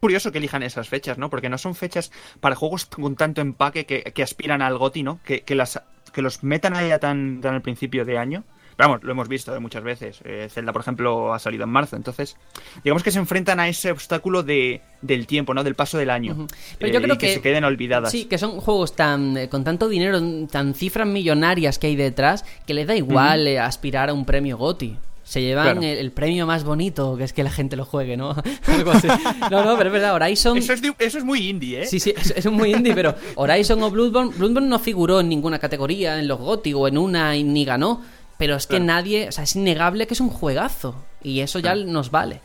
Curioso 0.00 0.32
que 0.32 0.38
elijan 0.38 0.62
esas 0.62 0.88
fechas, 0.88 1.18
¿no? 1.18 1.30
Porque 1.30 1.48
no 1.48 1.58
son 1.58 1.74
fechas 1.74 2.10
para 2.40 2.56
juegos 2.56 2.86
con 2.86 3.14
tanto 3.14 3.40
empaque 3.40 3.86
que, 3.86 4.02
que 4.02 4.22
aspiran 4.22 4.60
al 4.60 4.76
GOTI, 4.76 5.02
¿no? 5.02 5.20
Que, 5.24 5.42
que 5.42 5.54
las, 5.54 5.80
que 6.12 6.22
los 6.22 6.42
metan 6.42 6.74
ahí 6.74 6.90
a 6.90 6.98
tan, 6.98 7.40
tan 7.40 7.54
al 7.54 7.62
principio 7.62 8.04
de 8.04 8.18
año. 8.18 8.44
Pero 8.76 8.88
vamos, 8.88 9.04
lo 9.04 9.12
hemos 9.12 9.28
visto 9.28 9.54
¿eh? 9.54 9.60
muchas 9.60 9.82
veces. 9.82 10.20
Eh, 10.24 10.48
Zelda, 10.50 10.72
por 10.72 10.82
ejemplo, 10.82 11.32
ha 11.34 11.38
salido 11.38 11.64
en 11.64 11.70
marzo. 11.70 11.96
Entonces, 11.96 12.36
digamos 12.82 13.02
que 13.02 13.10
se 13.10 13.18
enfrentan 13.18 13.60
a 13.60 13.68
ese 13.68 13.90
obstáculo 13.90 14.42
de, 14.42 14.80
del 15.02 15.26
tiempo, 15.26 15.54
¿no? 15.54 15.62
Del 15.64 15.74
paso 15.74 15.98
del 15.98 16.10
año. 16.10 16.46
Pero 16.78 16.90
Eh, 16.90 16.94
yo 16.94 17.02
creo 17.02 17.14
y 17.14 17.18
que, 17.18 17.26
que- 17.28 17.34
se 17.34 17.40
queden 17.42 17.64
olvidadas. 17.64 18.10
Sí, 18.10 18.24
que 18.24 18.38
son 18.38 18.60
juegos 18.60 18.96
tan 18.96 19.36
eh, 19.36 19.48
con 19.48 19.64
tanto 19.64 19.88
dinero, 19.88 20.20
tan 20.50 20.74
cifras 20.74 21.06
millonarias 21.06 21.78
que 21.78 21.88
hay 21.88 21.96
detrás, 21.96 22.44
que 22.66 22.74
les 22.74 22.86
da 22.86 22.96
igual 22.96 23.46
eh, 23.46 23.58
aspirar 23.58 24.08
a 24.08 24.12
un 24.14 24.24
premio 24.24 24.56
GOTI. 24.56 24.96
Se 25.24 25.40
llevan 25.40 25.64
Claro. 25.64 25.82
el, 25.82 25.98
el 25.98 26.10
premio 26.10 26.46
más 26.46 26.64
bonito, 26.64 27.16
que 27.16 27.22
es 27.24 27.32
que 27.32 27.44
la 27.44 27.50
gente 27.50 27.76
lo 27.76 27.84
juegue, 27.84 28.16
¿no? 28.16 28.34
Algo 28.66 28.90
así. 28.90 29.06
No, 29.52 29.64
no, 29.64 29.76
pero 29.78 29.88
es 29.88 29.92
verdad, 29.92 30.14
Horizon... 30.14 30.58
Eso 30.58 30.72
es, 30.72 30.82
de- 30.82 30.94
eso 30.98 31.16
es 31.18 31.24
muy 31.24 31.48
indie, 31.48 31.82
¿eh? 31.82 31.86
Sí, 31.86 32.00
sí, 32.00 32.12
es, 32.16 32.32
es 32.36 32.46
muy 32.50 32.74
indie, 32.74 32.92
pero 32.92 33.14
Horizon 33.36 33.80
o 33.84 33.90
Bloodborne, 33.90 34.32
Bloodborne 34.36 34.68
no 34.68 34.78
figuró 34.80 35.20
en 35.20 35.28
ninguna 35.28 35.58
categoría, 35.60 36.18
en 36.18 36.26
los 36.26 36.38
GOTY 36.40 36.74
o 36.74 36.88
en 36.88 36.98
una 36.98 37.36
y 37.36 37.44
ni 37.44 37.64
ganó. 37.64 38.02
Pero 38.42 38.56
es 38.56 38.66
que 38.66 38.70
Claro. 38.78 38.84
nadie, 38.86 39.28
o 39.28 39.32
sea, 39.32 39.44
es 39.44 39.54
innegable 39.54 40.08
que 40.08 40.14
es 40.14 40.20
un 40.20 40.28
juegazo. 40.30 40.96
Y 41.22 41.38
eso 41.40 41.60
ya 41.60 41.76
nos 41.76 42.10
vale. 42.10 42.40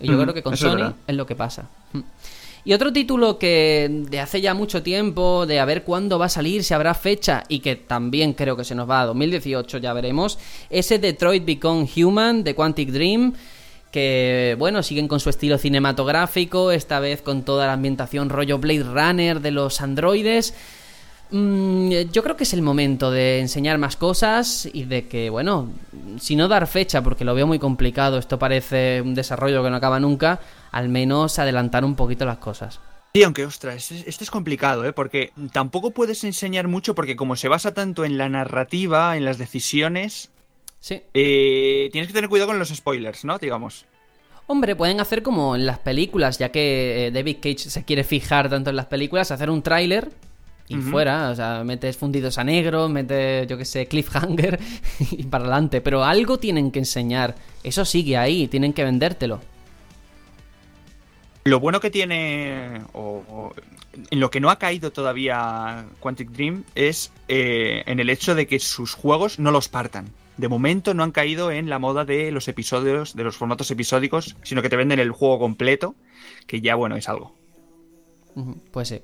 Y 0.00 0.08
yo 0.08 0.14
Ujú, 0.14 0.22
creo 0.22 0.34
que 0.34 0.42
con 0.42 0.54
es 0.54 0.58
Sony 0.58 0.74
verdad. 0.74 0.94
es 1.06 1.14
lo 1.14 1.26
que 1.26 1.36
pasa. 1.36 1.68
Mm. 1.92 2.00
Y 2.64 2.72
otro 2.72 2.92
título 2.92 3.38
que 3.38 3.88
de 4.10 4.18
hace 4.18 4.40
ya 4.40 4.52
mucho 4.52 4.82
tiempo, 4.82 5.46
de 5.46 5.60
a 5.60 5.64
ver 5.64 5.84
cuándo 5.84 6.18
va 6.18 6.26
a 6.26 6.28
salir, 6.28 6.64
si 6.64 6.74
habrá 6.74 6.92
fecha, 6.94 7.44
y 7.48 7.60
que 7.60 7.76
también 7.76 8.32
creo 8.32 8.56
que 8.56 8.64
se 8.64 8.74
nos 8.74 8.90
va 8.90 9.02
a 9.02 9.06
2018, 9.06 9.78
ya 9.78 9.92
veremos, 9.92 10.40
ese 10.70 10.98
Detroit 10.98 11.44
Become 11.46 11.88
Human 11.96 12.42
de 12.42 12.56
Quantic 12.56 12.88
Dream, 12.90 13.32
que 13.92 14.56
bueno, 14.58 14.82
siguen 14.82 15.06
con 15.06 15.20
su 15.20 15.30
estilo 15.30 15.56
cinematográfico, 15.56 16.72
esta 16.72 16.98
vez 16.98 17.22
con 17.22 17.42
toda 17.44 17.68
la 17.68 17.74
ambientación 17.74 18.28
rollo 18.28 18.58
Blade 18.58 18.82
Runner 18.82 19.40
de 19.40 19.52
los 19.52 19.80
androides. 19.80 20.52
Mm, 21.30 21.90
yo 22.10 22.22
creo 22.22 22.36
que 22.36 22.44
es 22.44 22.54
el 22.54 22.62
momento 22.62 23.10
de 23.10 23.40
enseñar 23.40 23.76
más 23.78 23.96
cosas 23.96 24.68
y 24.72 24.84
de 24.84 25.08
que, 25.08 25.28
bueno, 25.30 25.70
si 26.18 26.36
no 26.36 26.48
dar 26.48 26.66
fecha, 26.66 27.02
porque 27.02 27.24
lo 27.24 27.34
veo 27.34 27.46
muy 27.46 27.58
complicado, 27.58 28.18
esto 28.18 28.38
parece 28.38 29.02
un 29.02 29.14
desarrollo 29.14 29.62
que 29.62 29.70
no 29.70 29.76
acaba 29.76 30.00
nunca, 30.00 30.40
al 30.72 30.88
menos 30.88 31.38
adelantar 31.38 31.84
un 31.84 31.96
poquito 31.96 32.24
las 32.24 32.38
cosas. 32.38 32.80
Sí, 33.14 33.22
aunque 33.22 33.44
ostras, 33.44 33.90
este, 33.90 34.08
este 34.08 34.24
es 34.24 34.30
complicado, 34.30 34.84
¿eh? 34.84 34.92
Porque 34.92 35.32
tampoco 35.52 35.90
puedes 35.90 36.24
enseñar 36.24 36.68
mucho 36.68 36.94
porque 36.94 37.16
como 37.16 37.36
se 37.36 37.48
basa 37.48 37.74
tanto 37.74 38.04
en 38.04 38.16
la 38.16 38.28
narrativa, 38.28 39.16
en 39.16 39.24
las 39.24 39.38
decisiones, 39.38 40.30
Sí. 40.80 41.02
eh, 41.14 41.88
tienes 41.90 42.08
que 42.08 42.14
tener 42.14 42.30
cuidado 42.30 42.48
con 42.48 42.58
los 42.58 42.68
spoilers, 42.68 43.24
¿no? 43.24 43.38
Digamos. 43.38 43.84
Hombre, 44.46 44.76
pueden 44.76 45.00
hacer 45.00 45.22
como 45.22 45.56
en 45.56 45.66
las 45.66 45.78
películas, 45.80 46.38
ya 46.38 46.50
que 46.50 47.06
eh, 47.06 47.10
David 47.10 47.36
Cage 47.42 47.58
se 47.58 47.84
quiere 47.84 48.04
fijar 48.04 48.48
tanto 48.48 48.70
en 48.70 48.76
las 48.76 48.86
películas, 48.86 49.30
hacer 49.30 49.50
un 49.50 49.60
tráiler 49.62 50.10
y 50.68 50.76
fuera, 50.76 51.30
o 51.30 51.34
sea, 51.34 51.64
metes 51.64 51.96
fundidos 51.96 52.38
a 52.38 52.44
negro, 52.44 52.88
metes, 52.88 53.46
yo 53.46 53.56
que 53.56 53.64
sé, 53.64 53.86
cliffhanger 53.86 54.58
y 55.10 55.24
para 55.24 55.44
adelante, 55.44 55.80
pero 55.80 56.04
algo 56.04 56.38
tienen 56.38 56.70
que 56.70 56.78
enseñar, 56.78 57.34
eso 57.64 57.84
sigue 57.84 58.16
ahí, 58.16 58.48
tienen 58.48 58.72
que 58.72 58.84
vendértelo. 58.84 59.40
Lo 61.44 61.60
bueno 61.60 61.80
que 61.80 61.90
tiene, 61.90 62.82
o, 62.92 63.24
o 63.28 63.54
en 64.10 64.20
lo 64.20 64.30
que 64.30 64.40
no 64.40 64.50
ha 64.50 64.58
caído 64.58 64.92
todavía 64.92 65.86
Quantic 66.00 66.30
Dream, 66.30 66.64
es 66.74 67.12
eh, 67.28 67.82
en 67.86 68.00
el 68.00 68.10
hecho 68.10 68.34
de 68.34 68.46
que 68.46 68.58
sus 68.58 68.94
juegos 68.94 69.38
no 69.38 69.50
los 69.50 69.68
partan. 69.68 70.10
De 70.36 70.48
momento 70.48 70.94
no 70.94 71.02
han 71.02 71.10
caído 71.10 71.50
en 71.50 71.68
la 71.68 71.78
moda 71.78 72.04
de 72.04 72.30
los 72.30 72.46
episodios, 72.48 73.16
de 73.16 73.24
los 73.24 73.36
formatos 73.36 73.70
episódicos, 73.70 74.36
sino 74.42 74.62
que 74.62 74.68
te 74.68 74.76
venden 74.76 75.00
el 75.00 75.10
juego 75.10 75.38
completo, 75.38 75.96
que 76.46 76.60
ya, 76.60 76.76
bueno, 76.76 76.96
es 76.96 77.08
algo. 77.08 77.34
Pues 78.70 78.88
sí. 78.88 79.02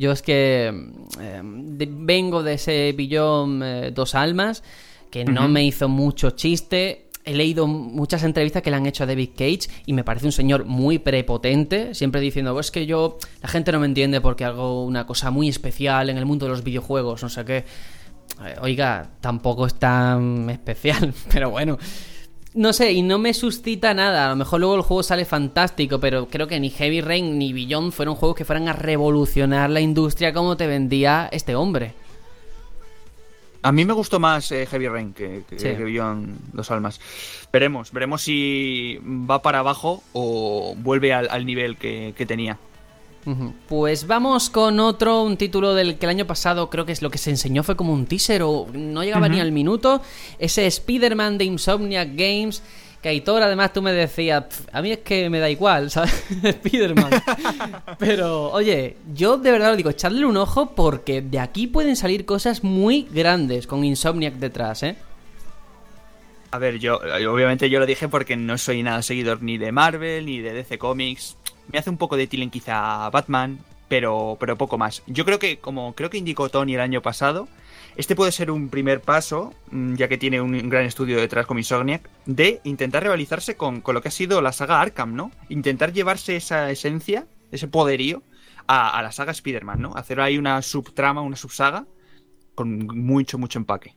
Yo 0.00 0.12
es 0.12 0.22
que 0.22 0.72
eh, 1.20 1.42
de- 1.44 1.88
vengo 1.90 2.42
de 2.42 2.54
ese 2.54 2.92
billón 2.96 3.62
eh, 3.62 3.90
dos 3.94 4.14
almas 4.14 4.62
que 5.10 5.24
no 5.24 5.46
me 5.48 5.62
hizo 5.64 5.88
mucho 5.88 6.30
chiste. 6.30 7.06
He 7.24 7.34
leído 7.34 7.66
muchas 7.66 8.22
entrevistas 8.24 8.62
que 8.62 8.70
le 8.70 8.76
han 8.76 8.86
hecho 8.86 9.04
a 9.04 9.06
David 9.06 9.30
Cage 9.36 9.68
y 9.84 9.92
me 9.92 10.02
parece 10.04 10.24
un 10.24 10.32
señor 10.32 10.64
muy 10.64 10.98
prepotente, 10.98 11.94
siempre 11.94 12.18
diciendo, 12.22 12.54
"Pues 12.54 12.66
es 12.68 12.72
que 12.72 12.86
yo, 12.86 13.18
la 13.42 13.48
gente 13.50 13.72
no 13.72 13.78
me 13.80 13.86
entiende 13.86 14.22
porque 14.22 14.46
hago 14.46 14.84
una 14.86 15.06
cosa 15.06 15.30
muy 15.30 15.48
especial 15.48 16.08
en 16.08 16.16
el 16.16 16.24
mundo 16.24 16.46
de 16.46 16.52
los 16.52 16.64
videojuegos, 16.64 17.22
no 17.22 17.28
sé 17.28 17.44
qué. 17.44 17.58
Eh, 17.58 18.54
Oiga, 18.62 19.10
tampoco 19.20 19.66
es 19.66 19.74
tan 19.74 20.48
especial, 20.48 21.12
pero 21.30 21.50
bueno. 21.50 21.76
No 22.52 22.72
sé, 22.72 22.92
y 22.92 23.02
no 23.02 23.18
me 23.18 23.32
suscita 23.32 23.94
nada. 23.94 24.26
A 24.26 24.30
lo 24.30 24.36
mejor 24.36 24.60
luego 24.60 24.74
el 24.74 24.82
juego 24.82 25.02
sale 25.04 25.24
fantástico, 25.24 26.00
pero 26.00 26.26
creo 26.26 26.48
que 26.48 26.58
ni 26.58 26.70
Heavy 26.70 27.00
Rain 27.00 27.38
ni 27.38 27.52
Beyond 27.52 27.92
fueron 27.92 28.16
juegos 28.16 28.36
que 28.36 28.44
fueran 28.44 28.68
a 28.68 28.72
revolucionar 28.72 29.70
la 29.70 29.80
industria 29.80 30.32
como 30.32 30.56
te 30.56 30.66
vendía 30.66 31.28
este 31.30 31.54
hombre. 31.54 31.92
A 33.62 33.72
mí 33.72 33.84
me 33.84 33.92
gustó 33.92 34.18
más 34.18 34.50
eh, 34.52 34.66
Heavy 34.66 34.88
Rain 34.88 35.12
que, 35.12 35.42
que, 35.48 35.58
Sí. 35.58 35.64
que 35.68 35.84
Beyond 35.84 36.38
Dos 36.54 36.70
Almas. 36.70 36.98
Veremos, 37.52 37.92
veremos 37.92 38.22
si 38.22 38.98
va 39.04 39.42
para 39.42 39.58
abajo 39.60 40.02
o 40.12 40.74
vuelve 40.78 41.12
al, 41.12 41.28
al 41.30 41.44
nivel 41.46 41.76
que, 41.76 42.14
que 42.16 42.26
tenía. 42.26 42.58
Pues 43.68 44.06
vamos 44.06 44.48
con 44.50 44.80
otro, 44.80 45.22
un 45.22 45.36
título 45.36 45.74
del 45.74 45.98
que 45.98 46.06
el 46.06 46.10
año 46.10 46.26
pasado 46.26 46.70
creo 46.70 46.86
que 46.86 46.92
es 46.92 47.02
lo 47.02 47.10
que 47.10 47.18
se 47.18 47.30
enseñó 47.30 47.62
fue 47.62 47.76
como 47.76 47.92
un 47.92 48.06
teaser 48.06 48.42
o 48.42 48.66
no 48.72 49.04
llegaba 49.04 49.28
ni 49.28 49.40
al 49.40 49.52
minuto. 49.52 50.00
Ese 50.38 50.66
Spider-Man 50.66 51.38
de 51.38 51.44
Insomniac 51.44 52.08
Games. 52.14 52.62
Que 53.02 53.08
Aitor, 53.08 53.42
además 53.42 53.72
tú 53.72 53.80
me 53.80 53.92
decías, 53.92 54.44
"Pf, 54.44 54.68
a 54.74 54.82
mí 54.82 54.92
es 54.92 54.98
que 54.98 55.30
me 55.30 55.38
da 55.38 55.48
igual, 55.48 55.90
¿sabes? 55.90 56.12
Spider-Man. 56.42 57.10
Pero, 57.98 58.50
oye, 58.50 58.96
yo 59.14 59.38
de 59.38 59.50
verdad 59.50 59.70
lo 59.70 59.76
digo, 59.76 59.88
echadle 59.88 60.26
un 60.26 60.36
ojo 60.36 60.72
porque 60.74 61.22
de 61.22 61.38
aquí 61.38 61.66
pueden 61.66 61.96
salir 61.96 62.26
cosas 62.26 62.62
muy 62.62 63.08
grandes 63.10 63.66
con 63.66 63.84
Insomniac 63.84 64.34
detrás, 64.34 64.82
¿eh? 64.82 64.96
A 66.50 66.58
ver, 66.58 66.78
yo 66.78 66.98
obviamente 67.32 67.70
yo 67.70 67.78
lo 67.78 67.86
dije 67.86 68.08
porque 68.08 68.36
no 68.36 68.58
soy 68.58 68.82
nada 68.82 69.00
seguidor 69.02 69.40
ni 69.40 69.56
de 69.56 69.72
Marvel 69.72 70.26
ni 70.26 70.40
de 70.40 70.52
DC 70.52 70.76
Comics. 70.78 71.36
Me 71.72 71.78
hace 71.78 71.90
un 71.90 71.96
poco 71.98 72.16
de 72.16 72.26
tilen 72.26 72.50
quizá 72.50 73.08
Batman, 73.10 73.58
pero, 73.88 74.36
pero 74.38 74.56
poco 74.56 74.78
más. 74.78 75.02
Yo 75.06 75.24
creo 75.24 75.38
que, 75.38 75.58
como 75.58 75.94
creo 75.94 76.10
que 76.10 76.18
indicó 76.18 76.48
Tony 76.48 76.74
el 76.74 76.80
año 76.80 77.02
pasado, 77.02 77.48
Este 77.96 78.14
puede 78.14 78.32
ser 78.32 78.50
un 78.50 78.68
primer 78.68 79.00
paso, 79.00 79.52
mm, 79.72 79.96
ya 79.96 80.08
que 80.08 80.16
tiene 80.16 80.40
un 80.40 80.70
gran 80.70 80.84
estudio 80.84 81.20
detrás 81.20 81.46
con 81.46 81.58
Insomniac, 81.58 82.08
de 82.24 82.60
intentar 82.64 83.02
rivalizarse 83.02 83.56
con, 83.56 83.80
con 83.80 83.94
lo 83.94 84.00
que 84.00 84.08
ha 84.08 84.12
sido 84.12 84.40
la 84.40 84.52
saga 84.52 84.80
Arkham, 84.80 85.14
¿no? 85.14 85.32
Intentar 85.48 85.92
llevarse 85.92 86.36
esa 86.36 86.70
esencia, 86.70 87.26
ese 87.50 87.66
poderío, 87.66 88.22
a, 88.68 88.96
a 88.96 89.02
la 89.02 89.10
saga 89.10 89.32
Spider-Man, 89.32 89.82
¿no? 89.82 89.92
Hacer 89.96 90.20
ahí 90.20 90.38
una 90.38 90.62
subtrama, 90.62 91.20
una 91.20 91.36
subsaga, 91.36 91.84
con 92.54 92.86
mucho, 92.86 93.38
mucho 93.38 93.58
empaque. 93.58 93.96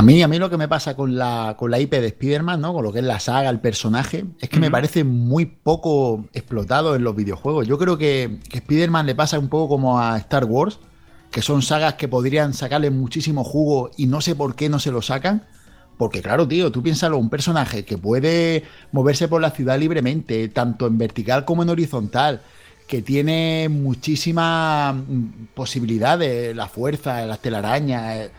A 0.00 0.02
mí, 0.02 0.22
a 0.22 0.28
mí 0.28 0.38
lo 0.38 0.48
que 0.48 0.56
me 0.56 0.66
pasa 0.66 0.96
con 0.96 1.18
la, 1.18 1.56
con 1.58 1.70
la 1.70 1.78
IP 1.78 1.90
de 1.90 2.06
Spider-Man, 2.06 2.58
¿no? 2.58 2.72
Con 2.72 2.82
lo 2.82 2.90
que 2.90 3.00
es 3.00 3.04
la 3.04 3.20
saga, 3.20 3.50
el 3.50 3.60
personaje, 3.60 4.24
es 4.40 4.48
que 4.48 4.58
me 4.58 4.70
parece 4.70 5.04
muy 5.04 5.44
poco 5.44 6.24
explotado 6.32 6.96
en 6.96 7.04
los 7.04 7.14
videojuegos. 7.14 7.68
Yo 7.68 7.76
creo 7.76 7.98
que, 7.98 8.38
que 8.48 8.60
Spider-Man 8.60 9.04
le 9.04 9.14
pasa 9.14 9.38
un 9.38 9.50
poco 9.50 9.68
como 9.68 10.00
a 10.00 10.16
Star 10.16 10.46
Wars, 10.46 10.78
que 11.30 11.42
son 11.42 11.60
sagas 11.60 11.96
que 11.96 12.08
podrían 12.08 12.54
sacarle 12.54 12.90
muchísimo 12.90 13.44
jugo 13.44 13.90
y 13.98 14.06
no 14.06 14.22
sé 14.22 14.34
por 14.34 14.54
qué 14.54 14.70
no 14.70 14.78
se 14.78 14.90
lo 14.90 15.02
sacan. 15.02 15.44
Porque 15.98 16.22
claro, 16.22 16.48
tío, 16.48 16.72
tú 16.72 16.82
piénsalo, 16.82 17.18
un 17.18 17.28
personaje 17.28 17.84
que 17.84 17.98
puede 17.98 18.64
moverse 18.92 19.28
por 19.28 19.42
la 19.42 19.50
ciudad 19.50 19.78
libremente, 19.78 20.48
tanto 20.48 20.86
en 20.86 20.96
vertical 20.96 21.44
como 21.44 21.62
en 21.62 21.68
horizontal, 21.68 22.40
que 22.86 23.02
tiene 23.02 23.68
muchísimas 23.68 24.94
mm, 24.94 25.48
posibilidades, 25.54 26.56
la 26.56 26.68
fuerza, 26.68 27.26
las 27.26 27.40
telarañas, 27.40 28.16
eh, 28.16 28.30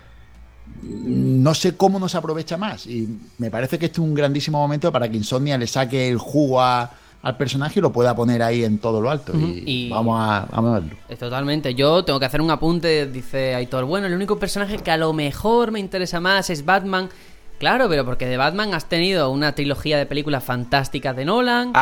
no 0.83 1.53
sé 1.53 1.75
cómo 1.77 1.99
no 1.99 2.09
se 2.09 2.17
aprovecha 2.17 2.57
más. 2.57 2.87
Y 2.87 3.07
me 3.37 3.51
parece 3.51 3.77
que 3.77 3.85
este 3.87 4.01
es 4.01 4.07
un 4.07 4.13
grandísimo 4.13 4.57
momento 4.59 4.91
para 4.91 5.09
que 5.09 5.17
Insomnia 5.17 5.57
le 5.57 5.67
saque 5.67 6.09
el 6.09 6.17
jugo 6.17 6.61
a- 6.61 6.91
al 7.23 7.37
personaje 7.37 7.79
y 7.79 7.81
lo 7.83 7.91
pueda 7.91 8.15
poner 8.15 8.41
ahí 8.41 8.63
en 8.63 8.79
todo 8.79 8.99
lo 8.99 9.11
alto. 9.11 9.31
Y- 9.35 9.89
vamos 9.89 10.19
a, 10.19 10.47
vamos 10.51 10.71
a 10.71 10.79
verlo. 10.79 10.95
Eh, 11.07 11.15
Totalmente. 11.15 11.75
Yo 11.75 12.03
tengo 12.03 12.19
que 12.19 12.25
hacer 12.25 12.41
un 12.41 12.49
apunte, 12.49 13.05
dice 13.05 13.53
Aitor. 13.53 13.85
Bueno, 13.85 14.07
el 14.07 14.13
único 14.15 14.39
personaje 14.39 14.77
que 14.79 14.89
a 14.89 14.97
lo 14.97 15.13
mejor 15.13 15.69
me 15.71 15.79
interesa 15.79 16.19
más 16.19 16.49
es 16.49 16.65
Batman. 16.65 17.09
Claro, 17.61 17.87
pero 17.87 18.03
porque 18.03 18.25
de 18.25 18.37
Batman 18.37 18.73
has 18.73 18.89
tenido 18.89 19.29
una 19.29 19.53
trilogía 19.53 19.99
de 19.99 20.07
películas 20.07 20.43
fantásticas 20.43 21.15
de 21.15 21.25
Nolan. 21.25 21.73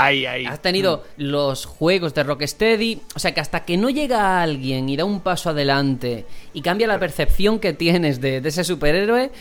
Has 0.46 0.62
tenido 0.62 1.06
los 1.16 1.66
juegos 1.66 2.14
de 2.14 2.24
Rocksteady. 2.24 3.02
O 3.16 3.20
sea 3.20 3.34
que 3.34 3.40
hasta 3.40 3.64
que 3.64 3.78
no 3.78 3.90
llega 3.90 4.42
alguien 4.42 4.90
y 4.90 4.98
da 4.98 5.06
un 5.06 5.22
paso 5.22 5.52
adelante 5.52 6.26
y 6.54 6.62
cambia 6.62 6.86
la 6.86 7.00
percepción 7.00 7.60
que 7.60 7.72
tienes 7.72 8.20
de, 8.20 8.42
de 8.42 8.50
ese 8.50 8.66
superhéroe, 8.66 9.32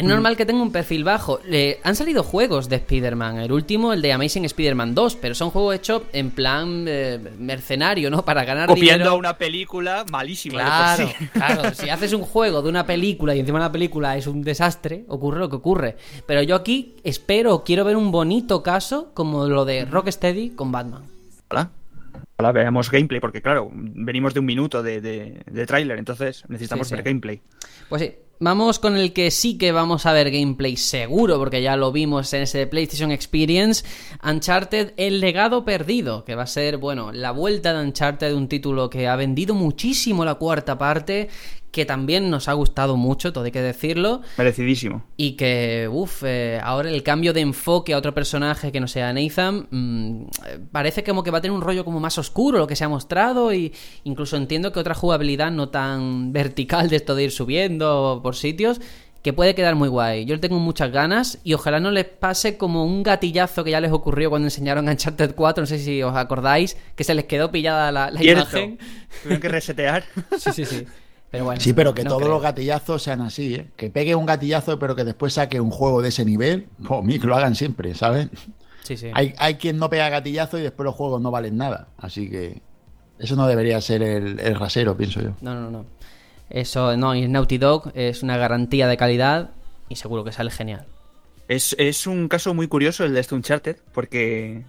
es 0.00 0.06
normal 0.06 0.36
que 0.36 0.44
tenga 0.46 0.62
un 0.62 0.72
perfil 0.72 1.04
bajo. 1.04 1.40
Le- 1.44 1.78
han 1.84 1.94
salido 1.96 2.22
juegos 2.22 2.68
de 2.68 2.76
Spider-Man. 2.76 3.38
El 3.38 3.52
último, 3.52 3.92
el 3.92 4.02
de 4.02 4.12
Amazing 4.12 4.44
Spider-Man 4.46 4.94
2, 4.94 5.16
pero 5.16 5.34
son 5.34 5.50
juegos 5.50 5.74
hechos 5.76 6.02
en 6.12 6.30
plan 6.30 6.84
eh, 6.88 7.18
mercenario, 7.38 8.10
¿no? 8.10 8.24
Para 8.24 8.44
ganar 8.44 8.66
Copiando 8.68 8.92
dinero. 9.04 9.10
a 9.12 9.14
una 9.14 9.36
película 9.38 10.04
malísima. 10.10 10.60
Claro, 10.64 11.06
sí. 11.08 11.26
claro. 11.32 11.74
Si 11.74 11.88
haces 11.90 12.12
un 12.12 12.22
juego 12.22 12.62
de 12.62 12.68
una 12.68 12.84
película 12.86 13.34
y 13.34 13.40
encima 13.40 13.58
la 13.60 13.70
película 13.72 14.16
es 14.16 14.26
un 14.26 14.42
desastre, 14.42 15.04
ocurre 15.08 15.38
lo 15.38 15.48
que 15.48 15.56
ocurre. 15.56 15.96
Pero 16.26 16.42
yo 16.42 16.56
aquí 16.56 16.96
espero, 17.04 17.62
quiero 17.64 17.84
ver 17.84 17.96
un 17.96 18.10
bonito 18.10 18.62
caso 18.62 19.10
como 19.14 19.46
lo 19.46 19.64
de 19.64 19.84
Rocksteady 19.84 20.50
con 20.50 20.72
Batman. 20.72 21.02
Ojalá. 21.48 21.70
Ojalá 22.38 22.52
veamos 22.52 22.90
gameplay, 22.90 23.20
porque 23.20 23.42
claro, 23.42 23.70
venimos 23.72 24.32
de 24.32 24.40
un 24.40 24.46
minuto 24.46 24.82
de, 24.82 25.00
de, 25.02 25.42
de 25.44 25.66
tráiler, 25.66 25.98
entonces 25.98 26.44
necesitamos 26.48 26.86
Sí, 26.86 26.92
sí. 26.92 26.94
ver 26.96 27.04
gameplay. 27.04 27.40
Pues 27.90 28.00
sí, 28.02 28.14
vamos 28.40 28.78
con 28.78 28.96
el 28.96 29.12
que 29.12 29.30
sí 29.30 29.58
que 29.58 29.70
vamos 29.70 30.06
a 30.06 30.12
ver 30.12 30.30
gameplay 30.30 30.76
seguro, 30.76 31.38
porque 31.38 31.60
ya 31.62 31.76
lo 31.76 31.92
vimos 31.92 32.32
en 32.32 32.42
ese 32.42 32.66
PlayStation 32.66 33.12
Experience, 33.12 33.84
Uncharted 34.24 34.94
El 34.96 35.20
legado 35.20 35.64
perdido, 35.64 36.24
que 36.24 36.34
va 36.34 36.44
a 36.44 36.46
ser, 36.46 36.78
bueno, 36.78 37.12
la 37.12 37.32
vuelta 37.32 37.74
de 37.74 37.84
Uncharted, 37.86 38.34
un 38.34 38.48
título 38.48 38.88
que 38.88 39.06
ha 39.06 39.16
vendido 39.16 39.54
muchísimo 39.54 40.24
la 40.24 40.36
cuarta 40.36 40.78
parte, 40.78 41.28
que 41.70 41.84
también 41.84 42.30
nos 42.30 42.48
ha 42.48 42.52
gustado 42.52 42.96
mucho, 42.96 43.32
todo 43.32 43.44
hay 43.44 43.52
que 43.52 43.62
decirlo. 43.62 44.22
Merecidísimo. 44.36 45.04
Y 45.16 45.32
que, 45.32 45.88
uff, 45.90 46.24
ahora 46.62 46.90
el 46.90 47.02
cambio 47.02 47.32
de 47.32 47.40
enfoque 47.40 47.94
a 47.94 47.98
otro 47.98 48.12
personaje 48.14 48.72
que 48.72 48.80
no 48.80 48.88
sea 48.88 49.12
Nathan, 49.12 49.68
mm, 49.70 50.22
eh, 50.46 50.58
parece 50.72 51.04
como 51.04 51.22
que 51.22 51.30
va 51.30 51.38
a 51.38 51.40
tener 51.40 51.54
un 51.54 51.62
rollo 51.62 51.84
como 51.84 52.00
más 52.00 52.18
oscuro 52.18 52.58
lo 52.58 52.66
que 52.66 52.76
se 52.76 52.84
ha 52.84 52.88
mostrado 52.88 53.52
y 53.52 53.72
incluso 54.04 54.36
entiendo 54.36 54.72
que 54.72 54.80
otra 54.80 54.94
jugabilidad 54.94 55.50
no 55.52 55.68
tan 55.68 56.32
vertical 56.32 56.88
de 56.88 56.96
esto 56.96 57.14
de 57.14 57.24
ir 57.24 57.30
subiendo 57.30 58.20
por 58.22 58.34
sitios, 58.34 58.80
que 59.22 59.32
puede 59.32 59.54
quedar 59.54 59.74
muy 59.74 59.88
guay. 59.88 60.24
Yo 60.24 60.34
le 60.34 60.40
tengo 60.40 60.58
muchas 60.58 60.90
ganas 60.90 61.38
y 61.44 61.54
ojalá 61.54 61.78
no 61.78 61.90
les 61.90 62.06
pase 62.06 62.56
como 62.56 62.84
un 62.84 63.02
gatillazo 63.02 63.64
que 63.64 63.70
ya 63.70 63.80
les 63.80 63.92
ocurrió 63.92 64.30
cuando 64.30 64.46
enseñaron 64.46 64.88
Uncharted 64.88 65.34
4, 65.34 65.62
no 65.62 65.66
sé 65.66 65.78
si 65.78 66.02
os 66.02 66.16
acordáis, 66.16 66.76
que 66.96 67.04
se 67.04 67.14
les 67.14 67.26
quedó 67.26 67.50
pillada 67.50 67.92
la, 67.92 68.10
imagen. 68.22 68.78
Tuvieron 69.22 69.40
que 69.40 69.48
resetear. 69.48 70.04
Sí, 70.38 70.52
sí, 70.52 70.64
sí. 70.64 70.86
Pero 71.30 71.44
bueno, 71.44 71.60
Sí, 71.60 71.72
pero 71.72 71.94
que 71.94 72.02
no 72.02 72.08
todos 72.10 72.22
creo. 72.22 72.32
los 72.34 72.42
gatillazos 72.42 73.02
sean 73.02 73.20
así, 73.20 73.54
¿eh? 73.54 73.70
Que 73.76 73.88
pegue 73.90 74.14
un 74.16 74.26
gatillazo, 74.26 74.78
pero 74.78 74.96
que 74.96 75.04
después 75.04 75.32
saque 75.34 75.60
un 75.60 75.70
juego 75.70 76.02
de 76.02 76.08
ese 76.08 76.24
nivel, 76.24 76.68
pues 76.86 77.04
mí, 77.04 77.18
que 77.20 77.26
lo 77.26 77.36
hagan 77.36 77.54
siempre, 77.54 77.94
¿sabes? 77.94 78.28
Sí, 78.82 78.96
sí. 78.96 79.10
Hay, 79.14 79.34
hay 79.38 79.54
quien 79.54 79.78
no 79.78 79.88
pega 79.88 80.08
gatillazo 80.08 80.58
y 80.58 80.62
después 80.62 80.84
los 80.84 80.94
juegos 80.96 81.20
no 81.22 81.30
valen 81.30 81.56
nada. 81.56 81.88
Así 81.98 82.28
que 82.28 82.60
eso 83.20 83.36
no 83.36 83.46
debería 83.46 83.80
ser 83.80 84.02
el, 84.02 84.40
el 84.40 84.54
rasero, 84.56 84.96
pienso 84.96 85.20
yo. 85.20 85.30
No, 85.40 85.54
no, 85.54 85.70
no. 85.70 85.84
Eso, 86.48 86.96
no, 86.96 87.14
y 87.14 87.28
Naughty 87.28 87.58
Dog 87.58 87.92
es 87.94 88.24
una 88.24 88.36
garantía 88.36 88.88
de 88.88 88.96
calidad 88.96 89.50
y 89.88 89.96
seguro 89.96 90.24
que 90.24 90.32
sale 90.32 90.50
genial. 90.50 90.86
Es, 91.46 91.76
es 91.78 92.08
un 92.08 92.26
caso 92.26 92.54
muy 92.54 92.66
curioso 92.66 93.04
el 93.04 93.14
de 93.14 93.20
este 93.20 93.36
Uncharted, 93.36 93.76
porque 93.92 94.64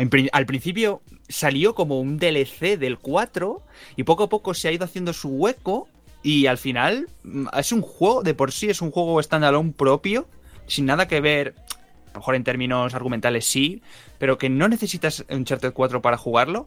en 0.00 0.10
al 0.32 0.46
principio 0.46 1.02
salió 1.28 1.74
como 1.74 2.00
un 2.00 2.18
DLC 2.18 2.78
del 2.78 2.98
4 2.98 3.62
y 3.96 4.02
poco 4.04 4.24
a 4.24 4.28
poco 4.28 4.54
se 4.54 4.68
ha 4.68 4.72
ido 4.72 4.84
haciendo 4.84 5.12
su 5.12 5.28
hueco 5.28 5.88
y 6.22 6.46
al 6.46 6.58
final 6.58 7.08
mm, 7.22 7.46
es 7.58 7.72
un 7.72 7.82
juego 7.82 8.22
de 8.22 8.34
por 8.34 8.52
sí, 8.52 8.68
es 8.70 8.82
un 8.82 8.90
juego 8.90 9.22
standalone 9.22 9.72
propio, 9.72 10.26
sin 10.66 10.86
nada 10.86 11.06
que 11.08 11.20
ver, 11.20 11.54
a 12.08 12.14
lo 12.14 12.20
mejor 12.20 12.34
en 12.34 12.44
términos 12.44 12.94
argumentales 12.94 13.46
sí, 13.46 13.82
pero 14.18 14.36
que 14.38 14.48
no 14.48 14.68
necesitas 14.68 15.24
Uncharted 15.30 15.72
4 15.72 16.02
para 16.02 16.16
jugarlo. 16.16 16.66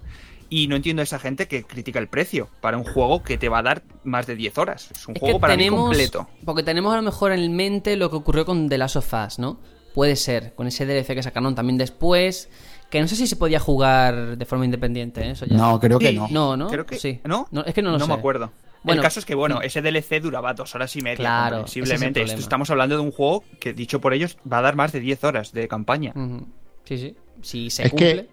Y 0.50 0.68
no 0.68 0.76
entiendo 0.76 1.02
a 1.02 1.04
esa 1.04 1.18
gente 1.18 1.48
que 1.48 1.64
critica 1.64 1.98
el 1.98 2.08
precio 2.08 2.48
para 2.62 2.78
un 2.78 2.84
juego 2.84 3.24
que 3.24 3.40
te 3.40 3.50
va 3.50 3.60
a 3.60 3.64
dar 3.64 3.82
más 4.04 4.28
de 4.28 4.36
10 4.36 4.60
horas. 4.60 4.92
Es 4.92 5.08
un 5.08 5.16
Es 5.16 5.20
juego 5.20 5.40
para 5.40 5.56
mí 5.56 5.64
tenemos, 5.64 5.86
completo. 5.88 6.28
porque 6.46 6.62
tenemos 6.62 6.94
a 6.94 6.98
lo 6.98 7.02
mejor 7.02 7.32
en 7.32 7.56
mente 7.56 7.96
lo 7.96 8.12
que 8.12 8.18
ocurrió 8.18 8.46
con 8.46 8.70
The 8.70 8.78
Last 8.78 8.98
of 8.98 9.12
Us, 9.14 9.40
¿no? 9.40 9.60
Puede 9.96 10.16
ser, 10.16 10.54
con 10.54 10.68
ese 10.68 10.86
DLC 10.86 11.16
que 11.16 11.24
sacaron 11.24 11.56
también 11.56 11.80
después, 11.80 12.50
que 12.94 13.02
no 13.02 13.08
sé 13.08 13.16
si 13.16 13.28
se 13.28 13.36
podía 13.36 13.60
jugar 13.60 14.38
de 14.38 14.46
forma 14.46 14.66
independiente, 14.66 15.22
¿eh? 15.22 15.32
Eso 15.32 15.46
ya- 15.46 15.58
No, 15.58 15.80
creo 15.80 16.00
que 16.00 16.10
Sí. 16.10 16.16
no. 16.16 16.28
No, 16.30 16.56
¿no? 16.56 16.68
Creo 16.68 16.86
que 16.86 16.98
sí. 16.98 17.20
¿No? 17.26 17.48
es 17.66 17.74
que 17.74 17.82
no 17.82 17.92
lo 17.92 17.98
no 17.98 18.06
sé. 18.06 18.12
me 18.12 18.18
acuerdo. 18.18 18.52
Bueno, 18.84 19.02
el 19.02 19.04
caso 19.04 19.20
es 19.20 19.26
que, 19.26 19.34
bueno, 19.36 19.62
ese 19.62 19.82
DLC 19.82 20.20
duraba 20.22 20.54
dos 20.54 20.76
horas 20.76 20.96
y 20.96 21.02
media. 21.02 21.16
Claro, 21.18 21.66
es 21.66 21.74
problema. 21.74 22.34
estamos 22.34 22.70
hablando 22.70 22.96
de 22.96 23.02
un 23.02 23.12
juego 23.12 23.44
que, 23.60 23.74
dicho 23.74 24.00
por 24.00 24.14
ellos, 24.14 24.38
va 24.52 24.60
a 24.60 24.62
dar 24.62 24.76
más 24.76 24.92
de 24.92 25.00
10 25.00 25.24
horas 25.24 25.52
de 25.54 25.68
campaña. 25.68 26.12
Ujú. 26.16 26.46
Sí, 26.86 26.98
sí. 26.98 27.16
Si 27.42 27.70
se 27.70 27.84
Es 27.84 27.90
cumple. 27.92 28.28
que, 28.28 28.30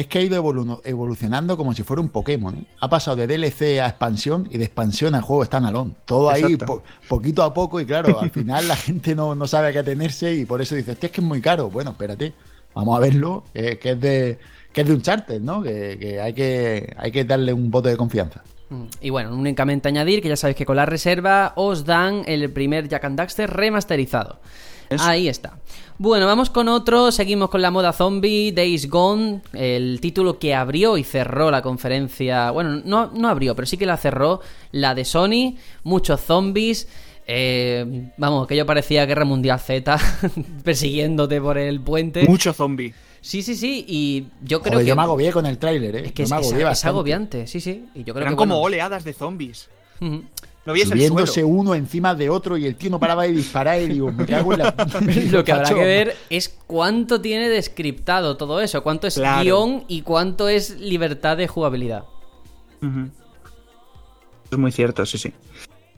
es 0.00 0.06
que 0.06 0.18
ha 0.18 0.22
ido 0.22 0.40
evolu- 0.40 0.80
evolucionando 0.84 1.56
como 1.56 1.72
si 1.74 1.82
fuera 1.82 2.00
un 2.02 2.10
Pokémon. 2.10 2.54
¿eh? 2.54 2.64
Ha 2.80 2.88
pasado 2.88 3.16
de 3.16 3.26
DLC 3.26 3.80
a 3.80 3.88
expansión 3.88 4.46
y 4.50 4.58
de 4.58 4.64
expansión 4.64 5.14
a 5.14 5.22
juego 5.22 5.44
standalone. 5.44 5.94
Todo 6.04 6.30
ahí 6.30 6.56
po- 6.56 6.82
poquito 7.08 7.42
a 7.42 7.52
poco 7.54 7.80
y 7.80 7.86
claro, 7.86 8.20
al 8.20 8.30
final 8.30 8.68
la 8.68 8.76
gente 8.76 9.14
no, 9.14 9.34
no 9.34 9.46
sabe 9.48 9.68
a 9.68 9.72
qué 9.72 9.78
atenerse 9.80 10.34
y 10.34 10.44
por 10.44 10.60
eso 10.62 10.74
dice, 10.76 10.92
"Hostia, 10.92 11.06
es 11.08 11.12
que 11.12 11.20
es 11.20 11.26
muy 11.26 11.40
caro. 11.40 11.68
Bueno, 11.70 11.90
espérate, 11.92 12.34
vamos 12.74 12.96
a 12.96 13.00
verlo, 13.00 13.44
eh, 13.54 13.78
que 13.78 13.90
es 13.90 14.00
de 14.00 14.38
que 14.72 14.82
es 14.82 14.86
de 14.86 14.94
Uncharted, 14.94 15.40
¿no? 15.40 15.62
Que, 15.62 15.96
que 15.98 16.20
hay 16.20 16.32
que 16.32 16.94
hay 16.96 17.10
que 17.10 17.24
darle 17.24 17.52
un 17.52 17.70
voto 17.70 17.88
de 17.88 17.96
confianza. 17.96 18.42
Mm. 18.70 18.84
Y 19.00 19.10
bueno, 19.10 19.34
únicamente 19.34 19.88
añadir 19.88 20.22
que 20.22 20.28
ya 20.28 20.36
sabéis 20.36 20.56
que 20.56 20.66
con 20.66 20.76
la 20.76 20.86
reserva 20.86 21.52
os 21.56 21.84
dan 21.84 22.22
el 22.26 22.50
primer 22.50 22.88
Jack 22.88 23.04
and 23.04 23.16
Daxter 23.16 23.50
remasterizado. 23.50 24.40
Ahí 24.98 25.28
está. 25.28 25.58
Bueno, 25.98 26.26
vamos 26.26 26.48
con 26.48 26.68
otro. 26.68 27.10
Seguimos 27.10 27.50
con 27.50 27.60
la 27.60 27.70
moda 27.70 27.92
zombie, 27.92 28.52
Days 28.52 28.88
Gone, 28.88 29.42
el 29.52 30.00
título 30.00 30.38
que 30.38 30.54
abrió 30.54 30.96
y 30.96 31.04
cerró 31.04 31.50
la 31.50 31.60
conferencia. 31.60 32.50
Bueno, 32.52 32.80
no, 32.84 33.10
no 33.12 33.28
abrió, 33.28 33.54
pero 33.54 33.66
sí 33.66 33.76
que 33.76 33.84
la 33.84 33.96
cerró 33.96 34.40
la 34.72 34.94
de 34.94 35.04
Sony. 35.04 35.56
Muchos 35.82 36.20
zombies. 36.20 36.88
Eh, 37.28 38.10
vamos, 38.16 38.46
que 38.48 38.56
yo 38.56 38.64
parecía 38.66 39.04
Guerra 39.06 39.24
Mundial 39.26 39.60
Z 39.60 39.98
persiguiéndote 40.64 41.40
por 41.40 41.58
el 41.58 41.80
puente. 41.80 42.26
Mucho 42.26 42.52
zombie. 42.52 42.94
Sí, 43.20 43.42
sí, 43.42 43.54
sí. 43.54 43.84
Y 43.86 44.26
yo 44.42 44.60
creo 44.62 44.72
Joder, 44.74 44.84
que. 44.84 44.88
yo 44.88 44.96
me 44.96 45.02
agobié 45.02 45.30
con 45.32 45.44
el 45.46 45.58
tráiler, 45.58 45.96
¿eh? 45.96 46.02
Es 46.06 46.12
que 46.12 46.24
Yo 46.24 46.24
es, 46.24 46.30
me 46.30 46.40
es- 46.40 46.46
agobié 46.52 46.70
es 46.72 46.84
agobiante, 46.84 47.46
sí, 47.46 47.60
sí. 47.60 47.84
Y 47.94 47.98
yo 48.04 48.14
creo 48.14 48.22
Eran 48.22 48.32
que 48.32 48.36
como 48.36 48.54
bueno, 48.54 48.64
oleadas 48.66 49.04
de 49.04 49.12
zombies. 49.12 49.68
Vies 50.00 50.84
el 50.90 50.98
Subiéndose 50.98 51.42
uno 51.44 51.74
encima 51.74 52.14
de 52.14 52.28
otro 52.30 52.56
y 52.58 52.66
el 52.66 52.76
tío 52.76 52.90
no 52.90 53.00
paraba 53.00 53.22
de 53.24 53.32
disparar 53.32 53.80
y 53.80 53.86
digo, 53.88 54.12
me 54.12 54.26
cago 54.26 54.52
en 54.52 54.58
la... 54.60 54.74
Lo 55.30 55.42
que 55.42 55.50
habrá 55.52 55.68
que 55.70 55.74
ver 55.74 56.14
es 56.28 56.50
cuánto 56.66 57.20
tiene 57.22 57.48
descriptado 57.48 58.36
todo 58.36 58.60
eso, 58.60 58.82
cuánto 58.82 59.06
es 59.06 59.14
Claro. 59.14 59.42
guion 59.42 59.84
y 59.88 60.02
cuánto 60.02 60.48
es 60.48 60.78
libertad 60.78 61.38
de 61.38 61.48
jugabilidad. 61.48 62.04
Es 64.50 64.58
muy 64.58 64.70
cierto, 64.72 65.04
sí, 65.06 65.16
sí. 65.18 65.32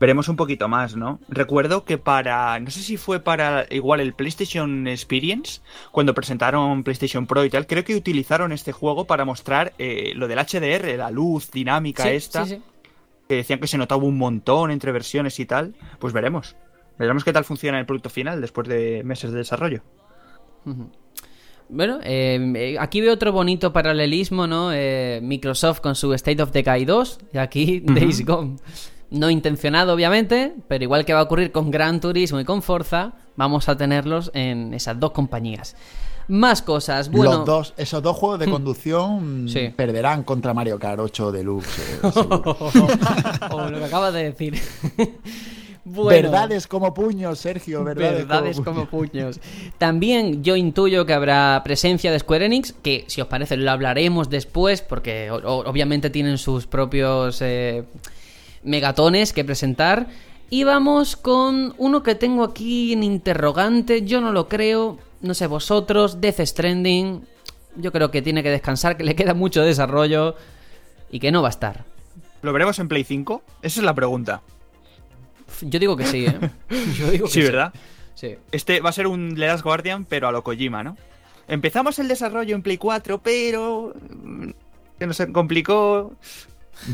Veremos 0.01 0.27
un 0.29 0.35
poquito 0.35 0.67
más, 0.67 0.95
¿no? 0.95 1.19
Recuerdo 1.29 1.85
que 1.85 1.99
para, 1.99 2.59
no 2.59 2.71
sé 2.71 2.81
si 2.81 2.97
fue 2.97 3.19
para 3.19 3.67
igual 3.69 3.99
el 3.99 4.13
PlayStation 4.15 4.87
Experience, 4.87 5.61
cuando 5.91 6.15
presentaron 6.15 6.83
PlayStation 6.83 7.27
Pro 7.27 7.45
y 7.45 7.51
tal, 7.51 7.67
creo 7.67 7.83
que 7.83 7.95
utilizaron 7.95 8.51
este 8.51 8.71
juego 8.71 9.05
para 9.05 9.25
mostrar 9.25 9.73
eh, 9.77 10.13
lo 10.15 10.27
del 10.27 10.39
HDR, 10.39 10.97
la 10.97 11.11
luz 11.11 11.51
dinámica 11.51 12.01
Sí, 12.01 12.09
esta. 12.09 12.45
sí, 12.47 12.55
sí. 12.55 12.61
que 13.29 13.35
decían 13.35 13.59
que 13.59 13.67
se 13.67 13.77
notaba 13.77 14.03
un 14.03 14.17
montón 14.17 14.71
entre 14.71 14.91
versiones 14.91 15.39
y 15.39 15.45
tal, 15.45 15.75
pues 15.99 16.13
veremos. 16.13 16.55
Veremos 16.97 17.23
qué 17.23 17.31
tal 17.31 17.45
funciona 17.45 17.79
el 17.79 17.85
producto 17.85 18.09
final 18.09 18.41
después 18.41 18.67
de 18.67 19.03
meses 19.05 19.31
de 19.31 19.37
desarrollo. 19.37 19.83
Bueno, 21.69 21.99
eh, 22.03 22.39
eh, 22.55 22.77
aquí 22.79 23.01
veo 23.01 23.13
otro 23.13 23.31
bonito 23.31 23.71
paralelismo, 23.71 24.45
¿no? 24.47 24.71
Eh, 24.73 25.19
Microsoft 25.23 25.79
con 25.79 25.93
su 25.95 26.11
State 26.15 26.41
of 26.41 26.51
Decay 26.51 26.85
2 26.85 27.19
y 27.33 27.37
aquí 27.37 27.79
Days 27.85 28.25
Gone. 28.25 28.57
No 29.11 29.29
intencionado, 29.29 29.93
obviamente, 29.93 30.53
pero 30.67 30.83
igual 30.83 31.05
que 31.05 31.13
va 31.13 31.19
a 31.19 31.23
ocurrir 31.23 31.51
con 31.51 31.69
Gran 31.69 31.99
Turismo 32.01 32.39
y 32.39 32.45
con 32.45 32.61
Forza, 32.61 33.11
vamos 33.35 33.69
a 33.69 33.77
tenerlos 33.77 34.31
en 34.33 34.73
esas 34.73 34.99
dos 34.99 35.11
compañías. 35.11 35.75
Más 36.27 36.61
cosas. 36.61 37.11
Bueno, 37.11 37.33
Los 37.39 37.45
dos, 37.45 37.73
esos 37.75 38.01
dos 38.01 38.15
juegos 38.15 38.39
de 38.39 38.47
Hmm. 38.47 38.51
conducción 38.51 39.49
Sí. 39.49 39.69
perderán 39.75 40.23
contra 40.23 40.53
Mario 40.53 40.79
Kart 40.79 40.99
8 41.01 41.29
Deluxe. 41.31 41.81
eh, 41.81 41.99
o 43.51 43.69
lo 43.69 43.77
que 43.79 43.85
acabas 43.85 44.13
de 44.13 44.23
decir. 44.23 44.59
Bueno. 45.83 46.29
Verdades 46.29 46.67
como 46.67 46.93
puños, 46.93 47.39
Sergio. 47.39 47.83
Verdades, 47.83 48.19
Verdades 48.19 48.57
como, 48.57 48.85
como 48.85 48.85
puños. 48.85 49.39
También 49.79 50.43
yo 50.43 50.55
intuyo 50.55 51.07
que 51.07 51.13
habrá 51.13 51.59
presencia 51.65 52.11
de 52.11 52.19
Square 52.19 52.45
Enix, 52.45 52.71
que 52.83 53.03
si 53.07 53.19
os 53.19 53.27
parece 53.27 53.57
lo 53.57 53.69
hablaremos 53.71 54.29
después, 54.29 54.83
porque 54.83 55.31
o- 55.31 55.37
obviamente 55.67 56.11
tienen 56.11 56.37
sus 56.37 56.67
propios 56.67 57.41
eh, 57.41 57.83
megatones 58.63 59.33
que 59.33 59.43
presentar. 59.43 60.07
Y 60.49 60.63
vamos 60.65 61.15
con 61.15 61.73
uno 61.77 62.03
que 62.03 62.15
tengo 62.15 62.43
aquí 62.43 62.93
en 62.93 63.03
interrogante, 63.03 64.03
yo 64.03 64.19
no 64.19 64.31
lo 64.33 64.49
creo, 64.49 64.97
no 65.21 65.33
sé 65.33 65.47
vosotros, 65.47 66.19
Death 66.19 66.41
Stranding, 66.41 67.25
yo 67.77 67.91
creo 67.93 68.11
que 68.11 68.21
tiene 68.21 68.43
que 68.43 68.49
descansar, 68.49 68.97
que 68.97 69.05
le 69.05 69.15
queda 69.15 69.33
mucho 69.33 69.61
desarrollo 69.61 70.35
y 71.09 71.19
que 71.19 71.31
no 71.31 71.41
va 71.41 71.47
a 71.47 71.51
estar. 71.51 71.85
¿Lo 72.41 72.51
veremos 72.51 72.79
en 72.79 72.89
Play 72.89 73.03
5? 73.05 73.41
Esa 73.61 73.79
es 73.79 73.85
la 73.85 73.93
pregunta. 73.93 74.41
Yo 75.61 75.79
digo 75.79 75.95
que 75.95 76.05
sí, 76.05 76.25
¿eh? 76.25 76.39
Yo 76.97 77.11
digo 77.11 77.27
que 77.27 77.31
Sí, 77.31 77.41
¿verdad? 77.43 77.73
Sí. 78.15 78.35
Este 78.51 78.81
va 78.81 78.89
a 78.89 78.93
ser 78.93 79.07
un 79.07 79.35
The 79.35 79.47
Last 79.47 79.63
Guardian, 79.63 80.05
pero 80.05 80.27
a 80.27 80.31
lo 80.31 80.43
Kojima, 80.43 80.83
¿no? 80.83 80.97
Empezamos 81.47 81.97
el 81.99 82.07
desarrollo 82.07 82.55
en 82.55 82.61
Play 82.61 82.77
4, 82.77 83.21
pero. 83.21 83.93
mm, 84.23 84.49
Se 84.99 85.07
nos 85.07 85.21
complicó. 85.33 86.13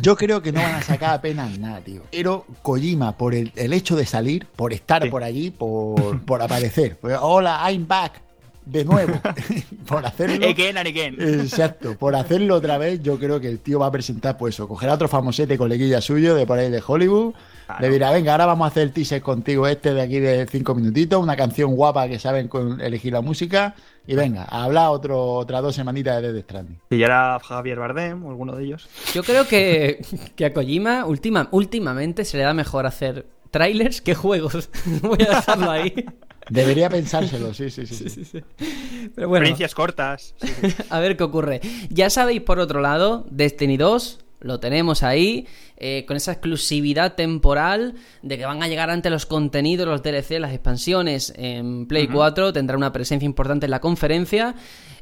Yo 0.02 0.16
creo 0.18 0.42
que 0.42 0.52
no 0.52 0.62
van 0.62 0.76
a 0.76 0.82
sacar 0.82 1.12
apenas 1.16 1.58
nada, 1.60 1.80
tío. 1.82 2.02
Pero 2.12 2.46
Kojima, 2.62 3.18
por 3.18 3.34
el, 3.34 3.52
el 3.56 3.74
hecho 3.74 3.96
de 3.96 4.06
salir, 4.06 4.46
por 4.56 4.74
estar 4.74 5.04
Sí. 5.04 5.10
por 5.10 5.24
allí, 5.24 5.50
por, 5.52 6.22
por 6.22 6.42
aparecer. 6.42 6.98
Pues, 7.00 7.18
Hola, 7.22 7.62
I'm 7.72 7.88
back. 7.88 8.22
De 8.66 8.84
nuevo. 8.84 9.14
por 9.88 10.06
hacerlo. 10.06 10.46
Again 10.46 10.78
and 10.78 10.88
again. 10.88 11.16
Exacto, 11.18 11.98
por 11.98 12.18
hacerlo 12.18 12.56
otra 12.56 12.78
vez, 12.78 13.02
yo 13.02 13.18
creo 13.18 13.40
que 13.40 13.48
el 13.48 13.60
tío 13.60 13.80
va 13.80 13.86
a 13.88 13.92
presentar, 13.92 14.38
pues 14.38 14.56
eso, 14.56 14.68
cogerá 14.68 14.94
otro 14.96 15.08
famosete 15.08 15.58
coleguilla 15.58 16.02
suyo 16.02 16.36
de 16.36 16.46
por 16.46 16.60
ahí 16.60 16.70
de 16.70 16.84
Hollywood, 16.86 17.34
le 17.80 17.90
dirá, 17.90 18.12
venga, 18.12 18.34
ahora 18.34 18.46
vamos 18.46 18.66
a 18.66 18.68
hacer 18.68 18.84
el 18.84 18.92
teaser 18.92 19.22
contigo 19.22 19.68
este 19.68 19.94
de 19.94 20.02
aquí 20.02 20.20
de 20.20 20.46
cinco 20.52 20.76
minutitos, 20.76 21.24
una 21.24 21.38
canción 21.38 21.76
guapa 21.78 22.10
que 22.10 22.20
saben 22.20 22.50
con- 22.50 22.82
elegir 22.82 23.14
la 23.14 23.22
música, 23.22 23.74
y 24.08 24.16
venga, 24.16 24.48
a 24.50 24.64
hablar 24.64 24.88
otro, 24.90 25.34
otras 25.34 25.62
dos 25.62 25.76
semanitas 25.76 26.22
de 26.22 26.32
Death 26.32 26.46
Stranding. 26.46 26.80
Y 26.90 26.98
ya 26.98 27.06
era 27.08 27.40
Javier 27.40 27.78
Bardem 27.78 28.26
o 28.26 28.30
alguno 28.30 28.56
de 28.56 28.64
ellos. 28.64 28.88
Yo 29.14 29.22
creo 29.22 29.46
que, 29.46 30.02
que 30.36 30.46
a 30.46 30.54
Kojima 30.54 31.06
última, 31.06 31.50
últimamente 31.52 32.24
se 32.24 32.38
le 32.38 32.44
da 32.44 32.54
mejor 32.54 32.86
hacer 32.86 33.28
trailers 33.52 34.02
que 34.02 34.16
juegos. 34.16 34.70
Voy 35.02 35.20
a 35.24 35.36
dejarlo 35.36 35.70
ahí. 35.70 36.06
Debería 36.50 36.90
pensárselo, 36.90 37.54
sí, 37.54 37.70
sí, 37.70 37.86
sí. 37.86 38.10
sí. 38.10 38.44
Pero 39.14 39.28
bueno, 39.28 39.44
Experiencias 39.44 39.76
cortas. 39.76 40.34
Sí, 40.38 40.48
sí. 40.48 40.76
a 40.90 41.00
ver 41.00 41.18
qué 41.18 41.24
ocurre. 41.24 41.60
Ya 41.90 42.10
sabéis, 42.10 42.42
por 42.42 42.60
otro 42.60 42.80
lado, 42.80 43.26
Destiny 43.30 43.76
2 43.76 44.20
lo 44.40 44.60
tenemos 44.60 45.04
ahí, 45.04 45.48
eh, 45.78 46.06
con 46.08 46.18
esa 46.18 46.32
exclusividad 46.32 47.16
temporal 47.16 47.96
de 48.22 48.38
que 48.38 48.46
van 48.46 48.62
a 48.62 48.68
llegar 48.68 48.90
ante 48.90 49.10
los 49.10 49.26
contenidos, 49.26 49.88
los 49.88 50.04
DLC, 50.04 50.40
las 50.40 50.52
expansiones 50.54 51.34
en 51.36 51.88
Play 51.88 52.08
4, 52.08 52.54
tendrá 52.54 52.78
una 52.78 52.94
presencia 52.94 53.26
importante 53.26 53.66
en 53.66 53.72
la 53.72 53.82
conferencia. 53.82 54.56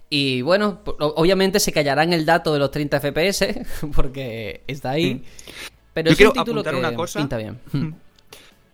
Y 0.10 0.42
bueno, 0.44 0.82
obviamente 1.00 1.60
se 1.60 1.72
callarán 1.72 2.14
el 2.14 2.26
dato 2.26 2.54
de 2.54 2.60
los 2.60 2.72
30 2.72 3.00
FPS, 3.00 3.46
porque 3.96 4.62
está 4.68 4.92
ahí. 4.92 5.24
Pero 5.94 6.08
Yo 6.08 6.12
es 6.12 6.18
quiero 6.18 6.32
un 6.32 6.38
título 6.38 6.62
apuntar 6.62 6.74
que 6.74 6.80
una 6.80 6.96
cosa. 6.96 7.20
pinta 7.20 7.38
bien. 7.38 7.60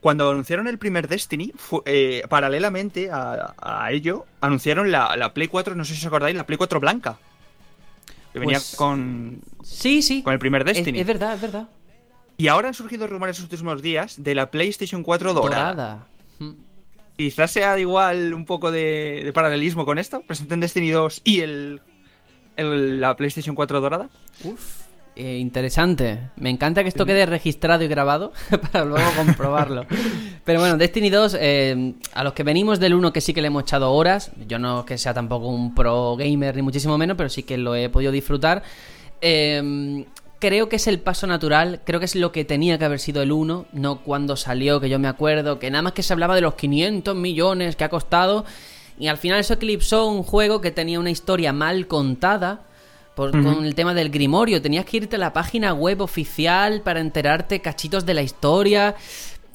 Cuando 0.01 0.29
anunciaron 0.29 0.67
el 0.67 0.77
primer 0.79 1.07
Destiny, 1.07 1.53
eh, 1.85 2.23
paralelamente 2.27 3.09
a, 3.11 3.53
a 3.61 3.91
ello, 3.91 4.25
anunciaron 4.41 4.91
la, 4.91 5.15
la 5.15 5.33
Play 5.33 5.47
4, 5.47 5.75
no 5.75 5.85
sé 5.85 5.93
si 5.93 5.99
os 6.01 6.05
acordáis, 6.07 6.35
la 6.35 6.45
Play 6.45 6.57
4 6.57 6.79
blanca. 6.79 7.19
Que 8.33 8.39
venía 8.39 8.57
Pues- 8.57 8.75
con, 8.75 9.41
Sí, 9.63 10.01
sí. 10.01 10.23
con 10.23 10.33
el 10.33 10.39
primer 10.39 10.61
Es, 10.61 10.75
Destiny. 10.75 10.99
es 10.99 11.07
verdad, 11.07 11.35
es 11.35 11.41
verdad. 11.41 11.67
Y 12.37 12.47
ahora 12.47 12.69
han 12.69 12.73
surgido 12.73 13.05
rumores 13.07 13.37
en 13.37 13.43
los 13.43 13.51
últimos 13.51 13.81
días 13.81 14.15
de 14.23 14.33
la 14.35 14.49
PlayStation 14.49 15.03
4 15.03 15.33
dorada. 15.33 15.69
Dorada. 15.73 16.07
Mm. 16.39 16.51
Quizás 17.17 17.51
sea 17.51 17.77
igual 17.77 18.33
un 18.33 18.45
poco 18.45 18.71
de, 18.71 19.21
de 19.23 19.33
paralelismo 19.33 19.85
con 19.85 19.99
esto. 19.99 20.21
Presenten 20.21 20.59
Destiny 20.59 20.89
2 20.89 21.21
y 21.23 21.41
el, 21.41 21.81
el- 22.55 22.99
la 23.01 23.15
PlayStation 23.15 23.55
4 23.55 23.79
dorada. 23.81 24.09
Uf, 24.43 24.81
eh, 25.15 25.37
interesante. 25.37 26.19
Me 26.37 26.49
encanta 26.49 26.83
que 26.83 26.89
esto 26.89 27.05
quede 27.05 27.25
registrado 27.25 27.83
y 27.83 27.87
grabado 27.87 28.31
para 28.71 28.85
luego 28.85 29.09
comprobarlo. 29.15 29.85
Pero 30.43 30.59
bueno, 30.59 30.77
Destiny 30.77 31.09
2, 31.09 31.37
eh, 31.39 31.93
a 32.13 32.23
los 32.23 32.33
que 32.33 32.43
venimos 32.43 32.79
del 32.79 32.93
1 32.93 33.13
que 33.13 33.21
sí 33.21 33.33
que 33.33 33.41
le 33.41 33.47
hemos 33.47 33.63
echado 33.63 33.91
horas, 33.91 34.31
yo 34.47 34.59
no 34.59 34.85
que 34.85 34.97
sea 34.97 35.13
tampoco 35.13 35.47
un 35.47 35.75
pro 35.75 36.15
gamer 36.15 36.55
ni 36.55 36.61
muchísimo 36.61 36.97
menos, 36.97 37.17
pero 37.17 37.29
sí 37.29 37.43
que 37.43 37.57
lo 37.57 37.75
he 37.75 37.89
podido 37.89 38.11
disfrutar. 38.11 38.63
Eh, 39.21 40.05
creo 40.41 40.69
que 40.69 40.77
es 40.77 40.87
el 40.87 40.99
paso 40.99 41.27
natural, 41.27 41.81
creo 41.85 41.99
que 41.99 42.07
es 42.07 42.15
lo 42.15 42.31
que 42.31 42.43
tenía 42.43 42.79
que 42.79 42.85
haber 42.85 42.99
sido 42.99 43.21
el 43.21 43.31
1, 43.31 43.67
no 43.73 44.01
cuando 44.01 44.35
salió, 44.35 44.81
que 44.81 44.89
yo 44.89 44.97
me 44.97 45.07
acuerdo, 45.07 45.59
que 45.59 45.69
nada 45.69 45.83
más 45.83 45.93
que 45.93 46.01
se 46.01 46.13
hablaba 46.13 46.33
de 46.33 46.41
los 46.41 46.55
500 46.55 47.15
millones 47.15 47.75
que 47.75 47.83
ha 47.83 47.89
costado. 47.89 48.43
Y 48.97 49.07
al 49.07 49.17
final 49.17 49.39
eso 49.39 49.53
eclipsó 49.53 50.07
un 50.07 50.23
juego 50.23 50.59
que 50.59 50.71
tenía 50.71 50.99
una 50.99 51.11
historia 51.11 51.53
mal 51.53 51.85
contada, 51.85 52.63
por- 53.15 53.31
con 53.31 53.65
el 53.65 53.75
tema 53.75 53.93
del 53.93 54.09
Grimorio. 54.09 54.61
Tenías 54.61 54.85
que 54.85 54.97
irte 54.97 55.15
a 55.15 55.19
la 55.19 55.33
página 55.33 55.73
web 55.73 56.01
oficial 56.01 56.81
para 56.81 56.99
enterarte 56.99 57.59
cachitos 57.61 58.05
de 58.05 58.13
la 58.13 58.21
historia. 58.21 58.95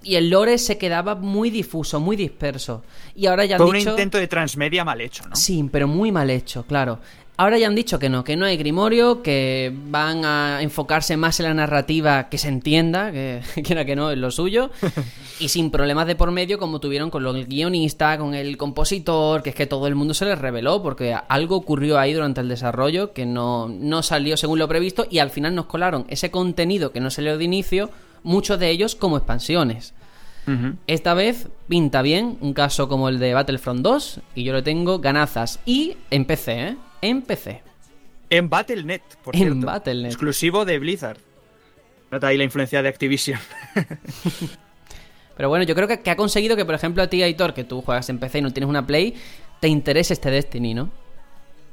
Y 0.03 0.15
el 0.15 0.31
lore 0.31 0.59
se 0.59 0.79
quedaba 0.79 1.17
muy 1.17 1.51
difuso, 1.51 1.99
muy 1.99 2.15
disperso. 2.15 2.85
Y 3.17 3.27
ahora 3.27 3.45
ya 3.45 3.57
han 3.57 3.63
Fue 3.63 3.71
un 3.71 3.77
intento 3.91 4.19
de 4.19 4.29
transmedia 4.29 4.85
mal 4.85 5.01
hecho, 5.01 5.25
¿no? 5.29 5.35
Sí, 5.35 5.69
pero 5.73 5.89
muy 5.89 6.13
mal 6.13 6.31
hecho, 6.31 6.65
claro. 6.65 7.01
Ahora 7.39 7.59
ya 7.59 7.67
han 7.67 7.75
dicho 7.75 7.99
que 7.99 8.09
no, 8.09 8.25
que 8.25 8.35
no 8.35 8.47
hay 8.47 8.57
Grimorio, 8.57 9.23
que 9.23 9.71
van 9.89 10.25
a 10.25 10.63
enfocarse 10.63 11.19
más 11.19 11.39
en 11.39 11.45
la 11.45 11.55
narrativa 11.55 12.31
que 12.31 12.39
se 12.39 12.49
entienda, 12.49 13.13
que 13.13 13.43
quiera 13.63 13.85
que 13.85 13.95
no 13.95 14.11
es 14.11 14.17
lo 14.17 14.31
suyo, 14.31 14.71
y 15.39 15.49
sin 15.49 15.71
problemas 15.71 16.07
de 16.07 16.17
por 16.17 16.31
medio 16.31 16.59
como 16.59 16.81
tuvieron 16.81 17.11
con 17.11 17.27
el 17.27 17.47
guionista, 17.47 18.17
con 18.17 18.35
el 18.35 18.57
compositor, 18.57 19.43
que 19.43 19.51
es 19.51 19.57
que 19.57 19.67
todo 19.67 19.87
el 19.87 19.95
mundo 19.95 20.15
se 20.15 20.25
les 20.25 20.39
reveló, 20.39 20.83
porque 20.83 21.15
algo 21.29 21.57
ocurrió 21.57 21.99
ahí 21.99 22.15
durante 22.15 22.41
el 22.41 22.49
desarrollo 22.49 23.13
que 23.13 23.27
no, 23.27 23.69
no 23.69 24.03
salió 24.03 24.39
según 24.39 24.59
lo 24.59 24.67
previsto, 24.67 25.07
y 25.11 25.19
al 25.19 25.31
final 25.31 25.55
nos 25.55 25.67
colaron 25.67 26.07
ese 26.09 26.31
contenido 26.31 26.91
que 26.91 27.01
no 27.01 27.11
salió 27.11 27.37
de 27.37 27.45
inicio, 27.45 27.91
muchos 28.23 28.59
de 28.59 28.71
ellos 28.71 28.95
como 28.95 29.19
expansiones. 29.19 29.93
Esta 30.87 31.13
vez 31.15 31.49
pinta 31.67 32.03
bien, 32.03 32.39
un 32.41 32.55
caso 32.55 32.89
como 32.89 33.09
el 33.09 33.19
de 33.19 33.35
Battlefront 33.35 33.81
2, 33.81 34.21
y 34.37 34.45
yo 34.45 34.53
le 34.53 34.63
tengo 34.63 35.01
ganazas. 35.01 35.59
Y 35.67 35.97
en 36.13 36.25
PC, 36.25 36.69
¿eh? 36.69 36.77
En 37.07 37.23
PC. 37.23 37.63
En 38.31 38.49
Battle.net, 38.49 39.01
por 39.23 39.37
En 39.37 39.43
cierto. 39.43 39.67
Battle.net. 39.67 40.07
Exclusivo 40.07 40.65
de 40.65 40.81
Blizzard. 40.81 41.19
Nota 42.11 42.27
ahí 42.27 42.37
la 42.37 42.43
influencia 42.43 42.83
de 42.83 42.89
Activision. 42.89 43.39
Pero 45.37 45.49
bueno, 45.49 45.65
yo 45.65 45.77
creo 45.77 45.87
que, 45.87 46.01
que 46.01 46.11
ha 46.11 46.17
conseguido 46.17 46.57
que, 46.57 46.65
por 46.65 46.75
ejemplo, 46.75 47.05
a 47.05 47.07
ti, 47.07 47.23
Aitor, 47.23 47.55
que 47.55 47.63
tú 47.63 47.81
juegas 47.81 48.09
en 48.09 48.19
PC 48.19 48.39
y 48.39 48.43
no 48.43 48.53
tienes 48.53 48.69
una 48.69 48.85
Play, 48.85 49.15
te 49.61 49.69
interese 49.69 50.15
este 50.15 50.33
Destiny, 50.33 50.75
¿no? 50.75 50.91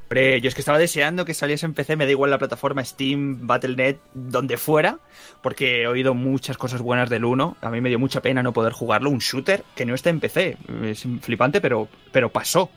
Hombre, 0.04 0.40
yo 0.40 0.48
es 0.48 0.54
que 0.54 0.60
estaba 0.60 0.78
deseando 0.78 1.24
que 1.24 1.34
saliese 1.34 1.66
en 1.66 1.74
PC, 1.74 1.96
me 1.96 2.04
da 2.04 2.12
igual 2.12 2.30
la 2.30 2.38
plataforma 2.38 2.84
Steam, 2.84 3.48
Battle.net, 3.48 3.96
donde 4.12 4.56
fuera, 4.56 5.00
porque 5.42 5.82
he 5.82 5.86
oído 5.88 6.14
muchas 6.14 6.56
cosas 6.56 6.80
buenas 6.80 7.10
del 7.10 7.24
1. 7.24 7.56
A 7.60 7.70
mí 7.70 7.80
me 7.80 7.88
dio 7.88 7.98
mucha 7.98 8.22
pena 8.22 8.40
no 8.40 8.52
poder 8.52 8.72
jugarlo, 8.72 9.10
un 9.10 9.18
shooter 9.18 9.64
que 9.74 9.84
no 9.84 9.94
está 9.96 10.10
en 10.10 10.20
PC. 10.20 10.56
Es 10.84 11.04
flipante, 11.22 11.60
pero, 11.60 11.88
pero 12.12 12.30
pasó. 12.30 12.70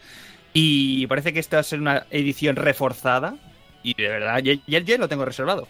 Y 0.60 1.06
parece 1.08 1.34
que 1.34 1.40
esta 1.40 1.58
va 1.58 1.62
a 1.62 1.64
ser 1.64 1.80
una 1.80 2.08
edición 2.10 2.56
reforzada. 2.56 3.36
Y 3.84 3.94
de 3.94 4.08
verdad, 4.10 4.40
ya, 4.40 4.54
ya- 4.66 4.80
ya 4.80 4.98
lo 4.98 5.08
tengo 5.08 5.24
reservado. 5.24 5.68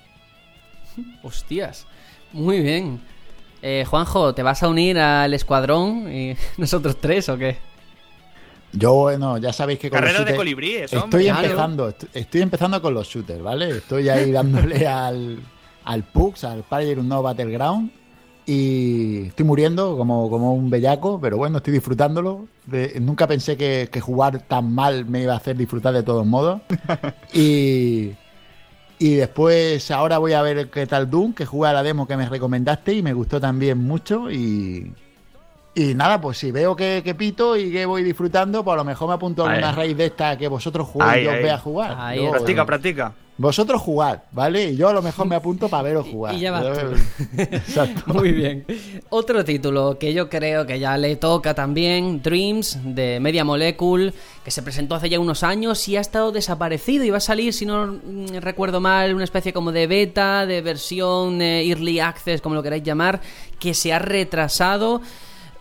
Hostias. 1.23 1.85
Muy 2.31 2.61
bien. 2.61 3.01
Eh, 3.61 3.85
Juanjo, 3.87 4.33
¿te 4.33 4.43
vas 4.43 4.63
a 4.63 4.69
unir 4.69 4.97
al 4.99 5.33
escuadrón 5.33 6.11
y 6.13 6.35
nosotros 6.57 6.97
tres 7.01 7.27
o 7.29 7.37
qué? 7.37 7.57
Yo, 8.71 8.93
bueno, 8.93 9.37
ya 9.37 9.51
sabéis 9.53 9.79
que 9.79 9.89
con 9.89 9.99
Carrera 9.99 10.19
los 10.19 10.27
de 10.27 10.35
colibríes, 10.35 10.83
Estoy 10.93 10.99
hombre. 11.01 11.23
Claro. 11.25 11.43
empezando, 11.47 11.89
est- 11.89 12.03
estoy 12.15 12.41
empezando 12.41 12.81
con 12.81 12.93
los 12.93 13.07
shooters, 13.07 13.41
¿vale? 13.41 13.69
Estoy 13.69 14.09
ahí 14.09 14.31
dándole 14.31 14.85
al, 14.87 15.39
al 15.85 16.03
PUX, 16.03 16.43
al 16.43 16.63
Player 16.63 16.97
No 16.99 17.21
Battleground. 17.21 17.91
Y 18.49 19.27
estoy 19.27 19.45
muriendo 19.45 19.97
como, 19.97 20.29
como 20.29 20.53
un 20.53 20.69
bellaco, 20.69 21.19
pero 21.19 21.35
bueno, 21.35 21.57
estoy 21.57 21.73
disfrutándolo. 21.73 22.47
De- 22.65 22.97
nunca 23.01 23.27
pensé 23.27 23.57
que, 23.57 23.89
que 23.91 23.99
jugar 23.99 24.39
tan 24.47 24.73
mal 24.73 25.03
me 25.05 25.21
iba 25.23 25.33
a 25.33 25.37
hacer 25.37 25.57
disfrutar 25.57 25.93
de 25.93 26.01
todos 26.03 26.25
modos. 26.25 26.61
Y, 27.33 28.13
Y 28.99 29.15
después, 29.15 29.91
ahora 29.91 30.17
voy 30.17 30.31
a 30.33 30.41
ver 30.41 30.69
qué 30.69 30.87
tal 30.87 31.09
Doom, 31.09 31.33
que 31.33 31.45
jugué 31.45 31.69
a 31.69 31.73
la 31.73 31.83
demo 31.83 32.07
que 32.07 32.15
me 32.17 32.27
recomendaste 32.27 32.93
y 32.93 33.03
me 33.03 33.11
gustó 33.13 33.39
también 33.41 33.77
mucho. 33.79 34.31
Y, 34.31 34.93
y 35.75 35.93
nada, 35.93 36.19
pues 36.21 36.37
si 36.37 36.49
veo 36.51 36.73
que, 36.75 37.01
que 37.03 37.13
pito 37.15 37.55
y 37.57 37.69
que 37.71 37.85
voy 37.85 38.01
disfrutando, 38.01 38.63
pues 38.63 38.73
a 38.73 38.77
lo 38.77 38.85
mejor 38.85 39.09
me 39.09 39.13
apunto 39.15 39.45
a 39.45 39.51
alguna 39.51 39.71
raíz 39.73 39.95
de 39.97 40.05
esta 40.05 40.37
que 40.37 40.47
vosotros 40.47 40.87
juguéis 40.87 41.11
Ahí, 41.11 41.21
y 41.21 41.25
yo 41.25 41.31
os 41.33 41.37
vea 41.43 41.57
jugar. 41.59 41.95
Ahí, 41.99 42.23
Yo- 42.23 42.31
Practica, 42.31 42.65
practica. 42.65 43.13
Vosotros 43.37 43.79
jugad, 43.81 44.23
¿vale? 44.31 44.71
Y 44.71 44.77
yo 44.77 44.89
a 44.89 44.93
lo 44.93 45.01
mejor 45.03 45.27
me 45.27 45.35
apunto 45.35 45.69
para 45.69 45.83
veros 45.83 46.07
jugar. 46.07 46.33
y 46.33 46.39
ya 46.39 46.51
vas. 46.51 46.65
Exacto. 47.37 48.13
Muy 48.13 48.31
bien. 48.31 48.65
Otro 49.09 49.45
título 49.45 49.99
que 49.99 50.13
yo 50.13 50.27
creo 50.27 50.65
que 50.65 50.79
ya 50.79 50.97
le 50.97 51.15
toca 51.17 51.53
también, 51.53 52.21
Dreams, 52.23 52.79
de 52.83 53.19
Media 53.19 53.43
Molecule, 53.43 54.13
que 54.43 54.49
se 54.49 54.63
presentó 54.63 54.95
hace 54.95 55.09
ya 55.09 55.19
unos 55.19 55.43
años 55.43 55.87
y 55.87 55.97
ha 55.97 56.01
estado 56.01 56.31
desaparecido 56.31 57.03
y 57.03 57.11
va 57.11 57.17
a 57.17 57.21
salir, 57.21 57.53
si 57.53 57.67
no 57.67 57.87
mm, 57.87 58.37
recuerdo 58.39 58.81
mal, 58.81 59.13
una 59.13 59.23
especie 59.23 59.53
como 59.53 59.71
de 59.71 59.85
beta, 59.85 60.47
de 60.47 60.61
versión 60.61 61.39
eh, 61.41 61.67
Early 61.69 61.99
Access, 61.99 62.41
como 62.41 62.55
lo 62.55 62.63
queráis 62.63 62.83
llamar, 62.83 63.21
que 63.59 63.75
se 63.75 63.93
ha 63.93 63.99
retrasado. 63.99 65.01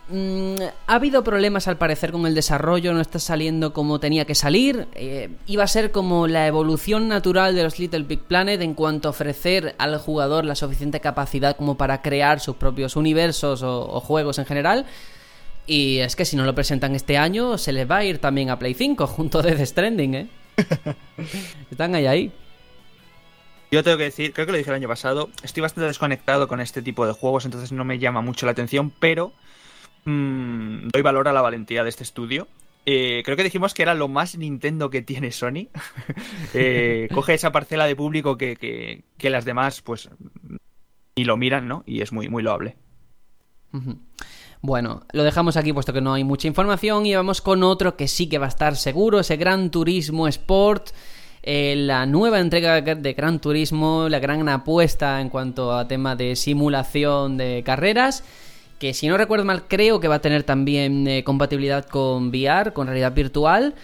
Mm, 0.09 0.55
ha 0.87 0.95
habido 0.95 1.21
problemas 1.23 1.67
al 1.67 1.77
parecer 1.77 2.13
con 2.13 2.25
el 2.25 2.33
desarrollo, 2.33 2.93
no 2.93 3.01
está 3.01 3.19
saliendo 3.19 3.73
como 3.73 3.99
tenía 3.99 4.25
que 4.25 4.35
salir. 4.35 4.87
Eh, 4.95 5.29
iba 5.47 5.63
a 5.63 5.67
ser 5.67 5.91
como 5.91 6.27
la 6.27 6.47
evolución 6.47 7.07
natural 7.09 7.55
de 7.55 7.63
los 7.63 7.77
Little 7.77 8.03
Big 8.03 8.21
Planet 8.21 8.61
en 8.61 8.73
cuanto 8.73 9.09
a 9.09 9.11
ofrecer 9.11 9.75
al 9.77 9.97
jugador 9.97 10.45
la 10.45 10.55
suficiente 10.55 11.01
capacidad 11.01 11.57
como 11.57 11.75
para 11.75 12.01
crear 12.01 12.39
sus 12.39 12.55
propios 12.55 12.95
universos 12.95 13.63
o, 13.63 13.81
o 13.81 13.99
juegos 13.99 14.39
en 14.39 14.45
general. 14.45 14.85
Y 15.65 15.97
es 15.97 16.15
que 16.15 16.23
si 16.23 16.37
no 16.37 16.45
lo 16.45 16.55
presentan 16.55 16.95
este 16.95 17.17
año, 17.17 17.57
se 17.57 17.73
les 17.73 17.89
va 17.89 17.97
a 17.97 18.05
ir 18.05 18.19
también 18.19 18.49
a 18.49 18.57
Play 18.57 18.73
5 18.73 19.07
junto 19.07 19.41
de 19.41 19.55
The 19.55 19.65
Stranding, 19.65 20.15
¿eh? 20.15 20.27
Están 21.71 21.93
ahí 21.95 22.07
ahí. 22.07 22.31
Yo 23.69 23.83
tengo 23.83 23.97
que 23.97 24.05
decir, 24.05 24.31
creo 24.31 24.45
que 24.45 24.53
lo 24.53 24.57
dije 24.57 24.69
el 24.69 24.77
año 24.77 24.87
pasado, 24.87 25.29
estoy 25.43 25.59
bastante 25.59 25.87
desconectado 25.87 26.47
con 26.47 26.61
este 26.61 26.81
tipo 26.81 27.05
de 27.05 27.11
juegos, 27.11 27.43
entonces 27.43 27.73
no 27.73 27.83
me 27.83 27.99
llama 27.99 28.21
mucho 28.21 28.45
la 28.45 28.53
atención, 28.53 28.93
pero 28.97 29.33
mm, 30.09 30.87
doy 30.93 31.01
valor 31.01 31.27
a 31.27 31.33
la 31.33 31.41
valentía 31.41 31.83
de 31.83 31.89
este 31.89 32.03
estudio. 32.03 32.47
Eh, 32.85 33.21
creo 33.25 33.35
que 33.35 33.43
dijimos 33.43 33.73
que 33.73 33.81
era 33.83 33.93
lo 33.93 34.07
más 34.07 34.37
Nintendo 34.37 34.89
que 34.89 35.01
tiene 35.01 35.31
Sony. 35.31 35.67
Eh, 36.53 37.09
coge 37.13 37.33
esa 37.33 37.51
parcela 37.51 37.85
de 37.85 37.95
público 37.95 38.37
que, 38.37 38.55
que- 38.55 39.29
las 39.29 39.43
demás, 39.45 39.81
pues, 39.81 40.09
ni 41.17 41.25
lo 41.25 41.35
miran, 41.37 41.67
¿no? 41.67 41.83
Y 41.85 42.01
es 42.01 42.11
muy, 42.13 42.29
muy 42.29 42.41
loable. 42.41 42.77
Bueno, 44.61 45.03
lo 45.11 45.23
dejamos 45.23 45.57
aquí 45.57 45.73
puesto 45.73 45.93
que 45.93 46.01
no 46.01 46.13
hay 46.13 46.23
mucha 46.23 46.47
información 46.47 47.05
y 47.05 47.13
vamos 47.15 47.41
con 47.41 47.61
otro 47.63 47.95
que 47.95 48.07
sí 48.07 48.27
que 48.27 48.37
va 48.39 48.45
a 48.45 48.49
estar 48.49 48.75
seguro, 48.75 49.19
ese 49.19 49.35
Gran 49.37 49.69
Turismo 49.69 50.27
Sport, 50.27 50.89
eh, 51.43 51.75
la 51.77 52.05
nueva 52.05 52.39
entrega 52.39 52.81
de 52.81 53.13
Gran 53.13 53.39
Turismo, 53.39 54.07
la 54.09 54.19
gran 54.19 54.47
apuesta 54.49 55.21
en 55.21 55.29
cuanto 55.29 55.73
a 55.73 55.87
tema 55.87 56.15
de 56.15 56.35
simulación 56.35 57.37
de 57.37 57.61
carreras, 57.63 58.23
que 58.79 58.93
si 58.93 59.07
no 59.07 59.17
recuerdo 59.17 59.45
mal 59.45 59.63
creo 59.67 59.99
que 59.99 60.07
va 60.07 60.15
a 60.15 60.21
tener 60.21 60.43
también 60.43 61.07
eh, 61.07 61.23
compatibilidad 61.23 61.85
con 61.85 62.29
VR, 62.29 62.73
con 62.73 62.87
realidad 62.87 63.13
virtual, 63.13 63.75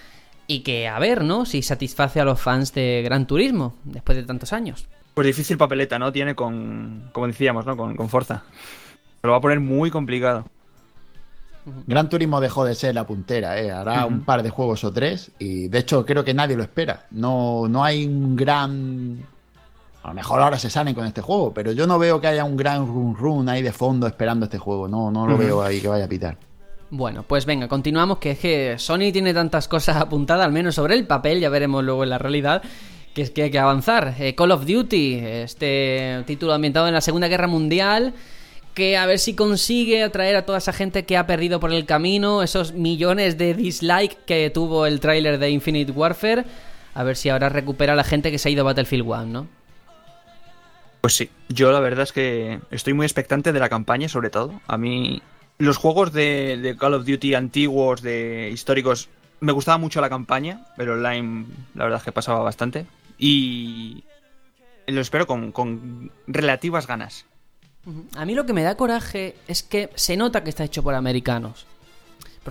y 0.48 0.60
que 0.62 0.88
a 0.88 1.00
ver, 1.00 1.24
¿no? 1.24 1.46
Si 1.46 1.62
satisface 1.62 2.20
a 2.20 2.26
los 2.26 2.40
fans 2.40 2.74
de 2.74 3.02
Gran 3.04 3.28
Turismo 3.28 3.76
después 3.84 4.18
de 4.18 4.24
tantos 4.24 4.54
años. 4.54 4.88
Pues 5.14 5.28
difícil 5.28 5.58
papeleta, 5.58 6.00
¿no? 6.00 6.12
Tiene 6.12 6.36
con, 6.36 7.10
como 7.12 7.28
decíamos, 7.28 7.66
¿no? 7.66 7.78
Con, 7.78 7.96
con 7.96 8.10
Forza. 8.10 8.44
Se 9.22 9.28
lo 9.28 9.32
va 9.32 9.38
a 9.38 9.42
poner 9.42 9.60
muy 9.60 9.90
complicado. 9.90 10.46
Gran 11.88 12.10
Turismo 12.10 12.42
dejó 12.42 12.66
de 12.66 12.76
ser 12.76 12.94
la 12.96 13.08
puntera, 13.08 13.60
¿eh? 13.60 13.72
hará 13.72 14.06
un 14.06 14.26
par 14.26 14.44
de 14.44 14.50
juegos 14.50 14.84
o 14.84 14.92
tres 14.92 15.32
y 15.40 15.70
de 15.70 15.80
hecho 15.80 16.06
creo 16.06 16.24
que 16.24 16.34
nadie 16.34 16.58
lo 16.58 16.64
espera. 16.64 17.06
No, 17.12 17.68
no 17.70 17.84
hay 17.84 18.06
un 18.06 18.36
gran... 18.36 19.26
A 20.03 20.09
lo 20.09 20.14
mejor 20.14 20.41
ahora 20.41 20.59
se 20.59 20.69
salen 20.69 20.93
con 20.93 21.06
este 21.06 21.22
juego, 21.22 21.53
pero 21.53 21.72
yo 21.72 21.88
no 21.88 21.98
veo 21.98 22.19
que 22.19 22.27
haya 22.27 22.43
un 22.43 22.57
gran 22.57 22.85
run 22.85 23.15
run 23.15 23.48
ahí 23.48 23.61
de 23.61 23.72
fondo 23.72 24.06
esperando 24.06 24.45
este 24.45 24.57
juego. 24.57 24.90
No, 24.90 25.09
no 25.09 25.25
lo 25.25 25.38
veo 25.38 25.64
ahí 25.64 25.80
que 25.80 25.88
vaya 25.88 26.06
a 26.06 26.09
pitar. 26.09 26.38
Bueno, 26.90 27.23
pues 27.23 27.45
venga, 27.45 27.69
continuamos, 27.69 28.17
que 28.17 28.32
es 28.32 28.40
que 28.40 28.75
Sony 28.77 29.11
tiene 29.14 29.33
tantas 29.33 29.69
cosas 29.69 29.95
apuntadas, 29.95 30.45
al 30.45 30.51
menos 30.51 30.75
sobre 30.75 30.95
el 30.95 31.07
papel, 31.07 31.40
ya 31.40 31.49
veremos 31.49 31.83
luego 31.83 32.03
en 32.03 32.09
la 32.09 32.17
realidad, 32.17 32.61
que 33.15 33.22
es 33.22 33.32
que 33.32 33.43
hay 33.43 33.49
que 33.49 33.59
avanzar. 33.59 34.15
Eh, 34.19 34.35
Call 34.35 34.51
of 34.51 34.65
Duty, 34.65 35.15
este 35.15 36.22
título 36.27 36.53
ambientado 36.53 36.88
en 36.88 36.93
la 36.93 37.01
Segunda 37.01 37.30
Guerra 37.30 37.48
Mundial, 37.48 38.14
que 38.73 38.98
a 38.98 39.06
ver 39.06 39.19
si 39.19 39.35
consigue 39.35 40.03
atraer 40.03 40.35
a 40.35 40.45
toda 40.45 40.57
esa 40.57 40.73
gente 40.73 41.06
que 41.06 41.15
ha 41.15 41.25
perdido 41.25 41.61
por 41.61 41.72
el 41.72 41.85
camino, 41.85 42.43
esos 42.43 42.73
millones 42.73 43.38
de 43.38 43.53
dislike 43.53 44.25
que 44.25 44.49
tuvo 44.49 44.85
el 44.85 44.99
tráiler 44.99 45.40
de 45.40 45.49
Infinite 45.49 45.93
Warfare, 45.93 46.43
a 46.93 47.03
ver 47.03 47.15
si 47.15 47.30
ahora 47.30 47.48
recupera 47.48 47.93
a 47.93 47.95
la 47.95 48.03
gente 48.03 48.32
que 48.32 48.38
se 48.38 48.49
ha 48.49 48.51
ido 48.51 48.61
a 48.61 48.65
Battlefield 48.65 49.07
1, 49.07 49.25
¿no? 49.27 49.62
Pues 51.03 51.17
sí, 51.17 51.30
yo 51.49 51.69
la 51.73 51.82
verdad 51.82 52.03
es 52.03 52.14
que 52.14 52.61
estoy 52.72 52.93
muy 52.93 53.06
expectante 53.06 53.51
de 53.51 53.59
la 53.59 53.67
campaña, 53.67 54.07
sobre 54.07 54.30
todo. 54.30 54.61
A 54.67 54.77
mí, 54.77 55.22
los 55.57 55.75
juegos 55.75 56.14
de, 56.14 56.77
Call 56.80 56.93
of 56.93 57.06
Duty 57.06 57.35
antiguos, 57.35 58.01
de 58.01 58.49
históricos, 58.53 59.09
me 59.41 59.51
gustaba 59.51 59.77
mucho 59.77 59.99
la 59.99 60.07
campaña, 60.07 60.65
pero 60.77 60.93
online, 60.93 61.45
la 61.75 61.83
verdad 61.83 61.99
es 61.99 62.06
que 62.06 62.14
pasaba 62.14 62.40
bastante. 62.40 62.85
Y 63.17 64.06
lo 64.88 65.01
espero 65.01 65.27
con 65.27 66.09
relativas 66.25 66.88
ganas. 66.88 67.25
A 68.15 68.23
mí 68.23 68.33
lo 68.33 68.45
que 68.45 68.53
me 68.53 68.64
da 68.64 68.77
coraje 68.77 69.35
es 69.49 69.61
que 69.61 69.90
se 69.95 70.15
nota 70.15 70.45
que 70.45 70.49
está 70.51 70.64
hecho 70.64 70.83
por 70.83 70.95
americanos. 70.95 71.65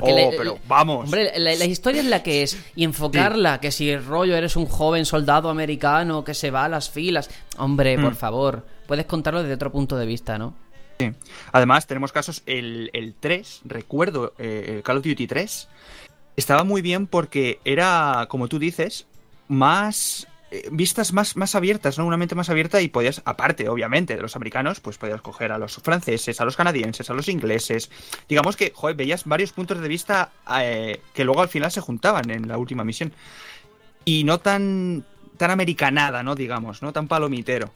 Oh, 0.00 0.08
la- 0.30 0.36
pero 0.36 0.58
vamos. 0.66 1.04
Hombre, 1.04 1.32
la, 1.38 1.54
la 1.54 1.64
historia 1.64 2.00
es 2.00 2.06
la 2.06 2.22
que 2.22 2.42
es. 2.42 2.56
Y 2.76 2.84
enfocarla, 2.84 3.60
que 3.60 3.70
si 3.70 3.94
rollo 3.96 4.34
eres 4.36 4.56
un 4.56 4.66
joven 4.66 5.04
soldado 5.04 5.50
americano 5.50 6.24
que 6.24 6.34
se 6.34 6.50
va 6.50 6.64
a 6.64 6.68
las 6.68 6.88
filas. 6.90 7.28
Hombre, 7.58 7.98
por 7.98 8.12
Mm. 8.12 8.16
favor, 8.16 8.66
puedes 8.86 9.04
contarlo 9.06 9.42
desde 9.42 9.54
otro 9.54 9.70
punto 9.72 9.96
de 9.96 10.06
vista, 10.06 10.38
¿no? 10.38 10.54
Sí. 10.98 11.10
Además, 11.52 11.86
tenemos 11.86 12.12
casos, 12.12 12.42
el, 12.46 12.90
el 12.92 13.14
3, 13.18 13.60
recuerdo, 13.64 14.34
eh, 14.38 14.74
el 14.76 14.82
Call 14.82 14.98
of 14.98 15.04
Duty 15.04 15.26
3, 15.26 15.68
estaba 16.36 16.64
muy 16.64 16.80
bien 16.80 17.06
porque 17.06 17.58
era, 17.64 18.26
como 18.28 18.48
tú 18.48 18.58
dices, 18.58 19.06
más 19.48 20.26
eh, 20.54 20.68
vistas 20.70 21.14
más, 21.14 21.34
más 21.34 21.54
abiertas, 21.54 21.96
¿no? 21.96 22.04
Una 22.04 22.18
mente 22.18 22.34
más 22.34 22.50
abierta 22.50 22.82
y 22.82 22.88
podías, 22.88 23.22
aparte, 23.24 23.70
obviamente, 23.70 24.14
de 24.14 24.20
los 24.20 24.36
americanos, 24.36 24.80
pues 24.80 24.98
podías 24.98 25.22
coger 25.22 25.50
a 25.50 25.56
los 25.56 25.76
franceses, 25.76 26.42
a 26.42 26.44
los 26.44 26.56
canadienses, 26.56 27.08
a 27.08 27.14
los 27.14 27.28
ingleses. 27.28 27.90
Digamos 28.28 28.54
que, 28.54 28.70
joder, 28.74 28.94
veías 28.94 29.24
varios 29.24 29.52
puntos 29.52 29.80
de 29.80 29.88
vista 29.88 30.30
eh, 30.60 31.00
que 31.14 31.24
luego 31.24 31.40
al 31.40 31.48
final 31.48 31.72
se 31.72 31.80
juntaban 31.80 32.28
en 32.30 32.48
la 32.48 32.58
última 32.58 32.84
misión. 32.84 33.14
Y 34.04 34.24
no 34.24 34.40
tan, 34.40 35.06
tan 35.38 35.50
americanada, 35.50 36.22
¿no? 36.22 36.34
Digamos, 36.34 36.82
¿no? 36.82 36.92
Tan 36.92 37.08
palomitero. 37.08 37.72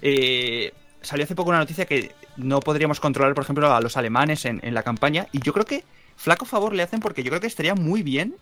Eh, 0.00 0.72
salió 1.02 1.24
hace 1.24 1.34
poco 1.34 1.50
una 1.50 1.58
noticia 1.58 1.84
que 1.84 2.12
no 2.36 2.60
podríamos 2.60 3.00
controlar, 3.00 3.34
por 3.34 3.42
ejemplo, 3.42 3.74
a 3.74 3.80
los 3.80 3.96
alemanes 3.96 4.44
en, 4.44 4.60
en 4.62 4.74
la 4.74 4.84
campaña. 4.84 5.26
Y 5.32 5.40
yo 5.40 5.52
creo 5.52 5.64
que 5.64 5.82
flaco 6.14 6.44
favor 6.44 6.74
le 6.74 6.84
hacen 6.84 7.00
porque 7.00 7.24
yo 7.24 7.30
creo 7.30 7.40
que 7.40 7.48
estaría 7.48 7.74
muy 7.74 8.04
bien 8.04 8.36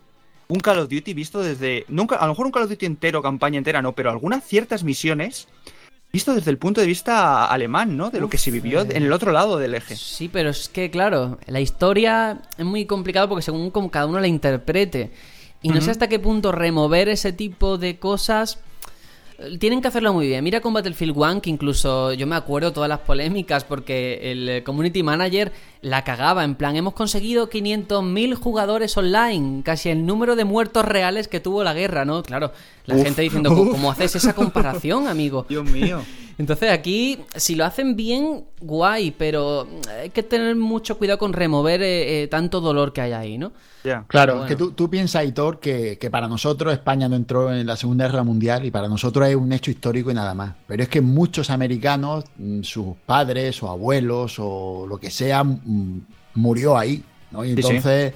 un 0.49 0.59
Call 0.59 0.79
of 0.79 0.89
Duty 0.89 1.13
visto 1.13 1.41
desde. 1.41 1.85
Nunca, 1.87 2.15
a 2.15 2.25
lo 2.25 2.33
mejor 2.33 2.47
un 2.47 2.51
Call 2.51 2.63
of 2.63 2.69
Duty 2.69 2.85
entero, 2.85 3.21
campaña 3.21 3.57
entera, 3.57 3.81
no, 3.81 3.93
pero 3.93 4.09
algunas 4.09 4.43
ciertas 4.43 4.83
misiones 4.83 5.47
visto 6.11 6.33
desde 6.33 6.49
el 6.49 6.57
punto 6.57 6.81
de 6.81 6.87
vista 6.87 7.45
alemán, 7.45 7.95
¿no? 7.95 8.09
De 8.09 8.19
lo 8.19 8.29
que 8.29 8.39
se 8.39 8.49
vivió 8.49 8.81
en 8.81 9.03
el 9.03 9.13
otro 9.13 9.31
lado 9.31 9.59
del 9.59 9.75
eje. 9.75 9.95
Sí, 9.95 10.27
pero 10.27 10.49
es 10.49 10.67
que, 10.67 10.89
claro, 10.89 11.37
la 11.45 11.61
historia 11.61 12.41
es 12.57 12.65
muy 12.65 12.85
complicado 12.85 13.29
porque 13.29 13.43
según 13.43 13.69
como 13.69 13.91
cada 13.91 14.07
uno 14.07 14.19
la 14.19 14.27
interprete. 14.27 15.11
Y 15.61 15.69
no 15.69 15.81
sé 15.81 15.91
hasta 15.91 16.07
qué 16.07 16.17
punto 16.17 16.51
remover 16.51 17.09
ese 17.09 17.31
tipo 17.31 17.77
de 17.77 17.99
cosas. 17.99 18.57
eh, 19.37 19.57
Tienen 19.59 19.81
que 19.81 19.89
hacerlo 19.89 20.11
muy 20.13 20.25
bien. 20.25 20.43
Mira 20.43 20.61
con 20.61 20.73
Battlefield 20.73 21.15
1, 21.15 21.41
que 21.41 21.51
incluso 21.51 22.13
yo 22.13 22.25
me 22.25 22.35
acuerdo 22.35 22.73
todas 22.73 22.89
las 22.89 23.01
polémicas 23.01 23.63
porque 23.65 24.31
el 24.31 24.49
eh, 24.49 24.63
community 24.63 25.03
manager 25.03 25.51
la 25.81 26.03
cagaba. 26.03 26.43
En 26.43 26.55
plan, 26.55 26.75
hemos 26.75 26.93
conseguido 26.93 27.49
500.000 27.49 28.35
jugadores 28.35 28.97
online, 28.97 29.63
casi 29.63 29.89
el 29.89 30.05
número 30.05 30.35
de 30.35 30.45
muertos 30.45 30.85
reales 30.85 31.27
que 31.27 31.39
tuvo 31.39 31.63
la 31.63 31.73
guerra, 31.73 32.05
¿no? 32.05 32.23
Claro, 32.23 32.51
la 32.85 32.95
Uf, 32.95 33.03
gente 33.03 33.21
diciendo, 33.21 33.49
¿cómo, 33.49 33.61
uf. 33.63 33.71
cómo 33.71 33.91
haces 33.91 34.15
esa 34.15 34.33
comparación, 34.33 35.07
amigo? 35.07 35.45
Dios 35.49 35.65
mío. 35.65 36.01
Entonces 36.37 36.71
aquí, 36.71 37.19
si 37.35 37.55
lo 37.55 37.65
hacen 37.65 37.97
bien, 37.97 38.45
guay, 38.61 39.11
pero 39.11 39.67
hay 40.01 40.09
que 40.09 40.23
tener 40.23 40.55
mucho 40.55 40.97
cuidado 40.97 41.19
con 41.19 41.33
remover 41.33 41.81
eh, 41.81 42.23
eh, 42.23 42.27
tanto 42.29 42.61
dolor 42.61 42.93
que 42.93 43.01
hay 43.01 43.11
ahí, 43.11 43.37
¿no? 43.37 43.51
Ya. 43.83 44.05
Claro, 44.07 44.35
Bueno. 44.35 44.47
que 44.47 44.55
tú, 44.55 44.71
tú 44.71 44.89
piensas, 44.89 45.25
Hitor, 45.25 45.59
que, 45.59 45.97
que 45.97 46.09
para 46.09 46.29
nosotros 46.29 46.71
España 46.73 47.09
no 47.09 47.17
entró 47.17 47.53
en 47.53 47.67
la 47.67 47.75
Segunda 47.75 48.07
Guerra 48.07 48.23
Mundial 48.23 48.63
y 48.65 48.71
para 48.71 48.87
nosotros 48.87 49.27
es 49.27 49.35
un 49.35 49.51
hecho 49.51 49.69
histórico 49.69 50.11
y 50.11 50.13
nada 50.13 50.33
más. 50.33 50.53
Pero 50.65 50.81
es 50.83 50.87
que 50.87 51.01
muchos 51.01 51.49
americanos, 51.49 52.23
mm, 52.37 52.61
sus 52.63 52.95
padres 53.05 53.61
o 53.61 53.69
abuelos 53.69 54.35
o 54.39 54.85
lo 54.87 54.97
que 54.97 55.11
sea, 55.11 55.43
murió 56.35 56.77
ahí. 56.77 57.03
¿no? 57.31 57.43
Y 57.45 57.49
Sí, 57.55 57.61
sí. 57.61 57.67
entonces 57.67 58.13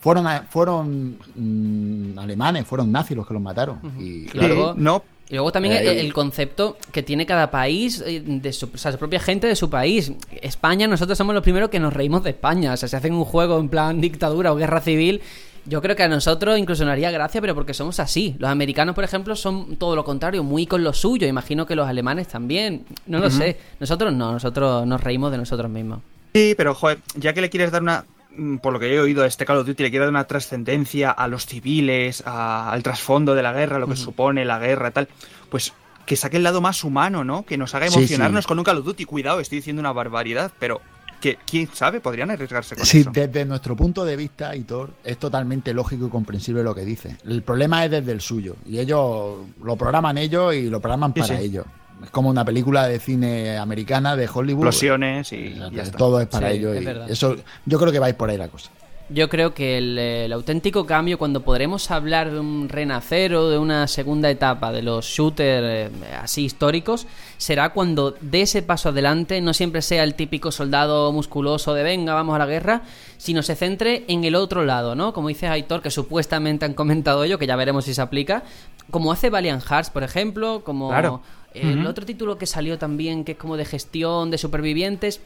fueron, 0.00 0.26
a- 0.26 0.42
fueron 0.48 1.18
mm, 1.34 2.18
alemanes, 2.18 2.66
fueron 2.66 2.90
nazis 2.92 3.16
los 3.16 3.26
que 3.26 3.34
los 3.34 3.42
mataron. 3.42 3.78
Y 3.98 4.24
Y 4.24 4.26
claro, 4.26 4.54
luego, 4.54 4.74
no. 4.76 5.02
y 5.28 5.34
luego 5.34 5.52
también 5.52 5.74
Eh, 5.74 6.00
el, 6.00 6.12
concepto 6.12 6.76
que 6.92 7.02
tiene 7.02 7.26
cada 7.26 7.50
país, 7.50 8.02
eh, 8.06 8.22
de 8.24 8.52
su, 8.52 8.70
o 8.74 8.78
sea, 8.78 8.92
su 8.92 8.98
propia 8.98 9.20
gente 9.20 9.46
de 9.46 9.56
su 9.56 9.68
país. 9.70 10.12
España, 10.42 10.86
nosotros 10.86 11.16
somos 11.18 11.34
los 11.34 11.42
primeros 11.42 11.70
que 11.70 11.80
nos 11.80 11.92
reímos 11.92 12.22
de 12.24 12.30
España. 12.30 12.72
O 12.72 12.76
sea, 12.76 12.88
se 12.88 12.96
hacen 12.96 13.14
un 13.14 13.24
juego 13.24 13.58
en 13.58 13.68
plan 13.68 14.00
dictadura 14.00 14.52
o 14.52 14.56
guerra 14.56 14.80
civil 14.80 15.20
Yo 15.66 15.80
creo 15.80 15.96
que 15.96 16.02
a 16.02 16.08
nosotros 16.08 16.58
incluso 16.58 16.84
nos 16.84 16.92
haría 16.92 17.10
gracia, 17.10 17.40
pero 17.40 17.54
porque 17.54 17.72
somos 17.72 17.98
así. 17.98 18.36
Los 18.38 18.50
americanos, 18.50 18.94
por 18.94 19.02
ejemplo, 19.02 19.34
son 19.34 19.76
todo 19.76 19.96
lo 19.96 20.04
contrario, 20.04 20.42
muy 20.44 20.66
con 20.66 20.84
lo 20.84 20.92
suyo. 20.92 21.26
Imagino 21.26 21.64
que 21.64 21.74
los 21.74 21.88
alemanes 21.88 22.28
también. 22.28 22.84
No 23.06 23.18
lo 23.18 23.30
sé. 23.30 23.56
Nosotros 23.80 24.12
no, 24.12 24.32
nosotros 24.32 24.86
nos 24.86 25.02
reímos 25.02 25.30
de 25.32 25.38
nosotros 25.38 25.70
mismos. 25.70 26.00
Sí, 26.34 26.54
pero 26.56 26.74
joder, 26.74 26.98
ya 27.14 27.32
que 27.32 27.40
le 27.40 27.50
quieres 27.50 27.70
dar 27.70 27.82
una. 27.82 28.04
mm, 28.36 28.56
Por 28.56 28.72
lo 28.72 28.80
que 28.80 28.92
he 28.92 28.98
oído 29.00 29.24
este 29.24 29.44
Call 29.46 29.58
of 29.58 29.66
Duty, 29.66 29.82
le 29.84 29.90
quieres 29.90 30.06
dar 30.06 30.10
una 30.10 30.24
trascendencia 30.26 31.10
a 31.12 31.28
los 31.28 31.46
civiles, 31.46 32.22
a- 32.26 32.70
al 32.72 32.82
trasfondo 32.82 33.34
de 33.36 33.42
la 33.42 33.52
guerra, 33.52 33.78
lo 33.78 33.86
que 33.86 33.94
supone 33.96 34.44
la 34.44 34.58
guerra, 34.58 34.90
tal. 34.90 35.08
Pues 35.50 35.72
que 36.06 36.16
saque 36.16 36.36
el 36.38 36.42
lado 36.42 36.60
más 36.60 36.82
humano, 36.84 37.22
¿no? 37.24 37.44
Que 37.46 37.56
nos 37.56 37.74
haga 37.74 37.88
Sí, 37.88 37.98
emocionarnos 37.98 38.44
sí. 38.44 38.48
con 38.48 38.58
un 38.58 38.64
Call 38.64 38.78
of 38.78 38.84
Duty. 38.84 39.04
Cuidado, 39.04 39.38
estoy 39.40 39.58
diciendo 39.58 39.80
una 39.80 39.92
barbaridad, 39.92 40.50
pero 40.58 40.80
que 41.20 41.38
quién 41.46 41.68
sabe, 41.72 42.00
podrían 42.00 42.30
arriesgarse 42.32 42.74
con 42.76 42.84
Sí, 42.84 42.98
eso. 43.00 43.10
desde 43.14 43.44
nuestro 43.46 43.74
punto 43.76 44.04
de 44.04 44.16
vista, 44.16 44.54
Hitor, 44.54 44.90
es 45.04 45.16
totalmente 45.18 45.72
lógico 45.72 46.06
y 46.06 46.10
comprensible 46.10 46.62
lo 46.64 46.74
que 46.74 46.84
dice. 46.84 47.16
El 47.24 47.42
problema 47.42 47.84
es 47.84 47.90
desde 47.92 48.10
el 48.12 48.20
suyo. 48.20 48.56
Y 48.66 48.78
ellos 48.80 49.36
lo 49.62 49.76
programan 49.76 50.18
ellos 50.18 50.52
y 50.54 50.68
lo 50.68 50.80
programan 50.80 51.14
Sí, 51.14 51.20
para 51.20 51.38
sí. 51.38 51.44
ellos. 51.44 51.64
Es 52.02 52.10
como 52.10 52.28
una 52.28 52.44
película 52.44 52.86
de 52.86 52.98
cine 52.98 53.56
americana 53.58 54.16
de 54.16 54.28
Hollywood. 54.32 54.66
Explosiones 54.66 55.32
y 55.32 55.54
ya 55.72 55.82
está. 55.82 55.96
Todo 55.98 56.20
es 56.20 56.26
para 56.28 56.50
Sí, 56.50 56.56
ellos. 56.58 56.76
es 56.76 56.82
y 56.82 56.84
verdad. 56.84 57.10
eso, 57.10 57.36
yo 57.66 57.78
creo 57.78 57.92
que 57.92 57.98
va 57.98 58.06
a 58.06 58.10
ir 58.10 58.16
por 58.16 58.28
ahí 58.30 58.36
la 58.36 58.48
cosa. 58.48 58.70
Yo 59.10 59.28
creo 59.28 59.52
que 59.52 59.76
el, 59.76 59.98
el 59.98 60.32
auténtico 60.32 60.86
cambio, 60.86 61.18
cuando 61.18 61.40
podremos 61.42 61.90
hablar 61.90 62.30
de 62.32 62.40
un 62.40 62.70
renacer 62.70 63.34
o 63.34 63.50
de 63.50 63.58
una 63.58 63.86
segunda 63.86 64.30
etapa 64.30 64.72
de 64.72 64.80
los 64.80 65.04
shooters 65.04 65.62
eh, 65.62 65.90
así 66.22 66.46
históricos, 66.46 67.06
será 67.36 67.68
cuando 67.74 68.14
de 68.22 68.40
ese 68.40 68.62
paso 68.62 68.88
adelante 68.88 69.42
no 69.42 69.52
siempre 69.52 69.82
sea 69.82 70.04
el 70.04 70.14
típico 70.14 70.50
soldado 70.50 71.12
musculoso 71.12 71.74
de 71.74 71.82
venga, 71.82 72.14
vamos 72.14 72.34
a 72.34 72.38
la 72.38 72.46
guerra, 72.46 72.80
sino 73.18 73.42
se 73.42 73.54
centre 73.56 74.04
en 74.08 74.24
el 74.24 74.34
otro 74.34 74.64
lado, 74.64 74.94
¿no? 74.94 75.12
Como 75.12 75.28
dice 75.28 75.48
Aitor, 75.48 75.82
que 75.82 75.90
supuestamente 75.90 76.64
han 76.64 76.72
comentado 76.72 77.26
yo, 77.26 77.38
que 77.38 77.46
ya 77.46 77.56
veremos 77.56 77.84
si 77.84 77.92
se 77.92 78.00
aplica, 78.00 78.42
como 78.90 79.12
hace 79.12 79.28
Valiant 79.28 79.62
Hearts, 79.64 79.90
por 79.90 80.02
ejemplo, 80.02 80.62
como 80.64 80.88
Claro. 80.88 81.20
El 81.54 81.86
otro 81.86 82.04
título 82.04 82.36
que 82.36 82.46
salió 82.46 82.78
también, 82.78 83.24
que 83.24 83.32
es 83.32 83.38
como 83.38 83.56
de 83.56 83.64
gestión, 83.64 84.30
de 84.30 84.38
supervivientes. 84.38 85.20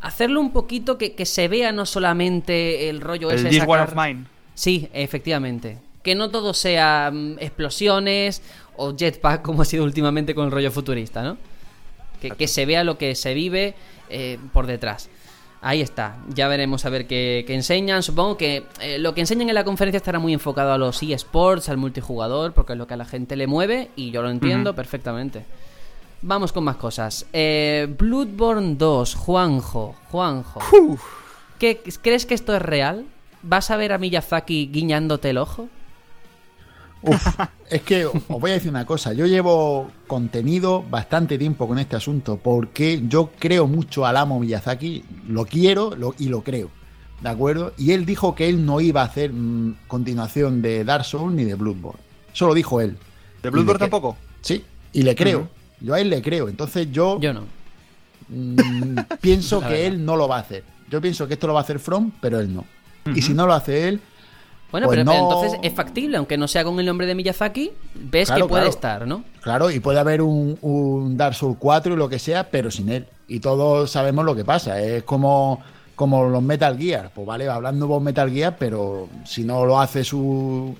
Hacerlo 0.00 0.40
un 0.40 0.52
poquito 0.52 0.96
que, 0.96 1.14
que 1.14 1.26
se 1.26 1.48
vea 1.48 1.72
no 1.72 1.84
solamente 1.84 2.88
el 2.88 3.00
rollo 3.00 3.30
El 3.30 3.38
ese 3.38 3.48
This 3.50 3.64
War 3.66 3.86
of 3.86 3.94
Mine. 3.94 4.24
Sí, 4.54 4.88
efectivamente. 4.92 5.78
Que 6.02 6.14
no 6.14 6.30
todo 6.30 6.54
sea 6.54 7.10
mm, 7.12 7.38
explosiones 7.40 8.42
o 8.76 8.96
jetpack 8.96 9.42
como 9.42 9.62
ha 9.62 9.64
sido 9.66 9.84
últimamente 9.84 10.34
con 10.34 10.46
el 10.46 10.50
rollo 10.50 10.70
futurista, 10.70 11.22
¿no? 11.22 11.36
Que, 12.20 12.30
que 12.30 12.48
se 12.48 12.66
vea 12.66 12.84
lo 12.84 12.98
que 12.98 13.14
se 13.14 13.34
vive 13.34 13.74
eh, 14.08 14.38
por 14.52 14.66
detrás. 14.66 15.08
Ahí 15.62 15.82
está, 15.82 16.16
ya 16.28 16.48
veremos 16.48 16.86
a 16.86 16.90
ver 16.90 17.06
qué, 17.06 17.44
qué 17.46 17.54
enseñan. 17.54 18.02
Supongo 18.02 18.38
que 18.38 18.64
eh, 18.80 18.98
lo 18.98 19.12
que 19.14 19.20
enseñan 19.20 19.50
en 19.50 19.54
la 19.54 19.64
conferencia 19.64 19.98
estará 19.98 20.18
muy 20.18 20.32
enfocado 20.32 20.72
a 20.72 20.78
los 20.78 21.02
eSports, 21.02 21.68
al 21.68 21.76
multijugador, 21.76 22.54
porque 22.54 22.72
es 22.72 22.78
lo 22.78 22.86
que 22.86 22.94
a 22.94 22.96
la 22.96 23.04
gente 23.04 23.36
le 23.36 23.46
mueve 23.46 23.90
y 23.94 24.10
yo 24.10 24.22
lo 24.22 24.30
entiendo 24.30 24.74
perfectamente. 24.74 25.44
Vamos 26.22 26.52
con 26.52 26.64
más 26.64 26.76
cosas. 26.76 27.26
Eh, 27.32 27.94
Bloodborne 27.98 28.76
2, 28.76 29.14
Juanjo, 29.14 29.94
Juanjo. 30.10 30.60
¿Qué, 31.58 31.82
¿Crees 32.00 32.24
que 32.24 32.34
esto 32.34 32.56
es 32.56 32.62
real? 32.62 33.04
¿Vas 33.42 33.70
a 33.70 33.76
ver 33.76 33.92
a 33.92 33.98
Miyazaki 33.98 34.70
guiñándote 34.72 35.30
el 35.30 35.38
ojo? 35.38 35.68
Uf, 37.02 37.26
es 37.70 37.82
que 37.82 38.04
os 38.06 38.12
voy 38.28 38.50
a 38.50 38.54
decir 38.54 38.70
una 38.70 38.84
cosa. 38.86 39.12
Yo 39.12 39.26
llevo 39.26 39.90
contenido 40.06 40.82
bastante 40.82 41.38
tiempo 41.38 41.66
con 41.66 41.78
este 41.78 41.96
asunto 41.96 42.36
porque 42.36 43.02
yo 43.08 43.30
creo 43.38 43.66
mucho 43.66 44.04
al 44.06 44.16
amo 44.16 44.38
Miyazaki, 44.40 45.04
lo 45.28 45.46
quiero 45.46 45.94
lo- 45.96 46.14
y 46.18 46.28
lo 46.28 46.42
creo. 46.42 46.70
¿De 47.22 47.28
acuerdo? 47.28 47.74
Y 47.76 47.92
él 47.92 48.06
dijo 48.06 48.34
que 48.34 48.48
él 48.48 48.64
no 48.64 48.80
iba 48.80 49.02
a 49.02 49.04
hacer 49.04 49.32
mm, 49.32 49.76
continuación 49.86 50.62
de 50.62 50.84
Dark 50.84 51.04
Souls 51.04 51.34
ni 51.34 51.44
de 51.44 51.54
Bloodborne. 51.54 52.00
Eso 52.32 52.46
lo 52.46 52.54
dijo 52.54 52.80
él. 52.80 52.96
¿De 53.42 53.50
Bloodborne 53.50 53.78
tampoco? 53.78 54.16
Sí, 54.40 54.64
y 54.92 55.02
le 55.02 55.14
creo. 55.14 55.48
Yo 55.80 55.94
a 55.94 56.00
él 56.00 56.08
le 56.10 56.22
creo. 56.22 56.48
Entonces 56.48 56.88
yo. 56.90 57.18
Yo 57.20 57.32
no. 57.34 57.42
mm, 58.28 58.98
pienso 59.20 59.60
que 59.60 59.86
él 59.86 60.04
no 60.04 60.16
lo 60.16 60.28
va 60.28 60.36
a 60.36 60.40
hacer. 60.40 60.64
Yo 60.90 61.00
pienso 61.00 61.26
que 61.28 61.34
esto 61.34 61.46
lo 61.46 61.54
va 61.54 61.60
a 61.60 61.62
hacer 61.62 61.78
From, 61.78 62.10
pero 62.20 62.40
él 62.40 62.52
no. 62.54 62.64
Y 63.14 63.22
si 63.22 63.32
no 63.34 63.46
lo 63.46 63.52
hace 63.54 63.88
él. 63.88 64.00
Bueno, 64.70 64.86
pues 64.86 64.98
pero, 64.98 65.12
entonces 65.12 65.58
es 65.62 65.72
factible, 65.72 66.16
aunque 66.16 66.36
no 66.36 66.46
sea 66.46 66.64
con 66.64 66.78
el 66.78 66.86
nombre 66.86 67.06
de 67.06 67.14
Miyazaki, 67.14 67.72
ves 67.94 68.28
Claro, 68.28 68.46
que 68.46 68.48
puede 68.48 68.62
claro. 68.62 68.70
estar, 68.70 69.06
¿no? 69.06 69.24
Claro, 69.42 69.70
y 69.70 69.80
puede 69.80 69.98
haber 69.98 70.22
un, 70.22 70.56
un 70.60 71.16
Dark 71.16 71.34
Souls 71.34 71.56
4 71.58 71.94
y 71.94 71.96
lo 71.96 72.08
que 72.08 72.18
sea, 72.18 72.48
pero 72.50 72.70
sin 72.70 72.88
él. 72.88 73.06
Y 73.26 73.40
todos 73.40 73.90
sabemos 73.90 74.24
lo 74.24 74.34
que 74.34 74.44
pasa. 74.44 74.80
Es 74.80 75.02
como, 75.04 75.60
como 75.96 76.24
los 76.24 76.42
Metal 76.42 76.76
Gear. 76.78 77.10
Pues 77.14 77.26
vale, 77.26 77.48
hablando 77.48 77.86
vos 77.86 78.02
Metal 78.02 78.30
Gear, 78.30 78.56
pero 78.58 79.08
si 79.24 79.44
no 79.44 79.64
lo 79.64 79.80
hace 79.80 80.04
su, 80.04 80.74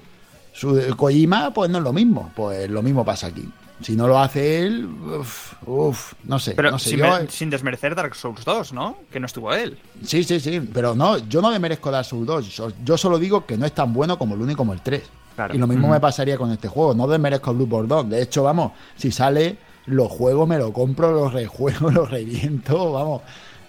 su 0.52 0.94
Kojima, 0.96 1.52
pues 1.52 1.70
no 1.70 1.78
es 1.78 1.84
lo 1.84 1.92
mismo. 1.92 2.30
Pues 2.34 2.68
lo 2.70 2.82
mismo 2.82 3.04
pasa 3.04 3.28
aquí. 3.28 3.48
Si 3.82 3.96
no 3.96 4.06
lo 4.08 4.18
hace 4.18 4.58
él, 4.66 4.86
uf, 4.86 5.54
uf, 5.66 6.12
no 6.24 6.38
sé. 6.38 6.52
Pero 6.52 6.70
no 6.70 6.78
sé, 6.78 6.90
sin, 6.90 6.98
yo- 6.98 7.06
me- 7.20 7.28
sin 7.30 7.48
desmerecer 7.50 7.94
Dark 7.94 8.14
Souls 8.14 8.44
2, 8.44 8.72
¿no? 8.72 8.98
Que 9.10 9.18
no 9.20 9.26
estuvo 9.26 9.52
él. 9.54 9.78
Sí, 10.04 10.22
sí, 10.24 10.38
sí, 10.40 10.60
pero 10.72 10.94
no, 10.94 11.16
yo 11.28 11.40
no 11.40 11.50
me 11.50 11.58
merezco 11.58 11.90
Dark 11.90 12.04
Souls 12.04 12.26
2. 12.26 12.48
Yo, 12.50 12.72
yo 12.84 12.98
solo 12.98 13.18
digo 13.18 13.46
que 13.46 13.56
no 13.56 13.64
es 13.66 13.72
tan 13.72 13.92
bueno 13.92 14.18
como 14.18 14.34
el 14.34 14.42
1 14.42 14.52
y 14.52 14.54
como 14.54 14.72
el 14.74 14.80
3. 14.82 15.02
Claro. 15.34 15.54
Y 15.54 15.58
lo 15.58 15.66
mismo 15.66 15.88
me 15.88 15.98
pasaría 16.00 16.36
con 16.36 16.50
este 16.52 16.68
juego. 16.68 16.92
No 16.94 17.06
desmerezco 17.08 17.52
el 17.52 17.56
Bloodborne 17.56 17.88
2. 17.88 18.10
De 18.10 18.22
hecho, 18.22 18.42
vamos, 18.42 18.72
si 18.96 19.10
sale, 19.10 19.56
lo 19.86 20.08
juego, 20.08 20.46
me 20.46 20.58
lo 20.58 20.72
compro, 20.72 21.10
lo 21.12 21.30
rejuego, 21.30 21.90
lo 21.90 22.04
reviento, 22.04 22.92
vamos. 22.92 23.22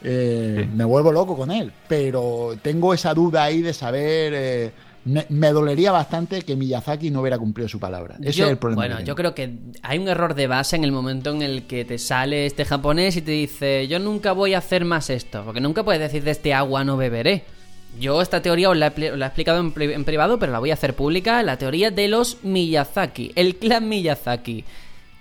eh, 0.03 0.67
Me 0.73 0.83
vuelvo 0.83 1.11
loco 1.13 1.37
con 1.37 1.51
él. 1.51 1.71
Pero 1.87 2.55
tengo 2.61 2.93
esa 2.93 3.13
duda 3.13 3.43
ahí 3.43 3.61
de 3.61 3.73
saber. 3.73 4.33
eh, 4.35 4.71
me, 5.05 5.25
me 5.29 5.49
dolería 5.51 5.91
bastante 5.91 6.41
que 6.43 6.55
Miyazaki 6.55 7.09
no 7.11 7.21
hubiera 7.21 7.37
cumplido 7.39 7.67
su 7.67 7.79
palabra. 7.79 8.17
Ese 8.21 8.33
Yo- 8.39 8.45
es 8.45 8.51
el 8.51 8.57
problema. 8.57 8.81
Bueno, 8.85 8.99
yo 9.01 9.15
creo 9.15 9.33
que 9.33 9.51
hay 9.81 9.97
un 9.97 10.07
error 10.07 10.35
de 10.35 10.47
base 10.47 10.75
en 10.75 10.83
el 10.83 10.91
momento 10.91 11.31
en 11.31 11.41
el 11.41 11.63
que 11.63 11.85
te 11.85 11.97
sale 11.97 12.45
este 12.45 12.65
japonés 12.65 13.17
y 13.17 13.21
te 13.21 13.31
dice, 13.31 13.87
yo 13.87 13.99
nunca 13.99 14.31
voy 14.33 14.53
a 14.53 14.59
hacer 14.59 14.85
más 14.85 15.09
esto, 15.09 15.43
porque 15.43 15.59
nunca 15.61 15.83
puedes 15.83 16.01
decir 16.01 16.23
de 16.23 16.31
este 16.31 16.53
agua 16.53 16.83
no 16.83 16.97
beberé. 16.97 17.43
Yo 17.99 18.21
esta 18.21 18.41
teoría 18.41 18.69
os 18.69 18.77
la, 18.77 18.93
he 18.95 19.17
la 19.17 19.25
explicado 19.25 19.59
en, 19.59 19.73
pri- 19.73 19.91
en 19.93 20.05
privado, 20.05 20.39
pero 20.39 20.51
la 20.51 20.59
voy 20.59 20.71
a 20.71 20.75
hacer 20.75 20.95
pública, 20.95 21.43
la 21.43 21.57
teoría 21.57 21.91
de 21.91 22.07
los 22.07 22.37
Miyazaki, 22.43 23.33
el 23.35 23.57
clan 23.57 23.89
Miyazaki. 23.89 24.63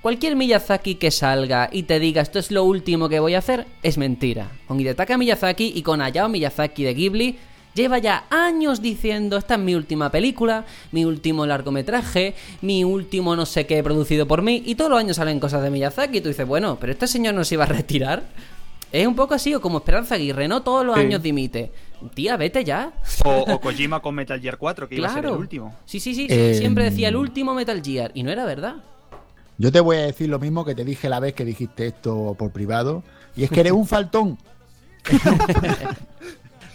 Cualquier 0.02 0.36
Miyazaki 0.36 0.94
que 0.94 1.10
salga 1.10 1.68
y 1.72 1.82
te 1.82 1.98
diga 1.98 2.22
esto 2.22 2.38
es 2.38 2.50
lo 2.50 2.64
último 2.64 3.08
que 3.08 3.18
voy 3.20 3.34
a 3.34 3.38
hacer, 3.38 3.66
es 3.82 3.98
mentira. 3.98 4.50
Con 4.68 4.78
Hidetaka 4.80 5.18
Miyazaki 5.18 5.72
y 5.74 5.82
con 5.82 6.00
Hayao 6.00 6.28
Miyazaki 6.28 6.84
de 6.84 6.94
Ghibli, 6.94 7.38
lleva 7.74 7.98
ya 7.98 8.24
años 8.30 8.82
diciendo 8.82 9.36
esta 9.36 9.54
es 9.54 9.60
mi 9.60 9.74
última 9.74 10.10
película, 10.10 10.64
mi 10.92 11.04
último 11.04 11.46
largometraje, 11.46 12.34
mi 12.62 12.84
último 12.84 13.36
no 13.36 13.46
sé 13.46 13.66
qué 13.66 13.82
producido 13.82 14.26
por 14.26 14.42
mí, 14.42 14.62
y 14.66 14.74
todos 14.74 14.90
los 14.90 14.98
años 15.00 15.16
salen 15.16 15.40
cosas 15.40 15.62
de 15.62 15.70
Miyazaki 15.70 16.18
y 16.18 16.20
tú 16.20 16.28
dices, 16.28 16.46
bueno, 16.46 16.78
pero 16.80 16.92
este 16.92 17.06
señor 17.06 17.34
no 17.34 17.44
se 17.44 17.54
iba 17.54 17.64
a 17.64 17.68
retirar. 17.68 18.22
Es 18.92 19.06
un 19.06 19.14
poco 19.14 19.34
así, 19.34 19.54
o 19.54 19.60
como 19.60 19.78
Esperanza 19.78 20.16
Aguirre, 20.16 20.48
¿no? 20.48 20.62
Todos 20.62 20.84
los 20.84 20.96
Sí. 20.96 21.02
años 21.02 21.22
dimite. 21.22 21.70
Tía, 22.14 22.36
vete 22.36 22.64
ya. 22.64 22.92
O, 23.24 23.30
o 23.52 23.60
Kojima 23.60 24.00
con 24.00 24.16
Metal 24.16 24.40
Gear 24.40 24.56
4, 24.58 24.88
que 24.88 24.96
iba 24.96 25.06
a 25.06 25.10
ser 25.10 25.18
el 25.18 25.22
Claro. 25.26 25.38
último. 25.38 25.76
Sí, 25.86 26.00
sí, 26.00 26.12
sí, 26.12 26.26
sí, 26.28 26.34
Eh, 26.34 26.54
siempre 26.54 26.82
decía 26.82 27.06
el 27.08 27.14
último 27.14 27.54
Metal 27.54 27.80
Gear, 27.84 28.10
y 28.14 28.24
no 28.24 28.32
era 28.32 28.44
verdad. 28.44 28.76
Yo 29.58 29.70
te 29.70 29.78
voy 29.78 29.98
a 29.98 30.00
decir 30.06 30.28
lo 30.28 30.40
mismo 30.40 30.64
que 30.64 30.74
te 30.74 30.84
dije 30.84 31.08
la 31.08 31.20
vez 31.20 31.34
que 31.34 31.44
dijiste 31.44 31.86
esto 31.86 32.34
por 32.36 32.50
privado. 32.50 33.04
Y 33.36 33.44
es 33.44 33.50
que 33.50 33.60
eres 33.60 33.72
un 33.74 33.86
faltón. 33.86 34.38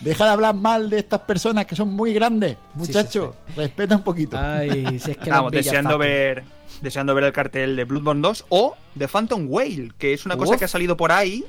Deja 0.05 0.23
de 0.25 0.31
hablar 0.31 0.55
mal 0.55 0.89
de 0.89 0.99
estas 0.99 1.19
personas 1.21 1.65
que 1.65 1.75
son 1.75 1.93
muy 1.93 2.13
grandes. 2.13 2.55
Muchacho, 2.75 3.35
respeta 3.57 3.95
un 3.97 4.03
poquito. 4.03 4.37
Ay, 4.39 4.99
si 4.99 5.11
es 5.11 5.17
que 5.17 5.29
Vamos, 5.31 5.51
deseando 5.51 5.97
ver, 5.97 6.43
deseando 6.81 7.13
ver 7.15 7.23
el 7.25 7.33
cartel 7.33 7.75
de 7.75 7.83
Bloodborne 7.83 8.21
2 8.21 8.45
o 8.49 8.75
de 8.93 9.07
Phantom 9.07 9.45
Whale, 9.49 9.91
que 9.97 10.13
es 10.13 10.25
una 10.25 10.37
cosa 10.37 10.57
que 10.57 10.65
ha 10.65 10.69
salido 10.69 10.95
por 10.95 11.11
ahí, 11.11 11.43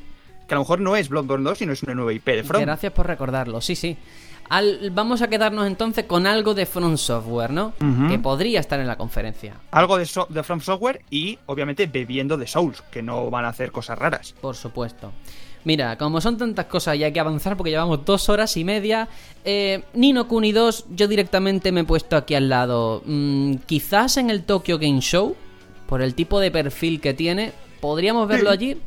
que 0.49 0.55
a 0.55 0.57
lo 0.57 0.63
mejor 0.63 0.81
no 0.81 0.97
es 0.97 1.09
Bloodborne 1.09 1.45
2, 1.49 1.59
sino 1.59 1.73
es 1.73 1.83
una 1.83 1.95
nueva 1.95 2.13
IP 2.13 2.25
de 2.27 2.43
From. 2.45 2.63
Gracias 2.63 2.93
por 2.93 3.07
recordarlo, 3.07 3.61
sí, 3.61 3.77
sí. 3.77 3.97
Al- 4.49 4.91
vamos 4.93 5.23
a 5.23 5.29
quedarnos 5.29 5.67
entonces 5.67 6.05
con 6.05 6.25
algo 6.27 6.55
de 6.55 6.67
From 6.67 6.97
Software, 6.97 7.51
¿no? 7.51 7.73
Que 8.09 8.19
podría 8.21 8.61
estar 8.61 8.79
en 8.79 8.87
la 8.87 8.97
conferencia. 8.97 9.55
Algo 9.73 9.99
de, 9.99 10.07
so- 10.07 10.29
de 10.31 10.43
From 10.45 10.61
Software 10.61 11.03
y, 11.11 11.39
obviamente, 11.47 11.87
bebiendo 11.87 12.37
de 12.37 12.47
Souls, 12.47 12.81
que 12.93 13.03
no 13.03 13.29
van 13.29 13.45
a 13.45 13.49
hacer 13.49 13.73
cosas 13.73 13.99
raras. 13.99 14.35
Por 14.41 14.55
supuesto. 14.55 15.13
Mira, 15.67 15.99
como 15.99 16.21
son 16.21 16.39
tantas 16.39 16.67
cosas 16.67 16.95
y 16.95 17.03
hay 17.03 17.13
que 17.13 17.19
avanzar 17.19 17.57
porque 17.57 17.73
llevamos 17.73 18.05
dos 18.05 18.29
horas 18.29 18.57
y 18.57 18.63
media, 18.63 19.09
eh, 19.45 19.83
Nino 19.95 20.29
Kuni 20.29 20.53
2 20.53 20.85
yo 20.91 21.09
directamente 21.09 21.73
me 21.73 21.81
he 21.81 21.85
puesto 21.85 22.17
aquí 22.17 22.37
al 22.37 22.49
lado. 22.49 23.03
Mm, 23.05 23.57
quizás 23.67 24.17
en 24.17 24.31
el 24.31 24.45
Tokyo 24.45 24.79
Game 24.79 25.01
Show, 25.01 25.35
por 25.89 26.03
el 26.03 26.15
tipo 26.15 26.39
de 26.39 26.53
perfil 26.53 27.01
que 27.01 27.15
tiene, 27.15 27.51
¿podríamos 27.81 28.29
verlo 28.29 28.51
allí? 28.51 28.79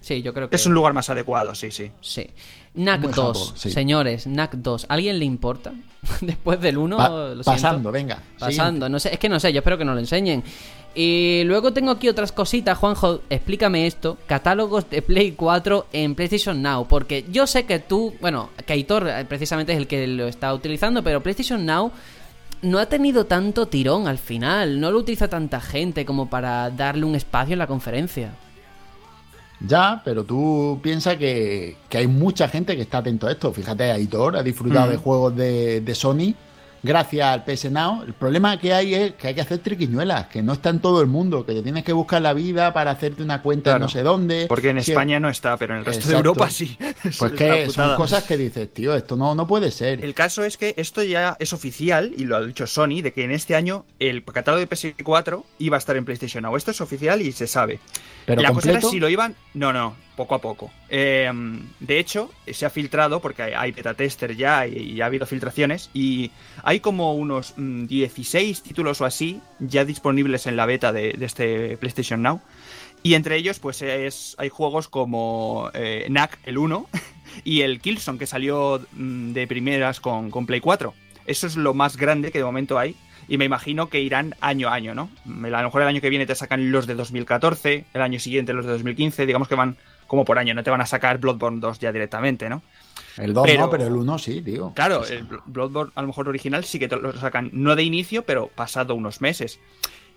Sí, 0.00 0.22
yo 0.22 0.32
creo 0.32 0.48
que 0.48 0.56
Es 0.56 0.64
un 0.66 0.72
lugar 0.74 0.92
más 0.94 1.10
adecuado, 1.10 1.54
sí, 1.54 1.70
sí. 1.70 1.90
Sí. 2.00 2.26
NAC 2.74 3.00
Buen 3.02 3.14
2, 3.14 3.38
Japón, 3.38 3.58
sí. 3.58 3.70
señores, 3.70 4.26
NAC 4.26 4.54
2. 4.54 4.86
¿Alguien 4.88 5.18
le 5.18 5.24
importa? 5.24 5.72
Después 6.20 6.60
del 6.60 6.78
1, 6.78 6.96
Pa- 6.96 7.08
lo 7.08 7.26
siento. 7.34 7.44
pasando, 7.44 7.92
venga. 7.92 8.18
Pasando, 8.38 8.88
no 8.88 8.98
sé, 8.98 9.12
es 9.12 9.18
que 9.18 9.28
no 9.28 9.38
sé, 9.40 9.52
yo 9.52 9.58
espero 9.58 9.76
que 9.76 9.84
nos 9.84 9.94
lo 9.94 10.00
enseñen. 10.00 10.42
Y 10.94 11.42
luego 11.44 11.72
tengo 11.72 11.90
aquí 11.92 12.08
otras 12.08 12.32
cositas, 12.32 12.76
Juanjo, 12.78 13.20
explícame 13.30 13.86
esto, 13.86 14.18
catálogos 14.26 14.88
de 14.90 15.02
Play 15.02 15.32
4 15.32 15.86
en 15.92 16.14
PlayStation 16.14 16.60
Now, 16.62 16.86
porque 16.88 17.24
yo 17.30 17.46
sé 17.46 17.64
que 17.64 17.78
tú, 17.78 18.14
bueno, 18.20 18.50
que 18.66 18.72
Aitor 18.72 19.08
eh, 19.08 19.24
precisamente 19.28 19.72
es 19.72 19.78
el 19.78 19.86
que 19.86 20.06
lo 20.06 20.26
está 20.26 20.52
utilizando, 20.54 21.02
pero 21.04 21.22
PlayStation 21.22 21.64
Now 21.66 21.92
no 22.62 22.78
ha 22.78 22.86
tenido 22.86 23.26
tanto 23.26 23.66
tirón 23.68 24.08
al 24.08 24.18
final, 24.18 24.80
no 24.80 24.90
lo 24.90 24.98
utiliza 24.98 25.28
tanta 25.28 25.60
gente 25.60 26.04
como 26.04 26.28
para 26.28 26.70
darle 26.70 27.04
un 27.04 27.14
espacio 27.14 27.52
en 27.52 27.58
la 27.60 27.66
conferencia. 27.66 28.32
Ya, 29.66 30.00
pero 30.04 30.24
tú 30.24 30.80
piensas 30.82 31.16
que, 31.16 31.76
que 31.88 31.98
hay 31.98 32.06
mucha 32.06 32.48
gente 32.48 32.76
que 32.76 32.82
está 32.82 32.98
atento 32.98 33.26
a 33.26 33.32
esto. 33.32 33.52
Fíjate, 33.52 33.90
Aitor 33.92 34.36
ha 34.36 34.42
disfrutado 34.42 34.86
Mm. 34.86 34.90
de 34.90 34.96
juegos 34.96 35.36
de, 35.36 35.80
de 35.82 35.94
Sony 35.94 36.34
gracias 36.82 37.26
al 37.28 37.44
PS 37.44 37.70
Now. 37.70 38.04
El 38.04 38.14
problema 38.14 38.58
que 38.58 38.72
hay 38.72 38.94
es 38.94 39.12
que 39.12 39.28
hay 39.28 39.34
que 39.34 39.42
hacer 39.42 39.58
triquiñuelas, 39.58 40.28
que 40.28 40.42
no 40.42 40.54
está 40.54 40.70
en 40.70 40.78
todo 40.80 41.02
el 41.02 41.08
mundo, 41.08 41.44
que 41.44 41.52
te 41.52 41.62
tienes 41.62 41.84
que 41.84 41.92
buscar 41.92 42.22
la 42.22 42.32
vida 42.32 42.72
para 42.72 42.90
hacerte 42.92 43.22
una 43.22 43.42
cuenta 43.42 43.72
en 43.72 43.74
Claro. 43.74 43.84
no 43.84 43.88
sé 43.90 44.02
dónde. 44.02 44.46
Porque 44.48 44.70
en 44.70 44.78
España 44.78 45.20
no 45.20 45.28
está, 45.28 45.58
pero 45.58 45.74
en 45.74 45.80
el 45.80 45.84
resto 45.84 46.08
de. 46.08 46.14
Europa 46.14 46.48
sí. 46.48 46.78
Pues 47.18 47.32
que 47.36 47.68
son 47.68 47.96
cosas 47.96 48.24
que 48.24 48.38
dices, 48.38 48.72
tío, 48.72 48.94
esto 48.94 49.14
no, 49.14 49.34
no 49.34 49.46
puede 49.46 49.70
ser. 49.72 50.02
El 50.02 50.14
caso 50.14 50.42
es 50.42 50.56
que 50.56 50.72
esto 50.78 51.02
ya 51.02 51.36
es 51.38 51.52
oficial, 51.52 52.14
y 52.16 52.24
lo 52.24 52.36
ha 52.36 52.40
dicho 52.46 52.66
Sony, 52.66 53.02
de 53.02 53.12
que 53.12 53.24
en 53.24 53.30
este 53.32 53.54
año 53.56 53.84
el 53.98 54.24
catálogo 54.24 54.60
de 54.60 54.68
PS4 54.70 55.42
iba 55.58 55.76
a 55.76 55.78
estar 55.78 55.98
en 55.98 56.06
PlayStation 56.06 56.42
Now. 56.44 56.56
Esto 56.56 56.70
es 56.70 56.80
oficial 56.80 57.20
y 57.20 57.32
se 57.32 57.46
sabe. 57.46 57.78
Pero 58.26 58.42
la 58.42 58.52
cosa 58.52 58.70
era 58.70 58.80
si 58.80 59.00
lo 59.00 59.08
iban. 59.08 59.34
No, 59.54 59.72
no, 59.72 59.96
poco 60.16 60.34
a 60.34 60.40
poco. 60.40 60.70
Eh, 60.88 61.30
de 61.80 61.98
hecho, 61.98 62.30
se 62.46 62.66
ha 62.66 62.70
filtrado, 62.70 63.20
porque 63.20 63.42
hay, 63.42 63.72
beta 63.72 63.94
tester 63.94 64.36
ya 64.36 64.66
y, 64.66 64.92
y 64.92 65.00
ha 65.00 65.06
habido 65.06 65.26
filtraciones, 65.26 65.90
y 65.94 66.30
hay 66.62 66.80
como 66.80 67.14
unos 67.14 67.54
mm, 67.56 67.86
16 67.86 68.62
títulos 68.62 69.00
o 69.00 69.04
así 69.04 69.40
ya 69.58 69.84
disponibles 69.84 70.46
en 70.46 70.56
la 70.56 70.66
beta 70.66 70.92
de, 70.92 71.14
de 71.14 71.26
este 71.26 71.76
PlayStation 71.78 72.22
Now. 72.22 72.40
Y 73.02 73.14
entre 73.14 73.36
ellos, 73.36 73.58
pues 73.58 73.80
es, 73.82 74.34
hay 74.38 74.50
juegos 74.50 74.88
como 74.88 75.70
eh, 75.72 76.04
Knack, 76.08 76.38
el 76.44 76.58
1, 76.58 76.86
y 77.44 77.62
el 77.62 77.80
Killzone, 77.80 78.18
que 78.18 78.26
salió 78.26 78.80
mm, 78.92 79.32
de 79.32 79.46
primeras 79.46 80.00
con, 80.00 80.30
con 80.30 80.46
Play 80.46 80.60
4. 80.60 80.92
Eso 81.26 81.46
es 81.46 81.56
lo 81.56 81.74
más 81.74 81.96
grande 81.96 82.30
que 82.30 82.38
de 82.38 82.44
momento 82.44 82.78
hay. 82.78 82.96
Y 83.30 83.38
me 83.38 83.44
imagino 83.46 83.88
que 83.88 84.00
irán 84.00 84.34
año 84.42 84.68
a 84.68 84.74
año, 84.74 84.94
¿no? 84.94 85.08
A 85.24 85.48
lo 85.48 85.62
mejor 85.68 85.80
el 85.82 85.88
año 85.88 86.00
que 86.02 86.10
viene 86.10 86.26
te 86.26 86.34
sacan 86.34 86.70
los 86.72 86.86
de 86.86 86.94
2014, 86.96 87.84
el 87.94 88.02
año 88.02 88.18
siguiente 88.18 88.52
los 88.52 88.66
de 88.66 88.72
2015, 88.72 89.24
digamos 89.24 89.46
que 89.48 89.54
van 89.54 89.76
como 90.08 90.24
por 90.24 90.38
año, 90.38 90.52
no 90.52 90.64
te 90.64 90.70
van 90.70 90.80
a 90.80 90.86
sacar 90.86 91.18
Bloodborne 91.18 91.60
2 91.60 91.78
ya 91.78 91.92
directamente, 91.92 92.48
¿no? 92.48 92.60
El 93.16 93.32
2 93.32 93.46
pero- 93.46 93.60
no, 93.60 93.70
pero 93.70 93.86
el 93.86 93.92
1 93.92 94.18
sí, 94.18 94.42
tío. 94.42 94.72
Claro, 94.74 95.06
el 95.06 95.28
Bl- 95.28 95.42
Bloodborne 95.46 95.92
a 95.94 96.00
lo 96.02 96.08
mejor 96.08 96.28
original 96.28 96.64
sí 96.64 96.80
que 96.80 96.88
te 96.88 96.96
lo 96.96 97.12
sacan, 97.12 97.50
no 97.52 97.76
de 97.76 97.84
inicio, 97.84 98.22
pero 98.24 98.48
pasado 98.48 98.94
unos 98.96 99.20
meses. 99.20 99.60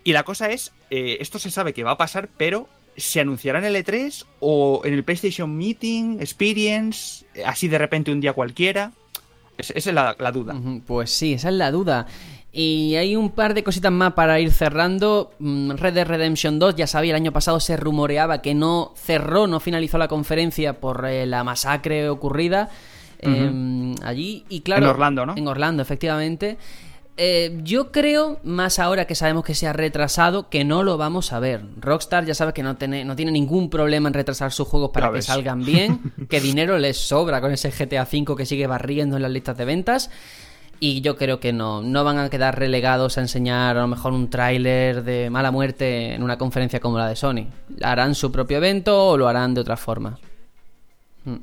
Y 0.02 0.12
la 0.12 0.24
cosa 0.24 0.50
es, 0.50 0.72
eh, 0.90 1.18
esto 1.20 1.38
se 1.38 1.52
sabe 1.52 1.72
que 1.72 1.84
va 1.84 1.92
a 1.92 1.96
pasar, 1.96 2.28
pero 2.36 2.68
¿se 2.96 3.20
anunciará 3.20 3.60
en 3.60 3.64
el 3.66 3.76
E3 3.76 4.26
o 4.40 4.82
en 4.84 4.92
el 4.92 5.04
PlayStation 5.04 5.56
Meeting, 5.56 6.18
Experience, 6.20 7.24
eh, 7.34 7.44
así 7.46 7.68
de 7.68 7.78
repente 7.78 8.10
un 8.10 8.20
día 8.20 8.32
cualquiera? 8.32 8.90
Es- 9.56 9.70
esa 9.70 9.90
es 9.90 9.94
la, 9.94 10.16
la 10.18 10.32
duda. 10.32 10.56
Pues 10.84 11.10
sí, 11.10 11.34
esa 11.34 11.48
es 11.48 11.54
la 11.54 11.70
duda. 11.70 12.06
Y 12.56 12.94
hay 12.94 13.16
un 13.16 13.30
par 13.30 13.52
de 13.52 13.64
cositas 13.64 13.90
más 13.90 14.12
para 14.12 14.38
ir 14.38 14.52
cerrando. 14.52 15.32
Mm, 15.40 15.72
Red 15.72 15.94
Dead 15.94 16.06
Redemption 16.06 16.60
2, 16.60 16.76
ya 16.76 16.86
sabía, 16.86 17.10
el 17.10 17.16
año 17.16 17.32
pasado 17.32 17.58
se 17.58 17.76
rumoreaba 17.76 18.42
que 18.42 18.54
no 18.54 18.92
cerró, 18.94 19.48
no 19.48 19.58
finalizó 19.58 19.98
la 19.98 20.06
conferencia 20.06 20.78
por 20.78 21.04
eh, 21.04 21.26
la 21.26 21.42
masacre 21.42 22.08
ocurrida 22.08 22.70
eh, 23.18 23.94
allí. 24.04 24.44
Y 24.48 24.60
claro, 24.60 24.84
En 24.84 24.90
Orlando, 24.90 25.26
¿no? 25.26 25.34
En 25.36 25.48
Orlando, 25.48 25.82
efectivamente. 25.82 26.56
Eh, 27.16 27.58
yo 27.62 27.90
creo, 27.90 28.38
más 28.44 28.78
ahora 28.78 29.06
que 29.06 29.16
sabemos 29.16 29.44
que 29.44 29.56
se 29.56 29.66
ha 29.66 29.72
retrasado, 29.72 30.48
que 30.48 30.62
no 30.62 30.84
lo 30.84 30.96
vamos 30.96 31.32
a 31.32 31.40
ver. 31.40 31.64
Rockstar 31.80 32.24
ya 32.24 32.34
sabe 32.34 32.52
que 32.52 32.62
no 32.62 32.76
tiene, 32.76 33.04
no 33.04 33.16
tiene 33.16 33.32
ningún 33.32 33.68
problema 33.68 34.08
en 34.08 34.14
retrasar 34.14 34.52
sus 34.52 34.68
juegos 34.68 34.90
para 34.90 35.12
que 35.12 35.22
salgan 35.22 35.64
bien, 35.64 36.12
que 36.28 36.40
dinero 36.40 36.78
les 36.78 36.98
sobra 36.98 37.40
con 37.40 37.50
ese 37.50 37.70
GTA 37.70 38.02
V 38.02 38.36
que 38.36 38.46
sigue 38.46 38.68
barriendo 38.68 39.16
en 39.16 39.22
las 39.22 39.30
listas 39.32 39.56
de 39.56 39.64
ventas. 39.64 40.10
Y 40.86 41.00
yo 41.00 41.16
creo 41.16 41.40
que 41.40 41.54
no, 41.54 41.80
no 41.80 42.04
van 42.04 42.18
a 42.18 42.28
quedar 42.28 42.58
relegados 42.58 43.16
a 43.16 43.22
enseñar 43.22 43.78
a 43.78 43.80
lo 43.80 43.88
mejor 43.88 44.12
un 44.12 44.28
tráiler 44.28 45.02
de 45.02 45.30
mala 45.30 45.50
muerte 45.50 46.12
en 46.12 46.22
una 46.22 46.36
conferencia 46.36 46.78
como 46.78 46.98
la 46.98 47.08
de 47.08 47.16
Sony. 47.16 47.46
Harán 47.80 48.14
su 48.14 48.30
propio 48.30 48.58
evento 48.58 49.08
o 49.08 49.16
lo 49.16 49.26
harán 49.26 49.54
de 49.54 49.62
otra 49.62 49.78
forma. 49.78 50.18
Mm. 51.24 51.36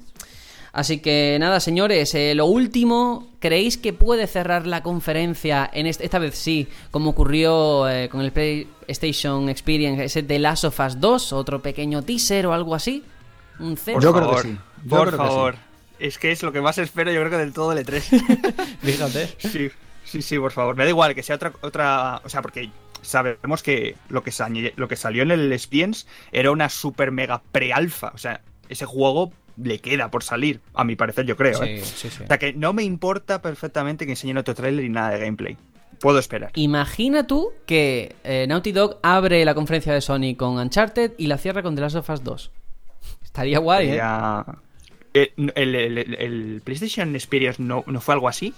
Así 0.74 1.00
que 1.00 1.38
nada, 1.40 1.60
señores, 1.60 2.14
eh, 2.14 2.36
lo 2.36 2.46
último, 2.46 3.30
¿creéis 3.40 3.80
que 3.80 3.94
puede 3.94 4.28
cerrar 4.28 4.68
la 4.68 4.84
conferencia 4.84 5.68
en 5.74 5.88
este- 5.88 6.06
esta 6.06 6.20
vez 6.20 6.36
sí, 6.36 6.68
como 6.92 7.10
ocurrió 7.10 7.90
eh, 7.90 8.10
con 8.10 8.22
el 8.22 8.32
PlayStation 8.32 9.50
Experience, 9.50 10.04
ese 10.04 10.22
de 10.22 10.38
Last 10.38 10.66
of 10.66 10.80
Us 10.80 11.00
2, 11.00 11.34
otro 11.34 11.64
pequeño 11.64 12.04
teaser 12.04 12.46
o 12.46 12.54
algo 12.54 12.76
así? 12.76 13.04
Un 13.60 13.76
cero. 13.76 13.96
Por 13.96 14.04
Yo 14.04 14.14
creo 14.14 14.24
que 14.24 14.36
favor, 14.36 14.46
sí. 14.46 14.58
Yo 14.84 14.98
por 14.98 15.08
creo 15.08 15.20
que 15.20 15.58
sí. 15.58 15.58
Es 16.02 16.18
que 16.18 16.32
es 16.32 16.42
lo 16.44 16.52
que 16.52 16.62
más 16.62 16.78
espero, 16.78 17.12
yo 17.12 17.20
creo 17.20 17.32
que 17.32 17.38
del 17.38 17.54
todo 17.54 17.72
el 17.74 17.86
E3. 17.86 18.02
Fíjate. 18.82 19.28
Sí, 19.38 19.70
sí, 20.04 20.22
sí, 20.22 20.40
por 20.40 20.52
favor. 20.52 20.76
Me 20.76 20.84
da 20.84 20.90
igual 20.90 21.14
que 21.16 21.24
sea 21.24 21.36
otra, 21.36 21.54
otra. 21.62 22.22
O 22.24 22.30
sea, 22.30 22.42
porque 22.42 22.70
sabemos 23.02 23.64
que 23.64 23.96
lo 24.10 24.24
que, 24.24 24.32
sa- 24.32 24.50
lo 24.76 24.88
que 24.88 24.96
salió 24.96 25.24
en 25.24 25.32
el 25.32 25.52
Experience 25.54 26.06
era 26.32 26.52
una 26.52 26.70
super 26.70 27.12
mega 27.12 27.42
pre-alfa. 27.52 28.12
O 28.14 28.18
sea, 28.18 28.42
ese 28.70 28.86
juego 28.86 29.32
le 29.58 29.80
queda 29.80 30.10
por 30.10 30.24
salir, 30.24 30.60
a 30.74 30.84
mi 30.84 30.96
parecer, 30.96 31.26
yo 31.26 31.36
creo. 31.38 31.60
Sí, 31.60 31.70
¿eh? 31.70 31.82
sí, 31.84 32.10
sí. 32.10 32.24
O 32.24 32.28
sea, 32.28 32.40
que 32.40 32.54
no 32.54 32.74
me 32.74 32.84
importa 32.84 33.42
perfectamente 33.42 34.06
que 34.06 34.14
enseñen 34.14 34.38
otro 34.38 34.56
trailer 34.56 34.86
y 34.86 34.90
nada 34.90 35.12
de 35.12 35.20
gameplay. 35.20 35.58
Puedo 36.00 36.18
esperar. 36.18 36.52
Imagina 36.56 37.28
tú 37.28 37.52
que 37.68 38.16
eh, 38.24 38.46
Naughty 38.48 38.72
Dog 38.72 38.98
abre 39.04 39.46
la 39.46 39.54
conferencia 39.54 39.94
de 39.94 40.02
Sony 40.02 40.36
con 40.36 40.58
Uncharted 40.58 41.12
y 41.20 41.28
la 41.28 41.38
cierra 41.38 41.62
con 41.62 41.76
The 41.76 41.82
Last 41.82 41.96
of 41.98 42.10
Us 42.10 42.24
2. 42.24 42.52
Estaría 43.24 43.60
guay, 43.60 43.90
¿eh? 43.92 44.02
Eh, 45.14 45.34
El, 45.56 45.76
el- 45.76 45.98
el- 45.98 46.14
el 46.16 46.62
PlayStation 46.64 47.16
Experience 47.16 47.62
no, 47.62 47.84
no 47.88 48.00
fue 48.02 48.14
algo 48.14 48.28
así. 48.30 48.54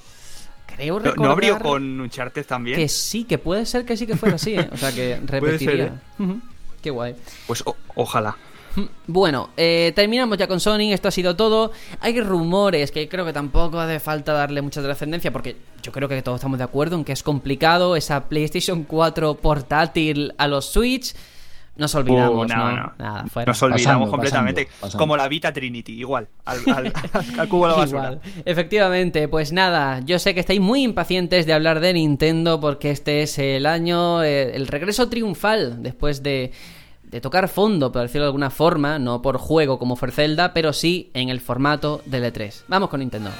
Creo 0.75 0.95
¿No, 0.95 1.05
recordar 1.05 1.25
¿no 1.27 1.31
abrió 1.31 1.59
con 1.59 1.99
Uncharted 2.01 2.45
también? 2.45 2.77
que 2.77 2.87
sí, 2.87 3.25
que 3.25 3.37
puede 3.37 3.65
ser 3.65 3.85
que 3.85 3.97
sí 3.97 4.07
que 4.07 4.15
fuera 4.15 4.35
así, 4.35 4.55
¿eh? 4.55 4.69
O 4.71 4.77
sea, 4.77 4.91
que 4.91 5.19
repetiría. 5.25 5.75
ser, 5.85 5.91
Ujú. 6.19 6.39
Qué 6.81 6.89
guay. 6.89 7.15
Pues 7.47 7.61
o- 7.65 7.75
ojalá. 7.95 8.35
Bueno, 9.05 9.51
eh, 9.55 9.91
terminamos 9.95 10.35
ya 10.37 10.47
con 10.47 10.59
Sony, 10.59 10.93
esto 10.93 11.07
ha 11.07 11.11
sido 11.11 11.35
todo. 11.35 11.71
Hay 11.99 12.19
rumores 12.19 12.91
que 12.91 13.07
creo 13.07 13.23
que 13.23 13.31
tampoco 13.33 13.79
hace 13.79 13.99
falta 13.99 14.33
darle 14.33 14.63
mucha 14.63 14.81
trascendencia 14.81 15.31
porque 15.31 15.55
yo 15.83 15.91
creo 15.91 16.09
que 16.09 16.19
todos 16.23 16.37
estamos 16.37 16.57
de 16.57 16.63
acuerdo 16.63 16.95
en 16.95 17.03
que 17.05 17.11
es 17.11 17.21
complicado 17.21 17.95
esa 17.95 18.27
PlayStation 18.29 18.83
4 18.83 19.35
portátil 19.35 20.33
a 20.39 20.47
los 20.47 20.65
Switch. 20.71 21.13
Nos 21.75 21.95
olvidamos, 21.95 22.45
Uh, 22.45 22.55
¿no? 22.55 22.69
no, 22.69 22.75
no. 22.75 22.93
Nada, 22.99 23.25
fuera. 23.25 23.49
Nos 23.49 23.63
olvidamos 23.63 23.83
Pasando, 23.85 24.11
completamente. 24.11 24.65
pasando, 24.65 24.81
pasando. 24.81 24.97
Como 24.99 25.17
la 25.17 25.27
Vita 25.27 25.51
Trinity, 25.51 25.93
igual. 25.93 26.27
Al, 26.45 26.59
al- 26.69 26.93
al 27.39 27.49
cubo 27.49 27.65
de 27.67 27.71
la 27.73 27.77
basura. 27.79 28.01
Igual. 28.13 28.21
Efectivamente, 28.45 29.27
pues 29.27 29.51
nada, 29.51 29.99
yo 30.01 30.19
sé 30.19 30.33
que 30.35 30.39
estáis 30.39 30.59
muy 30.61 30.83
impacientes 30.83 31.45
de 31.47 31.53
hablar 31.53 31.79
de 31.79 31.93
Nintendo 31.93 32.59
porque 32.59 32.91
este 32.91 33.23
es 33.23 33.39
el 33.39 33.65
año, 33.65 34.21
eh, 34.23 34.55
el 34.55 34.67
regreso 34.67 35.09
triunfal 35.09 35.81
después 35.81 36.21
de, 36.21 36.51
de 37.05 37.21
tocar 37.21 37.47
fondo, 37.49 37.91
por 37.91 38.03
decirlo 38.03 38.25
de 38.25 38.29
alguna 38.29 38.51
forma, 38.51 38.99
no 38.99 39.23
por 39.23 39.37
juego 39.39 39.79
como 39.79 39.95
fue 39.95 40.11
Zelda, 40.11 40.53
pero 40.53 40.73
sí 40.73 41.09
en 41.15 41.29
el 41.29 41.41
formato 41.41 42.01
del 42.05 42.23
E3. 42.31 42.65
Vamos 42.67 42.89
con 42.89 42.99
Nintendo. 42.99 43.31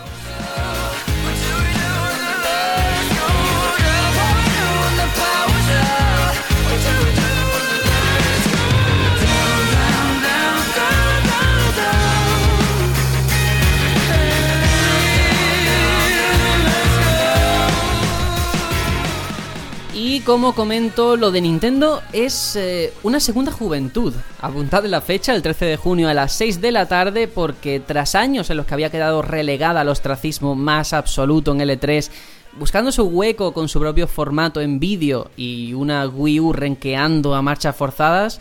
Y 20.14 20.20
como 20.20 20.54
comento, 20.54 21.18
lo 21.18 21.32
de 21.32 21.42
Nintendo 21.42 22.04
es 22.14 22.56
eh, 22.56 22.94
una 23.02 23.20
segunda 23.20 23.52
juventud. 23.52 24.14
Apuntad 24.42 24.86
la 24.86 25.02
fecha, 25.02 25.34
el 25.34 25.42
13 25.42 25.66
de 25.66 25.76
junio 25.76 26.08
a 26.08 26.14
las 26.14 26.34
6 26.34 26.62
de 26.62 26.72
la 26.72 26.88
tarde, 26.88 27.28
porque 27.28 27.80
tras 27.80 28.14
años 28.14 28.48
en 28.52 28.58
los 28.58 28.68
que 28.68 28.76
había 28.76 28.92
quedado 28.92 29.24
relegada 29.24 29.82
al 29.82 29.90
ostracismo 29.90 30.54
más 30.54 30.94
absoluto 30.94 31.52
en 31.52 31.62
L3, 31.62 32.12
buscando 32.60 32.92
su 32.92 33.06
hueco 33.06 33.56
con 33.56 33.68
su 33.68 33.80
propio 33.80 34.08
formato 34.08 34.62
en 34.62 34.80
vídeo 34.80 35.32
y 35.36 35.74
una 35.74 36.08
Wii 36.08 36.40
U 36.42 36.54
renqueando 36.54 37.34
a 37.34 37.42
marchas 37.42 37.76
forzadas, 37.76 38.40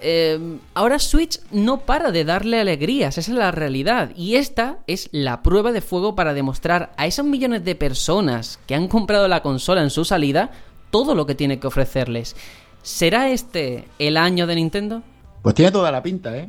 eh, 0.00 0.38
ahora 0.74 1.00
Switch 1.00 1.40
no 1.50 1.80
para 1.80 2.12
de 2.12 2.24
darle 2.24 2.60
alegrías, 2.60 3.18
esa 3.18 3.32
es 3.32 3.36
la 3.36 3.50
realidad. 3.50 4.12
Y 4.14 4.36
esta 4.36 4.78
es 4.86 5.08
la 5.10 5.42
prueba 5.42 5.72
de 5.72 5.80
fuego 5.80 6.14
para 6.14 6.32
demostrar 6.32 6.92
a 6.96 7.08
esos 7.08 7.26
millones 7.26 7.64
de 7.64 7.74
personas 7.74 8.60
que 8.68 8.76
han 8.76 8.86
comprado 8.86 9.26
la 9.26 9.42
consola 9.42 9.82
en 9.82 9.90
su 9.90 10.04
salida 10.04 10.52
todo 10.90 11.14
lo 11.14 11.26
que 11.26 11.34
tiene 11.34 11.58
que 11.58 11.66
ofrecerles. 11.66 12.36
¿Será 12.82 13.28
este 13.30 13.86
el 13.98 14.16
año 14.16 14.46
de 14.46 14.54
Nintendo? 14.54 15.02
Pues 15.42 15.54
tiene 15.54 15.70
toda 15.70 15.90
la 15.90 16.02
pinta, 16.02 16.36
¿eh? 16.36 16.48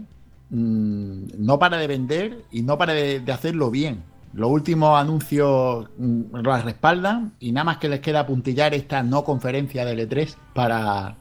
mm, 0.50 1.24
no 1.38 1.60
para 1.60 1.78
de 1.78 1.88
vender 1.88 2.46
y 2.52 2.62
no 2.62 2.78
para 2.78 2.94
de, 2.94 3.20
de 3.20 3.32
hacerlo 3.32 3.72
bien. 3.72 4.04
Los 4.34 4.52
últimos 4.52 5.00
anuncios 5.00 5.88
mm, 5.98 6.36
las 6.44 6.64
respaldan 6.64 7.34
y 7.40 7.52
nada 7.52 7.64
más 7.64 7.78
que 7.78 7.90
les 7.90 8.00
queda 8.00 8.28
puntillar 8.28 8.74
esta 8.74 9.02
no 9.04 9.24
conferencia 9.24 9.86
de 9.86 10.08
L3 10.08 10.36
para, 10.54 11.16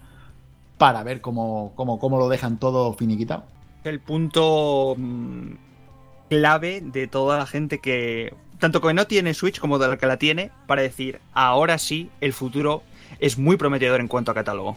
para 0.77 1.03
ver 1.03 1.21
cómo, 1.21 1.73
cómo, 1.75 1.99
cómo 1.99 2.19
lo 2.19 2.29
dejan 2.29 2.59
todo 2.59 2.93
finiquitado. 2.93 3.45
El 3.85 4.01
punto 4.01 4.95
mm, 4.97 5.53
clave 6.29 6.83
de 6.83 7.07
toda 7.07 7.39
la 7.39 7.47
gente 7.47 7.79
que, 7.79 8.35
tanto 8.59 8.81
que 8.81 8.93
no 8.93 9.07
tiene 9.07 9.35
Switch 9.35 9.59
como 9.59 9.79
de 9.79 9.89
la 9.89 9.97
que 9.97 10.07
la 10.07 10.19
tiene, 10.19 10.51
para 10.67 10.83
decir, 10.83 11.21
ahora 11.33 11.79
sí, 11.79 12.11
el 12.21 12.33
futuro 12.33 12.83
es 13.19 13.39
muy 13.39 13.57
prometedor 13.57 14.01
en 14.01 14.09
cuanto 14.09 14.31
a 14.31 14.35
catálogo. 14.35 14.77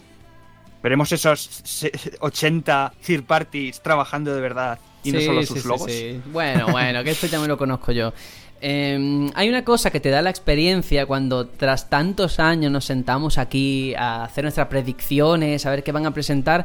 Veremos 0.82 1.12
esos 1.12 1.40
se- 1.64 1.92
80 2.20 2.92
third 3.04 3.24
parties 3.24 3.80
trabajando 3.82 4.34
de 4.34 4.40
verdad 4.40 4.78
y 5.04 5.12
no 5.12 5.20
solo 5.20 5.42
sus 5.44 5.62
sí, 5.62 5.68
logos. 5.68 5.90
sí. 5.92 6.20
Bueno, 6.32 6.66
bueno, 6.70 7.04
que 7.04 7.10
esto 7.10 7.26
ya 7.28 7.38
me 7.40 7.46
lo 7.48 7.56
conozco 7.56 7.92
yo. 7.92 8.12
Eh, 8.60 9.30
hay 9.34 9.48
una 9.48 9.64
cosa 9.64 9.90
que 9.90 9.98
te 10.00 10.10
da 10.10 10.22
la 10.22 10.30
experiencia 10.30 11.06
cuando 11.06 11.46
tras 11.48 11.90
tantos 11.90 12.38
años 12.38 12.70
nos 12.70 12.84
sentamos 12.84 13.38
aquí 13.38 13.92
a 13.96 14.24
hacer 14.24 14.44
nuestras 14.44 14.68
predicciones, 14.68 15.66
a 15.66 15.70
ver 15.70 15.82
qué 15.82 15.90
van 15.92 16.06
a 16.06 16.12
presentar. 16.14 16.64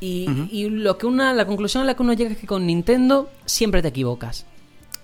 Y, 0.00 0.28
y 0.50 0.68
lo 0.68 0.98
que 0.98 1.06
una, 1.06 1.32
la 1.32 1.46
conclusión 1.46 1.82
a 1.82 1.86
la 1.86 1.94
que 1.94 2.02
uno 2.02 2.12
llega 2.12 2.30
es 2.32 2.38
que 2.38 2.46
con 2.46 2.66
Nintendo 2.66 3.30
siempre 3.46 3.82
te 3.82 3.88
equivocas. 3.88 4.46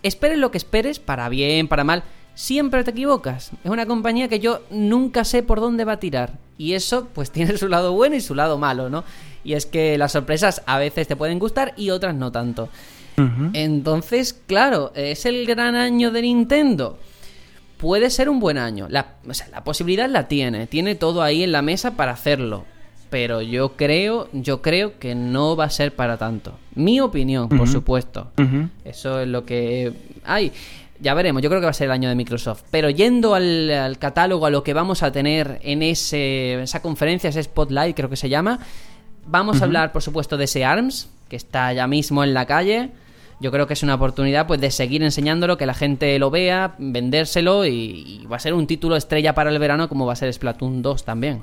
Esperes 0.03 0.39
lo 0.39 0.51
que 0.51 0.59
esperes, 0.59 0.99
para 0.99 1.29
bien, 1.29 1.69
para 1.69 1.85
mal, 1.85 2.05
siempre 2.41 2.85
te 2.85 2.93
equivocas. 2.93 3.51
Es 3.63 3.71
una 3.71 3.85
compañía 3.85 4.29
que 4.29 4.41
yo 4.41 4.63
nunca 4.71 5.25
sé 5.25 5.43
por 5.43 5.61
dónde 5.61 5.85
va 5.85 5.93
a 5.93 6.01
tirar. 6.01 6.39
Y 6.57 6.73
eso, 6.73 7.07
pues 7.13 7.31
tiene 7.33 7.57
su 7.59 7.69
lado 7.69 7.93
bueno 7.93 8.17
y 8.17 8.21
su 8.21 8.35
lado 8.35 8.57
malo, 8.57 8.89
¿no? 8.89 9.05
Y 9.45 9.53
es 9.53 9.67
que 9.67 9.99
las 9.99 10.13
sorpresas 10.13 10.63
a 10.67 10.79
veces 10.79 11.07
te 11.07 11.17
pueden 11.17 11.39
gustar 11.39 11.75
y 11.77 11.91
otras 11.91 12.15
no 12.15 12.33
tanto. 12.33 12.69
Entonces, 13.53 14.33
claro, 14.33 14.93
es 14.95 15.27
el 15.27 15.45
gran 15.45 15.75
año 15.75 16.11
de 16.11 16.23
Nintendo. 16.23 16.99
Puede 17.77 18.09
ser 18.09 18.31
un 18.31 18.41
buen 18.41 18.57
año. 18.57 18.87
La, 18.89 19.17
o 19.29 19.35
sea, 19.35 19.49
la 19.49 19.63
posibilidad 19.63 20.09
la 20.09 20.27
tiene. 20.27 20.67
Tiene 20.67 20.95
todo 20.95 21.21
ahí 21.21 21.43
en 21.43 21.53
la 21.53 21.61
mesa 21.61 21.97
para 21.97 22.13
hacerlo. 22.13 22.65
Pero 23.11 23.43
yo 23.43 23.77
creo, 23.77 24.31
yo 24.33 24.63
creo 24.63 24.99
que 24.99 25.15
no 25.15 25.55
va 25.55 25.65
a 25.65 25.71
ser 25.71 25.95
para 25.95 26.17
tanto. 26.17 26.55
Mi 26.75 27.01
opinión, 27.01 27.51
por 27.51 27.69
supuesto. 27.69 28.31
Eso 28.87 29.21
es 29.21 29.29
lo 29.29 29.45
que 29.45 29.93
hay. 30.25 30.51
Ya 31.01 31.15
veremos, 31.15 31.43
yo 31.43 31.49
creo 31.49 31.61
que 31.61 31.67
va 31.67 31.71
a 31.71 31.75
ser 31.75 31.87
el 31.87 31.93
año 31.93 32.09
de 32.09 32.15
Microsoft. 32.15 32.63
Pero 32.71 32.91
yendo 32.91 33.35
al, 33.35 33.71
al 33.71 33.99
catálogo, 33.99 34.45
a 34.47 34.51
lo 34.51 34.63
que 34.63 34.75
vamos 34.75 35.03
a 35.03 35.11
tener 35.11 35.59
en 35.63 35.83
ese, 35.83 36.63
esa 36.63 36.83
conferencia, 36.83 37.31
ese 37.31 37.43
Spotlight 37.43 37.97
creo 37.97 38.11
que 38.11 38.17
se 38.17 38.29
llama, 38.29 38.59
vamos 39.27 39.63
a 39.63 39.65
hablar, 39.65 39.93
por 39.93 40.03
supuesto, 40.03 40.37
de 40.37 40.45
ese 40.45 40.65
ARMS, 40.65 41.09
que 41.29 41.37
está 41.37 41.73
ya 41.73 41.87
mismo 41.87 42.23
en 42.23 42.35
la 42.35 42.45
calle. 42.45 42.91
Yo 43.41 43.51
creo 43.51 43.67
que 43.67 43.73
es 43.73 43.83
una 43.83 43.95
oportunidad 43.95 44.47
pues 44.47 44.61
de 44.61 44.71
seguir 44.71 45.03
enseñándolo, 45.03 45.57
que 45.57 45.65
la 45.65 45.73
gente 45.73 46.19
lo 46.19 46.31
vea, 46.31 46.75
vendérselo 46.77 47.65
y, 47.65 47.71
y 48.23 48.27
va 48.27 48.37
a 48.37 48.41
ser 48.41 48.53
un 48.53 48.67
título 48.67 48.97
estrella 48.97 49.35
para 49.35 49.49
el 49.49 49.59
verano 49.59 49.89
como 49.89 50.05
va 50.05 50.13
a 50.13 50.17
ser 50.17 50.31
Splatoon 50.31 50.83
2 50.83 51.05
también. 51.05 51.43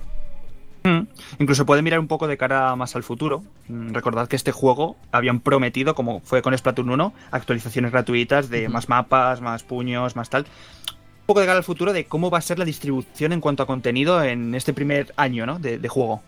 Mm. 0.83 1.07
Incluso 1.39 1.65
puede 1.65 1.81
mirar 1.81 1.99
un 1.99 2.07
poco 2.07 2.27
de 2.27 2.38
cara 2.38 2.75
más 2.75 2.95
al 2.95 3.03
futuro. 3.03 3.43
Mm, 3.67 3.93
Recordad 3.93 4.27
que 4.27 4.35
este 4.35 4.51
juego 4.51 4.97
habían 5.11 5.39
prometido, 5.39 5.95
como 5.95 6.19
fue 6.22 6.41
con 6.41 6.57
Splatoon 6.57 6.89
1, 6.89 7.14
actualizaciones 7.31 7.91
gratuitas 7.91 8.49
de 8.49 8.69
más 8.69 8.89
mapas, 8.89 9.41
más 9.41 9.64
puños, 9.64 10.15
más 10.15 10.30
tal. 10.30 10.43
Un 10.43 11.25
poco 11.25 11.41
de 11.41 11.45
cara 11.45 11.57
al 11.57 11.64
futuro 11.64 11.91
de 11.93 12.06
cómo 12.06 12.30
va 12.30 12.38
a 12.38 12.41
ser 12.41 12.57
la 12.57 12.65
distribución 12.65 13.33
en 13.33 13.41
cuanto 13.41 13.64
a 13.64 13.67
contenido 13.67 14.23
en 14.23 14.56
este 14.56 14.73
primer 14.73 15.14
año 15.17 15.45
¿no? 15.45 15.59
de, 15.59 15.77
de 15.77 15.88
juego. 15.89 16.22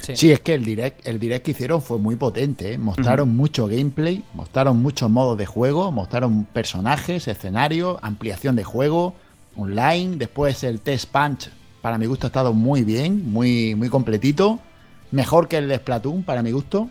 Sí. 0.00 0.32
es 0.32 0.40
que 0.40 0.54
el 0.54 0.64
direct, 0.64 1.06
el 1.06 1.18
direct 1.18 1.44
que 1.44 1.50
hicieron 1.50 1.82
fue 1.82 1.98
muy 1.98 2.16
potente. 2.16 2.72
¿eh? 2.72 2.78
Mostraron 2.78 3.36
mucho 3.36 3.66
gameplay, 3.66 4.24
mostraron 4.34 4.80
muchos 4.80 5.10
modos 5.10 5.36
de 5.36 5.46
juego, 5.46 5.92
mostraron 5.92 6.44
personajes, 6.44 7.28
escenarios, 7.28 7.98
ampliación 8.02 8.56
de 8.56 8.64
juego, 8.64 9.14
online. 9.56 10.16
Después 10.16 10.64
el 10.64 10.80
test 10.80 11.10
punch, 11.10 11.50
para 11.80 11.98
mi 11.98 12.06
gusto, 12.06 12.26
ha 12.26 12.28
estado 12.28 12.52
muy 12.52 12.84
bien, 12.84 13.30
muy, 13.30 13.74
muy 13.74 13.88
completito. 13.88 14.60
Mejor 15.10 15.48
que 15.48 15.58
el 15.58 15.68
de 15.68 15.76
Splatoon, 15.76 16.22
para 16.22 16.42
mi 16.42 16.52
gusto. 16.52 16.88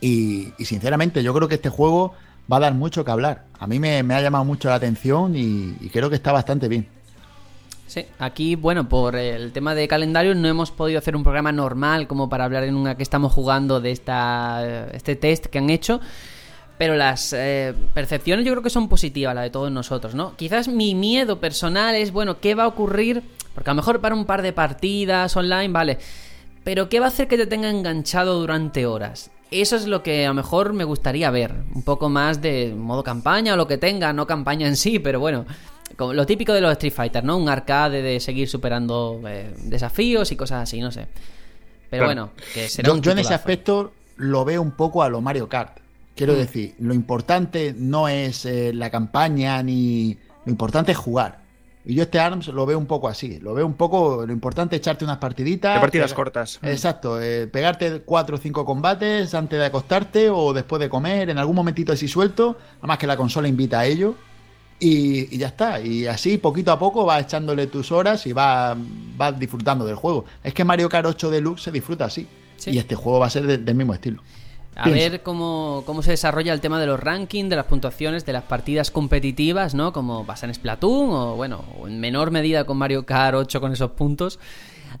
Y, 0.00 0.48
sinceramente, 0.58 1.22
yo 1.22 1.34
creo 1.34 1.48
que 1.48 1.56
este 1.56 1.68
juego 1.68 2.14
va 2.50 2.56
a 2.56 2.60
dar 2.60 2.74
mucho 2.74 3.04
que 3.04 3.10
hablar. 3.10 3.44
A 3.58 3.66
mí 3.66 3.78
me, 3.78 3.98
ha 3.98 4.20
llamado 4.20 4.44
mucho 4.44 4.68
la 4.68 4.76
atención 4.76 5.36
y, 5.36 5.76
y 5.80 5.88
creo 5.90 6.08
que 6.08 6.16
está 6.16 6.32
bastante 6.32 6.68
bien. 6.68 6.88
Sí, 7.90 8.06
aquí, 8.20 8.54
bueno, 8.54 8.88
por 8.88 9.16
el 9.16 9.50
tema 9.50 9.74
de 9.74 9.88
calendario 9.88 10.32
no 10.36 10.46
hemos 10.46 10.70
podido 10.70 11.00
hacer 11.00 11.16
un 11.16 11.24
programa 11.24 11.50
normal 11.50 12.06
como 12.06 12.28
para 12.28 12.44
hablar 12.44 12.62
en 12.62 12.76
una 12.76 12.96
que 12.96 13.02
estamos 13.02 13.32
jugando 13.32 13.80
de 13.80 13.90
esta, 13.90 14.86
este 14.92 15.16
test 15.16 15.46
que 15.46 15.58
han 15.58 15.70
hecho. 15.70 16.00
Pero 16.80 16.96
las 16.96 17.34
eh, 17.34 17.74
percepciones 17.92 18.46
yo 18.46 18.52
creo 18.52 18.62
que 18.62 18.70
son 18.70 18.88
positivas, 18.88 19.34
la 19.34 19.42
de 19.42 19.50
todos 19.50 19.70
nosotros, 19.70 20.14
¿no? 20.14 20.34
Quizás 20.36 20.66
mi 20.66 20.94
miedo 20.94 21.38
personal 21.38 21.94
es, 21.94 22.10
bueno, 22.10 22.40
¿qué 22.40 22.54
va 22.54 22.64
a 22.64 22.68
ocurrir? 22.68 23.22
Porque 23.54 23.68
a 23.68 23.74
lo 23.74 23.82
mejor 23.82 24.00
para 24.00 24.14
un 24.14 24.24
par 24.24 24.40
de 24.40 24.54
partidas 24.54 25.36
online, 25.36 25.68
vale. 25.68 25.98
Pero 26.64 26.88
¿qué 26.88 26.98
va 26.98 27.04
a 27.04 27.08
hacer 27.10 27.28
que 27.28 27.36
te 27.36 27.46
tenga 27.46 27.68
enganchado 27.68 28.40
durante 28.40 28.86
horas? 28.86 29.30
Eso 29.50 29.76
es 29.76 29.86
lo 29.86 30.02
que 30.02 30.24
a 30.24 30.28
lo 30.28 30.34
mejor 30.34 30.72
me 30.72 30.84
gustaría 30.84 31.30
ver. 31.30 31.52
Un 31.74 31.82
poco 31.82 32.08
más 32.08 32.40
de 32.40 32.72
modo 32.74 33.04
campaña 33.04 33.52
o 33.52 33.56
lo 33.58 33.66
que 33.68 33.76
tenga, 33.76 34.14
no 34.14 34.26
campaña 34.26 34.66
en 34.66 34.76
sí, 34.76 34.98
pero 34.98 35.20
bueno. 35.20 35.44
Como 35.98 36.14
lo 36.14 36.24
típico 36.24 36.54
de 36.54 36.62
los 36.62 36.72
Street 36.72 36.94
Fighter, 36.94 37.22
¿no? 37.24 37.36
Un 37.36 37.50
arcade 37.50 38.00
de 38.00 38.20
seguir 38.20 38.48
superando 38.48 39.20
eh, 39.26 39.52
desafíos 39.64 40.32
y 40.32 40.36
cosas 40.36 40.62
así, 40.62 40.80
no 40.80 40.90
sé. 40.90 41.08
Pero 41.90 42.04
Claro. 42.04 42.06
bueno, 42.06 42.30
que 42.54 42.70
será 42.70 42.86
Yo, 42.86 42.94
un 42.94 43.02
yo 43.02 43.12
en 43.12 43.18
ese 43.18 43.34
aspecto 43.34 43.92
lo 44.16 44.46
veo 44.46 44.62
un 44.62 44.70
poco 44.70 45.02
a 45.02 45.10
lo 45.10 45.20
Mario 45.20 45.46
Kart. 45.46 45.79
Quiero 46.14 46.34
Mm. 46.34 46.36
decir, 46.36 46.74
lo 46.80 46.92
importante 46.94 47.74
no 47.76 48.08
es 48.08 48.44
eh, 48.44 48.72
la 48.74 48.90
campaña 48.90 49.62
ni. 49.62 50.16
Lo 50.44 50.50
importante 50.52 50.92
es 50.92 50.98
jugar. 50.98 51.40
Y 51.84 51.94
yo 51.94 52.02
este 52.02 52.20
ARMS 52.20 52.48
lo 52.48 52.66
veo 52.66 52.76
un 52.78 52.84
poco 52.86 53.08
así. 53.08 53.38
Lo 53.40 53.54
veo 53.54 53.66
un 53.66 53.72
poco. 53.74 54.26
Lo 54.26 54.32
importante 54.32 54.76
es 54.76 54.80
echarte 54.80 55.02
unas 55.04 55.16
partiditas. 55.16 55.74
De 55.74 55.80
partidas 55.80 56.12
cortas. 56.12 56.58
Exacto. 56.62 57.20
eh, 57.22 57.46
pegarte 57.46 58.02
cuatro 58.02 58.36
o 58.36 58.38
cinco 58.38 58.66
combates 58.66 59.32
antes 59.34 59.58
de 59.58 59.64
acostarte 59.64 60.28
o 60.28 60.52
después 60.52 60.78
de 60.80 60.90
comer. 60.90 61.30
En 61.30 61.38
algún 61.38 61.56
momentito 61.56 61.92
así 61.92 62.06
suelto. 62.06 62.58
Además 62.80 62.98
que 62.98 63.06
la 63.06 63.16
consola 63.16 63.48
invita 63.48 63.80
a 63.80 63.86
ello. 63.86 64.14
Y, 64.78 65.34
y 65.34 65.38
ya 65.38 65.48
está. 65.48 65.80
Y 65.80 66.06
así, 66.06 66.36
poquito 66.38 66.70
a 66.72 66.78
poco, 66.78 67.04
vas 67.06 67.22
echándole 67.22 67.66
tus 67.66 67.92
horas 67.92 68.26
y 68.26 68.32
vas, 68.34 68.76
vas 69.16 69.38
disfrutando 69.38 69.84
del 69.86 69.94
juego. 69.96 70.24
Es 70.44 70.52
que 70.54 70.64
Mario 70.64 70.88
Kart 70.88 71.06
8 71.06 71.30
Deluxe 71.30 71.62
se 71.64 71.70
disfruta 71.72 72.04
así. 72.06 72.26
Y 72.66 72.78
este 72.78 72.94
juego 72.94 73.20
va 73.20 73.26
a 73.26 73.30
ser 73.30 73.46
de- 73.46 73.58
del 73.58 73.74
mismo 73.74 73.94
estilo. 73.94 74.22
A 74.80 74.84
Pienso. 74.84 75.10
ver 75.10 75.22
cómo, 75.22 75.82
cómo 75.84 76.02
se 76.02 76.12
desarrolla 76.12 76.54
el 76.54 76.60
tema 76.62 76.80
de 76.80 76.86
los 76.86 76.98
rankings, 76.98 77.50
de 77.50 77.56
las 77.56 77.66
puntuaciones, 77.66 78.24
de 78.24 78.32
las 78.32 78.44
partidas 78.44 78.90
competitivas, 78.90 79.74
¿no? 79.74 79.92
Como 79.92 80.24
pasa 80.24 80.46
en 80.46 80.54
Splatoon 80.54 81.10
o, 81.10 81.36
bueno, 81.36 81.62
o 81.78 81.86
en 81.86 82.00
menor 82.00 82.30
medida 82.30 82.64
con 82.64 82.78
Mario 82.78 83.04
Kart 83.04 83.36
8 83.36 83.60
con 83.60 83.72
esos 83.72 83.90
puntos. 83.90 84.38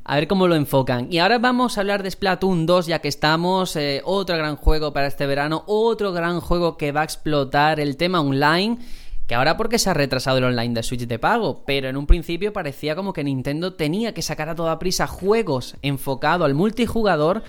A 0.04 0.16
ver 0.16 0.28
cómo 0.28 0.46
lo 0.48 0.54
enfocan. 0.54 1.08
Y 1.10 1.18
ahora 1.18 1.38
vamos 1.38 1.76
a 1.76 1.80
hablar 1.80 2.02
de 2.02 2.10
Splatoon 2.10 2.66
2, 2.66 2.86
ya 2.88 2.98
que 2.98 3.08
estamos. 3.08 3.74
eh, 3.76 4.02
otro 4.04 4.36
gran 4.36 4.56
juego 4.56 4.92
para 4.92 5.06
este 5.06 5.26
verano. 5.26 5.64
Otro 5.66 6.12
gran 6.12 6.40
juego 6.40 6.76
que 6.76 6.92
va 6.92 7.00
a 7.00 7.04
explotar 7.04 7.80
el 7.80 7.96
tema 7.96 8.20
online. 8.20 8.78
Que 9.26 9.34
ahora 9.34 9.56
porque 9.56 9.78
se 9.78 9.88
ha 9.88 9.94
retrasado 9.94 10.38
el 10.38 10.44
online 10.44 10.74
de 10.74 10.82
Switch 10.82 11.06
de 11.06 11.18
pago. 11.18 11.62
Pero 11.64 11.88
en 11.88 11.96
un 11.96 12.06
principio 12.06 12.52
parecía 12.52 12.94
como 12.96 13.12
que 13.12 13.24
Nintendo 13.24 13.72
tenía 13.74 14.12
que 14.12 14.22
sacar 14.22 14.48
a 14.48 14.54
toda 14.54 14.78
prisa 14.78 15.06
juegos 15.06 15.76
enfocados 15.82 16.44
al 16.44 16.54
multijugador 16.54 17.42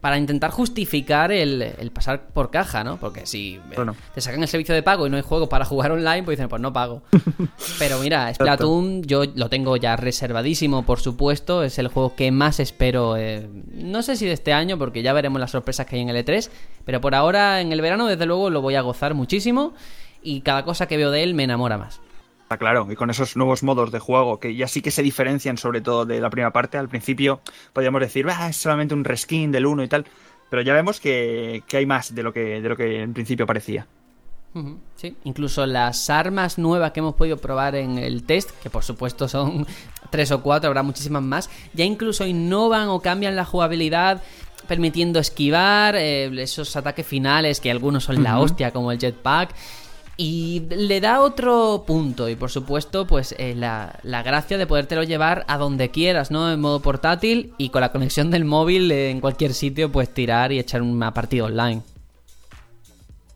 para 0.00 0.16
intentar 0.16 0.50
justificar 0.50 1.30
el, 1.30 1.60
el 1.60 1.90
pasar 1.90 2.28
por 2.28 2.50
caja, 2.50 2.82
¿no? 2.84 2.96
Porque 2.96 3.26
si 3.26 3.56
eh, 3.56 3.60
Bueno. 3.76 3.94
te 4.14 4.20
sacan 4.22 4.40
el 4.42 4.48
servicio 4.48 4.74
de 4.74 4.82
pago 4.82 5.06
y 5.06 5.10
no 5.10 5.16
hay 5.16 5.22
juego 5.22 5.48
para 5.48 5.64
jugar 5.66 5.92
online, 5.92 6.22
pues 6.22 6.38
dicen, 6.38 6.48
pues 6.48 6.62
no 6.62 6.72
pago. 6.72 7.02
Pero 7.78 7.98
mira, 7.98 8.32
Splatoon 8.32 9.02
yo 9.02 9.24
lo 9.34 9.48
tengo 9.50 9.76
ya 9.76 9.96
reservadísimo, 9.96 10.84
por 10.84 11.00
supuesto. 11.00 11.62
Es 11.62 11.78
el 11.78 11.88
juego 11.88 12.14
que 12.16 12.30
más 12.32 12.60
espero. 12.60 13.16
eh, 13.18 13.46
no 13.74 14.02
sé 14.02 14.16
si 14.16 14.24
de 14.26 14.32
este 14.32 14.52
año, 14.54 14.78
porque 14.78 15.02
ya 15.02 15.12
veremos 15.12 15.38
las 15.40 15.50
sorpresas 15.50 15.84
que 15.86 15.96
hay 15.96 16.02
en 16.02 16.08
el 16.08 16.24
E3. 16.24 16.48
Pero 16.86 17.00
por 17.02 17.14
ahora, 17.14 17.60
en 17.60 17.72
el 17.72 17.80
verano, 17.82 18.06
desde 18.06 18.24
luego, 18.26 18.48
lo 18.48 18.62
voy 18.62 18.76
a 18.76 18.80
gozar 18.80 19.12
muchísimo. 19.14 19.74
Y 20.22 20.40
cada 20.40 20.64
cosa 20.64 20.86
que 20.86 20.96
veo 20.96 21.10
de 21.10 21.22
él 21.22 21.34
me 21.34 21.44
enamora 21.44 21.76
más. 21.78 22.00
Está 22.50 22.58
claro, 22.58 22.88
y 22.90 22.96
con 22.96 23.10
esos 23.10 23.36
nuevos 23.36 23.62
modos 23.62 23.92
de 23.92 24.00
juego 24.00 24.40
que 24.40 24.56
ya 24.56 24.66
sí 24.66 24.82
que 24.82 24.90
se 24.90 25.04
diferencian 25.04 25.56
sobre 25.56 25.80
todo 25.80 26.04
de 26.04 26.20
la 26.20 26.30
primera 26.30 26.52
parte. 26.52 26.78
Al 26.78 26.88
principio 26.88 27.42
podríamos 27.72 28.00
decir, 28.00 28.26
"Ah, 28.28 28.48
es 28.48 28.56
solamente 28.56 28.92
un 28.92 29.04
reskin 29.04 29.52
del 29.52 29.66
1 29.66 29.84
y 29.84 29.88
tal, 29.88 30.04
pero 30.50 30.60
ya 30.60 30.74
vemos 30.74 30.98
que, 30.98 31.62
que 31.68 31.76
hay 31.76 31.86
más 31.86 32.12
de 32.12 32.24
lo 32.24 32.32
que, 32.32 32.60
de 32.60 32.68
lo 32.68 32.76
que 32.76 33.02
en 33.02 33.14
principio 33.14 33.46
parecía. 33.46 33.86
Sí, 34.96 35.14
incluso 35.22 35.64
las 35.64 36.10
armas 36.10 36.58
nuevas 36.58 36.90
que 36.90 36.98
hemos 36.98 37.14
podido 37.14 37.36
probar 37.36 37.76
en 37.76 37.98
el 37.98 38.24
test, 38.24 38.50
que 38.60 38.68
por 38.68 38.82
supuesto 38.82 39.28
son 39.28 39.64
tres 40.10 40.32
o 40.32 40.42
cuatro, 40.42 40.66
habrá 40.66 40.82
muchísimas 40.82 41.22
más, 41.22 41.50
ya 41.72 41.84
incluso 41.84 42.26
innovan 42.26 42.88
o 42.88 42.98
cambian 42.98 43.36
la 43.36 43.44
jugabilidad, 43.44 44.24
permitiendo 44.66 45.20
esquivar 45.20 45.94
eh, 45.94 46.42
esos 46.42 46.74
ataques 46.74 47.06
finales 47.06 47.60
que 47.60 47.70
algunos 47.70 48.02
son 48.02 48.24
la 48.24 48.40
hostia, 48.40 48.72
como 48.72 48.90
el 48.90 48.98
jetpack. 48.98 49.54
Y 50.22 50.66
le 50.68 51.00
da 51.00 51.22
otro 51.22 51.84
punto 51.86 52.28
y 52.28 52.36
por 52.36 52.50
supuesto 52.50 53.06
pues 53.06 53.34
eh, 53.38 53.54
la, 53.56 53.98
la 54.02 54.22
gracia 54.22 54.58
de 54.58 54.66
podértelo 54.66 55.02
llevar 55.02 55.46
a 55.48 55.56
donde 55.56 55.90
quieras, 55.90 56.30
¿no? 56.30 56.52
En 56.52 56.60
modo 56.60 56.80
portátil 56.80 57.54
y 57.56 57.70
con 57.70 57.80
la 57.80 57.90
conexión 57.90 58.30
del 58.30 58.44
móvil 58.44 58.92
eh, 58.92 59.10
en 59.10 59.22
cualquier 59.22 59.54
sitio 59.54 59.90
pues 59.90 60.12
tirar 60.12 60.52
y 60.52 60.58
echar 60.58 60.82
una 60.82 61.14
partida 61.14 61.44
online. 61.44 61.80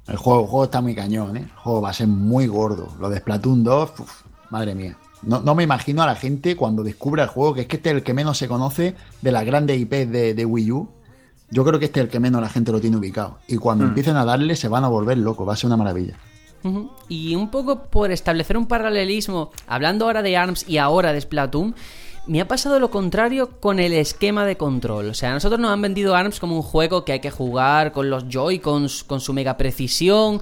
El 0.06 0.16
juego, 0.18 0.42
el 0.42 0.46
juego 0.46 0.64
está 0.64 0.82
muy 0.82 0.94
cañón, 0.94 1.38
¿eh? 1.38 1.40
El 1.44 1.56
juego 1.58 1.80
va 1.80 1.88
a 1.88 1.94
ser 1.94 2.06
muy 2.08 2.46
gordo. 2.48 2.88
Lo 3.00 3.08
de 3.08 3.16
Splatoon 3.18 3.64
2, 3.64 3.90
uf, 4.00 4.22
madre 4.50 4.74
mía. 4.74 4.98
No, 5.22 5.40
no 5.40 5.54
me 5.54 5.62
imagino 5.62 6.02
a 6.02 6.06
la 6.06 6.16
gente 6.16 6.54
cuando 6.54 6.82
descubra 6.82 7.22
el 7.22 7.30
juego, 7.30 7.54
que 7.54 7.62
es 7.62 7.66
que 7.66 7.76
este 7.76 7.88
es 7.88 7.96
el 7.96 8.02
que 8.02 8.12
menos 8.12 8.36
se 8.36 8.46
conoce 8.46 8.94
de 9.22 9.32
las 9.32 9.46
grandes 9.46 9.80
IPs 9.80 10.10
de, 10.12 10.34
de 10.34 10.44
Wii 10.44 10.72
U. 10.72 10.88
Yo 11.48 11.64
creo 11.64 11.78
que 11.78 11.86
este 11.86 12.00
es 12.00 12.04
el 12.04 12.10
que 12.10 12.20
menos 12.20 12.42
la 12.42 12.50
gente 12.50 12.72
lo 12.72 12.80
tiene 12.82 12.98
ubicado. 12.98 13.38
Y 13.48 13.56
cuando 13.56 13.84
Mm. 13.86 13.88
empiecen 13.88 14.16
a 14.16 14.26
darle, 14.26 14.54
se 14.54 14.68
van 14.68 14.84
a 14.84 14.88
volver 14.88 15.16
locos. 15.16 15.48
Va 15.48 15.54
a 15.54 15.56
ser 15.56 15.68
una 15.68 15.78
maravilla. 15.78 16.18
Y 17.08 17.34
un 17.34 17.50
poco 17.50 17.84
por 17.84 18.10
establecer 18.10 18.56
un 18.56 18.66
paralelismo, 18.66 19.50
hablando 19.66 20.06
ahora 20.06 20.22
de 20.22 20.36
ARMS 20.36 20.68
y 20.68 20.78
ahora 20.78 21.12
de 21.12 21.20
Splatoon, 21.20 21.74
me 22.26 22.40
ha 22.40 22.48
pasado 22.48 22.80
lo 22.80 22.90
contrario 22.90 23.60
con 23.60 23.78
el 23.78 23.92
esquema 23.92 24.46
de 24.46 24.56
control. 24.56 25.10
O 25.10 25.14
sea, 25.14 25.30
a 25.30 25.34
nosotros 25.34 25.60
nos 25.60 25.70
han 25.70 25.82
vendido 25.82 26.14
ARMS 26.14 26.40
como 26.40 26.56
un 26.56 26.62
juego 26.62 27.04
que 27.04 27.12
hay 27.12 27.20
que 27.20 27.30
jugar 27.30 27.92
con 27.92 28.08
los 28.08 28.28
Joy-Cons, 28.28 29.04
con 29.04 29.20
su 29.20 29.32
mega 29.34 29.56
precisión. 29.56 30.40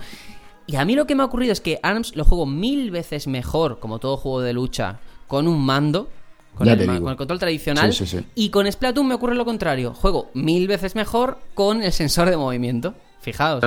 Y 0.66 0.76
a 0.76 0.84
mí 0.84 0.94
lo 0.94 1.06
que 1.06 1.14
me 1.14 1.22
ha 1.22 1.26
ocurrido 1.26 1.52
es 1.52 1.60
que 1.60 1.80
ARMS 1.82 2.14
lo 2.14 2.24
juego 2.24 2.46
mil 2.46 2.90
veces 2.92 3.26
mejor, 3.26 3.80
como 3.80 3.98
todo 3.98 4.16
juego 4.16 4.40
de 4.42 4.52
lucha, 4.52 5.00
con 5.26 5.48
un 5.48 5.60
mando, 5.60 6.08
con, 6.54 6.68
el, 6.68 6.86
con 6.86 7.16
control 7.16 7.38
tradicional. 7.40 7.92
Sí, 7.92 8.06
sí, 8.06 8.18
sí. 8.18 8.24
Y 8.36 8.50
con 8.50 8.70
Splatoon 8.70 9.08
me 9.08 9.14
ocurre 9.14 9.34
lo 9.34 9.44
contrario. 9.44 9.92
Juego 9.92 10.30
mil 10.34 10.68
veces 10.68 10.94
mejor 10.94 11.38
con 11.54 11.82
el 11.82 11.92
sensor 11.92 12.30
de 12.30 12.36
movimiento. 12.36 12.94
Fijaos. 13.20 13.62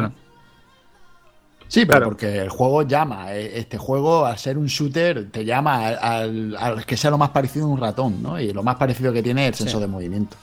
Sí, 1.75 1.85
pero 1.85 2.05
porque 2.05 2.37
el 2.37 2.49
juego 2.49 2.83
llama. 2.83 3.33
eh, 3.35 3.59
Este 3.59 3.77
juego, 3.77 4.25
al 4.25 4.37
ser 4.37 4.57
un 4.57 4.67
shooter, 4.67 5.29
te 5.29 5.43
llama 5.45 5.87
al, 5.89 6.85
que 6.85 6.95
sea 6.97 7.11
lo 7.11 7.17
más 7.17 7.29
parecido 7.29 7.65
a 7.65 7.69
un 7.69 7.79
ratón, 7.79 8.23
¿no? 8.23 8.39
Y 8.39 8.53
lo 8.53 8.63
más 8.63 8.77
parecido 8.77 9.11
que 9.13 9.21
tiene 9.21 9.43
es 9.43 9.49
el 9.49 9.55
Sí. 9.55 9.63
sensor 9.63 9.81
de 9.81 9.87
movimiento. 9.87 10.37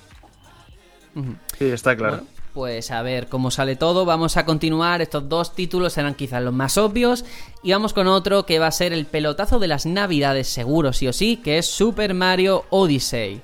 Sí, 1.59 1.67
está 1.67 1.97
claro. 1.97 2.17
Bueno, 2.19 2.28
pues 2.55 2.91
a 2.91 3.02
ver 3.02 3.28
cómo 3.28 3.51
sale 3.51 3.77
todo. 3.77 4.05
Vamos 4.05 4.36
a 4.36 4.44
continuar. 4.44 5.01
Estos 5.02 5.28
dos 5.28 5.55
títulos 5.55 5.94
serán 5.94 6.15
quizás 6.15 6.43
los 6.43 6.52
más 6.55 6.77
obvios. 6.78 7.25
Y 7.62 7.73
vamos 7.73 7.93
con 7.93 8.07
otro 8.09 8.44
que 8.47 8.59
va 8.59 8.67
a 8.67 8.73
ser 8.73 8.93
el 8.93 9.07
pelotazo 9.07 9.59
de 9.59 9.69
las 9.69 9.86
navidades, 9.86 10.49
seguro, 10.49 10.93
sí 10.93 11.09
o 11.09 11.12
sí, 11.12 11.39
que 11.39 11.59
es 11.59 11.67
Super 11.67 12.15
Mario 12.15 12.65
Odyssey. 12.70 13.41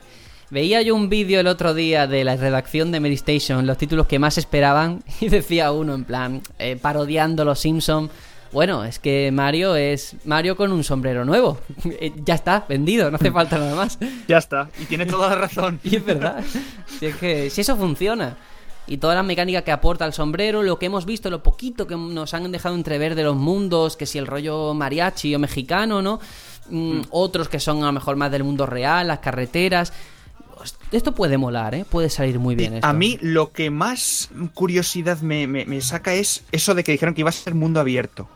Veía 0.50 0.80
yo 0.80 0.94
un 0.94 1.10
vídeo 1.10 1.40
el 1.40 1.46
otro 1.46 1.74
día 1.74 2.06
de 2.06 2.24
la 2.24 2.36
redacción 2.36 2.90
de 2.90 3.00
Medistation, 3.00 3.66
los 3.66 3.76
títulos 3.76 4.06
que 4.06 4.18
más 4.18 4.38
esperaban, 4.38 5.02
y 5.20 5.28
decía 5.28 5.72
uno 5.72 5.94
en 5.94 6.04
plan, 6.04 6.42
eh, 6.58 6.76
parodiando 6.80 7.44
los 7.44 7.58
Simpsons. 7.60 8.10
Bueno, 8.50 8.82
es 8.82 8.98
que 8.98 9.30
Mario 9.30 9.76
es 9.76 10.16
Mario 10.24 10.56
con 10.56 10.72
un 10.72 10.82
sombrero 10.84 11.24
nuevo. 11.24 11.58
Eh, 12.00 12.12
ya 12.24 12.34
está, 12.34 12.64
vendido, 12.66 13.10
no 13.10 13.16
hace 13.16 13.30
falta 13.30 13.58
nada 13.58 13.74
más. 13.74 13.98
Ya 14.26 14.38
está. 14.38 14.70
Y 14.80 14.86
tiene 14.86 15.04
toda 15.04 15.30
la 15.30 15.34
razón. 15.34 15.80
Y 15.84 15.96
es 15.96 16.04
verdad. 16.04 16.42
Si 16.98 17.06
es 17.06 17.16
que 17.16 17.50
si 17.50 17.60
eso 17.60 17.76
funciona. 17.76 18.36
Y 18.86 18.96
toda 18.96 19.14
la 19.14 19.22
mecánica 19.22 19.60
que 19.60 19.70
aporta 19.70 20.06
el 20.06 20.14
sombrero, 20.14 20.62
lo 20.62 20.78
que 20.78 20.86
hemos 20.86 21.04
visto, 21.04 21.28
lo 21.28 21.42
poquito 21.42 21.86
que 21.86 21.94
nos 21.94 22.32
han 22.32 22.50
dejado 22.50 22.74
entrever 22.74 23.14
de 23.14 23.22
los 23.22 23.36
mundos, 23.36 23.98
que 23.98 24.06
si 24.06 24.16
el 24.16 24.26
rollo 24.26 24.72
mariachi 24.72 25.34
o 25.34 25.38
mexicano, 25.38 26.00
¿no? 26.00 26.20
Mm, 26.70 27.02
Otros 27.10 27.50
que 27.50 27.60
son 27.60 27.82
a 27.82 27.86
lo 27.86 27.92
mejor 27.92 28.16
más 28.16 28.30
del 28.30 28.44
mundo 28.44 28.64
real, 28.64 29.08
las 29.08 29.18
carreteras. 29.18 29.92
Esto 30.90 31.12
puede 31.14 31.36
molar, 31.38 31.74
¿eh? 31.74 31.84
Puede 31.88 32.08
salir 32.10 32.38
muy 32.38 32.54
bien. 32.54 32.74
esto. 32.74 32.86
A 32.86 32.92
mí 32.92 33.18
lo 33.20 33.52
que 33.52 33.70
más 33.70 34.30
curiosidad 34.54 35.18
me, 35.20 35.46
me- 35.46 35.66
me 35.66 35.80
saca 35.80 36.14
es 36.14 36.44
eso 36.52 36.74
de 36.74 36.82
que 36.84 36.92
dijeron 36.92 37.14
que 37.14 37.20
iba 37.20 37.28
a 37.30 37.32
ser 37.32 37.54
mundo 37.54 37.78
abierto. 37.80 38.28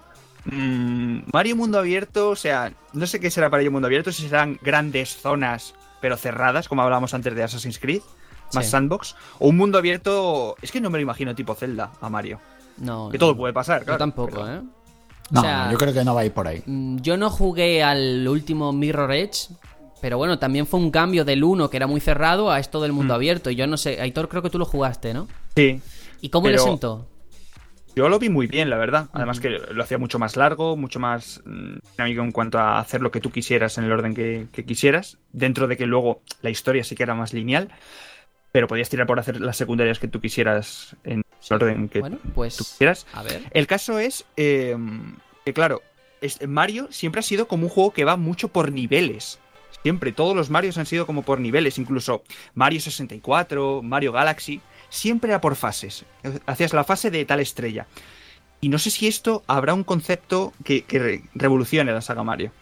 Mm, 0.44 1.20
Mario 1.32 1.56
mundo 1.56 1.78
abierto, 1.78 2.30
o 2.30 2.36
sea, 2.36 2.72
no 2.92 3.06
sé 3.06 3.20
qué 3.20 3.30
será 3.30 3.48
para 3.48 3.62
ello 3.62 3.70
mundo 3.70 3.86
abierto, 3.86 4.10
si 4.12 4.22
serán 4.28 4.58
grandes 4.62 5.16
zonas 5.16 5.74
pero 6.00 6.16
cerradas, 6.16 6.68
como 6.68 6.82
hablábamos 6.82 7.14
antes 7.14 7.32
de 7.34 7.44
Assassin's 7.44 7.78
Creed, 7.78 8.02
más 8.52 8.64
Sí. 8.64 8.70
sandbox, 8.72 9.14
o 9.38 9.48
un 9.48 9.56
mundo 9.56 9.78
abierto, 9.78 10.56
es 10.60 10.72
que 10.72 10.80
no 10.80 10.90
me 10.90 10.98
lo 10.98 11.02
imagino 11.02 11.32
tipo 11.36 11.54
Zelda 11.54 11.92
a 12.00 12.08
Mario. 12.10 12.40
No, 12.78 13.08
Que 13.08 13.18
no. 13.18 13.26
todo 13.26 13.36
puede 13.36 13.52
pasar, 13.52 13.80
Yo 13.82 13.84
claro. 13.86 13.98
tampoco, 13.98 14.48
¿eh? 14.48 14.60
No, 15.30 15.40
O 15.40 15.42
sea, 15.44 15.66
no, 15.66 15.72
yo 15.72 15.78
creo 15.78 15.92
que 15.94 16.04
no 16.04 16.14
va 16.16 16.22
a 16.22 16.24
ir 16.24 16.32
por 16.32 16.48
ahí. 16.48 16.60
Mm, 16.66 16.96
Yo 16.98 17.16
no 17.16 17.30
jugué 17.30 17.84
al 17.84 18.26
último 18.26 18.72
Mirror 18.72 19.12
Edge, 19.12 19.48
pero 20.02 20.18
bueno, 20.18 20.38
también 20.38 20.66
fue 20.66 20.78
un 20.80 20.90
cambio 20.90 21.24
del 21.24 21.42
1 21.42 21.70
que 21.70 21.78
era 21.78 21.86
muy 21.86 22.00
cerrado 22.00 22.50
a 22.50 22.58
esto 22.58 22.82
del 22.82 22.92
Mm. 22.92 22.96
mundo 22.96 23.14
abierto. 23.14 23.48
Y 23.50 23.54
yo 23.56 23.66
no 23.66 23.78
sé, 23.78 23.98
Aitor, 24.02 24.28
creo 24.28 24.42
que 24.42 24.50
tú 24.50 24.58
lo 24.58 24.66
jugaste, 24.66 25.14
¿no? 25.14 25.28
Sí. 25.56 25.80
¿Y 26.20 26.28
cómo 26.28 26.48
le 26.48 26.58
sentó? 26.58 27.08
Yo 27.94 28.08
lo 28.08 28.18
vi 28.18 28.28
muy 28.30 28.46
bien, 28.46 28.68
la 28.70 28.76
verdad. 28.78 29.08
Además 29.12 29.38
que 29.38 29.50
lo 29.50 29.82
hacía 29.82 29.98
mucho 29.98 30.18
más 30.18 30.36
largo, 30.36 30.76
mucho 30.76 30.98
más 30.98 31.40
mm, 31.44 31.76
dinámico 31.96 32.22
en 32.22 32.32
cuanto 32.32 32.58
a 32.58 32.78
hacer 32.78 33.00
lo 33.02 33.10
que 33.10 33.20
tú 33.20 33.30
quisieras 33.30 33.76
en 33.78 33.84
el 33.84 33.92
orden 33.92 34.14
que, 34.14 34.46
que 34.50 34.64
quisieras. 34.64 35.18
Dentro 35.32 35.66
de 35.68 35.76
que 35.76 35.86
luego 35.86 36.22
la 36.40 36.50
historia 36.50 36.84
sí 36.84 36.94
que 36.94 37.02
era 37.02 37.14
más 37.14 37.32
lineal. 37.32 37.68
Pero 38.50 38.66
podías 38.66 38.88
tirar 38.88 39.06
por 39.06 39.18
hacer 39.18 39.40
las 39.40 39.56
secundarias 39.56 39.98
que 39.98 40.08
tú 40.08 40.20
quisieras 40.20 40.96
en 41.04 41.22
el 41.50 41.54
orden 41.54 41.88
que 41.88 42.00
Bueno, 42.00 42.18
pues. 42.34 42.56
tú 42.56 42.64
quisieras. 42.64 43.06
A 43.14 43.22
ver. 43.22 43.42
El 43.50 43.66
caso 43.66 43.98
es 43.98 44.24
eh, 44.36 44.76
que, 45.44 45.52
claro, 45.52 45.80
Mario 46.48 46.88
siempre 46.90 47.18
ha 47.20 47.22
sido 47.22 47.46
como 47.46 47.64
un 47.64 47.70
juego 47.70 47.92
que 47.92 48.04
va 48.04 48.16
mucho 48.16 48.48
por 48.48 48.72
niveles. 48.72 49.38
Siempre, 49.82 50.12
todos 50.12 50.36
los 50.36 50.48
Marios 50.50 50.78
han 50.78 50.86
sido 50.86 51.06
como 51.06 51.22
por 51.22 51.40
niveles, 51.40 51.76
incluso 51.78 52.22
Mario 52.54 52.80
64, 52.80 53.82
Mario 53.82 54.12
Galaxy, 54.12 54.60
siempre 54.88 55.30
era 55.30 55.40
por 55.40 55.56
fases. 55.56 56.04
Hacías 56.46 56.72
la 56.72 56.84
fase 56.84 57.10
de 57.10 57.24
tal 57.24 57.40
estrella. 57.40 57.86
Y 58.60 58.68
no 58.68 58.78
sé 58.78 58.90
si 58.90 59.08
esto 59.08 59.42
habrá 59.48 59.74
un 59.74 59.82
concepto 59.82 60.52
que, 60.64 60.82
que 60.82 60.98
re- 61.00 61.22
revolucione 61.34 61.90
la 61.92 62.00
saga 62.00 62.22
Mario. 62.22 62.52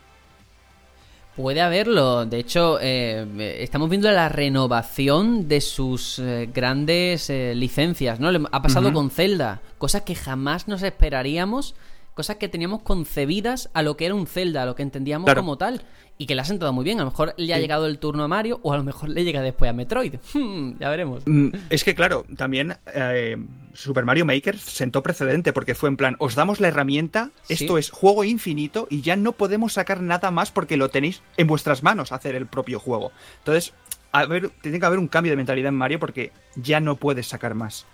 Puede 1.37 1.61
haberlo. 1.61 2.27
De 2.27 2.39
hecho, 2.39 2.79
eh, 2.81 3.57
estamos 3.61 3.89
viendo 3.89 4.11
la 4.11 4.29
renovación 4.29 5.47
de 5.49 5.61
sus 5.61 6.19
eh, 6.19 6.49
grandes 6.53 7.31
eh, 7.31 7.55
licencias, 7.55 8.19
¿no? 8.19 8.29
Ha 8.51 8.63
pasado 8.63 8.93
con 8.93 9.11
Zelda. 9.11 9.61
Cosas 9.79 10.03
que 10.03 10.15
jamás 10.15 10.69
nos 10.69 10.83
esperaríamos. 10.83 11.75
Cosas 12.21 12.37
que 12.37 12.51
teníamos 12.51 12.83
concebidas 12.83 13.71
a 13.73 13.81
lo 13.81 13.97
que 13.97 14.05
era 14.05 14.15
un 14.15 14.27
Zelda, 14.27 14.65
a 14.65 14.67
lo 14.67 14.75
que 14.75 14.83
entendíamos 14.83 15.25
Claro. 15.25 15.41
como 15.41 15.57
tal. 15.57 15.81
Y 16.19 16.27
que 16.27 16.35
le 16.35 16.43
ha 16.43 16.45
sentado 16.45 16.71
muy 16.75 16.85
bien. 16.85 16.99
A 17.01 17.05
lo 17.05 17.11
mejor 17.11 17.33
le 17.39 17.55
ha 17.55 17.57
Sí. 17.57 17.63
llegado 17.63 17.87
el 17.87 17.99
turno 17.99 18.23
a 18.25 18.29
Mario 18.29 18.61
o 18.63 18.75
a 18.75 18.77
lo 18.77 18.85
mejor 18.85 19.09
le 19.09 19.25
llega 19.25 19.41
después 19.41 19.71
a 19.71 19.73
Metroid. 19.73 20.17
Hmm, 20.35 20.73
ya 20.79 20.91
veremos. 20.91 21.23
Mm, 21.25 21.49
Es 21.71 21.83
que, 21.83 21.95
claro, 21.95 22.27
también 22.37 22.77
eh, 22.95 23.39
Super 23.73 24.05
Mario 24.05 24.27
Maker 24.27 24.59
sentó 24.59 25.03
precedente 25.03 25.55
porque 25.55 25.75
fue 25.75 25.89
en 25.89 25.97
plan, 25.97 26.17
os 26.19 26.35
damos 26.35 26.61
la 26.61 26.69
herramienta, 26.69 27.31
Sí. 27.45 27.55
esto 27.55 27.79
es 27.79 27.89
juego 27.91 28.23
infinito 28.23 28.87
y 28.91 29.01
ya 29.01 29.17
no 29.17 29.33
podemos 29.33 29.73
sacar 29.73 30.03
nada 30.03 30.31
más 30.31 30.51
porque 30.51 30.77
lo 30.77 30.91
tenéis 30.91 31.23
en 31.39 31.47
vuestras 31.47 31.83
manos 31.83 32.13
hacer 32.13 32.35
el 32.35 32.45
propio 32.47 32.81
juego. 32.81 33.13
Entonces, 33.39 33.73
a 34.13 34.27
ver, 34.27 34.51
tiene 34.61 34.79
que 34.79 34.85
haber 34.85 34.99
un 34.99 35.09
cambio 35.09 35.33
de 35.33 35.37
mentalidad 35.39 35.71
en 35.71 35.77
Mario 35.77 35.99
porque 35.99 36.33
ya 36.55 36.81
no 36.81 36.97
puedes 36.97 37.29
sacar 37.29 37.55
más. 37.55 37.87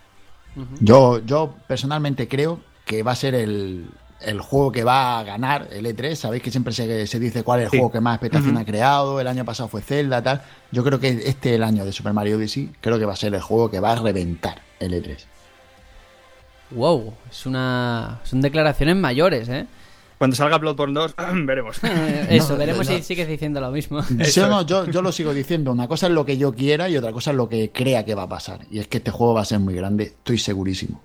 Yo, 0.80 1.24
yo 1.24 1.54
personalmente 1.68 2.26
creo 2.26 2.58
que 2.86 3.02
va 3.04 3.12
a 3.12 3.16
ser 3.16 3.34
el, 3.34 3.86
el 4.20 4.40
juego 4.40 4.72
que 4.72 4.84
va 4.84 5.18
a 5.18 5.22
ganar 5.24 5.68
el 5.72 5.86
E3. 5.86 6.14
Sabéis 6.14 6.42
que 6.42 6.50
siempre 6.50 6.72
se, 6.72 7.06
se 7.06 7.18
dice 7.18 7.42
cuál 7.42 7.60
es 7.60 7.64
el 7.66 7.70
Sí. 7.72 7.76
juego 7.78 7.92
que 7.92 8.00
más 8.00 8.14
expectación 8.16 8.56
ha 8.56 8.64
creado. 8.64 9.20
El 9.20 9.26
año 9.26 9.44
pasado 9.44 9.68
fue 9.68 9.82
Zelda, 9.82 10.22
tal. 10.22 10.42
Yo 10.72 10.82
creo 10.84 10.98
que 11.00 11.08
este 11.26 11.54
el 11.54 11.62
año 11.62 11.84
de 11.84 11.92
Super 11.92 12.12
Mario 12.12 12.36
Odyssey. 12.36 12.70
Creo 12.80 12.98
que 12.98 13.04
va 13.04 13.12
a 13.12 13.16
ser 13.16 13.34
el 13.34 13.40
juego 13.40 13.70
que 13.70 13.80
va 13.80 13.92
a 13.92 13.96
reventar 13.96 14.60
el 14.80 14.94
E 14.94 15.02
E3. 15.02 15.16
Wow, 16.72 17.14
es 17.30 17.46
una... 17.46 18.20
son 18.24 18.40
declaraciones 18.40 18.96
mayores, 18.96 19.48
¿eh? 19.48 19.66
Cuando 20.18 20.34
salga 20.34 20.58
Bloodborne 20.58 20.94
2, 20.94 21.14
veremos. 21.46 21.76
Eso, 22.28 22.54
No, 22.54 22.58
veremos 22.58 22.88
no. 22.88 22.96
si 22.96 23.02
sigues 23.02 23.28
diciendo 23.28 23.60
lo 23.60 23.70
mismo. 23.70 24.02
Sí 24.24 24.40
o 24.40 24.48
no, 24.48 24.62
yo, 24.62 24.86
yo 24.90 25.02
lo 25.02 25.12
sigo 25.12 25.32
diciendo. 25.32 25.70
Una 25.72 25.86
cosa 25.88 26.06
es 26.06 26.12
lo 26.12 26.24
que 26.24 26.36
yo 26.38 26.52
quiera 26.54 26.88
y 26.88 26.96
otra 26.96 27.12
cosa 27.12 27.30
es 27.30 27.36
lo 27.36 27.48
que 27.48 27.70
crea 27.70 28.04
que 28.04 28.14
va 28.14 28.22
a 28.24 28.28
pasar. 28.28 28.60
Y 28.70 28.78
es 28.80 28.88
que 28.88 28.96
este 28.96 29.10
juego 29.10 29.34
va 29.34 29.42
a 29.42 29.44
ser 29.44 29.60
muy 29.60 29.74
grande, 29.74 30.04
estoy 30.04 30.38
segurísimo. 30.38 31.00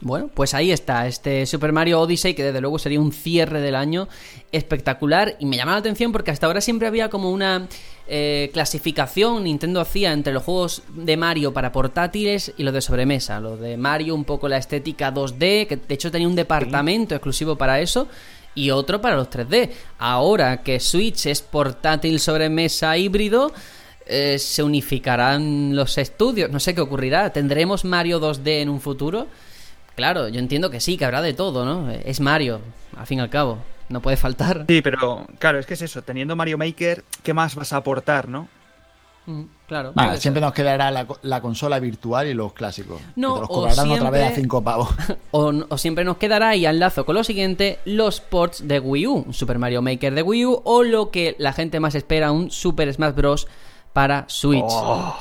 Bueno, 0.00 0.30
pues 0.32 0.54
ahí 0.54 0.70
está, 0.70 1.08
este 1.08 1.44
Super 1.44 1.72
Mario 1.72 2.00
Odyssey, 2.00 2.34
que 2.34 2.44
desde 2.44 2.60
luego 2.60 2.78
sería 2.78 3.00
un 3.00 3.12
cierre 3.12 3.60
del 3.60 3.74
año 3.74 4.08
espectacular. 4.52 5.36
Y 5.40 5.46
me 5.46 5.56
llama 5.56 5.72
la 5.72 5.78
atención 5.78 6.12
porque 6.12 6.30
hasta 6.30 6.46
ahora 6.46 6.60
siempre 6.60 6.86
había 6.86 7.10
como 7.10 7.30
una 7.30 7.66
eh, 8.06 8.50
clasificación 8.54 9.44
Nintendo 9.44 9.80
hacía 9.80 10.12
entre 10.12 10.32
los 10.32 10.42
juegos 10.42 10.82
de 10.94 11.16
Mario 11.16 11.52
para 11.52 11.72
portátiles 11.72 12.54
y 12.56 12.62
los 12.62 12.72
de 12.72 12.80
sobremesa. 12.80 13.40
Los 13.40 13.60
de 13.60 13.76
Mario, 13.76 14.14
un 14.14 14.24
poco 14.24 14.48
la 14.48 14.58
estética 14.58 15.12
2D, 15.12 15.66
que 15.66 15.76
de 15.76 15.94
hecho 15.94 16.10
tenía 16.10 16.28
un 16.28 16.36
departamento 16.36 17.14
exclusivo 17.14 17.56
para 17.56 17.80
eso. 17.80 18.08
Y 18.54 18.70
otro 18.70 19.00
para 19.00 19.16
los 19.16 19.28
3D. 19.28 19.70
Ahora 19.98 20.62
que 20.62 20.80
Switch 20.80 21.26
es 21.26 21.42
portátil 21.42 22.18
sobremesa 22.18 22.96
híbrido, 22.96 23.52
eh, 24.06 24.38
se 24.38 24.62
unificarán 24.62 25.76
los 25.76 25.98
estudios. 25.98 26.50
No 26.50 26.58
sé 26.58 26.74
qué 26.74 26.80
ocurrirá. 26.80 27.30
¿Tendremos 27.30 27.84
Mario 27.84 28.20
2D 28.20 28.62
en 28.62 28.68
un 28.68 28.80
futuro? 28.80 29.26
Claro, 29.98 30.28
yo 30.28 30.38
entiendo 30.38 30.70
que 30.70 30.78
sí, 30.78 30.96
que 30.96 31.04
habrá 31.04 31.22
de 31.22 31.34
todo, 31.34 31.64
¿no? 31.64 31.90
Es 31.90 32.20
Mario, 32.20 32.60
al 32.96 33.04
fin 33.08 33.18
y 33.18 33.20
al 33.20 33.30
cabo. 33.30 33.58
No 33.88 34.00
puede 34.00 34.16
faltar. 34.16 34.64
Sí, 34.68 34.80
pero 34.80 35.26
claro, 35.40 35.58
es 35.58 35.66
que 35.66 35.74
es 35.74 35.82
eso. 35.82 36.02
Teniendo 36.02 36.36
Mario 36.36 36.56
Maker, 36.56 37.02
¿qué 37.24 37.34
más 37.34 37.56
vas 37.56 37.72
a 37.72 37.78
aportar, 37.78 38.28
no? 38.28 38.46
Mm, 39.26 39.42
Claro. 39.66 39.90
Vale, 39.96 40.18
siempre 40.20 40.40
nos 40.40 40.52
quedará 40.52 40.90
la, 40.92 41.04
co- 41.04 41.18
la 41.22 41.40
consola 41.42 41.80
virtual 41.80 42.28
y 42.28 42.32
los 42.34 42.52
clásicos. 42.52 43.00
No, 43.16 43.30
que 43.30 43.34
te 43.34 43.40
los 43.40 43.50
o 43.50 43.52
cobrarán 43.54 43.90
otra 43.90 44.10
vez 44.10 44.20
a 44.22 44.24
siempre- 44.26 44.42
5 44.42 44.62
pavos. 44.62 44.88
O, 45.32 45.52
o 45.68 45.76
siempre 45.78 46.04
nos 46.04 46.16
quedará, 46.18 46.54
y 46.54 46.64
al 46.64 46.78
lazo 46.78 47.04
con 47.04 47.16
lo 47.16 47.24
siguiente, 47.24 47.80
los 47.84 48.20
ports 48.20 48.68
de 48.68 48.78
Wii 48.78 49.06
U. 49.08 49.14
Un 49.26 49.34
Super 49.34 49.58
Mario 49.58 49.82
Maker 49.82 50.14
de 50.14 50.22
Wii 50.22 50.46
U 50.46 50.62
o 50.64 50.84
lo 50.84 51.10
que 51.10 51.34
la 51.40 51.52
gente 51.52 51.80
más 51.80 51.96
espera, 51.96 52.30
un 52.30 52.52
Super 52.52 52.90
Smash 52.94 53.14
Bros. 53.16 53.48
para 53.92 54.24
Switch. 54.28 54.62
Oh, 54.68 55.12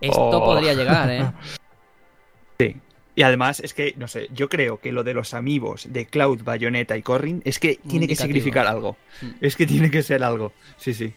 Esto 0.00 0.28
oh. 0.30 0.42
podría 0.44 0.72
llegar, 0.72 1.10
¿eh? 1.10 1.30
Sí. 2.58 2.76
Y 3.14 3.22
además 3.22 3.60
es 3.60 3.74
que, 3.74 3.94
no 3.98 4.08
sé, 4.08 4.28
yo 4.34 4.48
creo 4.48 4.80
que 4.80 4.90
lo 4.92 5.04
de 5.04 5.12
los 5.14 5.34
amigos 5.34 5.86
de 5.90 6.06
Cloud, 6.06 6.42
Bayonetta 6.44 6.96
y 6.96 7.02
Corrin 7.02 7.42
es 7.44 7.58
que 7.58 7.78
tiene 7.88 8.08
que 8.08 8.16
significar 8.16 8.66
algo. 8.66 8.96
Mm. 9.20 9.26
Es 9.40 9.54
que 9.56 9.66
tiene 9.66 9.90
que 9.90 10.02
ser 10.02 10.22
algo. 10.24 10.52
Sí, 10.78 10.94
sí. 10.94 11.12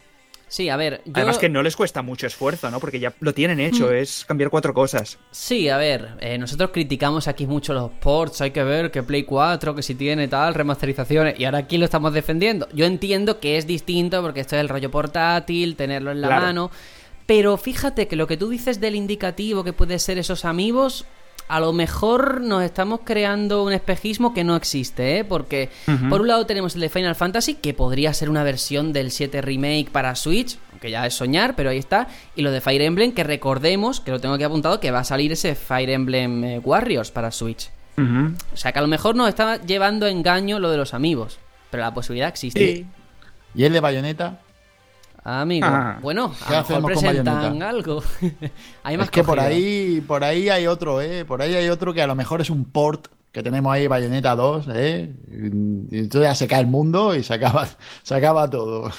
Sí, 0.48 0.68
a 0.68 0.76
ver, 0.76 1.00
yo... 1.06 1.12
Además 1.16 1.38
que 1.38 1.48
no 1.48 1.60
les 1.62 1.74
cuesta 1.74 2.02
mucho 2.02 2.26
esfuerzo, 2.28 2.70
¿no? 2.70 2.78
Porque 2.78 3.00
ya 3.00 3.12
lo 3.18 3.34
tienen 3.34 3.58
hecho, 3.58 3.88
Mm. 3.88 3.94
es 3.94 4.24
cambiar 4.26 4.48
cuatro 4.50 4.74
cosas. 4.74 5.18
Sí, 5.32 5.68
a 5.68 5.76
ver, 5.76 6.10
eh, 6.20 6.38
nosotros 6.38 6.70
criticamos 6.72 7.26
aquí 7.26 7.46
mucho 7.48 7.74
los 7.74 7.90
ports, 7.90 8.40
hay 8.42 8.52
que 8.52 8.62
ver 8.62 8.92
que 8.92 9.02
Play 9.02 9.24
4, 9.24 9.74
que 9.74 9.82
si 9.82 9.96
tiene 9.96 10.28
tal, 10.28 10.54
remasterizaciones, 10.54 11.40
y 11.40 11.46
ahora 11.46 11.58
aquí 11.58 11.78
lo 11.78 11.84
estamos 11.84 12.12
defendiendo. 12.12 12.68
Yo 12.72 12.84
entiendo 12.86 13.40
que 13.40 13.56
es 13.56 13.66
distinto 13.66 14.22
porque 14.22 14.40
esto 14.40 14.54
es 14.54 14.60
el 14.60 14.68
rollo 14.68 14.90
portátil, 14.90 15.74
tenerlo 15.74 16.12
en 16.12 16.20
la 16.20 16.28
Claro. 16.28 16.42
mano, 16.42 16.70
pero 17.26 17.56
fíjate 17.56 18.06
que 18.06 18.14
lo 18.14 18.28
que 18.28 18.36
tú 18.36 18.48
dices 18.48 18.78
del 18.80 18.94
indicativo 18.94 19.64
que 19.64 19.72
puede 19.72 19.98
ser 19.98 20.16
esos 20.16 20.44
amigos, 20.44 21.06
a 21.48 21.60
lo 21.60 21.72
mejor 21.72 22.40
nos 22.40 22.62
estamos 22.62 23.00
creando 23.04 23.64
un 23.64 23.72
espejismo 23.72 24.34
que 24.34 24.44
no 24.44 24.56
existe, 24.56 25.18
¿eh? 25.18 25.24
Porque 25.24 25.70
por 26.08 26.20
un 26.20 26.28
lado 26.28 26.46
tenemos 26.46 26.74
el 26.74 26.80
de 26.80 26.88
Final 26.88 27.14
Fantasy, 27.14 27.54
que 27.54 27.74
podría 27.74 28.12
ser 28.14 28.30
una 28.30 28.42
versión 28.42 28.92
del 28.92 29.10
7 29.10 29.42
Remake 29.42 29.88
para 29.90 30.14
Switch, 30.14 30.58
aunque 30.72 30.90
ya 30.90 31.06
es 31.06 31.14
soñar, 31.14 31.54
pero 31.56 31.70
ahí 31.70 31.78
está. 31.78 32.08
Y 32.34 32.42
lo 32.42 32.50
de 32.50 32.60
Fire 32.60 32.82
Emblem, 32.82 33.12
que 33.12 33.24
recordemos, 33.24 34.00
que 34.00 34.10
lo 34.10 34.20
tengo 34.20 34.34
aquí 34.34 34.44
apuntado, 34.44 34.80
que 34.80 34.90
va 34.90 35.00
a 35.00 35.04
salir 35.04 35.32
ese 35.32 35.54
Fire 35.54 35.90
Emblem 35.90 36.44
eh, 36.44 36.58
Warriors 36.58 37.10
para 37.10 37.30
Switch. 37.30 37.70
O 37.98 38.56
sea 38.56 38.72
que 38.72 38.78
a 38.78 38.82
lo 38.82 38.88
mejor 38.88 39.16
nos 39.16 39.28
está 39.28 39.56
llevando 39.56 40.04
a 40.04 40.10
engaño 40.10 40.58
lo 40.58 40.70
de 40.70 40.76
los 40.76 40.92
amigos, 40.92 41.38
pero 41.70 41.82
la 41.82 41.94
posibilidad 41.94 42.28
existe. 42.28 42.84
¿Y 43.54 43.64
el 43.64 43.72
de 43.72 43.80
Bayonetta? 43.80 44.40
Amigo, 45.28 45.66
Ah. 45.68 45.98
bueno, 46.00 46.32
¿Qué 46.46 46.54
a 46.54 46.60
lo 46.60 46.66
mejor 46.66 46.84
presentan 47.02 47.60
algo. 47.62 48.00
Hay 48.84 48.96
más 48.96 49.06
es 49.06 49.10
que 49.10 49.24
por 49.24 49.40
ahí, 49.40 50.00
por 50.06 50.22
ahí 50.22 50.48
hay 50.48 50.68
otro, 50.68 51.00
¿eh? 51.02 51.24
Por 51.24 51.42
ahí 51.42 51.52
hay 51.54 51.68
otro 51.68 51.92
que 51.92 52.00
a 52.00 52.06
lo 52.06 52.14
mejor 52.14 52.40
es 52.40 52.48
un 52.48 52.64
port 52.64 53.08
que 53.32 53.42
tenemos 53.42 53.72
ahí, 53.72 53.88
Bayonetta 53.88 54.36
2, 54.36 54.66
¿eh? 54.74 55.12
Y 55.32 55.98
entonces 55.98 56.22
ya 56.30 56.34
se 56.36 56.46
cae 56.46 56.60
el 56.60 56.68
mundo 56.68 57.14
y 57.16 57.24
se 57.24 57.34
acaba, 57.34 57.66
se 58.04 58.14
acaba 58.14 58.48
todo. 58.48 58.90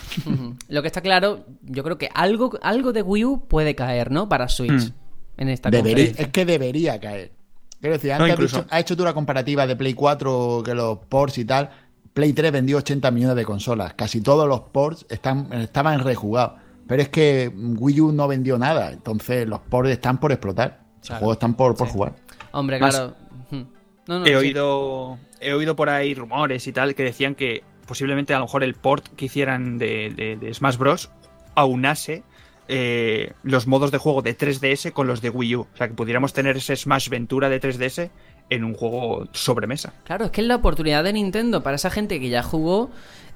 Lo 0.68 0.82
que 0.82 0.88
está 0.88 1.00
claro, 1.02 1.46
yo 1.64 1.82
creo 1.84 1.98
que 1.98 2.10
algo, 2.14 2.52
algo 2.62 2.92
de 2.92 3.02
Wii 3.04 3.24
U 3.26 3.48
puede 3.48 3.74
caer, 3.74 4.12
¿no? 4.12 4.28
Para 4.28 4.50
Switch. 4.50 4.90
Mm. 4.90 4.94
En 5.38 5.50
esta 5.50 5.70
Debería- 5.70 5.94
conferencia. 5.96 6.26
es 6.26 6.32
que 6.32 6.46
debería 6.46 7.00
caer. 7.00 7.32
Quiero 7.80 7.94
decir, 7.96 8.10
No, 8.10 8.16
antes 8.16 8.30
has, 8.32 8.34
incluso- 8.38 8.58
dicho- 8.64 8.68
has 8.70 8.82
hecho 8.82 8.98
tú 8.98 9.04
la 9.06 9.14
comparativa 9.14 9.66
de 9.66 9.76
Play 9.76 9.94
4 9.94 10.62
que 10.66 10.74
los 10.76 10.98
ports 11.08 11.38
y 11.38 11.46
tal. 11.46 11.70
Play 12.18 12.34
3 12.34 12.52
vendió 12.52 12.78
80 12.78 13.12
millones 13.12 13.36
de 13.36 13.46
consolas. 13.46 13.94
Casi 13.94 14.22
todos 14.22 14.48
los 14.48 14.62
ports 14.62 15.06
están, 15.08 15.54
estaban 15.54 16.00
rejugados. 16.04 16.54
Pero 16.88 17.04
es 17.04 17.10
que 17.10 17.52
Wii 17.56 18.02
U 18.02 18.12
no 18.12 18.28
vendió 18.28 18.58
nada. 18.58 18.92
Entonces 18.92 19.48
los 19.48 19.60
ports 19.60 19.92
están 19.92 20.20
por 20.20 20.32
explotar. 20.32 20.80
Los 20.98 21.08
Claro. 21.10 21.20
juegos 21.20 21.36
están 21.36 21.54
por, 21.54 21.76
por 21.76 21.88
jugar. 21.90 22.16
Hombre, 22.54 22.80
Más- 22.80 22.96
claro. 22.96 23.14
Ujú. 23.52 23.68
No, 24.08 24.20
no, 24.22 24.26
he 24.26 24.30
sí. 24.30 24.34
oído 24.36 25.20
he 25.40 25.54
oído 25.54 25.76
por 25.76 25.90
ahí 25.90 26.16
rumores 26.16 26.66
y 26.66 26.74
tal 26.74 26.96
que 26.96 27.04
decían 27.04 27.36
que 27.36 27.64
posiblemente 27.86 28.34
a 28.34 28.40
lo 28.40 28.46
mejor 28.46 28.64
el 28.64 28.74
port 28.74 29.06
que 29.16 29.26
hicieran 29.26 29.78
de, 29.78 30.12
de- 30.16 30.38
de 30.38 30.54
Smash 30.56 30.78
Bros 30.78 31.12
aunase 31.54 32.24
eh, 32.68 33.34
los 33.44 33.68
modos 33.68 33.92
de 33.92 33.98
juego 34.00 34.22
de 34.24 34.36
3DS 34.36 34.92
con 34.92 35.06
los 35.08 35.22
de 35.22 35.30
Wii 35.30 35.56
U. 35.56 35.62
O 35.62 35.78
sea, 35.78 35.88
que 35.88 35.94
pudiéramos 35.94 36.34
tener 36.34 36.58
ese 36.58 36.76
Smash 36.76 37.10
Ventura 37.10 37.48
de 37.50 37.62
3DS 37.62 38.10
en 38.50 38.64
un 38.64 38.74
juego 38.74 39.28
sobremesa. 39.34 39.94
Claro, 40.06 40.26
es 40.26 40.32
que 40.32 40.42
es 40.42 40.48
la 40.48 40.56
oportunidad 40.56 41.04
de 41.04 41.14
Nintendo 41.14 41.64
para 41.64 41.76
esa 41.76 41.90
gente 41.90 42.20
que 42.20 42.30
ya 42.30 42.44
jugó 42.44 42.90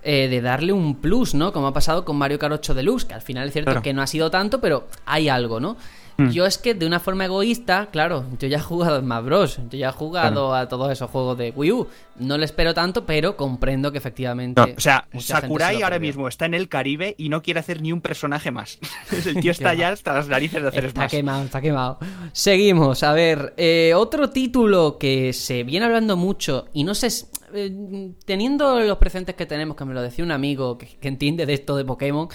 eh, 0.03 0.27
de 0.29 0.41
darle 0.41 0.73
un 0.73 0.95
plus, 0.95 1.33
¿no? 1.35 1.51
Como 1.53 1.67
ha 1.67 1.73
pasado 1.73 2.05
con 2.05 2.15
Mario 2.17 2.39
Kart 2.39 2.53
8 2.53 2.73
Deluxe, 2.73 3.05
que 3.05 3.13
al 3.13 3.21
final 3.21 3.47
es 3.47 3.53
cierto 3.53 3.71
Claro. 3.71 3.81
que 3.83 3.93
no 3.93 4.01
ha 4.01 4.07
sido 4.07 4.31
tanto, 4.31 4.59
pero 4.61 4.87
hay 5.05 5.29
algo, 5.29 5.59
¿no? 5.59 5.77
Mm. 6.21 6.31
Yo 6.31 6.45
es 6.45 6.57
que 6.57 6.73
de 6.73 6.85
una 6.85 6.99
forma 6.99 7.25
egoísta, 7.25 7.89
claro, 7.91 8.25
yo 8.39 8.47
ya 8.47 8.57
he 8.57 8.61
jugado 8.61 8.97
en 8.97 9.05
Smash 9.05 9.25
Bros, 9.25 9.59
yo 9.69 9.77
ya 9.77 9.89
he 9.89 9.91
jugado 9.91 10.53
a 10.53 10.67
todos 10.67 10.91
esos 10.91 11.09
juegos 11.09 11.37
de 11.37 11.51
Wii 11.55 11.71
U. 11.71 11.87
No 12.19 12.37
le 12.37 12.45
espero 12.45 12.73
tanto, 12.73 13.05
pero 13.05 13.35
comprendo 13.35 13.91
que 13.91 13.97
efectivamente. 13.97 14.61
No, 14.61 14.67
o 14.75 14.79
sea, 14.79 15.07
se 15.13 15.21
Sakurai 15.21 15.79
lo 15.79 15.85
ahora 15.85 15.99
mismo 15.99 16.27
está 16.27 16.45
en 16.45 16.53
el 16.53 16.69
Caribe 16.69 17.15
y 17.17 17.29
no 17.29 17.41
quiere 17.41 17.59
hacer 17.59 17.81
ni 17.81 17.91
un 17.91 18.01
personaje 18.01 18.51
más. 18.51 18.79
el 19.25 19.41
tío 19.41 19.51
está 19.53 19.73
ya 19.73 19.89
hasta 19.89 20.13
las 20.13 20.27
narices 20.27 20.61
de 20.61 20.67
hacer 20.67 20.85
Está 20.85 21.01
Smash. 21.01 21.11
quemado, 21.11 21.43
está 21.43 21.61
quemado. 21.61 21.99
Seguimos, 22.31 23.03
a 23.03 23.13
ver, 23.13 23.53
eh, 23.57 23.93
otro 23.95 24.29
título 24.29 24.97
que 24.99 25.33
se 25.33 25.63
viene 25.63 25.85
hablando 25.85 26.17
mucho 26.17 26.67
y 26.73 26.83
no 26.83 26.93
sé, 26.93 27.07
eh, 27.53 28.11
teniendo 28.25 28.79
los 28.79 28.97
presentes 28.97 29.35
que 29.35 29.45
tenemos, 29.45 29.75
que 29.75 29.85
me 29.85 29.93
lo 29.93 30.01
decía 30.01 30.23
un 30.23 30.31
amigo 30.31 30.77
que, 30.77 30.87
que 30.87 31.07
entiende 31.07 31.45
de 31.45 31.53
esto 31.53 31.75
de 31.75 31.85
Pokémon, 31.85 32.29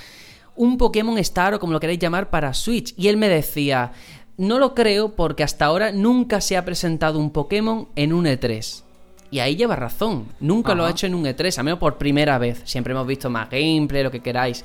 un 0.57 0.78
Pokémon 0.78 1.17
Star 1.18 1.55
o 1.55 1.60
como 1.60 1.73
lo 1.73 1.81
queréis 1.81 1.99
llamar 1.99 2.31
para 2.31 2.52
Switch. 2.55 2.94
Y 2.97 3.09
él 3.09 3.17
me 3.17 3.28
decía, 3.28 3.93
no 4.36 4.59
lo 4.59 4.75
creo 4.75 5.15
porque 5.15 5.43
hasta 5.43 5.67
ahora 5.67 5.93
nunca 5.93 6.41
se 6.41 6.57
ha 6.57 6.65
presentado 6.65 7.18
un 7.18 7.31
Pokémon 7.31 7.89
en 7.97 8.12
un 8.12 8.26
E3. 8.26 8.83
Y 9.31 9.41
ahí 9.41 9.57
lleva 9.57 9.75
razón, 9.76 10.26
nunca 10.41 10.75
lo 10.75 10.85
ha 10.85 10.91
hecho 10.91 11.07
en 11.07 11.15
un 11.15 11.25
E3, 11.25 11.59
al 11.59 11.65
menos 11.65 11.81
por 11.81 11.99
primera 11.99 12.39
vez. 12.39 12.62
Siempre 12.65 12.93
hemos 12.93 13.07
visto 13.07 13.28
más 13.28 13.51
gameplay, 13.51 14.02
lo 14.05 14.10
que 14.10 14.20
queráis. 14.20 14.65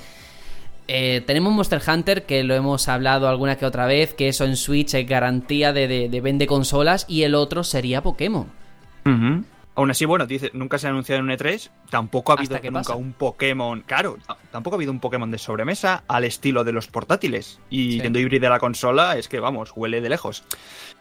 Eh, 0.87 1.23
tenemos 1.25 1.51
Monster 1.53 1.81
Hunter, 1.87 2.25
que 2.25 2.43
lo 2.43 2.53
hemos 2.53 2.87
hablado 2.87 3.27
alguna 3.27 3.55
que 3.57 3.65
otra 3.65 3.85
vez, 3.85 4.13
que 4.13 4.27
eso 4.27 4.45
en 4.45 4.55
Switch 4.57 4.93
es 4.93 5.07
garantía 5.07 5.73
de, 5.73 5.87
de- 5.87 6.09
de 6.09 6.21
vende 6.21 6.47
consolas, 6.47 7.05
y 7.07 7.23
el 7.23 7.33
otro 7.35 7.63
sería 7.63 8.03
Pokémon. 8.03 8.47
Aún 9.73 9.89
así, 9.89 10.03
bueno, 10.03 10.25
dice, 10.27 10.51
nunca 10.53 10.77
se 10.77 10.87
ha 10.87 10.89
anunciado 10.89 11.19
en 11.19 11.25
un 11.29 11.31
E3, 11.31 11.69
tampoco 11.89 12.33
ha 12.33 12.35
¿Hasta 12.35 12.57
habido 12.57 12.71
nunca 12.71 12.79
pasa? 12.89 12.95
un 12.97 13.13
Pokémon, 13.13 13.81
claro, 13.87 14.17
tampoco 14.51 14.75
ha 14.75 14.77
habido 14.77 14.91
un 14.91 14.99
Pokémon 14.99 15.31
de 15.31 15.37
sobremesa 15.37 16.03
al 16.09 16.25
estilo 16.25 16.65
de 16.65 16.73
los 16.73 16.87
portátiles. 16.87 17.59
Y 17.69 17.93
Sí. 17.93 18.01
yendo 18.01 18.19
híbrida 18.19 18.49
la 18.49 18.59
consola, 18.59 19.15
es 19.17 19.29
que 19.29 19.39
vamos, 19.39 19.71
huele 19.73 20.01
de 20.01 20.09
lejos. 20.09 20.43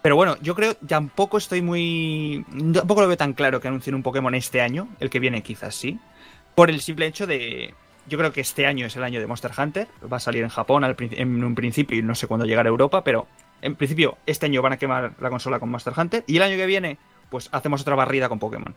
Pero 0.02 0.15
bueno, 0.15 0.36
yo 0.40 0.55
creo, 0.55 0.74
tampoco 0.76 1.39
estoy 1.39 1.62
muy. 1.62 2.44
Tampoco 2.73 3.00
lo 3.02 3.08
veo 3.08 3.16
tan 3.16 3.32
claro 3.32 3.60
que 3.60 3.66
anuncien 3.68 3.94
un 3.97 4.05
Pokémon 4.05 4.34
este 4.36 4.60
año, 4.60 4.89
el 5.00 5.10
que 5.10 5.18
viene 5.18 5.42
quizás 5.42 5.74
sí. 5.74 5.99
Por 6.55 6.70
el 6.70 6.81
simple 6.81 7.07
hecho 7.07 7.26
de. 7.26 7.74
Yo 8.07 8.18
creo 8.18 8.32
que 8.32 8.40
este 8.40 8.66
año 8.66 8.86
es 8.86 8.94
el 8.97 9.02
año 9.02 9.18
de 9.20 9.26
Monster 9.26 9.50
Hunter. 9.57 9.89
Va 10.10 10.16
a 10.18 10.20
salir 10.20 10.42
en 10.44 10.49
Japón 10.49 10.84
al 10.84 10.97
en 10.99 11.42
un 11.44 11.55
principio 11.57 11.99
y 11.99 12.02
no 12.02 12.15
sé 12.15 12.26
cuándo 12.28 12.47
llegará 12.47 12.68
a 12.68 12.70
Europa, 12.70 13.02
pero 13.05 13.26
en 13.62 13.74
principio 13.74 14.16
este 14.26 14.47
año 14.47 14.62
van 14.62 14.73
a 14.74 14.76
quemar 14.78 15.12
la 15.20 15.28
consola 15.28 15.58
con 15.58 15.68
Monster 15.70 15.92
Hunter. 15.97 16.24
Y 16.26 16.36
el 16.36 16.42
año 16.42 16.57
que 16.57 16.66
viene, 16.66 16.99
pues 17.31 17.49
hacemos 17.52 17.81
otra 17.83 17.94
barrida 17.94 18.28
con 18.28 18.39
Pokémon. 18.39 18.75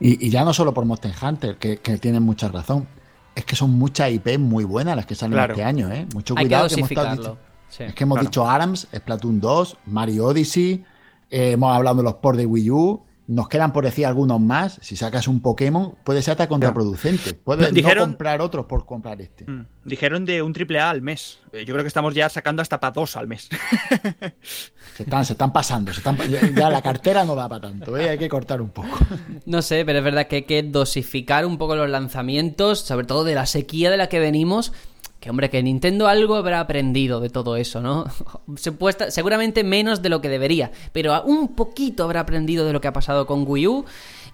Y, 0.00 0.26
y 0.26 0.30
ya 0.30 0.44
no 0.44 0.52
solo 0.52 0.74
por 0.74 0.84
Monster 0.84 1.12
Hunter, 1.22 1.56
que, 1.56 1.78
que 1.78 1.98
tienen 1.98 2.22
mucha 2.22 2.48
razón. 2.48 2.86
Es 3.34 3.44
que 3.44 3.56
son 3.56 3.70
muchas 3.72 4.10
IP 4.12 4.38
muy 4.38 4.64
buenas 4.64 4.94
las 4.96 5.06
que 5.06 5.14
salen 5.14 5.34
Claro. 5.34 5.54
este 5.54 5.64
año, 5.64 5.90
¿eh? 5.92 6.06
Mucho 6.14 6.34
Hay 6.36 6.44
que 6.44 6.48
cuidado 6.48 6.68
que 6.68 6.74
hemos 6.74 6.90
estado 6.90 7.38
Sí. 7.68 7.82
Es 7.84 7.94
que 7.94 8.04
hemos 8.04 8.16
Claro. 8.16 8.28
dicho 8.28 8.46
ARMS, 8.48 8.86
Splatoon 8.94 9.40
2, 9.40 9.76
Mario 9.86 10.26
Odyssey, 10.26 10.84
eh, 11.30 11.52
hemos 11.52 11.74
hablado 11.74 11.96
de 11.96 12.02
los 12.04 12.14
ports 12.14 12.38
de 12.38 12.46
Wii 12.46 12.70
U, 12.70 13.02
nos 13.26 13.48
quedan 13.48 13.72
por 13.72 13.82
decir 13.84 14.06
algunos 14.06 14.38
más. 14.40 14.78
Si 14.82 14.94
sacas 14.96 15.26
un 15.26 15.40
Pokémon, 15.40 15.94
puede 16.04 16.22
ser 16.22 16.32
hasta 16.32 16.46
contraproducente. 16.48 17.34
Puedes 17.34 17.72
Dijeron- 17.74 17.96
no 18.10 18.12
comprar 18.12 18.40
otros 18.42 18.66
por 18.66 18.84
comprar 18.86 19.20
este. 19.20 19.50
Mm. 19.50 19.66
Dijeron 19.84 20.24
de 20.24 20.42
un 20.42 20.52
triple 20.52 20.78
A 20.78 20.90
al 20.90 21.02
mes. 21.02 21.40
Eh, 21.52 21.64
Yo 21.64 21.72
creo 21.74 21.82
que 21.82 21.88
estamos 21.88 22.14
ya 22.14 22.28
sacando 22.28 22.62
hasta 22.62 22.78
para 22.78 22.92
dos 22.92 23.16
al 23.16 23.26
mes. 23.26 23.48
Se 24.96 25.02
están, 25.02 25.24
se 25.24 25.32
están 25.32 25.52
pasando, 25.52 25.92
se 25.92 25.98
están, 25.98 26.16
ya, 26.54 26.70
la 26.70 26.80
cartera 26.80 27.24
no 27.24 27.34
da 27.34 27.48
para 27.48 27.62
tanto, 27.62 27.96
¿eh? 27.96 28.10
hay 28.10 28.18
que 28.18 28.28
cortar 28.28 28.62
un 28.62 28.68
poco. 28.70 28.96
No 29.44 29.60
sé, 29.60 29.84
pero 29.84 29.98
es 29.98 30.04
verdad 30.04 30.26
que 30.28 30.36
hay 30.36 30.42
que 30.42 30.62
dosificar 30.62 31.44
un 31.46 31.58
poco 31.58 31.74
los 31.74 31.90
lanzamientos, 31.90 32.78
sobre 32.80 33.04
todo 33.06 33.24
de 33.24 33.34
la 33.34 33.46
sequía 33.46 33.90
de 33.90 33.96
la 33.96 34.08
que 34.08 34.20
venimos. 34.20 34.72
Que 35.18 35.30
hombre, 35.30 35.48
que 35.50 35.62
Nintendo 35.62 36.06
algo 36.06 36.36
habrá 36.36 36.60
aprendido 36.60 37.18
de 37.18 37.30
todo 37.30 37.56
eso, 37.56 37.80
¿no? 37.80 38.04
Supuesta- 38.56 39.10
seguramente 39.10 39.64
menos 39.64 40.02
de 40.02 40.10
lo 40.10 40.20
que 40.20 40.28
debería, 40.28 40.70
pero 40.92 41.22
un 41.24 41.54
poquito 41.56 42.04
habrá 42.04 42.20
aprendido 42.20 42.66
de 42.66 42.72
lo 42.74 42.80
que 42.80 42.88
ha 42.88 42.92
pasado 42.92 43.26
con 43.26 43.44
Wii 43.48 43.66
U. 43.66 43.84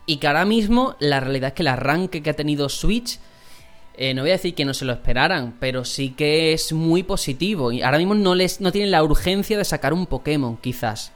Y 0.07 0.17
que 0.17 0.27
ahora 0.27 0.45
mismo 0.45 0.97
la 0.99 1.21
realidad 1.21 1.49
es 1.49 1.55
que 1.55 1.63
el 1.63 1.69
arranque 1.69 2.23
que 2.23 2.31
ha 2.31 2.35
tenido 2.35 2.69
Switch, 2.69 3.21
eh, 4.01 4.15
no 4.15 4.23
voy 4.23 4.31
a 4.31 4.35
decir 4.35 4.55
que 4.55 4.65
no 4.65 4.75
se 4.75 4.85
lo 4.85 4.93
esperaran, 4.93 5.55
pero 5.61 5.85
sí 5.85 6.11
que 6.11 6.53
es 6.53 6.73
muy 6.73 7.03
positivo. 7.05 7.71
Y 7.71 7.83
ahora 7.83 7.99
mismo 7.99 8.15
no 8.15 8.35
les 8.35 8.61
no 8.61 8.73
tienen 8.73 8.91
la 8.91 9.03
urgencia 9.05 9.57
de 9.59 9.65
sacar 9.65 9.93
un 9.93 10.07
Pokémon, 10.07 10.57
quizás. 10.57 11.13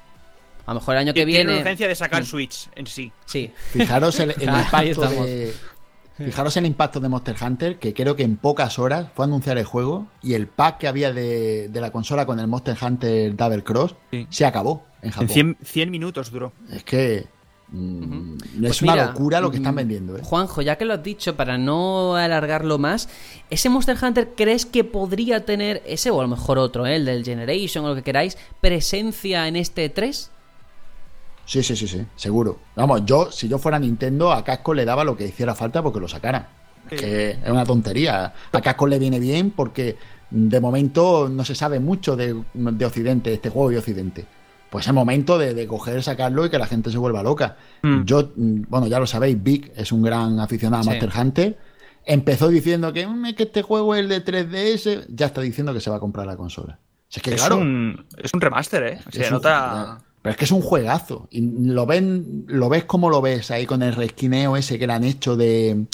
A 0.66 0.72
lo 0.74 0.80
mejor 0.80 0.94
el 0.94 1.00
año 1.00 1.14
que 1.14 1.24
Tienen 1.26 1.46
viene. 1.48 1.60
urgencia 1.60 1.88
de 1.88 1.94
sacar 1.94 2.22
Mm. 2.22 2.26
Switch 2.26 2.68
en 2.76 2.86
sí. 2.86 3.10
Sí. 3.26 3.50
Fijaros 3.72 4.18
el, 4.20 4.30
el 4.40 4.48
Ahí 4.48 4.90
impacto 4.90 5.00
de, 5.24 5.52
fijaros 6.16 6.56
el 6.56 6.66
impacto 6.66 7.00
de 7.00 7.08
Monster 7.08 7.36
Hunter, 7.42 7.78
que 7.78 7.92
creo 7.92 8.16
que 8.16 8.22
en 8.22 8.36
pocas 8.36 8.78
horas 8.78 9.08
fue 9.14 9.24
a 9.24 9.28
anunciar 9.28 9.58
el 9.58 9.64
juego 9.64 10.06
y 10.22 10.34
el 10.34 10.46
pack 10.46 10.78
que 10.78 10.88
había 10.88 11.12
de, 11.12 11.68
de 11.68 11.80
la 11.80 11.90
consola 11.90 12.24
con 12.24 12.38
el 12.40 12.46
Monster 12.46 12.76
Hunter 12.80 13.34
Double 13.36 13.62
Cross 13.64 13.94
Sí. 14.10 14.26
se 14.30 14.46
acabó 14.46 14.84
en 15.02 15.08
En 15.08 15.10
Japón. 15.12 15.28
100, 15.28 15.56
100 15.62 15.90
minutos 15.90 16.30
duró. 16.30 16.52
Es 16.70 16.84
que 16.84 17.26
mm, 17.68 18.39
Pues 18.60 18.70
es 18.73 18.83
una 18.83 18.97
locura 18.97 19.41
lo 19.41 19.51
que 19.51 19.59
están 19.59 19.75
mm, 19.75 19.76
vendiendo. 19.76 20.17
¿eh? 20.17 20.20
Juanjo, 20.23 20.62
ya 20.62 20.76
que 20.76 20.84
lo 20.84 20.94
has 20.94 21.02
dicho, 21.02 21.36
para 21.36 21.59
no 21.59 22.17
alargarlo 22.17 22.78
más, 22.78 23.09
¿ese 23.51 23.68
Monster 23.68 23.97
Hunter 24.01 24.33
crees 24.36 24.67
que 24.67 24.84
podría 24.84 25.44
tener, 25.44 25.83
ese 25.86 26.10
o 26.10 26.20
a 26.20 26.23
lo 26.23 26.28
mejor 26.28 26.59
otro, 26.59 26.86
¿eh? 26.86 26.97
el 26.97 27.05
del 27.05 27.25
Generation 27.25 27.84
o 27.84 27.89
lo 27.89 27.94
que 27.94 28.02
queráis, 28.02 28.36
presencia 28.60 29.49
en 29.49 29.57
este 29.57 29.89
3? 29.89 30.31
Sí, 31.47 31.62
sí, 31.62 31.76
sí, 31.76 31.86
sí, 31.86 32.05
seguro. 32.17 32.59
Vamos, 32.75 33.02
yo, 33.05 33.31
si 33.31 33.49
yo 33.49 33.59
fuera 33.59 33.78
Nintendo, 33.78 34.33
a 34.33 34.43
Casco 34.44 34.73
le 34.73 34.84
daba 34.84 35.05
lo 35.05 35.17
que 35.17 35.26
hiciera 35.26 35.55
falta 35.55 35.83
porque 35.83 36.01
lo 36.01 36.09
sacaran. 36.09 36.47
Es 36.91 37.01
que 37.01 37.31
es 37.31 37.51
una 37.51 37.65
tontería. 37.65 38.33
A 38.52 38.60
Casco 38.60 38.86
le 38.86 38.99
viene 38.99 39.18
bien 39.18 39.51
porque 39.51 39.97
de 40.31 40.60
momento 40.60 41.28
no 41.28 41.44
se 41.44 41.55
sabe 41.55 41.81
mucho 41.81 42.17
de, 42.17 42.43
de 42.55 42.86
Occidente, 42.86 43.33
este 43.33 43.51
juego 43.51 43.70
de 43.70 43.78
Occidente. 43.78 44.26
Pues 44.74 44.88
es 44.88 44.92
momento 44.92 45.38
de, 45.38 45.54
de 45.54 45.68
coger, 45.68 46.02
sacarlo 46.02 46.44
y 46.44 46.50
que 46.50 46.58
la 46.58 46.66
gente 46.66 46.90
se 46.90 46.98
vuelva 46.98 47.22
loca. 47.22 47.56
Mm. 47.82 48.02
Yo, 48.02 48.32
mm, 48.34 48.62
bueno, 48.68 48.88
ya 48.88 48.98
lo 48.98 49.06
sabéis, 49.06 49.40
Vic 49.40 49.70
es 49.76 49.92
un 49.92 50.02
gran 50.02 50.40
aficionado 50.40 50.80
a 50.80 50.82
Sí. 50.82 50.88
Monster 50.90 51.12
Hunter. 51.16 51.58
Empezó 52.04 52.48
diciendo 52.48 52.92
que, 52.92 53.06
"Mm, 53.06 53.26
es 53.26 53.34
que 53.36 53.44
este 53.44 53.62
juego 53.62 53.94
es 53.94 54.00
el 54.00 54.08
de 54.08 54.20
3DS, 54.20 55.06
ya 55.14 55.26
está 55.26 55.42
diciendo 55.42 55.72
que 55.72 55.80
se 55.80 55.90
va 55.90 55.98
a 55.98 56.00
comprar 56.00 56.26
la 56.26 56.36
consola. 56.36 56.80
Si 57.08 57.20
es 57.20 57.22
que 57.22 57.30
es, 57.34 57.36
claro, 57.40 57.58
un, 57.58 58.04
es 58.20 58.34
un 58.34 58.40
remaster, 58.40 58.82
¿eh? 58.82 58.98
Se 59.12 59.24
un- 59.26 59.30
nota... 59.30 60.00
Pero 60.20 60.32
es 60.32 60.36
que 60.38 60.44
es 60.46 60.50
un 60.50 60.60
juegazo. 60.62 61.28
Y 61.30 61.40
lo 61.68 61.86
ven, 61.86 62.46
lo 62.48 62.68
ves 62.68 62.84
como 62.84 63.10
lo 63.10 63.20
ves 63.22 63.52
ahí 63.52 63.66
con 63.66 63.80
el 63.82 63.94
resquineo 63.94 64.56
ese 64.56 64.76
que 64.78 64.88
le 64.88 64.92
han 64.94 65.04
hecho 65.04 65.36
de 65.36 65.84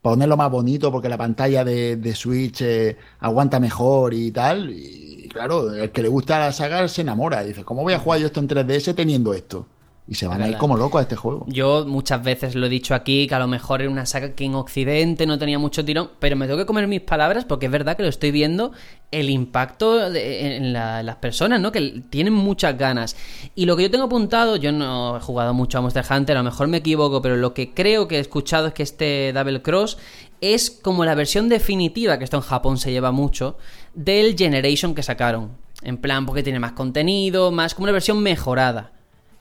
ponerlo 0.00 0.36
más 0.36 0.50
bonito 0.50 0.92
porque 0.92 1.08
la 1.08 1.16
pantalla 1.18 1.64
de, 1.64 1.96
de 1.96 2.14
Switch 2.14 2.60
eh, 2.60 2.96
aguanta 3.18 3.58
mejor 3.58 4.14
y 4.14 4.30
tal. 4.30 4.70
Y 4.70 5.07
claro, 5.38 5.72
el 5.74 5.90
que 5.90 6.02
le 6.02 6.08
gusta 6.08 6.38
la 6.38 6.52
saga 6.52 6.86
se 6.88 7.02
enamora. 7.02 7.42
Dice, 7.44 7.64
¿cómo 7.64 7.82
voy 7.82 7.94
a 7.94 7.98
jugar 7.98 8.20
yo 8.20 8.26
esto 8.26 8.40
en 8.40 8.48
3DS 8.48 8.94
teniendo 8.94 9.32
esto? 9.34 9.66
Y 10.10 10.14
se 10.14 10.26
van 10.26 10.40
a 10.40 10.48
ir 10.48 10.56
como 10.56 10.74
locos 10.78 11.00
a 11.00 11.02
este 11.02 11.16
juego. 11.16 11.44
Yo 11.48 11.84
muchas 11.86 12.22
veces 12.24 12.54
lo 12.54 12.64
he 12.64 12.70
dicho 12.70 12.94
aquí, 12.94 13.26
que 13.26 13.34
a 13.34 13.38
lo 13.38 13.46
mejor 13.46 13.82
era 13.82 13.90
una 13.90 14.06
saga 14.06 14.32
que 14.32 14.46
en 14.46 14.54
Occidente 14.54 15.26
no 15.26 15.38
tenía 15.38 15.58
mucho 15.58 15.84
tirón, 15.84 16.12
pero 16.18 16.34
me 16.34 16.46
tengo 16.46 16.58
que 16.58 16.64
comer 16.64 16.88
mis 16.88 17.02
palabras 17.02 17.44
porque 17.44 17.66
es 17.66 17.72
verdad 17.72 17.94
que 17.94 18.04
lo 18.04 18.08
estoy 18.08 18.30
viendo, 18.30 18.72
el 19.10 19.28
impacto 19.28 20.08
de- 20.08 20.56
en 20.56 20.72
la- 20.72 21.02
las 21.02 21.16
personas, 21.16 21.60
¿no? 21.60 21.72
Que 21.72 22.02
tienen 22.08 22.32
muchas 22.32 22.78
ganas. 22.78 23.16
Y 23.54 23.66
lo 23.66 23.76
que 23.76 23.82
yo 23.82 23.90
tengo 23.90 24.06
apuntado, 24.06 24.56
yo 24.56 24.72
no 24.72 25.18
he 25.18 25.20
jugado 25.20 25.52
mucho 25.52 25.76
a 25.76 25.82
Monster 25.82 26.04
Hunter, 26.10 26.38
a 26.38 26.40
lo 26.40 26.44
mejor 26.50 26.68
me 26.68 26.78
equivoco, 26.78 27.20
pero 27.20 27.36
lo 27.36 27.52
que 27.52 27.74
creo 27.74 28.08
que 28.08 28.16
he 28.16 28.20
escuchado 28.20 28.68
es 28.68 28.72
que 28.72 28.84
este 28.84 29.34
Double 29.34 29.60
Cross 29.60 29.98
es 30.40 30.70
como 30.70 31.04
la 31.04 31.14
versión 31.16 31.50
definitiva, 31.50 32.16
que 32.16 32.24
esto 32.24 32.36
en 32.38 32.44
Japón 32.44 32.78
se 32.78 32.92
lleva 32.92 33.12
mucho, 33.12 33.58
del 33.94 34.36
Generation 34.36 34.94
que 34.94 35.02
sacaron. 35.02 35.52
En 35.82 35.96
plan, 35.98 36.26
porque 36.26 36.42
tiene 36.42 36.58
más 36.58 36.72
contenido, 36.72 37.50
más 37.52 37.74
como 37.74 37.84
una 37.84 37.92
versión 37.92 38.20
mejorada. 38.22 38.92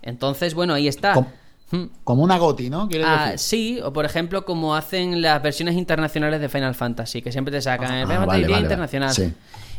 Entonces, 0.01 0.53
bueno, 0.53 0.73
ahí 0.73 0.87
está. 0.87 1.13
Com- 1.13 1.25
Hmm. 1.69 1.87
Como 2.05 2.23
una 2.23 2.37
GOTI, 2.37 2.69
¿no? 2.69 2.87
¿Quieres 2.87 3.05
Ah, 3.09 3.31
decir? 3.31 3.39
sí, 3.39 3.79
o 3.83 3.91
por 3.91 4.05
ejemplo, 4.05 4.45
como 4.45 4.73
hacen 4.77 5.21
las 5.21 5.43
versiones 5.43 5.75
internacionales 5.75 6.39
de 6.39 6.47
Final 6.47 6.75
Fantasy, 6.75 7.21
que 7.21 7.29
siempre 7.33 7.51
te 7.51 7.61
sacan 7.61 7.93
el 7.93 8.03
Ah, 8.03 8.07
Final 8.07 8.17
Fantasy 8.19 8.25
vale, 8.27 8.47
Vía 8.47 8.55
vale, 8.55 8.65
internacional. 8.67 9.13
sí. 9.13 9.33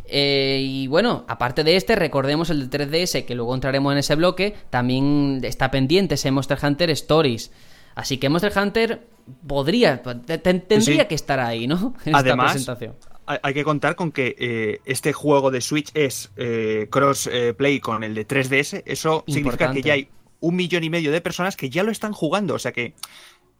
Eh, 0.04 0.60
y 0.62 0.86
bueno, 0.86 1.24
aparte 1.28 1.64
de 1.64 1.76
este, 1.76 1.96
recordemos 1.96 2.50
el 2.50 2.68
de 2.68 2.78
3DS, 2.78 3.24
que 3.24 3.34
luego 3.34 3.54
entraremos 3.54 3.90
en 3.92 3.98
ese 3.98 4.16
bloque, 4.16 4.54
también 4.68 5.40
está 5.44 5.70
pendiente 5.70 6.16
ese 6.16 6.30
Monster 6.30 6.58
Hunter 6.62 6.90
Stories. 6.90 7.50
Así 7.94 8.18
que 8.18 8.28
Monster 8.28 8.52
Hunter 8.54 9.06
podría, 9.46 10.02
te- 10.02 10.36
te- 10.38 10.54
tendría 10.60 11.02
Sí. 11.02 11.08
que 11.08 11.14
estar 11.14 11.40
ahí, 11.40 11.66
¿no? 11.66 11.94
En 12.04 12.14
Además, 12.14 12.54
esta 12.56 12.76
presentación. 12.76 13.17
Hay 13.42 13.54
que 13.54 13.64
contar 13.64 13.94
con 13.94 14.10
que 14.10 14.34
eh, 14.38 14.80
este 14.84 15.12
juego 15.12 15.50
de 15.50 15.60
Switch 15.60 15.90
es 15.94 16.30
eh, 16.36 16.88
cross-play 16.90 17.80
con 17.80 18.02
el 18.02 18.14
de 18.14 18.26
3DS. 18.26 18.82
Eso 18.86 19.24
significa 19.26 19.72
que 19.72 19.82
ya 19.82 19.92
hay 19.94 20.08
un 20.40 20.56
millón 20.56 20.84
y 20.84 20.90
medio 20.90 21.12
de 21.12 21.20
personas 21.20 21.56
que 21.56 21.68
ya 21.68 21.82
lo 21.82 21.90
están 21.90 22.12
jugando. 22.12 22.54
O 22.54 22.58
sea 22.58 22.72
que 22.72 22.94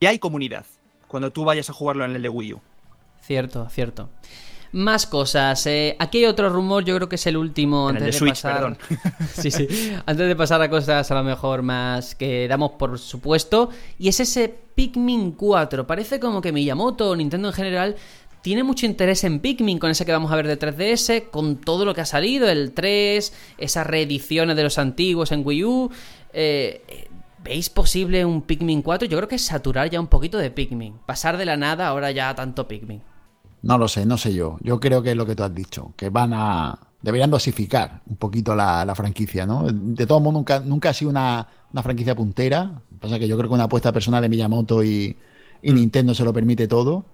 ya 0.00 0.10
hay 0.10 0.18
comunidad 0.18 0.64
cuando 1.06 1.30
tú 1.30 1.44
vayas 1.44 1.68
a 1.70 1.72
jugarlo 1.72 2.05
en 2.05 2.16
el 2.16 2.22
de 2.22 2.28
Wii 2.28 2.55
U. 2.55 2.60
Cierto, 3.20 3.68
cierto. 3.68 4.08
Más 4.72 5.06
cosas. 5.06 5.66
eh, 5.66 5.97
aquí 5.98 6.18
hay 6.18 6.26
otro 6.26 6.50
rumor, 6.50 6.84
yo 6.84 6.94
creo 6.97 7.08
que 7.08 7.16
es 7.16 7.26
el 7.26 7.36
último 7.38 7.88
En 7.88 7.97
el 7.97 8.02
antes 8.02 8.20
de 8.20 8.26
de, 8.26 8.32
Switch, 8.32 8.42
pasar. 8.42 8.55
perdón. 8.55 8.78
sí, 9.34 9.50
sí. 9.50 9.66
Antes 10.05 10.28
de 10.28 10.36
pasar 10.36 10.60
a 10.60 10.68
cosas 10.68 11.10
a 11.10 11.14
lo 11.14 11.24
mejor 11.24 11.62
más 11.62 12.14
que 12.14 12.47
damos 12.48 12.72
por 12.72 12.98
supuesto. 12.98 13.70
Y 13.98 14.08
es 14.08 14.20
ese 14.20 14.55
Pikmin 14.74 15.32
4. 15.32 15.86
Parece 15.86 16.20
como 16.20 16.40
que 16.40 16.52
Miyamoto 16.52 17.10
o 17.10 17.16
Nintendo 17.16 17.48
en 17.48 17.55
general 17.55 17.97
tiene 18.49 18.62
mucho 18.62 18.86
interés 18.86 19.25
en 19.25 19.41
Pikmin 19.41 19.78
con 19.78 19.91
ese 19.91 20.07
que 20.07 20.12
vamos 20.12 20.33
a 20.33 20.36
ver 20.36 20.47
de 20.47 20.59
3DS, 20.59 21.28
con 21.28 21.57
todo 21.57 21.85
lo 21.85 21.93
que 21.94 22.01
ha 22.01 22.07
salido, 22.07 22.49
el 22.49 22.73
3, 22.73 23.31
esas 23.59 23.86
reediciones 23.86 24.57
de 24.57 24.62
los 24.62 24.78
antiguos 24.78 25.33
en 25.33 25.47
Wii 25.47 25.65
U. 25.65 25.91
Eh, 26.33 27.10
¿Veis 27.44 27.68
posible 27.68 28.25
un 28.25 28.41
Pikmin 28.41 28.81
4? 28.81 29.07
Yo 29.07 29.18
creo 29.18 29.28
que 29.28 29.35
es 29.35 29.44
saturar 29.44 29.91
ya 29.91 30.01
un 30.01 30.07
poquito 30.07 30.39
de 30.39 30.51
Pikmin. 30.51 30.94
Pasar 31.05 31.36
de 31.36 31.44
la 31.44 31.59
nada 31.59 31.89
ahora 31.89 32.10
ya 32.10 32.31
a 32.31 32.35
tanto 32.35 32.67
Pikmin. 32.67 33.02
No 33.60 33.77
lo 33.77 33.86
sé, 33.86 34.07
no 34.07 34.17
sé 34.17 34.33
yo. 34.33 34.57
Yo 34.62 34.81
creo 34.81 35.02
que 35.02 35.10
es 35.10 35.17
lo 35.18 35.27
que 35.27 35.36
tú 35.36 35.43
has 35.43 35.55
dicho, 35.55 35.93
que 35.94 36.09
van 36.09 36.33
a... 36.33 36.78
Deberían 37.02 37.31
dosificar 37.31 38.01
un 38.07 38.17
poquito 38.17 38.57
la, 38.57 38.83
la 38.86 38.94
franquicia, 38.94 39.44
¿no? 39.44 39.67
De 39.70 40.07
todo 40.07 40.20
modo, 40.20 40.33
nunca, 40.33 40.60
nunca 40.60 40.89
ha 40.89 40.94
sido 40.94 41.10
una, 41.10 41.47
una 41.70 41.83
franquicia 41.83 42.15
puntera. 42.17 42.81
Pasa 42.99 43.18
que 43.18 43.28
yo 43.28 43.36
creo 43.36 43.51
que 43.51 43.55
una 43.57 43.65
apuesta 43.65 43.93
personal 43.93 44.23
de 44.23 44.31
Miyamoto 44.31 44.83
y, 44.83 45.15
y 45.60 45.73
Nintendo 45.75 46.15
se 46.15 46.25
lo 46.25 46.33
permite 46.33 46.67
todo. 46.67 47.05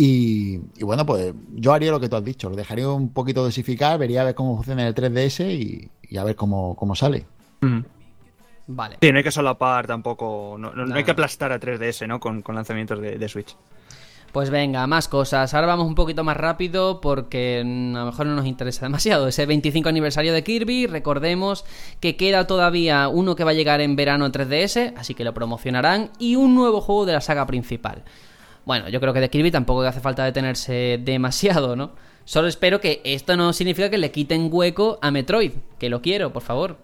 Y, 0.00 0.60
y 0.76 0.84
bueno, 0.84 1.04
pues 1.04 1.34
yo 1.56 1.72
haría 1.72 1.90
lo 1.90 1.98
que 1.98 2.08
tú 2.08 2.14
has 2.14 2.22
dicho, 2.24 2.48
lo 2.48 2.54
dejaría 2.54 2.88
un 2.88 3.12
poquito 3.12 3.42
dosificar, 3.42 3.98
vería 3.98 4.20
a 4.22 4.26
ver 4.26 4.34
cómo 4.36 4.54
funciona 4.54 4.86
el 4.86 4.94
3DS 4.94 5.50
y, 5.52 5.90
y 6.08 6.16
a 6.18 6.22
ver 6.22 6.36
cómo, 6.36 6.76
cómo 6.76 6.94
sale. 6.94 7.26
Vale. 8.68 8.98
Sí, 9.00 9.10
no 9.10 9.18
hay 9.18 9.24
que 9.24 9.30
solapar 9.32 9.88
tampoco. 9.88 10.56
No, 10.58 10.72
no- 10.72 10.86
no 10.86 10.94
hay 10.94 11.02
que 11.02 11.10
aplastar 11.10 11.50
a 11.52 11.58
3DS, 11.58 12.06
¿no? 12.06 12.20
Con, 12.20 12.42
con 12.42 12.54
lanzamientos 12.54 13.00
de, 13.00 13.18
de 13.18 13.28
Switch. 13.28 13.56
Pues 14.30 14.50
venga, 14.50 14.86
más 14.86 15.08
cosas. 15.08 15.52
Ahora 15.54 15.66
vamos 15.66 15.86
un 15.88 15.94
poquito 15.96 16.22
más 16.22 16.36
rápido 16.36 17.00
porque 17.00 17.62
mm, 17.64 17.96
a 17.96 18.00
lo 18.00 18.06
mejor 18.06 18.26
no 18.26 18.36
nos 18.36 18.46
interesa 18.46 18.82
demasiado. 18.86 19.26
Ese 19.26 19.46
25 19.46 19.88
aniversario 19.88 20.32
de 20.32 20.44
Kirby, 20.44 20.86
recordemos 20.86 21.64
que 21.98 22.16
queda 22.16 22.46
todavía 22.46 23.08
uno 23.08 23.34
que 23.34 23.42
va 23.42 23.50
a 23.50 23.54
llegar 23.54 23.80
en 23.80 23.96
verano 23.96 24.26
en 24.26 24.32
3DS, 24.32 24.92
así 24.96 25.14
que 25.14 25.24
lo 25.24 25.34
promocionarán, 25.34 26.10
y 26.20 26.36
un 26.36 26.54
nuevo 26.54 26.80
juego 26.82 27.04
de 27.06 27.14
la 27.14 27.20
saga 27.20 27.46
principal. 27.46 28.04
Bueno, 28.68 28.90
yo 28.90 29.00
creo 29.00 29.14
que 29.14 29.20
de 29.20 29.30
Kirby 29.30 29.50
tampoco 29.50 29.80
hace 29.80 29.98
falta 30.00 30.26
detenerse 30.26 31.00
demasiado, 31.02 31.74
¿no? 31.74 31.92
Solo 32.26 32.48
espero 32.48 32.82
que 32.82 33.00
esto 33.02 33.34
no 33.34 33.54
significa 33.54 33.88
que 33.88 33.96
le 33.96 34.10
quiten 34.10 34.50
hueco 34.52 34.98
a 35.00 35.10
Metroid, 35.10 35.52
que 35.78 35.88
lo 35.88 36.02
quiero, 36.02 36.34
por 36.34 36.42
favor. 36.42 36.76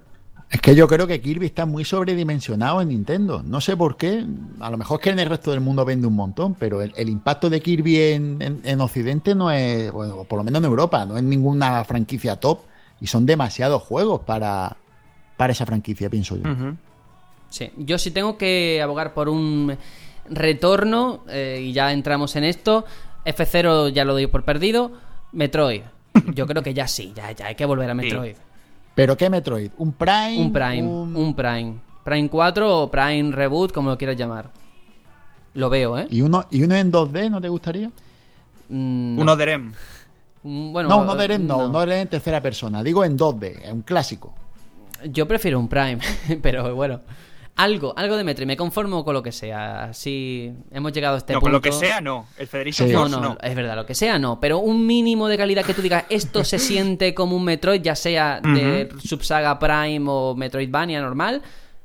Es 0.48 0.62
que 0.62 0.74
yo 0.74 0.88
creo 0.88 1.06
que 1.06 1.20
Kirby 1.20 1.44
está 1.44 1.66
muy 1.66 1.84
sobredimensionado 1.84 2.80
en 2.80 2.88
Nintendo. 2.88 3.42
No 3.44 3.60
sé 3.60 3.76
por 3.76 3.98
qué. 3.98 4.24
A 4.60 4.70
lo 4.70 4.78
mejor 4.78 4.98
es 4.98 5.04
que 5.04 5.10
en 5.10 5.18
el 5.18 5.28
resto 5.28 5.50
del 5.50 5.60
mundo 5.60 5.84
vende 5.84 6.06
un 6.06 6.14
montón, 6.16 6.54
pero 6.54 6.80
el, 6.80 6.94
el 6.96 7.10
impacto 7.10 7.50
de 7.50 7.60
Kirby 7.60 7.98
en, 7.98 8.40
en- 8.40 8.60
en 8.64 8.80
Occidente 8.80 9.34
no 9.34 9.50
es, 9.50 9.92
bueno, 9.92 10.24
por 10.24 10.38
lo 10.38 10.44
menos 10.44 10.60
en 10.60 10.64
Europa, 10.64 11.04
no 11.04 11.18
es 11.18 11.22
ninguna 11.22 11.84
franquicia 11.84 12.36
top. 12.36 12.60
Y 12.98 13.08
son 13.08 13.26
demasiados 13.26 13.82
juegos 13.82 14.22
para, 14.22 14.74
para 15.36 15.52
esa 15.52 15.66
franquicia, 15.66 16.08
pienso 16.08 16.36
yo. 16.38 16.44
Sí, 17.50 17.70
yo 17.76 17.98
sí 17.98 18.10
tengo 18.10 18.38
que 18.38 18.80
abogar 18.82 19.12
por 19.14 19.28
un 19.28 19.76
retorno, 20.28 21.24
eh, 21.28 21.60
y 21.62 21.72
ya 21.72 21.92
entramos 21.92 22.36
en 22.36 22.44
esto. 22.44 22.84
F0 23.24 23.90
ya 23.90 24.04
lo 24.04 24.12
doy 24.12 24.26
por 24.26 24.44
perdido. 24.44 24.92
Metroid. 25.32 25.82
Yo 26.34 26.46
creo 26.46 26.62
que 26.62 26.74
ya 26.74 26.86
sí, 26.86 27.12
ya, 27.14 27.32
ya 27.32 27.46
hay 27.46 27.54
que 27.54 27.64
volver 27.66 27.90
a 27.90 27.94
Metroid. 27.94 28.36
¿Pero 28.94 29.16
qué 29.16 29.28
Metroid? 29.28 29.72
¿Un 29.78 29.92
Prime? 29.92 30.38
Un 30.38 30.52
Prime, 30.52 30.82
un... 30.82 31.34
Prime. 31.34 31.74
Prime 32.04 32.28
4 32.28 32.82
o 32.82 32.90
Prime 32.90 33.32
Reboot, 33.32 33.72
como 33.72 33.90
lo 33.90 33.98
quieras 33.98 34.16
llamar. 34.16 34.50
Lo 35.54 35.70
veo, 35.70 35.98
¿eh? 35.98 36.06
¿Y 36.10 36.20
uno, 36.20 36.44
¿Y 36.50 36.62
uno 36.62 36.74
en 36.74 36.92
2D 36.92 37.30
no 37.30 37.40
te 37.40 37.48
gustaría? 37.48 37.88
Mm, 38.68 39.16
no. 39.16 39.22
Uno 39.22 39.36
de 39.36 39.44
REM. 39.44 39.72
Mm, 40.42 40.72
Bueno, 40.72 40.88
no, 40.88 41.04
no 41.04 41.16
de 41.16 41.26
Ren, 41.26 41.46
no, 41.46 41.56
no. 41.62 41.68
no 41.68 41.80
de 41.80 41.86
Ren 41.86 41.98
en 42.00 42.08
tercera 42.08 42.40
persona. 42.40 42.82
Digo 42.82 43.04
en 43.04 43.16
2D, 43.18 43.72
un 43.72 43.82
clásico. 43.82 44.34
Yo 45.06 45.26
prefiero 45.26 45.58
un 45.58 45.68
Prime, 45.68 45.98
pero 46.42 46.74
bueno. 46.74 47.00
Algo, 47.56 47.94
algo 47.96 48.16
de 48.16 48.24
Metroid. 48.24 48.46
Me 48.48 48.56
conformo 48.56 49.04
con 49.04 49.14
lo 49.14 49.22
que 49.22 49.30
sea. 49.30 49.84
Así 49.84 50.52
hemos 50.72 50.92
llegado 50.92 51.14
a 51.14 51.18
este 51.18 51.32
no, 51.34 51.38
punto. 51.40 51.44
con 51.46 51.52
lo 51.52 51.60
que 51.60 51.70
sea, 51.72 52.00
no. 52.00 52.26
El 52.36 52.48
Federation 52.48 52.88
Sí. 52.88 52.92
No, 52.94 53.00
Force, 53.02 53.16
no, 53.16 53.20
no. 53.22 53.38
es 53.40 53.54
verdad, 53.54 53.76
lo 53.76 53.86
que 53.86 53.94
sea 53.94 54.18
no, 54.18 54.40
pero 54.40 54.58
un 54.58 54.86
mínimo 54.86 55.28
de 55.28 55.36
calidad 55.36 55.64
que 55.64 55.72
tú 55.74 55.80
digas, 55.82 56.04
esto 56.08 56.42
se 56.44 56.58
siente 56.58 57.14
como 57.14 57.36
un 57.36 57.44
Metroid, 57.44 57.80
ya 57.80 57.94
sea 57.94 58.40
de 58.40 58.88
Subsaga 59.02 59.58
Prime 59.58 60.04
o 60.08 60.34
Metroidvania 60.34 61.00
normal, 61.00 61.42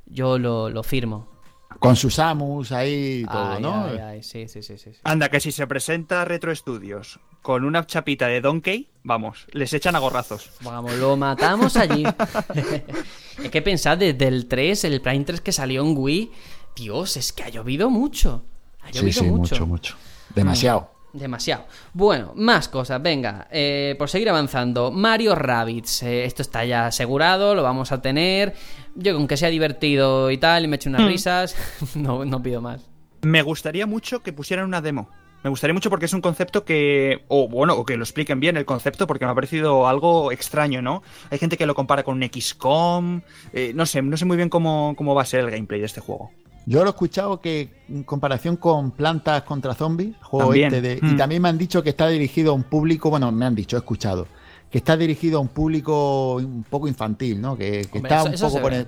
yo 0.08 0.40
lo, 0.40 0.70
lo 0.70 0.82
firmo. 0.82 1.30
Con 1.78 1.96
sus 1.96 2.16
Samus 2.16 2.72
ahí 2.72 3.22
y 3.24 3.26
todo, 3.26 3.52
Ay, 3.54 3.62
¿no? 3.62 3.86
ay, 3.86 3.98
ay, 4.00 4.24
sí, 4.24 4.48
sí, 4.48 4.64
sí, 4.64 4.78
sí. 4.78 4.92
sí. 4.92 5.00
Anda, 5.04 5.30
que 5.30 5.40
si 5.40 5.52
se 5.52 5.68
presenta 5.68 6.26
Retro 6.26 6.54
Studios 6.54 7.20
con 7.42 7.64
una 7.66 7.86
chapita 7.86 8.28
de 8.28 8.42
Donkey, 8.42 8.90
vamos, 9.04 9.46
les 9.52 9.74
echan 9.74 9.96
a 9.96 10.00
gorrazos. 10.00 10.52
Vamos, 10.62 10.94
lo 10.96 11.16
matamos 11.18 11.76
allí. 11.78 12.04
es 13.44 13.50
que 13.50 13.62
pensad, 13.62 13.98
desde 13.98 14.28
el 14.28 14.48
3, 14.48 14.84
el 14.86 15.02
Prime 15.02 15.24
3 15.26 15.42
que 15.42 15.52
salió 15.52 15.82
en 15.86 15.96
Wii, 15.98 16.32
Dios, 16.76 17.18
es 17.18 17.34
que 17.34 17.44
ha 17.44 17.50
llovido 17.50 17.90
mucho. 17.90 18.44
Ha 18.82 18.88
Sí, 18.92 19.00
llovido 19.00 19.14
sí, 19.22 19.26
mucho. 19.26 19.56
mucho, 19.56 19.66
mucho. 19.68 19.96
Demasiado. 20.36 20.92
Demasiado. 21.12 21.66
Bueno, 21.94 22.34
más 22.36 22.70
cosas, 22.70 23.02
venga. 23.02 23.48
eh, 23.52 23.96
por 23.98 24.10
seguir 24.10 24.30
avanzando, 24.30 24.92
Mario 24.92 25.34
Rabbids. 25.34 26.04
eh, 26.04 26.26
esto 26.26 26.44
está 26.44 26.66
ya 26.66 26.86
asegurado, 26.88 27.56
lo 27.56 27.64
vamos 27.64 27.92
a 27.92 28.02
tener. 28.02 28.54
Yo, 28.96 29.16
aunque 29.16 29.36
sea 29.38 29.50
divertido 29.50 30.30
y 30.30 30.38
tal, 30.38 30.66
y 30.66 30.68
me 30.68 30.76
eche 30.76 30.88
unas 30.90 31.06
risas, 31.06 31.56
no, 31.96 32.26
no 32.26 32.44
pido 32.44 32.62
más. 32.62 32.82
Me 33.22 33.42
gustaría 33.42 33.86
mucho 33.88 34.22
que 34.22 34.34
pusieran 34.34 34.66
una 34.66 34.82
demo. 34.82 35.10
Me 35.44 35.50
gustaría 35.50 35.74
mucho 35.74 35.90
porque 35.90 36.06
es 36.06 36.14
un 36.14 36.22
concepto 36.22 36.66
que. 36.66 37.24
O 37.30 37.48
bueno, 37.48 37.74
o 37.76 37.86
que 37.86 37.96
lo 37.98 38.04
expliquen 38.04 38.40
bien 38.40 38.58
el 38.58 38.66
concepto, 38.66 39.08
porque 39.08 39.26
me 39.26 39.32
ha 39.32 39.36
parecido 39.36 39.88
algo 39.88 40.32
extraño, 40.32 40.82
¿no? 40.82 41.02
Hay 41.30 41.38
gente 41.38 41.56
que 41.58 41.66
lo 41.66 41.76
compara 41.76 42.04
con 42.04 42.16
un 42.22 42.24
XCOM. 42.30 43.22
eh, 43.54 43.72
no 43.74 43.86
sé, 43.86 44.02
no 44.02 44.18
sé 44.18 44.26
muy 44.26 44.38
bien 44.38 44.50
cómo, 44.50 44.94
cómo 44.98 45.16
va 45.16 45.22
a 45.22 45.26
ser 45.26 45.42
el 45.46 45.52
gameplay 45.52 45.80
de 45.80 45.86
este 45.86 46.02
juego. 46.02 46.32
Yo 46.66 46.82
lo 46.82 46.88
he 46.88 46.90
escuchado 46.90 47.40
que 47.42 47.70
en 47.88 48.04
comparación 48.04 48.58
con 48.58 48.92
Plantas 48.92 49.44
contra 49.44 49.74
Zombies, 49.74 50.16
juego 50.22 50.48
También. 50.50 50.74
este 50.74 50.82
de- 50.96 51.00
Mm. 51.02 51.14
y 51.14 51.18
también 51.18 51.42
me 51.42 51.50
han 51.50 51.58
dicho 51.58 51.82
que 51.82 51.90
está 51.90 52.08
dirigido 52.10 52.52
a 52.52 52.54
un 52.56 52.64
público, 52.64 53.10
bueno, 53.10 53.32
me 53.32 53.46
han 53.46 53.56
dicho, 53.56 53.76
he 53.78 53.80
escuchado, 53.80 54.28
que 54.70 54.78
está 54.78 54.96
dirigido 54.98 55.40
a 55.40 55.42
un 55.42 55.48
público 55.48 56.36
un 56.36 56.64
poco 56.70 56.88
infantil, 56.88 57.42
¿no? 57.42 57.58
Que, 57.58 57.88
que 57.92 57.98
Hombre, 58.00 58.14
está 58.14 58.18
eso- 58.20 58.28
un 58.28 58.34
eso 58.36 58.50
poco 58.52 58.70
ve. 58.70 58.76
en- 58.76 58.88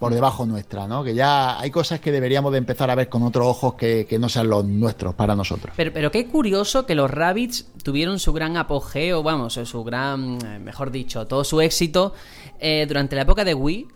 por 0.00 0.14
debajo 0.14 0.46
nuestra, 0.46 0.88
¿no? 0.88 1.04
Que 1.04 1.14
ya 1.14 1.60
hay 1.60 1.70
cosas 1.70 2.00
que 2.00 2.10
deberíamos 2.10 2.52
de 2.52 2.58
empezar 2.58 2.90
a 2.90 2.94
ver 2.94 3.10
con 3.10 3.22
otros 3.22 3.46
ojos 3.46 3.74
que, 3.74 4.06
que 4.08 4.18
no 4.18 4.30
sean 4.30 4.48
los 4.48 4.64
nuestros 4.64 5.14
para 5.14 5.36
nosotros. 5.36 5.74
Pero, 5.76 5.92
pero 5.92 6.10
qué 6.10 6.26
curioso 6.26 6.86
que 6.86 6.94
los 6.94 7.10
Rabbits 7.10 7.66
tuvieron 7.84 8.18
su 8.18 8.32
gran 8.32 8.56
apogeo, 8.56 9.22
vamos, 9.22 9.60
su 9.62 9.84
gran, 9.84 10.38
eh, 10.42 10.58
mejor 10.58 10.90
dicho, 10.90 11.26
todo 11.26 11.44
su 11.44 11.60
éxito 11.60 12.14
eh, 12.58 12.86
durante 12.88 13.14
la 13.14 13.22
época 13.22 13.44
de 13.44 13.52
Wii. 13.52 13.88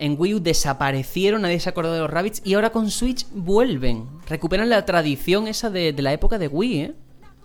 En 0.00 0.16
Wii 0.18 0.34
U 0.34 0.40
desaparecieron, 0.40 1.42
nadie 1.42 1.60
se 1.60 1.68
acordó 1.68 1.92
de 1.92 2.00
los 2.00 2.10
Rabbits 2.10 2.42
y 2.44 2.54
ahora 2.54 2.70
con 2.70 2.90
Switch 2.90 3.24
vuelven. 3.30 4.08
Recuperan 4.28 4.68
la 4.68 4.84
tradición 4.84 5.46
esa 5.46 5.70
de, 5.70 5.92
de 5.92 6.02
la 6.02 6.12
época 6.12 6.38
de 6.38 6.48
Wii, 6.48 6.80
¿eh? 6.80 6.94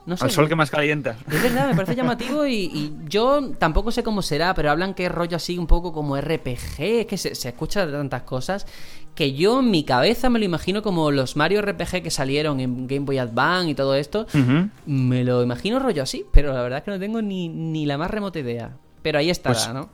No 0.06 0.18
sé. 0.18 0.24
Al 0.26 0.32
sol 0.32 0.50
que 0.50 0.56
más 0.56 0.72
calienta. 0.72 1.16
Es 1.32 1.44
verdad, 1.44 1.70
me 1.70 1.76
parece 1.76 1.96
llamativo 1.96 2.46
y, 2.48 2.56
y 2.56 2.96
yo 3.08 3.52
tampoco 3.60 3.92
sé 3.92 4.02
cómo 4.04 4.22
será, 4.22 4.54
pero 4.56 4.72
hablan 4.72 4.94
que 4.96 5.06
es 5.06 5.12
rollo 5.12 5.38
así 5.38 5.58
un 5.60 5.68
poco 5.68 5.94
como 5.94 6.20
RPG, 6.20 6.80
es 6.80 7.06
que 7.06 7.18
se, 7.18 7.36
se 7.36 7.50
escucha 7.50 7.86
de 7.86 7.92
tantas 7.92 8.24
cosas 8.24 8.66
que 9.14 9.34
yo 9.34 9.60
en 9.60 9.70
mi 9.70 9.84
cabeza 9.84 10.30
me 10.30 10.40
lo 10.40 10.46
imagino 10.46 10.82
como 10.82 11.12
los 11.12 11.36
Mario 11.36 11.62
RPG 11.62 12.02
que 12.02 12.10
salieron 12.10 12.60
en 12.62 12.88
Game 12.88 13.06
Boy 13.06 13.18
Advance 13.20 13.70
y 13.72 13.76
todo 13.76 13.94
esto. 13.96 14.26
Me 14.86 15.24
lo 15.24 15.44
imagino 15.44 15.80
rollo 15.80 16.02
así, 16.04 16.26
pero 16.32 16.54
la 16.54 16.62
verdad 16.64 16.80
es 16.80 16.86
que 16.86 16.92
no 16.92 17.00
tengo 17.00 17.22
ni, 17.22 17.50
ni 17.50 17.86
la 17.86 17.98
más 17.98 18.10
remota 18.10 18.40
idea. 18.40 18.78
Pero 19.02 19.20
ahí 19.20 19.30
estará, 19.30 19.54
Pues- 19.56 19.74
¿no? 19.74 19.90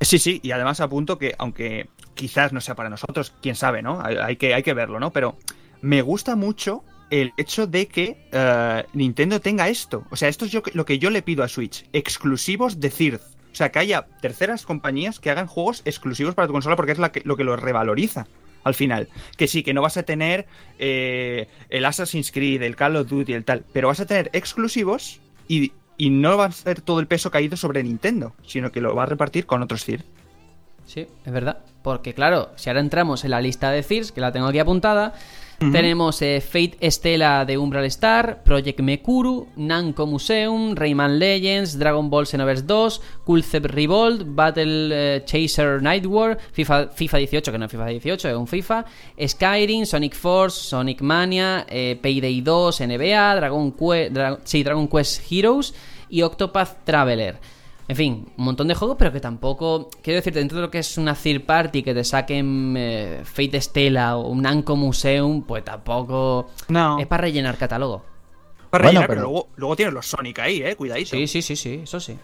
Sí, 0.00 0.18
sí, 0.18 0.40
y 0.42 0.50
además 0.50 0.80
apunto 0.80 1.16
que, 1.16 1.34
aunque 1.38 1.88
quizás 2.14 2.52
no 2.52 2.60
sea 2.60 2.74
para 2.74 2.90
nosotros, 2.90 3.32
quién 3.40 3.54
sabe, 3.54 3.82
¿no? 3.82 4.00
Hay, 4.04 4.16
hay 4.16 4.36
que, 4.36 4.52
hay 4.52 4.62
que 4.64 4.74
verlo, 4.74 4.98
¿no? 4.98 5.12
Pero 5.12 5.36
me 5.80 6.02
gusta 6.02 6.34
mucho 6.34 6.82
el 7.12 7.34
hecho 7.36 7.66
de 7.66 7.88
que 7.88 8.26
eh, 8.32 8.84
Nintendo 8.94 9.38
tenga 9.38 9.68
esto. 9.68 10.04
O 10.10 10.16
sea, 10.16 10.30
esto 10.30 10.46
es 10.46 10.74
lo 10.74 10.86
que 10.86 10.98
yo 10.98 11.10
le 11.10 11.20
pido 11.20 11.44
a 11.44 11.48
Switch. 11.48 11.84
Exclusivos 11.92 12.80
de 12.80 12.88
Third. 12.88 13.20
O 13.20 13.54
sea, 13.54 13.70
que 13.70 13.80
haya 13.80 14.06
terceras 14.22 14.64
compañías 14.64 15.20
que 15.20 15.30
hagan 15.30 15.46
juegos 15.46 15.82
exclusivos 15.84 16.34
para 16.34 16.48
tu 16.48 16.54
consola 16.54 16.74
porque 16.74 16.92
es 16.92 16.98
lo 16.98 17.36
que 17.36 17.44
lo 17.44 17.56
revaloriza. 17.56 18.26
Al 18.64 18.74
final, 18.74 19.08
que 19.36 19.46
sí, 19.46 19.62
que 19.62 19.74
no 19.74 19.82
vas 19.82 19.98
a 19.98 20.04
tener 20.04 20.46
eh, 20.78 21.48
el 21.68 21.84
Assassin's 21.84 22.32
Creed, 22.32 22.62
el 22.62 22.76
Call 22.76 22.96
of 22.96 23.08
Duty, 23.08 23.34
el 23.34 23.44
tal, 23.44 23.64
pero 23.72 23.88
vas 23.88 24.00
a 24.00 24.06
tener 24.06 24.30
exclusivos 24.32 25.20
y, 25.48 25.72
y 25.98 26.08
no 26.08 26.38
va 26.38 26.46
a 26.46 26.52
ser 26.52 26.80
todo 26.80 27.00
el 27.00 27.08
peso 27.08 27.30
caído 27.30 27.58
sobre 27.58 27.82
Nintendo, 27.82 28.34
sino 28.46 28.72
que 28.72 28.80
lo 28.80 28.94
va 28.94 29.02
a 29.02 29.06
repartir 29.06 29.44
con 29.44 29.62
otros 29.62 29.84
Third. 29.84 30.04
Sí, 30.86 31.06
es 31.24 31.32
verdad. 31.32 31.58
Porque 31.82 32.14
claro, 32.14 32.52
si 32.56 32.70
ahora 32.70 32.80
entramos 32.80 33.24
en 33.24 33.32
la 33.32 33.40
lista 33.40 33.70
de 33.70 33.82
Fears, 33.82 34.12
que 34.12 34.20
la 34.20 34.32
tengo 34.32 34.46
aquí 34.46 34.60
apuntada, 34.60 35.14
tenemos 35.70 36.20
eh, 36.22 36.40
Fate 36.40 36.76
Estela 36.80 37.44
de 37.44 37.58
Umbral 37.58 37.84
Star, 37.84 38.42
Project 38.42 38.80
Mekuru, 38.80 39.48
Namco 39.56 40.06
Museum, 40.06 40.74
Rayman 40.74 41.18
Legends, 41.18 41.78
Dragon 41.78 42.08
Ball 42.10 42.26
Xenoverse 42.26 42.64
2, 42.66 43.00
Kulcep 43.24 43.66
Revolt, 43.66 44.22
Battle 44.26 45.16
eh, 45.16 45.24
Chaser 45.24 45.82
Night 45.82 46.06
War, 46.06 46.38
FIFA, 46.52 46.88
FIFA 46.88 47.18
18, 47.18 47.52
que 47.52 47.58
no 47.58 47.66
es 47.66 47.70
FIFA 47.70 47.86
18, 47.86 48.28
es 48.30 48.36
un 48.36 48.46
FIFA, 48.46 48.84
Skyrim, 49.26 49.86
Sonic 49.86 50.14
Force, 50.14 50.68
Sonic 50.68 51.02
Mania, 51.02 51.66
eh, 51.68 51.98
Payday 52.00 52.40
2, 52.40 52.80
NBA, 52.80 53.36
Dragon, 53.36 53.74
Dragon 53.76 54.88
Quest 54.88 55.22
Heroes 55.30 55.74
y 56.08 56.22
Octopath 56.22 56.84
Traveler. 56.84 57.61
En 57.92 57.96
fin, 57.96 58.32
un 58.38 58.44
montón 58.46 58.68
de 58.68 58.74
juegos, 58.74 58.96
pero 58.98 59.12
que 59.12 59.20
tampoco. 59.20 59.90
Quiero 60.02 60.16
decir, 60.16 60.32
dentro 60.32 60.56
de 60.56 60.62
lo 60.62 60.70
que 60.70 60.78
es 60.78 60.96
una 60.96 61.14
third 61.14 61.44
party 61.44 61.82
que 61.82 61.92
te 61.92 62.02
saquen 62.04 62.74
eh, 62.78 63.20
Fate 63.22 63.60
Stella 63.60 64.16
o 64.16 64.28
un 64.30 64.40
Namco 64.40 64.76
Museum, 64.76 65.42
pues 65.42 65.62
tampoco. 65.62 66.46
No. 66.68 66.98
Es 66.98 67.06
para 67.06 67.20
rellenar 67.24 67.58
catálogo. 67.58 68.02
Para 68.70 68.84
Bueno, 68.84 69.00
rellenar, 69.00 69.08
pero- 69.08 69.20
pero 69.20 69.30
luego, 69.30 69.48
luego 69.56 69.76
tienes 69.76 69.92
los 69.92 70.06
Sonic 70.06 70.38
ahí, 70.38 70.62
eh, 70.62 70.74
cuidadito. 70.74 71.10
Sí, 71.10 71.26
sí, 71.26 71.42
sí, 71.42 71.54
sí, 71.54 71.80
eso 71.82 72.00
sí. 72.00 72.16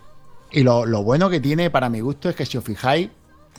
Y 0.52 0.62
lo, 0.62 0.86
lo 0.86 1.02
bueno 1.02 1.28
que 1.28 1.38
tiene 1.38 1.68
para 1.68 1.90
mi 1.90 2.00
gusto 2.00 2.30
es 2.30 2.34
que 2.34 2.46
si 2.46 2.56
os 2.56 2.64
fijáis, 2.64 3.10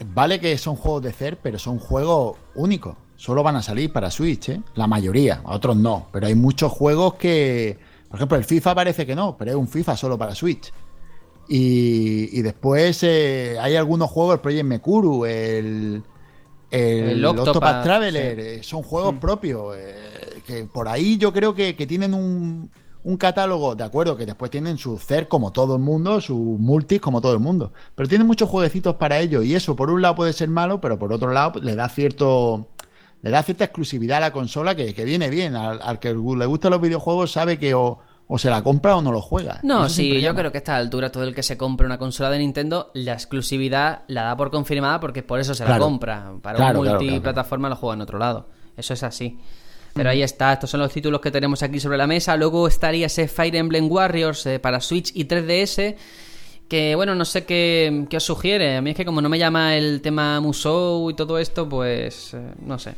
vale 0.08 0.40
que 0.40 0.58
son 0.58 0.76
juegos 0.78 1.04
de 1.04 1.14
CER, 1.14 1.38
pero 1.38 1.60
son 1.60 1.78
juegos 1.78 2.38
únicos. 2.56 2.96
Solo 3.18 3.44
van 3.44 3.56
a 3.58 3.62
salir 3.62 3.94
para 3.94 4.10
Switch, 4.10 4.50
¿eh? 4.50 4.62
La 4.74 4.88
mayoría, 4.88 5.42
otros 5.46 5.76
no. 5.78 6.08
Pero 6.12 6.26
hay 6.26 6.34
muchos 6.34 6.72
juegos 6.72 7.14
que. 7.14 7.78
Por 8.08 8.16
ejemplo, 8.16 8.36
el 8.36 8.46
FIFA 8.46 8.74
parece 8.74 9.06
que 9.06 9.16
no, 9.16 9.38
pero 9.38 9.52
es 9.52 9.58
un 9.58 9.68
FIFA 9.68 9.96
solo 9.96 10.18
para 10.18 10.34
Switch. 10.34 10.72
Y, 11.50 12.30
y 12.38 12.42
después 12.44 13.00
eh, 13.03 13.58
hay 13.60 13.76
algunos 13.76 14.11
juegos, 14.11 14.36
el 14.36 14.42
Project 14.42 14.66
Mekuru, 14.66 15.26
el. 15.26 16.03
El, 16.72 17.24
El 17.24 17.26
Octopath, 17.26 17.82
Octopath, 17.82 17.84
Traveler, 17.84 18.40
sí. 18.40 18.42
eh, 18.42 18.64
son 18.64 18.84
juegos 18.84 19.16
propios. 19.16 19.76
eh, 19.78 20.42
que 20.45 20.66
por 20.66 20.88
ahí 20.88 21.18
yo 21.18 21.34
creo 21.34 21.56
que, 21.56 21.76
que 21.76 21.88
tienen 21.88 22.14
un, 22.14 22.72
un 23.03 23.18
catálogo, 23.18 23.76
de 23.76 23.84
acuerdo, 23.84 24.16
que 24.18 24.26
después 24.28 24.52
tienen 24.52 24.78
su 24.78 24.98
CER 25.00 25.28
como 25.28 25.52
todo 25.52 25.76
el 25.76 25.82
mundo, 25.82 26.22
sus 26.22 26.38
multis 26.38 27.02
como 27.02 27.22
todo 27.22 27.34
el 27.34 27.40
mundo. 27.40 27.74
Pero 27.95 28.08
tienen 28.10 28.28
muchos 28.28 28.50
jueguecitos 28.50 28.95
para 28.98 29.19
ello. 29.19 29.42
Y 29.44 29.56
eso, 29.56 29.76
por 29.76 29.90
un 29.90 30.02
lado, 30.03 30.16
puede 30.16 30.34
ser 30.34 30.50
malo, 30.50 30.80
pero 30.82 31.00
por 31.00 31.11
otro 31.14 31.32
lado, 31.32 31.60
le 31.61 31.76
da 31.76 31.90
cierto. 31.90 32.68
Le 33.22 33.32
da 33.32 33.44
cierta 33.44 33.66
exclusividad 33.66 34.18
a 34.19 34.22
la 34.22 34.32
consola 34.34 34.76
que, 34.76 34.94
que 34.94 35.06
viene 35.06 35.30
bien. 35.30 35.56
Al, 35.56 35.82
al 35.82 36.00
que 36.00 36.10
le 36.14 36.45
gustan 36.45 36.72
los 36.72 36.82
videojuegos 36.82 37.32
sabe 37.32 37.60
que 37.60 37.74
o, 37.74 38.00
o 38.32 38.38
se 38.38 38.51
la 38.51 38.61
compra 38.61 38.95
o 38.95 39.01
no 39.01 39.11
lo 39.11 39.22
juega. 39.22 39.59
No, 39.64 39.88
Eso 39.88 39.95
sí, 39.95 40.22
yo 40.22 40.35
creo 40.35 40.51
que 40.51 40.59
a 40.59 40.61
esta 40.61 40.75
altura 40.75 41.11
todo 41.11 41.24
el 41.24 41.33
que 41.33 41.41
se 41.41 41.58
compre 41.58 41.88
una 41.88 41.98
consola 41.98 42.30
de 42.30 42.38
Nintendo, 42.38 42.91
la 42.93 43.14
exclusividad 43.14 44.03
la 44.08 44.22
da 44.22 44.38
por 44.38 44.51
confirmada 44.51 44.99
porque 44.99 45.24
por 45.24 45.40
eso 45.40 45.56
se 45.56 45.66
la 45.66 45.80
compra. 45.80 46.33
Para 46.40 46.58
Claro, 46.58 46.80
un 46.80 46.85
claro, 46.85 47.01
multiplataforma 47.01 47.69
lo 47.69 47.75
juega 47.75 47.95
en 47.95 48.01
otro 48.01 48.19
lado. 48.19 48.48
Eso 48.77 48.93
es 48.93 49.01
así. 49.01 49.40
Pero 49.95 50.11
ahí 50.11 50.22
está, 50.22 50.53
estos 50.53 50.69
son 50.69 50.80
los 50.80 50.91
títulos 50.93 51.22
que 51.22 51.32
tenemos 51.32 51.64
aquí 51.64 51.80
sobre 51.80 51.98
la 51.98 52.06
mesa. 52.06 52.38
Luego 52.38 52.67
estaría 52.67 53.08
ese 53.08 53.27
Fire 53.27 53.56
Emblem 53.56 53.91
Warriors 53.91 54.45
eh, 54.45 54.59
para 54.59 54.80
Switch 54.80 55.11
y 55.16 55.25
3DS. 55.25 55.95
Que 56.69 56.93
bueno, 56.93 57.16
no 57.16 57.25
sé 57.25 57.45
qué, 57.45 58.06
qué 58.11 58.17
os 58.17 58.24
sugiere. 58.24 58.77
A 58.77 58.82
mí 58.83 58.91
es 58.91 58.95
que 58.95 59.06
como 59.06 59.22
no 59.22 59.30
me 59.30 59.40
llama 59.40 59.75
el 59.75 60.01
tema 60.01 60.40
Musou 60.40 61.09
y 61.09 61.16
todo 61.16 61.40
esto, 61.40 61.67
pues 61.67 62.35
eh, 62.35 62.53
no 62.64 62.77
sé. 62.77 62.93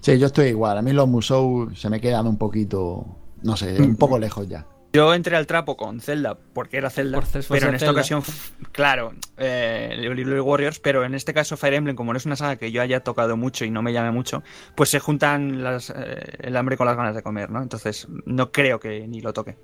Sí, 0.00 0.18
yo 0.18 0.26
estoy 0.26 0.48
igual. 0.48 0.78
A 0.78 0.82
mí 0.82 0.92
los 0.92 1.06
Musou 1.06 1.70
se 1.76 1.88
me 1.88 2.00
quedan 2.00 2.26
un 2.26 2.36
poquito. 2.36 3.06
No 3.44 3.56
sé, 3.56 3.80
un 3.80 3.96
poco 3.96 4.18
lejos 4.18 4.48
ya. 4.48 4.66
Yo 4.92 5.12
entré 5.12 5.34
al 5.36 5.46
trapo 5.46 5.76
con 5.76 6.00
Zelda 6.00 6.38
porque 6.52 6.76
era 6.76 6.88
Zelda, 6.88 7.20
Por 7.20 7.28
pero 7.48 7.68
en 7.68 7.74
esta 7.74 7.86
Zelda. 7.86 7.92
ocasión, 7.92 8.22
claro, 8.70 9.12
eh, 9.36 9.96
Little 10.14 10.40
Warriors, 10.40 10.78
pero 10.78 11.04
en 11.04 11.14
este 11.14 11.34
caso 11.34 11.56
Fire 11.56 11.74
Emblem, 11.74 11.96
como 11.96 12.12
no 12.12 12.16
es 12.16 12.26
una 12.26 12.36
saga 12.36 12.54
que 12.56 12.70
yo 12.70 12.80
haya 12.80 13.00
tocado 13.00 13.36
mucho 13.36 13.64
y 13.64 13.70
no 13.72 13.82
me 13.82 13.92
llame 13.92 14.12
mucho, 14.12 14.44
pues 14.76 14.90
se 14.90 15.00
juntan 15.00 15.64
las, 15.64 15.90
eh, 15.90 16.36
el 16.38 16.56
hambre 16.56 16.76
con 16.76 16.86
las 16.86 16.96
ganas 16.96 17.14
de 17.16 17.22
comer, 17.24 17.50
¿no? 17.50 17.60
Entonces 17.60 18.06
no 18.24 18.52
creo 18.52 18.78
que 18.78 19.06
ni 19.08 19.20
lo 19.20 19.32
toque. 19.32 19.56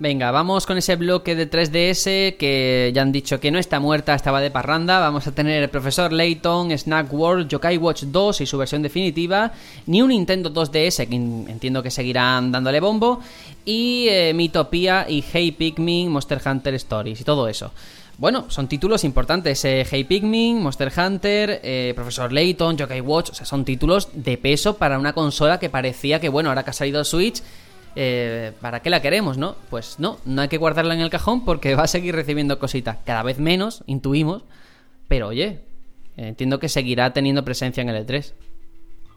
Venga, 0.00 0.32
vamos 0.32 0.66
con 0.66 0.76
ese 0.76 0.96
bloque 0.96 1.36
de 1.36 1.48
3DS 1.48 2.36
que 2.36 2.90
ya 2.92 3.02
han 3.02 3.12
dicho 3.12 3.38
que 3.38 3.52
no 3.52 3.60
está 3.60 3.78
muerta, 3.78 4.14
estaba 4.16 4.40
de 4.40 4.50
parranda. 4.50 4.98
Vamos 4.98 5.26
a 5.28 5.32
tener 5.32 5.62
el 5.62 5.68
profesor 5.70 6.12
Layton, 6.12 6.76
Snack 6.76 7.12
World, 7.12 7.48
Yokai 7.48 7.76
Watch 7.78 8.02
2 8.02 8.40
y 8.40 8.46
su 8.46 8.58
versión 8.58 8.82
definitiva, 8.82 9.52
ni 9.86 10.02
un 10.02 10.08
Nintendo 10.08 10.50
2DS, 10.52 11.06
que 11.06 11.14
en- 11.14 11.46
entiendo 11.48 11.80
que 11.80 11.92
seguirán 11.92 12.50
dándole 12.50 12.80
bombo, 12.80 13.20
y 13.64 14.08
eh, 14.08 14.32
Mitopia 14.34 15.06
y 15.08 15.22
Hey 15.32 15.52
Pikmin, 15.52 16.10
Monster 16.10 16.40
Hunter 16.44 16.74
Stories 16.74 17.20
y 17.20 17.24
todo 17.24 17.46
eso. 17.46 17.70
Bueno, 18.18 18.46
son 18.48 18.66
títulos 18.68 19.04
importantes. 19.04 19.64
eh, 19.64 19.86
hey 19.88 20.02
Pikmin, 20.04 20.60
Monster 20.60 20.92
Hunter, 20.96 21.60
eh, 21.62 21.92
Profesor 21.94 22.32
Layton, 22.32 22.76
Yokai 22.76 23.00
Watch. 23.00 23.30
O 23.30 23.34
sea, 23.34 23.46
son 23.46 23.64
títulos 23.64 24.08
de 24.12 24.38
peso 24.38 24.76
para 24.76 24.98
una 24.98 25.12
consola 25.12 25.58
que 25.60 25.70
parecía 25.70 26.18
que, 26.20 26.28
bueno, 26.28 26.48
ahora 26.48 26.64
que 26.64 26.70
ha 26.70 26.74
salido 26.74 27.02
Switch, 27.04 27.42
eh, 27.96 28.52
¿para 28.60 28.80
qué 28.80 28.90
la 28.90 29.00
queremos, 29.02 29.38
no? 29.38 29.56
Pues 29.70 29.96
no, 29.98 30.18
no 30.24 30.42
hay 30.42 30.48
que 30.48 30.56
guardarla 30.58 30.94
en 30.94 31.00
el 31.00 31.10
cajón 31.10 31.44
porque 31.44 31.74
va 31.74 31.84
a 31.84 31.88
seguir 31.88 32.14
recibiendo 32.14 32.58
cositas. 32.58 32.98
Cada 33.04 33.22
vez 33.22 33.38
menos, 33.38 33.82
intuimos. 33.86 34.42
Pero 35.08 35.28
oye, 35.28 35.60
entiendo 36.16 36.58
que 36.58 36.68
seguirá 36.68 37.12
teniendo 37.12 37.44
presencia 37.44 37.82
en 37.82 37.88
el 37.90 37.96
E 37.96 38.06
E3. 38.06 38.32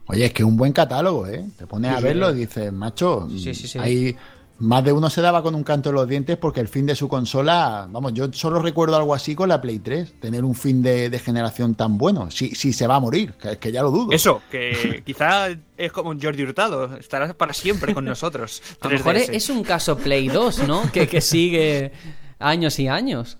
Oye, 0.08 0.26
es 0.26 0.34
que 0.34 0.44
es 0.44 0.48
un 0.48 0.56
buen 0.58 0.72
catálogo, 0.74 1.28
¿eh? 1.28 1.44
Te 1.58 1.68
pones 1.68 1.92
Sí, 1.92 1.96
a 1.96 2.00
sí. 2.00 2.04
verlo 2.06 2.32
y 2.32 2.36
dices, 2.36 2.72
macho, 2.72 3.28
sí. 3.30 3.78
hay 3.80 4.16
más 4.60 4.84
de 4.84 4.92
uno 4.92 5.10
se 5.10 5.22
daba 5.22 5.44
con 5.44 5.54
un 5.56 5.64
canto 5.64 5.90
en 5.90 5.96
los 5.96 6.08
dientes 6.08 6.38
porque 6.38 6.60
el 6.60 6.68
fin 6.68 6.86
de 6.86 6.96
su 6.96 7.08
consola, 7.08 7.88
vamos, 7.92 8.14
yo 8.14 8.32
solo 8.34 8.60
recuerdo 8.62 8.96
algo 8.96 9.14
así 9.14 9.36
con 9.36 9.50
la 9.50 9.62
Play 9.62 9.80
3, 9.80 10.20
tener 10.20 10.44
un 10.44 10.56
fin 10.56 10.82
de, 10.82 11.10
de 11.10 11.20
generación 11.20 11.76
tan 11.76 11.98
bueno, 11.98 12.32
si, 12.32 12.56
si 12.56 12.74
se 12.74 12.88
va 12.88 12.96
a 12.96 13.00
morir, 13.00 13.34
que, 13.34 13.58
que 13.58 13.72
ya 13.72 13.82
lo 13.84 13.92
dudo. 13.92 14.12
Eso, 14.12 14.42
que 14.50 15.02
quizá 15.06 15.48
es 15.78 15.92
como 15.92 16.10
un 16.10 16.22
Jordi 16.22 16.44
Hurtado, 16.44 16.96
estará 16.98 17.34
para 17.34 17.54
siempre 17.54 17.94
con 17.94 18.06
nosotros. 18.06 18.62
A 18.82 18.88
lo 18.88 18.94
mejor 18.94 19.16
es 19.16 19.30
3DS. 19.30 19.34
es 19.36 19.50
un 19.50 19.64
caso 19.64 19.98
Play 19.98 20.28
2, 20.30 20.68
¿no? 20.68 20.92
que, 20.92 21.08
que 21.08 21.22
sigue 21.22 21.92
años 22.40 22.80
y 22.80 22.88
años. 22.88 23.38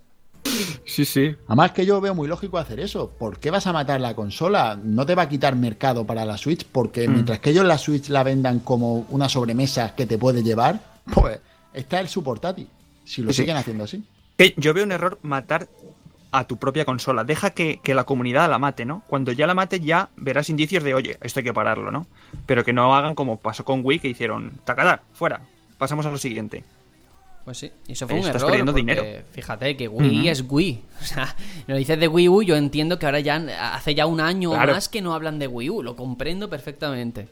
Sí, 0.86 1.04
sí. 1.04 1.36
Además 1.48 1.72
que 1.74 1.86
yo 1.86 2.00
veo 2.00 2.16
muy 2.16 2.28
lógico 2.28 2.58
hacer 2.58 2.80
eso. 2.80 3.10
¿Por 3.20 3.38
qué 3.40 3.52
vas 3.52 3.68
a 3.68 3.74
matar 3.74 4.00
la 4.00 4.16
consola? 4.16 4.80
No 4.82 5.06
te 5.06 5.14
va 5.14 5.24
a 5.24 5.30
quitar 5.30 5.56
mercado 5.58 6.06
para 6.06 6.24
la 6.24 6.38
Switch, 6.38 6.66
porque 6.66 7.08
Mm. 7.08 7.12
mientras 7.14 7.40
que 7.40 7.50
ellos 7.50 7.66
la 7.66 7.78
Switch 7.78 8.08
la 8.10 8.24
vendan 8.24 8.60
como 8.60 9.06
una 9.10 9.28
sobremesa 9.28 9.94
que 9.96 10.06
te 10.06 10.18
puede 10.18 10.44
llevar, 10.44 10.80
pues 11.14 11.40
está 11.74 12.00
el 12.00 12.08
su 12.10 12.24
portátil. 12.24 12.68
Si 13.06 13.22
lo 13.22 13.32
Sí. 13.32 13.42
siguen 13.42 13.58
haciendo 13.58 13.84
así. 13.86 14.04
Yo 14.58 14.74
veo 14.74 14.84
un 14.84 14.92
error 14.92 15.18
matar 15.24 15.68
a 16.32 16.46
tu 16.46 16.58
propia 16.58 16.84
consola. 16.86 17.24
Deja 17.24 17.52
que, 17.52 17.80
que 17.82 17.96
la 17.96 18.04
comunidad 18.04 18.50
la 18.50 18.60
mate, 18.60 18.86
¿no? 18.86 19.02
Cuando 19.08 19.32
ya 19.32 19.48
la 19.48 19.54
mate, 19.54 19.80
ya 19.80 20.10
verás 20.18 20.50
indicios 20.50 20.84
de, 20.84 20.94
oye, 20.94 21.18
esto 21.22 21.40
hay 21.40 21.44
que 21.46 21.54
pararlo, 21.54 21.90
¿no? 21.92 22.06
Pero 22.46 22.64
que 22.66 22.74
no 22.74 22.94
hagan 22.96 23.16
como 23.16 23.38
pasó 23.40 23.64
con 23.66 23.82
Wii, 23.84 24.00
que 24.00 24.10
hicieron, 24.10 24.52
tacadá, 24.66 25.02
fuera, 25.14 25.42
pasamos 25.78 26.06
a 26.06 26.12
lo 26.12 26.18
siguiente. 26.18 26.64
Pues 27.46 27.60
sí, 27.60 27.72
y 27.88 27.94
eso 27.94 28.06
fue 28.08 28.16
un 28.20 28.26
Estás 28.26 28.36
error. 28.42 28.48
perdiendo 28.50 28.74
dinero. 28.74 29.04
Fíjate 29.32 29.78
que 29.78 29.88
Wii 29.88 30.28
es 30.28 30.44
Wii. 30.48 30.84
O 31.02 31.06
sea, 31.06 31.34
me 31.66 31.74
lo 31.76 31.78
dices 31.80 31.98
de 31.98 32.10
Wii 32.10 32.28
U, 32.30 32.42
yo 32.44 32.58
entiendo 32.58 33.00
que 33.00 33.06
ahora 33.06 33.22
ya 33.22 33.36
hace 33.74 33.96
ya 33.96 34.06
un 34.06 34.20
año 34.20 34.50
Claro. 34.52 34.74
o 34.74 34.76
más 34.76 34.90
que 34.90 35.02
no 35.02 35.14
hablan 35.14 35.40
de 35.40 35.48
Wii 35.48 35.70
U, 35.70 35.82
lo 35.84 35.96
comprendo 35.96 36.50
perfectamente. 36.50 37.30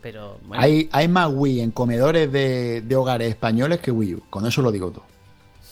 Pero 0.00 0.38
bueno, 0.44 0.62
Hay, 0.62 0.88
hay 0.92 1.08
más 1.08 1.30
Wii 1.32 1.60
en 1.60 1.70
comedores 1.70 2.30
de, 2.32 2.80
de 2.80 2.96
hogares 2.96 3.28
españoles 3.28 3.80
que 3.80 3.90
Wii 3.90 4.14
U. 4.14 4.22
Con 4.30 4.46
eso 4.46 4.62
lo 4.62 4.72
digo 4.72 4.90
todo. 4.90 5.04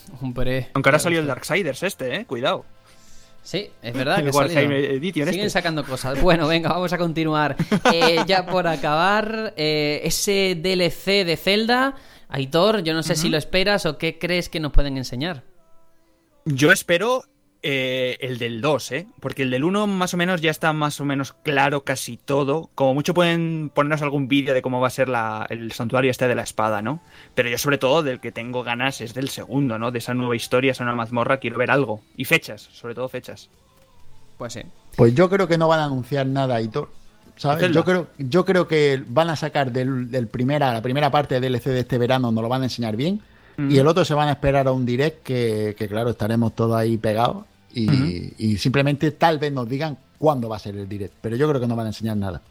hombre. 0.21 0.69
Aunque 0.73 0.89
ahora 0.89 0.99
salió 0.99 1.19
el 1.19 1.27
Darksiders 1.27 1.83
este, 1.83 2.15
eh, 2.15 2.25
cuidado. 2.25 2.65
Sí, 3.41 3.69
es 3.81 3.93
verdad 3.93 4.19
El 4.19 4.25
que 4.25 5.11
Siguen 5.11 5.27
este. 5.27 5.49
sacando 5.49 5.83
cosas. 5.83 6.21
Bueno, 6.21 6.47
venga, 6.47 6.69
vamos 6.69 6.93
a 6.93 6.97
continuar. 6.97 7.55
Eh, 7.93 8.17
ya 8.27 8.45
por 8.45 8.67
acabar, 8.67 9.53
eh, 9.57 10.01
ese 10.03 10.55
DLC 10.55 11.25
de 11.25 11.37
Zelda, 11.37 11.95
Aitor, 12.27 12.83
yo 12.83 12.93
no 12.93 13.01
sé 13.01 13.15
si 13.15 13.29
lo 13.29 13.37
esperas 13.37 13.85
o 13.85 13.97
qué 13.97 14.19
crees 14.19 14.49
que 14.49 14.59
nos 14.59 14.71
pueden 14.71 14.97
enseñar. 14.97 15.43
Yo 16.45 16.71
espero 16.71 17.23
eh, 17.61 18.17
el 18.21 18.37
del 18.37 18.61
2, 18.61 18.91
¿eh? 18.93 19.07
Porque 19.19 19.43
el 19.43 19.49
del 19.51 19.63
1 19.63 19.85
más 19.87 20.13
o 20.13 20.17
menos 20.17 20.39
ya 20.41 20.49
está 20.51 20.71
más 20.73 20.99
o 21.01 21.05
menos 21.05 21.33
claro 21.43 21.83
casi 21.83 22.15
todo. 22.17 22.69
Como 22.75 22.93
mucho 22.93 23.13
pueden 23.13 23.69
ponernos 23.73 24.01
algún 24.01 24.27
vídeo 24.27 24.53
de 24.53 24.61
cómo 24.61 24.79
va 24.79 24.87
a 24.87 24.91
ser 24.91 25.09
la- 25.09 25.45
el 25.49 25.71
santuario 25.73 26.09
este 26.11 26.27
de 26.27 26.35
la 26.35 26.43
espada, 26.43 26.81
¿no? 26.81 27.01
Pero 27.35 27.49
yo 27.49 27.57
sobre 27.57 27.77
todo 27.77 28.01
del 28.03 28.19
que 28.21 28.31
tengo 28.31 28.63
ganas 28.63 29.01
es 29.01 29.13
del 29.13 29.29
segundo, 29.29 29.77
¿no? 29.77 29.91
De 29.91 29.99
esa 29.99 30.13
nueva 30.13 30.35
historia, 30.35 30.71
esa 30.71 30.83
nueva 30.85 30.97
mazmorra, 30.97 31.37
quiero 31.37 31.57
ver 31.57 31.71
algo. 31.71 32.01
Y 32.15 32.25
fechas, 32.25 32.69
sobre 32.71 32.95
todo 32.95 33.09
fechas. 33.09 33.49
Pues 34.37 34.53
sí. 34.53 34.61
Pues 34.95 35.13
yo 35.13 35.29
creo 35.29 35.47
que 35.47 35.57
no 35.57 35.67
van 35.67 35.81
a 35.81 35.85
anunciar 35.85 36.25
nada, 36.27 36.61
Hitor. 36.61 36.89
¿Sabes? 37.35 37.71
Yo 37.71 37.85
creo, 37.85 38.07
yo 38.17 38.43
creo 38.43 38.67
que 38.67 39.01
van 39.07 39.29
a 39.29 39.35
sacar 39.37 39.71
del, 39.71 40.11
del 40.11 40.27
primera, 40.27 40.73
la 40.73 40.81
primera 40.81 41.09
parte 41.09 41.39
de 41.39 41.49
DLC 41.49 41.69
de 41.69 41.79
este 41.81 41.97
verano, 41.97 42.31
nos 42.33 42.41
lo 42.41 42.49
van 42.49 42.61
a 42.61 42.65
enseñar 42.65 42.97
bien. 42.97 43.21
Mm. 43.59 43.71
Y 43.71 43.77
el 43.77 43.87
otro 43.87 44.05
se 44.05 44.13
van 44.13 44.29
a 44.29 44.31
esperar 44.31 44.67
a 44.67 44.71
un 44.71 44.85
direct 44.85 45.23
que, 45.23 45.75
que, 45.77 45.87
claro, 45.87 46.11
estaremos 46.11 46.55
todos 46.55 46.75
ahí 46.77 46.97
pegados. 46.97 47.45
Y, 47.73 48.33
y 48.37 48.57
simplemente 48.57 49.11
tal 49.11 49.37
vez 49.37 49.51
nos 49.51 49.67
digan 49.67 49.97
cuándo 50.17 50.49
va 50.49 50.55
a 50.55 50.59
ser 50.59 50.75
el 50.75 50.87
direct. 50.87 51.13
Pero 51.21 51.35
yo 51.35 51.47
creo 51.49 51.59
que 51.59 51.67
no 51.67 51.75
van 51.75 51.87
a 51.87 51.89
enseñar 51.89 52.17
nada. 52.17 52.41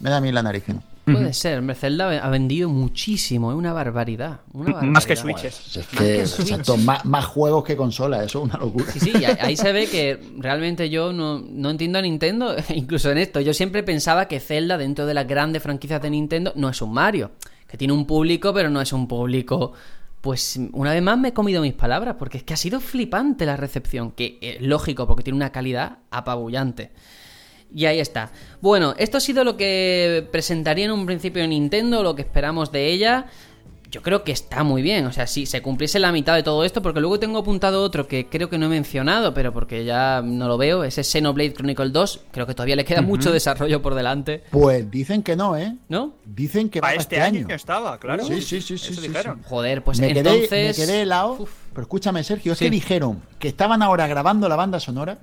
Me 0.00 0.08
da 0.10 0.16
a 0.16 0.20
mí 0.20 0.32
la 0.32 0.42
nariz 0.42 0.64
que 0.64 0.72
no. 0.72 0.82
Puede 1.04 1.32
ser, 1.32 1.58
hombre, 1.58 1.74
Zelda 1.74 2.24
ha 2.24 2.30
vendido 2.30 2.68
muchísimo, 2.68 3.50
es 3.50 3.58
una 3.58 3.72
barbaridad. 3.72 4.40
Una 4.52 4.66
barbaridad. 4.66 4.92
Más 4.92 5.06
que 5.06 5.16
Switches. 5.16 5.76
Es 5.76 5.76
Más 5.76 5.86
que, 5.88 6.04
que 6.04 6.26
Switch. 6.26 6.50
exacto, 6.50 6.76
más, 6.76 7.04
más 7.04 7.24
juegos 7.24 7.64
que 7.64 7.76
consolas, 7.76 8.26
eso 8.26 8.38
es 8.38 8.44
una 8.44 8.58
locura. 8.58 8.86
Sí, 8.92 9.00
sí, 9.00 9.12
ahí 9.40 9.56
se 9.56 9.72
ve 9.72 9.88
que 9.88 10.20
realmente 10.38 10.88
yo 10.88 11.12
no, 11.12 11.40
no 11.40 11.70
entiendo 11.70 11.98
a 11.98 12.02
Nintendo, 12.02 12.54
incluso 12.74 13.10
en 13.10 13.18
esto. 13.18 13.40
Yo 13.40 13.52
siempre 13.54 13.82
pensaba 13.82 14.26
que 14.26 14.40
Zelda, 14.40 14.78
dentro 14.78 15.04
de 15.06 15.14
las 15.14 15.26
grandes 15.26 15.62
franquicias 15.62 16.00
de 16.00 16.10
Nintendo, 16.10 16.52
no 16.54 16.68
es 16.68 16.80
un 16.80 16.92
Mario. 16.92 17.32
Que 17.66 17.76
tiene 17.76 17.92
un 17.92 18.04
público, 18.04 18.52
pero 18.52 18.68
no 18.68 18.80
es 18.80 18.92
un 18.92 19.06
público. 19.06 19.72
Pues 20.20 20.58
una 20.72 20.92
vez 20.92 21.02
más 21.02 21.18
me 21.18 21.28
he 21.28 21.32
comido 21.32 21.62
mis 21.62 21.72
palabras, 21.72 22.16
porque 22.18 22.38
es 22.38 22.44
que 22.44 22.54
ha 22.54 22.58
sido 22.58 22.80
flipante 22.80 23.46
la 23.46 23.56
recepción. 23.56 24.12
Que 24.12 24.38
es 24.40 24.60
lógico, 24.60 25.06
porque 25.06 25.22
tiene 25.22 25.36
una 25.36 25.52
calidad 25.52 25.98
apabullante. 26.10 26.90
Y 27.74 27.86
ahí 27.86 28.00
está. 28.00 28.32
Bueno, 28.60 28.94
esto 28.98 29.18
ha 29.18 29.20
sido 29.20 29.44
lo 29.44 29.56
que 29.56 30.28
presentaría 30.32 30.86
en 30.86 30.90
un 30.90 31.06
principio 31.06 31.46
Nintendo, 31.46 32.02
lo 32.02 32.14
que 32.14 32.22
esperamos 32.22 32.72
de 32.72 32.88
ella. 32.88 33.26
Yo 33.90 34.02
creo 34.02 34.22
que 34.22 34.30
está 34.30 34.62
muy 34.62 34.82
bien. 34.82 35.04
O 35.06 35.12
sea, 35.12 35.26
si 35.26 35.46
se 35.46 35.62
cumpliese 35.62 35.98
la 35.98 36.12
mitad 36.12 36.36
de 36.36 36.42
todo 36.44 36.64
esto, 36.64 36.80
porque 36.80 37.00
luego 37.00 37.18
tengo 37.18 37.38
apuntado 37.40 37.82
otro 37.82 38.06
que 38.06 38.28
creo 38.28 38.48
que 38.48 38.56
no 38.56 38.66
he 38.66 38.68
mencionado, 38.68 39.34
pero 39.34 39.52
porque 39.52 39.84
ya 39.84 40.22
no 40.24 40.46
lo 40.46 40.56
veo, 40.56 40.84
ese 40.84 41.02
Xenoblade 41.02 41.54
Chronicle 41.54 41.88
2. 41.90 42.20
Creo 42.30 42.46
que 42.46 42.54
todavía 42.54 42.76
le 42.76 42.84
queda 42.84 43.02
mucho 43.02 43.32
desarrollo 43.32 43.82
por 43.82 43.94
delante. 43.94 44.44
Pues 44.50 44.88
dicen 44.90 45.22
que 45.24 45.34
no, 45.34 45.56
¿eh? 45.56 45.76
¿No? 45.88 46.14
Dicen 46.24 46.70
que 46.70 46.80
Para 46.80 46.92
para 46.92 47.02
este 47.02 47.20
año 47.20 47.48
estaba, 47.50 47.98
claro. 47.98 48.24
Sí, 48.24 48.40
sí, 48.42 48.60
sí, 48.60 48.78
sí, 48.78 48.92
Eso 48.92 49.00
sí, 49.00 49.08
dijeron. 49.08 49.42
Joder, 49.48 49.82
pues 49.82 49.98
me, 49.98 50.08
quedé, 50.08 50.20
entonces. 50.20 50.78
me 50.78 50.84
quedé 50.86 51.02
helado. 51.02 51.48
Pero 51.72 51.82
escúchame, 51.82 52.22
Sergio, 52.22 52.52
es 52.52 52.58
Sí. 52.58 52.66
que 52.66 52.70
dijeron 52.70 53.22
que 53.38 53.48
estaban 53.48 53.82
ahora 53.82 54.06
grabando 54.06 54.48
la 54.48 54.56
banda 54.56 54.78
sonora 54.78 55.18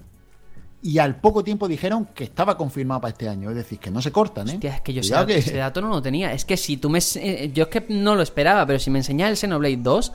y 0.81 0.99
al 0.99 1.19
poco 1.19 1.43
tiempo 1.43 1.67
dijeron 1.67 2.07
que 2.13 2.23
estaba 2.25 2.55
confirmado 2.57 3.01
para 3.01 3.11
este 3.11 3.27
año. 3.27 3.49
Es 3.49 3.55
decir, 3.55 3.79
que 3.79 3.89
no 3.91 4.01
se 4.01 4.11
cortan, 4.11 4.47
¿eh? 4.49 4.53
Hostia, 4.53 4.75
es 4.75 4.81
que 4.81 4.93
yo 4.93 5.01
dato, 5.09 5.27
que- 5.27 5.37
ese 5.37 5.57
dato 5.57 5.81
no 5.81 5.89
lo 5.89 6.01
tenía. 6.01 6.31
Es 6.33 6.45
que 6.45 6.55
si 6.57 6.77
tú 6.77 6.89
me. 6.89 6.99
eh, 7.15 7.51
Yo 7.53 7.63
es 7.63 7.69
que 7.69 7.85
no 7.89 8.15
lo 8.15 8.21
esperaba, 8.21 8.65
pero 8.65 8.77
si 8.79 8.89
me 8.91 8.99
enseñas 8.99 9.29
el 9.31 9.37
Xenoblade 9.37 9.77
2 9.77 10.11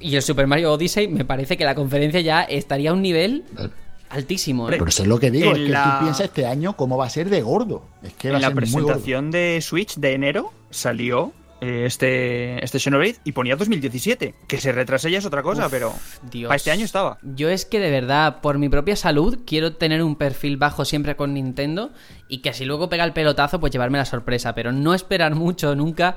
y 0.00 0.16
el 0.16 0.22
Super 0.22 0.46
Mario 0.46 0.72
Odyssey, 0.72 1.08
me 1.08 1.24
parece 1.24 1.56
que 1.56 1.64
la 1.64 1.74
conferencia 1.74 2.20
ya 2.20 2.42
estaría 2.44 2.90
a 2.90 2.92
un 2.94 3.02
nivel 3.02 3.44
altísimo. 4.10 4.68
¿eh? 4.68 4.72
Pero 4.72 4.86
eso 4.86 5.02
es 5.02 5.08
lo 5.08 5.18
que 5.18 5.30
digo, 5.30 5.50
En 5.50 5.56
es 5.56 5.62
que 5.66 5.68
la- 5.72 5.96
tú 5.98 6.04
piensas 6.04 6.24
este 6.26 6.46
año 6.46 6.76
cómo 6.76 6.96
va 6.96 7.06
a 7.06 7.10
ser 7.10 7.28
de 7.28 7.42
gordo. 7.42 7.82
Es 8.02 8.14
que 8.14 8.28
En 8.28 8.34
la 8.34 8.40
ser 8.40 8.54
muy 8.54 8.70
gordo. 8.70 8.86
presentación 8.86 9.30
de 9.30 9.58
Switch 9.60 9.96
de 9.96 10.14
enero 10.14 10.52
salió 10.70 11.32
este, 11.60 12.64
este 12.64 12.78
Xenoblade 12.78 13.16
y 13.24 13.32
ponía 13.32 13.56
2017. 13.56 14.34
Que 14.46 14.60
se 14.60 14.72
retrase 14.72 15.10
ya 15.10 15.18
es 15.18 15.26
otra 15.26 15.42
cosa, 15.42 15.66
Uf, 15.66 15.70
pero 15.72 15.92
Dios. 16.30 16.48
para 16.48 16.56
este 16.56 16.70
año 16.70 16.84
estaba. 16.84 17.18
Yo 17.22 17.48
es 17.48 17.64
que 17.64 17.80
de 17.80 17.90
verdad, 17.90 18.40
por 18.40 18.58
mi 18.58 18.68
propia 18.68 18.96
salud, 18.96 19.38
quiero 19.46 19.74
tener 19.76 20.02
un 20.02 20.16
perfil 20.16 20.56
bajo 20.56 20.84
siempre 20.84 21.16
con 21.16 21.34
Nintendo 21.34 21.90
y 22.28 22.38
que 22.38 22.52
si 22.52 22.64
luego 22.64 22.88
pega 22.88 23.04
el 23.04 23.12
pelotazo, 23.12 23.60
pues 23.60 23.72
llevarme 23.72 23.98
la 23.98 24.04
sorpresa, 24.04 24.54
pero 24.54 24.72
no 24.72 24.94
esperar 24.94 25.34
mucho 25.34 25.74
nunca, 25.74 26.16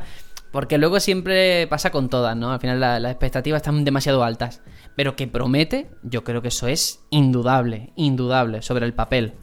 porque 0.51 0.77
luego 0.77 0.99
siempre 0.99 1.65
pasa 1.67 1.91
con 1.91 2.09
todas, 2.09 2.35
¿no? 2.35 2.51
Al 2.51 2.59
final 2.59 2.79
la- 2.79 2.99
las 2.99 3.11
expectativas 3.11 3.61
están 3.61 3.85
demasiado 3.85 4.23
altas, 4.23 4.61
pero 4.95 5.15
que 5.15 5.27
promete, 5.27 5.89
yo 6.03 6.23
creo 6.23 6.41
que 6.41 6.49
eso 6.49 6.67
es 6.67 6.99
indudable, 7.09 7.93
indudable, 7.95 8.61
sobre 8.61 8.85
el 8.85 8.93
papel. 8.93 9.33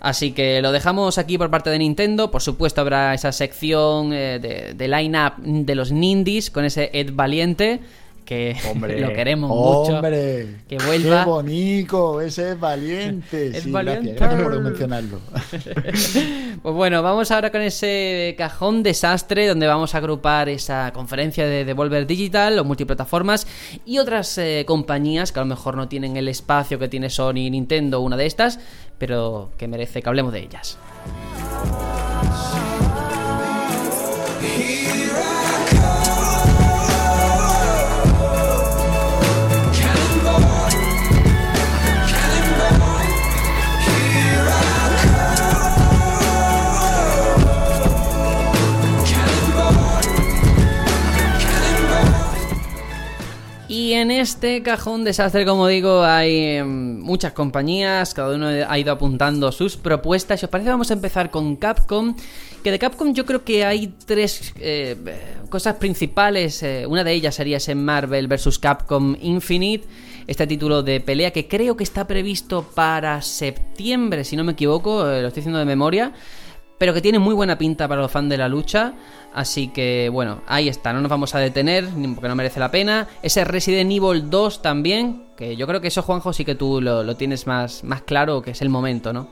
Así 0.00 0.32
que 0.32 0.62
lo 0.62 0.72
dejamos 0.72 1.18
aquí 1.18 1.36
por 1.36 1.50
parte 1.50 1.70
de 1.70 1.78
Nintendo. 1.78 2.30
Por 2.30 2.42
supuesto, 2.42 2.80
habrá 2.80 3.14
esa 3.14 3.32
sección 3.32 4.12
eh, 4.12 4.38
de, 4.40 4.74
de 4.74 4.88
line-up 4.88 5.34
de 5.42 5.74
los 5.74 5.92
Nindies 5.92 6.50
con 6.50 6.64
ese 6.64 6.90
Ed 6.92 7.10
Valiente. 7.12 7.80
Que 8.24 8.56
Hombre. 8.70 9.00
lo 9.00 9.12
queremos 9.12 9.50
mucho. 9.50 10.00
Que 10.00 10.78
vuelva. 10.86 11.24
Qué 11.24 11.30
bonito, 11.30 12.20
ese 12.20 12.52
es 12.52 12.60
valiente. 12.60 13.48
Es 13.56 13.64
sí, 13.64 13.70
valiente. 13.70 14.12
Gracias, 14.12 14.38
gracias 14.38 14.42
por 14.42 14.60
mencionarlo. 14.60 15.20
Pues 16.62 16.74
bueno, 16.74 17.02
vamos 17.02 17.30
ahora 17.30 17.50
con 17.50 17.62
ese 17.62 18.34
cajón 18.36 18.82
desastre 18.82 19.46
donde 19.46 19.66
vamos 19.66 19.94
a 19.94 19.98
agrupar 19.98 20.50
esa 20.50 20.92
conferencia 20.92 21.46
de 21.46 21.64
Devolver 21.64 22.06
Digital 22.06 22.58
o 22.58 22.64
multiplataformas 22.64 23.46
y 23.86 23.96
otras 23.96 24.36
eh, 24.36 24.64
compañías 24.66 25.32
que 25.32 25.38
a 25.38 25.42
lo 25.42 25.48
mejor 25.48 25.76
no 25.76 25.88
tienen 25.88 26.18
el 26.18 26.28
espacio 26.28 26.78
que 26.78 26.88
tiene 26.88 27.08
Sony 27.08 27.48
Nintendo, 27.50 28.00
una 28.00 28.18
de 28.18 28.26
estas, 28.26 28.60
pero 28.98 29.50
que 29.56 29.68
merece 29.68 30.02
que 30.02 30.08
hablemos 30.10 30.34
de 30.34 30.40
ellas. 30.40 30.78
Y 53.90 53.94
en 53.94 54.12
este 54.12 54.62
cajón 54.62 55.02
desastre, 55.02 55.44
como 55.44 55.66
digo, 55.66 56.04
hay 56.04 56.58
em, 56.58 57.00
muchas 57.00 57.32
compañías, 57.32 58.14
cada 58.14 58.36
uno 58.36 58.46
ha 58.46 58.78
ido 58.78 58.92
apuntando 58.92 59.50
sus 59.50 59.76
propuestas. 59.76 60.38
Si 60.38 60.46
os 60.46 60.50
parece, 60.50 60.70
vamos 60.70 60.92
a 60.92 60.94
empezar 60.94 61.32
con 61.32 61.56
Capcom. 61.56 62.14
Que 62.62 62.70
de 62.70 62.78
Capcom 62.78 63.12
yo 63.12 63.26
creo 63.26 63.42
que 63.42 63.64
hay 63.64 63.92
tres 64.06 64.54
eh, 64.60 64.96
cosas 65.48 65.74
principales. 65.74 66.62
eh, 66.62 66.86
una 66.86 67.02
de 67.02 67.14
ellas 67.14 67.34
sería 67.34 67.56
ese 67.56 67.74
Marvel 67.74 68.28
vs. 68.28 68.60
Capcom 68.60 69.16
Infinite. 69.22 69.88
Este 70.28 70.46
título 70.46 70.84
de 70.84 71.00
pelea 71.00 71.32
que 71.32 71.48
creo 71.48 71.76
que 71.76 71.82
está 71.82 72.06
previsto 72.06 72.62
para 72.62 73.20
septiembre, 73.22 74.22
si 74.22 74.36
no 74.36 74.44
me 74.44 74.52
equivoco, 74.52 75.04
eh, 75.10 75.20
lo 75.20 75.26
estoy 75.26 75.40
diciendo 75.40 75.58
de 75.58 75.64
memoria 75.64 76.12
pero 76.80 76.94
que 76.94 77.02
tiene 77.02 77.18
muy 77.18 77.34
buena 77.34 77.58
pinta 77.58 77.86
para 77.86 78.00
los 78.00 78.10
fans 78.10 78.30
de 78.30 78.38
la 78.38 78.48
lucha. 78.48 78.94
Así 79.32 79.68
que 79.68 80.08
bueno, 80.12 80.40
ahí 80.46 80.68
está, 80.68 80.92
no 80.92 81.00
nos 81.00 81.10
vamos 81.10 81.34
a 81.34 81.38
detener 81.38 81.88
porque 82.14 82.28
no 82.28 82.34
merece 82.34 82.58
la 82.60 82.70
pena. 82.70 83.08
Ese 83.22 83.44
Resident 83.44 83.90
Evil 83.90 84.28
2 84.28 84.62
también, 84.62 85.28
que 85.36 85.56
yo 85.56 85.66
creo 85.66 85.80
que 85.80 85.88
eso, 85.88 86.02
Juanjo, 86.02 86.32
sí 86.32 86.44
que 86.44 86.54
tú 86.54 86.80
lo, 86.80 87.02
lo 87.02 87.16
tienes 87.16 87.46
más, 87.46 87.84
más 87.84 88.02
claro, 88.02 88.42
que 88.42 88.50
es 88.50 88.62
el 88.62 88.68
momento, 88.70 89.12
¿no? 89.12 89.28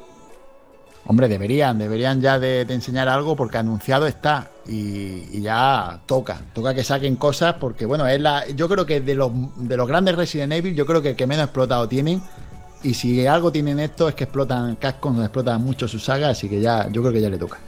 Hombre, 1.07 1.27
deberían, 1.27 1.79
deberían 1.79 2.21
ya 2.21 2.39
de, 2.39 2.67
de 2.67 2.75
enseñar 2.75 3.09
algo 3.09 3.35
porque 3.35 3.57
anunciado 3.57 4.07
está 4.07 4.51
y, 4.67 5.25
y 5.33 5.41
ya 5.41 6.01
toca, 6.05 6.43
toca 6.53 6.75
que 6.75 6.85
saquen 6.85 7.17
cosas 7.17 7.55
porque 7.55 7.87
bueno, 7.87 8.07
es 8.07 8.21
la, 8.21 8.47
yo 8.49 8.69
creo 8.69 8.85
que 8.85 9.01
de 9.01 9.15
los, 9.15 9.33
de 9.57 9.77
los 9.79 9.89
grandes 9.89 10.17
Resident 10.17 10.53
Evil, 10.53 10.75
yo 10.75 10.85
creo 10.85 11.01
que 11.01 11.11
el 11.11 11.17
que 11.17 11.27
menos 11.27 11.45
explotado 11.45 11.89
tienen 11.89 12.21
y 12.83 12.93
si 12.93 13.27
algo 13.27 13.51
tienen 13.51 13.81
esto 13.81 14.09
es 14.09 14.15
que 14.15 14.25
explotan, 14.25 14.77
Capcom 14.77 15.21
explotan 15.23 15.65
mucho 15.65 15.89
su 15.89 15.99
saga, 15.99 16.29
así 16.29 16.49
que 16.49 16.61
ya, 16.61 16.89
yo 16.91 17.01
creo 17.01 17.13
que 17.13 17.23
ya 17.23 17.31
le 17.31 17.39
toca. 17.39 17.59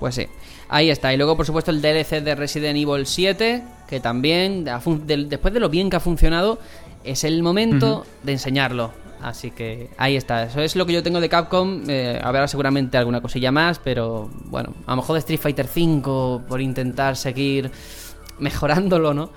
Pues 0.00 0.14
sí, 0.14 0.26
ahí 0.72 0.90
está. 0.90 1.12
Y 1.12 1.16
luego, 1.16 1.36
por 1.36 1.46
supuesto, 1.46 1.70
el 1.70 1.80
DLC 1.80 2.22
de 2.22 2.34
Resident 2.34 2.76
Evil 2.76 3.06
7, 3.06 3.62
que 3.86 4.00
también, 4.00 4.64
después 4.64 5.54
de 5.54 5.60
lo 5.60 5.68
bien 5.68 5.90
que 5.90 5.96
ha 5.96 6.00
funcionado, 6.00 6.58
es 7.04 7.24
el 7.24 7.42
momento 7.42 8.04
de 8.22 8.32
enseñarlo. 8.32 8.90
Así 9.20 9.52
que 9.52 9.90
ahí 9.98 10.16
está, 10.16 10.42
eso 10.44 10.60
es 10.60 10.74
lo 10.74 10.84
que 10.84 10.94
yo 10.94 11.02
tengo 11.02 11.20
de 11.20 11.28
Capcom. 11.28 11.84
Eh, 11.88 12.20
habrá 12.24 12.48
seguramente 12.48 12.98
alguna 12.98 13.20
cosilla 13.20 13.52
más, 13.52 13.78
pero 13.78 14.28
bueno, 14.46 14.74
a 14.86 14.92
lo 14.92 14.96
mejor 14.96 15.14
de 15.14 15.20
Street 15.20 15.38
Fighter 15.38 15.68
5 15.68 16.42
por 16.48 16.60
intentar 16.60 17.16
seguir 17.16 17.70
mejorándolo, 18.40 19.14
¿no? 19.14 19.30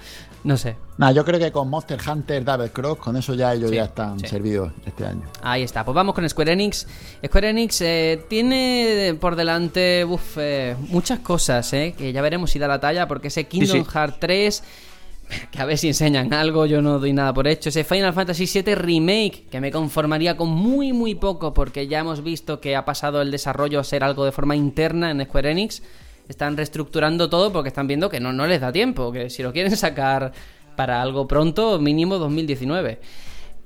No 0.46 0.58
sé. 0.58 0.78
Nah, 1.00 1.12
yo 1.12 1.26
creo 1.26 1.40
que 1.40 1.52
con 1.52 1.68
Monster 1.72 2.00
Hunter 2.08 2.46
Double 2.46 2.70
Cross, 2.70 3.00
con 3.00 3.18
eso 3.18 3.34
ya 3.34 3.52
ellos 3.56 3.72
Sí, 3.72 3.78
ya 3.78 3.86
están 3.86 4.20
sí. 4.20 4.28
servidos 4.28 4.72
este 4.86 5.04
año. 5.04 5.24
Ahí 5.42 5.64
está, 5.64 5.84
pues 5.84 5.96
vamos 5.96 6.14
con 6.14 6.30
Square 6.30 6.54
Enix. 6.54 6.88
Square 7.26 7.50
Enix 7.50 7.82
eh, 7.82 8.24
tiene 8.30 9.18
por 9.20 9.36
delante 9.36 10.06
uf, 10.06 10.38
eh, 10.38 10.76
muchas 10.90 11.20
cosas, 11.20 11.74
eh, 11.74 11.96
que 11.98 12.14
ya 12.14 12.22
veremos 12.22 12.52
si 12.52 12.60
da 12.60 12.68
la 12.68 12.80
talla, 12.80 13.08
porque 13.08 13.30
ese 13.30 13.46
Kingdom 13.46 13.84
sí. 13.84 13.92
Hearts 13.92 14.20
3, 14.20 14.64
que 15.50 15.60
a 15.60 15.66
ver 15.66 15.80
si 15.80 15.88
enseñan 15.88 16.32
algo, 16.32 16.68
yo 16.68 16.80
no 16.80 17.00
doy 17.00 17.12
nada 17.12 17.34
por 17.34 17.48
hecho. 17.48 17.70
Ese 17.70 17.84
Final 17.84 18.14
Fantasy 18.14 18.46
VII 18.46 18.76
Remake, 18.76 19.48
que 19.50 19.60
me 19.60 19.72
conformaría 19.72 20.38
con 20.38 20.50
muy, 20.50 20.94
muy 20.94 21.16
poco, 21.16 21.56
porque 21.56 21.88
ya 21.88 22.02
hemos 22.02 22.24
visto 22.24 22.62
que 22.62 22.76
ha 22.76 22.86
pasado 22.86 23.20
el 23.24 23.32
desarrollo 23.32 23.80
a 23.80 23.84
ser 23.84 24.04
algo 24.04 24.24
de 24.24 24.32
forma 24.32 24.56
interna 24.56 25.10
en 25.10 25.26
Square 25.26 25.50
Enix. 25.50 25.82
Están 26.28 26.58
reestructurando 26.58 27.30
todo 27.30 27.52
porque 27.52 27.70
están 27.70 27.88
viendo 27.88 28.10
que 28.10 28.20
no, 28.20 28.34
no 28.34 28.48
les 28.48 28.62
da 28.62 28.72
tiempo, 28.72 29.12
que 29.12 29.30
si 29.30 29.44
lo 29.44 29.54
quieren 29.54 29.76
sacar 29.78 30.32
para 30.76 31.02
algo 31.02 31.28
pronto, 31.28 31.80
mínimo 31.80 32.18
2019. 32.18 33.00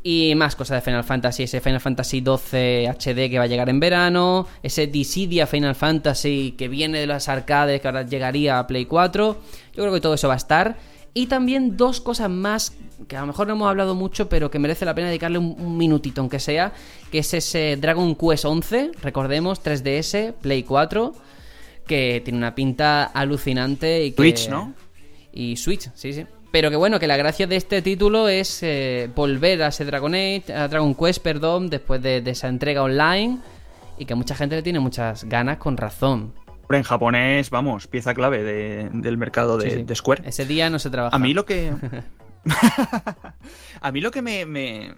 Y 0.02 0.34
más 0.36 0.56
cosas 0.56 0.78
de 0.78 0.82
Final 0.82 1.04
Fantasy, 1.04 1.44
ese 1.44 1.60
Final 1.60 1.82
Fantasy 1.82 2.22
12 2.22 2.88
HD 2.88 3.30
que 3.30 3.38
va 3.38 3.44
a 3.44 3.48
llegar 3.48 3.70
en 3.70 3.82
verano, 3.82 4.48
ese 4.64 4.88
Dissidia 4.88 5.46
Final 5.46 5.76
Fantasy 5.76 6.56
que 6.58 6.70
viene 6.70 7.00
de 7.00 7.08
las 7.08 7.28
arcades 7.28 7.82
que 7.82 7.88
ahora 7.88 8.04
llegaría 8.04 8.60
a 8.60 8.68
Play 8.68 8.86
4. 8.86 9.38
Yo 9.74 9.84
creo 9.84 9.94
que 9.94 10.00
todo 10.00 10.14
eso 10.14 10.30
va 10.30 10.36
a 10.36 10.38
estar. 10.38 10.78
Y 11.14 11.26
también 11.26 11.76
dos 11.76 12.00
cosas 12.00 12.30
más 12.30 12.74
que 13.08 13.18
a 13.18 13.22
lo 13.22 13.28
mejor 13.28 13.48
no 13.48 13.54
hemos 13.54 13.70
hablado 13.70 13.96
mucho, 13.96 14.30
pero 14.30 14.52
que 14.52 14.60
merece 14.60 14.86
la 14.86 14.94
pena 14.94 15.08
dedicarle 15.08 15.38
un, 15.38 15.78
minutito, 15.78 16.22
aunque 16.22 16.40
sea, 16.40 16.74
que 17.12 17.20
es 17.20 17.34
ese 17.34 17.78
Dragon 17.78 18.16
Quest 18.16 18.46
11, 18.46 18.92
recordemos, 19.02 19.64
3DS, 19.64 20.34
Play 20.34 20.64
4, 20.64 21.14
que 21.90 22.22
tiene 22.24 22.38
una 22.38 22.56
pinta 22.56 23.04
alucinante 23.04 24.06
y 24.06 24.12
que... 24.12 24.16
Switch, 24.22 24.48
¿no? 24.48 24.74
Y 25.34 25.58
Switch, 25.58 25.90
sí, 25.96 26.14
sí. 26.14 26.26
Pero 26.52 26.70
que 26.70 26.76
bueno, 26.78 27.00
que 27.00 27.08
la 27.08 27.18
gracia 27.18 27.46
de 27.48 27.56
este 27.58 27.82
título 27.82 28.30
es 28.30 28.64
eh, 28.64 29.10
volver 29.16 29.62
a 29.64 29.68
ese 29.68 29.84
Dragon 29.86 30.14
Age, 30.16 30.46
a 30.56 30.68
Dragon 30.68 30.96
Quest, 30.96 31.22
perdón, 31.22 31.70
después 31.70 32.02
de, 32.02 32.22
de 32.22 32.32
esa 32.32 32.48
entrega 32.48 32.82
online 32.84 33.40
y 33.98 34.06
que 34.06 34.16
mucha 34.16 34.34
gente 34.36 34.56
le 34.56 34.62
tiene 34.64 34.80
muchas 34.80 35.26
ganas 35.26 35.58
con 35.58 35.76
razón. 35.78 36.34
En 36.70 36.84
japonés, 36.84 37.50
vamos, 37.50 37.88
pieza 37.88 38.14
clave 38.14 38.44
de- 38.44 38.90
del 38.94 39.18
mercado 39.18 39.58
de, 39.58 39.70
Sí, 39.70 39.76
sí. 39.78 39.84
de 39.84 39.96
Square. 39.96 40.24
Ese 40.30 40.46
día 40.46 40.70
no 40.70 40.78
se 40.80 40.90
trabaja. 40.90 41.16
A 41.16 41.20
mí 41.20 41.34
lo 41.34 41.44
que. 41.46 41.72
a 43.82 43.92
mí 43.92 44.02
lo 44.02 44.12
que 44.12 44.22
me, 44.22 44.46
me, 44.46 44.94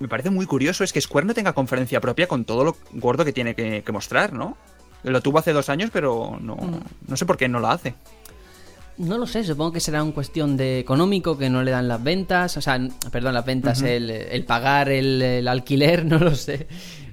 me 0.00 0.08
parece 0.08 0.30
muy 0.30 0.46
curioso 0.46 0.84
es 0.84 0.92
que 0.92 1.00
Square 1.00 1.26
no 1.26 1.34
tenga 1.34 1.52
conferencia 1.52 2.00
propia 2.00 2.26
con 2.26 2.44
todo 2.44 2.64
lo 2.64 2.76
gordo 2.92 3.24
que 3.24 3.32
tiene 3.32 3.54
que, 3.54 3.82
que 3.82 3.92
mostrar, 3.92 4.32
¿no? 4.32 4.56
Lo 5.04 5.20
tuvo 5.20 5.38
hace 5.38 5.52
dos 5.52 5.68
años, 5.68 5.90
pero 5.92 6.36
no, 6.40 6.56
Mm. 6.56 6.80
no 7.08 7.16
sé 7.16 7.24
por 7.26 7.36
qué 7.36 7.48
no 7.48 7.60
la 7.60 7.72
hace. 7.72 7.94
No 8.96 9.18
lo 9.18 9.26
sé, 9.26 9.42
supongo 9.42 9.72
que 9.72 9.80
será 9.80 10.02
una 10.04 10.12
cuestión 10.14 10.56
de 10.56 10.78
económico, 10.78 11.36
que 11.36 11.50
no 11.50 11.62
le 11.64 11.72
dan 11.72 11.88
las 11.88 12.02
ventas, 12.02 12.56
o 12.56 12.60
sea, 12.60 12.78
perdón, 13.10 13.34
las 13.34 13.44
ventas, 13.44 13.82
el, 13.82 14.08
el 14.08 14.44
pagar 14.44 14.88
el, 14.88 15.20
el 15.20 15.48
alquiler, 15.48 16.04
no 16.06 16.18
lo 16.18 16.34
sé. 16.34 16.66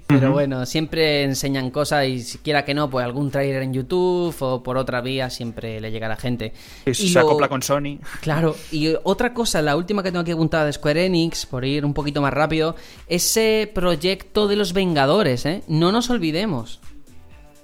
Pero 0.06 0.30
bueno, 0.30 0.66
siempre 0.66 1.22
enseñan 1.22 1.70
cosas 1.70 2.06
y 2.06 2.20
si 2.20 2.36
quiera 2.38 2.66
que 2.66 2.74
no, 2.74 2.90
pues 2.90 3.02
algún 3.04 3.30
trailer 3.30 3.62
en 3.62 3.72
YouTube 3.72 4.34
o 4.40 4.62
por 4.62 4.76
otra 4.76 5.00
vía 5.00 5.30
siempre 5.30 5.80
le 5.80 5.90
llega 5.90 6.04
a 6.06 6.10
la 6.10 6.16
gente. 6.16 6.52
Y 6.84 6.92
se 6.92 7.14
lo- 7.14 7.20
acopla 7.20 7.48
con 7.48 7.62
Sony. 7.62 7.98
Claro, 8.20 8.54
y 8.70 8.92
otra 9.04 9.32
cosa, 9.32 9.62
la 9.62 9.74
última 9.74 10.02
que 10.02 10.10
tengo 10.10 10.20
aquí 10.20 10.32
apuntada 10.32 10.66
de 10.66 10.72
Square 10.74 11.06
Enix, 11.06 11.46
por 11.46 11.64
ir 11.64 11.84
un 11.86 11.94
poquito 11.94 12.20
más 12.20 12.32
rápido, 12.34 12.76
ese 13.08 13.70
proyecto 13.74 14.48
de 14.48 14.56
los 14.56 14.74
Vengadores, 14.74 15.46
¿eh? 15.46 15.62
No 15.66 15.92
nos 15.92 16.10
olvidemos. 16.10 16.78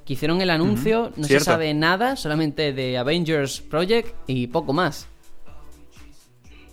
Que 0.08 0.14
hicieron 0.14 0.40
el 0.40 0.48
anuncio, 0.48 1.12
no 1.16 1.26
cierto. 1.26 1.44
se 1.44 1.50
sabe 1.50 1.74
nada, 1.74 2.16
solamente 2.16 2.72
de 2.72 2.96
Avengers 2.96 3.60
Project 3.60 4.08
y 4.26 4.46
poco 4.46 4.72
más. 4.72 5.06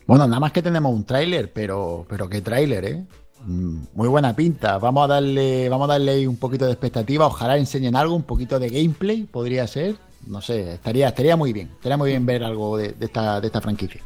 Bueno, 0.07 0.25
nada 0.25 0.39
más 0.39 0.53
que 0.53 0.61
tenemos 0.61 0.93
un 0.93 1.03
tráiler, 1.03 1.51
pero, 1.51 2.05
pero 2.07 2.30
qué 2.30 2.39
tráiler, 2.39 2.85
¿eh? 2.85 3.03
Mm, 3.45 3.80
Muy 3.93 4.07
buena 4.07 4.33
pinta. 4.33 4.77
Vamos 4.77 5.03
a 5.03 5.07
darle, 5.15 5.67
vamos 5.67 5.89
a 5.89 5.93
darle 5.93 6.25
un 6.30 6.38
poquito 6.38 6.65
de 6.65 6.72
expectativa. 6.72 7.27
Ojalá 7.27 7.57
enseñen 7.57 7.97
algo, 7.97 8.15
un 8.15 8.23
poquito 8.23 8.57
de 8.57 8.69
gameplay, 8.69 9.23
podría 9.23 9.67
ser. 9.67 9.97
No 10.27 10.39
sé, 10.41 10.75
estaría, 10.75 11.09
estaría 11.09 11.35
muy 11.35 11.51
bien. 11.51 11.72
Estaría 11.73 11.97
muy 11.97 12.11
bien 12.11 12.25
ver 12.25 12.41
algo 12.41 12.77
de, 12.77 12.93
de 12.93 13.05
esta, 13.05 13.41
de 13.41 13.47
esta 13.47 13.59
franquicia. 13.59 14.01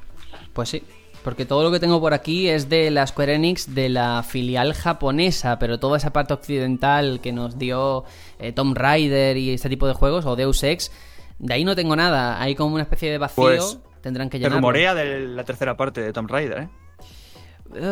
Pues 0.53 0.69
sí, 0.69 0.81
porque 1.23 1.45
todo 1.45 1.63
lo 1.63 1.71
que 1.71 1.79
tengo 1.79 1.99
por 1.99 2.13
aquí 2.13 2.47
es 2.49 2.69
de 2.69 2.89
la 2.91 3.05
Square 3.07 3.35
Enix 3.35 3.73
de 3.75 3.89
la 3.89 4.23
filial 4.23 4.73
japonesa, 4.73 5.59
pero 5.59 5.79
toda 5.79 5.97
esa 5.97 6.11
parte 6.13 6.33
occidental 6.33 7.19
que 7.21 7.31
nos 7.31 7.57
dio 7.59 8.05
eh, 8.39 8.51
Tomb 8.51 8.77
Raider 8.77 9.37
y 9.37 9.51
este 9.51 9.69
tipo 9.69 9.87
de 9.87 9.93
juegos, 9.93 10.25
o 10.25 10.35
Deus 10.35 10.63
Ex, 10.63 10.91
de 11.39 11.53
ahí 11.53 11.63
no 11.63 11.75
tengo 11.75 11.95
nada. 11.95 12.41
Hay 12.41 12.55
como 12.55 12.73
una 12.75 12.83
especie 12.83 13.11
de 13.11 13.17
vacío, 13.17 13.43
Pues, 13.43 13.79
tendrán 14.01 14.29
que 14.29 14.37
Se 14.37 14.43
llenarlo. 14.43 14.57
rumorea 14.59 14.93
de 14.95 15.19
la 15.27 15.43
tercera 15.43 15.75
parte 15.77 16.01
de 16.01 16.13
Tomb 16.13 16.29
Raider, 16.29 16.59
¿eh? 16.59 16.69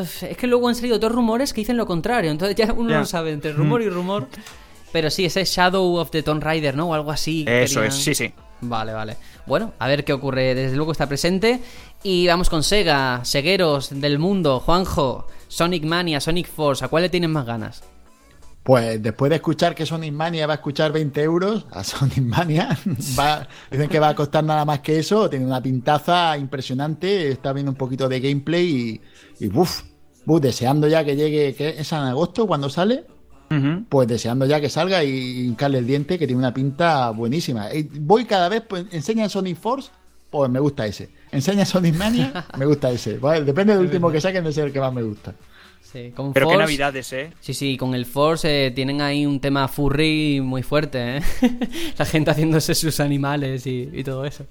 Uf, 0.02 0.24
es 0.24 0.36
que 0.38 0.48
luego 0.48 0.68
han 0.70 0.76
salido 0.76 0.98
dos 0.98 1.12
rumores 1.12 1.54
que 1.54 1.62
dicen 1.62 1.78
lo 1.78 1.86
contrario, 1.86 2.32
entonces 2.32 2.56
ya 2.56 2.74
uno 2.74 2.90
Ya. 2.90 2.98
no 3.00 3.06
sabe 3.06 3.32
entre 3.32 3.54
rumor 3.54 3.82
y 3.82 3.90
rumor. 3.90 4.28
Pero 4.92 5.10
sí, 5.12 5.26
ese 5.26 5.44
Shadow 5.44 5.98
of 5.98 6.10
the 6.12 6.24
Tomb 6.24 6.42
Raider, 6.42 6.76
¿no? 6.76 6.88
O 6.90 6.94
algo 6.94 7.12
así. 7.12 7.44
Eso 7.48 7.82
querían. 7.82 7.94
es, 7.94 7.96
sí, 8.04 8.16
sí. 8.16 8.34
Vale, 8.62 8.94
vale. 8.94 9.18
Bueno, 9.46 9.74
a 9.78 9.88
ver 9.88 10.04
qué 10.04 10.14
ocurre. 10.14 10.56
Desde 10.56 10.76
luego 10.76 10.94
está 10.94 11.06
presente. 11.08 11.60
Y 12.04 12.28
vamos 12.28 12.50
con 12.50 12.64
Sega, 12.64 13.26
Segueros 13.26 13.90
del 14.00 14.20
mundo, 14.20 14.60
Juanjo, 14.60 15.28
Sonic 15.48 15.84
Mania, 15.84 16.20
Sonic 16.22 16.48
Force. 16.48 16.86
¿A 16.86 16.88
cuál 16.88 17.04
le 17.04 17.10
tienen 17.10 17.32
más 17.32 17.46
ganas? 17.46 17.84
Pues 18.64 19.02
después 19.02 19.30
de 19.30 19.38
escuchar 19.38 19.74
que 19.74 19.86
Sonic 19.86 20.12
Mania 20.14 20.46
va 20.46 20.54
a 20.54 20.56
escuchar 20.58 20.92
20 20.92 21.22
euros, 21.24 21.66
a 21.72 21.84
Sonic 21.84 22.20
Mania 22.20 22.78
va- 23.20 23.48
dicen 23.72 23.88
que 23.90 24.00
va 24.00 24.10
a 24.10 24.16
costar 24.16 24.44
nada 24.44 24.66
más 24.66 24.80
que 24.82 25.00
eso, 25.00 25.30
tiene 25.30 25.46
una 25.46 25.62
pintaza 25.64 26.38
impresionante, 26.38 27.30
está 27.32 27.54
viendo 27.54 27.72
un 27.72 27.78
poquito 27.78 28.10
de 28.10 28.20
gameplay 28.20 29.02
y, 29.40 29.46
y 29.46 29.48
buf, 29.48 29.84
buf, 30.26 30.42
deseando 30.42 30.88
ya 30.90 31.06
que 31.06 31.16
llegue, 31.16 31.56
que 31.56 31.70
es 31.80 31.92
en 31.94 32.00
agosto 32.00 32.46
cuando 32.46 32.70
sale, 32.70 33.06
pues 33.88 34.08
deseando 34.10 34.46
ya 34.46 34.60
que 34.60 34.68
salga 34.70 35.02
y 35.02 35.46
hincarle 35.46 35.78
el 35.78 35.88
diente, 35.88 36.20
que 36.20 36.28
tiene 36.28 36.40
una 36.40 36.54
pinta 36.54 37.12
buenísima. 37.12 37.74
Y 37.74 37.84
voy 37.84 38.26
cada 38.26 38.50
vez, 38.50 38.64
pues 38.68 38.86
enseña 38.92 39.30
Sonic 39.30 39.58
Force, 39.58 39.90
pues 40.38 40.52
me 40.52 40.60
gusta 40.60 40.86
ese. 40.86 41.10
Enseña 41.32 41.66
Sonic 41.66 41.96
Mania, 41.96 42.46
me 42.58 42.66
gusta 42.66 42.90
ese. 42.92 43.18
Bueno, 43.18 43.46
depende 43.46 43.74
del 43.74 43.84
último 43.84 44.12
que 44.12 44.22
saquen, 44.22 44.46
ese 44.48 44.62
es 44.62 44.68
el 44.68 44.74
que 44.74 44.80
más 44.80 44.94
me 44.94 45.04
gusta. 45.04 45.34
Sí, 45.82 46.12
con 46.16 46.34
Pero 46.34 46.48
qué 46.48 46.54
Force- 46.56 46.64
navidades, 46.64 47.14
¿eh? 47.14 47.32
Sí, 47.40 47.54
sí, 47.54 47.78
con 47.78 47.96
el 47.96 48.06
Force 48.06 48.68
eh, 48.68 48.72
tienen 48.72 49.00
ahí 49.02 49.26
un 49.26 49.40
tema 49.40 49.68
furry 49.70 50.42
muy 50.42 50.62
fuerte, 50.62 51.18
¿eh? 51.18 51.22
La 51.98 52.06
gente 52.06 52.30
haciéndose 52.32 52.76
sus 52.76 53.00
animales 53.00 53.66
y, 53.68 53.90
y 53.94 54.04
todo 54.04 54.26
eso. 54.26 54.46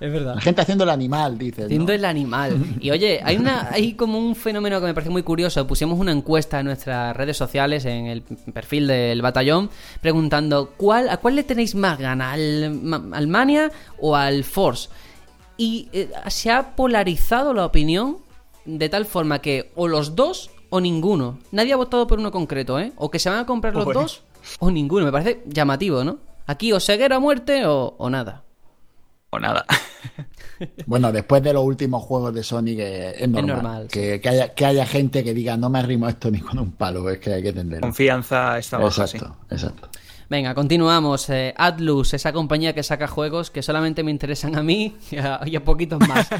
Es 0.00 0.12
verdad. 0.12 0.34
La 0.34 0.40
gente 0.40 0.60
haciendo 0.60 0.84
el 0.84 0.90
animal, 0.90 1.38
dice. 1.38 1.64
Haciendo 1.64 1.92
el 1.92 2.04
animal. 2.04 2.76
Y 2.80 2.90
oye, 2.90 3.20
hay 3.22 3.36
una 3.36 3.70
hay 3.70 3.94
como 3.94 4.18
un 4.18 4.34
fenómeno 4.34 4.80
que 4.80 4.86
me 4.86 4.94
parece 4.94 5.10
muy 5.10 5.22
curioso. 5.22 5.66
Pusimos 5.66 5.98
una 5.98 6.12
encuesta 6.12 6.60
en 6.60 6.66
nuestras 6.66 7.16
redes 7.16 7.36
sociales, 7.36 7.84
en 7.84 8.06
el 8.06 8.22
perfil 8.22 8.86
del 8.86 9.22
batallón, 9.22 9.70
preguntando 10.00 10.72
¿cuál, 10.76 11.08
¿a 11.08 11.16
cuál 11.16 11.36
le 11.36 11.44
tenéis 11.44 11.74
más 11.74 11.98
gana? 11.98 12.32
¿Al, 12.32 13.10
al 13.12 13.26
Mania 13.26 13.70
o 13.98 14.16
al 14.16 14.44
Force? 14.44 14.88
Y 15.56 15.88
eh, 15.92 16.10
se 16.28 16.50
ha 16.50 16.76
polarizado 16.76 17.54
la 17.54 17.64
opinión 17.64 18.18
de 18.64 18.88
tal 18.88 19.06
forma 19.06 19.40
que 19.40 19.72
o 19.74 19.88
los 19.88 20.14
dos 20.14 20.50
o 20.68 20.80
ninguno. 20.80 21.38
Nadie 21.52 21.72
ha 21.72 21.76
votado 21.76 22.06
por 22.06 22.18
uno 22.18 22.30
concreto, 22.30 22.78
¿eh? 22.78 22.92
O 22.96 23.10
que 23.10 23.18
se 23.18 23.30
van 23.30 23.38
a 23.38 23.46
comprar 23.46 23.74
los 23.74 23.86
dos 23.92 24.22
o 24.58 24.70
ninguno. 24.70 25.06
Me 25.06 25.12
parece 25.12 25.42
llamativo, 25.46 26.04
¿no? 26.04 26.18
Aquí 26.46 26.72
o 26.72 26.80
ceguera 26.80 27.16
a 27.16 27.20
muerte 27.20 27.66
o, 27.66 27.94
o 27.98 28.10
nada. 28.10 28.42
O 29.30 29.38
nada. 29.38 29.64
Bueno, 30.86 31.12
después 31.12 31.42
de 31.42 31.52
los 31.52 31.62
últimos 31.62 32.02
juegos 32.02 32.32
de 32.32 32.42
Sonic 32.42 32.78
es 32.78 33.28
normal, 33.28 33.46
normal, 33.56 33.88
que, 33.88 34.22
que 34.22 34.28
haya, 34.30 34.54
que 34.54 34.64
haya 34.64 34.86
gente 34.86 35.22
que 35.22 35.34
diga 35.34 35.58
no 35.58 35.68
me 35.68 35.78
arrimo 35.80 36.06
a 36.06 36.10
esto 36.10 36.30
ni 36.30 36.40
con 36.40 36.58
un 36.58 36.72
palo, 36.72 37.10
es 37.10 37.18
que 37.18 37.34
hay 37.34 37.42
que 37.42 37.50
entenderlo. 37.50 37.82
Confianza 37.82 38.56
está 38.56 38.82
Exacto, 38.82 39.36
exacto. 39.50 39.90
Venga, 40.28 40.54
continuamos. 40.54 41.30
Eh, 41.30 41.54
Atlus, 41.56 42.14
esa 42.14 42.32
compañía 42.32 42.72
que 42.72 42.82
saca 42.82 43.06
juegos 43.06 43.50
que 43.50 43.62
solamente 43.62 44.02
me 44.02 44.10
interesan 44.10 44.56
a 44.56 44.62
mí 44.62 44.96
y 45.10 45.18
a, 45.18 45.40
y 45.46 45.56
a 45.56 45.64
poquitos 45.64 46.00
más. 46.06 46.28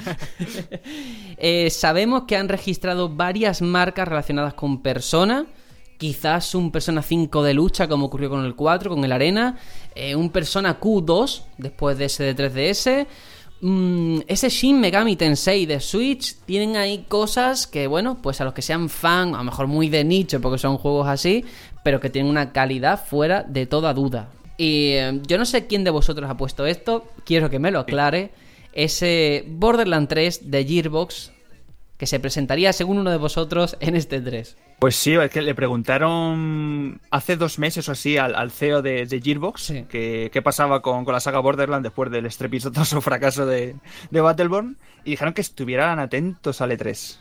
Eh, 1.39 1.69
sabemos 1.69 2.23
que 2.23 2.35
han 2.35 2.49
registrado 2.49 3.11
varias 3.11 3.61
marcas 3.61 4.09
relacionadas 4.09 4.55
con 4.55 4.81
Persona. 4.81 5.45
Quizás 5.99 6.55
un 6.55 6.71
Persona 6.71 7.03
5 7.03 7.43
de 7.43 7.55
lucha, 7.55 7.89
como 7.89 8.07
ocurrió 8.07 8.29
con 8.31 8.45
el 8.45 8.55
4, 8.55 8.91
con 8.91 9.05
el 9.05 9.13
Arena. 9.13 9.59
eh, 9.95 10.15
un 10.15 10.31
Persona 10.31 10.79
Q2, 10.79 11.43
después 11.59 11.97
de 11.97 12.05
ese 12.07 12.25
de 12.25 12.35
3DS. 12.35 13.07
Mm, 13.63 14.21
ese 14.27 14.51
Shin 14.51 14.79
Megami 14.81 15.17
Tensei 15.17 15.65
de 15.65 15.81
Switch 15.81 16.37
tienen 16.45 16.77
ahí 16.77 17.07
cosas 17.09 17.67
que, 17.67 17.87
bueno, 17.87 18.19
pues 18.21 18.41
a 18.41 18.45
los 18.45 18.53
que 18.53 18.61
sean 18.61 18.91
fan, 18.91 19.35
a 19.35 19.39
lo 19.39 19.45
mejor 19.45 19.67
muy 19.67 19.89
de 19.89 20.05
nicho 20.05 20.43
porque 20.43 20.59
son 20.59 20.77
juegos 20.77 21.09
así, 21.09 21.45
pero 21.83 21.99
que 21.99 22.11
tienen 22.11 22.31
una 22.31 22.53
calidad 22.53 23.03
fuera 23.03 23.43
de 23.43 23.65
toda 23.65 23.95
duda. 23.95 24.31
Y 24.59 24.93
eh, 24.93 25.21
yo 25.27 25.39
no 25.39 25.47
sé 25.47 25.67
quién 25.67 25.85
de 25.85 25.91
vosotros 25.91 26.29
ha 26.29 26.37
puesto 26.37 26.67
esto, 26.67 27.07
quiero 27.25 27.49
que 27.49 27.59
me 27.59 27.71
lo 27.71 27.81
aclare. 27.81 28.33
Ese 28.73 29.45
Borderland 29.49 30.09
3 30.09 30.51
de 30.51 30.65
Gearbox, 30.65 31.33
que 31.97 32.07
se 32.07 32.21
presentaría 32.21 32.73
según 32.73 32.99
uno 32.99 33.11
de 33.11 33.17
vosotros 33.17 33.77
en 33.81 33.97
este 33.97 34.21
3. 34.21 34.57
Pues 34.79 34.97
sí, 34.97 35.15
es 35.15 35.31
que 35.31 35.41
le 35.43 35.55
preguntaron 35.55 37.01
hace 37.11 37.37
dos 37.37 37.59
meses 37.59 37.89
o 37.89 37.93
así 37.93 38.19
al, 38.19 38.35
al 38.35 38.51
CEO 38.51 38.83
de, 38.83 39.07
de 39.07 39.21
Gearbox 39.21 39.73
que 39.89 40.31
qué 40.33 40.43
pasaba 40.43 40.83
con, 40.83 41.05
con 41.05 41.15
la 41.15 41.21
saga 41.21 41.39
Borderlands 41.41 41.85
después 41.85 42.11
del 42.11 42.27
estrepitoso 42.27 43.01
fracaso 43.01 43.47
de, 43.47 43.77
de 44.11 44.21
Battleborn 44.21 44.77
y 45.05 45.11
dijeron 45.11 45.33
que 45.33 45.41
estuvieran 45.41 45.99
atentos 45.99 46.61
al 46.61 46.73
E3. 46.73 47.17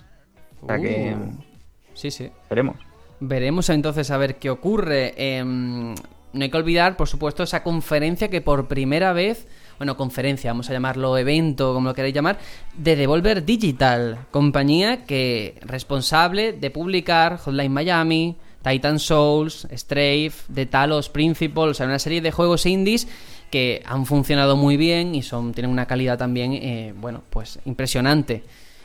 O 0.62 0.68
sea 0.68 0.78
que 0.80 1.16
Uh. 1.16 1.56
Sí, 1.94 2.12
sí. 2.12 2.30
veremos. 2.50 2.76
Veremos 3.20 3.70
entonces 3.70 4.12
a 4.12 4.18
ver 4.18 4.36
qué 4.36 4.50
ocurre. 4.50 5.14
Em, 5.18 5.96
no 6.34 6.44
hay 6.44 6.50
que 6.52 6.58
olvidar, 6.58 6.98
por 6.98 7.08
supuesto, 7.08 7.44
esa 7.44 7.64
conferencia 7.64 8.30
que 8.30 8.42
por 8.42 8.68
primera 8.68 9.14
vez, 9.14 9.48
bueno, 9.78 9.98
conferencia, 9.98 10.52
vamos 10.52 10.70
a 10.70 10.74
llamarlo 10.74 11.18
evento, 11.18 11.74
como 11.74 11.90
lo 11.90 11.96
queréis 11.96 12.16
llamar, 12.16 12.38
de 12.78 12.96
Devolver 12.96 13.46
Digital, 13.46 14.26
compañía 14.32 15.06
que 15.06 15.60
responsable 15.62 16.54
de 16.54 16.72
publicar 16.72 17.38
Hotline 17.38 17.72
Miami, 17.72 18.36
Titan 18.64 19.00
Souls, 19.00 19.68
Strafe, 19.72 20.34
The 20.54 20.66
Talos 20.66 21.10
Principle, 21.10 21.64
o 21.64 21.74
sea, 21.74 21.86
una 21.86 22.00
serie 22.00 22.22
de 22.22 22.32
juegos 22.32 22.66
indies 22.66 23.08
que 23.52 23.84
han 23.86 24.06
funcionado 24.06 24.56
muy 24.56 24.76
bien 24.76 25.14
y 25.14 25.22
son 25.22 25.54
tienen 25.54 25.72
una 25.72 25.86
calidad 25.86 26.18
también, 26.18 26.54
eh, 26.54 26.94
bueno, 26.98 27.22
pues 27.30 27.60
impresionante. 27.66 28.44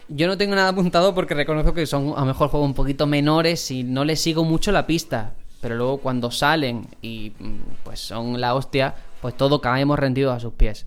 Yo 0.09 0.27
no 0.27 0.37
tengo 0.37 0.55
nada 0.55 0.69
apuntado 0.71 1.15
porque 1.15 1.35
reconozco 1.35 1.73
que 1.73 1.87
son 1.87 2.15
a 2.17 2.21
lo 2.21 2.27
mejor 2.27 2.49
juegos 2.49 2.69
un 2.69 2.75
poquito 2.75 3.07
menores 3.07 3.71
y 3.71 3.85
no 3.85 4.05
les 4.05 4.21
sigo 4.21 4.45
mucho 4.45 4.73
la 4.73 4.87
pista. 4.87 5.35
Pero 5.61 5.77
luego 5.77 5.99
cuando 5.99 6.31
salen 6.31 6.87
y 7.03 7.33
mm, 7.39 7.59
pues 7.85 8.01
son 8.01 8.41
la 8.41 8.55
hostia, 8.55 8.95
pues 9.21 9.37
todo 9.37 9.61
caemos 9.61 9.99
rendidos 9.99 10.35
a 10.37 10.41
sus 10.41 10.55
pies. 10.55 10.87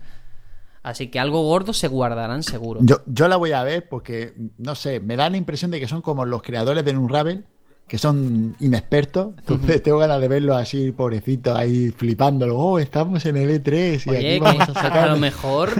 Así 0.82 1.08
que 1.08 1.18
algo 1.18 1.42
gordo 1.42 1.72
se 1.72 1.88
guardarán 1.88 2.42
seguro. 2.42 2.80
Yo, 2.82 3.00
yo 3.06 3.26
la 3.28 3.36
voy 3.36 3.52
a 3.52 3.62
ver 3.62 3.88
porque, 3.88 4.34
no 4.58 4.74
sé, 4.74 5.00
me 5.00 5.16
da 5.16 5.30
la 5.30 5.38
impresión 5.38 5.70
de 5.70 5.80
que 5.80 5.88
son 5.88 6.02
como 6.02 6.26
los 6.26 6.42
creadores 6.42 6.84
de 6.84 6.94
Unravel, 6.94 7.46
que 7.88 7.96
son 7.96 8.54
inexpertos. 8.60 9.34
Entonces 9.38 9.82
tengo 9.82 9.98
ganas 9.98 10.20
de 10.20 10.28
verlos 10.28 10.56
así, 10.56 10.92
pobrecitos, 10.92 11.56
ahí 11.56 11.90
flipándolo. 11.90 12.58
Oh, 12.58 12.78
estamos 12.78 13.24
en 13.24 13.38
el 13.38 13.62
E3 13.62 14.06
y 14.06 14.10
Oye, 14.10 14.18
aquí 14.34 14.40
vamos 14.40 14.68
a 14.68 14.72
a 14.72 14.74
sacar. 14.82 15.10
lo 15.10 15.16
mejor 15.16 15.70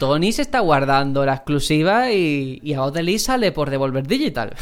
Tony 0.00 0.32
se 0.32 0.42
está 0.42 0.60
guardando 0.60 1.24
la 1.24 1.34
exclusiva 1.34 2.10
y, 2.10 2.60
y 2.62 2.74
a 2.74 2.82
Odeli 2.82 3.20
sale 3.20 3.52
por 3.52 3.70
Devolver 3.70 4.06
Digital. 4.06 4.54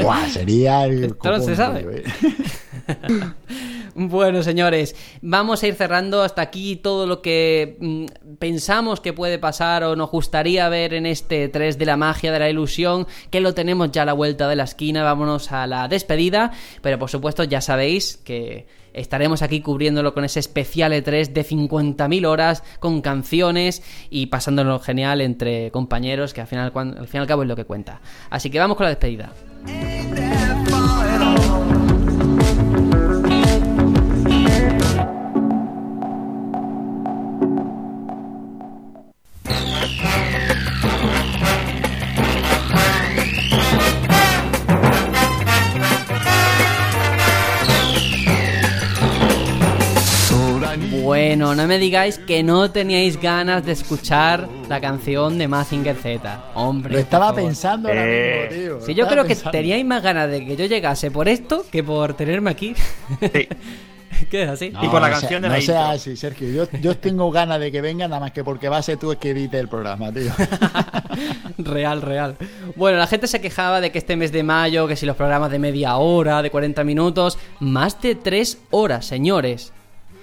Buah, 0.00 0.28
sería 0.28 0.84
el 0.84 1.04
Esto 1.04 1.30
no 1.30 1.40
se 1.40 1.56
sabe. 1.56 2.04
Bueno, 3.96 4.42
señores, 4.42 4.96
vamos 5.22 5.62
a 5.62 5.68
ir 5.68 5.74
cerrando 5.74 6.22
hasta 6.22 6.42
aquí 6.42 6.74
todo 6.74 7.06
lo 7.06 7.22
que 7.22 7.76
mm, 7.78 8.36
pensamos 8.38 9.00
que 9.00 9.12
puede 9.12 9.38
pasar 9.38 9.84
o 9.84 9.94
nos 9.94 10.10
gustaría 10.10 10.68
ver 10.68 10.94
en 10.94 11.06
este 11.06 11.48
3 11.48 11.78
de 11.78 11.86
la 11.86 11.96
magia, 11.96 12.32
de 12.32 12.40
la 12.40 12.50
ilusión, 12.50 13.06
que 13.30 13.40
lo 13.40 13.54
tenemos 13.54 13.92
ya 13.92 14.02
a 14.02 14.06
la 14.06 14.12
vuelta 14.12 14.48
de 14.48 14.56
la 14.56 14.64
esquina. 14.64 15.04
Vámonos 15.04 15.52
a 15.52 15.68
la 15.68 15.86
despedida, 15.86 16.50
pero 16.82 16.98
por 16.98 17.08
supuesto 17.08 17.44
ya 17.44 17.60
sabéis 17.60 18.16
que 18.16 18.66
estaremos 18.94 19.42
aquí 19.42 19.60
cubriéndolo 19.60 20.12
con 20.12 20.24
ese 20.24 20.40
especial 20.40 20.92
E3 20.92 21.32
de 21.32 21.44
50.000 21.44 22.26
horas, 22.26 22.64
con 22.80 23.00
canciones 23.00 23.82
y 24.10 24.26
pasándolo 24.26 24.80
genial 24.80 25.20
entre 25.20 25.70
compañeros, 25.70 26.34
que 26.34 26.40
al 26.40 26.48
final, 26.48 26.72
al 26.74 27.08
y 27.12 27.16
al 27.16 27.26
cabo 27.28 27.42
es 27.42 27.48
lo 27.48 27.54
que 27.54 27.64
cuenta. 27.64 28.00
Así 28.30 28.50
que 28.50 28.58
vamos 28.58 28.76
con 28.76 28.84
la 28.84 28.90
despedida. 28.90 29.32
Bueno, 51.04 51.54
no 51.54 51.66
me 51.66 51.78
digáis 51.78 52.18
que 52.18 52.42
no 52.42 52.70
teníais 52.70 53.20
ganas 53.20 53.64
de 53.64 53.72
escuchar 53.72 54.48
la 54.68 54.80
canción 54.80 55.38
de 55.38 55.48
Mazinger 55.48 55.96
Z. 55.96 56.44
Hombre. 56.54 56.94
Lo 56.94 56.98
estaba 57.00 57.32
por 57.32 57.36
pensando 57.44 57.88
ahora 57.88 58.02
Eh, 58.04 58.48
mismo, 58.50 58.78
tío. 58.78 58.86
Sí, 58.86 58.94
yo 58.94 59.06
creo 59.06 59.24
que 59.24 59.36
teníais 59.36 59.84
más 59.84 60.02
ganas 60.02 60.30
de 60.30 60.44
que 60.44 60.56
yo 60.56 60.66
llegase 60.66 61.10
por 61.10 61.28
esto 61.28 61.64
que 61.70 61.82
por 61.84 62.14
tenerme 62.14 62.50
aquí. 62.50 62.74
¿Qué 64.30 64.44
es 64.44 64.48
así? 64.48 64.70
No, 64.70 64.80
no 64.80 64.90
sea- 65.20 65.40
no 65.40 65.60
sea 65.60 65.90
así, 65.90 66.16
Sergio. 66.16 66.48
Yo, 66.48 66.78
yo 66.80 66.96
tengo 66.96 67.30
ganas 67.32 67.58
de 67.58 67.72
que 67.72 67.80
venga, 67.80 68.06
nada 68.06 68.20
más 68.20 68.30
que 68.32 68.44
porque 68.44 68.68
va 68.68 68.76
a 68.78 68.82
ser 68.82 68.96
tú 68.96 69.10
el 69.10 69.18
que 69.18 69.30
edite 69.30 69.58
el 69.58 69.68
programa, 69.68 70.12
tío. 70.12 70.30
Real, 71.58 72.00
real. 72.02 72.36
Bueno, 72.76 72.98
la 72.98 73.06
gente 73.06 73.26
se 73.26 73.40
quejaba 73.40 73.80
de 73.80 73.90
que 73.92 73.98
este 73.98 74.16
mes 74.16 74.32
de 74.32 74.42
mayo, 74.42 74.86
que 74.88 74.96
si 74.96 75.06
los 75.06 75.16
programas 75.16 75.50
de 75.50 75.58
media 75.58 75.96
hora, 75.96 76.42
de 76.42 76.50
40 76.50 76.82
minutos, 76.84 77.38
más 77.60 78.00
de 78.02 78.14
3 78.14 78.58
horas, 78.70 79.04
señores. 79.06 79.72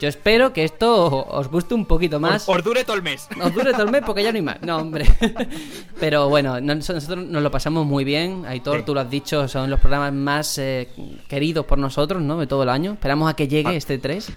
Yo 0.02 0.08
espero 0.08 0.52
que 0.52 0.64
esto 0.64 1.26
os 1.28 1.48
guste 1.48 1.76
un 1.76 1.86
poquito 1.86 2.20
más. 2.20 2.50
Os, 2.50 2.64
dure 2.64 2.84
todo 2.84 2.96
el 2.96 3.04
mes. 3.04 3.28
Os 3.40 3.54
dure 3.54 3.72
todo 3.72 3.84
el 3.84 3.92
mes 3.92 4.02
porque 4.04 4.24
ya 4.24 4.32
no 4.32 4.38
hay 4.38 4.42
más. 4.42 4.60
No, 4.64 4.78
hombre. 4.78 5.06
Pero 6.00 6.28
bueno, 6.28 6.60
no- 6.60 6.74
nosotros 6.74 7.08
nos 7.18 7.44
lo 7.44 7.52
pasamos 7.52 7.86
muy 7.86 8.04
bien. 8.04 8.44
Aitor, 8.48 8.80
Sí. 8.80 8.84
tú 8.88 8.96
lo 8.96 9.02
has 9.02 9.10
dicho, 9.12 9.48
son 9.48 9.70
los 9.70 9.80
programas 9.80 10.12
más 10.14 10.58
eh, 10.58 10.90
queridos 11.28 11.68
por 11.68 11.78
nosotros, 11.78 12.20
¿no? 12.20 12.40
De 12.40 12.48
todo 12.48 12.64
el 12.64 12.70
año. 12.70 12.94
Esperamos 12.94 13.30
a 13.30 13.36
que 13.36 13.48
llegue 13.48 13.76
este 13.76 14.00
3. 14.00 14.32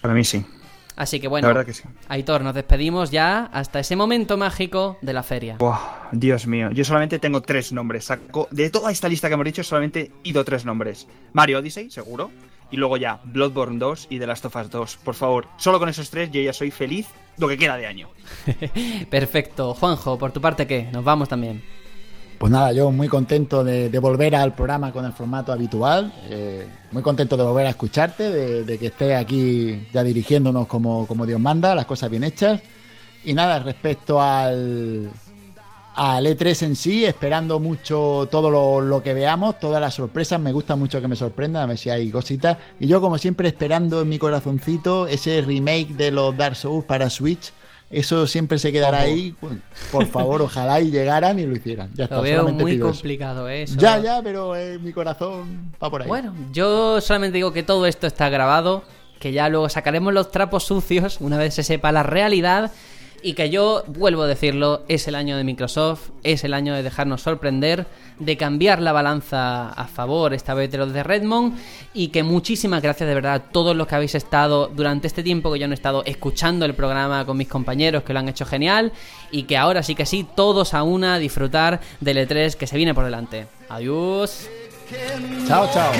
Para 0.00 0.14
mí 0.14 0.24
sí. 0.24 0.42
Así 0.96 1.20
que 1.20 1.28
bueno, 1.28 1.46
La 1.48 1.54
verdad 1.54 1.66
que 1.66 1.74
sí. 1.74 1.82
Aitor, 2.08 2.40
nos 2.42 2.54
despedimos 2.54 3.10
ya 3.10 3.50
hasta 3.52 3.80
ese 3.80 3.96
momento 3.96 4.38
mágico 4.38 4.98
de 5.02 5.12
la 5.12 5.22
feria. 5.22 5.56
Buah, 5.58 6.08
Dios 6.12 6.46
mío, 6.46 6.70
yo 6.70 6.84
solamente 6.84 7.18
tengo 7.18 7.40
tres 7.42 7.72
nombres. 7.72 8.06
Saco, 8.06 8.48
de 8.50 8.70
toda 8.70 8.90
esta 8.90 9.08
lista 9.08 9.28
que 9.28 9.34
hemos 9.34 9.44
dicho, 9.44 9.62
solamente 9.62 10.10
he 10.24 10.28
ido 10.28 10.44
tres 10.44 10.64
nombres. 10.64 11.06
Mario 11.32 11.58
Odyssey, 11.58 11.90
seguro. 11.90 12.30
Y 12.72 12.76
luego 12.78 12.96
ya, 12.96 13.20
Bloodborne 13.24 13.78
2 13.78 14.08
y 14.10 14.18
The 14.18 14.26
Last 14.26 14.46
of 14.46 14.56
Us 14.56 14.70
2. 14.70 14.96
Por 15.04 15.14
favor, 15.14 15.46
solo 15.58 15.78
con 15.78 15.88
esos 15.88 16.10
tres 16.10 16.30
yo 16.32 16.40
ya 16.40 16.52
soy 16.52 16.70
feliz 16.72 17.06
lo 17.38 17.46
que 17.46 17.56
queda 17.58 17.76
de 17.76 17.86
año. 17.86 18.08
Perfecto. 19.10 19.74
Juanjo, 19.74 20.18
por 20.18 20.32
tu 20.32 20.40
parte, 20.40 20.66
¿qué? 20.66 20.88
Nos 20.92 21.04
vamos 21.04 21.28
también. 21.28 21.62
Pues 22.38 22.50
nada, 22.50 22.72
yo 22.72 22.90
muy 22.90 23.06
contento 23.06 23.62
de, 23.62 23.88
de 23.88 23.98
volver 24.00 24.34
al 24.34 24.54
programa 24.54 24.90
con 24.90 25.04
el 25.04 25.12
formato 25.12 25.52
habitual. 25.52 26.12
eh, 26.28 26.66
muy 26.90 27.02
contento 27.02 27.36
de 27.36 27.44
volver 27.44 27.66
a 27.66 27.70
escucharte, 27.70 28.30
de, 28.30 28.64
de 28.64 28.78
que 28.78 28.86
estés 28.86 29.16
aquí 29.16 29.86
ya 29.92 30.02
dirigiéndonos 30.02 30.66
como, 30.66 31.06
como 31.06 31.24
Dios 31.24 31.38
manda, 31.38 31.74
las 31.74 31.86
cosas 31.86 32.10
bien 32.10 32.24
hechas. 32.24 32.60
Y 33.24 33.34
nada, 33.34 33.60
respecto 33.60 34.20
al, 34.20 35.08
al 35.94 36.26
E3 36.26 36.62
en 36.64 36.76
sí, 36.76 37.04
esperando 37.04 37.60
mucho 37.60 38.26
todo 38.30 38.50
lo, 38.50 38.80
lo 38.80 39.02
que 39.02 39.12
veamos, 39.14 39.58
todas 39.58 39.80
las 39.80 39.94
sorpresas. 39.94 40.40
Me 40.40 40.52
gusta 40.52 40.74
mucho 40.76 41.00
que 41.00 41.08
me 41.08 41.16
sorprendan, 41.16 41.62
a 41.64 41.66
ver 41.66 41.78
si 41.78 41.90
hay 41.90 42.10
cositas. 42.10 42.56
Y 42.80 42.86
yo, 42.86 43.00
como 43.00 43.18
siempre, 43.18 43.48
esperando 43.48 44.00
en 44.00 44.08
mi 44.08 44.18
corazoncito 44.18 45.06
ese 45.06 45.40
remake 45.42 45.88
de 45.94 46.10
los 46.10 46.36
Dark 46.36 46.56
Souls 46.56 46.84
para 46.84 47.10
Switch. 47.10 47.52
Eso 47.90 48.26
siempre 48.26 48.58
se 48.58 48.72
quedará 48.72 49.00
ahí. 49.00 49.34
Por 49.90 50.06
favor, 50.06 50.40
ojalá 50.42 50.80
y 50.80 50.90
llegaran 50.90 51.38
y 51.38 51.44
lo 51.44 51.54
hicieran. 51.54 51.90
Ya 51.94 52.04
está, 52.04 52.16
Lo 52.16 52.22
veo 52.22 52.48
muy 52.48 52.78
complicado, 52.78 53.48
¿eh? 53.50 53.64
Eso- 53.64 53.78
Ya, 53.78 53.98
ya, 53.98 54.22
pero 54.22 54.56
eh, 54.56 54.78
mi 54.78 54.92
corazón 54.94 55.74
va 55.82 55.90
por 55.90 56.00
ahí. 56.00 56.08
Bueno, 56.08 56.34
yo 56.52 57.02
solamente 57.02 57.36
digo 57.36 57.52
que 57.52 57.62
todo 57.62 57.84
esto 57.86 58.06
está 58.06 58.30
grabado, 58.30 58.82
que 59.20 59.32
ya 59.32 59.50
luego 59.50 59.68
sacaremos 59.68 60.14
los 60.14 60.30
trapos 60.30 60.64
sucios 60.64 61.18
una 61.20 61.36
vez 61.36 61.52
se 61.54 61.62
sepa 61.62 61.92
la 61.92 62.02
realidad 62.02 62.72
y 63.22 63.34
que 63.34 63.50
yo, 63.50 63.84
vuelvo 63.86 64.22
a 64.22 64.26
decirlo, 64.26 64.82
es 64.88 65.06
el 65.08 65.14
año 65.14 65.36
de 65.36 65.44
Microsoft, 65.44 66.10
es 66.22 66.44
el 66.44 66.54
año 66.54 66.74
de 66.74 66.82
dejarnos 66.82 67.22
sorprender, 67.22 67.86
de 68.18 68.36
cambiar 68.36 68.80
la 68.80 68.92
balanza 68.92 69.70
a 69.70 69.86
favor 69.86 70.34
esta 70.34 70.54
vez 70.54 70.70
de 70.70 70.78
los 70.78 70.92
de 70.92 71.02
Redmond 71.02 71.58
y 71.94 72.08
que 72.08 72.22
muchísimas 72.22 72.82
gracias 72.82 73.08
de 73.08 73.14
verdad 73.14 73.34
a 73.34 73.40
todos 73.40 73.76
los 73.76 73.86
que 73.86 73.94
habéis 73.94 74.14
estado 74.14 74.68
durante 74.68 75.06
este 75.06 75.22
tiempo 75.22 75.52
que 75.52 75.58
yo 75.58 75.66
no 75.66 75.72
he 75.72 75.74
estado 75.74 76.02
escuchando 76.04 76.64
el 76.64 76.74
programa 76.74 77.24
con 77.24 77.36
mis 77.36 77.48
compañeros 77.48 78.02
que 78.02 78.12
lo 78.12 78.18
han 78.18 78.28
hecho 78.28 78.44
genial 78.44 78.92
y 79.30 79.44
que 79.44 79.56
ahora 79.56 79.82
sí 79.82 79.94
que 79.94 80.06
sí, 80.06 80.26
todos 80.34 80.74
a 80.74 80.82
una 80.82 81.18
disfrutar 81.18 81.80
del 82.00 82.18
E3 82.18 82.54
que 82.54 82.66
se 82.66 82.76
viene 82.76 82.94
por 82.94 83.04
delante. 83.04 83.46
Adiós. 83.68 84.48
Ciao, 85.46 85.66
ciao. 85.72 85.90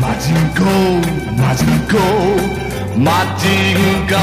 마징고 0.00 0.64
마징고 1.36 1.98
마징가 2.96 4.16